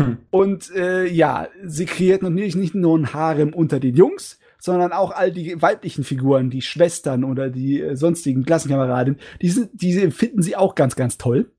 Hm. 0.00 0.18
Und 0.30 0.70
äh, 0.74 1.06
ja, 1.06 1.48
sie 1.62 1.86
kreiert 1.86 2.22
natürlich 2.22 2.56
nicht 2.56 2.74
nur 2.74 2.98
ein 2.98 3.12
Harem 3.12 3.54
unter 3.54 3.78
den 3.78 3.94
Jungs, 3.94 4.38
sondern 4.58 4.92
auch 4.92 5.10
all 5.10 5.30
die 5.30 5.60
weiblichen 5.60 6.04
Figuren, 6.04 6.50
die 6.50 6.62
Schwestern 6.62 7.22
oder 7.22 7.50
die 7.50 7.80
äh, 7.80 7.96
sonstigen 7.96 8.44
Klassenkameradinnen, 8.44 9.20
die, 9.40 9.50
sind, 9.50 9.70
die 9.74 10.10
finden 10.10 10.42
sie 10.42 10.56
auch 10.56 10.74
ganz, 10.74 10.96
ganz 10.96 11.18
toll. 11.18 11.52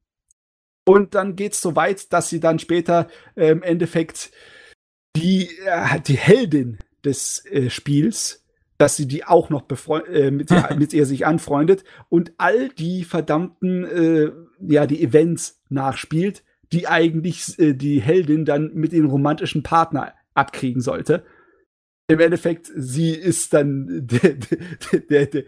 Und 0.88 1.16
dann 1.16 1.36
geht's 1.36 1.62
so 1.62 1.76
weit, 1.76 2.12
dass 2.14 2.30
sie 2.30 2.40
dann 2.40 2.60
später 2.60 3.08
äh, 3.36 3.50
im 3.50 3.64
Endeffekt 3.64 4.32
die, 5.16 5.50
äh, 5.66 6.00
die 6.02 6.18
Heldin 6.18 6.80
des 7.04 7.46
äh, 7.46 7.70
Spiels, 7.70 8.45
dass 8.78 8.96
sie 8.96 9.08
die 9.08 9.24
auch 9.24 9.50
noch 9.50 9.66
äh, 10.12 10.32
mit, 10.32 10.52
ihr, 10.52 10.70
mit 10.78 10.94
ihr 10.94 11.06
sich 11.06 11.26
anfreundet 11.26 11.84
und 12.10 12.34
all 12.38 12.70
die 12.70 13.04
verdammten, 13.04 13.86
äh, 13.86 14.32
ja, 14.60 14.86
die 14.86 15.02
Events 15.04 15.62
nachspielt, 15.70 16.44
die 16.72 16.88
eigentlich 16.88 17.58
äh, 17.60 17.74
die 17.74 18.02
Heldin 18.02 18.46
dann 18.46 18.74
mit 18.74 18.92
dem 18.92 19.06
romantischen 19.06 19.64
Partner 19.64 20.14
abkriegen 20.34 20.82
sollte. 20.82 21.26
Im 22.08 22.20
Endeffekt, 22.20 22.70
sie 22.76 23.12
ist 23.12 23.54
dann 23.54 23.88
der, 24.08 24.34
der, 24.34 25.00
der, 25.00 25.26
der, 25.28 25.44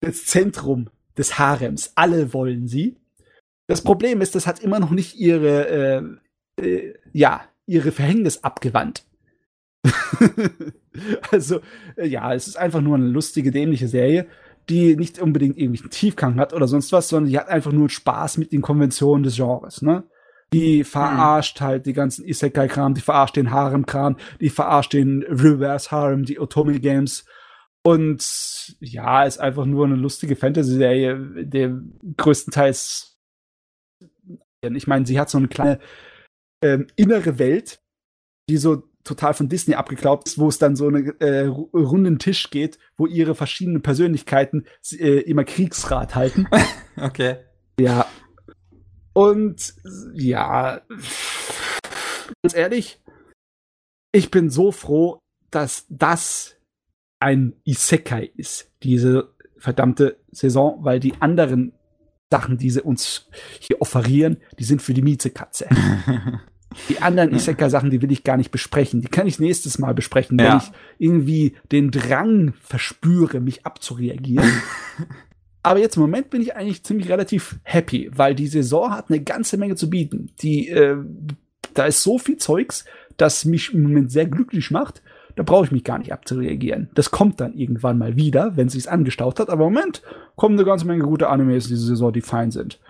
das 0.00 0.26
Zentrum 0.26 0.90
des 1.16 1.38
Harems. 1.38 1.92
Alle 1.96 2.32
wollen 2.32 2.68
sie. 2.68 2.96
Das 3.66 3.82
Problem 3.82 4.20
ist, 4.20 4.34
das 4.34 4.46
hat 4.46 4.60
immer 4.60 4.80
noch 4.80 4.90
nicht 4.90 5.16
ihre, 5.16 6.18
äh, 6.58 6.64
äh, 6.64 6.94
ja, 7.12 7.42
ihre 7.66 7.92
Verhängnis 7.92 8.42
abgewandt. 8.44 9.04
also, 11.30 11.60
äh, 11.96 12.06
ja, 12.06 12.34
es 12.34 12.48
ist 12.48 12.56
einfach 12.56 12.80
nur 12.80 12.96
eine 12.96 13.06
lustige, 13.06 13.50
dämliche 13.50 13.88
Serie, 13.88 14.26
die 14.68 14.96
nicht 14.96 15.18
unbedingt 15.20 15.56
irgendwie 15.56 15.80
einen 15.80 15.90
Tiefgang 15.90 16.38
hat 16.38 16.52
oder 16.52 16.68
sonst 16.68 16.92
was, 16.92 17.08
sondern 17.08 17.30
die 17.30 17.38
hat 17.38 17.48
einfach 17.48 17.72
nur 17.72 17.88
Spaß 17.88 18.38
mit 18.38 18.52
den 18.52 18.62
Konventionen 18.62 19.22
des 19.22 19.36
Genres, 19.36 19.82
ne? 19.82 20.04
Die 20.52 20.82
verarscht 20.82 21.60
halt 21.60 21.84
die 21.84 21.92
ganzen 21.92 22.24
Isekai-Kram, 22.24 22.94
die 22.94 23.02
verarscht 23.02 23.36
den 23.36 23.50
Harem-Kram, 23.50 24.16
die 24.40 24.48
verarscht 24.48 24.94
den 24.94 25.22
Reverse 25.22 25.90
Harem, 25.90 26.24
die 26.24 26.40
Otome 26.40 26.80
Games. 26.80 27.26
Und 27.82 28.76
ja, 28.80 29.24
ist 29.24 29.38
einfach 29.38 29.66
nur 29.66 29.84
eine 29.84 29.96
lustige 29.96 30.36
Fantasy-Serie, 30.36 31.44
der 31.44 31.78
größtenteils, 32.16 33.18
ich 34.62 34.86
meine, 34.86 35.06
sie 35.06 35.20
hat 35.20 35.28
so 35.28 35.36
eine 35.36 35.48
kleine 35.48 35.80
ähm, 36.62 36.86
innere 36.96 37.38
Welt, 37.38 37.82
die 38.48 38.56
so 38.56 38.87
total 39.08 39.34
von 39.34 39.48
Disney 39.48 39.74
abgeklaubt 39.74 40.28
ist, 40.28 40.38
wo 40.38 40.48
es 40.48 40.58
dann 40.58 40.76
so 40.76 40.86
einen 40.88 41.18
äh, 41.20 41.46
ru- 41.48 41.70
runden 41.76 42.18
Tisch 42.18 42.50
geht, 42.50 42.78
wo 42.96 43.06
ihre 43.06 43.34
verschiedenen 43.34 43.82
Persönlichkeiten 43.82 44.66
äh, 44.92 45.20
immer 45.20 45.44
Kriegsrat 45.44 46.14
halten. 46.14 46.46
Okay. 47.00 47.36
Ja. 47.78 48.06
Und 49.12 49.74
ja, 50.14 50.80
ganz 52.42 52.54
ehrlich, 52.54 53.00
ich 54.10 54.32
bin 54.32 54.50
so 54.50 54.72
froh, 54.72 55.20
dass 55.52 55.86
das 55.88 56.56
ein 57.20 57.54
Isekai 57.64 58.32
ist, 58.36 58.72
diese 58.82 59.32
verdammte 59.58 60.18
Saison, 60.32 60.78
weil 60.84 60.98
die 60.98 61.14
anderen 61.20 61.72
Sachen, 62.32 62.58
die 62.58 62.70
sie 62.70 62.82
uns 62.82 63.28
hier 63.60 63.80
offerieren, 63.80 64.38
die 64.58 64.64
sind 64.64 64.82
für 64.82 64.92
die 64.92 65.02
Miezekatze. 65.02 65.68
Die 66.88 67.00
anderen 67.00 67.32
Isekai-Sachen, 67.34 67.90
die 67.90 68.02
will 68.02 68.12
ich 68.12 68.24
gar 68.24 68.36
nicht 68.36 68.50
besprechen. 68.50 69.00
Die 69.00 69.08
kann 69.08 69.26
ich 69.26 69.38
nächstes 69.38 69.78
Mal 69.78 69.94
besprechen, 69.94 70.38
wenn 70.38 70.46
Ja. 70.46 70.56
ich 70.58 70.70
irgendwie 70.98 71.54
den 71.72 71.90
Drang 71.90 72.52
verspüre, 72.60 73.40
mich 73.40 73.64
abzureagieren. 73.66 74.48
Aber 75.62 75.80
jetzt 75.80 75.96
im 75.96 76.02
Moment 76.02 76.30
bin 76.30 76.40
ich 76.40 76.54
eigentlich 76.56 76.84
ziemlich 76.84 77.08
relativ 77.08 77.58
happy, 77.62 78.10
weil 78.14 78.34
die 78.34 78.46
Saison 78.46 78.90
hat 78.92 79.06
eine 79.10 79.20
ganze 79.20 79.56
Menge 79.56 79.76
zu 79.76 79.90
bieten. 79.90 80.30
Die, 80.40 80.68
äh, 80.68 80.96
da 81.74 81.86
ist 81.86 82.02
so 82.02 82.18
viel 82.18 82.36
Zeugs, 82.36 82.84
das 83.16 83.44
mich 83.44 83.74
im 83.74 83.82
Moment 83.82 84.10
sehr 84.12 84.26
glücklich 84.26 84.70
macht. 84.70 85.02
Da 85.36 85.42
brauche 85.42 85.64
ich 85.66 85.70
mich 85.72 85.84
gar 85.84 85.98
nicht 85.98 86.12
abzureagieren. 86.12 86.90
Das 86.94 87.10
kommt 87.10 87.40
dann 87.40 87.54
irgendwann 87.54 87.96
mal 87.98 88.16
wieder, 88.16 88.56
wenn 88.56 88.68
sich's 88.68 88.86
angestaut 88.88 89.38
hat. 89.40 89.50
Aber 89.50 89.66
im 89.66 89.72
Moment 89.72 90.02
kommen 90.36 90.56
eine 90.56 90.64
ganze 90.64 90.86
Menge 90.86 91.04
gute 91.04 91.28
Animes 91.28 91.68
diese 91.68 91.86
Saison, 91.86 92.12
die 92.12 92.22
fein 92.22 92.50
sind. 92.50 92.80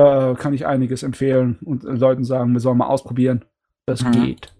Da 0.00 0.34
kann 0.34 0.54
ich 0.54 0.66
einiges 0.66 1.02
empfehlen 1.02 1.58
und 1.62 1.84
äh, 1.84 1.88
Leuten 1.92 2.24
sagen, 2.24 2.52
wir 2.54 2.60
sollen 2.60 2.78
mal 2.78 2.86
ausprobieren. 2.86 3.44
Das 3.86 4.02
Mhm. 4.02 4.12
geht. 4.12 4.54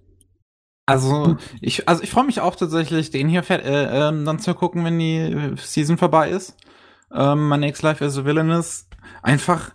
Also 0.84 1.36
ich, 1.62 1.88
also 1.88 2.02
ich 2.02 2.10
freue 2.10 2.24
mich 2.26 2.40
auch 2.40 2.56
tatsächlich, 2.56 3.10
den 3.10 3.28
hier 3.28 3.48
äh, 3.48 4.08
ähm, 4.08 4.24
dann 4.26 4.38
zu 4.38 4.52
gucken, 4.54 4.84
wenn 4.84 4.98
die 4.98 5.16
äh, 5.16 5.56
Season 5.56 5.96
vorbei 5.96 6.28
ist. 6.30 6.56
Ähm, 7.14 7.48
My 7.48 7.56
Next 7.56 7.82
Life 7.82 8.04
as 8.04 8.18
a 8.18 8.24
Villainous. 8.24 8.86
Einfach 9.22 9.72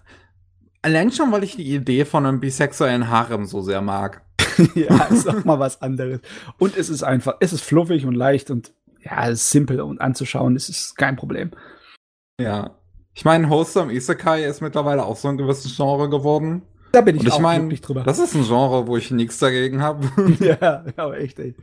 allein 0.84 1.12
schon, 1.12 1.32
weil 1.32 1.44
ich 1.44 1.56
die 1.56 1.74
Idee 1.74 2.06
von 2.06 2.26
einem 2.28 2.40
bisexuellen 2.42 3.10
Harem 3.10 3.46
so 3.46 3.62
sehr 3.62 3.82
mag. 3.82 4.24
ja, 4.76 5.06
ist 5.06 5.28
auch 5.28 5.44
mal 5.46 5.60
was 5.60 5.82
anderes. 5.82 6.20
Und 6.60 6.78
es 6.78 6.90
ist 6.90 7.02
einfach, 7.02 7.38
es 7.40 7.54
ist 7.54 7.64
fluffig 7.64 8.06
und 8.06 8.14
leicht 8.14 8.52
und 8.52 8.72
ja, 9.02 9.28
es 9.30 9.42
ist 9.42 9.50
simpel 9.50 9.82
und 9.82 10.00
anzuschauen, 10.02 10.56
es 10.56 10.70
ist 10.70 10.96
kein 10.96 11.16
Problem. 11.16 11.52
Ja. 12.40 12.76
Ich 13.16 13.24
meine, 13.24 13.50
Wholesome 13.50 13.94
Isekai 13.94 14.44
ist 14.46 14.62
mittlerweile 14.62 15.06
auch 15.06 15.16
so 15.16 15.30
ein 15.30 15.38
gewisses 15.38 15.76
Genre 15.76 16.10
geworden. 16.10 16.64
Da 16.92 17.00
bin 17.00 17.16
ich, 17.16 17.22
Und 17.22 17.28
ich 17.28 17.34
auch 17.34 17.40
mein, 17.40 17.62
glücklich 17.62 17.82
drüber. 17.82 18.04
Das 18.04 18.20
ist 18.20 18.36
ein 18.36 18.44
Genre, 18.44 18.88
wo 18.88 18.98
ich 18.98 19.10
nichts 19.10 19.40
dagegen 19.40 19.82
habe. 19.82 20.10
ja, 20.40 20.84
aber 20.98 21.18
echt, 21.18 21.40
ey. 21.40 21.56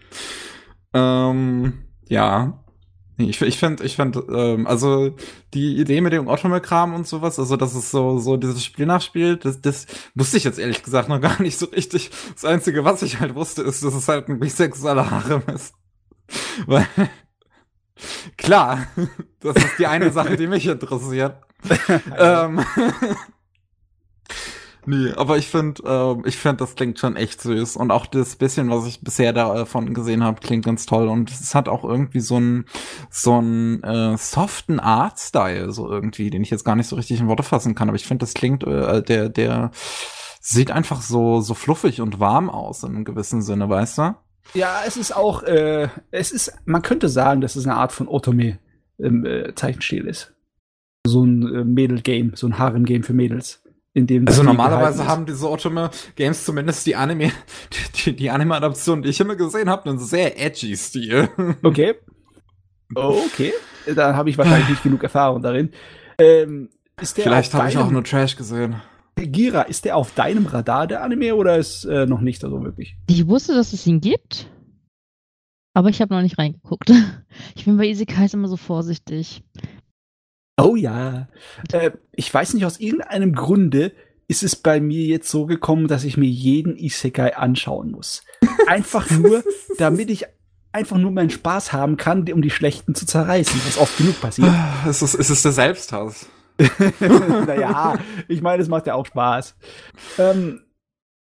ähm, 0.94 1.84
ja. 2.08 2.58
Ich, 3.18 3.40
ich 3.42 3.58
finde, 3.58 3.84
ich 3.84 3.97
find, 3.97 4.16
ähm, 4.31 4.66
also 4.66 5.14
die 5.52 5.76
Idee 5.76 6.00
mit 6.00 6.14
dem 6.14 6.26
Otome-Kram 6.26 6.94
und 6.94 7.06
sowas, 7.06 7.39
also 7.39 7.56
dass 7.56 7.74
es 7.74 7.90
so, 7.90 8.18
so 8.18 8.39
dieses 8.39 8.64
Spiel 8.64 8.86
nachspielt, 8.86 9.44
das, 9.44 9.60
das 9.60 9.86
wusste 10.14 10.39
ich 10.39 10.44
jetzt 10.44 10.58
ehrlich 10.58 10.82
gesagt 10.82 11.10
noch 11.10 11.20
gar 11.20 11.40
nicht 11.40 11.58
so 11.58 11.66
richtig. 11.66 12.10
Das 12.32 12.47
Einzige, 12.47 12.84
was 12.84 13.02
ich 13.02 13.20
halt 13.20 13.34
wusste, 13.34 13.62
ist, 13.62 13.84
dass 13.84 13.94
es 13.94 14.08
halt 14.08 14.28
ein 14.28 14.40
bisexueller 14.40 15.10
Harem 15.10 15.42
ist. 15.55 15.74
Weil, 16.66 16.86
klar, 18.36 18.86
das 19.40 19.56
ist 19.56 19.78
die 19.78 19.86
eine 19.86 20.10
Sache, 20.10 20.36
die 20.36 20.47
mich 20.47 20.66
interessiert. 20.66 21.36
ähm, 22.18 22.64
nee, 24.86 25.12
aber 25.12 25.39
ich 25.39 25.48
finde, 25.48 25.82
ähm, 25.86 26.24
ich 26.26 26.36
finde, 26.36 26.58
das 26.58 26.74
klingt 26.74 26.98
schon 26.98 27.16
echt 27.16 27.40
süß. 27.40 27.76
Und 27.76 27.90
auch 27.90 28.06
das 28.06 28.36
bisschen, 28.36 28.70
was 28.70 28.86
ich 28.86 29.02
bisher 29.02 29.32
davon 29.32 29.94
gesehen 29.94 30.24
habe, 30.24 30.40
klingt 30.40 30.64
ganz 30.64 30.86
toll. 30.86 31.08
Und 31.08 31.31
es 31.31 31.55
hat 31.55 31.68
auch 31.68 31.84
irgendwie 31.84 32.20
so 32.20 32.36
einen 32.36 32.64
so 33.10 33.34
einen 33.34 33.82
äh, 33.82 34.16
soften 34.16 34.81
Art-Style, 34.81 35.72
so 35.72 35.89
irgendwie, 35.89 36.31
den 36.31 36.42
ich 36.42 36.50
jetzt 36.50 36.64
gar 36.64 36.76
nicht 36.76 36.89
so 36.89 36.97
richtig 36.97 37.20
in 37.20 37.28
Worte 37.28 37.42
fassen 37.42 37.74
kann. 37.74 37.89
Aber 37.89 37.97
ich 37.97 38.06
finde, 38.06 38.22
das 38.24 38.34
klingt, 38.34 38.64
äh, 38.64 39.02
der, 39.02 39.28
der 39.28 39.70
sieht 40.40 40.72
einfach 40.72 41.02
so, 41.02 41.40
so 41.40 41.55
fluffig 41.55 42.00
und 42.00 42.18
warm 42.18 42.50
aus 42.50 42.82
in 42.82 42.97
einem 42.97 43.05
gewissen 43.05 43.42
Sinne, 43.42 43.68
weißt 43.68 43.98
du? 43.98 44.14
Ja, 44.55 44.83
es 44.87 44.97
ist 44.97 45.15
auch, 45.15 45.43
äh, 45.43 45.89
es 46.11 46.33
ist, 46.33 46.53
man 46.65 46.83
könnte 46.83 47.09
sagen, 47.09 47.41
dass 47.41 47.57
es 47.57 47.67
eine 47.67 47.77
Art 47.77 47.93
von 47.93 48.09
Otome 48.09 48.59
im 48.99 49.25
äh, 49.25 49.55
Zeichenstil 49.55 50.07
ist. 50.07 50.33
So 51.07 51.25
ein 51.25 51.43
äh, 51.43 51.65
Mädel-Game, 51.65 52.33
so 52.35 52.47
ein 52.47 52.59
Harem-Game 52.59 53.03
für 53.03 53.15
Mädels. 53.15 53.62
In 53.95 54.07
dem 54.07 54.27
Also 54.27 54.43
normalerweise 54.43 55.07
haben 55.07 55.27
diese 55.27 55.51
Otome-Games 55.51 56.45
zumindest 56.45 56.87
die 56.87 56.97
Anime, 56.97 57.31
die, 58.05 58.17
die 58.17 58.31
Anime-Adaption, 58.31 59.03
die 59.03 59.11
ich 59.11 59.21
immer 59.21 59.37
gesehen 59.37 59.69
habe, 59.69 59.89
einen 59.89 59.99
sehr 59.99 60.41
edgy 60.41 60.77
Stil. 60.77 61.29
Okay. 61.62 61.95
Okay. 62.95 63.53
Da 63.95 64.15
habe 64.15 64.31
ich 64.31 64.39
wahrscheinlich 64.39 64.69
nicht 64.69 64.83
genug 64.83 65.03
Erfahrung 65.03 65.43
darin. 65.43 65.71
Ähm, 66.19 66.69
ist 67.01 67.17
der 67.17 67.25
Vielleicht 67.25 67.55
habe 67.55 67.69
ich 67.69 67.79
auch 67.79 67.91
nur 67.91 68.05
Trash 68.05 68.37
gesehen. 68.37 68.77
Gira, 69.16 69.62
ist 69.62 69.84
der 69.84 69.97
auf 69.97 70.15
deinem 70.15 70.47
Radar, 70.47 70.86
der 70.86 71.02
Anime, 71.02 71.34
oder 71.34 71.57
ist 71.57 71.84
äh, 71.84 72.07
noch 72.07 72.20
nicht 72.20 72.41
so 72.41 72.50
wirklich? 72.62 72.97
Ich 73.08 73.26
wusste, 73.26 73.55
dass 73.55 73.73
es 73.73 73.86
ihn 73.86 74.00
gibt, 74.00 74.49
aber 75.74 75.89
ich 75.89 76.00
habe 76.00 76.15
noch 76.15 76.23
nicht 76.23 76.39
reingeguckt. 76.39 76.92
Ich 77.55 77.65
bin 77.65 77.78
bei 77.78 77.86
Isekais 77.86 78.34
immer 78.34 78.49
so 78.49 78.58
vorsichtig. 78.58 79.42
Oh 80.60 80.76
ja. 80.76 81.28
Äh, 81.73 81.92
ich 82.12 82.32
weiß 82.32 82.52
nicht, 82.52 82.66
aus 82.66 82.78
irgendeinem 82.78 83.34
Grunde 83.34 83.92
ist 84.28 84.42
es 84.42 84.55
bei 84.55 84.81
mir 84.81 85.05
jetzt 85.07 85.31
so 85.31 85.47
gekommen, 85.47 85.89
dass 85.89 86.05
ich 86.05 86.16
mir 86.16 86.28
jeden 86.28 86.76
Isekai 86.76 87.36
anschauen 87.36 87.91
muss. 87.91 88.23
Einfach 88.66 89.10
nur, 89.10 89.42
damit 89.78 90.10
ich 90.10 90.26
einfach 90.73 90.97
nur 90.97 91.10
meinen 91.10 91.31
Spaß 91.31 91.73
haben 91.73 91.97
kann, 91.99 92.31
um 92.32 92.41
die 92.41 92.50
Schlechten 92.50 92.94
zu 92.94 93.05
zerreißen, 93.05 93.60
was 93.66 93.76
oft 93.76 93.97
genug 93.99 94.20
passiert. 94.20 94.55
Es 94.89 95.02
ist, 95.02 95.15
es 95.15 95.28
ist 95.28 95.44
der 95.44 95.52
Selbsthass. 95.52 96.26
naja, 97.47 97.98
ich 98.28 98.42
meine, 98.42 98.62
es 98.62 98.68
macht 98.68 98.86
ja 98.86 98.94
auch 98.94 99.06
Spaß. 99.06 99.56
Ähm, 100.18 100.60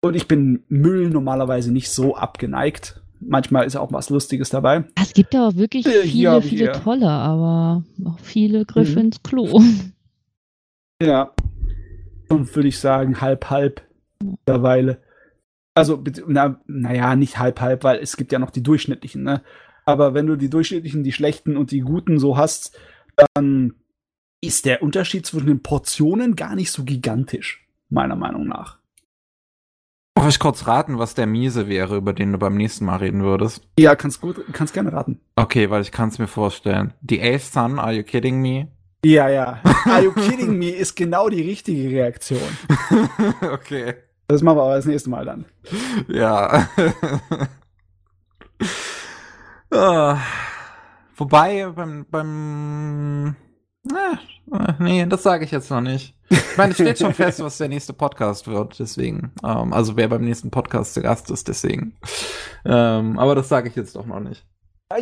und 0.01 0.15
ich 0.15 0.27
bin 0.27 0.63
Müll 0.69 1.09
normalerweise 1.09 1.71
nicht 1.71 1.89
so 1.89 2.15
abgeneigt. 2.15 3.01
Manchmal 3.19 3.65
ist 3.65 3.75
auch 3.75 3.91
was 3.91 4.09
Lustiges 4.09 4.49
dabei. 4.49 4.83
Es 5.01 5.13
gibt 5.13 5.33
ja 5.33 5.47
auch 5.47 5.55
wirklich 5.55 5.85
Äh, 5.87 6.03
viele, 6.03 6.37
ich 6.39 6.45
viele 6.45 6.65
eher- 6.65 6.83
tolle, 6.83 7.09
aber 7.09 7.83
auch 8.05 8.19
viele 8.19 8.65
Griffe 8.65 8.99
Mhm. 8.99 9.05
ins 9.05 9.23
Klo. 9.23 9.61
Ja. 11.01 11.31
Und 12.29 12.55
würde 12.55 12.67
ich 12.69 12.79
sagen, 12.79 13.21
halb, 13.21 13.49
halb 13.49 13.81
mittlerweile. 14.23 15.01
Also, 15.75 16.03
na, 16.27 16.59
naja, 16.67 17.15
nicht 17.15 17.37
halb, 17.37 17.59
halb, 17.61 17.83
weil 17.83 17.99
es 17.99 18.15
gibt 18.17 18.31
ja 18.31 18.39
noch 18.39 18.49
die 18.51 18.63
durchschnittlichen, 18.63 19.23
ne? 19.23 19.41
Aber 19.85 20.13
wenn 20.13 20.25
du 20.25 20.35
die 20.35 20.49
durchschnittlichen, 20.49 21.03
die 21.03 21.11
schlechten 21.11 21.57
und 21.57 21.71
die 21.71 21.81
guten 21.81 22.17
so 22.17 22.37
hast, 22.37 22.77
dann 23.35 23.73
ist 24.45 24.65
der 24.65 24.81
Unterschied 24.81 25.25
zwischen 25.25 25.47
den 25.47 25.63
Portionen 25.63 26.35
gar 26.35 26.55
nicht 26.55 26.71
so 26.71 26.83
gigantisch, 26.83 27.67
meiner 27.89 28.15
Meinung 28.15 28.47
nach. 28.47 28.79
Darf 30.15 30.29
ich 30.29 30.39
kurz 30.39 30.65
raten, 30.65 30.97
was 30.97 31.13
der 31.13 31.27
Miese 31.27 31.67
wäre, 31.67 31.97
über 31.97 32.13
den 32.13 32.31
du 32.31 32.37
beim 32.37 32.55
nächsten 32.55 32.85
Mal 32.85 32.97
reden 32.97 33.21
würdest? 33.21 33.67
Ja, 33.77 33.95
kannst 33.95 34.21
gut, 34.21 34.43
kannst 34.53 34.73
gerne 34.73 34.93
raten. 34.93 35.19
Okay, 35.35 35.69
weil 35.69 35.81
ich 35.81 35.91
kann 35.91 36.09
es 36.09 36.19
mir 36.19 36.27
vorstellen. 36.27 36.93
The 37.07 37.21
Eighth 37.21 37.53
Son, 37.53 37.79
are 37.79 37.91
you 37.91 38.03
kidding 38.03 38.41
me? 38.41 38.69
Ja, 39.03 39.29
ja. 39.29 39.61
Are 39.85 40.03
you 40.03 40.11
kidding 40.13 40.57
me? 40.57 40.69
Ist 40.69 40.95
genau 40.95 41.29
die 41.29 41.43
richtige 41.43 41.89
Reaktion. 41.89 42.39
okay. 43.41 43.95
Das 44.27 44.41
machen 44.41 44.57
wir 44.57 44.63
aber 44.63 44.75
das 44.77 44.85
nächste 44.85 45.11
Mal 45.11 45.25
dann. 45.25 45.45
Ja. 46.07 46.69
ah. 49.71 50.17
Wobei 51.17 51.67
beim 51.67 52.05
beim 52.09 53.35
äh, 53.91 54.17
nee, 54.79 55.05
das 55.05 55.23
sage 55.23 55.45
ich 55.45 55.51
jetzt 55.51 55.69
noch 55.69 55.81
nicht. 55.81 56.15
Ich 56.29 56.57
meine, 56.57 56.71
es 56.71 56.77
steht 56.77 56.99
schon 56.99 57.13
fest, 57.15 57.39
was 57.43 57.57
der 57.57 57.67
nächste 57.67 57.93
Podcast 57.93 58.47
wird, 58.47 58.79
deswegen. 58.79 59.31
Ähm, 59.43 59.73
also 59.73 59.95
wer 59.97 60.07
beim 60.07 60.23
nächsten 60.23 60.51
Podcast 60.51 60.93
zu 60.93 61.01
Gast 61.01 61.29
ist, 61.31 61.47
deswegen. 61.47 61.95
Ähm, 62.65 63.17
aber 63.19 63.35
das 63.35 63.49
sage 63.49 63.69
ich 63.69 63.75
jetzt 63.75 63.95
doch 63.95 64.05
noch 64.05 64.19
nicht. 64.19 64.45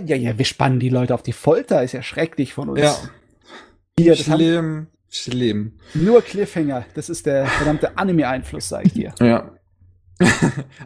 Ja, 0.06 0.16
ja, 0.16 0.38
wir 0.38 0.46
spannen 0.46 0.80
die 0.80 0.90
Leute 0.90 1.14
auf 1.14 1.24
die 1.24 1.34
Folter. 1.34 1.84
Ist 1.84 1.92
ja 1.92 2.02
schrecklich 2.02 2.54
von 2.54 2.70
uns. 2.70 2.80
Ja. 2.80 2.96
Hier, 4.00 4.16
Schlimm, 4.16 4.88
schlimm. 5.10 5.78
nur 5.94 6.22
Cliffhanger. 6.22 6.86
Das 6.96 7.10
ist 7.10 7.26
der 7.26 7.46
verdammte 7.46 7.98
Anime-Einfluss, 7.98 8.70
sag 8.70 8.86
ich 8.86 8.94
dir. 8.94 9.14
Ja. 9.22 9.52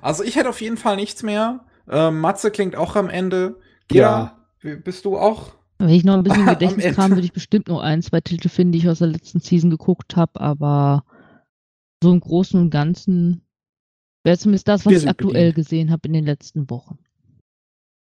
also 0.01 0.23
ich 0.23 0.35
hätte 0.35 0.49
auf 0.49 0.61
jeden 0.61 0.77
Fall 0.77 0.95
nichts 0.95 1.21
mehr. 1.21 1.65
Ähm, 1.89 2.19
Matze 2.21 2.49
klingt 2.49 2.75
auch 2.75 2.95
am 2.95 3.09
Ende. 3.09 3.59
Ja. 3.91 4.37
Gira, 4.61 4.77
bist 4.77 5.05
du 5.05 5.17
auch? 5.17 5.56
Wenn 5.79 5.89
ich 5.89 6.03
noch 6.03 6.15
ein 6.15 6.23
bisschen 6.23 6.45
Gedächtnis 6.47 6.95
kam, 6.95 7.11
würde 7.11 7.25
ich 7.25 7.33
bestimmt 7.33 7.67
noch 7.67 7.81
ein, 7.81 8.01
zwei 8.01 8.21
Titel 8.21 8.49
finden, 8.49 8.71
die 8.73 8.79
ich 8.79 8.89
aus 8.89 8.99
der 8.99 9.07
letzten 9.07 9.39
Season 9.39 9.69
geguckt 9.69 10.15
habe, 10.15 10.39
aber 10.39 11.03
so 12.01 12.11
im 12.11 12.19
Großen 12.19 12.59
und 12.59 12.69
Ganzen 12.69 13.41
wäre 14.23 14.37
zumindest 14.37 14.67
das, 14.67 14.85
was 14.85 14.93
ich 14.93 15.07
aktuell 15.07 15.51
bedient. 15.51 15.55
gesehen 15.55 15.91
habe 15.91 16.07
in 16.07 16.13
den 16.13 16.25
letzten 16.25 16.69
Wochen. 16.69 16.99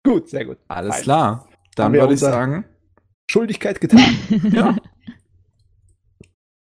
Gut, 0.03 0.29
sehr 0.29 0.45
gut. 0.45 0.57
Alles 0.67 0.95
Fein. 0.95 1.03
klar. 1.03 1.49
Dann 1.75 1.93
würde 1.93 2.13
ich 2.13 2.19
sagen. 2.19 2.65
Schuldigkeit 3.29 3.81
getan. 3.81 3.99
Ja. 4.51 4.77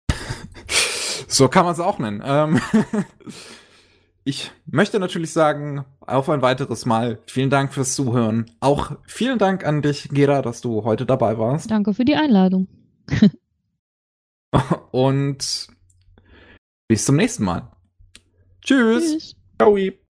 so 1.27 1.47
kann 1.47 1.63
man 1.65 1.73
es 1.73 1.79
auch 1.79 1.99
nennen. 1.99 2.21
Ähm, 2.23 2.59
ich 4.29 4.51
möchte 4.67 4.99
natürlich 4.99 5.33
sagen, 5.33 5.85
auf 6.01 6.29
ein 6.29 6.43
weiteres 6.43 6.85
Mal 6.85 7.17
vielen 7.25 7.49
Dank 7.49 7.73
fürs 7.73 7.95
Zuhören. 7.95 8.45
Auch 8.59 8.91
vielen 9.07 9.39
Dank 9.39 9.65
an 9.65 9.81
dich, 9.81 10.09
Gera, 10.09 10.43
dass 10.43 10.61
du 10.61 10.83
heute 10.83 11.07
dabei 11.07 11.39
warst. 11.39 11.71
Danke 11.71 11.95
für 11.95 12.05
die 12.05 12.15
Einladung. 12.15 12.67
Und 14.91 15.67
bis 16.87 17.05
zum 17.05 17.15
nächsten 17.15 17.43
Mal. 17.43 17.71
Tschüss. 18.61 19.11
Tschüss. 19.11 19.35
Ciao. 19.57 19.75